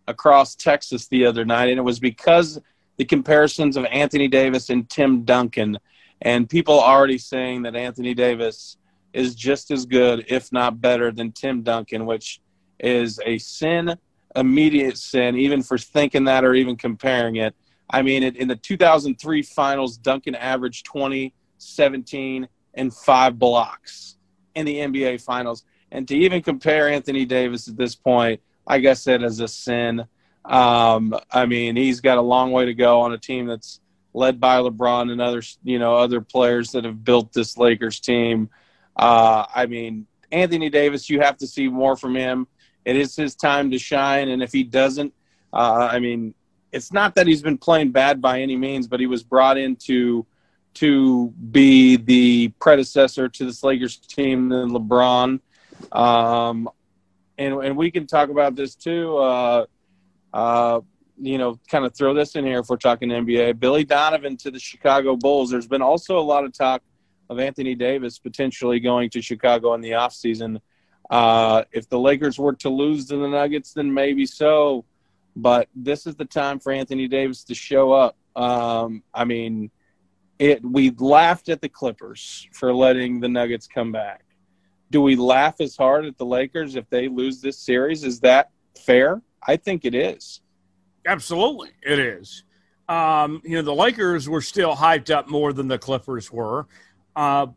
across 0.06 0.54
Texas 0.54 1.08
the 1.08 1.26
other 1.26 1.44
night, 1.44 1.70
and 1.70 1.78
it 1.78 1.82
was 1.82 1.98
because 1.98 2.60
the 2.96 3.04
comparisons 3.04 3.76
of 3.76 3.84
Anthony 3.86 4.28
Davis 4.28 4.70
and 4.70 4.88
Tim 4.88 5.22
Duncan, 5.24 5.78
and 6.22 6.48
people 6.48 6.78
already 6.78 7.18
saying 7.18 7.62
that 7.62 7.74
Anthony 7.74 8.14
Davis 8.14 8.76
is 9.12 9.34
just 9.34 9.70
as 9.70 9.86
good, 9.86 10.24
if 10.28 10.52
not 10.52 10.80
better, 10.80 11.10
than 11.10 11.32
Tim 11.32 11.62
Duncan, 11.62 12.06
which 12.06 12.40
is 12.80 13.20
a 13.24 13.38
sin, 13.38 13.96
immediate 14.34 14.98
sin, 14.98 15.36
even 15.36 15.62
for 15.62 15.78
thinking 15.78 16.24
that 16.24 16.44
or 16.44 16.54
even 16.54 16.76
comparing 16.76 17.36
it. 17.36 17.54
I 17.90 18.02
mean, 18.02 18.22
in 18.22 18.48
the 18.48 18.56
2003 18.56 19.42
finals, 19.42 19.96
Duncan 19.98 20.34
averaged 20.34 20.86
20, 20.86 21.34
17, 21.58 22.48
and 22.74 22.94
five 22.94 23.38
blocks 23.38 24.16
in 24.54 24.66
the 24.66 24.76
NBA 24.76 25.22
finals. 25.22 25.64
And 25.92 26.08
to 26.08 26.16
even 26.16 26.42
compare 26.42 26.88
Anthony 26.88 27.24
Davis 27.24 27.68
at 27.68 27.76
this 27.76 27.94
point, 27.94 28.40
I 28.66 28.78
guess 28.78 29.06
as 29.06 29.40
a 29.40 29.48
sin. 29.48 30.04
Um, 30.44 31.14
I 31.30 31.46
mean, 31.46 31.76
he's 31.76 32.00
got 32.00 32.18
a 32.18 32.22
long 32.22 32.50
way 32.52 32.64
to 32.66 32.74
go 32.74 33.00
on 33.00 33.12
a 33.12 33.18
team 33.18 33.46
that's 33.46 33.80
led 34.12 34.40
by 34.40 34.58
LeBron 34.58 35.10
and 35.10 35.20
other, 35.20 35.42
you 35.62 35.78
know, 35.78 35.96
other 35.96 36.20
players 36.20 36.72
that 36.72 36.84
have 36.84 37.04
built 37.04 37.32
this 37.32 37.56
Lakers 37.56 38.00
team. 38.00 38.48
Uh, 38.96 39.44
I 39.54 39.66
mean, 39.66 40.06
Anthony 40.30 40.70
Davis, 40.70 41.08
you 41.08 41.20
have 41.20 41.36
to 41.38 41.46
see 41.46 41.68
more 41.68 41.96
from 41.96 42.14
him. 42.14 42.46
It 42.84 42.96
is 42.96 43.16
his 43.16 43.34
time 43.34 43.70
to 43.70 43.78
shine, 43.78 44.28
and 44.28 44.42
if 44.42 44.52
he 44.52 44.62
doesn't, 44.62 45.12
uh, 45.52 45.88
I 45.90 45.98
mean, 45.98 46.34
it's 46.72 46.92
not 46.92 47.14
that 47.14 47.26
he's 47.26 47.42
been 47.42 47.58
playing 47.58 47.92
bad 47.92 48.20
by 48.20 48.40
any 48.40 48.56
means, 48.56 48.86
but 48.86 49.00
he 49.00 49.06
was 49.06 49.22
brought 49.22 49.56
in 49.56 49.76
to 49.76 50.26
to 50.74 51.28
be 51.52 51.96
the 51.96 52.48
predecessor 52.60 53.28
to 53.28 53.44
this 53.44 53.62
Lakers 53.62 53.96
team 53.96 54.48
than 54.48 54.70
LeBron. 54.70 55.40
Um, 55.92 56.68
and 57.38 57.54
and 57.54 57.76
we 57.76 57.90
can 57.90 58.06
talk 58.06 58.28
about 58.28 58.56
this 58.56 58.74
too. 58.74 59.16
Uh, 59.16 59.66
uh, 60.32 60.80
you 61.16 61.38
know, 61.38 61.58
kind 61.68 61.84
of 61.84 61.94
throw 61.94 62.12
this 62.12 62.34
in 62.34 62.44
here 62.44 62.58
if 62.58 62.68
we're 62.68 62.76
talking 62.76 63.08
NBA. 63.08 63.60
Billy 63.60 63.84
Donovan 63.84 64.36
to 64.38 64.50
the 64.50 64.58
Chicago 64.58 65.16
Bulls. 65.16 65.50
There's 65.50 65.68
been 65.68 65.82
also 65.82 66.18
a 66.18 66.20
lot 66.20 66.44
of 66.44 66.52
talk 66.52 66.82
of 67.30 67.38
Anthony 67.38 67.74
Davis 67.74 68.18
potentially 68.18 68.80
going 68.80 69.10
to 69.10 69.22
Chicago 69.22 69.74
in 69.74 69.80
the 69.80 69.92
offseason. 69.92 70.60
Uh, 71.10 71.64
if 71.72 71.88
the 71.88 71.98
Lakers 71.98 72.38
were 72.38 72.54
to 72.54 72.68
lose 72.68 73.06
to 73.06 73.16
the 73.16 73.28
Nuggets, 73.28 73.72
then 73.72 73.92
maybe 73.92 74.26
so. 74.26 74.84
But 75.36 75.68
this 75.74 76.06
is 76.06 76.14
the 76.14 76.24
time 76.24 76.60
for 76.60 76.72
Anthony 76.72 77.08
Davis 77.08 77.44
to 77.44 77.54
show 77.54 77.92
up. 77.92 78.16
Um, 78.36 79.02
I 79.12 79.24
mean, 79.24 79.70
it. 80.38 80.64
We 80.64 80.90
laughed 80.90 81.48
at 81.48 81.60
the 81.60 81.68
Clippers 81.68 82.48
for 82.52 82.72
letting 82.72 83.20
the 83.20 83.28
Nuggets 83.28 83.66
come 83.66 83.92
back 83.92 84.24
do 84.94 85.02
we 85.02 85.16
laugh 85.16 85.60
as 85.60 85.76
hard 85.76 86.04
at 86.04 86.16
the 86.18 86.24
Lakers 86.24 86.76
if 86.76 86.88
they 86.88 87.08
lose 87.08 87.40
this 87.40 87.58
series? 87.58 88.04
Is 88.04 88.20
that 88.20 88.50
fair? 88.78 89.20
I 89.44 89.56
think 89.56 89.84
it 89.84 89.92
is. 89.92 90.40
Absolutely, 91.04 91.70
it 91.82 91.98
is. 91.98 92.44
Um, 92.88 93.42
you 93.44 93.56
know, 93.56 93.62
the 93.62 93.74
Lakers 93.74 94.28
were 94.28 94.40
still 94.40 94.76
hyped 94.76 95.10
up 95.12 95.28
more 95.28 95.52
than 95.52 95.66
the 95.66 95.78
Clippers 95.78 96.30
were, 96.30 96.68
uh, 97.16 97.48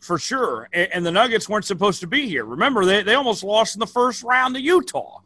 for 0.00 0.18
sure. 0.18 0.68
And, 0.72 0.88
and, 0.92 1.06
the 1.06 1.10
Nuggets 1.10 1.48
weren't 1.48 1.64
supposed 1.64 2.00
to 2.00 2.06
be 2.06 2.28
here. 2.28 2.44
Remember, 2.44 2.84
they, 2.84 3.02
they 3.02 3.14
almost 3.14 3.42
lost 3.42 3.74
in 3.74 3.80
the 3.80 3.86
first 3.86 4.22
round 4.22 4.54
to 4.54 4.60
Utah, 4.60 5.20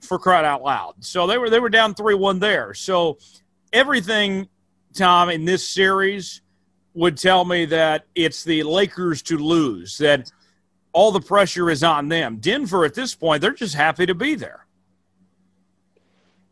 for 0.00 0.18
crying 0.18 0.46
out 0.46 0.62
loud. 0.62 0.94
So 1.00 1.26
they 1.26 1.38
were 1.38 1.50
they 1.50 1.60
were 1.60 1.68
down 1.68 1.94
three 1.94 2.14
one 2.14 2.38
there. 2.38 2.74
So 2.74 3.18
everything, 3.72 4.48
Tom, 4.94 5.30
in 5.30 5.44
this 5.44 5.66
series 5.66 6.42
would 6.94 7.16
tell 7.16 7.44
me 7.44 7.66
that 7.66 8.06
it's 8.14 8.44
the 8.44 8.62
Lakers 8.62 9.22
to 9.22 9.38
lose. 9.38 9.98
That 9.98 10.30
all 10.92 11.12
the 11.12 11.20
pressure 11.20 11.70
is 11.70 11.84
on 11.84 12.08
them. 12.08 12.38
Denver 12.38 12.84
at 12.84 12.94
this 12.94 13.14
point, 13.14 13.42
they're 13.42 13.52
just 13.52 13.74
happy 13.74 14.06
to 14.06 14.14
be 14.14 14.34
there. 14.34 14.66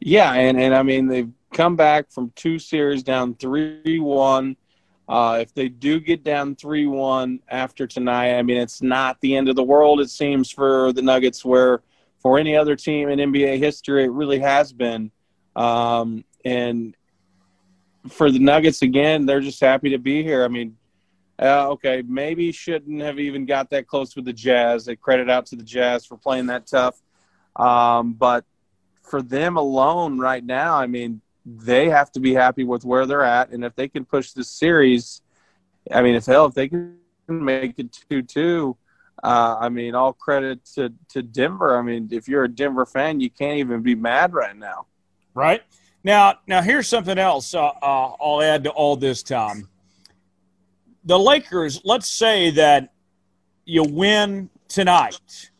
Yeah, 0.01 0.33
and, 0.33 0.61
and 0.61 0.75
I 0.75 0.83
mean 0.83 1.09
they've 1.09 1.31
come 1.53 1.77
back 1.77 2.11
from 2.11 2.33
two 2.37 2.59
series 2.59 3.03
down 3.03 3.35
three 3.35 3.99
one. 3.99 4.57
Uh, 5.09 5.39
if 5.41 5.55
they 5.55 5.69
do 5.69 5.99
get 5.99 6.23
down 6.23 6.55
3 6.55 6.87
1 6.87 7.41
after 7.49 7.87
tonight, 7.87 8.37
I 8.37 8.43
mean, 8.43 8.59
it's 8.59 8.83
not 8.83 9.19
the 9.21 9.37
end 9.37 9.49
of 9.49 9.57
the 9.57 9.65
world, 9.65 10.01
it 10.01 10.11
seems, 10.11 10.51
for 10.51 10.93
the 10.93 11.01
Nuggets, 11.01 11.45
where 11.45 11.83
for 12.19 12.39
any 12.39 12.57
other 12.57 12.77
team 12.77 13.09
in 13.09 13.19
NBA 13.19 13.59
history, 13.59 14.05
it 14.05 14.11
really 14.11 14.39
has 14.41 14.73
been. 14.73 15.11
Um, 15.57 16.25
and 16.45 16.95
for 18.09 18.31
the 18.31 18.39
Nuggets, 18.39 18.83
again, 18.83 19.25
they're 19.25 19.41
just 19.41 19.61
happy 19.61 19.91
to 19.91 19.99
be 19.99 20.23
here. 20.23 20.45
I 20.45 20.49
mean, 20.49 20.77
uh, 21.41 21.69
okay, 21.71 22.03
maybe 22.07 22.53
shouldn't 22.53 23.01
have 23.01 23.19
even 23.19 23.47
got 23.47 23.71
that 23.71 23.87
close 23.87 24.15
with 24.15 24.25
the 24.25 24.33
Jazz. 24.33 24.85
They 24.85 24.97
credit 24.97 25.31
out 25.31 25.47
to 25.47 25.57
the 25.57 25.63
Jazz 25.63 26.05
for 26.05 26.17
playing 26.17 26.47
that 26.47 26.67
tough. 26.67 27.01
Um, 27.57 28.13
but 28.13 28.45
for 29.03 29.23
them 29.23 29.57
alone 29.57 30.19
right 30.19 30.45
now, 30.45 30.77
I 30.77 30.87
mean, 30.87 31.23
they 31.57 31.89
have 31.89 32.13
to 32.13 32.21
be 32.21 32.35
happy 32.35 32.65
with 32.65 32.85
where 32.85 33.07
they're 33.07 33.25
at. 33.25 33.51
And 33.51 33.65
if 33.65 33.75
they 33.75 33.89
can 33.89 34.05
push 34.05 34.33
this 34.33 34.51
series, 34.51 35.23
I 35.91 36.03
mean, 36.03 36.15
if 36.15 36.27
hell, 36.27 36.47
if 36.47 36.55
they 36.55 36.69
can 36.69 36.99
make 37.27 37.79
it 37.79 37.97
2 38.11 38.23
2, 38.23 38.77
uh, 39.23 39.57
I 39.59 39.69
mean, 39.69 39.95
all 39.95 40.13
credit 40.13 40.65
to, 40.75 40.93
to 41.09 41.23
Denver. 41.23 41.79
I 41.79 41.83
mean, 41.83 42.09
if 42.13 42.29
you're 42.29 42.45
a 42.45 42.49
Denver 42.49 42.87
fan, 42.87 43.21
you 43.21 43.31
can't 43.31 43.59
even 43.59 43.83
be 43.83 43.95
mad 43.95 44.35
right 44.35 44.57
now. 44.57 44.87
Right. 45.35 45.63
Now, 46.05 46.35
now 46.47 46.63
here's 46.63 46.87
something 46.87 47.19
else 47.19 47.55
uh, 47.55 47.67
uh, 47.67 48.13
I'll 48.21 48.43
add 48.43 48.65
to 48.65 48.71
all 48.71 48.97
this, 48.97 49.23
Tom. 49.23 49.69
The 51.05 51.19
Lakers, 51.19 51.81
let's 51.85 52.09
say 52.09 52.51
that 52.51 52.93
you 53.65 53.83
win 53.83 54.51
tonight. 54.69 55.51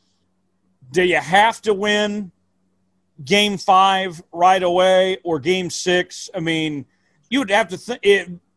Do 0.91 1.03
you 1.03 1.17
have 1.17 1.61
to 1.63 1.75
win 1.75 2.31
game 3.25 3.59
five 3.59 4.23
right 4.33 4.63
away 4.63 5.19
or 5.25 5.39
game 5.39 5.71
six? 5.71 6.31
I 6.35 6.41
mean, 6.41 6.87
you 7.31 7.39
would 7.41 7.51
have 7.51 7.69
to 7.69 7.77
think 7.77 8.01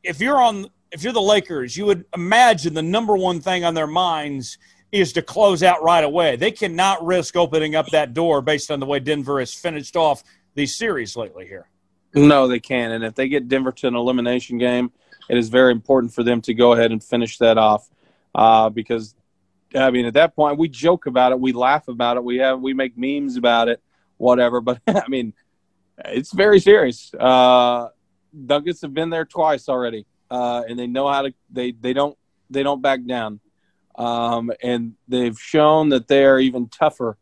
if, 0.03 0.19
you're 0.19 0.41
on 0.41 0.67
if 0.91 1.03
you're 1.03 1.13
the 1.13 1.21
Lakers, 1.21 1.75
you 1.75 1.85
would 1.85 2.05
imagine 2.15 2.73
the 2.73 2.81
number 2.81 3.15
one 3.15 3.39
thing 3.39 3.63
on 3.63 3.73
their 3.73 3.87
minds 3.87 4.57
is 4.91 5.13
to 5.13 5.21
close 5.21 5.63
out 5.63 5.81
right 5.83 6.03
away. 6.03 6.35
They 6.35 6.51
cannot 6.51 7.05
risk 7.05 7.35
opening 7.35 7.75
up 7.75 7.87
that 7.87 8.13
door 8.13 8.41
based 8.41 8.71
on 8.71 8.79
the 8.79 8.85
way 8.85 8.99
Denver 8.99 9.39
has 9.39 9.53
finished 9.53 9.95
off 9.95 10.23
these 10.53 10.75
series 10.75 11.15
lately 11.15 11.47
here. 11.47 11.69
No, 12.13 12.47
they 12.47 12.59
can't. 12.59 12.91
And 12.91 13.03
if 13.05 13.15
they 13.15 13.29
get 13.29 13.47
Denver 13.47 13.71
to 13.71 13.87
an 13.87 13.95
elimination 13.95 14.57
game, 14.57 14.91
it 15.29 15.37
is 15.37 15.47
very 15.47 15.71
important 15.71 16.13
for 16.13 16.23
them 16.23 16.41
to 16.41 16.53
go 16.53 16.73
ahead 16.73 16.91
and 16.91 17.01
finish 17.01 17.37
that 17.37 17.57
off. 17.57 17.89
Uh, 18.35 18.69
because, 18.69 19.15
I 19.73 19.91
mean, 19.91 20.05
at 20.05 20.13
that 20.15 20.35
point, 20.35 20.57
we 20.57 20.67
joke 20.67 21.05
about 21.05 21.31
it, 21.31 21.39
we 21.39 21.53
laugh 21.53 21.87
about 21.87 22.17
it, 22.17 22.23
we 22.23 22.37
have 22.37 22.59
we 22.59 22.73
make 22.73 22.97
memes 22.97 23.37
about 23.37 23.69
it, 23.69 23.81
whatever. 24.21 24.61
But 24.61 24.81
I 24.87 25.07
mean, 25.07 25.33
it's 26.05 26.31
very 26.31 26.59
serious. 26.59 27.13
Uh, 27.13 27.89
Nuggets 28.33 28.81
have 28.81 28.93
been 28.93 29.09
there 29.09 29.25
twice 29.25 29.67
already, 29.67 30.05
uh, 30.29 30.63
and 30.67 30.79
they 30.79 30.87
know 30.87 31.07
how 31.07 31.23
to. 31.23 31.33
They 31.51 31.71
they 31.71 31.93
don't 31.93 32.17
they 32.49 32.63
don't 32.63 32.81
back 32.81 33.05
down, 33.05 33.39
um, 33.95 34.51
and 34.63 34.93
they've 35.07 35.37
shown 35.37 35.89
that 35.89 36.07
they 36.07 36.25
are 36.25 36.39
even 36.39 36.69
tougher 36.69 37.17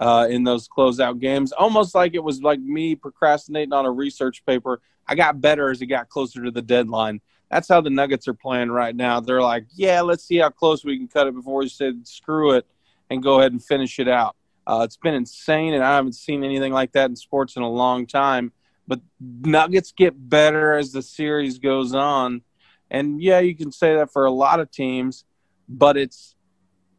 uh, 0.00 0.26
in 0.28 0.44
those 0.44 0.68
closeout 0.68 1.18
games. 1.20 1.52
Almost 1.52 1.94
like 1.94 2.14
it 2.14 2.22
was 2.22 2.42
like 2.42 2.60
me 2.60 2.94
procrastinating 2.94 3.72
on 3.72 3.86
a 3.86 3.90
research 3.90 4.44
paper. 4.44 4.82
I 5.06 5.14
got 5.14 5.40
better 5.40 5.70
as 5.70 5.80
it 5.80 5.86
got 5.86 6.08
closer 6.08 6.44
to 6.44 6.50
the 6.50 6.62
deadline. 6.62 7.20
That's 7.50 7.68
how 7.68 7.80
the 7.80 7.90
Nuggets 7.90 8.28
are 8.28 8.34
playing 8.34 8.70
right 8.70 8.94
now. 8.94 9.18
They're 9.18 9.42
like, 9.42 9.64
yeah, 9.74 10.02
let's 10.02 10.24
see 10.24 10.36
how 10.36 10.50
close 10.50 10.84
we 10.84 10.96
can 10.96 11.08
cut 11.08 11.26
it 11.26 11.34
before 11.34 11.58
we 11.58 11.68
said 11.68 12.06
screw 12.06 12.52
it 12.52 12.64
and 13.08 13.22
go 13.22 13.40
ahead 13.40 13.50
and 13.50 13.64
finish 13.64 13.98
it 13.98 14.06
out. 14.06 14.36
Uh, 14.66 14.82
it's 14.84 14.96
been 14.96 15.14
insane, 15.14 15.74
and 15.74 15.82
I 15.82 15.96
haven't 15.96 16.14
seen 16.14 16.44
anything 16.44 16.72
like 16.72 16.92
that 16.92 17.10
in 17.10 17.16
sports 17.16 17.56
in 17.56 17.62
a 17.62 17.68
long 17.68 18.06
time. 18.06 18.52
But 18.86 19.00
Nuggets 19.20 19.92
get 19.92 20.28
better 20.28 20.74
as 20.74 20.92
the 20.92 21.02
series 21.02 21.58
goes 21.58 21.94
on. 21.94 22.42
And 22.90 23.22
yeah, 23.22 23.38
you 23.40 23.54
can 23.54 23.70
say 23.72 23.94
that 23.96 24.12
for 24.12 24.24
a 24.24 24.30
lot 24.30 24.60
of 24.60 24.70
teams, 24.70 25.24
but 25.68 25.96
it's 25.96 26.34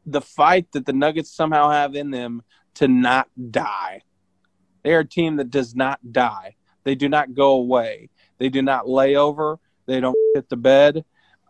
the 0.05 0.21
fight 0.21 0.71
that 0.71 0.85
the 0.85 0.93
Nuggets 0.93 1.31
somehow 1.31 1.69
have 1.69 1.95
in 1.95 2.11
them 2.11 2.43
to 2.75 2.87
not 2.87 3.27
die. 3.51 4.01
They 4.83 4.93
are 4.93 4.99
a 4.99 5.05
team 5.05 5.35
that 5.35 5.51
does 5.51 5.75
not 5.75 5.99
die. 6.11 6.55
They 6.83 6.95
do 6.95 7.09
not 7.09 7.33
go 7.33 7.51
away. 7.51 8.09
They 8.37 8.49
do 8.49 8.61
not 8.61 8.87
lay 8.87 9.15
over. 9.15 9.59
They 9.85 9.99
don't 9.99 10.17
hit 10.33 10.49
the 10.49 10.57
bed. 10.57 11.05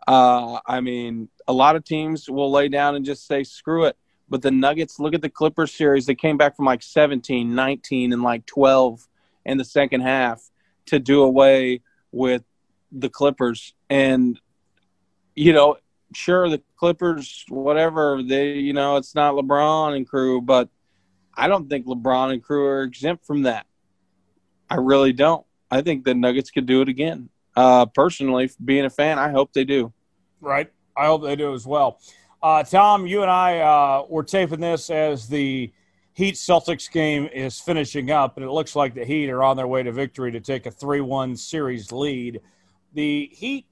Uh, 0.06 0.60
I 0.66 0.80
mean, 0.80 1.28
a 1.46 1.52
lot 1.52 1.76
of 1.76 1.84
teams 1.84 2.28
will 2.28 2.50
lay 2.50 2.68
down 2.68 2.96
and 2.96 3.04
just 3.04 3.26
say, 3.26 3.44
screw 3.44 3.84
it. 3.84 3.96
But 4.32 4.42
the 4.42 4.50
Nuggets, 4.50 4.98
look 4.98 5.14
at 5.14 5.22
the 5.22 5.30
Clippers 5.30 5.72
series. 5.72 6.06
They 6.06 6.16
came 6.16 6.36
back 6.36 6.56
from 6.56 6.64
like 6.64 6.82
17, 6.82 7.54
19, 7.54 8.12
and 8.12 8.22
like 8.22 8.44
12 8.46 9.06
in 9.44 9.58
the 9.58 9.64
second 9.64 10.00
half 10.00 10.50
to 10.86 10.98
do 10.98 11.22
away 11.22 11.82
with 12.10 12.42
the 12.90 13.08
Clippers. 13.08 13.74
And, 13.88 14.40
you 15.36 15.52
know, 15.52 15.76
sure, 16.14 16.48
the 16.48 16.62
Clippers, 16.76 17.44
whatever, 17.48 18.22
they, 18.22 18.54
you 18.54 18.72
know, 18.72 18.96
it's 18.96 19.14
not 19.14 19.34
LeBron 19.34 19.96
and 19.96 20.08
crew, 20.08 20.40
but– 20.40 20.68
I 21.34 21.48
don't 21.48 21.68
think 21.68 21.86
LeBron 21.86 22.32
and 22.32 22.42
crew 22.42 22.66
are 22.66 22.82
exempt 22.82 23.24
from 23.24 23.42
that. 23.42 23.66
I 24.68 24.76
really 24.76 25.12
don't. 25.12 25.46
I 25.70 25.82
think 25.82 26.04
the 26.04 26.14
Nuggets 26.14 26.50
could 26.50 26.66
do 26.66 26.82
it 26.82 26.88
again. 26.88 27.30
Uh, 27.56 27.86
personally, 27.86 28.50
being 28.62 28.84
a 28.84 28.90
fan, 28.90 29.18
I 29.18 29.30
hope 29.30 29.52
they 29.52 29.64
do. 29.64 29.92
Right. 30.40 30.70
I 30.96 31.06
hope 31.06 31.22
they 31.22 31.36
do 31.36 31.54
as 31.54 31.66
well. 31.66 32.00
Uh, 32.42 32.64
Tom, 32.64 33.06
you 33.06 33.22
and 33.22 33.30
I 33.30 33.60
uh, 33.60 34.04
were 34.08 34.24
taping 34.24 34.58
this 34.58 34.90
as 34.90 35.28
the 35.28 35.70
Heat 36.14 36.34
Celtics 36.34 36.90
game 36.90 37.28
is 37.32 37.60
finishing 37.60 38.10
up, 38.10 38.36
and 38.36 38.44
it 38.44 38.50
looks 38.50 38.74
like 38.74 38.94
the 38.94 39.04
Heat 39.04 39.30
are 39.30 39.44
on 39.44 39.56
their 39.56 39.68
way 39.68 39.84
to 39.84 39.92
victory 39.92 40.32
to 40.32 40.40
take 40.40 40.66
a 40.66 40.70
3 40.70 41.00
1 41.00 41.36
series 41.36 41.92
lead. 41.92 42.40
The 42.94 43.30
Heat, 43.32 43.64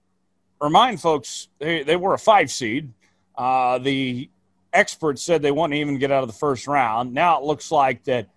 remind 0.60 1.01
folks, 1.01 1.48
they, 1.59 1.82
they 1.82 1.97
were 1.97 2.14
a 2.14 2.18
five 2.18 2.51
seed. 2.51 2.92
Uh, 3.36 3.78
the 3.78 4.30
experts 4.72 5.22
said 5.22 5.42
they 5.42 5.51
wouldn't 5.51 5.74
even 5.74 5.98
get 5.98 6.12
out 6.12 6.22
of 6.22 6.28
the 6.28 6.38
first 6.38 6.68
round. 6.68 7.12
Now 7.12 7.38
it 7.38 7.44
looks 7.44 7.72
like 7.72 8.05
that 8.05 8.28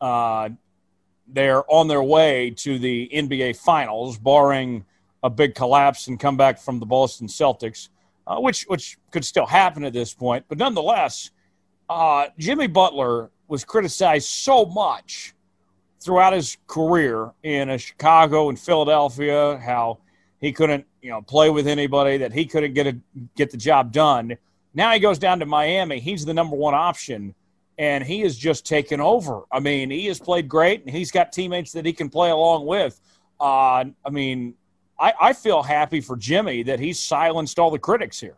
uh, 0.00 0.48
they're 1.28 1.70
on 1.70 1.88
their 1.88 2.02
way 2.02 2.50
to 2.58 2.78
the 2.78 3.10
NBA 3.12 3.56
Finals, 3.56 4.16
barring 4.18 4.86
a 5.22 5.28
big 5.28 5.54
collapse 5.54 6.08
and 6.08 6.18
comeback 6.18 6.58
from 6.58 6.80
the 6.80 6.86
Boston 6.86 7.26
Celtics, 7.26 7.88
uh, 8.26 8.38
which 8.38 8.64
which 8.64 8.98
could 9.10 9.24
still 9.24 9.46
happen 9.46 9.84
at 9.84 9.92
this 9.92 10.14
point. 10.14 10.44
But 10.48 10.58
nonetheless, 10.58 11.30
uh, 11.88 12.26
Jimmy 12.38 12.66
Butler 12.66 13.30
was 13.48 13.64
criticized 13.64 14.28
so 14.28 14.64
much 14.64 15.34
throughout 16.00 16.32
his 16.32 16.56
career 16.66 17.30
in 17.42 17.70
uh, 17.70 17.76
Chicago 17.76 18.48
and 18.48 18.58
Philadelphia, 18.58 19.58
how 19.58 19.98
he 20.40 20.52
couldn't 20.52 20.86
you 21.00 21.10
know 21.10 21.22
play 21.22 21.50
with 21.50 21.66
anybody, 21.66 22.18
that 22.18 22.32
he 22.32 22.46
couldn't 22.46 22.74
get 22.74 22.86
a, 22.86 22.96
get 23.36 23.50
the 23.50 23.56
job 23.56 23.92
done 23.92 24.36
now 24.74 24.92
he 24.92 25.00
goes 25.00 25.18
down 25.18 25.38
to 25.40 25.46
Miami. 25.46 26.00
He's 26.00 26.24
the 26.24 26.34
number 26.34 26.56
one 26.56 26.74
option, 26.74 27.34
and 27.78 28.02
he 28.02 28.20
has 28.20 28.36
just 28.36 28.66
taken 28.66 29.00
over. 29.00 29.42
I 29.52 29.60
mean, 29.60 29.90
he 29.90 30.06
has 30.06 30.18
played 30.18 30.48
great, 30.48 30.82
and 30.82 30.90
he's 30.90 31.10
got 31.10 31.32
teammates 31.32 31.72
that 31.72 31.84
he 31.84 31.92
can 31.92 32.08
play 32.08 32.30
along 32.30 32.66
with. 32.66 33.00
Uh, 33.40 33.84
I 34.04 34.10
mean, 34.10 34.54
I, 34.98 35.12
I 35.20 35.32
feel 35.32 35.62
happy 35.62 36.00
for 36.00 36.16
Jimmy 36.16 36.62
that 36.64 36.80
he's 36.80 37.00
silenced 37.00 37.58
all 37.58 37.70
the 37.70 37.78
critics 37.78 38.20
here. 38.20 38.36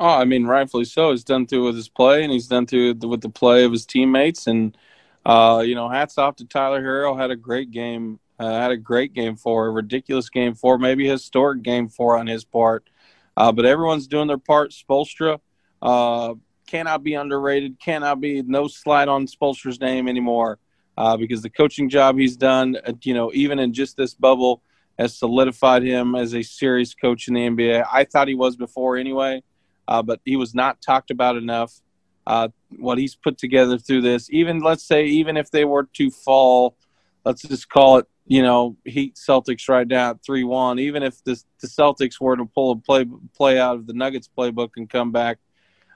Oh, 0.00 0.08
I 0.08 0.24
mean, 0.24 0.46
rightfully 0.46 0.84
so. 0.84 1.10
He's 1.10 1.24
done 1.24 1.46
through 1.46 1.66
with 1.66 1.76
his 1.76 1.88
play, 1.88 2.24
and 2.24 2.32
he's 2.32 2.48
done 2.48 2.66
through 2.66 2.94
with 2.94 3.20
the 3.20 3.28
play 3.28 3.64
of 3.64 3.72
his 3.72 3.86
teammates. 3.86 4.46
And 4.46 4.76
uh, 5.24 5.62
you 5.64 5.74
know, 5.74 5.88
hats 5.88 6.18
off 6.18 6.36
to 6.36 6.44
Tyler 6.44 6.82
Herro. 6.82 7.16
Had 7.16 7.30
a 7.30 7.36
great 7.36 7.70
game. 7.70 8.18
Uh, 8.38 8.50
had 8.50 8.72
a 8.72 8.76
great 8.76 9.12
game 9.12 9.36
for 9.36 9.66
a 9.66 9.70
ridiculous 9.70 10.28
game 10.28 10.54
for 10.54 10.78
maybe 10.78 11.06
historic 11.06 11.62
game 11.62 11.88
for 11.88 12.18
on 12.18 12.26
his 12.26 12.44
part. 12.44 12.88
Uh, 13.36 13.52
but 13.52 13.64
everyone's 13.64 14.08
doing 14.08 14.26
their 14.26 14.38
part. 14.38 14.72
Spoelstra 14.72 15.38
uh, 15.80 16.34
cannot 16.66 17.04
be 17.04 17.14
underrated. 17.14 17.78
Cannot 17.78 18.20
be 18.20 18.42
no 18.42 18.66
slide 18.66 19.06
on 19.06 19.26
Spoelstra's 19.26 19.80
name 19.80 20.08
anymore 20.08 20.58
uh, 20.96 21.16
because 21.16 21.42
the 21.42 21.50
coaching 21.50 21.88
job 21.88 22.18
he's 22.18 22.36
done, 22.36 22.76
uh, 22.86 22.92
you 23.02 23.14
know, 23.14 23.30
even 23.34 23.58
in 23.58 23.72
just 23.72 23.96
this 23.96 24.14
bubble, 24.14 24.62
has 24.98 25.16
solidified 25.16 25.82
him 25.82 26.14
as 26.14 26.34
a 26.34 26.42
serious 26.42 26.94
coach 26.94 27.26
in 27.26 27.34
the 27.34 27.40
NBA. 27.40 27.84
I 27.90 28.04
thought 28.04 28.28
he 28.28 28.34
was 28.34 28.56
before 28.56 28.96
anyway, 28.96 29.42
uh, 29.88 30.02
but 30.02 30.20
he 30.24 30.36
was 30.36 30.54
not 30.54 30.82
talked 30.82 31.10
about 31.10 31.36
enough. 31.36 31.80
Uh, 32.26 32.48
what 32.78 32.98
he's 32.98 33.16
put 33.16 33.36
together 33.38 33.78
through 33.78 34.02
this, 34.02 34.30
even 34.30 34.60
let's 34.60 34.84
say, 34.84 35.06
even 35.06 35.36
if 35.36 35.50
they 35.50 35.64
were 35.64 35.88
to 35.94 36.10
fall, 36.10 36.76
let's 37.24 37.42
just 37.42 37.68
call 37.68 37.98
it 37.98 38.06
you 38.26 38.42
know, 38.42 38.76
Heat 38.84 39.16
Celtics 39.16 39.68
right 39.68 39.86
now 39.86 40.14
three 40.24 40.44
one. 40.44 40.78
Even 40.78 41.02
if 41.02 41.22
the 41.24 41.42
the 41.60 41.66
Celtics 41.66 42.20
were 42.20 42.36
to 42.36 42.44
pull 42.44 42.72
a 42.72 42.76
play 42.76 43.04
play 43.36 43.58
out 43.58 43.76
of 43.76 43.86
the 43.86 43.92
Nuggets 43.92 44.28
playbook 44.36 44.70
and 44.76 44.88
come 44.88 45.12
back, 45.12 45.38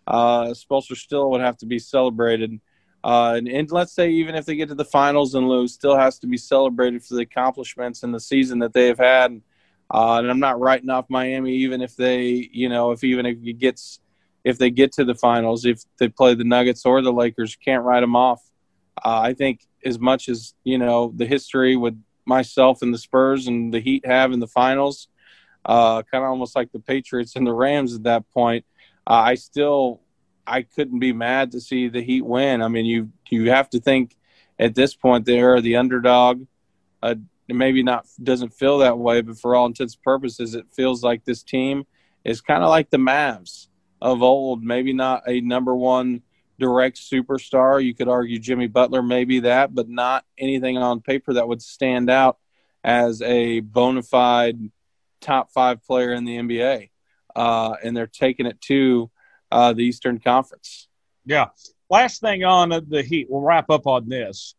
uh, 0.06 0.47
Spoelstra 0.48 0.97
still 0.97 1.31
would 1.31 1.40
have 1.40 1.56
to 1.59 1.66
be 1.66 1.78
celebrated. 1.78 2.60
Uh, 3.05 3.35
and, 3.36 3.47
and, 3.47 3.70
let's 3.70 3.93
say 3.93 4.10
even 4.10 4.35
if 4.35 4.44
they 4.47 4.56
get 4.56 4.68
to 4.68 4.74
the 4.74 4.85
finals 4.85 5.35
and 5.35 5.48
lose, 5.48 5.73
still 5.73 5.97
has 5.97 6.18
to 6.18 6.27
be 6.27 6.36
celebrated 6.36 7.05
for 7.05 7.14
the 7.14 7.23
accomplishments 7.23 8.02
and 8.02 8.12
the 8.12 8.18
season 8.18 8.59
that 8.59 8.73
they 8.73 8.89
have 8.89 8.98
had. 8.98 9.40
Uh, 9.89 10.18
and 10.18 10.28
I'm 10.28 10.40
not 10.40 10.59
writing 10.59 10.90
off 10.90 11.06
Miami, 11.09 11.52
even 11.52 11.81
if 11.82 11.94
they, 11.94 12.48
you 12.52 12.68
know, 12.68 12.90
if 12.90 13.05
even 13.05 13.24
if 13.24 13.39
it 13.44 13.59
gets, 13.59 14.01
if 14.43 14.59
they 14.59 14.70
get 14.70 14.93
to 14.94 15.05
the 15.05 15.14
finals, 15.14 15.64
if 15.64 15.82
they 15.98 16.09
play 16.09 16.35
the 16.35 16.43
Nuggets 16.43 16.85
or 16.85 17.01
the 17.01 17.12
Lakers, 17.12 17.55
can't 17.55 17.85
write 17.85 18.01
them 18.01 18.16
off. 18.16 18.43
Uh, 19.05 19.20
I 19.20 19.35
think 19.35 19.60
as 19.85 20.01
much 20.01 20.28
as 20.28 20.55
you 20.64 20.78
know 20.78 21.12
the 21.14 21.27
history 21.27 21.77
with 21.77 22.02
myself 22.24 22.82
and 22.82 22.93
the 22.93 22.98
Spurs 22.98 23.47
and 23.47 23.73
the 23.73 23.78
Heat 23.78 24.05
have 24.05 24.32
in 24.32 24.40
the 24.40 24.48
finals. 24.48 25.09
uh, 25.64 26.02
kind 26.02 26.24
of 26.24 26.31
almost 26.31 26.56
like 26.56 26.73
the 26.73 26.78
Patriots 26.78 27.36
and 27.36 27.47
the 27.47 27.52
Rams 27.52 27.94
at 27.94 28.05
that 28.05 28.28
point. 28.32 28.64
Uh, 29.06 29.14
I 29.14 29.35
still 29.35 30.01
I 30.47 30.62
couldn't 30.62 30.98
be 30.98 31.12
mad 31.12 31.52
to 31.52 31.60
see 31.60 31.89
the 31.89 32.02
Heat 32.02 32.24
win. 32.24 32.62
I 32.62 32.68
mean, 32.68 32.86
you 32.86 33.12
you 33.28 33.51
have 33.51 33.70
to 33.70 33.81
think 33.81 34.16
at 34.59 34.74
this 34.74 34.94
point 34.94 35.24
they 35.24 35.40
are 35.40 35.60
the 35.60 35.77
underdog. 35.77 36.47
Uh, 37.02 37.16
maybe 37.48 37.82
not 37.82 38.06
doesn't 38.23 38.55
feel 38.55 38.78
that 38.78 38.98
way, 38.98 39.20
but 39.20 39.39
for 39.39 39.55
all 39.55 39.66
intents 39.66 39.94
and 39.94 40.02
purposes, 40.02 40.55
it 40.55 40.66
feels 40.73 41.02
like 41.02 41.24
this 41.24 41.43
team 41.43 41.86
is 42.24 42.40
kind 42.40 42.62
of 42.62 42.70
like 42.70 42.90
the 42.90 42.97
Mavs 42.97 43.68
of 44.01 44.23
old. 44.23 44.62
Maybe 44.62 44.93
not 44.93 45.23
a 45.27 45.40
number 45.40 45.74
one 45.74 46.23
direct 46.59 46.98
superstar. 46.98 47.82
You 47.82 47.94
could 47.94 48.09
argue 48.09 48.39
Jimmy 48.39 48.66
Butler, 48.66 49.02
maybe 49.02 49.40
that, 49.40 49.74
but 49.74 49.89
not 49.89 50.24
anything 50.39 50.78
on 50.78 51.01
paper 51.01 51.35
that 51.35 51.48
would 51.48 51.62
stand 51.62 52.10
out 52.10 52.39
as 52.82 53.20
a 53.23 53.60
bona 53.60 54.02
fide 54.02 54.59
top 55.20 55.51
five 55.52 55.85
player 55.85 56.12
in 56.12 56.24
the 56.24 56.36
NBA. 56.36 56.90
Uh, 57.35 57.74
and 57.82 57.97
they're 57.97 58.06
taking 58.06 58.47
it 58.47 58.60
to 58.62 59.10
uh, 59.51 59.73
the 59.73 59.82
Eastern 59.82 60.18
Conference. 60.18 60.89
Yeah. 61.24 61.47
Last 61.89 62.20
thing 62.20 62.44
on 62.44 62.70
the 62.89 63.02
Heat, 63.02 63.28
we'll 63.31 63.43
wrap 63.43 63.70
up 63.70 63.86
on 63.86 64.09
this. 64.09 64.55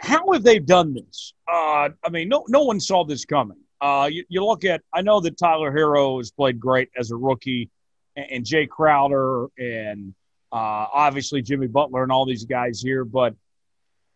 How 0.00 0.32
have 0.32 0.42
they 0.42 0.58
done 0.58 0.94
this? 0.94 1.34
Uh, 1.50 1.90
I 2.04 2.10
mean, 2.10 2.28
no, 2.28 2.44
no 2.48 2.62
one 2.62 2.80
saw 2.80 3.04
this 3.04 3.24
coming. 3.24 3.58
Uh, 3.80 4.08
you, 4.10 4.24
you, 4.28 4.44
look 4.44 4.64
at, 4.64 4.82
I 4.94 5.02
know 5.02 5.20
that 5.20 5.38
Tyler 5.38 5.72
Herro 5.72 6.18
has 6.18 6.30
played 6.30 6.60
great 6.60 6.90
as 6.98 7.10
a 7.10 7.16
rookie, 7.16 7.70
and, 8.16 8.26
and 8.30 8.44
Jae 8.44 8.68
Crowder, 8.68 9.46
and 9.58 10.14
uh, 10.52 10.86
obviously 10.92 11.42
Jimmy 11.42 11.66
Butler, 11.66 12.02
and 12.02 12.12
all 12.12 12.26
these 12.26 12.44
guys 12.44 12.80
here, 12.80 13.04
but 13.04 13.34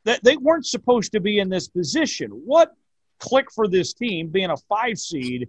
they, 0.04 0.18
they 0.22 0.36
weren't 0.36 0.66
supposed 0.66 1.12
to 1.12 1.20
be 1.20 1.38
in 1.38 1.48
this 1.48 1.68
position. 1.68 2.30
What 2.30 2.72
clicked 3.18 3.52
for 3.52 3.68
this 3.68 3.94
team 3.94 4.28
being 4.28 4.50
a 4.50 4.56
five 4.56 4.98
seed 4.98 5.48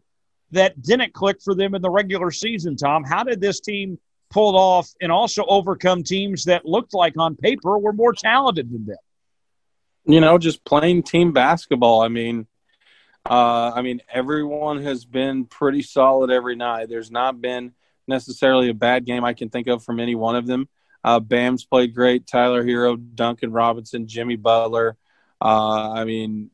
that 0.51 0.81
didn't 0.81 1.13
click 1.13 1.37
for 1.43 1.55
them 1.55 1.75
in 1.75 1.81
the 1.81 1.89
regular 1.89 2.31
season, 2.31 2.75
Tom? 2.75 3.03
How 3.03 3.23
did 3.23 3.41
this 3.41 3.59
team 3.59 3.99
pull 4.35 4.57
off 4.57 4.93
and 4.99 5.13
also 5.13 5.45
overcome 5.45 6.03
teams 6.03 6.43
that 6.43 6.65
looked 6.65 6.93
like 6.93 7.13
on 7.17 7.37
paper 7.37 7.79
were 7.79 7.93
more 7.93 8.11
talented 8.11 8.69
than 8.69 8.85
them? 8.85 8.97
You 10.03 10.19
know, 10.19 10.37
just 10.37 10.65
playing 10.65 11.03
team 11.03 11.31
basketball. 11.31 12.01
I 12.01 12.09
mean, 12.09 12.45
uh, 13.25 13.71
I 13.73 13.81
mean, 13.81 14.01
everyone 14.13 14.83
has 14.83 15.05
been 15.05 15.45
pretty 15.45 15.81
solid 15.83 16.31
every 16.31 16.57
night. 16.57 16.89
There's 16.89 17.09
not 17.09 17.39
been 17.39 17.71
necessarily 18.07 18.69
a 18.69 18.73
bad 18.73 19.05
game 19.05 19.23
I 19.23 19.33
can 19.33 19.49
think 19.49 19.67
of 19.67 19.83
from 19.83 20.01
any 20.01 20.15
one 20.15 20.35
of 20.35 20.45
them. 20.45 20.67
Uh, 21.01 21.21
Bam's 21.21 21.63
played 21.63 21.95
great. 21.95 22.27
Tyler 22.27 22.61
Herro, 22.61 22.97
Duncan 23.15 23.53
Robinson, 23.53 24.05
Jimmy 24.05 24.35
Butler. 24.35 24.97
Uh, 25.41 25.93
I 25.93 26.03
mean, 26.03 26.51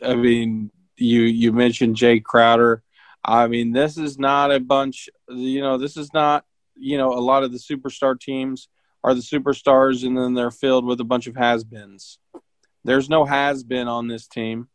I 0.00 0.14
mean, 0.14 0.70
you 0.96 1.22
you 1.22 1.52
mentioned 1.52 1.96
Jae 1.96 2.22
Crowder. 2.22 2.84
I 3.24 3.48
mean, 3.48 3.72
this 3.72 3.98
is 3.98 4.20
not 4.20 4.52
a 4.52 4.60
bunch. 4.60 5.08
You 5.28 5.62
know, 5.62 5.78
this 5.78 5.96
is 5.96 6.14
not. 6.14 6.44
You 6.84 6.98
know, 6.98 7.12
a 7.12 7.22
lot 7.30 7.44
of 7.44 7.52
the 7.52 7.58
superstar 7.58 8.18
teams 8.18 8.68
are 9.04 9.14
the 9.14 9.20
superstars, 9.20 10.04
and 10.04 10.18
then 10.18 10.34
they're 10.34 10.50
filled 10.50 10.84
with 10.84 11.00
a 11.00 11.04
bunch 11.04 11.28
of 11.28 11.36
has-beens. 11.36 12.18
There's 12.84 13.08
no 13.08 13.24
has-been 13.24 13.86
on 13.86 14.08
this 14.08 14.26
team. 14.26 14.68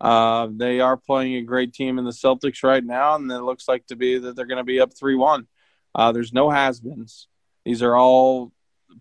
Uh, 0.00 0.48
they 0.50 0.80
are 0.80 0.96
playing 0.96 1.34
a 1.34 1.42
great 1.42 1.72
team 1.72 1.98
in 1.98 2.04
the 2.04 2.12
Celtics 2.12 2.62
right 2.62 2.84
now, 2.84 3.16
and 3.16 3.30
it 3.30 3.42
looks 3.42 3.66
like 3.66 3.84
to 3.88 3.96
be 3.96 4.18
that 4.18 4.36
they're 4.36 4.46
going 4.46 4.64
to 4.64 4.72
be 4.74 4.80
up 4.80 4.92
three 4.96 5.16
one. 5.16 5.48
Uh, 5.92 6.12
there's 6.12 6.32
no 6.32 6.50
has-beens. 6.50 7.26
These 7.64 7.82
are 7.82 7.96
all 7.96 8.52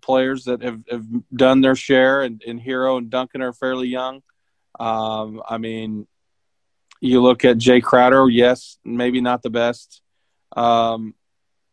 players 0.02 0.46
that 0.46 0.64
have, 0.64 0.82
have 0.90 1.06
done 1.34 1.62
their 1.62 1.76
share, 1.76 2.24
and, 2.24 2.42
and 2.48 2.60
Herro 2.60 2.98
and 2.98 3.10
Duncan 3.12 3.44
are 3.44 3.54
fairly 3.54 3.88
young. 3.88 4.24
Um, 4.80 5.42
I 5.48 5.58
mean, 5.60 6.08
you 7.00 7.22
look 7.22 7.46
at 7.46 7.58
Jae 7.58 7.84
Crowder, 7.84 8.28
yes, 8.28 8.78
maybe 8.84 9.22
not 9.22 9.42
the 9.44 9.50
best. 9.50 10.02
Um, 10.58 11.14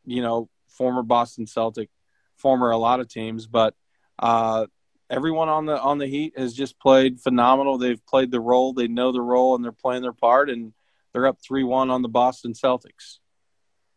you 0.05 0.23
know, 0.23 0.49
former 0.77 1.03
Boston 1.03 1.47
Celtic, 1.47 1.89
former 2.37 2.71
a 2.71 2.77
lot 2.77 3.01
of 3.01 3.09
teams, 3.09 3.47
but 3.47 3.75
uh, 4.19 4.67
everyone 5.11 5.49
on 5.49 5.67
the 5.67 5.81
on 5.81 5.99
the 5.99 6.07
Heat 6.07 6.39
has 6.39 6.55
just 6.55 6.79
played 6.79 7.21
phenomenal. 7.21 7.79
They've 7.79 8.05
played 8.07 8.31
the 8.31 8.41
role, 8.41 8.73
they 8.73 8.89
know 8.89 9.13
the 9.13 9.21
role, 9.21 9.55
and 9.55 9.65
they're 9.65 9.73
playing 9.73 10.03
their 10.03 10.13
part, 10.13 10.51
and 10.51 10.73
they're 11.13 11.27
up 11.27 11.39
three 11.43 11.65
one 11.65 11.91
on 11.91 12.03
the 12.03 12.09
Boston 12.09 12.53
Celtics. 12.53 13.19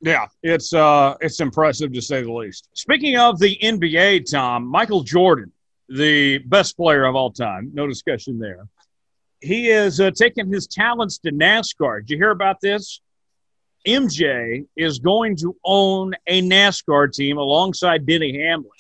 Yeah, 0.01 0.27
it's 0.43 0.73
uh, 0.73 1.15
it's 1.19 1.39
impressive 1.39 1.91
to 1.93 2.01
say 2.01 2.21
the 2.21 2.31
least. 2.31 2.69
Speaking 2.73 3.17
of 3.17 3.39
the 3.39 3.57
NBA, 3.61 4.31
Tom 4.31 4.65
Michael 4.65 5.03
Jordan, 5.03 5.51
the 5.89 6.37
best 6.39 6.77
player 6.77 7.05
of 7.05 7.15
all 7.15 7.31
time, 7.31 7.71
no 7.73 7.87
discussion 7.87 8.39
there. 8.39 8.67
He 9.41 9.69
is 9.69 9.99
uh, 9.99 10.11
taking 10.11 10.51
his 10.51 10.67
talents 10.67 11.17
to 11.19 11.31
NASCAR. 11.31 12.01
Did 12.01 12.11
you 12.11 12.17
hear 12.17 12.31
about 12.31 12.61
this? 12.61 13.01
MJ 13.87 14.65
is 14.75 14.99
going 14.99 15.35
to 15.37 15.55
own 15.63 16.13
a 16.27 16.41
NASCAR 16.41 17.11
team 17.13 17.37
alongside 17.37 18.05
Denny 18.05 18.37
Hamlin 18.37 18.71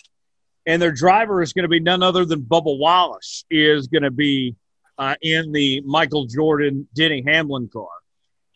and 0.69 0.79
their 0.79 0.91
driver 0.91 1.41
is 1.41 1.51
going 1.51 1.63
to 1.63 1.69
be 1.69 1.79
none 1.79 2.03
other 2.03 2.25
than 2.25 2.41
Bubba 2.41 2.77
Wallace 2.77 3.43
is 3.49 3.87
going 3.87 4.03
to 4.03 4.11
be 4.11 4.55
uh, 4.99 5.15
in 5.21 5.51
the 5.51 5.81
Michael 5.81 6.25
Jordan 6.25 6.87
Denny 6.93 7.23
Hamlin 7.25 7.67
car. 7.73 7.87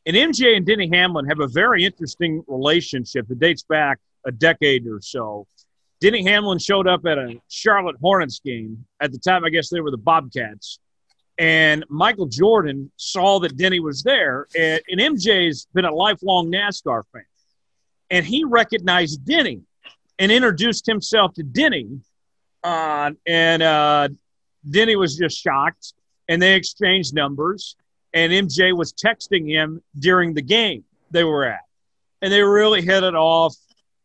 And 0.05 0.15
MJ 0.15 0.55
and 0.55 0.63
Denny 0.63 0.89
Hamlin 0.93 1.25
have 1.25 1.39
a 1.39 1.47
very 1.47 1.85
interesting 1.85 2.43
relationship 2.47 3.27
that 3.29 3.39
dates 3.39 3.63
back 3.63 3.97
a 4.27 4.31
decade 4.31 4.85
or 4.85 5.01
so. 5.01 5.47
Denny 6.01 6.23
Hamlin 6.23 6.59
showed 6.59 6.87
up 6.87 7.03
at 7.07 7.17
a 7.17 7.41
Charlotte 7.49 7.95
Hornets 7.99 8.39
game. 8.45 8.85
At 8.99 9.11
the 9.11 9.17
time, 9.17 9.43
I 9.43 9.49
guess 9.49 9.69
they 9.69 9.79
were 9.79 9.89
the 9.89 9.97
Bobcats. 9.97 10.77
And 11.37 11.83
Michael 11.89 12.27
Jordan 12.27 12.91
saw 12.97 13.39
that 13.39 13.57
Denny 13.57 13.79
was 13.79 14.03
there. 14.03 14.47
And, 14.57 14.81
and 14.87 15.17
MJ's 15.17 15.67
been 15.73 15.85
a 15.85 15.93
lifelong 15.93 16.51
NASCAR 16.51 17.03
fan. 17.11 17.23
And 18.09 18.25
he 18.25 18.43
recognized 18.43 19.25
Denny 19.25 19.61
and 20.19 20.31
introduced 20.31 20.85
himself 20.85 21.33
to 21.35 21.43
Denny. 21.43 21.99
Uh, 22.63 23.11
and 23.25 23.63
uh, 23.63 24.09
Denny 24.69 24.95
was 24.95 25.17
just 25.17 25.37
shocked, 25.37 25.93
and 26.29 26.41
they 26.41 26.55
exchanged 26.55 27.13
numbers. 27.13 27.75
And 28.13 28.31
MJ 28.31 28.75
was 28.75 28.93
texting 28.93 29.49
him 29.49 29.81
during 29.97 30.33
the 30.33 30.41
game 30.41 30.83
they 31.11 31.23
were 31.23 31.45
at, 31.45 31.61
and 32.21 32.31
they 32.31 32.41
really 32.41 32.81
hit 32.81 33.03
it 33.03 33.15
off. 33.15 33.55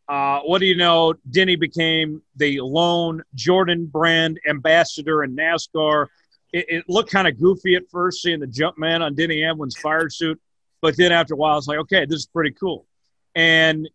Uh, 0.09 0.41
what 0.41 0.61
do 0.61 0.67
you 0.67 0.75
know? 0.75 1.15
Denny 1.31 1.57
became 1.57 2.23
the 2.37 2.61
lone 2.63 3.23
Jordan 3.35 3.85
brand 3.85 4.41
ambassador 4.49 5.23
in 5.23 5.37
NASCAR. 5.37 6.07
It, 6.53 6.67
it 6.69 6.85
looked 6.89 7.11
kind 7.11 7.29
of 7.29 7.39
goofy 7.39 7.75
at 7.75 7.83
first, 7.91 8.23
seeing 8.23 8.41
the 8.41 8.47
jump 8.47 8.79
man 8.79 9.03
on 9.03 9.15
Denny 9.15 9.43
Hamlin's 9.43 9.77
fire 9.77 10.09
suit, 10.09 10.41
but 10.81 10.97
then 10.97 11.13
after 11.13 11.35
a 11.35 11.37
while, 11.37 11.59
it's 11.59 11.69
like, 11.69 11.79
okay, 11.79 12.07
this 12.07 12.21
is 12.21 12.27
pretty 12.27 12.53
cool. 12.53 12.87
And 13.35 13.89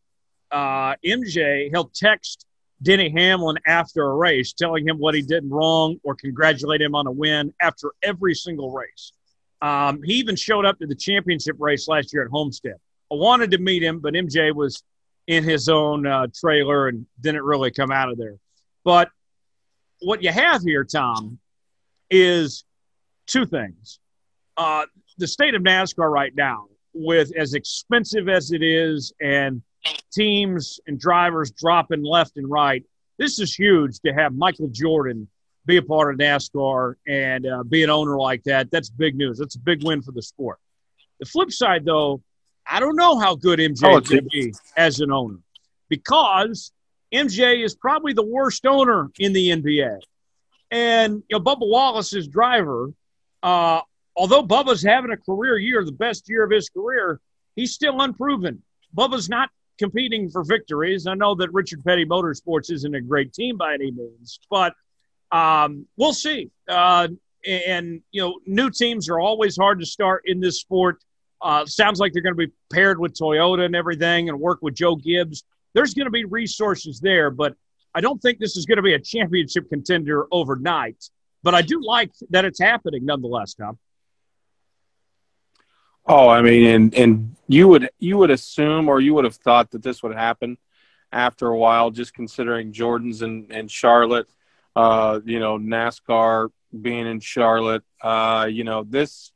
uh, 0.52 0.96
MJ, 1.04 1.70
he'll 1.70 1.92
text 1.94 2.46
Denny 2.82 3.10
Hamlin 3.10 3.58
after 3.66 4.04
a 4.04 4.16
race, 4.16 4.54
telling 4.54 4.88
him 4.88 4.98
what 4.98 5.16
he 5.16 5.22
did 5.22 5.44
wrong 5.50 5.98
or 6.04 6.16
congratulate 6.16 6.82
him 6.82 6.96
on 6.96 7.08
a 7.08 7.12
win 7.12 7.54
after 7.62 7.92
every 8.04 8.36
single 8.36 8.72
race. 8.72 9.14
Um, 9.62 10.04
he 10.04 10.16
even 10.16 10.36
showed 10.36 10.66
up 10.66 10.78
to 10.80 10.88
the 10.88 10.96
championship 10.96 11.56
race 11.60 11.88
last 11.88 12.14
year 12.14 12.24
at 12.24 12.30
Homestead. 12.30 12.76
I 13.12 13.16
wanted 13.16 13.52
to 13.52 13.58
meet 13.58 13.82
him, 13.82 14.00
but 14.00 14.14
MJ 14.14 14.54
was 14.54 14.84
in 15.28 15.46
his 15.46 15.70
own 15.70 16.06
uh, 16.06 16.28
trailer 16.36 16.90
and 16.90 17.06
didn't 17.22 17.44
really 17.44 17.72
come 17.72 17.92
out 17.92 18.10
of 18.10 18.18
there. 18.18 18.36
But 18.84 19.10
what 20.02 20.22
you 20.22 20.32
have 20.32 20.62
here, 20.64 20.84
Tom, 20.84 21.40
is 22.14 22.64
two 23.26 23.46
things. 23.46 24.00
Uh, 24.56 24.86
the 25.18 25.28
state 25.28 25.56
of 25.56 25.64
NASCAR 25.64 26.10
right 26.10 26.34
now, 26.36 26.68
with 26.94 27.32
as 27.36 27.56
expensive 27.56 28.30
as 28.30 28.52
it 28.52 28.62
is 28.62 29.12
and 29.20 29.64
teams 30.14 30.80
and 30.86 31.00
drivers 31.00 31.52
dropping 31.52 32.04
left 32.04 32.38
and 32.38 32.50
right. 32.50 32.84
This 33.18 33.40
is 33.40 33.54
huge 33.54 34.00
to 34.06 34.14
have 34.14 34.34
Michael 34.34 34.68
Jordan 34.68 35.28
be 35.66 35.78
a 35.78 35.82
part 35.82 36.14
of 36.14 36.20
NASCAR 36.20 36.96
and 37.08 37.48
uh, 37.48 37.64
be 37.64 37.84
an 37.84 37.90
owner 37.90 38.18
like 38.18 38.44
that. 38.44 38.70
That's 38.70 38.90
big 38.90 39.16
news. 39.16 39.40
That's 39.40 39.56
a 39.56 39.60
big 39.60 39.84
win 39.84 40.02
for 40.02 40.12
the 40.12 40.22
sport. 40.22 40.60
The 41.20 41.26
flip 41.26 41.52
side, 41.52 41.86
though, 41.86 42.22
I 42.70 42.80
don't 42.80 42.96
know 42.96 43.18
how 43.20 43.36
good 43.36 43.60
MJ 43.60 43.84
oh, 43.84 44.02
can 44.02 44.28
be 44.32 44.54
as 44.78 45.00
an 45.00 45.12
owner 45.12 45.40
because 45.90 46.72
MJ 47.14 47.64
is 47.64 47.76
probably 47.76 48.14
the 48.14 48.26
worst 48.26 48.66
owner 48.66 49.10
in 49.20 49.34
the 49.34 49.50
NBA. 49.50 50.00
And 50.74 51.22
you 51.30 51.38
know, 51.38 51.40
Bubba 51.40 51.70
Wallace's 51.70 52.28
driver, 52.28 52.92
uh, 53.44 53.82
although 54.16 54.42
Bubba's 54.42 54.82
having 54.82 55.12
a 55.12 55.18
career 55.18 55.60
year, 55.60 55.86
the 55.86 55.92
best 55.92 56.28
year 56.28 56.44
of 56.44 56.50
his 56.50 56.68
career, 56.68 57.22
he's 57.56 57.74
still 57.74 58.02
unproven. 58.02 58.64
Bubba's 58.98 59.30
not 59.30 59.52
competing 59.78 60.32
for 60.32 60.44
victories. 60.44 61.06
I 61.06 61.14
know 61.14 61.36
that 61.36 61.54
Richard 61.54 61.84
Petty 61.86 62.06
Motorsports 62.06 62.72
isn't 62.72 62.96
a 62.96 63.02
great 63.02 63.34
team 63.34 63.56
by 63.56 63.76
any 63.76 63.92
means, 63.92 64.40
but 64.50 64.74
um, 65.32 65.86
we'll 65.96 66.12
see. 66.12 66.50
Uh, 66.68 67.10
and, 67.46 68.02
you 68.12 68.24
know, 68.24 68.40
new 68.48 68.72
teams 68.72 69.10
are 69.10 69.20
always 69.20 69.56
hard 69.56 69.80
to 69.80 69.86
start 69.86 70.24
in 70.26 70.40
this 70.40 70.60
sport. 70.60 71.04
Uh, 71.40 71.68
sounds 71.68 72.00
like 72.00 72.14
they're 72.14 72.24
going 72.24 72.36
to 72.36 72.48
be 72.48 72.54
paired 72.72 73.00
with 73.00 73.14
Toyota 73.14 73.66
and 73.66 73.76
everything 73.76 74.30
and 74.30 74.40
work 74.40 74.60
with 74.64 74.74
Joe 74.74 74.96
Gibbs. 74.96 75.44
There's 75.74 75.94
going 75.94 76.06
to 76.06 76.12
be 76.12 76.26
resources 76.26 77.00
there, 77.00 77.30
but 77.30 77.54
I 77.96 78.02
don't 78.02 78.22
think 78.22 78.40
this 78.40 78.58
is 78.58 78.66
going 78.66 78.78
to 78.78 78.82
be 78.82 78.94
a 78.94 79.00
championship 79.00 79.70
contender 79.70 80.26
overnight. 80.32 81.10
But 81.44 81.54
I 81.54 81.62
do 81.62 81.82
like 81.84 82.12
that 82.30 82.46
it's 82.46 82.60
happening 82.60 83.06
nonetheless, 83.06 83.54
Tom. 83.54 83.78
Oh, 86.06 86.28
I 86.28 86.42
mean, 86.42 86.66
and 86.66 86.94
and 86.96 87.36
you 87.48 87.68
would 87.68 87.90
you 88.00 88.18
would 88.18 88.32
assume 88.32 88.90
or 88.90 89.00
you 89.00 89.14
would 89.14 89.26
have 89.26 89.36
thought 89.36 89.72
that 89.72 89.84
this 89.84 90.04
would 90.04 90.16
happen 90.16 90.58
after 91.12 91.48
a 91.48 91.58
while, 91.58 91.92
just 91.92 92.14
considering 92.14 92.74
Jordan's 92.74 93.22
and 93.22 93.52
and 93.52 93.70
Charlotte, 93.70 94.28
uh, 94.76 95.20
you 95.26 95.40
know, 95.40 95.58
NASCAR 95.58 96.50
being 96.82 97.08
in 97.08 97.20
Charlotte, 97.20 97.84
uh, 98.02 98.48
you 98.50 98.64
know, 98.64 98.84
this 98.84 99.32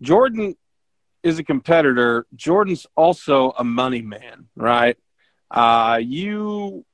Jordan 0.00 0.56
is 1.22 1.38
a 1.38 1.44
competitor. 1.44 2.26
Jordan's 2.34 2.86
also 2.96 3.50
a 3.58 3.64
money 3.64 4.02
man, 4.02 4.46
right? 4.56 4.96
Uh, 5.50 6.00
you, 6.02 6.84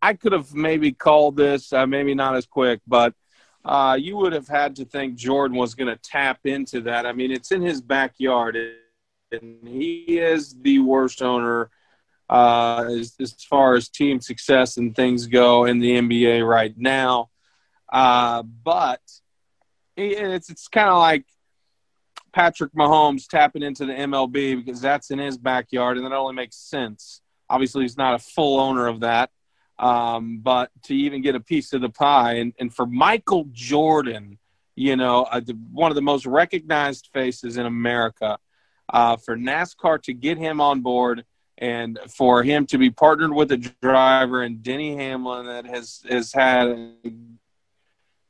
I 0.00 0.14
could 0.14 0.32
have 0.32 0.54
maybe 0.54 0.92
called 0.92 1.36
this, 1.36 1.72
uh, 1.72 1.86
maybe 1.86 2.14
not 2.14 2.36
as 2.36 2.46
quick, 2.46 2.80
but 2.86 3.14
uh, 3.64 3.98
you 4.00 4.16
would 4.16 4.32
have 4.32 4.48
had 4.48 4.76
to 4.76 4.84
think 4.84 5.16
Jordan 5.16 5.56
was 5.56 5.74
going 5.74 5.88
to 5.88 6.00
tap 6.02 6.40
into 6.44 6.82
that. 6.82 7.06
I 7.06 7.12
mean, 7.12 7.30
it's 7.30 7.52
in 7.52 7.62
his 7.62 7.80
backyard, 7.80 8.56
and 9.32 9.66
he 9.66 10.18
is 10.18 10.54
the 10.60 10.78
worst 10.78 11.22
owner 11.22 11.70
uh, 12.30 12.86
as, 12.88 13.14
as 13.20 13.32
far 13.32 13.74
as 13.74 13.88
team 13.88 14.20
success 14.20 14.76
and 14.76 14.94
things 14.94 15.26
go 15.26 15.64
in 15.64 15.78
the 15.78 15.98
NBA 15.98 16.46
right 16.46 16.76
now. 16.76 17.30
Uh, 17.90 18.42
but 18.42 19.00
it's 19.96 20.50
it's 20.50 20.68
kind 20.68 20.88
of 20.88 20.98
like 20.98 21.24
Patrick 22.32 22.72
Mahomes 22.72 23.26
tapping 23.26 23.62
into 23.62 23.86
the 23.86 23.94
MLB 23.94 24.64
because 24.64 24.80
that's 24.80 25.10
in 25.10 25.18
his 25.18 25.38
backyard, 25.38 25.96
and 25.96 26.06
that 26.06 26.12
only 26.12 26.34
makes 26.34 26.56
sense. 26.56 27.20
Obviously, 27.50 27.82
he's 27.82 27.96
not 27.96 28.14
a 28.14 28.18
full 28.18 28.60
owner 28.60 28.86
of 28.86 29.00
that, 29.00 29.30
um, 29.78 30.38
but 30.38 30.70
to 30.84 30.94
even 30.94 31.22
get 31.22 31.34
a 31.34 31.40
piece 31.40 31.72
of 31.72 31.80
the 31.80 31.88
pie, 31.88 32.34
and, 32.34 32.52
and 32.58 32.74
for 32.74 32.86
Michael 32.86 33.46
Jordan, 33.52 34.38
you 34.74 34.96
know, 34.96 35.24
uh, 35.24 35.40
one 35.72 35.90
of 35.90 35.96
the 35.96 36.02
most 36.02 36.26
recognized 36.26 37.08
faces 37.12 37.56
in 37.56 37.66
America, 37.66 38.38
uh, 38.88 39.16
for 39.16 39.36
NASCAR 39.36 40.02
to 40.02 40.14
get 40.14 40.38
him 40.38 40.60
on 40.60 40.80
board 40.80 41.24
and 41.58 41.98
for 42.08 42.42
him 42.42 42.66
to 42.66 42.78
be 42.78 42.90
partnered 42.90 43.32
with 43.32 43.52
a 43.52 43.56
driver 43.56 44.42
and 44.42 44.62
Denny 44.62 44.94
Hamlin 44.94 45.46
that 45.46 45.66
has 45.66 46.02
has 46.08 46.32
had 46.32 46.94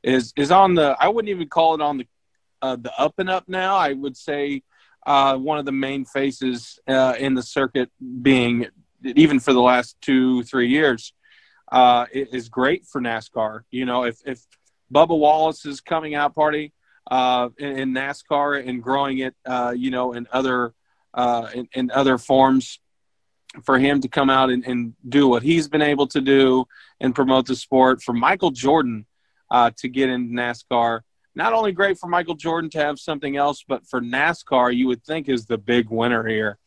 is 0.03 0.33
is 0.35 0.51
on 0.51 0.75
the 0.75 0.97
I 0.99 1.07
wouldn't 1.07 1.29
even 1.29 1.47
call 1.47 1.75
it 1.75 1.81
on 1.81 1.99
the 1.99 2.07
uh, 2.61 2.75
the 2.75 2.91
up 2.99 3.19
and 3.19 3.29
up 3.29 3.47
now. 3.47 3.75
I 3.75 3.93
would 3.93 4.17
say 4.17 4.63
uh, 5.05 5.37
one 5.37 5.59
of 5.59 5.65
the 5.65 5.71
main 5.71 6.05
faces 6.05 6.79
uh, 6.87 7.15
in 7.17 7.35
the 7.35 7.43
circuit, 7.43 7.89
being 8.21 8.67
even 9.03 9.39
for 9.39 9.53
the 9.53 9.61
last 9.61 9.95
two 10.01 10.43
three 10.43 10.69
years, 10.69 11.13
uh, 11.71 12.05
is 12.11 12.49
great 12.49 12.85
for 12.85 13.01
NASCAR. 13.01 13.61
You 13.71 13.85
know, 13.85 14.03
if 14.03 14.19
if 14.25 14.45
Bubba 14.93 15.17
Wallace's 15.17 15.81
coming 15.81 16.15
out 16.15 16.35
party 16.35 16.73
uh, 17.09 17.49
in, 17.57 17.77
in, 17.77 17.93
NASCAR 17.93 18.67
and 18.67 18.81
growing 18.81 19.19
it, 19.19 19.35
uh, 19.45 19.73
you 19.75 19.91
know, 19.91 20.13
in 20.13 20.27
other 20.31 20.73
in, 21.53 21.67
in, 21.73 21.91
other 21.91 22.17
forms. 22.17 22.79
For 23.63 23.79
him 23.79 23.99
to 24.01 24.07
come 24.07 24.29
out 24.29 24.51
and, 24.51 24.63
and 24.63 24.93
do 25.07 25.27
what 25.27 25.41
he's 25.41 25.67
been 25.67 25.81
able 25.81 26.05
to 26.09 26.21
do 26.21 26.65
and 26.99 27.15
promote 27.15 27.47
the 27.47 27.55
sport, 27.55 27.99
for 27.99 28.13
Michael 28.13 28.51
Jordan 28.51 29.07
to 29.51 29.89
get 29.89 30.07
in 30.07 30.29
NASCAR, 30.33 31.01
not 31.33 31.53
only 31.53 31.71
great 31.71 31.97
for 31.97 32.07
Michael 32.07 32.35
Jordan 32.35 32.69
to 32.71 32.79
have 32.79 32.99
something 32.99 33.37
else, 33.37 33.63
but 33.67 33.87
for 33.87 34.01
NASCAR, 34.01 34.75
you 34.75 34.87
would 34.87 35.03
think 35.03 35.29
is 35.29 35.45
the 35.45 35.57
big 35.57 35.89
winner 35.89 36.27
here. 36.27 36.59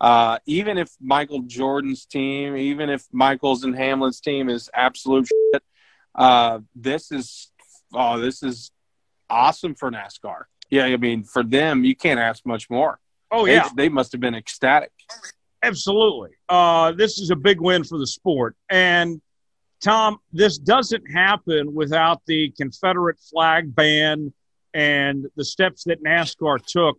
Uh, 0.00 0.38
even 0.46 0.78
if 0.78 0.90
Michael 1.00 1.42
Jordan's 1.42 2.06
team, 2.06 2.56
even 2.56 2.88
if 2.88 3.04
Michael's 3.12 3.64
and 3.64 3.74
Hamlin's 3.74 4.20
team 4.20 4.48
is 4.48 4.70
absolute 4.72 5.26
shit, 5.26 5.62
uh, 6.14 6.60
this 6.74 7.10
is 7.10 7.50
oh, 7.92 8.18
this 8.18 8.42
is 8.42 8.70
awesome 9.28 9.74
for 9.74 9.90
NASCAR. 9.90 10.44
Yeah, 10.70 10.84
I 10.84 10.96
mean, 10.96 11.24
for 11.24 11.42
them, 11.42 11.84
you 11.84 11.96
can't 11.96 12.20
ask 12.20 12.46
much 12.46 12.70
more. 12.70 13.00
Oh 13.30 13.46
yeah, 13.46 13.68
they, 13.74 13.84
they 13.84 13.88
must 13.88 14.12
have 14.12 14.20
been 14.20 14.34
ecstatic. 14.34 14.92
Absolutely. 15.62 16.30
Uh, 16.48 16.92
this 16.92 17.18
is 17.18 17.30
a 17.30 17.36
big 17.36 17.60
win 17.60 17.82
for 17.82 17.98
the 17.98 18.06
sport, 18.06 18.54
and 18.70 19.20
Tom, 19.80 20.18
this 20.32 20.58
doesn't 20.58 21.10
happen 21.10 21.74
without 21.74 22.22
the 22.26 22.50
Confederate 22.56 23.18
flag 23.18 23.74
ban 23.74 24.32
and 24.74 25.26
the 25.36 25.44
steps 25.44 25.84
that 25.84 26.02
NASCAR 26.02 26.64
took 26.64 26.98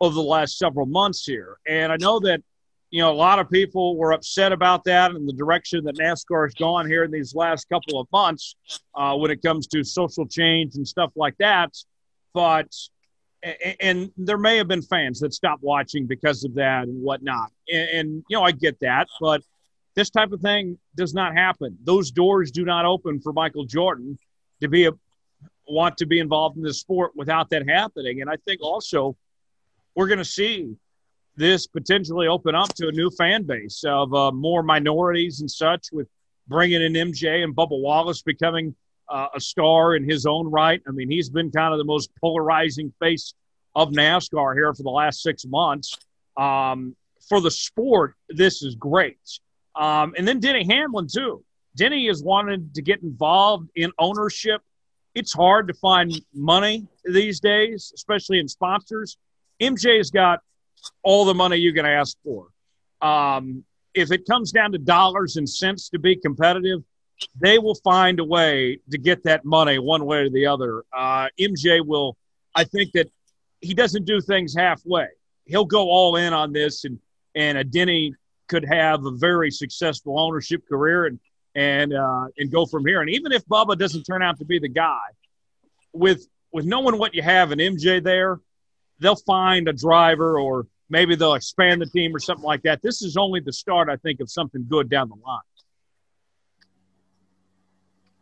over 0.00 0.14
the 0.14 0.20
last 0.20 0.58
several 0.58 0.86
months 0.86 1.24
here. 1.24 1.58
And 1.66 1.92
I 1.92 1.96
know 1.96 2.20
that, 2.20 2.42
you 2.90 3.02
know, 3.02 3.10
a 3.10 3.14
lot 3.14 3.38
of 3.38 3.50
people 3.50 3.96
were 3.96 4.12
upset 4.12 4.52
about 4.52 4.84
that 4.84 5.10
and 5.10 5.28
the 5.28 5.32
direction 5.32 5.84
that 5.84 5.96
NASCAR 5.96 6.46
has 6.46 6.54
gone 6.54 6.86
here 6.86 7.04
in 7.04 7.10
these 7.10 7.34
last 7.34 7.68
couple 7.68 8.00
of 8.00 8.06
months 8.12 8.54
uh, 8.94 9.14
when 9.16 9.30
it 9.30 9.42
comes 9.42 9.66
to 9.68 9.84
social 9.84 10.26
change 10.26 10.76
and 10.76 10.86
stuff 10.86 11.12
like 11.16 11.36
that. 11.38 11.74
But, 12.32 12.72
and 13.80 14.10
there 14.16 14.38
may 14.38 14.56
have 14.56 14.68
been 14.68 14.82
fans 14.82 15.20
that 15.20 15.34
stopped 15.34 15.62
watching 15.62 16.06
because 16.06 16.44
of 16.44 16.54
that 16.54 16.84
and 16.84 17.02
whatnot. 17.02 17.50
And, 17.70 17.88
and 17.90 18.24
you 18.28 18.36
know, 18.36 18.42
I 18.42 18.52
get 18.52 18.78
that. 18.80 19.08
But 19.20 19.42
this 19.94 20.10
type 20.10 20.32
of 20.32 20.40
thing 20.40 20.78
does 20.94 21.12
not 21.12 21.34
happen. 21.34 21.76
Those 21.84 22.10
doors 22.10 22.50
do 22.50 22.64
not 22.64 22.84
open 22.84 23.20
for 23.20 23.32
Michael 23.32 23.64
Jordan 23.64 24.16
to 24.60 24.68
be 24.68 24.86
a 24.86 24.92
want 25.66 25.98
to 25.98 26.06
be 26.06 26.18
involved 26.18 26.56
in 26.56 26.62
this 26.62 26.80
sport 26.80 27.12
without 27.14 27.50
that 27.50 27.68
happening. 27.68 28.22
And 28.22 28.30
I 28.30 28.36
think 28.36 28.62
also 28.62 29.16
we're 29.98 30.06
going 30.06 30.18
to 30.18 30.24
see 30.24 30.76
this 31.34 31.66
potentially 31.66 32.28
open 32.28 32.54
up 32.54 32.72
to 32.72 32.86
a 32.86 32.92
new 32.92 33.10
fan 33.10 33.42
base 33.42 33.82
of 33.84 34.14
uh, 34.14 34.30
more 34.30 34.62
minorities 34.62 35.40
and 35.40 35.50
such 35.50 35.88
with 35.90 36.06
bringing 36.46 36.80
in 36.80 36.92
MJ 36.92 37.42
and 37.42 37.52
Bubba 37.52 37.76
Wallace 37.76 38.22
becoming 38.22 38.76
uh, 39.08 39.26
a 39.34 39.40
star 39.40 39.96
in 39.96 40.08
his 40.08 40.24
own 40.24 40.48
right. 40.52 40.80
I 40.86 40.92
mean, 40.92 41.10
he's 41.10 41.28
been 41.28 41.50
kind 41.50 41.74
of 41.74 41.78
the 41.78 41.84
most 41.84 42.10
polarizing 42.20 42.94
face 43.00 43.34
of 43.74 43.88
NASCAR 43.88 44.54
here 44.54 44.72
for 44.72 44.84
the 44.84 44.90
last 44.90 45.20
six 45.20 45.44
months. 45.44 45.98
Um, 46.36 46.94
for 47.28 47.40
the 47.40 47.50
sport, 47.50 48.14
this 48.28 48.62
is 48.62 48.76
great. 48.76 49.18
Um, 49.74 50.14
and 50.16 50.28
then 50.28 50.38
Denny 50.38 50.64
Hamlin, 50.64 51.08
too. 51.12 51.44
Denny 51.74 52.06
has 52.06 52.22
wanted 52.22 52.72
to 52.76 52.82
get 52.82 53.02
involved 53.02 53.68
in 53.74 53.90
ownership. 53.98 54.62
It's 55.16 55.32
hard 55.32 55.66
to 55.66 55.74
find 55.74 56.12
money 56.32 56.86
these 57.04 57.40
days, 57.40 57.90
especially 57.96 58.38
in 58.38 58.46
sponsors. 58.46 59.18
MJ's 59.60 60.10
got 60.10 60.40
all 61.02 61.24
the 61.24 61.34
money 61.34 61.56
you 61.56 61.72
can 61.72 61.86
ask 61.86 62.16
for. 62.22 62.48
Um, 63.00 63.64
if 63.94 64.12
it 64.12 64.26
comes 64.26 64.52
down 64.52 64.72
to 64.72 64.78
dollars 64.78 65.36
and 65.36 65.48
cents 65.48 65.88
to 65.90 65.98
be 65.98 66.16
competitive, 66.16 66.82
they 67.40 67.58
will 67.58 67.74
find 67.76 68.20
a 68.20 68.24
way 68.24 68.78
to 68.90 68.98
get 68.98 69.24
that 69.24 69.44
money 69.44 69.78
one 69.78 70.04
way 70.04 70.18
or 70.18 70.30
the 70.30 70.46
other. 70.46 70.84
Uh, 70.92 71.28
MJ 71.38 71.84
will, 71.84 72.16
I 72.54 72.64
think 72.64 72.92
that 72.92 73.10
he 73.60 73.74
doesn't 73.74 74.04
do 74.04 74.20
things 74.20 74.54
halfway. 74.54 75.08
He'll 75.44 75.64
go 75.64 75.88
all 75.88 76.16
in 76.16 76.32
on 76.32 76.52
this, 76.52 76.84
and 76.84 76.98
and 77.34 77.58
a 77.58 77.64
Denny 77.64 78.14
could 78.48 78.64
have 78.64 79.04
a 79.04 79.10
very 79.10 79.50
successful 79.50 80.18
ownership 80.18 80.66
career 80.68 81.06
and 81.06 81.18
and 81.54 81.94
uh, 81.94 82.26
and 82.36 82.50
go 82.52 82.66
from 82.66 82.86
here. 82.86 83.00
And 83.00 83.10
even 83.10 83.32
if 83.32 83.44
Bubba 83.46 83.76
doesn't 83.76 84.04
turn 84.04 84.22
out 84.22 84.38
to 84.38 84.44
be 84.44 84.58
the 84.58 84.68
guy, 84.68 85.00
with 85.92 86.28
with 86.52 86.66
knowing 86.66 86.98
what 86.98 87.14
you 87.14 87.22
have 87.22 87.52
in 87.52 87.58
MJ 87.58 88.02
there, 88.02 88.40
they'll 89.00 89.16
find 89.16 89.68
a 89.68 89.72
driver 89.72 90.38
or 90.38 90.66
maybe 90.90 91.14
they'll 91.14 91.34
expand 91.34 91.80
the 91.80 91.86
team 91.86 92.14
or 92.14 92.18
something 92.18 92.44
like 92.44 92.62
that. 92.62 92.82
This 92.82 93.02
is 93.02 93.16
only 93.16 93.40
the 93.40 93.52
start, 93.52 93.88
I 93.88 93.96
think, 93.96 94.20
of 94.20 94.30
something 94.30 94.66
good 94.68 94.88
down 94.88 95.08
the 95.08 95.16
line. 95.16 95.40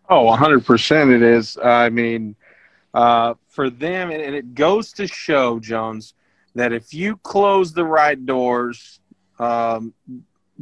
Oh, 0.08 0.24
100% 0.26 1.14
it 1.14 1.22
is. 1.22 1.58
I 1.58 1.90
mean, 1.90 2.36
uh, 2.94 3.34
for 3.48 3.70
them, 3.70 4.10
and 4.10 4.34
it 4.34 4.54
goes 4.54 4.92
to 4.92 5.06
show, 5.06 5.58
Jones, 5.58 6.14
that 6.54 6.72
if 6.72 6.94
you 6.94 7.16
close 7.18 7.72
the 7.72 7.84
right 7.84 8.24
doors 8.24 9.00
um, 9.38 9.92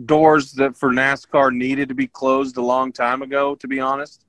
doors 0.07 0.53
that 0.53 0.77
for 0.77 0.91
NASCAR 0.91 1.55
needed 1.55 1.89
to 1.89 1.95
be 1.95 2.07
closed 2.07 2.57
a 2.57 2.63
long 2.63 2.93
time 2.93 3.23
ago, 3.23 3.55
to 3.57 3.69
be 3.69 3.81
honest. 3.81 4.25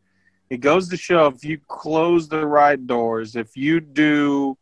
It 0.49 0.57
goes 0.57 0.89
to 0.89 0.97
show 0.97 1.27
if 1.27 1.43
you 1.43 1.59
close 1.67 2.27
the 2.27 2.45
right 2.45 2.85
doors, 2.85 3.35
if 3.35 3.57
you 3.57 3.80
do 3.80 4.57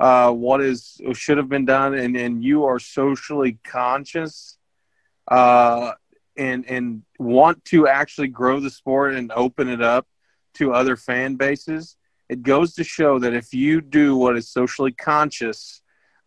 uh, 0.00 0.32
what 0.32 0.60
is 0.60 1.00
should 1.12 1.38
have 1.38 1.48
been 1.48 1.66
done, 1.66 1.94
and, 1.94 2.16
and 2.16 2.42
you 2.42 2.64
are 2.64 2.78
socially 2.78 3.58
conscious 3.62 4.58
uh, 5.28 5.92
and 6.36 6.64
and 6.68 7.02
want 7.18 7.64
to 7.66 7.86
actually 7.86 8.28
grow 8.28 8.58
the 8.58 8.70
sport 8.70 9.14
and 9.14 9.30
open 9.32 9.68
it 9.68 9.82
up 9.82 10.06
to 10.54 10.72
other 10.72 10.96
fan 10.96 11.36
bases, 11.36 11.96
it 12.28 12.42
goes 12.42 12.74
to 12.74 12.82
show 12.82 13.18
that 13.20 13.34
if 13.34 13.54
you 13.54 13.80
do 13.80 14.16
what 14.16 14.36
is 14.36 14.48
socially 14.48 14.92
conscious 14.92 15.80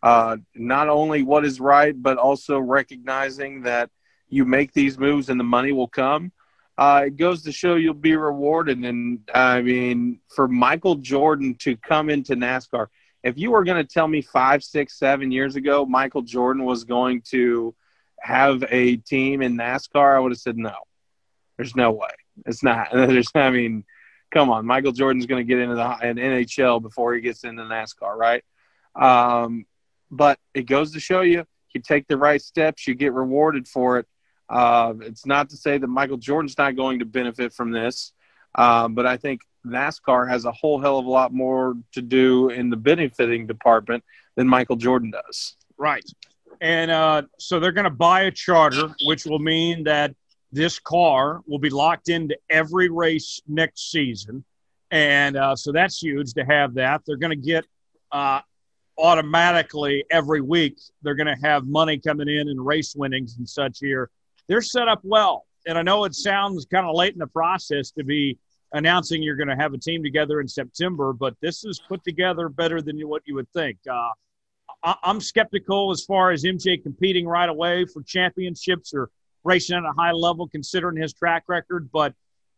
uh, 0.04 0.36
not 0.54 0.90
only 0.90 1.24
what 1.24 1.46
is 1.46 1.62
right, 1.62 2.00
but 2.00 2.18
also 2.18 2.60
recognizing 2.60 3.62
that 3.62 3.90
you 4.28 4.44
make 4.44 4.74
these 4.74 5.00
moves 5.00 5.30
and 5.30 5.40
the 5.40 5.46
money 5.46 5.72
will 5.72 5.88
come. 5.88 6.32
Uh, 6.78 7.04
it 7.06 7.16
goes 7.16 7.44
to 7.44 7.52
show 7.54 7.76
you'll 7.76 7.94
be 7.94 8.16
rewarded. 8.16 8.78
And 8.80 9.20
I 9.34 9.62
mean, 9.62 10.20
for 10.36 10.48
Michael 10.48 10.96
Jordan 10.96 11.56
to 11.60 11.78
come 11.78 12.10
into 12.10 12.36
NASCAR, 12.36 12.88
if 13.24 13.38
you 13.38 13.52
were 13.52 13.64
going 13.64 13.86
to 13.86 13.92
tell 13.94 14.08
me 14.08 14.22
five, 14.22 14.64
six, 14.64 14.98
seven 14.98 15.32
years 15.32 15.56
ago 15.56 15.86
Michael 15.86 16.22
Jordan 16.22 16.66
was 16.66 16.84
going 16.84 17.22
to 17.30 17.74
have 18.20 18.64
a 18.70 18.98
team 18.98 19.42
in 19.42 19.58
NASCAR, 19.58 20.16
I 20.16 20.20
would 20.20 20.32
have 20.32 20.40
said 20.40 20.58
no. 20.58 20.76
There's 21.58 21.76
no 21.76 21.92
way. 21.92 22.10
It's 22.46 22.64
not. 22.64 22.90
There's. 22.94 23.30
I 23.36 23.50
mean, 23.50 23.86
come 24.32 24.50
on. 24.50 24.66
Michael 24.66 24.92
Jordan's 24.92 25.26
going 25.26 25.46
to 25.46 25.48
get 25.48 25.60
into 25.60 25.76
the 25.76 25.82
NHL 25.82 26.82
before 26.82 27.14
he 27.14 27.22
gets 27.22 27.44
into 27.44 27.64
NASCAR, 27.64 28.16
right? 28.16 28.44
Um, 28.96 29.66
but 30.12 30.40
it 30.54 30.64
goes 30.64 30.94
to 30.94 31.00
show 31.00 31.22
you, 31.22 31.46
you 31.74 31.82
take 31.82 32.08
the 32.08 32.18
right 32.18 32.42
steps, 32.42 32.88
you 32.88 32.94
get 32.94 33.14
rewarded 33.14 33.68
for 33.68 34.00
it. 34.00 34.08
Uh, 34.50 34.94
it's 35.02 35.26
not 35.26 35.50
to 35.50 35.58
say 35.58 35.78
that 35.78 35.88
Michael 35.88 36.18
Jordan's 36.18 36.58
not 36.58 36.76
going 36.76 37.00
to 37.00 37.06
benefit 37.06 37.54
from 37.54 37.72
this, 37.72 38.14
um, 38.56 38.94
but 38.94 39.08
I 39.08 39.18
think 39.18 39.42
NASCAR 39.66 40.30
has 40.30 40.46
a 40.46 40.52
whole 40.52 40.80
hell 40.80 41.00
of 41.00 41.06
a 41.06 41.10
lot 41.10 41.34
more 41.34 41.76
to 41.94 42.02
do 42.02 42.50
in 42.50 42.70
the 42.70 42.78
benefiting 42.78 43.48
department 43.48 44.04
than 44.36 44.48
Michael 44.48 44.76
Jordan 44.76 45.12
does. 45.12 45.56
Right. 45.78 46.06
And 46.62 46.92
uh, 46.92 47.24
so 47.40 47.60
they're 47.60 47.72
going 47.72 47.84
to 47.86 47.90
buy 47.90 48.22
a 48.22 48.32
charter, 48.32 48.90
which 49.06 49.26
will 49.26 49.40
mean 49.40 49.84
that 49.84 50.16
this 50.52 50.80
car 50.80 51.42
will 51.48 51.60
be 51.60 51.70
locked 51.70 52.10
into 52.10 52.38
every 52.50 52.90
race 52.90 53.42
next 53.48 53.92
season. 53.92 54.44
And 54.92 55.36
uh, 55.36 55.56
so 55.56 55.72
that's 55.72 56.02
huge 56.02 56.34
to 56.34 56.46
have 56.46 56.76
that. 56.76 57.02
They're 57.06 57.18
going 57.18 57.32
to 57.32 57.48
get 57.48 57.66
uh, 58.12 58.42
automatically 58.98 60.06
every 60.12 60.42
week, 60.42 60.80
they're 61.02 61.16
going 61.16 61.28
to 61.28 61.48
have 61.48 61.66
money 61.66 61.98
coming 61.98 62.28
in 62.30 62.48
and 62.50 62.64
race 62.64 62.96
winnings 62.96 63.38
and 63.38 63.48
such 63.48 63.80
here. 63.80 64.10
They're 64.48 64.62
set 64.62 64.88
up 64.88 65.00
well. 65.04 65.46
And 65.66 65.78
I 65.78 65.82
know 65.82 66.04
it 66.04 66.14
sounds 66.14 66.66
kind 66.66 66.86
of 66.86 66.96
late 66.96 67.14
in 67.14 67.20
the 67.20 67.28
process 67.28 67.92
to 67.92 68.04
be 68.04 68.38
announcing 68.74 69.24
you're 69.24 69.36
going 69.36 69.48
to 69.48 69.56
have 69.56 69.74
a 69.74 69.78
team 69.78 70.04
together 70.04 70.42
in 70.42 70.48
September, 70.48 71.14
but 71.14 71.36
this 71.42 71.64
is 71.64 71.82
put 71.88 72.04
together 72.04 72.50
better 72.50 72.82
than 72.82 73.00
what 73.02 73.22
you 73.26 73.36
would 73.36 73.50
think. 73.54 73.78
Uh, 73.90 74.10
I- 74.84 74.98
am 75.04 75.22
skeptical 75.22 75.92
as 75.92 76.04
far 76.04 76.32
as 76.32 76.44
MJ 76.44 76.82
competing 76.82 77.26
right 77.26 77.50
away 77.50 77.86
for 77.86 78.02
championships 78.04 78.94
or 78.94 79.10
racing 79.44 79.78
at 79.78 79.84
a 79.84 79.94
high 79.94 80.12
level, 80.12 80.48
considering 80.48 80.98
his 80.98 81.14
track 81.14 81.44
record. 81.48 81.90
But 81.92 82.14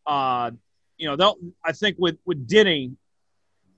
uh, 0.06 0.52
you 0.98 1.14
know. 1.16 1.36
I 1.64 1.72
think 1.72 1.98
with 2.00 2.18
with 2.26 2.48
Denny, 2.48 2.94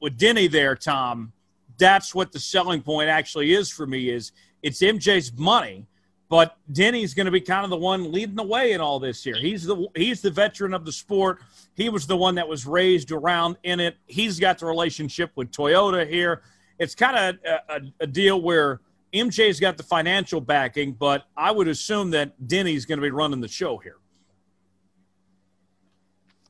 with 0.01 0.17
Denny 0.17 0.47
there, 0.47 0.75
Tom, 0.75 1.33
that's 1.77 2.13
what 2.13 2.31
the 2.31 2.39
selling 2.39 2.81
point 2.81 3.09
actually 3.09 3.53
is 3.53 3.69
for 3.69 3.87
me. 3.87 4.09
Is 4.09 4.31
it's 4.61 4.81
MJ's 4.81 5.33
money, 5.33 5.87
but 6.29 6.57
Denny's 6.71 7.13
going 7.13 7.25
to 7.25 7.31
be 7.31 7.41
kind 7.41 7.63
of 7.63 7.69
the 7.69 7.77
one 7.77 8.11
leading 8.11 8.35
the 8.35 8.43
way 8.43 8.73
in 8.73 8.81
all 8.81 8.99
this 8.99 9.23
here. 9.23 9.37
He's 9.37 9.65
the 9.65 9.87
he's 9.95 10.21
the 10.21 10.31
veteran 10.31 10.73
of 10.73 10.85
the 10.85 10.91
sport. 10.91 11.39
He 11.77 11.89
was 11.89 12.07
the 12.07 12.17
one 12.17 12.35
that 12.35 12.47
was 12.47 12.65
raised 12.65 13.11
around 13.11 13.57
in 13.61 13.79
it. 13.79 13.97
He's 14.07 14.39
got 14.39 14.57
the 14.57 14.65
relationship 14.65 15.31
with 15.35 15.51
Toyota 15.51 16.09
here. 16.09 16.41
It's 16.79 16.95
kind 16.95 17.15
of 17.15 17.35
a, 17.45 17.75
a, 17.75 17.81
a 18.01 18.07
deal 18.07 18.41
where 18.41 18.81
MJ's 19.13 19.59
got 19.59 19.77
the 19.77 19.83
financial 19.83 20.41
backing, 20.41 20.93
but 20.93 21.25
I 21.37 21.51
would 21.51 21.67
assume 21.67 22.09
that 22.11 22.47
Denny's 22.47 22.85
going 22.85 22.97
to 22.97 23.03
be 23.03 23.11
running 23.11 23.41
the 23.41 23.47
show 23.47 23.77
here. 23.77 23.97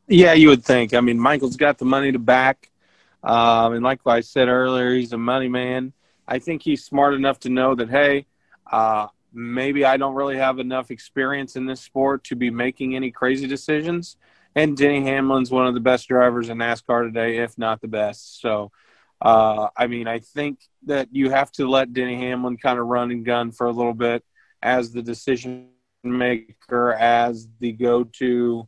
Yeah, 0.08 0.32
you 0.32 0.48
would 0.48 0.64
think. 0.64 0.94
I 0.94 1.02
mean, 1.02 1.20
Michael's 1.20 1.58
got 1.58 1.78
the 1.78 1.86
money 1.86 2.14
to 2.14 2.20
back. 2.20 2.72
Um, 3.22 3.74
and 3.74 3.84
like 3.84 4.00
I 4.06 4.22
said 4.22 4.48
earlier, 4.48 4.94
he's 4.94 5.12
a 5.12 5.18
money 5.18 5.50
man. 5.50 5.92
I 6.26 6.40
think 6.40 6.62
he's 6.62 6.86
smart 6.86 7.14
enough 7.14 7.42
to 7.42 7.50
know 7.50 7.76
that, 7.76 7.90
hey, 7.90 8.28
uh, 8.72 9.08
maybe 9.34 9.84
I 9.84 9.98
don't 9.98 10.16
really 10.16 10.38
have 10.38 10.60
enough 10.60 10.90
experience 10.90 11.58
in 11.58 11.66
this 11.66 11.82
sport 11.82 12.24
to 12.26 12.36
be 12.38 12.50
making 12.50 12.96
any 12.96 13.12
crazy 13.12 13.46
decisions. 13.46 14.16
And 14.58 14.76
Denny 14.76 15.04
Hamlin's 15.04 15.52
one 15.52 15.68
of 15.68 15.76
the 15.76 15.80
best 15.80 16.08
drivers 16.08 16.50
in 16.50 16.58
NASCAR 16.58 17.04
today, 17.04 17.38
if 17.38 17.56
not 17.60 17.80
the 17.80 17.88
best. 17.88 18.42
So, 18.42 18.72
uh, 19.22 19.68
I 19.78 19.86
mean, 19.86 20.08
I 20.08 20.18
think 20.18 20.62
that 20.88 21.10
you 21.12 21.30
have 21.30 21.52
to 21.54 21.70
let 21.70 21.94
Denny 21.94 22.16
Hamlin 22.16 22.58
kind 22.58 22.80
of 22.80 22.88
run 22.88 23.12
and 23.12 23.24
gun 23.24 23.52
for 23.52 23.68
a 23.68 23.72
little 23.72 23.94
bit 23.94 24.24
as 24.64 24.92
the 24.92 25.04
decision 25.04 25.68
maker, 26.04 26.92
as 26.92 27.48
the 27.60 27.72
go 27.72 28.06
to. 28.06 28.68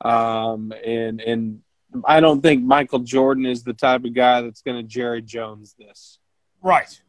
Um, 0.00 0.72
and, 0.84 1.20
and 1.20 1.60
I 2.04 2.18
don't 2.18 2.40
think 2.40 2.64
Michael 2.64 2.98
Jordan 2.98 3.46
is 3.46 3.62
the 3.62 3.74
type 3.74 4.04
of 4.04 4.14
guy 4.14 4.40
that's 4.40 4.62
going 4.62 4.78
to 4.78 4.82
Jerry 4.82 5.22
Jones 5.22 5.76
this. 5.78 6.18
Right. 6.60 7.00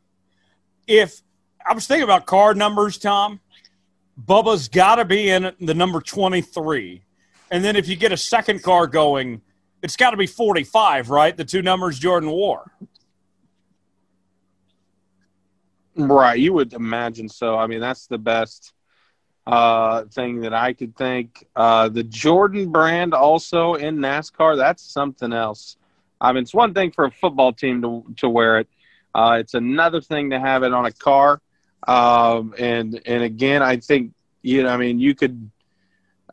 If 0.86 1.20
I 1.68 1.74
was 1.74 1.88
thinking 1.88 2.04
about 2.04 2.28
card 2.28 2.58
numbers, 2.58 3.00
Tom, 3.00 3.40
Bubba's 4.24 4.68
got 4.68 4.98
to 4.98 5.06
be 5.06 5.32
in 5.32 5.52
the 5.60 5.74
number 5.74 6.00
23. 6.00 7.06
And 7.52 7.64
then 7.64 7.76
if 7.76 7.88
you 7.88 7.96
get 7.96 8.12
a 8.12 8.18
second 8.18 8.62
car 8.64 8.88
going, 8.88 9.42
it's 9.82 9.96
got 9.96 10.12
to 10.12 10.18
be 10.18 10.28
45, 10.28 11.10
right? 11.10 11.36
The 11.36 11.46
two 11.46 11.62
numbers 11.62 11.98
Jordan 11.98 12.30
wore. 12.30 12.72
Right. 15.96 16.40
You 16.40 16.54
would 16.54 16.74
imagine 16.74 17.28
so. 17.28 17.58
I 17.58 17.68
mean, 17.68 17.80
that's 17.80 18.08
the 18.08 18.18
best 18.18 18.74
uh, 19.46 20.04
thing 20.06 20.42
that 20.42 20.54
I 20.54 20.74
could 20.74 20.96
think. 20.96 21.46
Uh, 21.56 21.90
the 21.90 22.04
Jordan 22.04 22.72
brand 22.72 23.14
also 23.14 23.74
in 23.74 23.98
NASCAR, 23.98 24.56
that's 24.56 24.84
something 24.84 25.34
else. 25.34 25.76
I 26.22 26.32
mean, 26.34 26.44
it's 26.44 26.54
one 26.54 26.74
thing 26.74 26.92
for 26.92 27.06
a 27.06 27.12
football 27.12 27.52
team 27.54 27.82
to, 27.82 28.06
to 28.18 28.30
wear 28.30 28.60
it. 28.60 28.68
Uh, 29.16 29.38
it's 29.40 29.56
another 29.56 30.02
thing 30.02 30.30
to 30.30 30.40
have 30.40 30.64
it 30.64 30.74
on 30.74 30.86
a 30.86 30.92
car. 30.92 31.42
Um, 31.88 32.54
and, 32.60 33.02
and 33.06 33.24
again, 33.24 33.64
I 33.64 33.78
think, 33.78 34.14
you 34.42 34.64
know, 34.64 34.70
I 34.70 34.78
mean, 34.78 35.00
you 35.00 35.16
could, 35.16 35.50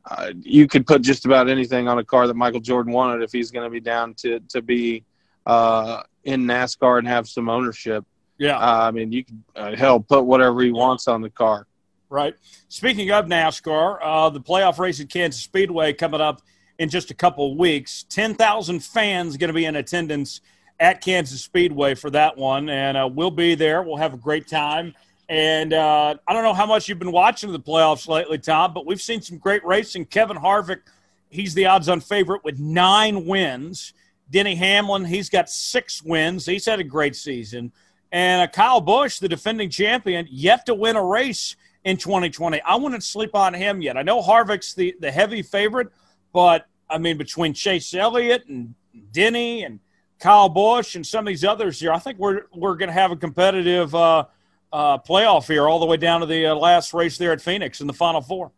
uh, 0.06 0.32
you 0.40 0.68
could 0.68 0.86
put 0.86 1.02
just 1.02 1.26
about 1.26 1.48
anything 1.48 1.88
on 1.88 1.98
a 1.98 2.04
car 2.04 2.26
that 2.26 2.34
Michael 2.34 2.60
Jordan 2.60 2.92
wanted 2.92 3.22
if 3.22 3.32
he's 3.32 3.50
going 3.50 3.64
to 3.64 3.70
be 3.70 3.80
down 3.80 4.14
to, 4.14 4.40
to 4.48 4.62
be 4.62 5.04
uh, 5.46 6.02
in 6.24 6.44
NASCAR 6.44 6.98
and 6.98 7.08
have 7.08 7.28
some 7.28 7.48
ownership. 7.48 8.04
Yeah. 8.38 8.58
Uh, 8.58 8.88
I 8.88 8.90
mean, 8.90 9.12
you 9.12 9.24
can, 9.24 9.44
uh, 9.56 9.74
hell, 9.74 10.00
put 10.00 10.24
whatever 10.24 10.62
he 10.62 10.70
wants 10.70 11.08
on 11.08 11.22
the 11.22 11.30
car. 11.30 11.66
Right. 12.08 12.36
Speaking 12.68 13.10
of 13.10 13.26
NASCAR, 13.26 13.98
uh, 14.02 14.30
the 14.30 14.40
playoff 14.40 14.78
race 14.78 15.00
at 15.00 15.08
Kansas 15.08 15.42
Speedway 15.42 15.92
coming 15.92 16.20
up 16.20 16.40
in 16.78 16.88
just 16.88 17.10
a 17.10 17.14
couple 17.14 17.50
of 17.50 17.58
weeks. 17.58 18.04
10,000 18.08 18.80
fans 18.80 19.36
going 19.36 19.48
to 19.48 19.54
be 19.54 19.64
in 19.64 19.76
attendance 19.76 20.40
at 20.78 21.00
Kansas 21.00 21.42
Speedway 21.42 21.94
for 21.94 22.10
that 22.10 22.36
one, 22.36 22.68
and 22.68 22.96
uh, 22.96 23.08
we'll 23.10 23.30
be 23.30 23.54
there. 23.54 23.82
We'll 23.82 23.96
have 23.96 24.14
a 24.14 24.18
great 24.18 24.46
time. 24.46 24.94
And 25.28 25.72
uh, 25.72 26.14
I 26.26 26.32
don't 26.32 26.44
know 26.44 26.54
how 26.54 26.66
much 26.66 26.88
you've 26.88 26.98
been 26.98 27.12
watching 27.12 27.52
the 27.52 27.60
playoffs 27.60 28.06
lately, 28.06 28.38
Tom, 28.38 28.72
but 28.72 28.86
we've 28.86 29.02
seen 29.02 29.20
some 29.20 29.38
great 29.38 29.64
racing. 29.64 30.06
Kevin 30.06 30.36
Harvick, 30.36 30.82
he's 31.30 31.52
the 31.54 31.66
odds 31.66 31.88
on 31.88 32.00
favorite 32.00 32.44
with 32.44 32.58
nine 32.58 33.26
wins. 33.26 33.92
Denny 34.30 34.54
Hamlin, 34.54 35.04
he's 35.04 35.28
got 35.28 35.48
six 35.48 36.02
wins. 36.02 36.46
He's 36.46 36.66
had 36.66 36.78
a 36.78 36.84
great 36.84 37.16
season. 37.16 37.72
And 38.12 38.42
uh, 38.42 38.52
Kyle 38.52 38.80
Busch, 38.80 39.18
the 39.18 39.28
defending 39.28 39.68
champion, 39.68 40.28
yet 40.30 40.66
to 40.66 40.74
win 40.74 40.96
a 40.96 41.04
race 41.04 41.56
in 41.84 41.96
2020. 41.96 42.60
I 42.62 42.76
wouldn't 42.76 43.02
sleep 43.02 43.34
on 43.34 43.52
him 43.54 43.82
yet. 43.82 43.96
I 43.96 44.02
know 44.02 44.22
Harvick's 44.22 44.74
the, 44.74 44.94
the 45.00 45.10
heavy 45.10 45.42
favorite, 45.42 45.88
but 46.32 46.66
I 46.88 46.98
mean, 46.98 47.18
between 47.18 47.52
Chase 47.52 47.94
Elliott 47.94 48.46
and 48.46 48.74
Denny 49.12 49.64
and 49.64 49.80
Kyle 50.20 50.48
Busch 50.48 50.94
and 50.94 51.06
some 51.06 51.26
of 51.26 51.28
these 51.28 51.44
others 51.44 51.80
here, 51.80 51.92
I 51.92 51.98
think 51.98 52.18
we're, 52.18 52.42
we're 52.54 52.76
going 52.76 52.88
to 52.88 52.92
have 52.92 53.10
a 53.10 53.16
competitive 53.16 53.94
uh, 53.94 54.24
uh, 54.72 54.98
playoff 54.98 55.46
here 55.46 55.68
all 55.68 55.78
the 55.78 55.86
way 55.86 55.96
down 55.96 56.20
to 56.20 56.26
the 56.26 56.46
uh, 56.46 56.54
last 56.54 56.92
race 56.94 57.18
there 57.18 57.32
at 57.32 57.40
Phoenix 57.40 57.80
in 57.80 57.86
the 57.86 57.92
Final 57.92 58.20
Four. 58.20 58.52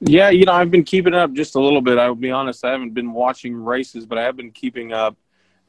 Yeah, 0.00 0.28
you 0.28 0.44
know, 0.44 0.52
I've 0.52 0.70
been 0.70 0.84
keeping 0.84 1.14
up 1.14 1.32
just 1.32 1.54
a 1.54 1.60
little 1.60 1.80
bit. 1.80 1.98
I 1.98 2.08
will 2.08 2.16
be 2.16 2.30
honest, 2.30 2.64
I 2.64 2.70
haven't 2.70 2.92
been 2.92 3.12
watching 3.12 3.54
races, 3.54 4.04
but 4.04 4.18
I 4.18 4.24
have 4.24 4.36
been 4.36 4.50
keeping 4.50 4.92
up 4.92 5.16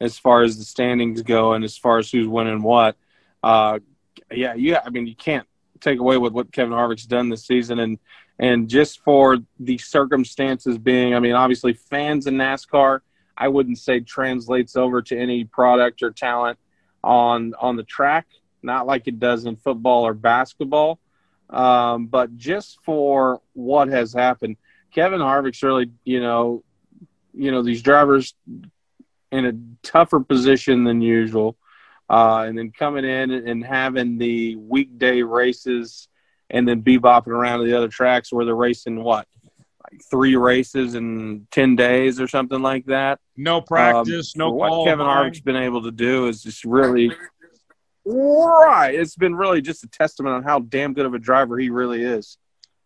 as 0.00 0.18
far 0.18 0.42
as 0.42 0.58
the 0.58 0.64
standings 0.64 1.22
go 1.22 1.54
and 1.54 1.64
as 1.64 1.76
far 1.76 1.98
as 1.98 2.10
who's 2.10 2.28
winning 2.28 2.62
what. 2.62 2.96
Uh, 3.42 3.78
yeah, 4.30 4.54
yeah. 4.54 4.82
I 4.84 4.90
mean, 4.90 5.06
you 5.06 5.16
can't 5.16 5.46
take 5.80 5.98
away 5.98 6.18
with 6.18 6.32
what 6.32 6.52
Kevin 6.52 6.72
Harvick's 6.72 7.06
done 7.06 7.30
this 7.30 7.46
season, 7.46 7.78
and 7.78 7.98
and 8.38 8.68
just 8.68 9.02
for 9.02 9.38
the 9.58 9.78
circumstances 9.78 10.78
being, 10.78 11.14
I 11.14 11.20
mean, 11.20 11.32
obviously 11.32 11.72
fans 11.72 12.26
in 12.26 12.34
NASCAR, 12.34 13.00
I 13.38 13.48
wouldn't 13.48 13.78
say 13.78 14.00
translates 14.00 14.74
over 14.74 15.00
to 15.02 15.16
any 15.16 15.44
product 15.44 16.02
or 16.02 16.10
talent 16.10 16.58
on 17.04 17.54
on 17.58 17.76
the 17.76 17.84
track, 17.84 18.26
not 18.62 18.86
like 18.86 19.06
it 19.06 19.20
does 19.20 19.46
in 19.46 19.56
football 19.56 20.04
or 20.04 20.12
basketball. 20.12 20.98
Um, 21.48 22.08
but 22.08 22.36
just 22.36 22.78
for 22.84 23.40
what 23.54 23.88
has 23.88 24.12
happened, 24.12 24.56
Kevin 24.92 25.20
Harvick's 25.20 25.62
really, 25.62 25.92
you 26.04 26.20
know, 26.20 26.64
you 27.32 27.52
know, 27.52 27.62
these 27.62 27.80
drivers 27.80 28.34
in 29.30 29.46
a 29.46 29.52
tougher 29.86 30.20
position 30.20 30.84
than 30.84 31.00
usual. 31.00 31.56
Uh, 32.10 32.44
and 32.48 32.58
then 32.58 32.72
coming 32.72 33.04
in 33.04 33.30
and 33.30 33.64
having 33.64 34.18
the 34.18 34.56
weekday 34.56 35.22
races 35.22 36.08
and 36.48 36.66
then 36.66 36.82
bebopping 36.82 37.28
around 37.28 37.60
to 37.60 37.66
the 37.66 37.76
other 37.76 37.88
tracks 37.88 38.32
where 38.32 38.46
they're 38.46 38.54
racing 38.54 39.02
what 39.02 39.28
like 39.90 40.02
three 40.10 40.36
races 40.36 40.94
in 40.94 41.46
10 41.50 41.76
days 41.76 42.20
or 42.20 42.28
something 42.28 42.60
like 42.60 42.84
that 42.86 43.18
no 43.36 43.60
practice 43.60 44.34
um, 44.36 44.38
no 44.38 44.50
what 44.50 44.84
kevin 44.84 45.06
harvick's 45.06 45.40
been 45.40 45.56
able 45.56 45.82
to 45.82 45.90
do 45.90 46.26
is 46.26 46.42
just 46.42 46.64
really 46.64 47.10
right 48.04 48.94
it's 48.94 49.16
been 49.16 49.34
really 49.34 49.60
just 49.60 49.84
a 49.84 49.88
testament 49.88 50.34
on 50.34 50.42
how 50.42 50.58
damn 50.58 50.94
good 50.94 51.06
of 51.06 51.14
a 51.14 51.18
driver 51.18 51.58
he 51.58 51.70
really 51.70 52.02
is 52.02 52.38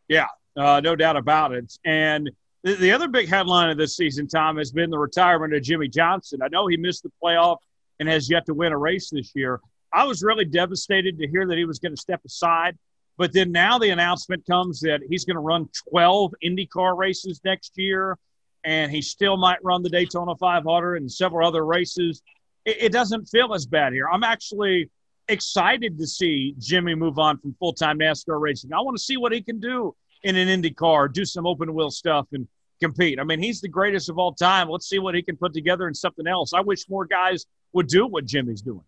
yeah 0.08 0.26
uh, 0.56 0.80
no 0.80 0.94
doubt 0.94 1.16
about 1.16 1.52
it 1.52 1.72
and 1.84 2.30
the, 2.62 2.74
the 2.76 2.92
other 2.92 3.08
big 3.08 3.28
headline 3.28 3.70
of 3.70 3.76
this 3.76 3.96
season, 3.96 4.28
Tom, 4.28 4.56
has 4.56 4.70
been 4.72 4.90
the 4.90 4.98
retirement 4.98 5.54
of 5.54 5.62
Jimmie 5.62 5.88
Johnson. 5.88 6.40
I 6.42 6.48
know 6.48 6.66
he 6.66 6.76
missed 6.76 7.02
the 7.02 7.10
playoff 7.22 7.58
and 7.98 8.08
has 8.08 8.30
yet 8.30 8.46
to 8.46 8.54
win 8.54 8.72
a 8.72 8.78
race 8.78 9.10
this 9.10 9.32
year. 9.34 9.60
I 9.92 10.04
was 10.04 10.22
really 10.22 10.44
devastated 10.44 11.18
to 11.18 11.28
hear 11.28 11.46
that 11.46 11.58
he 11.58 11.64
was 11.64 11.78
going 11.78 11.94
to 11.94 12.00
step 12.00 12.20
aside. 12.24 12.78
But 13.18 13.32
then 13.32 13.52
now 13.52 13.78
the 13.78 13.90
announcement 13.90 14.46
comes 14.46 14.80
that 14.80 15.00
he's 15.08 15.24
going 15.24 15.36
to 15.36 15.40
run 15.40 15.68
12 15.90 16.34
IndyCar 16.44 16.96
races 16.96 17.40
next 17.44 17.72
year. 17.76 18.18
and 18.64 18.92
he 18.92 19.02
still 19.02 19.36
might 19.36 19.58
run 19.64 19.82
the 19.82 19.90
Daytona 19.90 20.36
500 20.36 20.96
and 20.96 21.10
several 21.10 21.46
other 21.46 21.64
races. 21.64 22.22
It, 22.64 22.76
it 22.84 22.92
doesn't 22.92 23.26
feel 23.26 23.54
as 23.54 23.66
bad 23.66 23.92
here. 23.92 24.08
I'm 24.08 24.22
actually 24.24 24.88
excited 25.28 25.98
to 25.98 26.06
see 26.06 26.54
Jimmie 26.58 26.94
move 26.94 27.18
on 27.18 27.38
from 27.38 27.54
full 27.58 27.72
time 27.72 27.98
NASCAR 27.98 28.40
racing. 28.40 28.72
I 28.72 28.80
want 28.80 28.96
to 28.96 29.02
see 29.02 29.16
what 29.16 29.32
he 29.32 29.42
can 29.42 29.60
do 29.60 29.94
in 30.22 30.36
an 30.36 30.48
IndyCar, 30.48 31.12
do 31.12 31.24
some 31.24 31.46
open 31.46 31.74
wheel 31.74 31.90
stuff, 31.90 32.26
and 32.32 32.46
compete. 32.80 33.18
I 33.18 33.24
mean, 33.24 33.42
he's 33.42 33.60
the 33.60 33.68
greatest 33.68 34.08
of 34.08 34.18
all 34.18 34.32
time. 34.32 34.68
Let's 34.68 34.88
see 34.88 34.98
what 34.98 35.14
he 35.14 35.22
can 35.22 35.36
put 35.36 35.52
together 35.52 35.88
in 35.88 35.94
something 35.94 36.26
else. 36.26 36.52
I 36.52 36.60
wish 36.60 36.88
more 36.88 37.04
guys 37.04 37.46
would 37.72 37.88
do 37.88 38.06
what 38.06 38.26
Jimmie's 38.26 38.62
doing. 38.62 38.84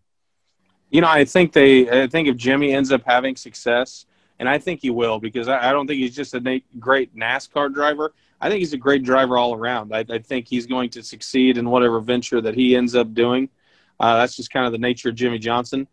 You 0.89 1.01
know, 1.01 1.07
I 1.07 1.25
think 1.25 1.51
they. 1.51 2.03
I 2.03 2.07
think 2.07 2.27
if 2.27 2.37
Jimmie 2.37 2.73
ends 2.73 2.91
up 2.91 3.01
having 3.05 3.35
success, 3.35 4.05
and 4.39 4.49
I 4.49 4.57
think 4.57 4.81
he 4.81 4.89
will, 4.89 5.19
because 5.19 5.47
I, 5.47 5.69
I 5.69 5.71
don't 5.71 5.87
think 5.87 5.99
he's 5.99 6.15
just 6.15 6.33
a 6.33 6.61
great 6.79 7.15
NASCAR 7.15 7.73
driver. 7.73 8.13
I 8.41 8.49
think 8.49 8.59
he's 8.59 8.73
a 8.73 8.77
great 8.77 9.03
driver 9.03 9.37
all 9.37 9.55
around. 9.55 9.95
I, 9.95 10.05
I 10.09 10.19
think 10.19 10.47
he's 10.47 10.65
going 10.65 10.89
to 10.91 11.03
succeed 11.03 11.57
in 11.57 11.69
whatever 11.69 11.99
venture 11.99 12.41
that 12.41 12.53
he 12.53 12.75
ends 12.75 12.95
up 12.95 13.13
doing. 13.13 13.49
Uh, 13.99 14.17
that's 14.17 14.35
just 14.35 14.51
kind 14.51 14.65
of 14.65 14.71
the 14.71 14.77
nature 14.77 15.09
of 15.09 15.15
Jimmie 15.15 15.39
Johnson. 15.39 15.87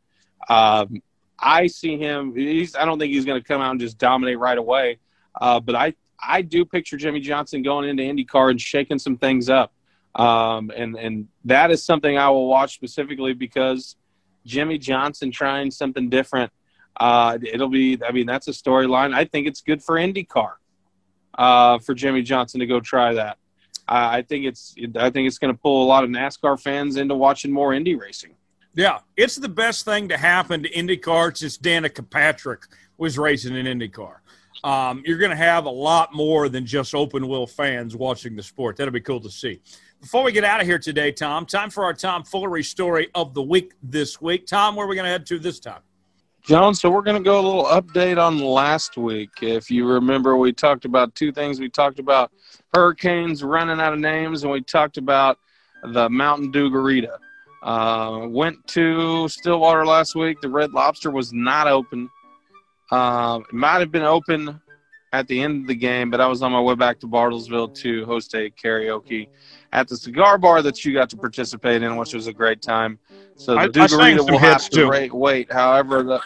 Um, 0.48 1.02
I 1.38 1.68
see 1.68 1.96
him. 1.96 2.34
I 2.36 2.84
don't 2.84 2.98
think 2.98 3.12
he's 3.12 3.24
going 3.24 3.40
to 3.40 3.46
come 3.46 3.60
out 3.60 3.70
and 3.70 3.80
just 3.80 3.98
dominate 3.98 4.38
right 4.38 4.58
away. 4.58 4.98
Uh, 5.40 5.60
but 5.60 5.74
I, 5.74 5.94
I 6.22 6.42
do 6.42 6.64
picture 6.64 6.96
Jimmie 6.96 7.20
Johnson 7.20 7.62
going 7.62 7.88
into 7.88 8.02
IndyCar 8.02 8.50
and 8.50 8.60
shaking 8.60 8.98
some 8.98 9.16
things 9.16 9.48
up. 9.48 9.72
Um, 10.14 10.70
and 10.76 10.94
and 10.96 11.28
that 11.46 11.70
is 11.70 11.82
something 11.82 12.18
I 12.18 12.28
will 12.28 12.46
watch 12.46 12.74
specifically 12.74 13.32
because 13.32 13.96
Jimmie 14.44 14.78
Johnson 14.78 15.30
trying 15.30 15.70
something 15.70 16.10
different. 16.10 16.52
Uh, 16.96 17.38
it'll 17.42 17.68
be. 17.68 17.98
I 18.06 18.12
mean, 18.12 18.26
that's 18.26 18.48
a 18.48 18.52
storyline. 18.52 19.14
I 19.14 19.24
think 19.24 19.46
it's 19.46 19.60
good 19.60 19.82
for 19.82 19.96
IndyCar 19.96 20.52
uh, 21.36 21.78
for 21.78 21.94
Jimmie 21.94 22.22
Johnson 22.22 22.60
to 22.60 22.66
go 22.66 22.80
try 22.80 23.14
that. 23.14 23.38
I 23.88 24.22
think 24.22 24.44
it's. 24.46 24.74
I 24.96 25.10
think 25.10 25.26
it's 25.26 25.38
going 25.38 25.52
to 25.52 25.58
pull 25.60 25.84
a 25.84 25.86
lot 25.86 26.04
of 26.04 26.10
NASCAR 26.10 26.60
fans 26.60 26.96
into 26.96 27.14
watching 27.14 27.52
more 27.52 27.72
Indy 27.72 27.94
racing. 27.94 28.34
Yeah, 28.74 29.00
it's 29.16 29.36
the 29.36 29.48
best 29.48 29.84
thing 29.84 30.08
to 30.08 30.16
happen 30.16 30.62
to 30.62 30.70
IndyCar 30.70 31.36
since 31.36 31.58
Danica 31.58 32.08
Patrick 32.08 32.62
was 32.96 33.18
racing 33.18 33.54
in 33.54 33.66
IndyCar. 33.66 34.16
Um, 34.64 35.02
you're 35.04 35.18
going 35.18 35.30
to 35.30 35.36
have 35.36 35.64
a 35.66 35.70
lot 35.70 36.14
more 36.14 36.48
than 36.48 36.64
just 36.64 36.94
open 36.94 37.26
wheel 37.28 37.46
fans 37.46 37.96
watching 37.96 38.36
the 38.36 38.42
sport. 38.42 38.76
That'll 38.76 38.92
be 38.92 39.00
cool 39.00 39.20
to 39.20 39.30
see. 39.30 39.60
Before 40.00 40.22
we 40.22 40.32
get 40.32 40.44
out 40.44 40.60
of 40.60 40.66
here 40.66 40.78
today, 40.78 41.12
Tom, 41.12 41.46
time 41.46 41.68
for 41.68 41.84
our 41.84 41.94
Tom 41.94 42.22
Foolery 42.24 42.62
story 42.62 43.08
of 43.14 43.34
the 43.34 43.42
week 43.42 43.72
this 43.82 44.20
week. 44.20 44.46
Tom, 44.46 44.76
where 44.76 44.86
are 44.86 44.88
we 44.88 44.94
going 44.94 45.04
to 45.04 45.10
head 45.10 45.26
to 45.26 45.38
this 45.38 45.60
time? 45.60 45.80
John, 46.44 46.74
so 46.74 46.90
we're 46.90 47.02
going 47.02 47.22
to 47.22 47.22
go 47.22 47.38
a 47.38 47.44
little 47.44 47.66
update 47.66 48.18
on 48.20 48.40
last 48.40 48.96
week. 48.96 49.30
If 49.42 49.70
you 49.70 49.86
remember, 49.86 50.36
we 50.36 50.52
talked 50.52 50.84
about 50.84 51.14
two 51.14 51.30
things. 51.30 51.60
We 51.60 51.68
talked 51.68 52.00
about 52.00 52.32
hurricanes 52.74 53.44
running 53.44 53.80
out 53.80 53.92
of 53.92 54.00
names, 54.00 54.42
and 54.42 54.50
we 54.50 54.60
talked 54.60 54.98
about 54.98 55.38
the 55.92 56.08
Mountain 56.08 56.50
Dewgarita. 56.50 57.16
Uh, 57.62 58.26
went 58.26 58.66
to 58.66 59.28
Stillwater 59.28 59.86
last 59.86 60.16
week. 60.16 60.40
The 60.40 60.48
Red 60.48 60.72
Lobster 60.72 61.12
was 61.12 61.32
not 61.32 61.68
open. 61.68 62.10
Uh, 62.90 63.38
it 63.48 63.54
might 63.54 63.78
have 63.78 63.92
been 63.92 64.02
open 64.02 64.60
at 65.12 65.28
the 65.28 65.40
end 65.40 65.62
of 65.62 65.68
the 65.68 65.76
game, 65.76 66.10
but 66.10 66.20
I 66.20 66.26
was 66.26 66.42
on 66.42 66.50
my 66.50 66.60
way 66.60 66.74
back 66.74 66.98
to 67.00 67.06
Bartlesville 67.06 67.72
to 67.76 68.04
host 68.04 68.34
a 68.34 68.50
karaoke 68.50 69.28
at 69.72 69.86
the 69.86 69.96
cigar 69.96 70.38
bar 70.38 70.60
that 70.62 70.84
you 70.84 70.92
got 70.92 71.08
to 71.10 71.16
participate 71.16 71.84
in, 71.84 71.96
which 71.96 72.14
was 72.14 72.26
a 72.26 72.32
great 72.32 72.62
time. 72.62 72.98
So 73.42 73.54
the 73.54 73.68
Dewgarita 73.68 74.30
will 74.30 74.38
have 74.38 74.68
to 74.70 74.88
rate, 74.88 75.12
wait. 75.12 75.50
However, 75.52 76.04
the 76.04 76.20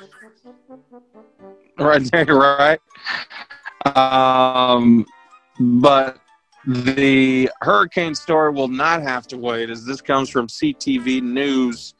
right 1.78 2.10
there, 2.12 2.24
right. 2.26 2.78
Um, 3.86 5.06
but 5.58 6.18
the 6.66 7.50
hurricane 7.62 8.14
story 8.14 8.50
will 8.52 8.68
not 8.68 9.00
have 9.00 9.26
to 9.28 9.38
wait, 9.38 9.70
as 9.70 9.86
this 9.86 10.02
comes 10.02 10.28
from 10.28 10.48
CTV 10.48 11.22
News. 11.22 11.94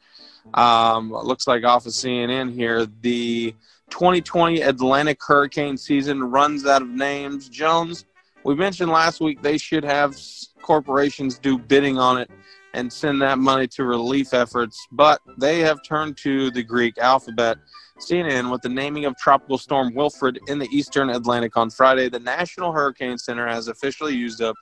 Um, 0.53 1.11
looks 1.11 1.47
like 1.47 1.63
off 1.63 1.87
of 1.87 1.93
CNN 1.93 2.53
here. 2.53 2.85
The 3.01 3.55
2020 3.89 4.61
Atlantic 4.61 5.17
hurricane 5.25 5.77
season 5.77 6.23
runs 6.23 6.67
out 6.67 6.83
of 6.83 6.89
names. 6.89 7.49
Jones, 7.49 8.05
we 8.43 8.53
mentioned 8.53 8.91
last 8.91 9.19
week 9.19 9.41
they 9.41 9.57
should 9.57 9.83
have 9.83 10.15
corporations 10.61 11.39
do 11.39 11.57
bidding 11.57 11.97
on 11.97 12.19
it 12.19 12.29
and 12.77 12.93
send 12.93 13.19
that 13.23 13.39
money 13.39 13.67
to 13.67 13.83
relief 13.83 14.35
efforts, 14.35 14.87
but 14.91 15.19
they 15.37 15.59
have 15.59 15.81
turned 15.83 16.15
to 16.17 16.51
the 16.51 16.61
Greek 16.61 16.97
alphabet. 16.99 17.57
CNN 17.99 18.51
with 18.51 18.61
the 18.61 18.69
naming 18.69 19.05
of 19.05 19.17
Tropical 19.17 19.57
Storm 19.57 19.95
Wilfred 19.95 20.39
in 20.47 20.59
the 20.59 20.67
eastern 20.67 21.09
Atlantic 21.09 21.57
on 21.57 21.71
Friday, 21.71 22.09
the 22.09 22.19
National 22.19 22.71
Hurricane 22.71 23.17
Center 23.17 23.47
has 23.47 23.67
officially 23.67 24.13
used 24.13 24.39
up 24.39 24.55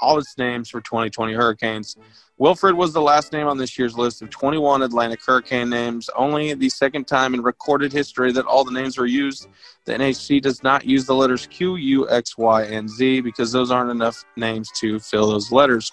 all 0.00 0.18
its 0.18 0.36
names 0.36 0.68
for 0.68 0.82
2020 0.82 1.32
hurricanes. 1.32 1.96
Wilfred 2.36 2.74
was 2.74 2.92
the 2.92 3.00
last 3.00 3.32
name 3.32 3.46
on 3.46 3.56
this 3.56 3.78
year's 3.78 3.96
list 3.96 4.20
of 4.20 4.28
21 4.28 4.82
Atlantic 4.82 5.20
hurricane 5.24 5.70
names, 5.70 6.10
only 6.14 6.52
the 6.52 6.68
second 6.68 7.06
time 7.06 7.32
in 7.32 7.42
recorded 7.42 7.92
history 7.92 8.32
that 8.32 8.44
all 8.44 8.64
the 8.64 8.72
names 8.72 8.98
were 8.98 9.06
used. 9.06 9.48
The 9.86 9.94
NHC 9.94 10.42
does 10.42 10.62
not 10.62 10.84
use 10.84 11.06
the 11.06 11.14
letters 11.14 11.46
Q, 11.46 11.76
U, 11.76 12.10
X, 12.10 12.36
Y, 12.36 12.64
and 12.64 12.90
Z 12.90 13.22
because 13.22 13.52
those 13.52 13.70
aren't 13.70 13.90
enough 13.90 14.22
names 14.36 14.68
to 14.80 14.98
fill 14.98 15.30
those 15.30 15.50
letters. 15.50 15.90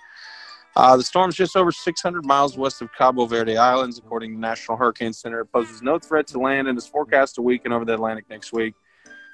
Uh, 0.79 0.95
the 0.95 1.03
storm's 1.03 1.35
just 1.35 1.57
over 1.57 1.73
600 1.73 2.25
miles 2.25 2.57
west 2.57 2.81
of 2.81 2.89
Cabo 2.97 3.25
Verde 3.25 3.57
Islands, 3.57 3.97
according 3.97 4.31
to 4.31 4.35
the 4.37 4.39
National 4.39 4.77
Hurricane 4.77 5.11
Center. 5.11 5.41
It 5.41 5.51
poses 5.51 5.81
no 5.81 5.99
threat 5.99 6.25
to 6.27 6.39
land 6.39 6.69
and 6.69 6.77
is 6.77 6.87
forecast 6.87 7.35
to 7.35 7.41
weaken 7.41 7.73
over 7.73 7.83
the 7.83 7.95
Atlantic 7.95 8.29
next 8.29 8.53
week. 8.53 8.75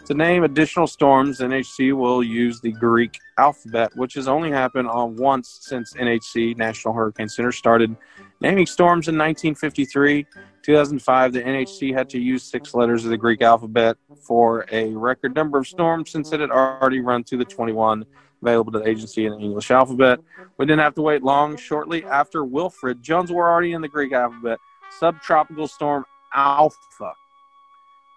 To 0.06 0.16
name 0.16 0.44
additional 0.44 0.88
storms, 0.88 1.42
NHC 1.42 1.96
will 1.96 2.24
use 2.24 2.62
the 2.62 2.72
Greek 2.72 3.20
alphabet, 3.38 3.92
which 3.96 4.16
has 4.16 4.28
only 4.28 4.50
happened 4.50 4.88
on 4.88 5.18
once 5.18 5.60
since 5.62 5.94
NHC 5.94 6.58
National 6.58 6.96
Hurricane 6.96 7.30
Center 7.30 7.52
started 7.52 7.96
naming 8.42 8.66
storms 8.66 9.08
in 9.08 9.16
1953. 9.16 10.26
2005, 10.64 11.34
the 11.34 11.44
NHC 11.44 11.94
had 11.94 12.10
to 12.10 12.20
use 12.20 12.42
six 12.42 12.74
letters 12.74 13.04
of 13.04 13.12
the 13.12 13.18
Greek 13.18 13.44
alphabet 13.44 13.98
for 14.20 14.66
a 14.72 14.96
record 14.96 15.36
number 15.36 15.60
of 15.60 15.68
storms 15.68 16.10
since 16.10 16.32
it 16.34 16.40
had 16.40 16.50
already 16.50 17.02
run 17.02 17.24
through 17.24 17.38
the 17.38 17.46
21 17.46 18.04
available 18.46 18.72
to 18.72 18.80
the 18.80 18.88
agency 18.88 19.26
in 19.26 19.34
the 19.34 19.40
English 19.40 19.72
alphabet. 19.72 20.20
We 20.58 20.66
didn't 20.66 20.82
have 20.82 20.94
to 20.96 21.02
wait 21.02 21.24
long. 21.24 21.58
Shortly 21.58 22.04
after 22.06 22.44
Wilfred, 22.44 23.02
Jones 23.02 23.32
were 23.32 23.50
already 23.50 23.74
in 23.74 23.82
the 23.82 23.88
Greek 23.88 24.14
alphabet. 24.14 24.60
Subtropical 25.00 25.68
storm 25.68 26.06
Alpha 26.34 27.14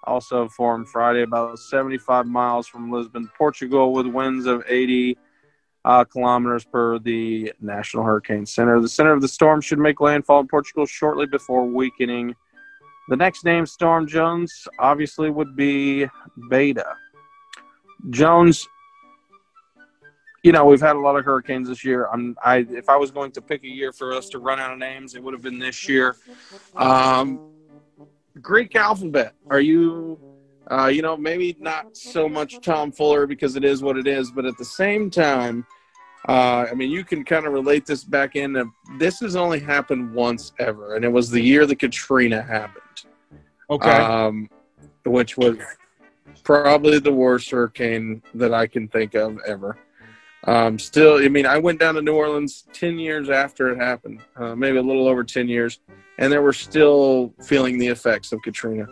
also 0.04 0.48
formed 0.48 0.88
Friday 0.88 1.22
about 1.22 1.58
75 1.58 2.26
miles 2.26 2.66
from 2.66 2.90
Lisbon, 2.90 3.30
Portugal, 3.36 3.92
with 3.92 4.06
winds 4.06 4.46
of 4.46 4.62
80 4.68 5.16
uh, 5.84 6.04
kilometers 6.04 6.64
per 6.64 6.98
the 6.98 7.52
National 7.60 8.04
Hurricane 8.04 8.46
Center. 8.46 8.80
The 8.80 8.88
center 8.88 9.12
of 9.12 9.22
the 9.22 9.28
storm 9.28 9.60
should 9.60 9.78
make 9.78 10.00
landfall 10.00 10.40
in 10.40 10.48
Portugal 10.48 10.86
shortly 10.86 11.26
before 11.26 11.64
weakening. 11.64 12.34
The 13.08 13.16
next 13.16 13.44
name, 13.44 13.64
Storm 13.64 14.06
Jones, 14.06 14.68
obviously 14.78 15.30
would 15.30 15.56
be 15.56 16.06
Beta. 16.50 16.94
Jones 18.10 18.68
you 20.42 20.52
know, 20.52 20.64
we've 20.64 20.80
had 20.80 20.96
a 20.96 20.98
lot 20.98 21.16
of 21.16 21.24
hurricanes 21.24 21.68
this 21.68 21.84
year. 21.84 22.08
I'm, 22.12 22.36
I, 22.44 22.58
if 22.70 22.88
I 22.88 22.96
was 22.96 23.10
going 23.10 23.32
to 23.32 23.42
pick 23.42 23.64
a 23.64 23.68
year 23.68 23.92
for 23.92 24.12
us 24.12 24.28
to 24.30 24.38
run 24.38 24.60
out 24.60 24.72
of 24.72 24.78
names, 24.78 25.14
it 25.14 25.22
would 25.22 25.34
have 25.34 25.42
been 25.42 25.58
this 25.58 25.88
year. 25.88 26.16
Um, 26.76 27.50
Greek 28.40 28.76
alphabet. 28.76 29.34
Are 29.50 29.60
you, 29.60 30.18
uh, 30.70 30.86
you 30.86 31.02
know, 31.02 31.16
maybe 31.16 31.56
not 31.58 31.96
so 31.96 32.28
much 32.28 32.60
Tom 32.60 32.92
Fuller 32.92 33.26
because 33.26 33.56
it 33.56 33.64
is 33.64 33.82
what 33.82 33.96
it 33.96 34.06
is, 34.06 34.30
but 34.30 34.44
at 34.44 34.56
the 34.58 34.64
same 34.64 35.10
time, 35.10 35.66
uh, 36.28 36.66
I 36.70 36.74
mean, 36.74 36.90
you 36.90 37.04
can 37.04 37.24
kind 37.24 37.46
of 37.46 37.52
relate 37.52 37.86
this 37.86 38.04
back 38.04 38.36
into 38.36 38.66
this 38.98 39.20
has 39.20 39.34
only 39.34 39.60
happened 39.60 40.12
once 40.12 40.52
ever, 40.58 40.94
and 40.96 41.04
it 41.04 41.08
was 41.08 41.30
the 41.30 41.40
year 41.40 41.64
that 41.66 41.78
Katrina 41.78 42.42
happened. 42.42 42.82
Okay. 43.70 43.90
Um, 43.90 44.50
which 45.04 45.36
was 45.36 45.56
probably 46.44 46.98
the 46.98 47.12
worst 47.12 47.50
hurricane 47.50 48.22
that 48.34 48.52
I 48.52 48.66
can 48.66 48.88
think 48.88 49.14
of 49.14 49.38
ever. 49.46 49.78
Um, 50.44 50.78
still, 50.78 51.22
I 51.22 51.28
mean, 51.28 51.46
I 51.46 51.58
went 51.58 51.80
down 51.80 51.94
to 51.96 52.02
New 52.02 52.14
Orleans 52.14 52.64
10 52.72 52.98
years 52.98 53.28
after 53.28 53.70
it 53.70 53.78
happened, 53.78 54.22
uh, 54.36 54.54
maybe 54.54 54.78
a 54.78 54.82
little 54.82 55.08
over 55.08 55.24
10 55.24 55.48
years, 55.48 55.80
and 56.18 56.32
they 56.32 56.38
were 56.38 56.52
still 56.52 57.34
feeling 57.42 57.78
the 57.78 57.88
effects 57.88 58.32
of 58.32 58.40
Katrina. 58.42 58.86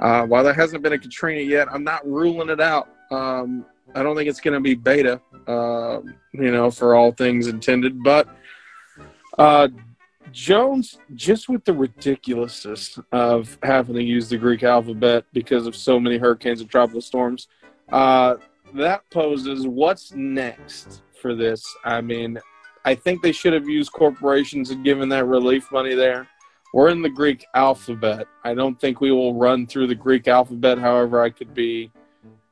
Uh, 0.00 0.24
while 0.26 0.44
there 0.44 0.54
hasn't 0.54 0.82
been 0.82 0.92
a 0.92 0.98
Katrina 0.98 1.40
yet, 1.40 1.68
I'm 1.72 1.84
not 1.84 2.06
ruling 2.06 2.50
it 2.50 2.60
out. 2.60 2.88
Um, 3.10 3.64
I 3.94 4.02
don't 4.02 4.16
think 4.16 4.28
it's 4.28 4.40
going 4.40 4.54
to 4.54 4.60
be 4.60 4.74
beta, 4.74 5.20
uh, 5.46 6.00
you 6.32 6.50
know, 6.50 6.70
for 6.70 6.94
all 6.94 7.12
things 7.12 7.46
intended. 7.46 8.02
But 8.02 8.28
uh, 9.38 9.68
Jones, 10.32 10.98
just 11.14 11.48
with 11.48 11.64
the 11.64 11.72
ridiculousness 11.72 12.98
of 13.12 13.56
having 13.62 13.94
to 13.94 14.02
use 14.02 14.28
the 14.28 14.36
Greek 14.36 14.62
alphabet 14.62 15.24
because 15.32 15.66
of 15.66 15.74
so 15.74 15.98
many 15.98 16.18
hurricanes 16.18 16.60
and 16.60 16.70
tropical 16.70 17.00
storms, 17.00 17.48
uh, 17.90 18.36
that 18.74 19.02
poses 19.10 19.66
what's 19.66 20.12
next 20.12 21.02
for 21.20 21.34
this. 21.34 21.64
I 21.84 22.00
mean, 22.00 22.38
I 22.84 22.94
think 22.94 23.22
they 23.22 23.32
should 23.32 23.52
have 23.52 23.68
used 23.68 23.92
corporations 23.92 24.70
and 24.70 24.84
given 24.84 25.08
that 25.10 25.26
relief 25.26 25.70
money 25.72 25.94
there. 25.94 26.28
We're 26.74 26.90
in 26.90 27.02
the 27.02 27.10
Greek 27.10 27.46
alphabet. 27.54 28.26
I 28.44 28.54
don't 28.54 28.80
think 28.80 29.00
we 29.00 29.12
will 29.12 29.34
run 29.34 29.66
through 29.66 29.88
the 29.88 29.94
Greek 29.94 30.28
alphabet. 30.28 30.78
However, 30.78 31.22
I 31.22 31.30
could 31.30 31.54
be, 31.54 31.90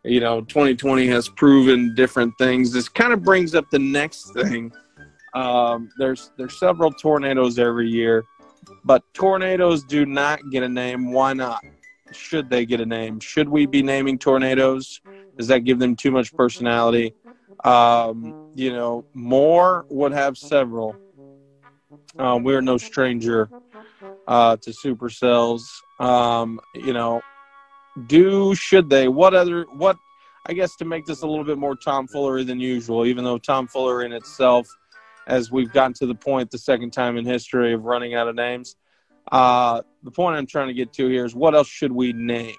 you 0.05 0.21
know, 0.21 0.41
2020 0.43 1.07
has 1.09 1.29
proven 1.29 1.95
different 1.95 2.35
things. 2.39 2.73
This 2.73 2.89
kind 2.89 3.13
of 3.13 3.23
brings 3.23 3.55
up 3.55 3.71
the 3.71 3.79
next 3.79 4.33
thing 4.33 4.73
Um, 5.35 5.91
there's 5.99 6.33
there's 6.39 6.59
several 6.59 6.91
tornadoes 6.93 7.59
every 7.59 7.89
year, 7.91 8.25
but 8.85 9.03
tornadoes 9.15 9.85
do 9.85 10.07
not 10.07 10.41
get 10.51 10.63
a 10.63 10.69
name. 10.69 11.13
Why 11.13 11.35
not? 11.35 11.63
Should 12.13 12.49
they 12.51 12.67
get 12.67 12.81
a 12.81 12.87
name? 12.87 13.21
Should 13.21 13.49
we 13.49 13.67
be 13.67 13.83
naming 13.83 14.19
tornadoes? 14.19 15.01
Does 15.37 15.49
that 15.49 15.65
give 15.65 15.79
them 15.79 15.97
too 15.97 16.11
much 16.11 16.35
personality? 16.37 17.15
Um, 17.65 18.35
you 18.55 18.73
know, 18.73 19.05
more 19.15 19.85
would 19.91 20.13
have 20.13 20.37
several. 20.37 20.97
Uh, 22.19 22.39
we're 22.43 22.63
no 22.63 22.79
stranger 22.79 23.51
uh, 24.27 24.57
to 24.57 24.71
supercells. 24.71 25.63
Um, 26.01 26.61
you 26.75 26.93
know, 26.93 27.21
do 28.07 28.55
should 28.55 28.89
they? 28.91 29.09
What 29.09 29.35
other 29.35 29.67
what? 29.77 29.97
I 30.49 30.53
guess 30.53 30.77
to 30.77 30.85
make 30.85 31.07
this 31.07 31.23
a 31.23 31.27
little 31.27 31.45
bit 31.45 31.59
more 31.59 31.75
tomfoolery 31.75 32.45
than 32.45 32.61
usual, 32.61 33.05
even 33.05 33.25
though 33.25 33.37
tomfoolery 33.37 34.07
in 34.07 34.13
itself, 34.13 34.69
as 35.27 35.51
we've 35.51 35.73
gotten 35.73 35.93
to 35.95 36.07
the 36.07 36.15
point 36.15 36.51
the 36.51 36.59
second 36.59 36.93
time 36.93 37.17
in 37.17 37.25
history 37.25 37.73
of 37.73 37.85
running 37.85 38.15
out 38.15 38.29
of 38.29 38.37
names. 38.37 38.77
Uh, 39.33 39.83
the 40.05 40.11
point 40.13 40.37
I'm 40.37 40.47
trying 40.47 40.69
to 40.69 40.75
get 40.75 40.93
to 40.95 41.09
here 41.09 41.25
is 41.25 41.35
what 41.35 41.57
else 41.57 41.67
should 41.67 41.91
we 41.91 42.13
name? 42.13 42.55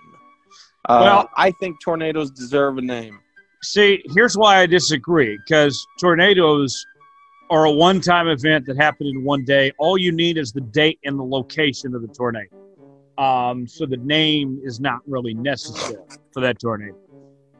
Uh, 0.88 1.02
well, 1.04 1.30
I 1.36 1.52
think 1.52 1.82
tornadoes 1.82 2.32
deserve 2.32 2.78
a 2.78 2.82
name. 2.82 3.20
See, 3.62 4.02
here's 4.14 4.38
why 4.38 4.60
I 4.60 4.66
disagree 4.66 5.38
because 5.46 5.86
tornadoes 6.00 6.86
are 7.50 7.66
a 7.66 7.72
one 7.72 8.00
time 8.00 8.28
event 8.28 8.66
that 8.68 8.78
happened 8.78 9.10
in 9.10 9.24
one 9.24 9.44
day. 9.44 9.72
All 9.78 9.98
you 9.98 10.12
need 10.12 10.38
is 10.38 10.54
the 10.54 10.62
date 10.62 11.00
and 11.04 11.20
the 11.20 11.24
location 11.24 11.94
of 11.94 12.02
the 12.02 12.08
tornado. 12.08 12.56
Um, 13.18 13.68
so 13.68 13.86
the 13.86 13.98
name 13.98 14.62
is 14.64 14.80
not 14.80 15.00
really 15.08 15.34
necessary 15.34 16.04
for 16.32 16.40
that 16.42 16.60
tornado. 16.60 16.96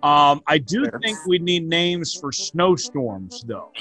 Um, 0.04 0.42
I 0.48 0.60
do 0.60 0.86
Fair. 0.86 1.00
think 1.04 1.18
we 1.26 1.40
need 1.40 1.68
names 1.68 2.14
for 2.14 2.32
snowstorms, 2.32 3.44
though, 3.48 3.72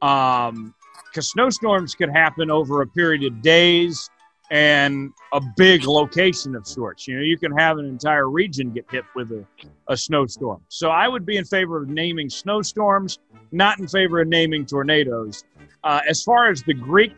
because 0.00 0.48
um, 0.48 0.74
snowstorms 1.20 1.94
could 1.96 2.10
happen 2.10 2.50
over 2.50 2.82
a 2.82 2.86
period 2.86 3.24
of 3.24 3.42
days 3.42 4.08
and 4.50 5.12
a 5.32 5.40
big 5.56 5.84
location 5.84 6.56
of 6.56 6.66
sorts. 6.66 7.06
You 7.06 7.16
know, 7.16 7.22
you 7.22 7.38
can 7.38 7.56
have 7.56 7.78
an 7.78 7.86
entire 7.86 8.28
region 8.28 8.72
get 8.72 8.84
hit 8.90 9.04
with 9.14 9.30
a, 9.30 9.44
a 9.88 9.96
snowstorm. 9.96 10.60
So 10.68 10.90
I 10.90 11.06
would 11.06 11.24
be 11.24 11.36
in 11.36 11.44
favor 11.44 11.80
of 11.80 11.88
naming 11.88 12.28
snowstorms, 12.28 13.20
not 13.52 13.78
in 13.78 13.86
favor 13.86 14.20
of 14.20 14.28
naming 14.28 14.66
tornadoes. 14.66 15.44
Uh, 15.84 16.00
as 16.08 16.22
far 16.22 16.50
as 16.50 16.62
the 16.62 16.74
Greek 16.74 17.14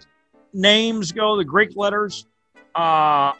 names 0.52 1.10
go, 1.10 1.36
the 1.36 1.44
Greek 1.44 1.74
letters, 1.74 2.26
uh, 2.74 3.32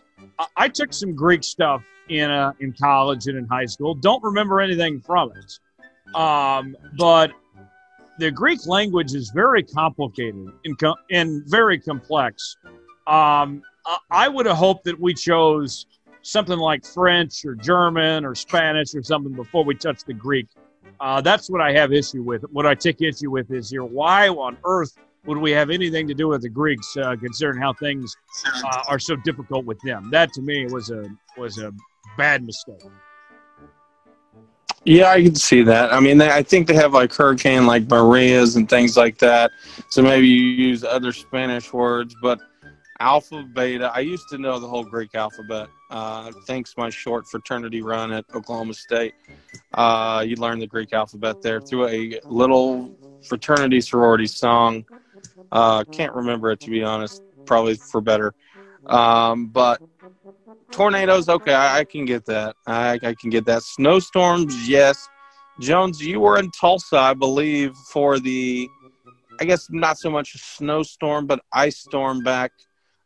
I 0.56 0.68
took 0.72 0.92
some 0.92 1.14
Greek 1.14 1.44
stuff 1.44 1.82
in 2.08 2.30
uh, 2.30 2.52
in 2.60 2.72
college 2.72 3.26
and 3.26 3.36
in 3.36 3.46
high 3.46 3.66
school. 3.66 3.94
Don't 3.94 4.22
remember 4.22 4.60
anything 4.60 5.00
from 5.00 5.32
it, 5.32 6.16
um, 6.16 6.76
but 6.96 7.32
the 8.18 8.30
Greek 8.30 8.66
language 8.66 9.14
is 9.14 9.30
very 9.30 9.62
complicated 9.62 10.46
and, 10.64 10.78
co- 10.78 10.96
and 11.10 11.42
very 11.46 11.78
complex. 11.78 12.56
Um, 13.06 13.62
I 14.10 14.28
would 14.28 14.46
have 14.46 14.56
hoped 14.56 14.84
that 14.84 14.98
we 15.00 15.14
chose 15.14 15.86
something 16.22 16.58
like 16.58 16.84
French 16.84 17.44
or 17.44 17.54
German 17.54 18.24
or 18.24 18.34
Spanish 18.34 18.94
or 18.94 19.02
something 19.02 19.32
before 19.32 19.64
we 19.64 19.74
touch 19.74 20.04
the 20.04 20.14
Greek. 20.14 20.46
Uh, 21.00 21.20
that's 21.20 21.50
what 21.50 21.60
I 21.60 21.72
have 21.72 21.92
issue 21.92 22.22
with. 22.22 22.42
What 22.52 22.66
I 22.66 22.74
take 22.74 23.02
issue 23.02 23.30
with 23.30 23.50
is 23.50 23.70
here, 23.70 23.84
why 23.84 24.28
on 24.28 24.56
earth 24.64 24.96
would 25.26 25.38
we 25.38 25.50
have 25.52 25.70
anything 25.70 26.06
to 26.08 26.14
do 26.14 26.28
with 26.28 26.42
the 26.42 26.48
Greeks, 26.48 26.96
uh, 26.96 27.16
considering 27.16 27.60
how 27.60 27.72
things 27.72 28.16
uh, 28.64 28.82
are 28.88 28.98
so 28.98 29.16
difficult 29.16 29.64
with 29.64 29.80
them? 29.82 30.10
That 30.10 30.32
to 30.34 30.42
me 30.42 30.66
was 30.66 30.90
a 30.90 31.08
was 31.36 31.58
a 31.58 31.72
bad 32.16 32.44
mistake. 32.44 32.82
Yeah, 34.84 35.10
I 35.10 35.22
can 35.22 35.36
see 35.36 35.62
that. 35.62 35.92
I 35.92 36.00
mean, 36.00 36.18
they, 36.18 36.28
I 36.28 36.42
think 36.42 36.66
they 36.66 36.74
have 36.74 36.92
like 36.92 37.14
hurricane, 37.14 37.66
like 37.66 37.88
Marias 37.88 38.56
and 38.56 38.68
things 38.68 38.96
like 38.96 39.18
that. 39.18 39.52
So 39.90 40.02
maybe 40.02 40.26
you 40.26 40.42
use 40.42 40.82
other 40.82 41.12
Spanish 41.12 41.72
words, 41.72 42.16
but 42.20 42.40
Alpha, 43.02 43.42
Beta. 43.42 43.90
I 43.92 43.98
used 43.98 44.28
to 44.28 44.38
know 44.38 44.60
the 44.60 44.68
whole 44.68 44.84
Greek 44.84 45.16
alphabet. 45.16 45.68
Uh, 45.90 46.30
thanks 46.46 46.74
my 46.76 46.88
short 46.88 47.26
fraternity 47.26 47.82
run 47.82 48.12
at 48.12 48.24
Oklahoma 48.32 48.74
State. 48.74 49.12
Uh, 49.74 50.22
you 50.24 50.36
learned 50.36 50.62
the 50.62 50.68
Greek 50.68 50.92
alphabet 50.92 51.36
there 51.42 51.60
through 51.60 51.88
a 51.88 52.20
little 52.28 52.92
fraternity 53.22 53.80
sorority 53.80 54.28
song. 54.28 54.84
Uh, 55.50 55.82
can't 55.90 56.14
remember 56.14 56.52
it 56.52 56.60
to 56.60 56.70
be 56.70 56.84
honest. 56.84 57.22
Probably 57.44 57.74
for 57.74 58.00
better. 58.00 58.34
Um, 58.86 59.46
but 59.48 59.80
tornadoes, 60.70 61.28
okay, 61.28 61.52
I, 61.52 61.80
I 61.80 61.84
can 61.84 62.04
get 62.04 62.24
that. 62.26 62.54
I, 62.68 63.00
I 63.02 63.14
can 63.20 63.30
get 63.30 63.44
that. 63.46 63.64
Snowstorms, 63.64 64.68
yes. 64.68 65.08
Jones, 65.60 66.00
you 66.00 66.20
were 66.20 66.38
in 66.38 66.52
Tulsa, 66.52 66.98
I 66.98 67.14
believe, 67.14 67.74
for 67.92 68.20
the, 68.20 68.68
I 69.40 69.44
guess 69.44 69.66
not 69.70 69.98
so 69.98 70.08
much 70.08 70.36
a 70.36 70.38
snowstorm, 70.38 71.26
but 71.26 71.40
ice 71.52 71.78
storm 71.78 72.22
back 72.22 72.52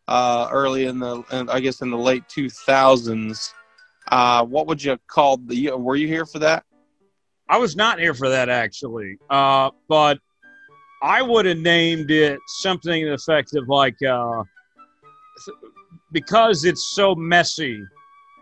uh, 0.09 0.49
early 0.51 0.87
in 0.87 0.99
the, 0.99 1.23
I 1.51 1.61
guess 1.61 1.81
in 1.81 1.91
the 1.91 1.99
late 1.99 2.25
2000s. 2.29 3.53
Uh, 4.09 4.45
what 4.45 4.67
would 4.67 4.83
you 4.83 4.97
call 5.09 5.37
the? 5.39 5.73
Were 5.73 5.97
you 5.97 6.07
here 6.07 6.27
for 6.27 6.39
that? 6.39 6.65
I 7.49 7.59
was 7.59 7.77
not 7.77 7.99
here 7.99 8.15
for 8.15 8.29
that 8.29 8.49
actually, 8.49 9.19
uh, 9.31 9.71
but 9.89 10.19
I 11.03 11.23
would 11.23 11.47
have 11.47 11.59
named 11.59 12.11
it 12.11 12.39
something 12.47 13.03
in 13.03 13.09
the 13.09 13.15
effect 13.15 13.55
of 13.55 13.69
like 13.69 14.01
uh, 14.03 14.43
because 16.13 16.65
it's 16.65 16.93
so 16.95 17.15
messy 17.15 17.83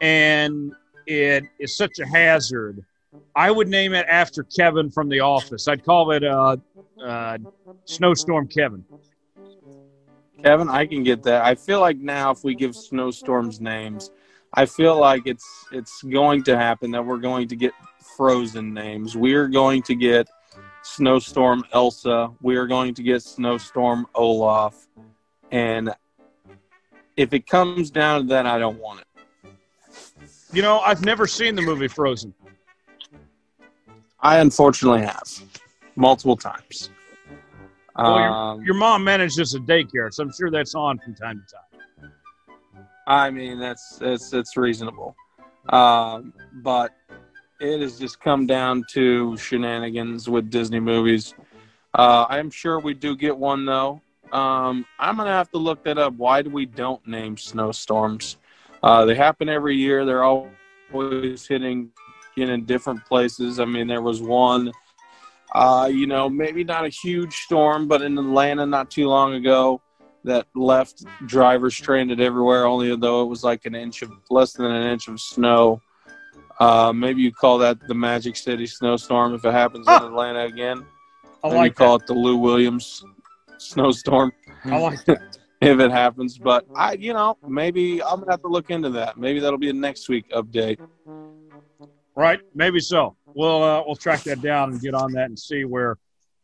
and 0.01 0.73
it 1.07 1.45
is 1.59 1.77
such 1.77 1.99
a 1.99 2.07
hazard. 2.07 2.85
I 3.37 3.51
would 3.51 3.69
name 3.69 3.95
it 3.95 4.07
after 4.09 4.43
Kevin 4.43 4.91
from 4.91 5.09
The 5.09 5.21
Office. 5.21 5.69
I'd 5.69 5.85
call 5.85 6.11
it 6.13 6.25
uh, 6.25 6.57
uh, 7.03 7.39
Snowstorm 7.85 8.49
Kevin. 8.49 8.85
Kevin, 10.45 10.69
I 10.69 10.85
can 10.85 11.03
get 11.03 11.23
that. 11.23 11.43
I 11.43 11.55
feel 11.55 11.81
like 11.81 11.97
now 11.97 12.31
if 12.31 12.45
we 12.45 12.55
give 12.55 12.77
snowstorms 12.77 13.63
names, 13.63 14.11
I 14.53 14.67
feel 14.67 15.01
like 15.01 15.23
it's 15.25 15.47
it's 15.73 16.03
going 16.03 16.45
to 16.45 16.55
happen 16.55 16.91
that 16.91 17.05
we're 17.05 17.17
going 17.17 17.49
to 17.49 17.57
get 17.57 17.73
frozen 18.15 18.75
names. 18.75 19.17
We're 19.17 19.49
going 19.49 19.81
to 19.85 19.95
get 19.95 20.29
snowstorm 20.83 21.65
Elsa. 21.73 22.31
We 22.43 22.57
are 22.57 22.67
going 22.67 22.93
to 22.93 23.03
get 23.03 23.23
snowstorm 23.23 24.07
Olaf. 24.15 24.87
And 25.51 25.95
if 27.17 27.33
it 27.33 27.47
comes 27.47 27.91
down 27.91 28.21
to 28.21 28.27
that, 28.29 28.45
I 28.45 28.59
don't 28.59 28.79
want 28.79 29.01
it. 29.01 29.51
You 30.53 30.61
know, 30.61 30.81
I've 30.81 31.07
never 31.07 31.27
seen 31.27 31.55
the 31.55 31.63
movie 31.63 31.89
Frozen. 31.89 32.35
I 34.21 34.41
unfortunately 34.41 35.07
have 35.07 35.27
multiple 35.97 36.37
times. 36.37 36.91
Well, 37.97 38.19
your, 38.19 38.31
um, 38.31 38.65
your, 38.65 38.75
mom 38.75 39.05
manages 39.05 39.55
a 39.55 39.61
daycare, 39.61 40.13
so 40.13 40.25
I'm 40.25 40.33
sure 40.33 40.51
that's 40.51 40.75
on 40.75 40.99
from 40.99 41.15
time 41.15 41.45
to 41.47 41.55
time. 41.55 42.13
I 43.07 43.31
mean, 43.31 43.61
that's 43.61 43.99
that's 43.99 44.31
that's 44.31 44.57
reasonable, 44.57 45.15
um, 45.69 46.33
but 46.55 46.93
it 47.61 47.81
has 47.81 47.99
just 47.99 48.21
come 48.21 48.47
down 48.47 48.85
to 48.93 49.37
shenanigans 49.37 50.29
with 50.29 50.51
Disney 50.51 50.81
movies. 50.81 51.35
Uh, 51.95 52.27
I'm 52.29 52.51
sure 52.51 52.81
we 52.81 52.95
do 52.95 53.15
get 53.15 53.37
one 53.37 53.65
though. 53.65 54.01
Um, 54.33 54.85
I'm 54.99 55.17
gonna 55.17 55.31
have 55.31 55.51
to 55.53 55.59
look 55.59 55.85
that 55.85 55.99
up. 55.99 56.15
Why 56.15 56.43
do 56.43 56.51
we 56.51 56.67
don't 56.67 57.07
name 57.07 57.37
snowstorms? 57.37 58.39
Uh, 58.83 59.05
they 59.05 59.15
happen 59.15 59.49
every 59.49 59.77
year. 59.77 60.05
They're 60.05 60.25
always 60.25 61.47
hitting 61.47 61.91
in 62.37 62.65
different 62.65 63.05
places. 63.05 63.61
I 63.61 63.65
mean, 63.65 63.87
there 63.87 64.03
was 64.03 64.21
one 64.21 64.73
uh, 65.55 65.89
you 65.91 66.07
know, 66.07 66.29
maybe 66.29 66.65
not 66.65 66.85
a 66.85 66.89
huge 66.89 67.33
storm, 67.33 67.87
but 67.87 68.03
in 68.03 68.19
Atlanta 68.19 68.67
not 68.67 68.91
too 68.91 69.09
long 69.09 69.35
ago 69.35 69.81
that 70.25 70.47
left 70.55 71.05
drivers 71.27 71.77
stranded 71.77 72.21
everywhere, 72.21 72.67
only 72.67 72.95
though 72.97 73.23
it 73.23 73.27
was 73.27 73.45
like 73.45 73.65
an 73.67 73.75
inch 73.75 74.03
of 74.03 74.11
less 74.31 74.55
than 74.55 74.67
an 74.67 74.91
inch 74.91 75.07
of 75.09 75.21
snow. 75.21 75.81
Uh, 76.59 76.93
maybe 76.95 77.21
you 77.21 77.33
call 77.33 77.59
that 77.59 77.79
the 77.87 77.95
Magic 77.95 78.37
City 78.37 78.67
snowstorm 78.67 79.35
if 79.35 79.45
it 79.45 79.53
happens 79.53 79.87
in 79.87 79.95
Atlanta 79.95 80.45
again. 80.45 80.85
I 81.43 81.49
like 81.49 81.73
you 81.73 81.75
call 81.75 81.97
it 81.97 82.07
the 82.07 82.15
Lou 82.15 82.37
Williams 82.37 83.05
snowstorm. 83.59 84.33
I 84.65 84.79
like 84.79 85.05
that. 85.05 85.39
if 85.61 85.79
it 85.79 85.91
happens, 85.91 86.39
but 86.39 86.67
I, 86.75 86.93
you 86.93 87.13
know, 87.13 87.37
maybe 87.47 88.03
I'm 88.03 88.21
gonna 88.21 88.33
have 88.33 88.43
to 88.43 88.49
look 88.49 88.71
into 88.71 88.91
that. 88.91 89.19
Maybe 89.19 89.41
that'll 89.41 89.59
be 89.59 89.71
a 89.71 89.75
next 89.75 90.09
week 90.09 90.29
update. 90.31 90.79
Right, 92.17 92.41
maybe 92.55 92.81
so. 92.81 93.17
We'll 93.35 93.63
uh, 93.63 93.83
we'll 93.85 93.97
track 93.97 94.23
that 94.25 94.41
down 94.41 94.73
and 94.73 94.81
get 94.81 94.95
on 94.95 95.13
that 95.13 95.27
and 95.27 95.39
see 95.39 95.65
where 95.65 95.99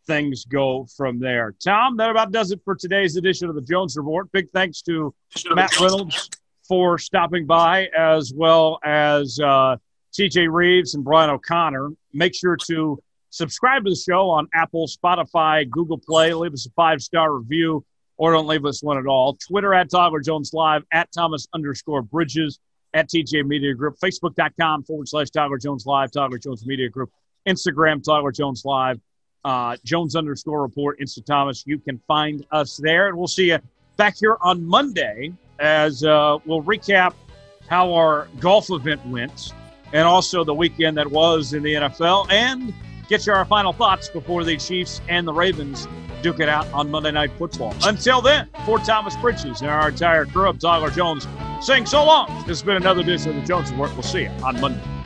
things 0.06 0.44
go 0.44 0.86
from 0.96 1.18
there. 1.18 1.54
Tom, 1.62 1.96
that 1.98 2.10
about 2.10 2.32
does 2.32 2.50
it 2.50 2.60
for 2.64 2.74
today's 2.74 3.16
edition 3.16 3.48
of 3.48 3.54
the 3.54 3.62
Jones 3.62 3.96
Report. 3.96 4.30
Big 4.32 4.50
thanks 4.50 4.82
to 4.82 5.14
Matt 5.54 5.78
Reynolds 5.80 6.28
for 6.66 6.98
stopping 6.98 7.46
by, 7.46 7.88
as 7.96 8.32
well 8.34 8.78
as 8.84 9.38
uh, 9.40 9.76
TJ 10.12 10.52
Reeves 10.52 10.94
and 10.94 11.04
Brian 11.04 11.30
O'Connor. 11.30 11.90
Make 12.12 12.34
sure 12.34 12.56
to 12.66 13.00
subscribe 13.30 13.84
to 13.84 13.90
the 13.90 13.96
show 13.96 14.28
on 14.28 14.48
Apple, 14.54 14.88
Spotify, 14.88 15.68
Google 15.68 15.98
Play. 15.98 16.34
Leave 16.34 16.52
us 16.52 16.66
a 16.66 16.70
five 16.70 17.00
star 17.00 17.32
review 17.32 17.84
or 18.16 18.32
don't 18.32 18.46
leave 18.46 18.66
us 18.66 18.82
one 18.82 18.98
at 18.98 19.06
all. 19.06 19.38
Twitter 19.48 19.72
at 19.72 19.90
Tyler 19.90 20.20
Jones 20.20 20.52
Live, 20.52 20.82
at 20.92 21.08
Thomas 21.10 21.46
underscore 21.54 22.02
Bridges 22.02 22.58
at 22.94 23.08
TJ 23.08 23.46
Media 23.46 23.74
Group, 23.74 23.96
Facebook.com 24.02 24.84
forward 24.84 25.08
slash 25.08 25.30
Tyler 25.30 25.58
Jones 25.58 25.86
Live, 25.86 26.10
Tyler 26.10 26.38
Jones 26.38 26.66
Media 26.66 26.88
Group, 26.88 27.10
Instagram, 27.46 28.02
Tyler 28.02 28.32
Jones 28.32 28.64
Live, 28.64 29.00
uh, 29.44 29.76
Jones 29.84 30.16
underscore 30.16 30.62
report, 30.62 31.00
Insta 31.00 31.24
Thomas. 31.24 31.64
You 31.66 31.78
can 31.78 32.00
find 32.06 32.44
us 32.50 32.76
there. 32.76 33.08
And 33.08 33.16
we'll 33.16 33.28
see 33.28 33.50
you 33.50 33.58
back 33.96 34.16
here 34.18 34.36
on 34.40 34.64
Monday 34.64 35.32
as 35.58 36.04
uh, 36.04 36.38
we'll 36.44 36.62
recap 36.62 37.14
how 37.68 37.92
our 37.92 38.28
golf 38.40 38.70
event 38.70 39.04
went 39.06 39.52
and 39.92 40.02
also 40.02 40.44
the 40.44 40.54
weekend 40.54 40.96
that 40.96 41.10
was 41.10 41.52
in 41.52 41.62
the 41.62 41.74
NFL 41.74 42.30
and 42.30 42.74
get 43.08 43.26
you 43.26 43.32
our 43.32 43.44
final 43.44 43.72
thoughts 43.72 44.08
before 44.08 44.44
the 44.44 44.56
Chiefs 44.56 45.00
and 45.08 45.26
the 45.26 45.32
Ravens 45.32 45.86
duke 46.22 46.40
it 46.40 46.48
out 46.48 46.66
on 46.72 46.90
Monday 46.90 47.10
Night 47.10 47.30
Football. 47.38 47.74
Until 47.84 48.20
then, 48.20 48.48
for 48.64 48.78
Thomas 48.78 49.16
Bridges 49.16 49.60
and 49.60 49.70
our 49.70 49.88
entire 49.88 50.26
crew 50.26 50.48
of 50.48 50.58
Tyler 50.58 50.90
Jones 50.90 51.26
saying 51.60 51.86
so 51.86 52.04
long. 52.04 52.28
This 52.40 52.58
has 52.58 52.62
been 52.62 52.76
another 52.76 53.00
edition 53.00 53.30
of 53.30 53.36
the 53.36 53.46
Jones 53.46 53.70
Report. 53.70 53.92
We'll 53.92 54.02
see 54.02 54.22
you 54.22 54.30
on 54.44 54.60
Monday. 54.60 54.99